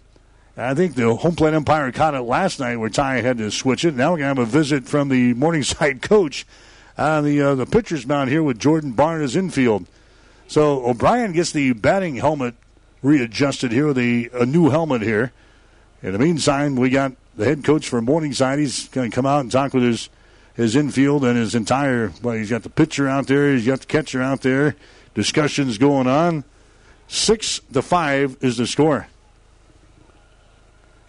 I 0.56 0.74
think 0.74 0.94
the 0.94 1.14
home 1.14 1.34
plate 1.34 1.54
umpire 1.54 1.90
caught 1.92 2.14
it 2.14 2.22
last 2.22 2.60
night 2.60 2.76
where 2.76 2.90
Ty 2.90 3.22
had 3.22 3.38
to 3.38 3.50
switch 3.50 3.86
it. 3.86 3.94
Now 3.94 4.12
we're 4.12 4.18
going 4.18 4.34
to 4.34 4.40
have 4.40 4.48
a 4.48 4.50
visit 4.50 4.84
from 4.84 5.08
the 5.08 5.32
Morningside 5.32 6.02
coach 6.02 6.46
on 6.98 7.24
the 7.24 7.40
uh, 7.40 7.54
the 7.54 7.64
pitcher's 7.64 8.06
mound 8.06 8.28
here 8.28 8.42
with 8.42 8.58
Jordan 8.58 8.92
Barnes 8.92 9.34
infield. 9.34 9.86
So 10.48 10.84
O'Brien 10.84 11.32
gets 11.32 11.52
the 11.52 11.72
batting 11.72 12.16
helmet 12.16 12.54
readjusted 13.02 13.72
here 13.72 13.86
with 13.86 13.98
a, 13.98 14.28
a 14.34 14.44
new 14.44 14.68
helmet 14.68 15.00
here. 15.00 15.32
In 16.02 16.12
the 16.12 16.18
meantime, 16.18 16.76
we 16.76 16.90
got 16.90 17.12
the 17.34 17.46
head 17.46 17.64
coach 17.64 17.88
for 17.88 18.02
Morningside. 18.02 18.58
He's 18.58 18.88
going 18.88 19.10
to 19.10 19.14
come 19.14 19.24
out 19.24 19.40
and 19.40 19.50
talk 19.50 19.72
with 19.72 19.84
his 19.84 20.10
his 20.54 20.76
infield 20.76 21.24
and 21.24 21.38
his 21.38 21.54
entire. 21.54 22.12
Well, 22.22 22.34
he's 22.34 22.50
got 22.50 22.62
the 22.62 22.68
pitcher 22.68 23.08
out 23.08 23.26
there. 23.26 23.54
He's 23.54 23.66
got 23.66 23.80
the 23.80 23.86
catcher 23.86 24.20
out 24.20 24.42
there. 24.42 24.76
Discussions 25.14 25.78
going 25.78 26.06
on. 26.06 26.44
Six 27.08 27.62
to 27.72 27.80
five 27.80 28.36
is 28.42 28.58
the 28.58 28.66
score. 28.66 29.06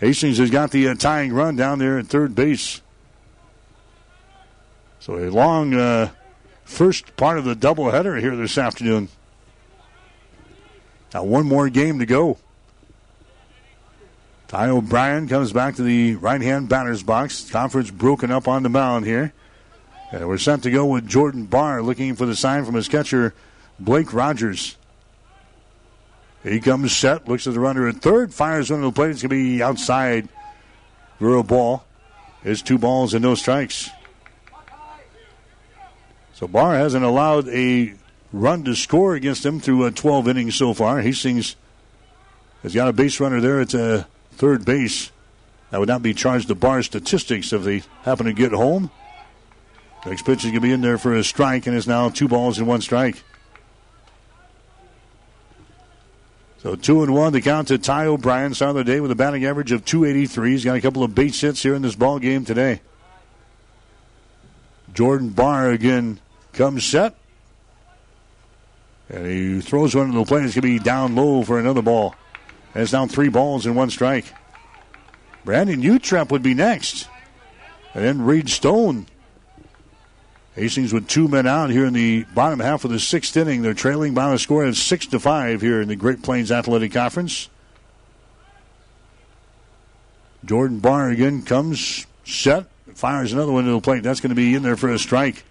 Hastings 0.04 0.38
has 0.40 0.50
got 0.50 0.72
the 0.72 0.90
uh, 0.90 0.96
tying 0.96 1.32
run 1.32 1.56
down 1.56 1.80
there 1.80 1.98
at 1.98 2.08
third 2.08 2.36
base. 2.36 2.82
So 5.00 5.18
a 5.18 5.32
long 5.32 5.74
uh, 5.74 6.10
first 6.66 7.16
part 7.16 7.38
of 7.38 7.46
the 7.46 7.56
doubleheader 7.56 8.20
here 8.20 8.36
this 8.36 8.58
afternoon. 8.58 9.08
Now 11.14 11.24
one 11.24 11.46
more 11.46 11.70
game 11.70 12.00
to 12.00 12.06
go. 12.06 12.38
Ty 14.50 14.72
O'Brien 14.72 15.30
comes 15.30 15.54
back 15.54 15.76
to 15.76 15.84
the 15.84 16.16
right 16.16 16.42
hand 16.42 16.68
batter's 16.68 17.02
box. 17.02 17.50
Conference 17.50 17.90
broken 17.90 18.30
up 18.30 18.50
on 18.50 18.64
the 18.64 18.70
mound 18.70 19.06
here. 19.06 19.32
And 20.12 20.28
we're 20.28 20.38
set 20.38 20.64
to 20.64 20.70
go 20.70 20.86
with 20.86 21.08
Jordan 21.08 21.46
Barr 21.46 21.82
looking 21.82 22.16
for 22.16 22.26
the 22.26 22.36
sign 22.36 22.66
from 22.66 22.76
his 22.76 22.90
catcher, 22.90 23.34
Blake 23.80 24.14
Rogers. 24.14 24.76
He 26.44 26.60
comes 26.60 26.96
set, 26.96 27.28
looks 27.28 27.48
at 27.48 27.54
the 27.54 27.60
runner 27.60 27.88
at 27.88 28.02
third, 28.02 28.34
fires 28.34 28.70
of 28.70 28.82
the 28.82 28.92
plate. 28.92 29.12
It's 29.12 29.22
going 29.22 29.30
to 29.30 29.36
be 29.36 29.64
outside 29.64 30.28
for 31.18 31.38
a 31.38 31.44
ball. 31.44 31.86
It's 32.44 32.62
two 32.62 32.78
balls 32.78 33.14
and 33.14 33.24
no 33.24 33.36
strikes. 33.36 33.90
So 36.34 36.48
Barr 36.48 36.76
hasn't 36.76 37.06
allowed 37.06 37.48
a 37.48 37.94
run 38.34 38.66
to 38.66 38.76
score 38.76 39.16
against 39.16 39.46
him 39.46 39.62
through 39.62 39.86
uh, 39.86 39.92
12 39.92 40.28
innings 40.28 40.56
so 40.56 40.74
far. 40.74 41.00
Hastings 41.00 41.56
has 42.64 42.74
got 42.74 42.90
a 42.90 42.94
base 42.94 43.20
runner 43.22 43.40
there 43.40 43.62
at 43.62 43.74
uh, 43.74 44.04
third 44.34 44.66
base. 44.66 45.12
That 45.70 45.80
would 45.80 45.88
not 45.88 46.04
be 46.04 46.14
charged 46.14 46.50
to 46.50 46.56
Barr 46.56 46.84
statistics 46.84 47.54
if 47.54 47.64
they 47.64 47.84
happen 48.02 48.26
to 48.26 48.34
get 48.34 48.52
home. 48.52 48.92
Next 50.06 50.26
pitch 50.26 50.40
is 50.40 50.52
going 50.52 50.56
to 50.56 50.60
be 50.60 50.74
in 50.74 50.82
there 50.82 50.98
for 50.98 51.16
a 51.16 51.24
strike, 51.24 51.66
and 51.66 51.76
is 51.76 51.88
now 51.88 52.10
two 52.10 52.28
balls 52.28 52.58
and 52.58 52.68
one 52.68 52.82
strike. 52.82 53.24
So 56.64 56.76
two 56.78 57.04
and 57.04 57.14
one 57.14 57.34
to 57.34 57.42
count 57.42 57.68
to 57.68 57.78
Ty 57.78 58.06
O'Brien. 58.06 58.54
Started 58.54 58.76
the 58.76 58.84
day 58.86 59.02
with 59.02 59.12
a 59.12 59.16
batting 59.16 59.44
average 59.44 59.74
of 59.74 59.84
283. 59.84 60.52
He's 60.52 60.64
got 60.64 60.78
a 60.78 60.82
couple 60.82 61.04
of 61.04 61.14
base 61.14 61.42
hits 61.42 61.62
here 61.62 61.76
in 61.76 61.82
this 61.82 61.96
ball 61.96 62.20
game 62.20 62.46
today. 62.46 62.80
Jordan 64.94 65.30
Barr 65.30 65.72
again 65.72 66.22
comes 66.54 66.86
set. 66.86 67.16
And 69.10 69.28
he 69.28 69.60
throws 69.60 69.94
one 69.94 70.08
to 70.08 70.18
the 70.18 70.24
plate. 70.24 70.46
It's 70.46 70.56
going 70.56 70.62
to 70.62 70.80
be 70.80 70.80
down 70.80 71.16
low 71.16 71.44
for 71.44 71.60
another 71.60 71.82
ball. 71.82 72.16
And 72.74 72.84
it's 72.84 72.94
now 72.94 73.08
three 73.08 73.28
balls 73.28 73.66
and 73.66 73.76
one 73.76 73.90
strike. 73.90 74.34
Brandon 75.44 75.82
Utrep 75.82 76.32
would 76.32 76.44
be 76.44 76.54
next. 76.54 77.10
And 77.94 78.06
then 78.06 78.22
Reed 78.22 78.50
Stone 78.50 79.08
Hastings 80.56 80.94
with 80.94 81.08
two 81.08 81.28
men 81.28 81.48
out 81.48 81.72
here 81.72 81.86
in 81.86 81.94
the 81.94 82.26
bottom 82.36 82.60
half 82.60 82.86
of 82.86 82.92
the 82.92 83.00
sixth 83.00 83.36
inning. 83.36 83.64
They're 83.64 83.74
trailing 83.74 84.14
by 84.14 84.34
a 84.34 84.38
score 84.38 84.66
of 84.66 84.78
six 84.78 85.08
to 85.08 85.20
five 85.20 85.62
here 85.62 85.82
in 85.82 85.88
the 85.88 85.96
Great 85.96 86.22
Plains 86.22 86.52
Athletic 86.52 86.94
Conference. 86.94 87.50
Jordan 90.46 90.80
Barr 90.80 91.10
again 91.10 91.42
comes 91.42 92.06
set, 92.24 92.66
fires 92.94 93.34
another 93.34 93.52
one 93.52 93.66
to 93.66 93.72
the 93.72 93.82
plate. 93.82 94.04
That's 94.04 94.20
going 94.20 94.30
to 94.30 94.36
be 94.36 94.54
in 94.54 94.62
there 94.62 94.76
for 94.76 94.90
a 94.90 95.00
strike. 95.00 95.44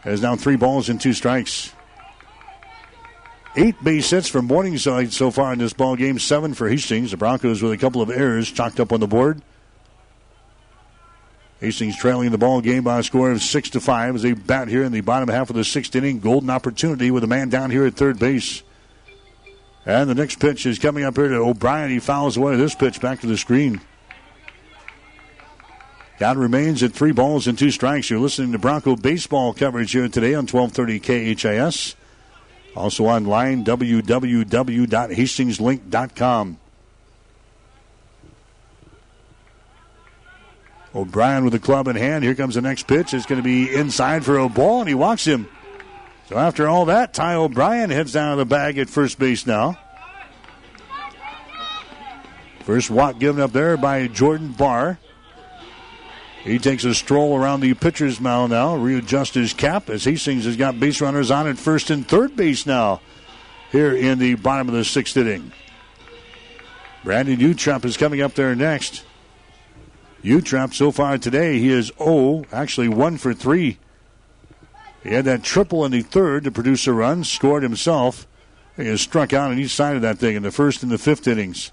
Has 0.00 0.20
now 0.20 0.36
three 0.36 0.56
balls 0.56 0.88
and 0.88 1.00
two 1.00 1.12
strikes. 1.12 1.72
Eight 3.56 3.82
base 3.82 4.10
hits 4.10 4.28
for 4.28 4.42
Morningside 4.42 5.12
so 5.12 5.30
far 5.30 5.52
in 5.52 5.58
this 5.58 5.72
ball 5.72 5.96
game. 5.96 6.18
Seven 6.18 6.54
for 6.54 6.68
Hastings. 6.68 7.10
The 7.10 7.16
Broncos 7.16 7.62
with 7.62 7.72
a 7.72 7.78
couple 7.78 8.02
of 8.02 8.10
errors 8.10 8.50
chalked 8.50 8.80
up 8.80 8.92
on 8.92 9.00
the 9.00 9.06
board. 9.06 9.42
Hastings 11.60 11.96
trailing 11.96 12.30
the 12.30 12.38
ball 12.38 12.62
game 12.62 12.82
by 12.82 13.00
a 13.00 13.02
score 13.02 13.30
of 13.30 13.42
six 13.42 13.68
to 13.70 13.80
five 13.80 14.14
as 14.14 14.22
they 14.22 14.32
bat 14.32 14.68
here 14.68 14.82
in 14.82 14.92
the 14.92 15.02
bottom 15.02 15.28
half 15.28 15.50
of 15.50 15.56
the 15.56 15.64
sixth 15.64 15.94
inning. 15.94 16.18
Golden 16.18 16.48
opportunity 16.48 17.10
with 17.10 17.22
a 17.22 17.26
man 17.26 17.50
down 17.50 17.70
here 17.70 17.84
at 17.84 17.94
third 17.94 18.18
base. 18.18 18.62
And 19.84 20.08
the 20.08 20.14
next 20.14 20.40
pitch 20.40 20.64
is 20.64 20.78
coming 20.78 21.04
up 21.04 21.16
here 21.16 21.28
to 21.28 21.36
O'Brien. 21.36 21.90
He 21.90 21.98
fouls 21.98 22.38
away 22.38 22.56
this 22.56 22.74
pitch 22.74 23.00
back 23.00 23.20
to 23.20 23.26
the 23.26 23.36
screen. 23.36 23.80
Count 26.18 26.38
remains 26.38 26.82
at 26.82 26.92
three 26.92 27.12
balls 27.12 27.46
and 27.46 27.58
two 27.58 27.70
strikes. 27.70 28.10
You're 28.10 28.20
listening 28.20 28.52
to 28.52 28.58
Bronco 28.58 28.96
baseball 28.96 29.54
coverage 29.54 29.92
here 29.92 30.08
today 30.08 30.34
on 30.34 30.46
1230 30.46 31.34
KHAS. 31.34 31.96
Also 32.76 33.06
online, 33.06 33.64
www.hastingslink.com. 33.64 36.59
O'Brien 40.94 41.44
with 41.44 41.52
the 41.52 41.58
club 41.58 41.88
in 41.88 41.96
hand. 41.96 42.24
Here 42.24 42.34
comes 42.34 42.56
the 42.56 42.60
next 42.60 42.86
pitch. 42.86 43.14
It's 43.14 43.26
going 43.26 43.40
to 43.40 43.44
be 43.44 43.72
inside 43.74 44.24
for 44.24 44.38
a 44.38 44.48
ball, 44.48 44.80
and 44.80 44.88
he 44.88 44.94
walks 44.94 45.24
him. 45.24 45.48
So 46.28 46.36
after 46.36 46.68
all 46.68 46.86
that, 46.86 47.14
Ty 47.14 47.34
O'Brien 47.34 47.90
heads 47.90 48.12
down 48.12 48.36
to 48.36 48.36
the 48.36 48.46
bag 48.46 48.78
at 48.78 48.88
first 48.88 49.18
base 49.18 49.46
now. 49.46 49.78
First 52.60 52.90
walk 52.90 53.18
given 53.18 53.40
up 53.42 53.52
there 53.52 53.76
by 53.76 54.06
Jordan 54.06 54.52
Barr. 54.52 54.98
He 56.44 56.58
takes 56.58 56.84
a 56.84 56.94
stroll 56.94 57.36
around 57.36 57.60
the 57.60 57.74
pitcher's 57.74 58.20
mound 58.20 58.52
now, 58.52 58.76
readjusts 58.76 59.34
his 59.34 59.52
cap 59.52 59.90
as 59.90 60.04
Hastings 60.04 60.44
has 60.44 60.56
got 60.56 60.80
base 60.80 61.00
runners 61.00 61.30
on 61.30 61.46
at 61.46 61.58
first 61.58 61.90
and 61.90 62.06
third 62.06 62.34
base 62.34 62.64
now 62.64 63.00
here 63.72 63.94
in 63.94 64.18
the 64.18 64.36
bottom 64.36 64.68
of 64.68 64.74
the 64.74 64.84
sixth 64.84 65.16
inning. 65.16 65.52
Brandon 67.04 67.38
Utrep 67.38 67.84
is 67.84 67.96
coming 67.96 68.22
up 68.22 68.34
there 68.34 68.54
next. 68.54 69.04
Utrep 70.22 70.74
so 70.74 70.90
far 70.90 71.16
today, 71.18 71.58
he 71.58 71.70
is 71.70 71.92
0, 71.98 72.44
actually 72.52 72.88
1 72.88 73.16
for 73.16 73.32
3. 73.32 73.78
He 75.02 75.08
had 75.08 75.24
that 75.24 75.42
triple 75.42 75.84
in 75.84 75.92
the 75.92 76.02
third 76.02 76.44
to 76.44 76.50
produce 76.50 76.86
a 76.86 76.92
run, 76.92 77.24
scored 77.24 77.62
himself. 77.62 78.26
He 78.76 78.86
has 78.86 79.00
struck 79.00 79.32
out 79.32 79.50
on 79.50 79.58
each 79.58 79.74
side 79.74 79.96
of 79.96 80.02
that 80.02 80.18
thing 80.18 80.36
in 80.36 80.42
the 80.42 80.50
first 80.50 80.82
and 80.82 80.92
the 80.92 80.98
fifth 80.98 81.26
innings. 81.26 81.72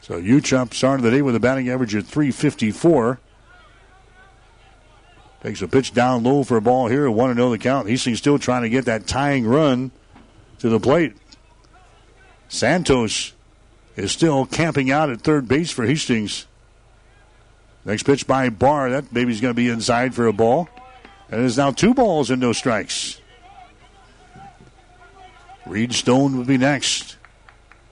So 0.00 0.20
Utrep 0.20 0.74
started 0.74 1.02
the 1.02 1.10
day 1.10 1.22
with 1.22 1.34
a 1.34 1.40
batting 1.40 1.68
average 1.68 1.94
of 1.94 2.06
354. 2.06 3.18
Takes 5.42 5.62
a 5.62 5.68
pitch 5.68 5.92
down 5.92 6.22
low 6.22 6.42
for 6.42 6.56
a 6.56 6.62
ball 6.62 6.88
here, 6.88 7.10
1 7.10 7.34
0 7.34 7.50
the 7.50 7.58
count. 7.58 7.88
He's 7.88 8.02
still 8.18 8.38
trying 8.38 8.62
to 8.62 8.68
get 8.68 8.84
that 8.84 9.06
tying 9.06 9.46
run 9.46 9.90
to 10.58 10.68
the 10.68 10.80
plate. 10.80 11.16
Santos 12.48 13.32
is 13.96 14.12
still 14.12 14.46
camping 14.46 14.90
out 14.90 15.10
at 15.10 15.20
third 15.20 15.48
base 15.48 15.70
for 15.70 15.86
Hastings. 15.86 16.46
Next 17.84 18.04
pitch 18.04 18.26
by 18.26 18.48
Barr. 18.48 18.90
That 18.90 19.12
baby's 19.12 19.40
going 19.40 19.54
to 19.54 19.56
be 19.56 19.68
inside 19.68 20.14
for 20.14 20.26
a 20.26 20.32
ball. 20.32 20.68
And 21.30 21.42
it 21.42 21.44
is 21.44 21.58
now 21.58 21.70
two 21.70 21.94
balls 21.94 22.30
and 22.30 22.40
no 22.40 22.52
strikes. 22.52 23.20
Reed 25.66 25.92
Stone 25.92 26.36
will 26.36 26.44
be 26.44 26.58
next. 26.58 27.16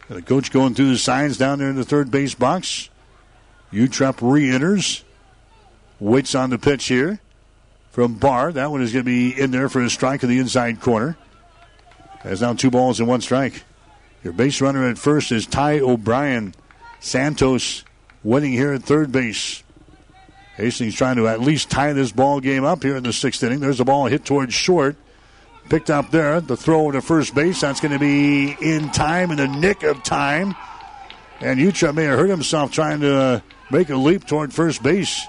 And 0.08 0.18
the 0.18 0.22
coach 0.22 0.50
going 0.50 0.74
through 0.74 0.90
the 0.90 0.98
signs 0.98 1.38
down 1.38 1.58
there 1.58 1.70
in 1.70 1.76
the 1.76 1.84
third 1.84 2.10
base 2.10 2.34
box. 2.34 2.88
Utrep 3.72 4.18
re 4.20 4.50
enters. 4.50 5.04
Waits 6.00 6.34
on 6.34 6.50
the 6.50 6.58
pitch 6.58 6.86
here 6.86 7.20
from 7.90 8.14
Barr. 8.14 8.52
That 8.52 8.70
one 8.70 8.82
is 8.82 8.92
going 8.92 9.04
to 9.04 9.10
be 9.10 9.38
in 9.38 9.50
there 9.50 9.68
for 9.68 9.80
a 9.82 9.88
strike 9.88 10.22
in 10.22 10.28
the 10.28 10.38
inside 10.38 10.80
corner. 10.80 11.16
Has 12.20 12.40
now 12.40 12.54
two 12.54 12.70
balls 12.70 12.98
and 12.98 13.08
one 13.08 13.20
strike. 13.20 13.62
Your 14.24 14.32
base 14.32 14.60
runner 14.60 14.88
at 14.88 14.98
first 14.98 15.32
is 15.32 15.46
Ty 15.46 15.80
O'Brien. 15.80 16.54
Santos 17.00 17.84
winning 18.22 18.52
here 18.52 18.72
at 18.72 18.84
third 18.84 19.10
base. 19.10 19.64
Hastings 20.56 20.94
trying 20.94 21.16
to 21.16 21.26
at 21.26 21.40
least 21.40 21.70
tie 21.70 21.92
this 21.92 22.12
ball 22.12 22.38
game 22.38 22.64
up 22.64 22.82
here 22.82 22.96
in 22.96 23.02
the 23.02 23.12
sixth 23.12 23.42
inning. 23.42 23.58
There's 23.58 23.80
a 23.80 23.84
ball 23.84 24.06
hit 24.06 24.24
towards 24.24 24.54
short. 24.54 24.96
Picked 25.68 25.90
up 25.90 26.10
there. 26.10 26.40
The 26.40 26.56
throw 26.56 26.90
to 26.92 27.02
first 27.02 27.34
base. 27.34 27.60
That's 27.62 27.80
going 27.80 27.92
to 27.92 27.98
be 27.98 28.56
in 28.60 28.90
time, 28.90 29.32
in 29.32 29.38
the 29.38 29.48
nick 29.48 29.82
of 29.82 30.02
time. 30.04 30.54
And 31.40 31.58
Utrep 31.58 31.94
may 31.94 32.04
have 32.04 32.18
hurt 32.18 32.30
himself 32.30 32.70
trying 32.70 33.00
to 33.00 33.42
make 33.70 33.90
a 33.90 33.96
leap 33.96 34.26
toward 34.26 34.52
first 34.52 34.82
base. 34.82 35.26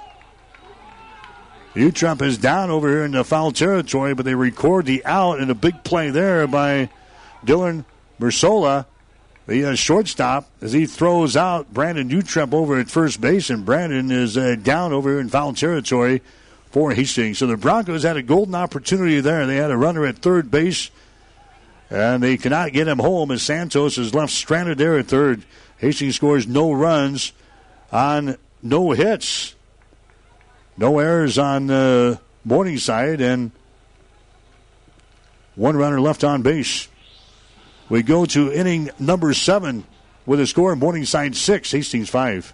Utrep 1.73 2.22
is 2.22 2.38
down 2.38 2.69
over 2.69 2.88
here 2.88 3.03
in 3.03 3.11
the 3.11 3.23
foul 3.23 3.51
territory, 3.51 4.13
but 4.13 4.25
they 4.25 4.35
record 4.35 4.85
the 4.85 5.03
out 5.05 5.39
and 5.39 5.49
a 5.49 5.55
big 5.55 5.83
play 5.83 6.11
there 6.11 6.45
by 6.45 6.89
Dylan 7.43 7.85
Mersola, 8.19 8.85
the 9.48 9.66
uh, 9.66 9.75
shortstop, 9.75 10.50
as 10.61 10.72
he 10.72 10.85
throws 10.85 11.35
out 11.35 11.74
Brandon 11.74 12.09
Utrep 12.09 12.53
over 12.53 12.80
at 12.80 12.90
first 12.90 13.19
base, 13.19 13.50
and 13.50 13.66
Brandon 13.66 14.11
is 14.11 14.38
uh, 14.38 14.56
down 14.61 14.93
over 14.93 15.19
in 15.19 15.30
foul 15.30 15.53
territory 15.53 16.22
for 16.72 16.92
Hastings. 16.92 17.40
So 17.40 17.48
the 17.48 17.58
Broncos 17.58 18.03
had 18.03 18.17
a 18.17 18.24
golden 18.24 18.56
opportunity 18.56 19.19
there. 19.19 19.45
They 19.45 19.58
had 19.58 19.72
a 19.72 19.77
runner 19.77 20.06
at 20.06 20.19
third 20.19 20.50
base, 20.50 20.90
and 21.90 22.24
they 22.24 22.38
cannot 22.38 22.74
get 22.74 22.88
him 22.88 23.00
home 23.00 23.32
as 23.32 23.43
Santos 23.43 23.98
is 23.98 24.14
left 24.14 24.32
stranded 24.32 24.77
there 24.77 24.98
at 24.98 25.08
third. 25.08 25.43
Hastings 25.77 26.16
scores 26.16 26.48
no 26.48 26.72
runs 26.72 27.33
on 27.92 28.38
no 28.61 28.92
hits, 28.92 29.56
no 30.77 31.00
errors 31.00 31.38
on 31.38 31.67
the 31.67 32.19
uh, 32.19 32.24
Morningside, 32.45 33.22
and 33.22 33.51
one 35.56 35.77
runner 35.77 36.00
left 36.01 36.24
on 36.24 36.42
base. 36.42 36.88
We 37.89 38.01
go 38.01 38.25
to 38.25 38.51
inning 38.51 38.89
number 38.99 39.33
seven 39.33 39.83
with 40.25 40.39
a 40.39 40.47
score 40.47 40.75
Morningside 40.75 41.35
six, 41.35 41.71
Hastings 41.71 42.09
five. 42.09 42.53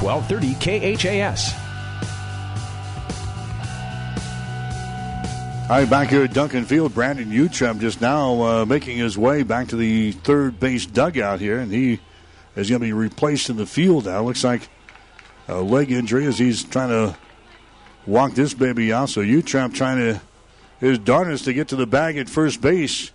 1230 0.00 0.96
KHAS. 0.96 1.54
All 5.68 5.78
right, 5.80 5.90
back 5.90 6.10
here 6.10 6.22
at 6.22 6.32
Duncan 6.32 6.64
Field, 6.64 6.94
Brandon 6.94 7.28
Utrep 7.30 7.80
just 7.80 8.00
now 8.00 8.40
uh, 8.42 8.64
making 8.64 8.98
his 8.98 9.18
way 9.18 9.42
back 9.42 9.68
to 9.68 9.76
the 9.76 10.12
third 10.12 10.60
base 10.60 10.86
dugout 10.86 11.40
here, 11.40 11.58
and 11.58 11.72
he 11.72 11.98
is 12.54 12.70
going 12.70 12.80
to 12.80 12.86
be 12.86 12.92
replaced 12.92 13.50
in 13.50 13.56
the 13.56 13.66
field 13.66 14.06
now. 14.06 14.22
Looks 14.22 14.44
like 14.44 14.68
a 15.48 15.60
leg 15.60 15.90
injury 15.90 16.26
as 16.26 16.38
he's 16.38 16.62
trying 16.62 16.90
to 16.90 17.16
walk 18.06 18.34
this 18.34 18.54
baby 18.54 18.92
out. 18.92 19.08
So 19.08 19.22
Utrep 19.22 19.74
trying 19.74 19.98
to 19.98 20.20
his 20.78 20.98
darnest 20.98 21.44
to 21.46 21.52
get 21.52 21.68
to 21.68 21.76
the 21.76 21.86
bag 21.86 22.16
at 22.16 22.28
first 22.28 22.60
base. 22.60 23.10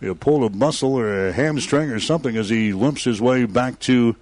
He 0.00 0.12
pulled 0.14 0.52
a 0.52 0.54
muscle 0.54 0.94
or 0.94 1.28
a 1.28 1.32
hamstring 1.32 1.90
or 1.90 2.00
something 2.00 2.36
as 2.36 2.48
he 2.48 2.72
limps 2.72 3.04
his 3.04 3.20
way 3.20 3.46
back 3.46 3.78
to 3.80 4.14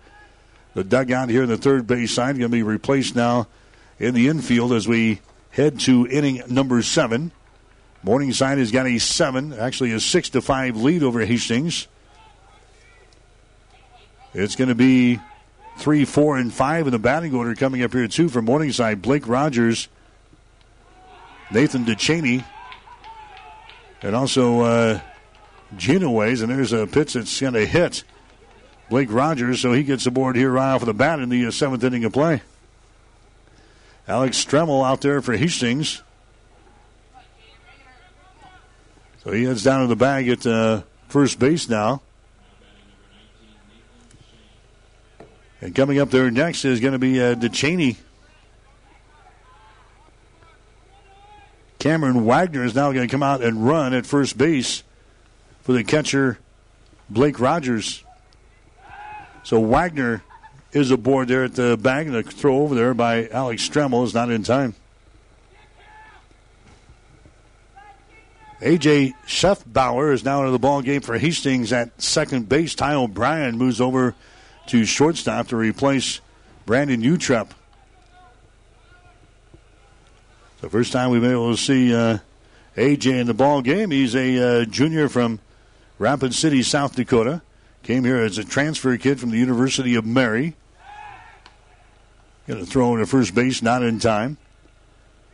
the 0.76 0.84
dugout 0.84 1.30
here 1.30 1.42
in 1.42 1.48
the 1.48 1.56
third 1.56 1.86
base 1.86 2.14
side. 2.14 2.38
Going 2.38 2.50
to 2.50 2.56
be 2.56 2.62
replaced 2.62 3.16
now 3.16 3.48
in 3.98 4.12
the 4.12 4.28
infield 4.28 4.74
as 4.74 4.86
we 4.86 5.20
head 5.50 5.80
to 5.80 6.06
inning 6.06 6.42
number 6.48 6.82
seven. 6.82 7.32
Morningside 8.02 8.58
has 8.58 8.70
got 8.70 8.86
a 8.86 8.98
seven, 8.98 9.54
actually 9.54 9.92
a 9.92 10.00
six 10.00 10.28
to 10.30 10.42
five 10.42 10.76
lead 10.76 11.02
over 11.02 11.24
Hastings. 11.24 11.88
It's 14.34 14.54
going 14.54 14.68
to 14.68 14.74
be 14.74 15.18
three, 15.78 16.04
four, 16.04 16.36
and 16.36 16.52
five 16.52 16.86
in 16.86 16.92
the 16.92 16.98
batting 16.98 17.34
order 17.34 17.54
coming 17.54 17.82
up 17.82 17.94
here 17.94 18.06
too 18.06 18.28
for 18.28 18.42
Morningside. 18.42 19.00
Blake 19.00 19.26
Rogers, 19.26 19.88
Nathan 21.50 21.86
DeChaney, 21.86 22.44
and 24.02 24.14
also 24.14 24.60
uh, 24.60 25.00
Genoways. 25.74 26.42
And 26.42 26.50
there's 26.50 26.74
a 26.74 26.86
pitch 26.86 27.14
that's 27.14 27.40
going 27.40 27.54
to 27.54 27.64
hit 27.64 28.04
Blake 28.88 29.10
Rogers, 29.10 29.60
so 29.60 29.72
he 29.72 29.82
gets 29.82 30.06
aboard 30.06 30.36
here 30.36 30.50
right 30.50 30.74
off 30.74 30.84
the 30.84 30.94
bat 30.94 31.18
in 31.18 31.28
the 31.28 31.46
uh, 31.46 31.50
seventh 31.50 31.82
inning 31.82 32.04
of 32.04 32.12
play. 32.12 32.42
Alex 34.06 34.44
Stremmel 34.44 34.86
out 34.86 35.00
there 35.00 35.20
for 35.20 35.36
Hastings. 35.36 36.02
So 39.24 39.32
he 39.32 39.42
heads 39.42 39.64
down 39.64 39.80
to 39.80 39.88
the 39.88 39.96
bag 39.96 40.28
at 40.28 40.46
uh, 40.46 40.82
first 41.08 41.40
base 41.40 41.68
now. 41.68 42.00
And 45.60 45.74
coming 45.74 45.98
up 45.98 46.10
there 46.10 46.30
next 46.30 46.64
is 46.64 46.78
going 46.78 46.92
to 46.92 46.98
be 47.00 47.20
uh, 47.20 47.34
DeChaney. 47.34 47.96
Cameron 51.80 52.24
Wagner 52.24 52.64
is 52.64 52.74
now 52.74 52.92
going 52.92 53.08
to 53.08 53.10
come 53.10 53.22
out 53.22 53.42
and 53.42 53.66
run 53.66 53.94
at 53.94 54.06
first 54.06 54.38
base 54.38 54.84
for 55.62 55.72
the 55.72 55.82
catcher, 55.82 56.38
Blake 57.10 57.40
Rogers. 57.40 58.04
So 59.46 59.60
Wagner 59.60 60.24
is 60.72 60.90
aboard 60.90 61.28
there 61.28 61.44
at 61.44 61.54
the 61.54 61.76
bag, 61.76 62.10
the 62.10 62.24
throw 62.24 62.62
over 62.62 62.74
there 62.74 62.94
by 62.94 63.28
Alex 63.28 63.68
Stremmel 63.68 64.02
is 64.04 64.12
not 64.12 64.28
in 64.28 64.42
time. 64.42 64.74
A.J. 68.60 69.14
Schaffbauer 69.24 70.12
is 70.12 70.24
now 70.24 70.40
into 70.40 70.50
the 70.50 70.58
ball 70.58 70.82
game 70.82 71.00
for 71.00 71.16
Hastings 71.16 71.72
at 71.72 72.02
second 72.02 72.48
base. 72.48 72.74
Ty 72.74 72.94
O'Brien 72.94 73.56
moves 73.56 73.80
over 73.80 74.16
to 74.66 74.84
shortstop 74.84 75.46
to 75.46 75.56
replace 75.56 76.20
Brandon 76.64 77.00
Utrep. 77.00 77.50
The 80.60 80.68
first 80.68 80.90
time 80.90 81.10
we've 81.10 81.22
been 81.22 81.30
able 81.30 81.52
to 81.52 81.56
see 81.56 81.94
uh, 81.94 82.18
A.J. 82.76 83.16
in 83.16 83.28
the 83.28 83.34
ball 83.34 83.62
game. 83.62 83.92
He's 83.92 84.16
a 84.16 84.62
uh, 84.62 84.64
junior 84.64 85.08
from 85.08 85.38
Rapid 86.00 86.34
City, 86.34 86.64
South 86.64 86.96
Dakota. 86.96 87.42
Came 87.86 88.02
here 88.02 88.16
as 88.16 88.36
a 88.36 88.42
transfer 88.42 88.96
kid 88.96 89.20
from 89.20 89.30
the 89.30 89.38
University 89.38 89.94
of 89.94 90.04
Mary. 90.04 90.54
Going 92.48 92.58
to 92.58 92.66
throw 92.66 92.88
in 92.88 92.94
into 92.94 93.06
first 93.06 93.32
base, 93.32 93.62
not 93.62 93.84
in 93.84 94.00
time. 94.00 94.38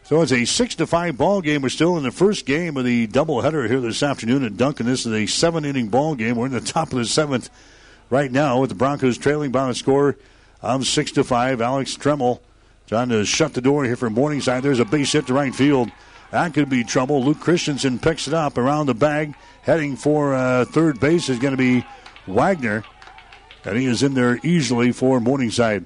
So 0.03 0.21
it's 0.21 0.33
a 0.33 0.45
six 0.45 0.75
to 0.75 0.87
five 0.87 1.17
ball 1.17 1.41
game. 1.41 1.63
We're 1.63 1.71
still 1.71 1.97
in 1.97 2.03
the 2.03 2.11
first 2.11 2.45
game 2.45 2.77
of 2.77 2.85
the 2.85 3.07
doubleheader 3.07 3.71
here 3.71 3.81
this 3.81 4.03
afternoon 4.03 4.45
at 4.45 4.59
Duncan. 4.59 4.85
This 4.85 5.07
is 5.07 5.15
a 5.15 5.25
seven 5.25 5.65
inning 5.65 5.89
ball 5.89 6.15
game. 6.15 6.37
We're 6.37 6.45
in 6.45 6.53
the 6.53 6.61
top 6.61 6.93
of 6.93 6.99
the 6.99 7.07
seventh 7.07 7.49
right 8.11 8.31
now 8.31 8.61
with 8.61 8.69
the 8.69 8.77
Broncos 8.77 9.17
trailing 9.17 9.51
by 9.51 9.71
a 9.71 9.75
score 9.75 10.19
of 10.61 10.87
six 10.87 11.11
to 11.13 11.25
five. 11.25 11.63
Alex 11.63 11.97
Stremmel 11.97 12.41
trying 12.87 13.09
to 13.09 13.25
shut 13.25 13.55
the 13.55 13.63
door 13.63 13.87
here 13.87 13.97
for 13.97 14.11
Morningside. 14.11 14.63
There's 14.63 14.79
a 14.79 14.85
base 14.85 15.13
hit 15.13 15.27
to 15.29 15.33
right 15.33 15.55
field. 15.55 15.91
That 16.33 16.53
could 16.53 16.69
be 16.69 16.85
trouble. 16.85 17.25
Luke 17.25 17.41
Christensen 17.41 17.99
picks 17.99 18.29
it 18.29 18.35
up 18.35 18.59
around 18.59 18.87
the 18.87 18.95
bag, 18.95 19.37
heading 19.63 19.97
for 19.97 20.35
uh, 20.35 20.67
third 20.67 21.01
base 21.01 21.31
is 21.31 21.39
going 21.39 21.53
to 21.53 21.57
be 21.57 21.87
Wagner, 22.27 22.85
and 23.65 23.77
he 23.77 23.87
is 23.87 24.03
in 24.03 24.15
there 24.15 24.39
easily 24.43 24.93
for 24.93 25.21
Morningside. 25.21 25.85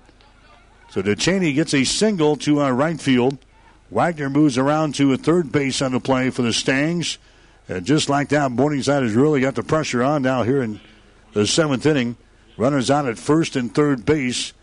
So 0.91 1.03
DeChaney 1.03 1.55
gets 1.55 1.75
a 1.75 1.85
single 1.85 2.37
to 2.37 2.63
uh, 2.63 2.71
right 2.71 3.01
field. 3.01 3.39
Wagner 3.91 4.31
moves 4.31 4.59
around 4.59 4.95
to 4.97 5.13
a 5.13 5.17
third 5.17 5.53
base 5.53 5.83
on 5.83 5.93
the 5.93 6.01
play 6.01 6.31
for 6.31 6.43
the 6.43 6.53
Stangs. 6.53 7.19
And 7.69 7.85
just 7.85 8.09
like 8.09 8.29
that, 8.31 8.51
Morningside 8.51 9.03
has 9.03 9.15
really 9.15 9.41
got 9.41 9.55
the 9.55 9.63
pressure 9.63 10.03
on 10.03 10.23
now 10.23 10.43
here 10.43 10.63
in 10.63 10.81
the 11.33 11.47
seventh 11.47 11.85
inning. 11.85 12.17
Runners 12.57 12.91
out 12.91 13.07
at 13.07 13.19
first 13.19 13.55
and 13.55 13.75
third 13.75 14.07
base, 14.07 14.55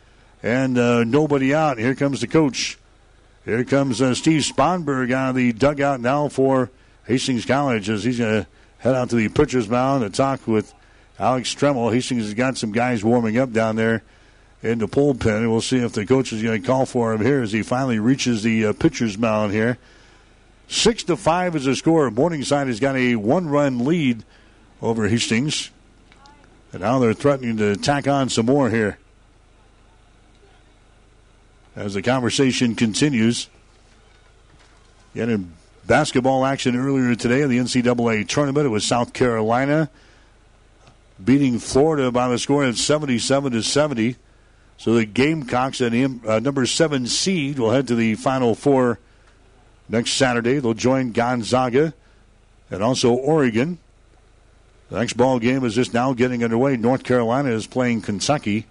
and 0.42 0.78
uh, 0.78 1.04
nobody 1.04 1.54
out. 1.54 1.78
Here 1.78 1.94
comes 1.94 2.22
the 2.22 2.28
coach. 2.28 2.80
Here 3.46 3.64
comes 3.64 4.02
uh, 4.02 4.16
Steve 4.16 4.42
Sponberg 4.42 5.12
out 5.12 5.30
of 5.30 5.36
the 5.36 5.54
dugout 5.54 6.00
now 6.00 6.30
for 6.30 6.72
Hastings 7.06 7.46
College 7.46 7.90
as 7.90 8.04
he's 8.04 8.18
going 8.18 8.44
to 8.44 8.48
head 8.80 8.96
out 8.96 9.10
to 9.12 9.16
the 9.16 9.30
pitcher's 9.30 9.70
mound 9.70 10.04
to 10.04 10.10
talk 10.10 10.48
with 10.48 10.74
Alex 11.20 11.54
Stremmel. 11.54 11.94
Hastings 11.94 12.24
has 12.24 12.34
got 12.34 12.58
some 12.58 12.72
guys 12.72 13.04
warming 13.04 13.38
up 13.38 13.52
down 13.52 13.76
there 13.76 14.04
in 14.62 14.80
the 14.80 14.88
bullpen. 14.88 15.40
And 15.40 15.52
we'll 15.52 15.62
see 15.62 15.78
if 15.78 15.94
the 15.94 16.06
coach 16.06 16.34
is 16.34 16.42
going 16.42 16.62
to 16.62 16.68
call 16.68 16.86
for 16.86 17.14
him 17.14 17.22
here 17.22 17.42
as 17.42 17.52
he 17.52 17.62
finally 17.62 18.00
reaches 18.00 18.44
the 18.44 18.68
uh, 18.68 18.74
pitcher's 18.74 19.18
mound 19.18 19.52
here. 19.54 19.78
Six 20.68 21.04
to 21.04 21.18
five 21.18 21.56
is 21.56 21.66
the 21.66 21.76
score. 21.76 22.10
Morningside 22.10 22.68
has 22.68 22.80
got 22.80 22.96
a 22.96 23.16
one-run 23.16 23.86
lead 23.86 24.24
over 24.82 25.08
Hastings, 25.08 25.70
and 26.72 26.82
now 26.82 27.00
they're 27.00 27.14
threatening 27.14 27.58
to 27.58 27.76
tack 27.76 28.08
on 28.08 28.30
some 28.30 28.46
more 28.46 28.70
here. 28.70 28.98
As 31.76 31.94
the 31.94 32.02
conversation 32.02 32.76
continues, 32.76 33.50
yet 35.14 35.30
in 35.30 35.54
basketball 35.86 36.46
action 36.46 36.76
earlier 36.76 37.14
today 37.16 37.42
in 37.42 37.50
the 37.50 37.58
NCAA 37.58 38.28
tournament, 38.28 38.66
it 38.66 38.70
was 38.70 38.86
South 38.86 39.14
Carolina 39.14 39.90
beating 41.24 41.60
Florida 41.60 42.12
by 42.12 42.28
the 42.28 42.38
score 42.38 42.64
of 42.64 42.78
77 42.78 43.52
to 43.52 43.64
70. 43.64 44.16
So 44.78 44.96
the 44.96 45.06
Gamecocks 45.06 45.82
and 45.82 46.26
uh, 46.26 46.40
number 46.40 46.66
seven 46.66 47.08
seed 47.08 47.60
will 47.60 47.72
head 47.72 47.88
to 47.88 47.96
the 47.96 48.16
Final 48.16 48.56
Four 48.56 49.00
next 49.88 50.12
Saturday. 50.12 50.60
They'll 50.60 50.74
join 50.74 51.12
Gonzaga 51.12 51.94
and 52.70 52.84
also 52.84 53.14
Oregon. 53.14 53.78
The 54.90 55.00
next 55.00 55.14
ball 55.14 55.40
game 55.40 55.64
is 55.64 55.76
just 55.76 55.94
now 55.94 56.14
getting 56.14 56.44
underway. 56.44 56.78
North 56.78 57.04
Carolina 57.04 57.50
is 57.50 57.68
playing 57.68 58.02
Kentucky. 58.02 58.66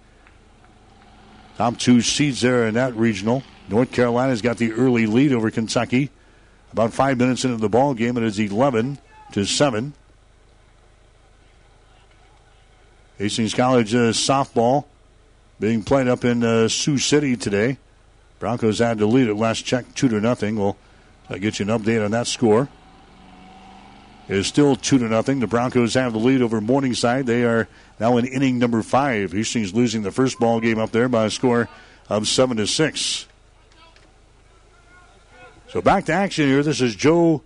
Top 1.57 1.77
two 1.77 2.01
seeds 2.01 2.41
there 2.41 2.67
in 2.67 2.73
that 2.75 2.95
regional. 2.95 3.43
North 3.69 3.91
Carolina's 3.91 4.41
got 4.41 4.57
the 4.57 4.71
early 4.73 5.05
lead 5.05 5.33
over 5.33 5.49
Kentucky. 5.51 6.09
About 6.71 6.93
five 6.93 7.17
minutes 7.17 7.45
into 7.45 7.57
the 7.57 7.69
ball 7.69 7.93
game, 7.93 8.17
it 8.17 8.23
is 8.23 8.39
11 8.39 8.97
to 9.33 9.45
seven. 9.45 9.93
Hastings 13.17 13.53
College 13.53 13.93
uh, 13.93 14.09
softball 14.09 14.85
being 15.59 15.83
played 15.83 16.07
up 16.07 16.25
in 16.25 16.43
uh, 16.43 16.67
Sioux 16.67 16.97
City 16.97 17.37
today. 17.37 17.77
Broncos 18.39 18.79
had 18.79 18.97
to 18.97 19.05
lead 19.05 19.27
at 19.29 19.35
last 19.35 19.65
check, 19.65 19.85
two 19.93 20.09
to 20.09 20.19
nothing. 20.19 20.57
We'll 20.57 20.75
uh, 21.29 21.37
get 21.37 21.59
you 21.59 21.71
an 21.71 21.79
update 21.79 22.03
on 22.03 22.11
that 22.11 22.27
score. 22.27 22.67
is 24.27 24.47
still 24.47 24.75
two 24.75 24.97
to 24.97 25.07
nothing. 25.07 25.39
The 25.39 25.47
Broncos 25.47 25.93
have 25.93 26.13
the 26.13 26.19
lead 26.19 26.41
over 26.41 26.59
Morningside. 26.59 27.27
They 27.27 27.43
are 27.43 27.67
now 27.99 28.17
in 28.17 28.25
inning 28.25 28.57
number 28.57 28.81
five. 28.81 29.31
Hastings 29.31 29.73
losing 29.73 30.01
the 30.01 30.11
first 30.11 30.39
ball 30.39 30.59
game 30.59 30.79
up 30.79 30.91
there 30.91 31.07
by 31.07 31.25
a 31.25 31.29
score 31.29 31.69
of 32.09 32.27
seven 32.27 32.57
to 32.57 32.65
six. 32.65 33.27
So 35.69 35.81
back 35.81 36.05
to 36.05 36.13
action 36.13 36.47
here. 36.47 36.63
This 36.63 36.81
is 36.81 36.95
Joe 36.95 37.43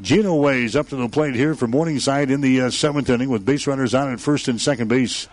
Genoways 0.00 0.76
up 0.76 0.88
to 0.88 0.96
the 0.96 1.08
plate 1.08 1.34
here 1.34 1.54
for 1.54 1.66
Morningside 1.66 2.30
in 2.30 2.40
the 2.40 2.60
uh, 2.60 2.70
seventh 2.70 3.10
inning 3.10 3.30
with 3.30 3.44
base 3.44 3.66
runners 3.66 3.94
on 3.94 4.12
at 4.12 4.20
first 4.20 4.46
and 4.46 4.60
second 4.60 4.88
base. 4.88 5.26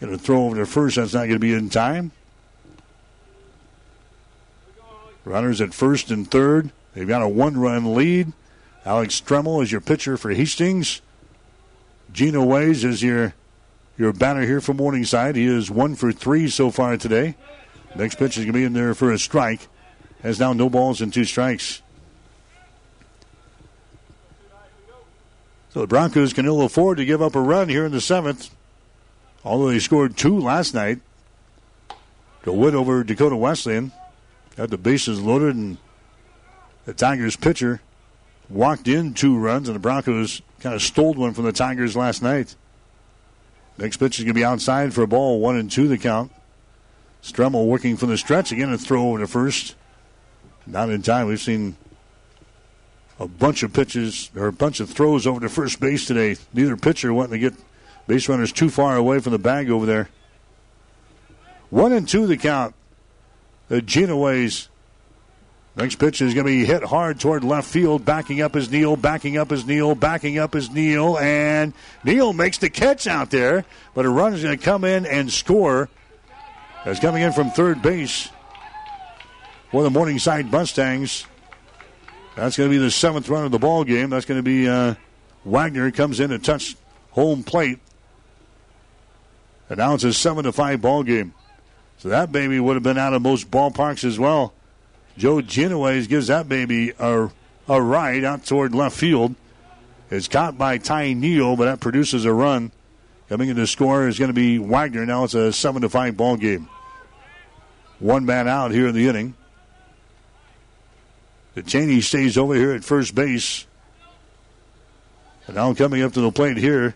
Going 0.00 0.12
to 0.12 0.18
throw 0.18 0.46
over 0.46 0.56
to 0.56 0.66
first. 0.66 0.96
That's 0.96 1.14
not 1.14 1.20
going 1.20 1.32
to 1.32 1.38
be 1.38 1.54
in 1.54 1.68
time. 1.70 2.10
Runners 5.24 5.60
at 5.60 5.72
first 5.72 6.10
and 6.10 6.28
third. 6.28 6.70
They've 6.94 7.06
got 7.06 7.22
a 7.22 7.28
one-run 7.28 7.94
lead. 7.94 8.32
Alex 8.84 9.20
Stremmel 9.20 9.62
is 9.62 9.70
your 9.70 9.80
pitcher 9.80 10.16
for 10.16 10.30
Hastings. 10.30 11.02
Genoways 12.12 12.82
is 12.82 13.02
your 13.02 13.34
your 13.96 14.12
batter 14.12 14.40
here 14.40 14.62
for 14.62 14.72
Morningside. 14.72 15.36
He 15.36 15.44
is 15.44 15.70
one 15.70 15.94
for 15.94 16.10
three 16.10 16.48
so 16.48 16.70
far 16.70 16.96
today. 16.96 17.36
Next 17.94 18.16
pitch 18.16 18.38
is 18.38 18.44
going 18.44 18.54
to 18.54 18.58
be 18.58 18.64
in 18.64 18.72
there 18.72 18.94
for 18.94 19.12
a 19.12 19.18
strike. 19.18 19.68
Has 20.22 20.40
now 20.40 20.54
no 20.54 20.70
balls 20.70 21.02
and 21.02 21.12
two 21.12 21.24
strikes. 21.24 21.82
So 25.72 25.80
the 25.80 25.86
Broncos 25.86 26.32
can 26.32 26.46
ill 26.46 26.62
afford 26.62 26.98
to 26.98 27.04
give 27.04 27.22
up 27.22 27.36
a 27.36 27.40
run 27.40 27.68
here 27.68 27.86
in 27.86 27.92
the 27.92 28.00
seventh. 28.00 28.50
Although 29.44 29.68
they 29.68 29.78
scored 29.78 30.16
two 30.16 30.38
last 30.38 30.74
night. 30.74 31.00
To 32.44 32.52
Wood 32.52 32.74
over 32.74 33.04
Dakota 33.04 33.36
Wesleyan. 33.36 33.92
Got 34.56 34.70
the 34.70 34.78
bases 34.78 35.20
loaded 35.20 35.54
and 35.54 35.78
the 36.84 36.94
Tigers 36.94 37.36
pitcher 37.36 37.80
walked 38.48 38.88
in 38.88 39.14
two 39.14 39.38
runs 39.38 39.68
and 39.68 39.76
the 39.76 39.80
Broncos 39.80 40.42
kind 40.58 40.74
of 40.74 40.82
stole 40.82 41.14
one 41.14 41.34
from 41.34 41.44
the 41.44 41.52
Tigers 41.52 41.96
last 41.96 42.22
night. 42.22 42.56
Next 43.78 43.98
pitch 43.98 44.18
is 44.18 44.24
going 44.24 44.34
to 44.34 44.38
be 44.38 44.44
outside 44.44 44.92
for 44.92 45.02
a 45.02 45.06
ball, 45.06 45.40
one 45.40 45.56
and 45.56 45.70
two 45.70 45.88
the 45.88 45.96
count. 45.96 46.32
Stremmel 47.22 47.66
working 47.66 47.96
from 47.96 48.08
the 48.08 48.18
stretch 48.18 48.50
again, 48.50 48.72
a 48.72 48.78
throw 48.78 49.08
over 49.08 49.20
to 49.20 49.26
first. 49.26 49.74
Not 50.66 50.90
in 50.90 51.02
time. 51.02 51.26
We've 51.26 51.40
seen 51.40 51.76
a 53.20 53.28
bunch 53.28 53.62
of 53.62 53.72
pitches 53.72 54.30
or 54.34 54.46
a 54.46 54.52
bunch 54.52 54.80
of 54.80 54.88
throws 54.88 55.26
over 55.26 55.40
to 55.40 55.48
first 55.48 55.78
base 55.78 56.06
today. 56.06 56.36
Neither 56.54 56.76
pitcher 56.76 57.12
wanting 57.12 57.32
to 57.32 57.38
get 57.38 57.54
base 58.06 58.28
runners 58.28 58.50
too 58.50 58.70
far 58.70 58.96
away 58.96 59.20
from 59.20 59.32
the 59.32 59.38
bag 59.38 59.70
over 59.70 59.84
there. 59.84 60.08
One 61.68 61.92
and 61.92 62.08
two 62.08 62.26
the 62.26 62.38
count. 62.38 62.74
The 63.68 63.82
Genoways. 63.82 64.68
Next 65.76 65.96
pitch 65.96 66.20
is 66.20 66.34
going 66.34 66.46
to 66.46 66.50
be 66.50 66.64
hit 66.64 66.82
hard 66.82 67.20
toward 67.20 67.44
left 67.44 67.68
field. 67.68 68.04
Backing 68.04 68.40
up 68.40 68.56
is 68.56 68.70
Neal. 68.70 68.96
Backing 68.96 69.36
up 69.36 69.52
is 69.52 69.64
Neal. 69.64 69.94
Backing 69.94 70.38
up 70.38 70.56
is 70.56 70.70
Neal. 70.70 71.16
And 71.18 71.74
Neal 72.02 72.32
makes 72.32 72.58
the 72.58 72.70
catch 72.70 73.06
out 73.06 73.30
there. 73.30 73.64
But 73.94 74.06
a 74.06 74.08
run 74.08 74.34
is 74.34 74.42
going 74.42 74.58
to 74.58 74.64
come 74.64 74.82
in 74.82 75.06
and 75.06 75.30
score. 75.30 75.88
As 76.84 76.98
coming 76.98 77.22
in 77.22 77.32
from 77.32 77.50
third 77.50 77.82
base 77.82 78.30
for 79.70 79.82
the 79.82 79.90
Morningside 79.90 80.50
Mustangs. 80.50 81.26
That's 82.40 82.56
going 82.56 82.70
to 82.70 82.74
be 82.74 82.82
the 82.82 82.90
seventh 82.90 83.28
run 83.28 83.44
of 83.44 83.52
the 83.52 83.58
ball 83.58 83.84
game. 83.84 84.08
That's 84.08 84.24
going 84.24 84.38
to 84.38 84.42
be 84.42 84.66
uh, 84.66 84.94
Wagner 85.44 85.90
comes 85.90 86.20
in 86.20 86.30
to 86.30 86.38
touch 86.38 86.74
home 87.10 87.42
plate. 87.42 87.80
And 89.68 89.76
now 89.76 89.92
it's 89.92 90.04
a 90.04 90.12
seven 90.14 90.44
to 90.44 90.52
five 90.52 90.80
ball 90.80 91.02
game. 91.02 91.34
So 91.98 92.08
that 92.08 92.32
baby 92.32 92.58
would 92.58 92.76
have 92.76 92.82
been 92.82 92.96
out 92.96 93.12
of 93.12 93.20
most 93.20 93.50
ballparks 93.50 94.04
as 94.04 94.18
well. 94.18 94.54
Joe 95.18 95.42
Genoways 95.42 96.08
gives 96.08 96.28
that 96.28 96.48
baby 96.48 96.94
a, 96.98 97.28
a 97.68 97.82
ride 97.82 98.24
out 98.24 98.46
toward 98.46 98.74
left 98.74 98.96
field. 98.96 99.34
It's 100.10 100.26
caught 100.26 100.56
by 100.56 100.78
Ty 100.78 101.12
Neal, 101.12 101.56
but 101.56 101.66
that 101.66 101.80
produces 101.80 102.24
a 102.24 102.32
run. 102.32 102.72
Coming 103.28 103.50
in 103.50 103.56
to 103.56 103.66
score 103.66 104.08
is 104.08 104.18
going 104.18 104.30
to 104.30 104.34
be 104.34 104.58
Wagner. 104.58 105.04
Now 105.04 105.24
it's 105.24 105.34
a 105.34 105.52
seven 105.52 105.82
to 105.82 105.90
five 105.90 106.16
ball 106.16 106.38
game. 106.38 106.70
One 107.98 108.24
man 108.24 108.48
out 108.48 108.70
here 108.70 108.88
in 108.88 108.94
the 108.94 109.08
inning. 109.08 109.34
DeChaney 111.56 112.02
stays 112.02 112.38
over 112.38 112.54
here 112.54 112.72
at 112.72 112.84
first 112.84 113.14
base. 113.14 113.66
And 115.46 115.56
now 115.56 115.74
coming 115.74 116.02
up 116.02 116.12
to 116.12 116.20
the 116.20 116.30
plate 116.30 116.56
here 116.56 116.94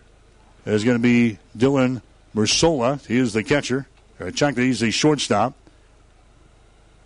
is 0.65 0.83
going 0.83 0.97
to 0.97 1.01
be 1.03 1.39
Dylan 1.57 2.01
Mersola. 2.33 3.05
He 3.05 3.17
is 3.17 3.33
the 3.33 3.43
catcher. 3.43 3.87
Check 4.33 4.55
that 4.55 4.61
he's 4.61 4.81
a 4.81 4.91
shortstop. 4.91 5.53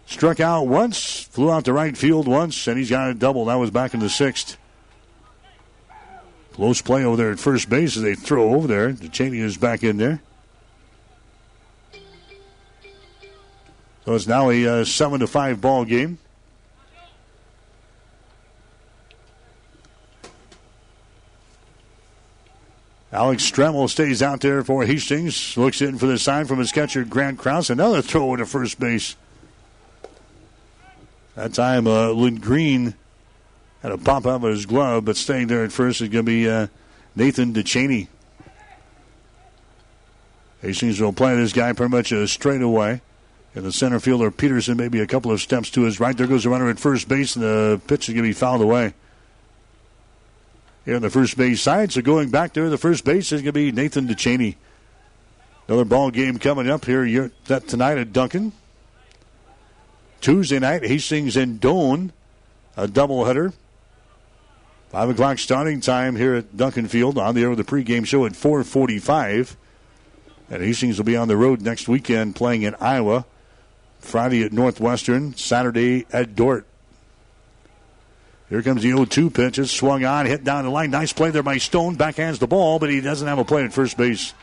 Struck 0.06 0.40
out 0.40 0.64
once, 0.64 1.22
flew 1.22 1.52
out 1.52 1.66
to 1.66 1.74
right 1.74 1.96
field 1.96 2.28
once, 2.28 2.68
and 2.68 2.78
he's 2.78 2.90
got 2.90 3.10
a 3.10 3.14
double. 3.14 3.46
That 3.46 3.56
was 3.56 3.70
back 3.70 3.94
in 3.94 4.00
the 4.00 4.10
sixth. 4.10 4.58
Close 6.54 6.82
play 6.82 7.04
over 7.04 7.16
there 7.16 7.32
at 7.32 7.40
first 7.40 7.70
base 7.70 7.96
as 7.96 8.04
they 8.04 8.16
throw 8.16 8.54
over 8.54 8.68
there. 8.68 8.92
DeChaney 8.92 9.40
is 9.40 9.58
back 9.58 9.84
in 9.84 9.98
there. 9.98 10.22
So 14.06 14.16
it's 14.16 14.28
now 14.28 14.50
a 14.50 14.82
uh, 14.82 14.86
seven 14.86 15.20
to 15.20 15.28
five 15.28 15.62
ball 15.62 15.86
game. 15.86 16.18
Alex 23.12 23.50
Stremmel 23.50 23.90
stays 23.90 24.22
out 24.22 24.42
there 24.42 24.64
for 24.64 24.86
Hastings. 24.86 25.58
Looks 25.58 25.82
in 25.82 25.98
for 25.98 26.06
the 26.06 26.20
sign 26.20 26.46
from 26.46 26.60
his 26.60 26.72
catcher, 26.72 27.04
Grant 27.04 27.40
Krause. 27.40 27.72
Another 27.72 28.02
throw 28.04 28.34
into 28.34 28.46
first 28.46 28.80
base. 28.80 29.16
That 31.34 31.54
time, 31.54 31.88
uh, 31.88 32.10
Lindgreen 32.10 32.94
had 33.82 33.92
a 33.92 33.98
pop 33.98 34.28
out 34.28 34.44
of 34.44 34.52
his 34.52 34.66
glove, 34.66 35.06
but 35.06 35.18
staying 35.18 35.48
there 35.48 35.64
at 35.64 35.72
first 35.72 36.02
is 36.02 36.10
going 36.10 36.26
to 36.26 36.32
be 36.32 36.48
uh, 36.48 36.68
Nathan 37.16 37.54
DeChaney. 37.54 38.08
Hastings 40.62 41.00
will 41.00 41.14
play 41.14 41.36
this 41.36 41.54
guy 41.54 41.72
pretty 41.74 41.92
much 41.92 42.14
straight 42.30 42.62
away 42.62 43.02
And 43.56 43.64
the 43.64 43.72
center 43.72 44.00
fielder, 44.00 44.30
Peterson, 44.30 44.76
maybe 44.76 45.00
a 45.00 45.08
couple 45.08 45.32
of 45.32 45.40
steps 45.42 45.72
to 45.72 45.84
his 45.84 46.00
right. 46.00 46.16
There 46.16 46.28
goes 46.28 46.44
the 46.44 46.50
runner 46.50 46.70
at 46.70 46.78
first 46.78 47.08
base, 47.08 47.36
and 47.36 47.44
the 47.44 47.82
pitch 47.88 48.10
is 48.10 48.14
going 48.14 48.24
to 48.26 48.30
be 48.30 48.34
fouled 48.34 48.62
away 48.62 48.94
here 50.86 50.96
on 50.96 51.02
the 51.02 51.10
first 51.10 51.38
base 51.38 51.62
side. 51.62 51.92
So 51.92 52.02
going 52.02 52.30
back 52.30 52.54
there, 52.54 52.70
the 52.70 52.78
first 52.78 53.06
base 53.06 53.32
is 53.32 53.42
going 53.42 53.46
to 53.46 53.54
be 53.54 53.72
Nathan 53.72 54.08
DeChaney. 54.08 54.56
Another 55.68 55.86
ball 55.86 56.10
game 56.10 56.40
coming 56.40 56.70
up 56.70 56.86
here 56.86 57.32
that 57.46 57.68
tonight 57.68 57.98
at 57.98 58.12
Duncan. 58.12 58.54
Tuesday 60.22 60.60
night, 60.60 60.84
Hastings 60.84 61.38
and 61.38 61.62
Doane, 61.62 62.12
a 62.76 62.88
doubleheader. 62.88 63.54
Five 64.90 65.10
o'clock 65.10 65.38
starting 65.38 65.82
time 65.82 66.16
here 66.16 66.34
at 66.34 66.58
Duncan 66.58 66.88
Field 66.88 67.20
on 67.20 67.36
the 67.36 67.44
air 67.44 67.50
with 67.50 67.60
the 67.60 67.64
pregame 67.64 68.06
show 68.06 68.26
at 68.26 68.34
4:45. 68.34 69.56
And 70.50 70.64
Hastings 70.64 70.98
will 70.98 71.06
be 71.06 71.16
on 71.16 71.28
the 71.28 71.38
road 71.38 71.62
next 71.62 71.88
weekend 71.88 72.36
playing 72.36 72.64
in 72.64 72.74
Iowa. 72.82 73.26
Friday 74.00 74.44
at 74.44 74.52
Northwestern, 74.52 75.36
Saturday 75.36 76.08
at 76.12 76.36
Dordt. 76.36 76.66
Here 78.50 78.64
comes 78.64 78.82
the 78.82 78.90
0-2 78.90 79.32
pitch. 79.32 79.60
It's 79.60 79.72
swung 79.72 80.04
on, 80.04 80.26
hit 80.26 80.44
down 80.44 80.66
the 80.66 80.72
line. 80.72 80.90
Nice 80.90 81.14
play 81.14 81.30
there 81.30 81.44
by 81.44 81.58
Stone. 81.58 81.98
Backhands 81.98 82.40
the 82.40 82.48
ball, 82.48 82.80
but 82.80 82.90
he 82.90 83.00
doesn't 83.00 83.28
have 83.28 83.38
a 83.38 83.46
play 83.46 83.64
at 83.64 83.74
first 83.74 83.96
base. 83.96 84.34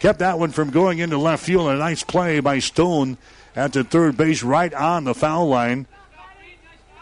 Kept 0.00 0.20
that 0.20 0.38
one 0.38 0.50
from 0.50 0.70
going 0.70 0.98
into 1.00 1.18
left 1.18 1.44
field. 1.44 1.68
A 1.68 1.76
nice 1.76 2.02
play 2.02 2.40
by 2.40 2.60
Stone 2.60 3.18
at 3.54 3.74
the 3.74 3.84
third 3.84 4.16
base, 4.16 4.42
right 4.42 4.72
on 4.72 5.04
the 5.04 5.14
foul 5.14 5.48
line. 5.48 5.86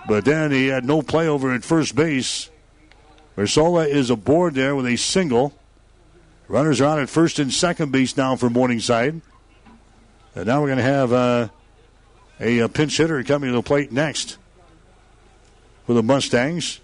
But 0.08 0.24
then 0.24 0.50
he 0.50 0.66
had 0.66 0.84
no 0.84 1.02
play 1.02 1.28
over 1.28 1.54
at 1.54 1.62
first 1.62 1.94
base. 1.94 2.50
Mersola 3.36 3.86
is 3.86 4.10
aboard 4.10 4.54
there 4.54 4.74
with 4.74 4.86
a 4.86 4.96
single. 4.96 5.54
Runners 6.48 6.80
are 6.80 6.86
on 6.86 6.98
at 6.98 7.08
first 7.08 7.38
and 7.38 7.52
second 7.52 7.92
base 7.92 8.16
now 8.16 8.34
for 8.34 8.50
Morningside. 8.50 9.20
And 10.34 10.46
now 10.46 10.60
we're 10.60 10.66
going 10.66 10.78
to 10.78 10.84
have 10.84 11.12
uh, 11.12 11.48
a, 12.40 12.58
a 12.58 12.68
pinch 12.68 12.96
hitter 12.96 13.22
coming 13.22 13.50
to 13.50 13.56
the 13.56 13.62
plate 13.62 13.92
next 13.92 14.36
for 15.90 15.94
the 15.94 16.04
Mustangs. 16.04 16.78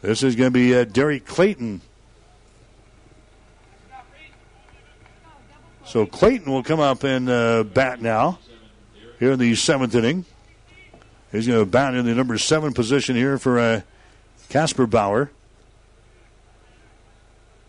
This 0.00 0.22
is 0.22 0.36
going 0.36 0.46
to 0.46 0.52
be 0.56 0.76
uh, 0.76 0.84
Derek 0.84 1.26
Clayton. 1.26 1.80
So 5.84 6.06
Clayton 6.06 6.52
will 6.52 6.62
come 6.62 6.78
up 6.78 7.02
and 7.02 7.28
uh, 7.28 7.64
bat 7.64 8.00
now 8.00 8.38
here 9.18 9.32
in 9.32 9.40
the 9.40 9.56
seventh 9.56 9.96
inning. 9.96 10.24
He's 11.32 11.48
going 11.48 11.58
to 11.58 11.66
bat 11.66 11.94
in 11.94 12.06
the 12.06 12.14
number 12.14 12.38
seven 12.38 12.72
position 12.74 13.16
here 13.16 13.38
for 13.38 13.58
uh, 13.58 13.80
Kasperbauer. 14.50 15.30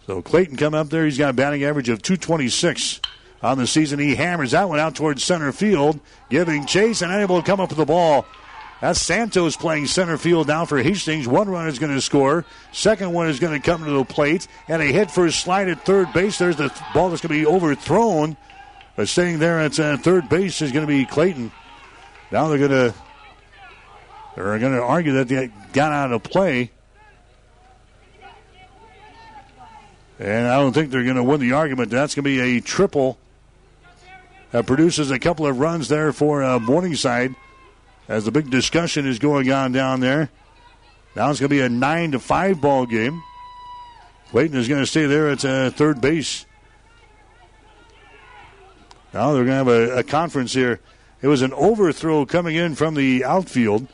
So 0.05 0.21
Clayton 0.21 0.55
come 0.55 0.75
up 0.75 0.89
there. 0.89 1.05
He's 1.05 1.17
got 1.17 1.31
a 1.31 1.33
batting 1.33 1.63
average 1.63 1.89
of 1.89 2.03
226 2.03 3.01
on 3.41 3.57
the 3.57 3.65
season. 3.65 3.97
He 3.97 4.13
hammers 4.13 4.51
that 4.51 4.69
one 4.69 4.77
out 4.77 4.93
towards 4.93 5.23
center 5.23 5.51
field, 5.51 5.99
giving 6.29 6.67
chase 6.67 7.01
and 7.01 7.11
unable 7.11 7.41
to 7.41 7.43
come 7.43 7.59
up 7.59 7.69
with 7.69 7.79
the 7.79 7.85
ball. 7.87 8.27
That's 8.81 8.99
Santos 8.99 9.55
playing 9.55 9.85
center 9.85 10.17
field 10.17 10.47
now 10.47 10.65
for 10.65 10.81
Hastings. 10.81 11.27
One 11.27 11.47
run 11.47 11.67
is 11.67 11.77
going 11.77 11.93
to 11.93 12.01
score. 12.01 12.45
Second 12.71 13.13
one 13.13 13.27
is 13.29 13.39
going 13.39 13.53
to 13.53 13.63
come 13.63 13.85
to 13.85 13.91
the 13.91 14.03
plate. 14.03 14.47
And 14.67 14.81
a 14.81 14.85
hit 14.85 15.11
for 15.11 15.27
a 15.27 15.31
slide 15.31 15.69
at 15.69 15.85
third 15.85 16.11
base. 16.13 16.39
There's 16.39 16.55
the 16.55 16.73
ball 16.91 17.09
that's 17.09 17.21
going 17.21 17.39
to 17.39 17.45
be 17.45 17.45
overthrown. 17.45 18.35
But 18.95 19.07
staying 19.07 19.37
there 19.37 19.59
at 19.59 19.79
uh, 19.79 19.97
third 19.97 20.29
base 20.29 20.63
is 20.63 20.71
going 20.71 20.85
to 20.85 20.91
be 20.91 21.05
Clayton. 21.05 21.51
Now 22.31 22.47
they're 22.47 22.57
going 22.57 22.71
to 22.71 22.93
they're 24.35 24.57
going 24.57 24.73
to 24.73 24.81
argue 24.81 25.13
that 25.13 25.27
they 25.27 25.51
got 25.73 25.91
out 25.91 26.11
of 26.11 26.23
play. 26.23 26.71
And 30.17 30.47
I 30.47 30.57
don't 30.57 30.73
think 30.73 30.89
they're 30.89 31.03
going 31.03 31.15
to 31.17 31.23
win 31.23 31.39
the 31.39 31.53
argument. 31.53 31.91
That's 31.91 32.15
going 32.15 32.23
to 32.23 32.29
be 32.29 32.57
a 32.57 32.61
triple 32.61 33.19
that 34.51 34.65
produces 34.65 35.11
a 35.11 35.19
couple 35.19 35.45
of 35.45 35.59
runs 35.59 35.87
there 35.87 36.11
for 36.13 36.43
uh, 36.43 36.59
Morningside 36.59 37.35
as 38.11 38.25
the 38.25 38.31
big 38.31 38.49
discussion 38.49 39.07
is 39.07 39.19
going 39.19 39.49
on 39.53 39.71
down 39.71 40.01
there. 40.01 40.29
Now 41.15 41.29
it's 41.29 41.39
going 41.39 41.49
to 41.49 41.55
be 41.55 41.61
a 41.61 41.69
9 41.69 42.11
to 42.11 42.19
5 42.19 42.59
ball 42.59 42.85
game. 42.85 43.23
Clayton 44.31 44.57
is 44.57 44.67
going 44.67 44.81
to 44.81 44.85
stay 44.85 45.05
there 45.05 45.29
at 45.29 45.45
uh, 45.45 45.69
third 45.69 46.01
base. 46.01 46.45
Now 49.13 49.31
they're 49.31 49.45
going 49.45 49.47
to 49.47 49.53
have 49.53 49.67
a, 49.67 49.99
a, 49.99 50.03
conference 50.03 50.53
here. 50.53 50.81
It 51.21 51.27
was 51.27 51.41
an 51.41 51.53
overthrow 51.53 52.25
coming 52.25 52.55
in 52.55 52.75
from 52.75 52.95
the 52.95 53.23
outfield. 53.23 53.87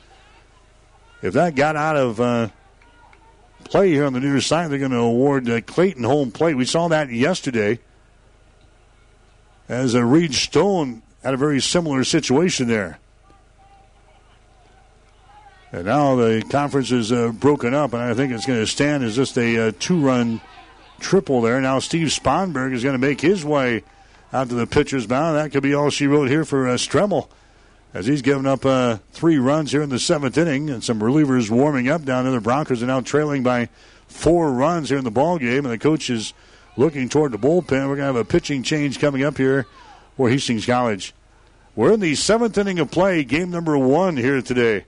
If 1.22 1.34
that 1.36 1.54
got 1.54 1.76
out 1.76 1.96
of 1.96 2.20
uh, 2.20 2.50
play 3.66 3.92
here 3.92 4.06
on 4.06 4.14
the 4.14 4.20
near 4.20 4.42
side, 4.42 4.72
they're 4.72 4.80
going 4.80 4.92
to 4.92 4.98
award 4.98 5.48
uh, 5.48 5.62
Clayton 5.62 6.04
home 6.04 6.32
plate. 6.32 6.56
We 6.56 6.66
saw 6.66 6.88
that 6.88 7.12
yesterday 7.12 7.80
as 9.70 9.94
a 9.94 10.04
Reed 10.04 10.34
Stone 10.34 11.04
had 11.22 11.36
a 11.36 11.38
very 11.38 11.62
similar 11.62 12.04
situation 12.04 12.68
there. 12.68 13.00
And 15.72 15.86
now 15.86 16.16
the 16.16 16.44
conference 16.50 16.92
is 16.92 17.12
uh, 17.12 17.32
broken 17.34 17.74
up, 17.74 17.94
and 17.94 18.02
I 18.02 18.14
think 18.14 18.32
it's 18.32 18.46
going 18.46 18.60
to 18.60 18.68
stand 18.68 19.04
as 19.04 19.16
just 19.16 19.38
a 19.38 19.68
uh, 19.68 19.72
two 19.80 20.00
run 20.00 20.40
triple 21.00 21.42
there. 21.42 21.60
Now 21.60 21.80
Steve 21.80 22.08
Sponberg 22.08 22.74
is 22.74 22.84
going 22.84 22.94
to 22.94 23.00
make 23.00 23.20
his 23.20 23.44
way 23.44 23.84
out 24.32 24.50
to 24.50 24.56
the 24.56 24.66
pitcher's 24.66 25.10
mound. 25.10 25.36
That 25.36 25.52
could 25.52 25.64
be 25.64 25.74
all 25.74 25.90
she 25.90 26.08
wrote 26.08 26.30
here 26.30 26.46
for 26.46 26.68
uh, 26.68 26.76
Stremmel 26.76 27.28
as 27.94 28.06
he's 28.06 28.22
given 28.22 28.46
up 28.46 28.66
uh, 28.66 28.98
three 29.12 29.38
runs 29.38 29.72
here 29.72 29.82
in 29.82 29.90
the 29.90 30.00
seventh 30.00 30.38
inning, 30.38 30.70
and 30.70 30.84
some 30.84 31.00
relievers 31.00 31.50
warming 31.50 31.90
up 31.90 32.04
down 32.04 32.24
there. 32.24 32.34
The 32.34 32.42
Broncos 32.42 32.84
are 32.84 32.88
now 32.88 33.02
trailing 33.02 33.44
by 33.44 33.70
four 34.08 34.52
runs 34.52 34.90
here 34.90 34.98
in 34.98 35.04
the 35.04 35.12
ball 35.12 35.38
game, 35.38 35.66
and 35.66 35.74
the 35.74 35.78
coach 35.78 36.10
is 36.10 36.34
looking 36.78 37.10
toward 37.10 37.32
the 37.32 37.40
bullpen. 37.40 37.88
We're 37.90 37.96
going 37.96 38.00
to 38.00 38.04
have 38.06 38.16
a 38.16 38.26
pitching 38.26 38.64
change 38.64 39.00
coming 39.00 39.24
up 39.24 39.38
here 39.38 39.66
for 40.16 40.30
Hastings 40.30 40.66
College. 40.66 41.14
We're 41.76 41.94
in 41.94 42.00
the 42.00 42.16
seventh 42.16 42.58
inning 42.58 42.80
of 42.80 42.90
play, 42.92 43.24
game 43.24 43.52
number 43.52 43.78
one 43.78 44.18
here 44.18 44.42
today. 44.42 44.86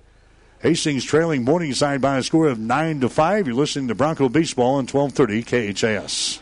Hastings 0.61 1.05
trailing 1.05 1.45
Morningside 1.45 2.01
by 2.01 2.17
a 2.17 2.23
score 2.23 2.49
of 2.49 2.59
nine 2.59 2.99
to 2.99 3.07
five. 3.07 3.47
You're 3.47 3.55
listening 3.55 3.87
to 3.87 3.95
Bronco 3.95 4.27
Baseball 4.27 4.75
on 4.75 4.87
1230 4.87 5.73
KHAS. 5.73 6.41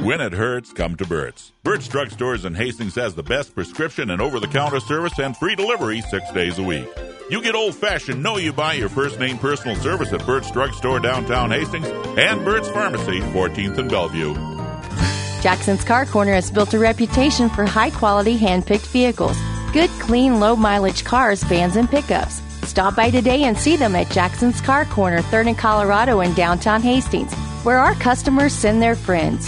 When 0.01 0.19
it 0.19 0.33
hurts, 0.33 0.73
come 0.73 0.97
to 0.97 1.05
Burt's. 1.05 1.51
Burt's 1.61 1.87
Drugstores 1.87 2.43
in 2.43 2.55
Hastings 2.55 2.95
has 2.95 3.13
the 3.13 3.21
best 3.21 3.53
prescription 3.53 4.09
and 4.09 4.19
over 4.19 4.39
the 4.39 4.47
counter 4.47 4.79
service 4.79 5.19
and 5.19 5.37
free 5.37 5.53
delivery 5.53 6.01
six 6.01 6.31
days 6.31 6.57
a 6.57 6.63
week. 6.63 6.87
You 7.29 7.39
get 7.39 7.53
old 7.53 7.75
fashioned, 7.75 8.23
know 8.23 8.37
you 8.37 8.51
buy 8.51 8.73
your 8.73 8.89
first 8.89 9.19
name 9.19 9.37
personal 9.37 9.75
service 9.75 10.11
at 10.11 10.25
Burt's 10.25 10.49
Drugstore 10.49 11.01
downtown 11.01 11.51
Hastings 11.51 11.87
and 12.17 12.43
Burt's 12.43 12.67
Pharmacy, 12.69 13.19
14th 13.19 13.77
and 13.77 13.91
Bellevue. 13.91 14.33
Jackson's 15.43 15.83
Car 15.83 16.07
Corner 16.07 16.33
has 16.33 16.49
built 16.49 16.73
a 16.73 16.79
reputation 16.79 17.47
for 17.47 17.67
high 17.67 17.91
quality 17.91 18.37
hand 18.37 18.65
picked 18.65 18.87
vehicles. 18.87 19.37
Good, 19.71 19.91
clean, 19.99 20.39
low 20.39 20.55
mileage 20.55 21.03
cars, 21.03 21.43
vans, 21.43 21.75
and 21.75 21.87
pickups. 21.87 22.41
Stop 22.67 22.95
by 22.95 23.11
today 23.11 23.43
and 23.43 23.55
see 23.55 23.75
them 23.75 23.95
at 23.95 24.09
Jackson's 24.09 24.61
Car 24.61 24.85
Corner, 24.85 25.21
3rd 25.21 25.49
and 25.49 25.57
Colorado 25.59 26.21
in 26.21 26.33
downtown 26.33 26.81
Hastings, 26.81 27.31
where 27.63 27.77
our 27.77 27.93
customers 27.93 28.51
send 28.51 28.81
their 28.81 28.95
friends. 28.95 29.47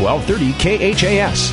1230 0.00 0.94
KHAS. 0.94 1.52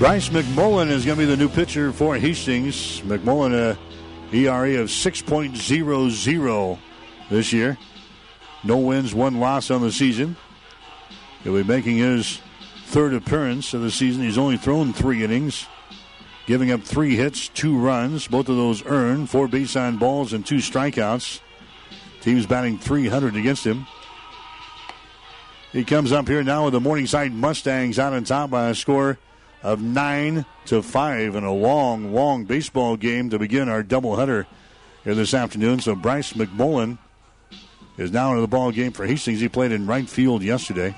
Bryce 0.00 0.28
McMullen 0.30 0.90
is 0.90 1.06
going 1.06 1.16
to 1.16 1.24
be 1.24 1.30
the 1.30 1.36
new 1.36 1.48
pitcher 1.48 1.92
for 1.92 2.16
Hastings. 2.16 3.00
McMullen, 3.02 3.54
uh, 3.54 3.76
a 4.32 4.36
ERA 4.36 4.80
of 4.80 4.88
6.00 4.88 6.78
this 7.30 7.52
year. 7.52 7.78
No 8.64 8.78
wins, 8.78 9.14
one 9.14 9.38
loss 9.38 9.70
on 9.70 9.80
the 9.80 9.92
season. 9.92 10.36
He'll 11.44 11.54
be 11.54 11.62
making 11.62 11.98
his 11.98 12.40
third 12.86 13.14
appearance 13.14 13.72
of 13.74 13.82
the 13.82 13.92
season. 13.92 14.24
He's 14.24 14.38
only 14.38 14.56
thrown 14.56 14.92
three 14.92 15.22
innings, 15.22 15.66
giving 16.46 16.72
up 16.72 16.82
three 16.82 17.14
hits, 17.14 17.48
two 17.48 17.78
runs. 17.78 18.26
Both 18.26 18.48
of 18.48 18.56
those 18.56 18.84
earned, 18.84 19.30
four 19.30 19.46
base 19.46 19.76
on 19.76 19.98
balls, 19.98 20.32
and 20.32 20.44
two 20.44 20.56
strikeouts. 20.56 21.40
Team's 22.26 22.44
batting 22.44 22.76
300 22.76 23.36
against 23.36 23.64
him. 23.64 23.86
He 25.70 25.84
comes 25.84 26.10
up 26.10 26.26
here 26.26 26.42
now 26.42 26.64
with 26.64 26.72
the 26.72 26.80
Morningside 26.80 27.32
Mustangs 27.32 28.00
out 28.00 28.14
on 28.14 28.24
top 28.24 28.50
by 28.50 28.68
a 28.68 28.74
score 28.74 29.16
of 29.62 29.80
nine 29.80 30.44
to 30.64 30.82
five 30.82 31.36
in 31.36 31.44
a 31.44 31.54
long, 31.54 32.12
long 32.12 32.44
baseball 32.44 32.96
game 32.96 33.30
to 33.30 33.38
begin 33.38 33.68
our 33.68 33.84
doubleheader 33.84 34.44
here 35.04 35.14
this 35.14 35.34
afternoon. 35.34 35.78
So 35.78 35.94
Bryce 35.94 36.32
McMullen 36.32 36.98
is 37.96 38.10
now 38.10 38.30
into 38.30 38.40
the 38.40 38.48
ball 38.48 38.72
game 38.72 38.90
for 38.90 39.06
Hastings. 39.06 39.38
He 39.38 39.48
played 39.48 39.70
in 39.70 39.86
right 39.86 40.08
field 40.08 40.42
yesterday. 40.42 40.96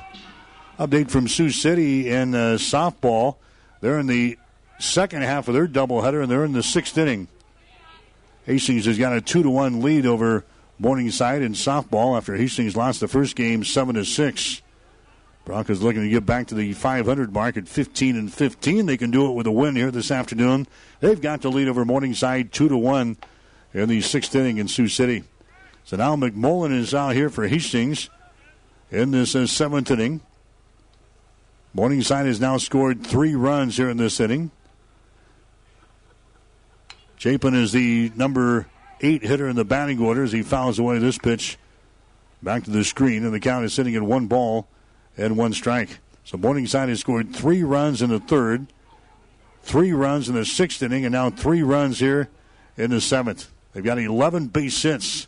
Update 0.78 1.10
from 1.10 1.28
Sioux 1.28 1.50
City 1.50 2.08
in 2.08 2.34
uh, 2.34 2.56
softball. 2.56 3.36
They're 3.82 3.98
in 3.98 4.06
the 4.06 4.38
second 4.78 5.24
half 5.24 5.46
of 5.46 5.52
their 5.52 5.68
doubleheader, 5.68 6.22
and 6.22 6.30
they're 6.30 6.46
in 6.46 6.52
the 6.52 6.62
sixth 6.62 6.96
inning. 6.96 7.28
Hastings 8.46 8.86
has 8.86 8.96
got 8.96 9.12
a 9.12 9.20
two 9.20 9.42
to 9.42 9.50
one 9.50 9.82
lead 9.82 10.06
over 10.06 10.46
Morningside 10.78 11.42
in 11.42 11.52
softball 11.54 12.16
after 12.16 12.36
Hastings 12.36 12.76
lost 12.76 13.00
the 13.00 13.08
first 13.08 13.34
game 13.34 13.64
7 13.64 13.96
to 13.96 14.04
6. 14.04 14.62
Broncos 15.44 15.82
looking 15.82 16.02
to 16.02 16.08
get 16.08 16.26
back 16.26 16.46
to 16.48 16.54
the 16.54 16.72
500 16.74 17.32
mark 17.32 17.56
at 17.56 17.66
15 17.66 18.16
and 18.16 18.32
15. 18.32 18.86
They 18.86 18.96
can 18.96 19.10
do 19.10 19.28
it 19.28 19.32
with 19.32 19.46
a 19.46 19.50
win 19.50 19.76
here 19.76 19.90
this 19.90 20.10
afternoon. 20.10 20.66
They've 21.00 21.20
got 21.20 21.42
to 21.42 21.48
lead 21.48 21.68
over 21.68 21.84
Morningside 21.84 22.52
2 22.52 22.68
to 22.68 22.76
1 22.76 23.16
in 23.74 23.88
the 23.88 24.00
sixth 24.00 24.34
inning 24.34 24.58
in 24.58 24.68
Sioux 24.68 24.88
City. 24.88 25.24
So 25.84 25.96
now 25.96 26.16
McMullen 26.16 26.72
is 26.72 26.94
out 26.94 27.14
here 27.14 27.30
for 27.30 27.48
Hastings 27.48 28.10
in 28.90 29.10
this 29.10 29.34
uh, 29.34 29.46
seventh 29.46 29.90
inning. 29.90 30.20
Morningside 31.74 32.26
has 32.26 32.40
now 32.40 32.58
scored 32.58 33.06
three 33.06 33.34
runs 33.34 33.76
here 33.76 33.88
in 33.88 33.96
this 33.96 34.20
inning. 34.20 34.50
Chapin 37.16 37.54
is 37.54 37.72
the 37.72 38.12
number 38.14 38.66
eight 39.00 39.22
hitter 39.22 39.48
in 39.48 39.56
the 39.56 39.64
batting 39.64 40.00
order 40.00 40.22
as 40.22 40.32
he 40.32 40.42
fouls 40.42 40.78
away 40.78 40.98
this 40.98 41.18
pitch 41.18 41.58
back 42.42 42.64
to 42.64 42.70
the 42.70 42.84
screen, 42.84 43.24
and 43.24 43.32
the 43.32 43.40
count 43.40 43.64
is 43.64 43.74
sitting 43.74 43.94
at 43.96 44.02
one 44.02 44.26
ball 44.26 44.68
and 45.16 45.36
one 45.36 45.52
strike. 45.52 45.98
So 46.24 46.36
Morningside 46.36 46.88
has 46.88 47.00
scored 47.00 47.34
three 47.34 47.62
runs 47.62 48.02
in 48.02 48.10
the 48.10 48.20
third, 48.20 48.66
three 49.62 49.92
runs 49.92 50.28
in 50.28 50.34
the 50.34 50.44
sixth 50.44 50.82
inning, 50.82 51.04
and 51.04 51.12
now 51.12 51.30
three 51.30 51.62
runs 51.62 51.98
here 52.00 52.28
in 52.76 52.90
the 52.90 53.00
seventh. 53.00 53.50
They've 53.72 53.84
got 53.84 53.98
11 53.98 54.48
base 54.48 54.82
hits 54.82 55.26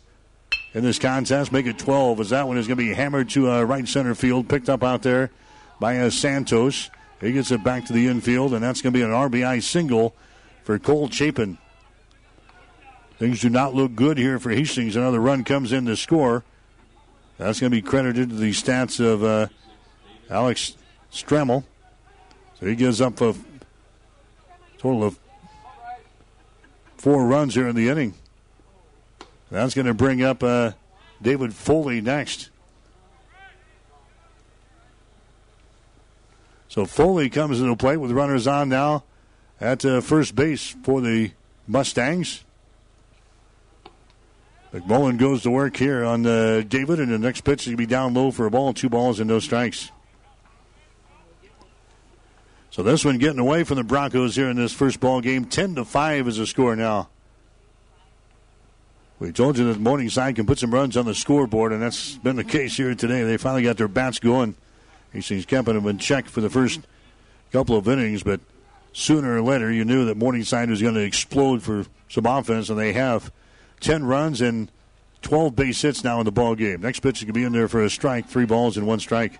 in 0.73 0.83
this 0.83 0.99
contest, 0.99 1.51
make 1.51 1.65
it 1.65 1.77
12 1.77 2.19
as 2.21 2.29
that 2.29 2.47
one 2.47 2.57
is 2.57 2.67
going 2.67 2.77
to 2.77 2.83
be 2.83 2.93
hammered 2.93 3.29
to 3.31 3.51
uh, 3.51 3.63
right 3.63 3.87
center 3.87 4.15
field, 4.15 4.47
picked 4.47 4.69
up 4.69 4.83
out 4.83 5.01
there 5.01 5.31
by 5.79 5.97
uh, 5.99 6.09
Santos. 6.09 6.89
He 7.19 7.33
gets 7.33 7.51
it 7.51 7.63
back 7.63 7.85
to 7.85 7.93
the 7.93 8.07
infield, 8.07 8.53
and 8.53 8.63
that's 8.63 8.81
going 8.81 8.93
to 8.93 8.97
be 8.97 9.03
an 9.03 9.11
RBI 9.11 9.61
single 9.61 10.15
for 10.63 10.79
Cole 10.79 11.09
Chapin. 11.09 11.57
Things 13.21 13.39
do 13.39 13.51
not 13.51 13.75
look 13.75 13.93
good 13.93 14.17
here 14.17 14.39
for 14.39 14.49
Hastings. 14.49 14.95
Another 14.95 15.19
run 15.19 15.43
comes 15.43 15.71
in 15.71 15.85
to 15.85 15.95
score. 15.95 16.43
That's 17.37 17.59
going 17.59 17.69
to 17.69 17.77
be 17.77 17.83
credited 17.83 18.29
to 18.29 18.35
the 18.35 18.49
stats 18.49 18.99
of 18.99 19.23
uh, 19.23 19.45
Alex 20.27 20.75
Stremmel. 21.13 21.63
So 22.59 22.65
he 22.65 22.73
gives 22.73 22.99
up 22.99 23.21
a 23.21 23.35
total 24.79 25.03
of 25.03 25.19
four 26.97 27.27
runs 27.27 27.53
here 27.53 27.67
in 27.67 27.75
the 27.75 27.89
inning. 27.89 28.15
That's 29.51 29.75
going 29.75 29.85
to 29.85 29.93
bring 29.93 30.23
up 30.23 30.41
uh, 30.41 30.71
David 31.21 31.53
Foley 31.53 32.01
next. 32.01 32.49
So 36.69 36.87
Foley 36.87 37.29
comes 37.29 37.61
into 37.61 37.75
play 37.75 37.97
with 37.97 38.09
runners 38.09 38.47
on 38.47 38.67
now 38.67 39.03
at 39.59 39.85
uh, 39.85 40.01
first 40.01 40.33
base 40.33 40.75
for 40.81 41.01
the 41.01 41.33
Mustangs. 41.67 42.45
McMullen 44.73 45.17
goes 45.17 45.43
to 45.43 45.51
work 45.51 45.75
here 45.75 46.05
on 46.05 46.23
David, 46.23 46.99
and 46.99 47.11
the 47.11 47.19
next 47.19 47.41
pitch 47.41 47.63
is 47.63 47.67
going 47.67 47.73
to 47.73 47.77
be 47.77 47.85
down 47.85 48.13
low 48.13 48.31
for 48.31 48.45
a 48.45 48.51
ball, 48.51 48.73
two 48.73 48.87
balls 48.87 49.19
and 49.19 49.27
no 49.27 49.39
strikes. 49.39 49.91
So 52.69 52.83
this 52.83 53.03
one 53.03 53.17
getting 53.17 53.39
away 53.39 53.65
from 53.65 53.75
the 53.75 53.83
Broncos 53.83 54.37
here 54.37 54.49
in 54.49 54.55
this 54.55 54.71
first 54.71 55.01
ball 55.01 55.19
game. 55.19 55.43
Ten 55.43 55.75
to 55.75 55.83
five 55.83 56.25
is 56.29 56.37
the 56.37 56.47
score 56.47 56.77
now. 56.77 57.09
We 59.19 59.33
told 59.33 59.57
you 59.57 59.65
that 59.65 59.79
Morningside 59.79 60.37
can 60.37 60.45
put 60.45 60.57
some 60.57 60.73
runs 60.73 60.95
on 60.95 61.05
the 61.05 61.13
scoreboard, 61.13 61.73
and 61.73 61.81
that's 61.81 62.15
been 62.15 62.37
the 62.37 62.43
case 62.45 62.77
here 62.77 62.95
today. 62.95 63.23
They 63.23 63.35
finally 63.35 63.63
got 63.63 63.75
their 63.75 63.89
bats 63.89 64.19
going. 64.19 64.55
Hastings 65.11 65.45
keeping 65.45 65.73
them 65.75 65.83
been 65.83 65.97
checked 65.97 66.29
for 66.29 66.39
the 66.39 66.49
first 66.49 66.79
couple 67.51 67.75
of 67.75 67.89
innings, 67.89 68.23
but 68.23 68.39
sooner 68.93 69.35
or 69.35 69.41
later 69.41 69.69
you 69.69 69.83
knew 69.83 70.05
that 70.05 70.15
Morningside 70.15 70.69
was 70.69 70.81
going 70.81 70.95
to 70.95 71.03
explode 71.03 71.61
for 71.61 71.85
some 72.07 72.25
offense, 72.25 72.69
and 72.69 72.79
they 72.79 72.93
have. 72.93 73.33
10 73.81 74.05
runs 74.05 74.41
and 74.41 74.71
12 75.21 75.55
base 75.55 75.81
hits 75.81 76.03
now 76.03 76.19
in 76.19 76.25
the 76.25 76.31
ball 76.31 76.55
game. 76.55 76.81
Next 76.81 77.01
pitch 77.01 77.17
is 77.17 77.23
going 77.23 77.33
to 77.33 77.39
be 77.39 77.43
in 77.43 77.53
there 77.53 77.67
for 77.67 77.83
a 77.83 77.89
strike, 77.89 78.27
three 78.27 78.45
balls 78.45 78.77
and 78.77 78.87
one 78.87 78.99
strike. 78.99 79.39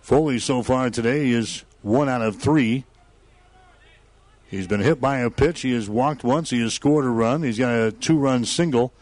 Foley 0.00 0.38
so 0.38 0.62
far 0.62 0.90
today 0.90 1.30
is 1.30 1.64
one 1.82 2.08
out 2.08 2.22
of 2.22 2.36
three. 2.36 2.84
He's 4.48 4.66
been 4.66 4.80
hit 4.80 5.00
by 5.00 5.18
a 5.18 5.30
pitch. 5.30 5.60
He 5.60 5.72
has 5.74 5.90
walked 5.90 6.24
once. 6.24 6.50
He 6.50 6.60
has 6.62 6.72
scored 6.72 7.04
a 7.04 7.10
run. 7.10 7.42
He's 7.42 7.58
got 7.58 7.72
a 7.72 7.92
two 7.92 8.18
run 8.18 8.44
single 8.44 8.92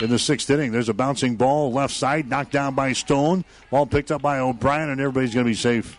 in 0.00 0.08
the 0.08 0.18
sixth 0.18 0.48
inning. 0.48 0.72
There's 0.72 0.88
a 0.88 0.94
bouncing 0.94 1.36
ball 1.36 1.70
left 1.70 1.92
side, 1.92 2.28
knocked 2.28 2.52
down 2.52 2.74
by 2.74 2.94
Stone. 2.94 3.44
Ball 3.70 3.86
picked 3.86 4.10
up 4.10 4.22
by 4.22 4.38
O'Brien, 4.38 4.88
and 4.88 5.00
everybody's 5.00 5.34
going 5.34 5.44
to 5.44 5.50
be 5.50 5.54
safe. 5.54 5.98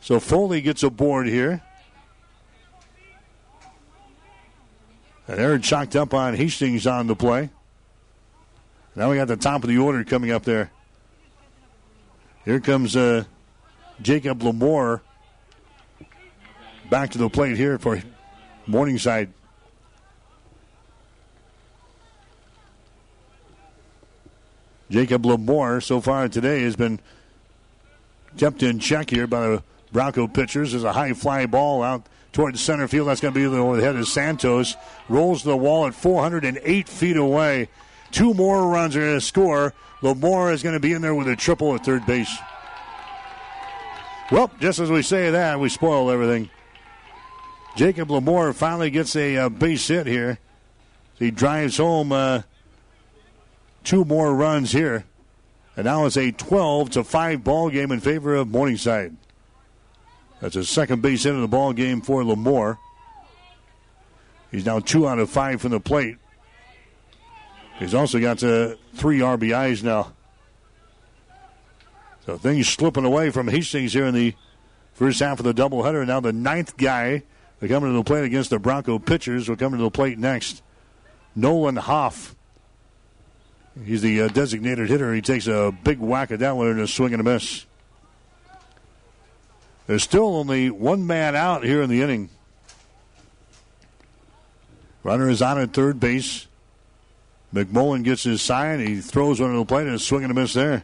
So 0.00 0.20
Foley 0.20 0.60
gets 0.60 0.84
a 0.84 0.90
board 0.90 1.26
here. 1.26 1.62
And 5.28 5.38
they're 5.38 5.58
chalked 5.58 5.96
up 5.96 6.14
on 6.14 6.34
Hastings 6.34 6.86
on 6.86 7.06
the 7.06 7.16
play. 7.16 7.50
Now 8.94 9.10
we 9.10 9.16
got 9.16 9.28
the 9.28 9.36
top 9.36 9.62
of 9.62 9.68
the 9.68 9.78
order 9.78 10.04
coming 10.04 10.30
up 10.30 10.44
there. 10.44 10.70
Here 12.44 12.60
comes 12.60 12.96
uh, 12.96 13.24
Jacob 14.00 14.40
Lamore 14.40 15.00
back 16.88 17.10
to 17.10 17.18
the 17.18 17.28
plate 17.28 17.56
here 17.56 17.78
for 17.78 18.00
Morningside. 18.66 19.32
Jacob 24.88 25.24
Lamore 25.24 25.82
so 25.82 26.00
far 26.00 26.28
today 26.28 26.62
has 26.62 26.76
been 26.76 27.00
kept 28.38 28.62
in 28.62 28.78
check 28.78 29.10
here 29.10 29.26
by 29.26 29.48
the 29.48 29.62
Bronco 29.90 30.28
pitchers. 30.28 30.70
There's 30.70 30.84
a 30.84 30.92
high 30.92 31.12
fly 31.12 31.46
ball 31.46 31.82
out 31.82 32.06
towards 32.36 32.60
center 32.60 32.86
field. 32.86 33.08
That's 33.08 33.22
going 33.22 33.32
to 33.32 33.40
be 33.40 33.46
the 33.46 33.82
head 33.82 33.96
of 33.96 34.06
Santos. 34.06 34.76
Rolls 35.08 35.42
the 35.42 35.56
wall 35.56 35.86
at 35.86 35.94
408 35.94 36.86
feet 36.86 37.16
away. 37.16 37.70
Two 38.10 38.34
more 38.34 38.68
runs 38.68 38.94
are 38.94 39.00
going 39.00 39.14
to 39.14 39.22
score. 39.22 39.72
Lamore 40.02 40.52
is 40.52 40.62
going 40.62 40.74
to 40.74 40.80
be 40.80 40.92
in 40.92 41.00
there 41.00 41.14
with 41.14 41.28
a 41.28 41.34
triple 41.34 41.74
at 41.74 41.82
third 41.82 42.04
base. 42.04 42.30
Well, 44.30 44.50
just 44.60 44.80
as 44.80 44.90
we 44.90 45.00
say 45.00 45.30
that, 45.30 45.58
we 45.58 45.70
spoil 45.70 46.10
everything. 46.10 46.50
Jacob 47.74 48.08
Lamore 48.08 48.54
finally 48.54 48.90
gets 48.90 49.16
a 49.16 49.36
uh, 49.38 49.48
base 49.48 49.88
hit 49.88 50.06
here. 50.06 50.38
He 51.18 51.30
drives 51.30 51.78
home 51.78 52.12
uh, 52.12 52.42
two 53.82 54.04
more 54.04 54.34
runs 54.34 54.72
here. 54.72 55.06
And 55.74 55.86
now 55.86 56.04
it's 56.04 56.18
a 56.18 56.32
12 56.32 56.90
to 56.90 57.04
5 57.04 57.42
ball 57.42 57.70
game 57.70 57.90
in 57.90 58.00
favor 58.00 58.34
of 58.34 58.48
Morningside. 58.48 59.16
That's 60.46 60.54
a 60.54 60.64
second 60.64 61.02
base 61.02 61.24
hit 61.24 61.34
in 61.34 61.40
the 61.40 61.48
ball 61.48 61.72
game 61.72 62.00
for 62.00 62.22
Lamore. 62.22 62.78
He's 64.52 64.64
now 64.64 64.78
two 64.78 65.08
out 65.08 65.18
of 65.18 65.28
five 65.28 65.60
from 65.60 65.72
the 65.72 65.80
plate. 65.80 66.18
He's 67.80 67.94
also 67.94 68.20
got 68.20 68.44
uh, 68.44 68.76
three 68.94 69.18
RBIs 69.18 69.82
now. 69.82 70.12
So 72.26 72.38
things 72.38 72.68
slipping 72.68 73.04
away 73.04 73.30
from 73.30 73.48
Hastings 73.48 73.92
here 73.92 74.04
in 74.04 74.14
the 74.14 74.36
first 74.92 75.18
half 75.18 75.40
of 75.40 75.44
the 75.44 75.52
doubleheader. 75.52 76.06
Now 76.06 76.20
the 76.20 76.32
ninth 76.32 76.76
guy 76.76 77.24
to 77.58 77.66
come 77.66 77.82
to 77.82 77.90
the 77.90 78.04
plate 78.04 78.22
against 78.22 78.50
the 78.50 78.60
Bronco 78.60 79.00
pitchers 79.00 79.48
will 79.48 79.56
come 79.56 79.72
to 79.72 79.78
the 79.78 79.90
plate 79.90 80.16
next. 80.16 80.62
Nolan 81.34 81.74
Hoff. 81.74 82.36
He's 83.84 84.00
the 84.00 84.22
uh, 84.22 84.28
designated 84.28 84.90
hitter. 84.90 85.12
He 85.12 85.22
takes 85.22 85.48
a 85.48 85.76
big 85.82 85.98
whack 85.98 86.30
at 86.30 86.38
that 86.38 86.56
one 86.56 86.68
and 86.68 86.78
a 86.78 86.86
swing 86.86 87.14
and 87.14 87.20
a 87.20 87.24
miss. 87.24 87.65
There's 89.86 90.02
still 90.02 90.36
only 90.36 90.70
one 90.70 91.06
man 91.06 91.36
out 91.36 91.64
here 91.64 91.82
in 91.82 91.90
the 91.90 92.02
inning. 92.02 92.28
Runner 95.04 95.28
is 95.28 95.40
on 95.40 95.60
at 95.60 95.72
third 95.72 96.00
base. 96.00 96.48
McMullen 97.54 98.02
gets 98.02 98.24
his 98.24 98.42
sign. 98.42 98.80
He 98.80 99.00
throws 99.00 99.40
one 99.40 99.52
to 99.52 99.58
the 99.58 99.64
plate 99.64 99.86
and 99.86 99.94
a 99.94 99.98
swing 100.00 100.24
and 100.24 100.32
a 100.32 100.34
miss 100.34 100.54
there. 100.54 100.82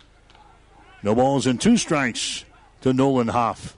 No 1.02 1.14
balls 1.14 1.46
and 1.46 1.60
two 1.60 1.76
strikes 1.76 2.44
to 2.82 2.92
Nolan 2.92 3.28
Hoff. 3.28 3.76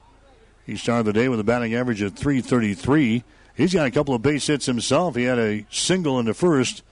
He 0.67 0.77
started 0.77 1.05
the 1.05 1.13
day 1.15 1.29
with 1.29 1.41
a 1.41 1.45
batting 1.45 1.75
average 1.75 2.03
of 2.03 2.15
333. 2.15 3.25
He's 3.55 3.73
got 3.73 3.87
a 3.87 3.91
couple 3.91 4.15
of 4.15 4.21
base 4.21 4.47
hits 4.47 4.67
himself. 4.67 5.17
He 5.17 5.25
had 5.25 5.39
a 5.39 5.65
single 5.71 6.19
in 6.19 6.27
the 6.27 6.35
first, 6.35 6.83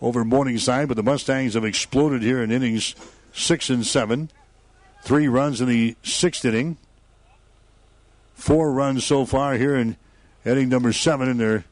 over 0.02 0.26
Morningside, 0.26 0.88
but 0.88 0.98
the 0.98 1.04
Mustangs 1.04 1.54
have 1.54 1.64
exploded 1.64 2.22
here 2.22 2.42
in 2.42 2.52
innings 2.52 2.96
six 3.34 3.70
and 3.70 3.86
seven. 3.86 4.30
Three 5.02 5.28
runs 5.28 5.62
in 5.62 5.68
the 5.68 5.96
sixth 6.04 6.46
inning. 6.46 6.78
Four 8.36 8.72
runs 8.72 9.04
so 9.04 9.26
far 9.26 9.56
here 9.56 9.76
in 9.76 9.98
inning 10.46 10.70
number 10.70 10.94
seven, 10.94 11.30
and 11.30 11.40
they're 11.40 11.66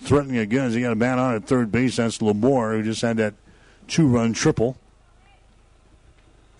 threatening 0.00 0.36
again 0.38 0.66
as 0.66 0.74
they 0.74 0.80
got 0.80 0.92
a 0.92 0.96
man 0.96 1.18
on 1.18 1.34
at 1.34 1.44
third 1.44 1.72
base. 1.72 1.96
That's 1.96 2.18
Lamore, 2.18 2.76
who 2.76 2.82
just 2.82 3.02
had 3.02 3.16
that 3.18 3.34
two 3.88 4.06
run 4.06 4.32
triple. 4.32 4.76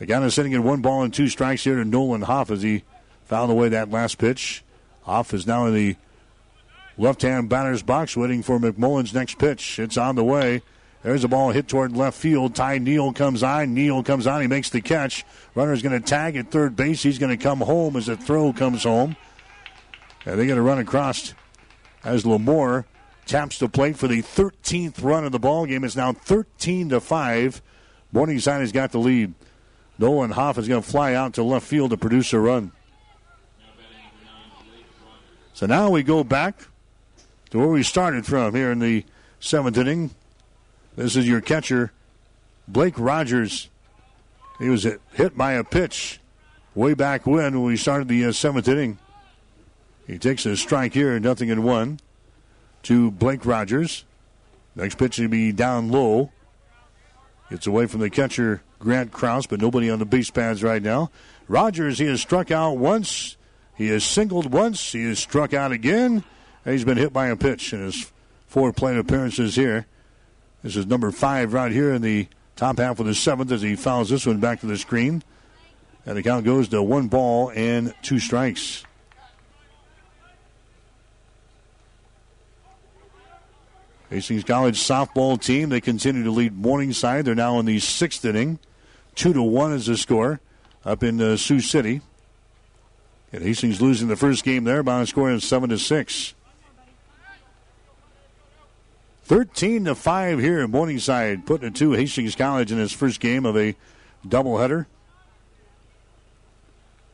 Again, 0.01 0.23
is 0.25 0.35
sitting 0.35 0.53
in 0.53 0.65
one 0.65 0.81
ball 0.81 1.03
and 1.03 1.15
two 1.15 1.29
strikes 1.29 1.63
here 1.63 1.77
to 1.77 1.85
Nolan 1.85 2.23
Hoff 2.23 2.51
as 2.51 2.63
he 2.63 2.83
fouled 3.25 3.51
away 3.51 3.69
that 3.69 3.91
last 3.91 4.19
pitch. 4.19 4.65
Hoff 5.03 5.33
is 5.33 5.47
now 5.47 5.67
in 5.67 5.75
the 5.75 5.97
left 6.99 7.23
hand 7.23 7.49
batter's 7.49 7.83
box 7.83 8.17
waiting 8.17 8.43
for 8.43 8.59
McMullen's 8.59 9.15
next 9.15 9.39
pitch. 9.39 9.79
It's 9.79 9.97
on 9.97 10.17
the 10.17 10.25
way. 10.25 10.63
There's 11.03 11.25
a 11.25 11.29
ball 11.29 11.51
hit 11.51 11.67
toward 11.67 11.97
left 11.97 12.17
field. 12.17 12.55
Ty 12.55 12.79
Neal 12.79 13.13
comes 13.13 13.43
on. 13.43 13.75
Neal 13.75 14.03
comes 14.03 14.27
on. 14.27 14.41
He 14.41 14.47
makes 14.47 14.71
the 14.71 14.81
catch. 14.81 15.25
Runner's 15.55 15.83
going 15.83 16.01
to 16.01 16.07
tag 16.07 16.37
at 16.37 16.51
third 16.51 16.77
base. 16.77 17.03
He's 17.03 17.19
going 17.19 17.37
to 17.37 17.43
come 17.43 17.61
home 17.61 17.97
as 17.97 18.07
the 18.07 18.17
throw 18.17 18.53
comes 18.53 18.85
home. 18.85 19.17
And 20.25 20.39
they're 20.39 20.47
going 20.47 20.57
to 20.57 20.63
run 20.63 20.79
across 20.79 21.35
as 22.05 22.23
Lamore 22.23 22.85
taps 23.27 23.59
the 23.59 23.69
plate 23.69 23.97
for 23.97 24.07
the 24.07 24.23
13th 24.23 25.03
run 25.03 25.25
of 25.25 25.33
the 25.33 25.41
ball 25.41 25.67
game. 25.67 25.83
It's 25.83 25.97
now 25.97 26.13
13 26.13 26.91
to 26.91 27.01
5. 27.01 27.63
Morningside 28.13 28.61
has 28.61 28.71
got 28.71 28.93
the 28.93 28.99
lead. 28.99 29.35
Nolan 29.99 30.31
Hoff 30.31 30.59
is 30.59 30.69
going 30.69 30.83
to 30.83 30.89
fly 30.89 31.15
out 31.15 31.35
to 31.35 31.43
left 31.43 31.67
field 31.67 31.91
to 31.91 31.97
produce 31.97 32.33
a 32.33 32.39
run. 32.39 32.73
So 35.55 35.67
now 35.67 35.91
we 35.91 36.03
go 36.03 36.25
back 36.25 36.69
to 37.51 37.59
where 37.59 37.69
we 37.69 37.83
started 37.83 38.25
from 38.25 38.55
here 38.55 38.71
in 38.71 38.79
the 38.79 39.05
seventh 39.41 39.77
inning. 39.77 40.11
This 40.95 41.17
is 41.17 41.27
your 41.27 41.41
catcher, 41.41 41.91
Blake 42.69 42.99
Rogers. 42.99 43.71
He 44.59 44.69
was 44.69 44.87
hit 45.15 45.37
by 45.37 45.53
a 45.53 45.65
pitch 45.65 46.21
way 46.75 46.93
back 46.93 47.27
when, 47.27 47.63
we 47.63 47.77
started 47.77 48.09
the 48.09 48.27
uh, 48.27 48.33
seventh 48.33 48.69
inning. 48.69 48.99
He 50.07 50.19
takes 50.19 50.45
a 50.45 50.57
strike 50.57 50.93
here, 50.93 51.19
nothing 51.19 51.49
in 51.49 51.63
one, 51.63 51.99
to 52.85 53.11
Blake 53.11 53.47
Rogers. 53.47 54.05
Next 54.75 54.99
pitch 54.99 55.19
will 55.19 55.29
be 55.29 55.51
down 55.51 55.91
low. 55.91 56.31
Gets 57.49 57.67
away 57.67 57.87
from 57.87 58.01
the 58.01 58.11
catcher, 58.11 58.63
Grant 58.79 59.13
Krause, 59.13 59.47
but 59.47 59.61
nobody 59.61 59.91
on 59.91 59.99
the 59.99 60.05
base 60.05 60.31
pads 60.31 60.63
right 60.63 60.83
now. 60.83 61.11
Rogers, 61.49 61.99
he 61.99 62.07
has 62.07 62.21
struck 62.21 62.51
out 62.51 62.77
once. 62.77 63.37
He 63.77 63.89
has 63.89 64.05
singled 64.05 64.53
once. 64.53 64.93
He 64.93 65.05
has 65.05 65.19
struck 65.19 65.55
out 65.55 65.73
again. 65.73 66.25
And 66.65 66.73
he's 66.73 66.85
been 66.85 66.99
hit 66.99 67.13
by 67.13 67.29
a 67.29 67.37
pitch 67.37 67.73
in 67.73 67.83
his 67.83 68.13
four 68.47 68.73
plate 68.73 68.99
appearances 68.99 69.55
here. 69.55 69.87
This 70.63 70.77
is 70.77 70.87
number 70.87 71.11
five 71.11 71.53
right 71.53 71.73
here 71.73 71.93
in 71.93 72.03
the 72.03 72.29
top 72.55 72.79
half 72.79 73.01
of 73.01 73.07
the 73.07 73.15
seventh 73.15 73.51
as 73.51 73.63
he 73.63 73.75
fouls 73.75 74.11
this 74.11 74.27
one 74.27 74.39
back 74.39 74.61
to 74.61 74.67
the 74.67 74.79
screen. 74.79 75.23
And 76.07 76.17
the 76.17 76.23
count 76.23 76.45
goes 76.45 76.69
to 76.69 76.83
one 76.83 77.09
ball 77.09 77.51
and 77.55 77.95
two 78.03 78.19
strikes. 78.19 78.85
Hastings 84.11 84.45
College 84.45 84.79
softball 84.79 85.41
team, 85.41 85.71
they 85.71 85.81
continue 85.81 86.23
to 86.25 86.31
lead 86.31 86.55
Morningside. 86.55 87.25
They're 87.25 87.35
now 87.35 87.59
in 87.59 87.67
the 87.67 87.79
sixth 87.79 88.25
inning. 88.25 88.59
Two 89.15 89.33
to 89.33 89.43
one 89.43 89.73
is 89.73 89.87
the 89.87 89.97
score 89.97 90.41
up 90.85 91.03
in 91.03 91.21
uh, 91.21 91.37
Sioux 91.37 91.61
City. 91.61 92.03
And 93.33 93.43
Hastings 93.43 93.81
losing 93.81 94.09
the 94.09 94.17
first 94.17 94.45
game 94.45 94.65
there 94.65 94.83
by 94.83 95.01
a 95.01 95.07
score 95.07 95.31
of 95.31 95.43
seven 95.43 95.71
to 95.71 95.79
six. 95.79 96.35
13 99.25 99.85
to 99.85 99.95
5 99.95 100.39
here 100.39 100.61
in 100.61 100.71
Morningside, 100.71 101.47
putting 101.47 101.69
it 101.69 101.75
to 101.77 101.93
Hastings 101.93 102.35
College 102.35 102.73
in 102.73 102.81
its 102.81 102.93
first 102.93 103.21
game 103.21 103.47
of 103.47 103.57
a 103.57 103.77
doubleheader. 104.27 104.87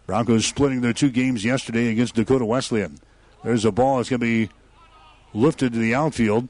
Broncos 0.06 0.46
splitting 0.46 0.80
their 0.80 0.94
two 0.94 1.10
games 1.10 1.44
yesterday 1.44 1.88
against 1.88 2.14
Dakota 2.14 2.46
Wesleyan. 2.46 2.98
There's 3.44 3.64
a 3.64 3.72
ball 3.72 3.98
that's 3.98 4.08
going 4.08 4.20
to 4.20 4.26
be 4.26 4.50
lifted 5.34 5.74
to 5.74 5.78
the 5.78 5.94
outfield. 5.94 6.48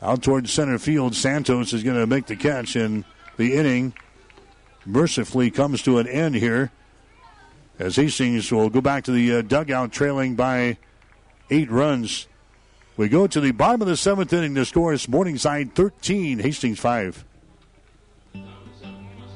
Out 0.00 0.22
towards 0.22 0.52
center 0.52 0.78
field, 0.78 1.14
Santos 1.14 1.72
is 1.72 1.82
going 1.82 1.96
to 1.96 2.06
make 2.06 2.26
the 2.26 2.36
catch, 2.36 2.76
and 2.76 3.04
the 3.36 3.54
inning 3.54 3.92
mercifully 4.86 5.50
comes 5.50 5.82
to 5.82 5.98
an 5.98 6.06
end 6.06 6.36
here 6.36 6.70
as 7.80 7.96
Hastings 7.96 8.52
will 8.52 8.70
go 8.70 8.80
back 8.80 9.04
to 9.04 9.10
the 9.10 9.36
uh, 9.36 9.42
dugout 9.42 9.90
trailing 9.90 10.36
by 10.36 10.76
eight 11.48 11.70
runs. 11.70 12.28
We 13.00 13.08
go 13.08 13.26
to 13.26 13.40
the 13.40 13.52
bottom 13.52 13.80
of 13.80 13.88
the 13.88 13.96
seventh 13.96 14.30
inning. 14.30 14.52
The 14.52 14.66
score 14.66 14.92
is 14.92 15.08
Morningside 15.08 15.74
13, 15.74 16.40
Hastings 16.40 16.78
5. 16.78 17.24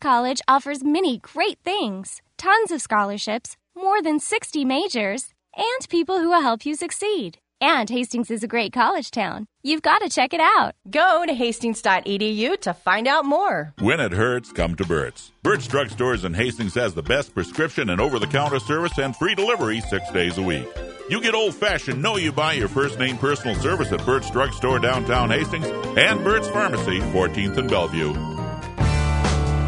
Hastings 0.00 0.12
College 0.12 0.40
offers 0.48 0.84
many 0.84 1.18
great 1.18 1.58
things 1.64 2.22
tons 2.36 2.70
of 2.70 2.80
scholarships, 2.80 3.56
more 3.76 4.02
than 4.02 4.18
60 4.18 4.64
majors, 4.64 5.34
and 5.54 5.88
people 5.88 6.20
who 6.20 6.30
will 6.30 6.40
help 6.40 6.64
you 6.64 6.74
succeed. 6.74 7.38
And 7.60 7.90
Hastings 7.90 8.30
is 8.30 8.42
a 8.42 8.48
great 8.48 8.72
college 8.72 9.10
town. 9.10 9.46
You've 9.62 9.82
got 9.82 9.98
to 9.98 10.08
check 10.08 10.32
it 10.32 10.40
out. 10.40 10.72
Go 10.90 11.24
to 11.26 11.34
hastings.edu 11.34 12.60
to 12.60 12.72
find 12.72 13.06
out 13.06 13.26
more. 13.26 13.74
When 13.78 14.00
it 14.00 14.12
hurts, 14.12 14.52
come 14.52 14.74
to 14.76 14.86
Burt's. 14.86 15.32
Burt's 15.42 15.68
Drug 15.68 15.90
Stores 15.90 16.24
in 16.24 16.32
Hastings 16.32 16.74
has 16.76 16.94
the 16.94 17.02
best 17.02 17.34
prescription 17.34 17.90
and 17.90 18.00
over 18.00 18.18
the 18.18 18.26
counter 18.26 18.60
service 18.60 18.98
and 18.98 19.14
free 19.14 19.34
delivery 19.34 19.80
six 19.82 20.10
days 20.12 20.38
a 20.38 20.42
week. 20.42 20.66
You 21.10 21.20
get 21.20 21.34
old 21.34 21.54
fashioned, 21.54 22.00
know 22.00 22.16
you 22.16 22.32
buy 22.32 22.54
your 22.54 22.68
first 22.68 22.98
name 22.98 23.18
personal 23.18 23.54
service 23.56 23.92
at 23.92 24.06
Burt's 24.06 24.30
Drug 24.30 24.52
Store 24.54 24.78
downtown 24.78 25.28
Hastings 25.28 25.68
and 25.98 26.24
Burt's 26.24 26.48
Pharmacy, 26.48 27.00
14th 27.12 27.58
and 27.58 27.68
Bellevue. 27.68 28.39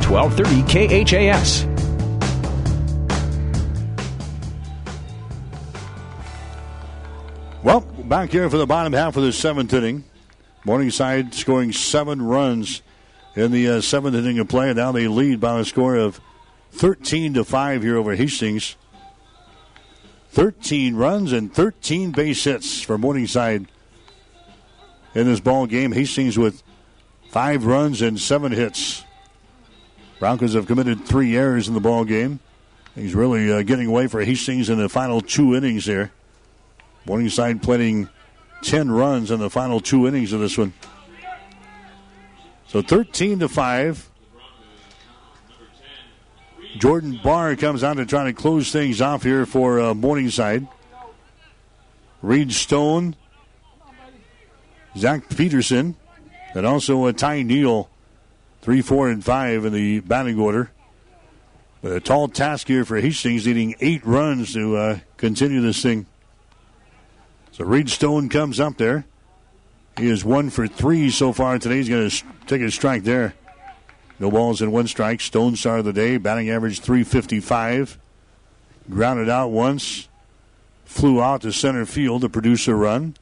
1230 0.04 1.04
KHAS. 1.04 1.66
Well, 7.62 7.80
back 7.80 8.30
here 8.30 8.50
for 8.50 8.58
the 8.58 8.66
bottom 8.66 8.92
half 8.92 9.16
of 9.16 9.22
the 9.22 9.32
seventh 9.32 9.72
inning. 9.72 10.04
Morningside 10.64 11.32
scoring 11.34 11.72
seven 11.72 12.20
runs 12.20 12.82
in 13.36 13.52
the 13.52 13.68
uh, 13.68 13.80
seventh 13.80 14.16
inning 14.16 14.38
of 14.38 14.48
play. 14.48 14.72
Now 14.74 14.92
they 14.92 15.08
lead 15.08 15.40
by 15.40 15.60
a 15.60 15.64
score 15.64 15.96
of 15.96 16.20
13 16.72 17.34
to 17.34 17.44
5 17.44 17.82
here 17.82 17.96
over 17.96 18.14
Hastings. 18.14 18.76
13 20.30 20.96
runs 20.96 21.32
and 21.32 21.52
13 21.52 22.12
base 22.12 22.44
hits 22.44 22.80
for 22.80 22.96
Morningside 22.96 23.66
in 25.14 25.26
this 25.26 25.40
ball 25.40 25.66
game. 25.66 25.92
Hastings 25.92 26.38
with 26.38 26.62
five 27.30 27.64
runs 27.64 28.02
and 28.02 28.18
seven 28.18 28.52
hits. 28.52 29.04
Broncos 30.22 30.54
have 30.54 30.68
committed 30.68 31.04
three 31.04 31.36
errors 31.36 31.66
in 31.66 31.74
the 31.74 31.80
ball 31.80 32.04
game. 32.04 32.38
He's 32.94 33.12
really 33.12 33.52
uh, 33.52 33.62
getting 33.62 33.88
away 33.88 34.06
for 34.06 34.22
Hastings 34.22 34.70
in 34.70 34.78
the 34.78 34.88
final 34.88 35.20
two 35.20 35.56
innings 35.56 35.84
here. 35.84 36.12
Morningside 37.06 37.60
playing 37.60 38.08
10 38.62 38.92
runs 38.92 39.32
in 39.32 39.40
the 39.40 39.50
final 39.50 39.80
two 39.80 40.06
innings 40.06 40.32
of 40.32 40.38
this 40.38 40.56
one. 40.56 40.74
So 42.68 42.82
13 42.82 43.40
to 43.40 43.48
5. 43.48 44.10
Jordan 46.78 47.18
Barr 47.20 47.56
comes 47.56 47.82
out 47.82 47.96
to 47.96 48.06
try 48.06 48.22
to 48.22 48.32
close 48.32 48.70
things 48.70 49.00
off 49.00 49.24
here 49.24 49.44
for 49.44 49.80
uh, 49.80 49.92
Morningside. 49.92 50.68
Reed 52.22 52.52
Stone, 52.52 53.16
Zach 54.96 55.28
Peterson, 55.30 55.96
and 56.54 56.64
also 56.64 57.06
uh, 57.06 57.12
Ty 57.12 57.42
Neal, 57.42 57.90
3, 58.62 58.80
4, 58.80 59.10
and 59.10 59.24
5 59.24 59.64
in 59.66 59.72
the 59.72 60.00
batting 60.00 60.38
order. 60.38 60.70
But 61.82 61.92
a 61.92 62.00
tall 62.00 62.28
task 62.28 62.68
here 62.68 62.84
for 62.84 63.00
Hastings, 63.00 63.46
needing 63.46 63.74
eight 63.80 64.06
runs 64.06 64.54
to 64.54 64.76
uh, 64.76 64.98
continue 65.16 65.60
this 65.60 65.82
thing. 65.82 66.06
So 67.50 67.64
Reed 67.64 67.90
Stone 67.90 68.28
comes 68.28 68.60
up 68.60 68.78
there. 68.78 69.04
He 69.98 70.08
is 70.08 70.24
one 70.24 70.48
for 70.48 70.66
three 70.66 71.10
so 71.10 71.32
far 71.32 71.58
today. 71.58 71.76
He's 71.76 71.88
going 71.88 72.08
to 72.08 72.24
take 72.46 72.62
a 72.62 72.70
strike 72.70 73.02
there. 73.02 73.34
No 74.18 74.30
balls 74.30 74.62
and 74.62 74.72
one 74.72 74.86
strike. 74.86 75.20
Stone 75.20 75.56
star 75.56 75.78
of 75.78 75.84
the 75.84 75.92
day. 75.92 76.16
Batting 76.16 76.48
average 76.48 76.80
355. 76.80 77.98
Grounded 78.88 79.28
out 79.28 79.48
once. 79.48 80.08
Flew 80.84 81.20
out 81.20 81.42
to 81.42 81.52
center 81.52 81.84
field 81.84 82.22
to 82.22 82.28
produce 82.28 82.68
a 82.68 82.74
run. 82.74 83.16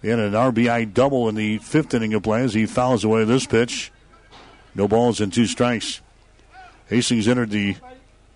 He 0.00 0.08
had 0.08 0.20
an 0.20 0.32
RBI 0.32 0.94
double 0.94 1.28
in 1.28 1.34
the 1.34 1.58
fifth 1.58 1.92
inning 1.92 2.14
of 2.14 2.22
play 2.22 2.42
as 2.42 2.54
he 2.54 2.66
fouls 2.66 3.04
away 3.04 3.24
this 3.24 3.46
pitch. 3.46 3.90
No 4.74 4.88
balls 4.88 5.20
and 5.20 5.32
two 5.32 5.46
strikes. 5.46 6.00
Hastings 6.88 7.28
entered 7.28 7.50
the 7.50 7.76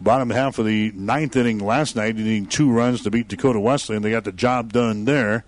bottom 0.01 0.31
half 0.31 0.59
of 0.59 0.67
the 0.67 0.93
ninth 0.95 1.37
inning 1.37 1.59
last 1.59 1.97
night, 1.97 2.17
needing 2.17 2.47
two 2.47 2.71
runs 2.71 3.03
to 3.03 3.11
beat 3.11 3.29
Dakota 3.29 3.61
Wesleyan. 3.61 4.03
They 4.03 4.11
got 4.11 4.25
the 4.25 4.33
job 4.33 4.73
done 4.73 5.05
there. 5.05 5.45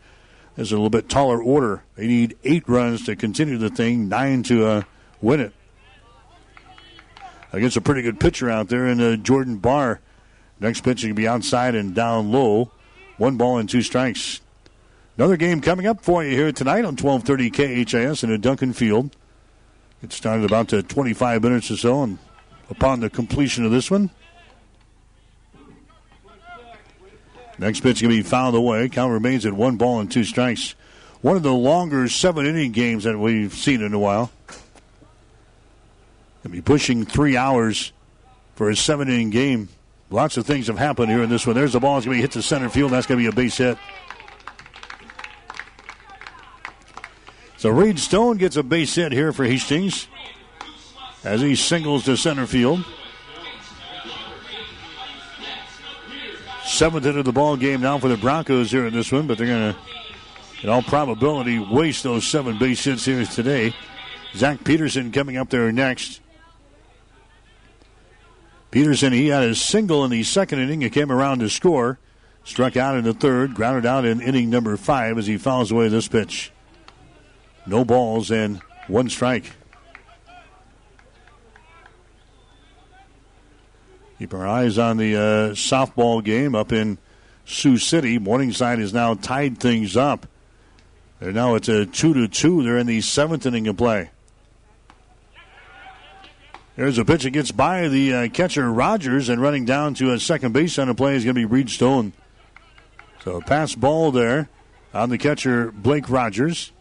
It's 0.56 0.72
a 0.72 0.74
little 0.74 0.90
bit 0.90 1.08
taller 1.08 1.42
order. 1.42 1.82
They 1.94 2.06
need 2.06 2.36
eight 2.44 2.68
runs 2.68 3.04
to 3.06 3.16
continue 3.16 3.56
the 3.56 3.70
thing, 3.70 4.08
nine 4.08 4.42
to 4.44 4.66
uh, 4.66 4.82
win 5.20 5.40
it. 5.40 5.52
Against 7.52 7.76
a 7.76 7.80
pretty 7.80 8.02
good 8.02 8.20
pitcher 8.20 8.50
out 8.50 8.68
there 8.68 8.86
in 8.86 9.00
uh, 9.00 9.16
Jordan 9.16 9.56
Barr. 9.56 10.00
Next 10.60 10.82
pitch 10.82 11.04
will 11.04 11.14
be 11.14 11.26
outside 11.26 11.74
and 11.74 11.94
down 11.94 12.30
low. 12.30 12.70
One 13.16 13.36
ball 13.36 13.58
and 13.58 13.68
two 13.68 13.82
strikes. 13.82 14.40
Another 15.16 15.36
game 15.36 15.60
coming 15.60 15.86
up 15.86 16.02
for 16.02 16.24
you 16.24 16.30
here 16.30 16.52
tonight 16.52 16.84
on 16.84 16.96
1230 16.96 17.84
KHAS 17.84 18.22
in 18.22 18.30
a 18.30 18.38
Duncan 18.38 18.72
Field. 18.72 19.16
It 20.02 20.12
started 20.12 20.44
about 20.44 20.68
to 20.68 20.82
25 20.82 21.42
minutes 21.42 21.70
or 21.70 21.76
so, 21.76 22.02
and 22.02 22.18
upon 22.70 23.00
the 23.00 23.10
completion 23.10 23.64
of 23.64 23.70
this 23.70 23.90
one, 23.90 24.10
next 27.58 27.80
pitch 27.80 28.00
going 28.00 28.16
to 28.16 28.22
be 28.22 28.22
fouled 28.22 28.54
away. 28.54 28.88
Count 28.88 29.12
remains 29.12 29.44
at 29.44 29.52
one 29.52 29.76
ball 29.76 30.00
and 30.00 30.10
two 30.10 30.24
strikes. 30.24 30.74
One 31.20 31.36
of 31.36 31.42
the 31.42 31.52
longer 31.52 32.08
seven 32.08 32.46
inning 32.46 32.72
games 32.72 33.04
that 33.04 33.18
we've 33.18 33.52
seen 33.52 33.82
in 33.82 33.92
a 33.92 33.98
while. 33.98 34.30
Going 34.48 34.58
to 36.44 36.48
be 36.48 36.62
pushing 36.62 37.04
three 37.04 37.36
hours 37.36 37.92
for 38.54 38.70
a 38.70 38.76
seven 38.76 39.08
inning 39.08 39.28
game. 39.28 39.68
Lots 40.08 40.38
of 40.38 40.46
things 40.46 40.68
have 40.68 40.78
happened 40.78 41.10
here 41.10 41.22
in 41.22 41.28
this 41.28 41.46
one. 41.46 41.54
There's 41.54 41.74
the 41.74 41.80
ball. 41.80 41.98
It's 41.98 42.06
going 42.06 42.16
to 42.16 42.18
be 42.18 42.22
hit 42.22 42.32
to 42.32 42.42
center 42.42 42.70
field. 42.70 42.92
That's 42.92 43.06
going 43.06 43.18
to 43.18 43.22
be 43.22 43.28
a 43.28 43.36
base 43.36 43.58
hit. 43.58 43.76
So 47.60 47.68
Reed 47.68 47.98
Stone 47.98 48.38
gets 48.38 48.56
a 48.56 48.62
base 48.62 48.94
hit 48.94 49.12
here 49.12 49.34
for 49.34 49.44
Hastings 49.44 50.08
as 51.22 51.42
he 51.42 51.54
singles 51.54 52.06
to 52.06 52.16
center 52.16 52.46
field. 52.46 52.82
Seventh 56.64 57.04
hit 57.04 57.18
of 57.18 57.26
the 57.26 57.32
ball 57.32 57.58
game 57.58 57.82
now 57.82 57.98
for 57.98 58.08
the 58.08 58.16
Broncos 58.16 58.70
here 58.70 58.86
in 58.86 58.94
this 58.94 59.12
one, 59.12 59.26
but 59.26 59.36
they're 59.36 59.46
going 59.46 59.74
to, 59.74 59.78
in 60.62 60.70
all 60.70 60.80
probability, 60.80 61.58
waste 61.58 62.02
those 62.02 62.26
seven 62.26 62.58
base 62.58 62.82
hits 62.82 63.04
here 63.04 63.26
today. 63.26 63.74
Zach 64.34 64.64
Peterson 64.64 65.12
coming 65.12 65.36
up 65.36 65.50
there 65.50 65.70
next. 65.70 66.22
Peterson, 68.70 69.12
he 69.12 69.26
had 69.28 69.42
a 69.42 69.54
single 69.54 70.02
in 70.06 70.10
the 70.10 70.22
second 70.22 70.60
inning. 70.60 70.80
He 70.80 70.88
came 70.88 71.12
around 71.12 71.40
to 71.40 71.50
score. 71.50 71.98
Struck 72.42 72.78
out 72.78 72.96
in 72.96 73.04
the 73.04 73.12
third, 73.12 73.52
grounded 73.52 73.84
out 73.84 74.06
in 74.06 74.22
inning 74.22 74.48
number 74.48 74.78
five 74.78 75.18
as 75.18 75.26
he 75.26 75.36
fouls 75.36 75.70
away 75.70 75.88
this 75.88 76.08
pitch. 76.08 76.52
No 77.66 77.84
balls 77.84 78.30
and 78.30 78.60
one 78.88 79.08
strike. 79.08 79.52
Keep 84.18 84.34
our 84.34 84.46
eyes 84.46 84.76
on 84.76 84.98
the 84.98 85.16
uh, 85.16 85.20
softball 85.54 86.22
game 86.22 86.54
up 86.54 86.72
in 86.72 86.98
Sioux 87.46 87.78
City. 87.78 88.18
Morningside 88.18 88.78
has 88.78 88.92
now 88.92 89.14
tied 89.14 89.58
things 89.58 89.96
up. 89.96 90.26
They're 91.20 91.32
now 91.32 91.54
it's 91.54 91.68
a 91.68 91.86
two 91.86 92.14
to 92.14 92.28
two. 92.28 92.62
They're 92.62 92.78
in 92.78 92.86
the 92.86 93.00
seventh 93.00 93.46
inning 93.46 93.66
of 93.68 93.76
play. 93.76 94.10
There's 96.76 96.98
a 96.98 97.04
pitch 97.04 97.24
that 97.24 97.30
gets 97.30 97.50
by 97.50 97.88
the 97.88 98.14
uh, 98.14 98.28
catcher 98.28 98.72
Rogers 98.72 99.28
and 99.28 99.40
running 99.40 99.66
down 99.66 99.94
to 99.94 100.12
a 100.12 100.20
second 100.20 100.52
base 100.52 100.78
on 100.78 100.88
the 100.88 100.94
play 100.94 101.14
is 101.14 101.24
going 101.24 101.34
to 101.34 101.40
be 101.40 101.44
Reed 101.44 101.68
Stone. 101.68 102.12
So 103.22 103.36
a 103.36 103.42
pass 103.42 103.74
ball 103.74 104.12
there 104.12 104.48
on 104.94 105.10
the 105.10 105.18
catcher 105.18 105.72
Blake 105.72 106.08
Rogers. 106.08 106.72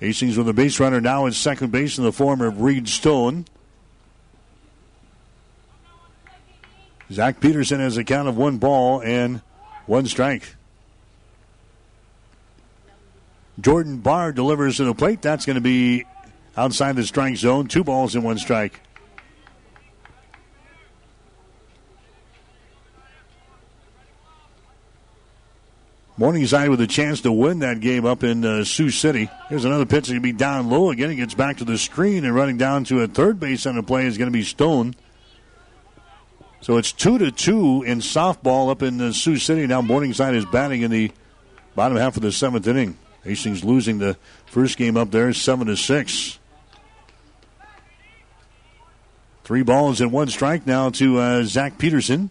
Hastings 0.00 0.36
with 0.36 0.48
a 0.48 0.52
base 0.52 0.78
runner 0.78 1.00
now 1.00 1.26
at 1.26 1.34
second 1.34 1.72
base 1.72 1.98
in 1.98 2.04
the 2.04 2.12
form 2.12 2.40
of 2.40 2.60
Reed 2.60 2.88
Stone. 2.88 3.46
Zach 7.10 7.40
Peterson 7.40 7.80
has 7.80 7.96
a 7.96 8.04
count 8.04 8.28
of 8.28 8.36
one 8.36 8.58
ball 8.58 9.00
and 9.02 9.40
one 9.86 10.06
strike. 10.06 10.54
Jordan 13.60 13.98
Barr 13.98 14.32
delivers 14.32 14.76
to 14.76 14.84
the 14.84 14.94
plate. 14.94 15.20
That's 15.20 15.44
going 15.44 15.56
to 15.56 15.60
be 15.60 16.04
outside 16.56 16.94
the 16.94 17.04
strike 17.04 17.36
zone. 17.36 17.66
Two 17.66 17.82
balls 17.82 18.14
and 18.14 18.22
one 18.22 18.38
strike. 18.38 18.80
Morningside 26.18 26.68
with 26.68 26.80
a 26.80 26.86
chance 26.88 27.20
to 27.20 27.30
win 27.30 27.60
that 27.60 27.78
game 27.78 28.04
up 28.04 28.24
in 28.24 28.44
uh, 28.44 28.64
Sioux 28.64 28.90
City. 28.90 29.30
Here's 29.48 29.64
another 29.64 29.86
pitch 29.86 30.08
that 30.08 30.14
can 30.14 30.22
be 30.22 30.32
down 30.32 30.68
low 30.68 30.90
again. 30.90 31.10
It 31.12 31.14
gets 31.14 31.34
back 31.34 31.58
to 31.58 31.64
the 31.64 31.78
screen 31.78 32.24
and 32.24 32.34
running 32.34 32.58
down 32.58 32.82
to 32.84 33.02
a 33.02 33.06
third 33.06 33.38
base 33.38 33.66
on 33.66 33.76
the 33.76 33.84
play 33.84 34.04
is 34.04 34.18
going 34.18 34.26
to 34.26 34.36
be 34.36 34.42
Stone. 34.42 34.96
So 36.60 36.76
it's 36.76 36.90
two 36.90 37.18
to 37.18 37.30
two 37.30 37.84
in 37.84 38.00
softball 38.00 38.68
up 38.68 38.82
in 38.82 39.00
uh, 39.00 39.12
Sioux 39.12 39.36
City. 39.36 39.64
Now 39.68 39.80
Morningside 39.80 40.34
is 40.34 40.44
batting 40.44 40.82
in 40.82 40.90
the 40.90 41.12
bottom 41.76 41.96
half 41.96 42.16
of 42.16 42.22
the 42.22 42.32
seventh 42.32 42.66
inning. 42.66 42.98
Hastings 43.22 43.62
losing 43.62 43.98
the 43.98 44.16
first 44.46 44.76
game 44.76 44.96
up 44.96 45.12
there, 45.12 45.32
seven 45.32 45.68
to 45.68 45.76
six. 45.76 46.40
Three 49.44 49.62
balls 49.62 50.00
and 50.00 50.10
one 50.10 50.26
strike 50.28 50.66
now 50.66 50.90
to 50.90 51.18
uh, 51.18 51.44
Zach 51.44 51.78
Peterson. 51.78 52.30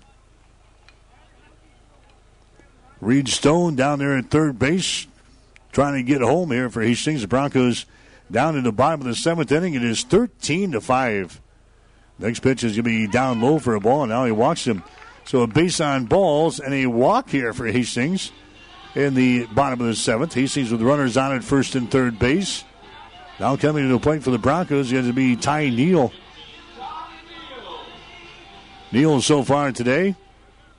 Reed 3.00 3.30
Stone 3.30 3.76
down 3.76 4.00
there 4.00 4.18
at 4.18 4.30
third 4.30 4.58
base, 4.58 5.08
trying 5.72 5.94
to 5.94 6.04
get 6.04 6.22
home 6.22 6.52
here 6.52 6.70
for 6.70 6.82
Hastings. 6.82 7.22
The 7.22 7.28
Broncos 7.28 7.86
down 8.32 8.58
in 8.58 8.64
the 8.64 8.72
bottom 8.72 9.02
of 9.02 9.08
the 9.08 9.16
seventh 9.16 9.52
inning. 9.52 9.76
It 9.76 9.84
is 9.84 10.04
13 10.04 10.72
to 10.72 10.82
5. 10.82 11.42
Next 12.20 12.40
pitch 12.40 12.64
is 12.64 12.72
going 12.74 12.84
to 12.84 12.84
be 12.84 13.08
down 13.08 13.42
low 13.42 13.60
for 13.60 13.76
a 13.76 13.80
ball, 13.80 14.04
and 14.04 14.10
now 14.10 14.26
he 14.26 14.32
walks 14.32 14.66
him. 14.66 14.84
So 15.26 15.42
a 15.42 15.48
base 15.48 15.80
on 15.80 16.06
balls 16.06 16.60
and 16.60 16.74
a 16.74 16.88
walk 16.88 17.30
here 17.30 17.54
for 17.54 17.68
Hastings 17.68 18.32
in 18.96 19.14
the 19.14 19.46
bottom 19.48 19.80
of 19.82 19.88
the 19.88 19.96
seventh. 19.96 20.34
Hastings 20.34 20.72
with 20.72 20.82
runners 20.82 21.18
on 21.18 21.36
at 21.36 21.44
first 21.44 21.76
and 21.76 21.92
third 21.92 22.18
base. 22.18 22.64
Now 23.40 23.56
coming 23.56 23.84
to 23.88 23.94
the 23.94 24.00
plate 24.00 24.24
for 24.24 24.32
the 24.32 24.40
Broncos 24.40 24.88
is 24.88 24.94
going 24.94 25.06
to 25.06 25.14
be 25.14 25.36
Ty 25.36 25.70
Neal. 25.70 26.12
Neal 28.92 29.22
so 29.22 29.44
far 29.44 29.72
today 29.72 30.16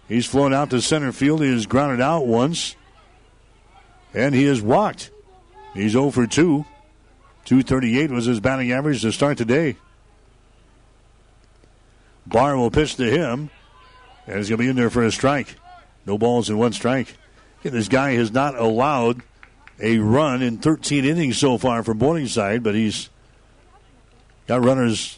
He's 0.09 0.27
flown 0.27 0.55
out 0.55 0.71
to 0.71 0.81
center 0.81 1.13
field. 1.13 1.43
He 1.43 1.53
has 1.53 1.67
grounded 1.67 2.01
out 2.01 2.27
once. 2.27 2.75
And 4.15 4.35
he 4.35 4.45
has 4.45 4.63
walked. 4.63 5.11
He's 5.75 5.93
0 5.93 6.11
for 6.11 6.27
2. 6.27 6.65
238 7.45 8.11
was 8.11 8.25
his 8.25 8.41
batting 8.41 8.73
average 8.73 9.03
to 9.03 9.13
start 9.13 9.39
today. 9.39 9.77
Barr 12.27 12.57
will 12.57 12.71
pitch 12.71 12.97
to 12.97 13.11
him. 13.11 13.51
And 14.27 14.37
he's 14.39 14.49
going 14.49 14.59
to 14.59 14.65
be 14.65 14.69
in 14.69 14.77
there 14.77 14.91
for 14.91 15.05
a 15.05 15.13
strike. 15.13 15.57
No 16.07 16.17
balls 16.17 16.49
in 16.49 16.59
one 16.59 16.73
strike. 16.73 17.15
this 17.63 17.89
guy 17.89 18.13
has 18.13 18.33
not 18.33 18.57
allowed 18.57 19.23
a 19.81 19.99
run 19.99 20.43
in 20.43 20.59
13 20.59 21.05
innings 21.05 21.39
so 21.39 21.59
far 21.59 21.83
for 21.83 21.95
Morningside, 21.95 22.63
but 22.63 22.75
he's 22.75 23.11
got 24.47 24.65
runners 24.65 25.18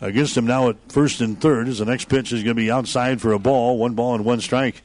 against 0.00 0.36
him 0.36 0.46
now 0.46 0.68
at 0.68 0.76
first 0.90 1.20
and 1.20 1.40
third 1.40 1.68
as 1.68 1.78
the 1.78 1.84
next 1.84 2.08
pitch 2.08 2.32
is 2.32 2.42
going 2.42 2.56
to 2.56 2.62
be 2.62 2.70
outside 2.70 3.20
for 3.20 3.32
a 3.32 3.38
ball, 3.38 3.78
one 3.78 3.94
ball 3.94 4.14
and 4.14 4.24
one 4.24 4.40
strike. 4.40 4.82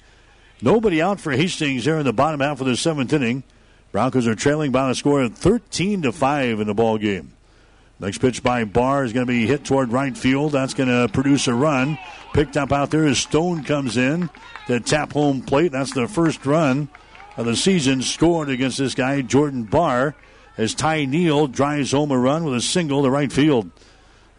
Nobody 0.61 1.01
out 1.01 1.19
for 1.19 1.31
Hastings 1.31 1.85
here 1.85 1.97
in 1.97 2.05
the 2.05 2.13
bottom 2.13 2.39
half 2.39 2.61
of 2.61 2.67
the 2.67 2.77
seventh 2.77 3.11
inning. 3.13 3.43
Broncos 3.91 4.27
are 4.27 4.35
trailing 4.35 4.71
by 4.71 4.89
a 4.89 4.95
score 4.95 5.21
of 5.21 5.35
13 5.35 6.03
to 6.03 6.11
5 6.11 6.59
in 6.59 6.67
the 6.67 6.73
ball 6.73 6.97
game. 6.97 7.33
Next 7.99 8.19
pitch 8.19 8.41
by 8.41 8.63
Barr 8.63 9.03
is 9.03 9.13
going 9.13 9.27
to 9.27 9.31
be 9.31 9.45
hit 9.45 9.63
toward 9.65 9.91
right 9.91 10.17
field. 10.17 10.53
That's 10.53 10.73
going 10.73 10.89
to 10.89 11.07
produce 11.11 11.47
a 11.47 11.53
run. 11.53 11.99
Picked 12.33 12.57
up 12.57 12.71
out 12.71 12.89
there 12.89 13.05
as 13.05 13.19
Stone 13.19 13.63
comes 13.63 13.97
in 13.97 14.29
to 14.67 14.79
tap 14.79 15.13
home 15.13 15.41
plate. 15.41 15.71
That's 15.71 15.93
the 15.93 16.07
first 16.07 16.45
run 16.45 16.89
of 17.37 17.45
the 17.45 17.55
season 17.55 18.01
scored 18.01 18.49
against 18.49 18.77
this 18.77 18.95
guy, 18.95 19.21
Jordan 19.21 19.63
Barr, 19.63 20.15
as 20.57 20.73
Ty 20.73 21.05
Neal 21.05 21.47
drives 21.47 21.91
home 21.91 22.11
a 22.11 22.17
run 22.17 22.43
with 22.43 22.55
a 22.55 22.61
single 22.61 23.03
to 23.03 23.09
right 23.09 23.31
field. 23.31 23.69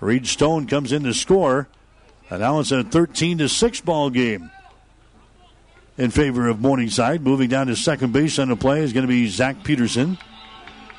Reed 0.02 0.26
Stone 0.26 0.66
comes 0.66 0.90
in 0.90 1.05
to 1.05 1.14
score. 1.14 1.68
And 2.28 2.40
now 2.40 2.58
it's 2.58 2.72
a 2.72 2.82
13 2.82 3.39
to 3.39 3.48
6 3.48 3.81
ball 3.82 4.10
game 4.10 4.50
in 5.97 6.10
favor 6.10 6.48
of 6.48 6.60
Morningside. 6.60 7.22
Moving 7.22 7.48
down 7.48 7.68
to 7.68 7.76
second 7.76 8.12
base 8.12 8.39
on 8.39 8.48
the 8.48 8.56
play 8.56 8.81
is 8.81 8.92
going 8.92 9.06
to 9.06 9.08
be 9.08 9.28
Zach 9.28 9.62
Peterson. 9.62 10.18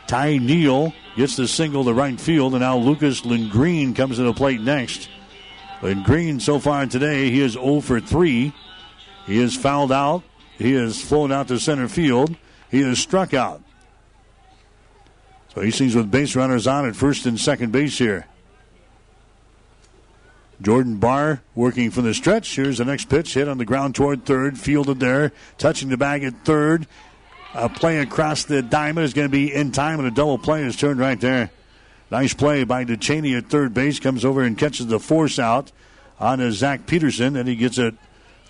Ty 0.07 0.37
Neal 0.37 0.93
gets 1.17 1.35
the 1.35 1.47
single 1.47 1.83
to 1.83 1.93
right 1.93 2.19
field, 2.19 2.53
and 2.53 2.61
now 2.61 2.77
Lucas 2.77 3.21
Lindgreen 3.21 3.95
comes 3.95 4.17
to 4.17 4.23
the 4.23 4.33
plate 4.33 4.61
next. 4.61 5.09
Lindgreen 5.81 6.41
so 6.41 6.59
far 6.59 6.85
today, 6.85 7.29
he 7.29 7.41
is 7.41 7.53
0 7.53 7.81
for 7.81 7.99
3. 7.99 8.53
He 9.25 9.37
is 9.37 9.55
fouled 9.55 9.91
out. 9.91 10.23
He 10.57 10.73
has 10.73 11.01
flown 11.01 11.31
out 11.31 11.49
to 11.49 11.59
center 11.59 11.89
field. 11.89 12.37
He 12.71 12.79
is 12.79 12.99
struck 12.99 13.33
out. 13.33 13.61
So 15.53 15.61
he 15.61 15.71
seems 15.71 15.93
with 15.93 16.09
base 16.09 16.37
runners 16.37 16.67
on 16.67 16.87
at 16.87 16.95
first 16.95 17.25
and 17.25 17.37
second 17.39 17.71
base 17.71 17.97
here. 17.97 18.27
Jordan 20.63 20.95
Barr 20.95 21.41
working 21.55 21.91
from 21.91 22.05
the 22.05 22.13
stretch. 22.13 22.55
Here's 22.55 22.77
the 22.77 22.85
next 22.85 23.09
pitch 23.09 23.33
hit 23.33 23.49
on 23.49 23.57
the 23.57 23.65
ground 23.65 23.95
toward 23.95 24.25
third, 24.25 24.57
fielded 24.57 24.99
there, 24.99 25.33
touching 25.57 25.89
the 25.89 25.97
bag 25.97 26.23
at 26.23 26.45
third. 26.45 26.87
A 27.53 27.67
play 27.67 27.99
across 27.99 28.45
the 28.45 28.61
diamond 28.61 29.03
is 29.05 29.13
going 29.13 29.27
to 29.27 29.31
be 29.31 29.53
in 29.53 29.73
time, 29.73 29.99
and 29.99 30.07
a 30.07 30.11
double 30.11 30.37
play 30.37 30.63
is 30.63 30.77
turned 30.77 30.99
right 30.99 31.19
there. 31.19 31.51
Nice 32.09 32.33
play 32.33 32.63
by 32.63 32.85
DeChaney 32.85 33.37
at 33.37 33.49
third 33.49 33.73
base. 33.73 33.99
Comes 33.99 34.23
over 34.23 34.41
and 34.41 34.57
catches 34.57 34.87
the 34.87 34.99
force 34.99 35.37
out 35.37 35.71
on 36.19 36.39
a 36.39 36.51
Zach 36.51 36.87
Peterson, 36.87 37.35
and 37.35 37.47
he 37.47 37.55
gets 37.55 37.77
it 37.77 37.93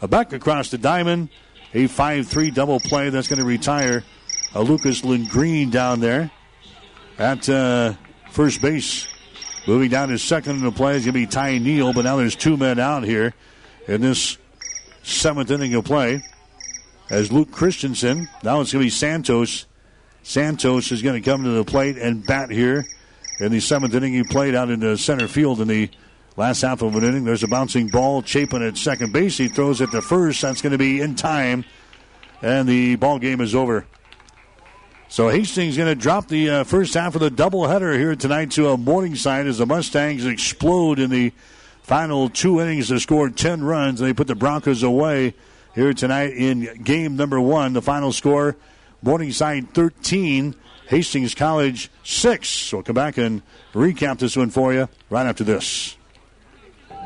back 0.08 0.34
across 0.34 0.70
the 0.70 0.78
diamond. 0.78 1.30
A 1.74 1.88
5 1.88 2.28
3 2.28 2.52
double 2.52 2.80
play 2.80 3.10
that's 3.10 3.28
going 3.28 3.40
to 3.40 3.46
retire 3.46 4.04
a 4.54 4.62
Lucas 4.62 5.02
Lindgreen 5.02 5.72
down 5.72 6.00
there 6.00 6.30
at 7.18 7.50
uh, 7.50 7.94
first 8.32 8.62
base. 8.62 9.08
Moving 9.66 9.90
down 9.90 10.10
to 10.10 10.18
second 10.18 10.58
in 10.58 10.64
the 10.64 10.72
play 10.72 10.96
is 10.96 11.06
going 11.06 11.14
to 11.14 11.20
be 11.20 11.26
Ty 11.26 11.58
Neal, 11.60 11.94
but 11.94 12.04
now 12.04 12.18
there's 12.18 12.36
two 12.36 12.58
men 12.58 12.80
out 12.80 13.04
here 13.04 13.34
in 13.88 14.02
this 14.02 14.38
seventh 15.04 15.52
inning 15.52 15.74
of 15.74 15.86
play. 15.86 16.22
As 17.10 17.32
Luke 17.32 17.52
Christensen, 17.52 18.28
now 18.44 18.62
it's 18.62 18.74
going 18.74 18.82
to 18.82 18.86
be 18.86 18.90
Santos 18.90 19.66
Santos 20.24 20.92
is 20.94 21.02
going 21.02 21.22
to 21.22 21.30
come 21.30 21.44
to 21.44 21.50
the 21.50 21.66
plate 21.66 21.98
and 21.98 22.26
bat 22.26 22.50
here 22.50 22.86
in 23.42 23.52
the 23.52 23.60
seventh 23.60 23.94
inning. 23.94 24.14
He 24.14 24.24
played 24.24 24.56
out 24.56 24.70
in 24.70 24.80
the 24.80 24.98
center 24.98 25.28
field 25.28 25.60
in 25.60 25.68
the 25.68 25.90
last 26.38 26.62
half 26.62 26.82
of 26.82 26.96
an 26.96 27.04
inning. 27.04 27.26
There's 27.26 27.44
a 27.44 27.48
bouncing 27.48 27.90
ball. 27.90 28.24
Chapin 28.24 28.64
at 28.64 28.78
second 28.78 29.12
base. 29.12 29.38
He 29.38 29.50
throws 29.50 29.82
it 29.82 29.92
to 29.92 30.02
first. 30.02 30.42
That's 30.42 30.62
going 30.62 30.72
to 30.72 30.78
be 30.78 31.02
in 31.02 31.16
time, 31.16 31.66
and 32.42 32.68
the 32.68 32.96
ball 32.96 33.20
game 33.20 33.42
is 33.42 33.54
over. 33.54 33.86
So 35.14 35.30
Hastings 35.30 35.78
going 35.78 35.90
to 35.90 35.94
drop 35.94 36.28
the 36.28 36.50
uh, 36.50 36.64
first 36.64 36.96
half 36.96 37.14
of 37.14 37.22
the 37.22 37.30
doubleheader 37.30 37.96
here 38.00 38.16
tonight 38.16 38.50
to 38.54 38.70
a 38.70 38.78
Morningside 38.78 39.46
as 39.46 39.60
the 39.60 39.66
Mustangs 39.68 40.26
explode 40.26 40.98
in 40.98 41.12
the 41.12 41.32
final 41.84 42.30
two 42.30 42.60
innings 42.60 42.88
to 42.88 43.00
score 43.00 43.30
10 43.30 43.64
runs. 43.64 44.02
And 44.02 44.10
they 44.10 44.14
put 44.16 44.26
the 44.26 44.34
Broncos 44.34 44.82
away 44.82 45.36
here 45.76 45.94
tonight 45.94 46.34
in 46.34 46.82
game 46.82 47.16
number 47.16 47.40
one. 47.40 47.74
The 47.74 47.82
final 47.84 48.12
score 48.12 48.56
Morningside 49.04 49.76
13, 49.76 50.56
Hastings 50.88 51.36
College 51.36 51.92
6. 52.04 52.74
We'll 52.74 52.82
come 52.82 52.96
back 52.96 53.18
and 53.18 53.44
recap 53.74 54.18
this 54.18 54.36
one 54.36 54.50
for 54.50 54.74
you 54.74 54.90
right 55.12 55.28
after 55.28 55.44
this. 55.44 55.96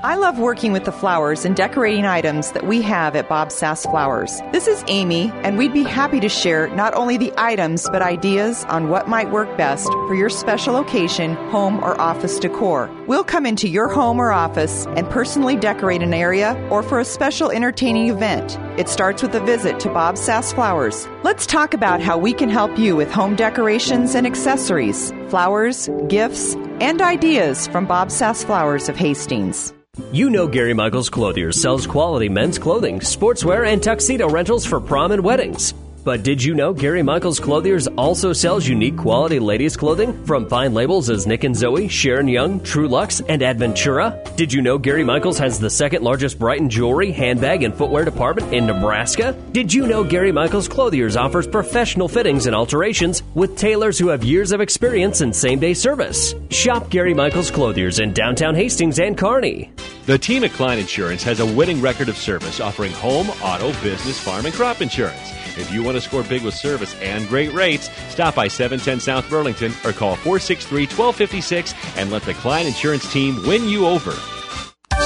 I 0.04 0.16
love 0.16 0.38
working 0.38 0.74
with 0.74 0.86
the 0.86 0.92
flowers 0.92 1.44
and 1.44 1.56
decorating 1.56 2.06
items 2.06 2.52
that 2.52 2.68
we 2.68 2.84
have 2.84 3.16
at 3.16 3.28
Bob 3.28 3.52
Sass 3.52 3.84
Flowers. 3.84 4.42
This 4.52 4.68
is 4.68 4.84
Amy, 4.88 5.32
and 5.42 5.58
we'd 5.58 5.74
be 5.74 5.82
happy 5.82 6.20
to 6.20 6.30
share 6.30 6.68
not 6.76 6.94
only 6.94 7.18
the 7.18 7.34
items, 7.36 7.90
but 7.92 8.04
ideas 8.04 8.64
on 8.66 8.90
what 8.90 9.10
might 9.10 9.32
work 9.32 9.58
best 9.58 9.88
for 9.88 10.14
your 10.14 10.30
special 10.30 10.78
occasion, 10.78 11.34
home, 11.50 11.84
or 11.84 12.00
office 12.00 12.38
decor. 12.38 12.92
We'll 13.08 13.24
come 13.24 13.48
into 13.48 13.68
your 13.68 13.88
home 13.88 14.20
or 14.20 14.32
office 14.32 14.86
and 14.96 15.10
personally 15.10 15.56
decorate 15.56 16.04
an 16.04 16.14
area 16.14 16.54
or 16.70 16.84
for 16.84 17.00
a 17.00 17.06
special 17.06 17.50
entertaining 17.50 18.10
event. 18.10 18.56
It 18.78 18.90
starts 18.90 19.24
with 19.24 19.34
a 19.34 19.40
visit 19.40 19.80
to 19.80 19.90
Bob 19.90 20.20
Sass 20.20 20.54
Flowers. 20.54 21.08
Let's 21.24 21.48
talk 21.48 21.74
about 21.74 22.02
how 22.02 22.20
we 22.20 22.34
can 22.34 22.50
help 22.50 22.78
you 22.78 22.96
with 22.96 23.10
home 23.10 23.36
decorations 23.36 24.14
and 24.14 24.28
accessories, 24.28 25.12
flowers, 25.30 25.90
gifts, 26.08 26.56
and 26.80 27.02
ideas 27.02 27.68
from 27.68 27.86
Bob 27.86 28.12
Sass 28.12 28.44
Flowers 28.44 28.90
of 28.90 28.96
Hastings. 28.96 29.74
You 30.12 30.30
know 30.30 30.48
Gary 30.48 30.74
Michaels 30.74 31.10
Clothiers 31.10 31.60
sells 31.60 31.88
quality 31.88 32.30
men's 32.30 32.60
clothing, 32.60 33.00
sportswear, 33.00 33.68
and 33.68 33.82
tuxedo 33.82 34.30
rentals 34.30 34.66
for 34.66 34.80
prom 34.80 35.12
and 35.12 35.24
weddings. 35.24 35.74
But 36.08 36.24
did 36.24 36.42
you 36.42 36.54
know 36.54 36.72
Gary 36.72 37.04
Michaels 37.04 37.38
Clothiers 37.38 37.86
also 37.98 38.32
sells 38.32 38.66
unique 38.66 38.96
quality 38.96 39.40
ladies' 39.40 39.76
clothing 39.76 40.24
from 40.24 40.48
fine 40.48 40.74
labels 40.74 41.10
as 41.10 41.28
Nick 41.28 41.44
and 41.44 41.54
Zoe, 41.54 41.90
Sharon 41.90 42.30
Young, 42.30 42.62
Trulux, 42.62 43.22
and 43.28 43.42
Adventura? 43.42 44.34
Did 44.38 44.54
you 44.54 44.62
know 44.62 44.78
Gary 44.78 45.04
Michaels 45.04 45.38
has 45.38 45.60
the 45.60 45.70
second 45.70 46.04
largest 46.06 46.40
Brighton 46.40 46.70
jewelry, 46.70 47.12
handbag, 47.12 47.64
and 47.64 47.76
footwear 47.76 48.06
department 48.06 48.54
in 48.54 48.66
Nebraska? 48.66 49.36
Did 49.52 49.74
you 49.74 49.86
know 49.86 50.02
Gary 50.02 50.32
Michaels 50.32 50.70
Clothiers 50.70 51.18
offers 51.18 51.46
professional 51.46 52.08
fittings 52.08 52.46
and 52.46 52.56
alterations 52.56 53.22
with 53.36 53.58
tailors 53.58 54.00
who 54.00 54.08
have 54.08 54.24
years 54.24 54.54
of 54.54 54.62
experience 54.62 55.20
in 55.20 55.34
same 55.34 55.60
day 55.60 55.74
service? 55.74 56.34
Shop 56.52 56.90
Gary 56.90 57.14
Michaels 57.14 57.52
Clothiers 57.52 58.00
in 58.00 58.14
downtown 58.14 58.56
Hastings 58.56 59.00
and 59.00 59.18
Kearney. 59.18 59.74
The 60.06 60.18
team 60.18 60.46
at 60.46 60.54
Klein 60.54 60.80
Insurance 60.80 61.22
has 61.24 61.42
a 61.42 61.46
winning 61.46 61.82
record 61.82 62.08
of 62.08 62.16
service 62.16 62.62
offering 62.62 62.94
home, 62.94 63.30
auto, 63.44 63.74
business, 63.84 64.18
farm, 64.18 64.46
and 64.46 64.56
crop 64.56 64.82
insurance. 64.82 65.37
If 65.58 65.72
you 65.72 65.84
want 65.84 65.96
to 65.96 66.02
score 66.02 66.24
big 66.24 66.44
with 66.44 66.54
service 66.54 66.96
and 67.02 67.28
great 67.28 67.52
rates, 67.54 67.90
stop 68.10 68.36
by 68.36 68.48
710 68.48 69.00
South 69.00 69.30
Burlington 69.30 69.72
or 69.84 69.92
call 69.92 70.16
463 70.16 70.84
1256 70.84 71.74
and 71.98 72.12
let 72.12 72.24
the 72.24 72.34
Klein 72.36 72.68
Insurance 72.68 73.12
team 73.12 73.42
win 73.48 73.68
you 73.68 73.88
over. 73.88 74.14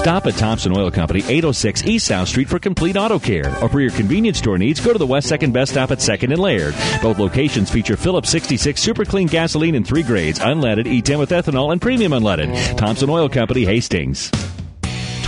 Stop 0.01 0.25
at 0.25 0.33
Thompson 0.33 0.75
Oil 0.75 0.89
Company, 0.89 1.19
806 1.19 1.85
East 1.85 2.07
South 2.07 2.27
Street 2.27 2.49
for 2.49 2.57
complete 2.57 2.97
auto 2.97 3.19
care. 3.19 3.55
Or 3.61 3.69
for 3.69 3.79
your 3.79 3.91
convenience 3.91 4.39
store 4.39 4.57
needs, 4.57 4.79
go 4.79 4.91
to 4.91 4.97
the 4.97 5.05
West 5.05 5.27
Second 5.27 5.53
Best 5.53 5.73
Stop 5.73 5.91
at 5.91 5.99
2nd 5.99 6.31
and 6.31 6.39
Laird. 6.39 6.73
Both 7.03 7.19
locations 7.19 7.69
feature 7.69 7.95
Phillips 7.95 8.31
66 8.31 8.81
super 8.81 9.05
clean 9.05 9.27
gasoline 9.27 9.75
in 9.75 9.83
three 9.83 10.01
grades, 10.01 10.39
unleaded, 10.39 10.85
E10 10.85 11.19
with 11.19 11.29
ethanol, 11.29 11.71
and 11.71 11.79
premium 11.79 12.13
unleaded. 12.13 12.77
Thompson 12.77 13.11
Oil 13.11 13.29
Company, 13.29 13.63
Hastings. 13.63 14.31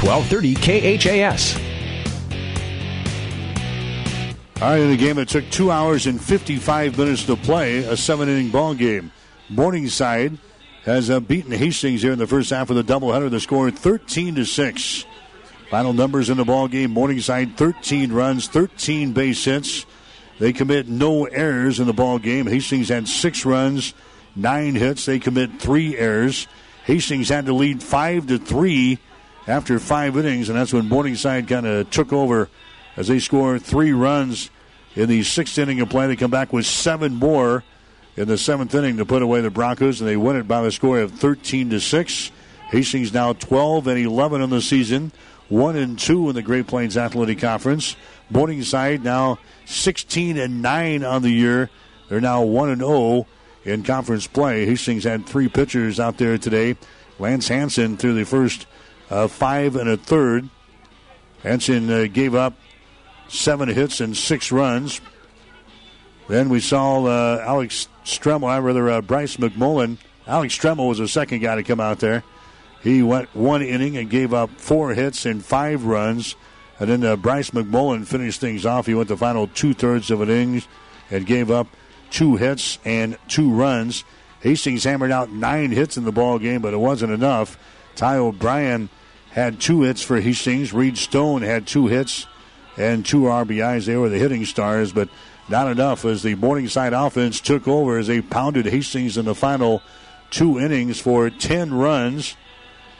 1230 0.01 0.55
KHAS. 0.55 1.72
All 4.61 4.69
right, 4.69 4.79
in 4.79 4.91
a 4.91 4.97
game 4.97 5.17
that 5.17 5.27
took 5.27 5.49
two 5.49 5.71
hours 5.71 6.05
and 6.07 6.21
55 6.21 6.97
minutes 6.97 7.25
to 7.25 7.35
play, 7.35 7.79
a 7.79 7.97
seven 7.97 8.29
inning 8.29 8.49
ball 8.49 8.73
game. 8.73 9.11
Morningside 9.49 10.37
has 10.83 11.09
uh, 11.09 11.19
beaten 11.19 11.51
Hastings 11.51 12.01
here 12.01 12.13
in 12.13 12.19
the 12.19 12.27
first 12.27 12.49
half 12.49 12.69
of 12.69 12.75
the 12.75 12.83
doubleheader. 12.83 13.29
The 13.29 13.39
score 13.39 13.71
13 13.71 14.35
to 14.35 14.45
6. 14.45 15.05
Final 15.69 15.91
numbers 15.91 16.29
in 16.29 16.37
the 16.37 16.45
ball 16.45 16.67
game 16.67 16.91
Morningside 16.91 17.57
13 17.57 18.11
runs, 18.11 18.47
13 18.47 19.11
base 19.11 19.43
hits. 19.43 19.85
They 20.39 20.53
commit 20.53 20.87
no 20.87 21.25
errors 21.25 21.79
in 21.79 21.87
the 21.87 21.93
ball 21.93 22.19
game. 22.19 22.47
Hastings 22.47 22.89
had 22.89 23.07
six 23.07 23.45
runs, 23.45 23.93
nine 24.35 24.75
hits. 24.75 25.05
They 25.05 25.19
commit 25.19 25.59
three 25.59 25.97
errors. 25.97 26.47
Hastings 26.85 27.29
had 27.29 27.47
to 27.47 27.53
lead 27.53 27.81
five 27.81 28.27
to 28.27 28.37
three 28.37 28.99
after 29.47 29.79
five 29.79 30.17
innings, 30.17 30.49
and 30.49 30.57
that's 30.57 30.73
when 30.73 30.87
Morningside 30.87 31.47
kind 31.47 31.65
of 31.65 31.89
took 31.89 32.13
over 32.13 32.49
as 32.95 33.07
they 33.07 33.19
score 33.19 33.59
three 33.59 33.91
runs 33.91 34.49
in 34.95 35.09
the 35.09 35.23
sixth 35.23 35.57
inning 35.57 35.81
of 35.81 35.89
play. 35.89 36.07
They 36.07 36.15
come 36.15 36.31
back 36.31 36.53
with 36.53 36.65
seven 36.65 37.15
more 37.15 37.63
in 38.15 38.27
the 38.27 38.37
seventh 38.37 38.73
inning 38.75 38.97
to 38.97 39.05
put 39.05 39.21
away 39.21 39.41
the 39.41 39.49
Broncos, 39.49 39.99
and 39.99 40.09
they 40.09 40.17
win 40.17 40.35
it 40.35 40.47
by 40.47 40.61
the 40.61 40.71
score 40.71 40.99
of 40.99 41.11
13 41.11 41.71
to 41.71 41.79
6. 41.79 42.31
Hastings 42.69 43.13
now 43.13 43.33
12 43.33 43.87
and 43.87 43.99
11 43.99 44.41
on 44.41 44.49
the 44.49 44.61
season, 44.61 45.11
1 45.49 45.75
and 45.75 45.97
2 45.97 46.29
in 46.29 46.35
the 46.35 46.41
Great 46.41 46.67
Plains 46.67 46.97
Athletic 46.97 47.39
Conference. 47.39 47.95
Morningside 48.29 49.03
now 49.03 49.37
16 49.65 50.37
and 50.37 50.61
9 50.61 51.03
on 51.03 51.21
the 51.21 51.29
year. 51.29 51.69
They're 52.09 52.21
now 52.21 52.41
1 52.43 52.69
and 52.69 52.81
0 52.81 53.27
in 53.65 53.83
conference 53.83 54.27
play. 54.27 54.65
Hastings 54.65 55.03
had 55.03 55.25
three 55.25 55.47
pitchers 55.47 55.99
out 55.99 56.17
there 56.17 56.37
today. 56.37 56.75
Lance 57.19 57.47
Hanson 57.47 57.97
through 57.97 58.15
the 58.15 58.25
first 58.25 58.65
uh, 59.09 59.27
five 59.27 59.75
and 59.75 59.89
a 59.89 59.97
third. 59.97 60.49
Hanson 61.43 61.89
uh, 61.89 62.07
gave 62.11 62.35
up 62.35 62.55
seven 63.27 63.69
hits 63.69 64.01
and 64.01 64.15
six 64.15 64.51
runs. 64.51 65.01
Then 66.27 66.49
we 66.49 66.59
saw 66.59 67.03
uh, 67.05 67.43
Alex 67.45 67.87
Stremmel, 68.05 68.57
uh, 68.57 68.61
rather 68.61 68.89
uh, 68.89 69.01
Bryce 69.01 69.37
McMullen. 69.37 69.97
Alex 70.25 70.57
Stremmel 70.57 70.87
was 70.87 70.99
the 70.99 71.07
second 71.07 71.39
guy 71.39 71.55
to 71.55 71.63
come 71.63 71.79
out 71.79 71.99
there. 71.99 72.23
He 72.81 73.01
went 73.01 73.33
one 73.35 73.61
inning 73.61 73.97
and 73.97 74.09
gave 74.09 74.33
up 74.33 74.49
four 74.51 74.93
hits 74.93 75.25
and 75.25 75.43
five 75.43 75.85
runs. 75.85 76.35
And 76.79 76.89
then 76.89 77.03
uh, 77.03 77.15
Bryce 77.15 77.51
McMullen 77.51 78.05
finished 78.05 78.41
things 78.41 78.65
off. 78.65 78.85
He 78.85 78.93
went 78.93 79.09
the 79.09 79.17
final 79.17 79.47
two 79.47 79.73
thirds 79.73 80.11
of 80.11 80.21
an 80.21 80.29
inning 80.29 80.63
and 81.09 81.25
gave 81.25 81.51
up 81.51 81.67
two 82.09 82.35
hits 82.35 82.79
and 82.83 83.17
two 83.27 83.53
runs. 83.53 84.03
Hastings 84.41 84.83
hammered 84.83 85.11
out 85.11 85.31
nine 85.31 85.71
hits 85.71 85.97
in 85.97 86.03
the 86.03 86.11
ball 86.11 86.39
game, 86.39 86.61
but 86.61 86.73
it 86.73 86.77
wasn't 86.77 87.13
enough. 87.13 87.57
Ty 87.95 88.17
O'Brien 88.17 88.89
had 89.31 89.59
two 89.59 89.81
hits 89.81 90.01
for 90.01 90.19
Hastings. 90.19 90.73
Reed 90.73 90.97
Stone 90.97 91.41
had 91.41 91.65
two 91.65 91.87
hits 91.87 92.27
and 92.77 93.05
two 93.05 93.21
RBIs. 93.21 93.85
They 93.85 93.95
were 93.95 94.09
the 94.09 94.17
hitting 94.19 94.45
stars, 94.45 94.91
but 94.91 95.09
not 95.49 95.67
enough 95.69 96.05
as 96.05 96.23
the 96.23 96.35
Morningside 96.35 96.93
offense 96.93 97.41
took 97.41 97.67
over 97.67 97.97
as 97.97 98.07
they 98.07 98.21
pounded 98.21 98.65
Hastings 98.65 99.17
in 99.17 99.25
the 99.25 99.35
final 99.35 99.81
two 100.29 100.59
innings 100.59 100.99
for 100.99 101.29
10 101.29 101.73
runs 101.73 102.35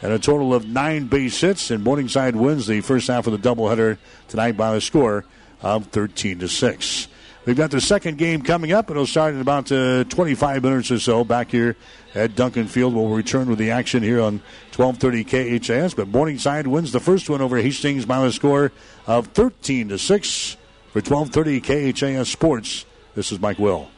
and 0.02 0.12
a 0.12 0.20
total 0.20 0.54
of 0.54 0.68
nine 0.68 1.08
base 1.08 1.40
hits. 1.40 1.72
And 1.72 1.84
Morningside 1.84 2.36
wins 2.36 2.68
the 2.68 2.82
first 2.82 3.08
half 3.08 3.26
of 3.28 3.34
the 3.34 3.56
doubleheader 3.56 3.98
tonight 4.28 4.58
by 4.58 4.76
a 4.76 4.82
score 4.82 5.26
of 5.62 5.88
13 5.88 6.40
to 6.40 6.48
6. 6.48 7.08
We've 7.46 7.58
got 7.58 7.72
the 7.72 7.82
second 7.82 8.18
game 8.18 8.42
coming 8.42 8.72
up. 8.72 8.90
It'll 8.90 9.06
start 9.06 9.34
in 9.34 9.42
about 9.42 9.70
uh, 9.70 10.06
25 10.06 10.64
minutes 10.64 10.92
or 10.92 11.00
so 11.00 11.26
back 11.26 11.52
here 11.52 11.76
at 12.16 12.36
Duncan 12.36 12.68
Field. 12.68 12.94
We'll 12.94 13.10
return 13.10 13.50
with 13.50 13.60
the 13.60 13.72
action 13.72 14.02
here 14.02 14.22
on 14.22 14.42
1230 14.76 15.60
KHAS. 15.60 15.94
But 15.94 16.08
Morningside 16.08 16.68
wins 16.68 16.94
the 16.94 17.02
first 17.02 17.30
one 17.30 17.42
over 17.42 17.58
Hastings 17.58 18.06
by 18.06 18.26
a 18.26 18.32
score 18.32 18.72
of 19.08 19.28
13 19.28 19.90
to 19.90 19.98
6 19.98 20.58
for 20.94 21.02
1230 21.02 21.94
KHAS 21.94 22.30
Sports. 22.30 22.86
This 23.14 23.34
is 23.34 23.42
Mike 23.42 23.60
Will. 23.60 23.90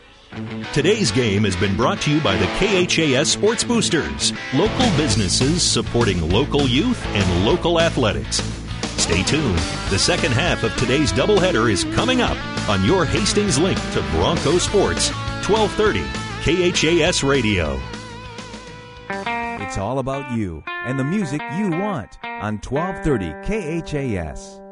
Today's 0.74 1.12
game 1.12 1.44
has 1.44 1.56
been 1.56 1.78
brought 1.78 2.02
to 2.02 2.12
you 2.12 2.22
by 2.22 2.36
the 2.36 2.48
KHAS 2.48 3.32
Sports 3.32 3.64
Boosters, 3.64 4.34
local 4.56 4.90
businesses 4.98 5.62
supporting 5.62 6.30
local 6.30 6.68
youth 6.68 7.06
and 7.08 7.46
local 7.46 7.80
athletics. 7.80 8.42
Stay 8.98 9.24
tuned. 9.24 9.58
The 9.90 10.00
second 10.00 10.32
half 10.32 10.64
of 10.64 10.76
today's 10.78 11.12
doubleheader 11.12 11.72
is 11.72 11.84
coming 11.96 12.22
up 12.22 12.38
on 12.70 12.84
your 12.84 13.06
Hastings 13.06 13.58
link 13.58 13.80
to 13.94 14.02
Bronco 14.12 14.58
Sports, 14.58 15.10
1230 15.48 16.04
KHAS 16.44 17.24
Radio. 17.24 17.80
It's 19.10 19.78
all 19.78 20.00
about 20.00 20.38
you 20.38 20.64
and 20.68 21.00
the 21.00 21.04
music 21.04 21.42
you 21.58 21.70
want 21.70 22.18
on 22.24 22.60
1230 22.60 23.34
KHAS. 23.46 24.65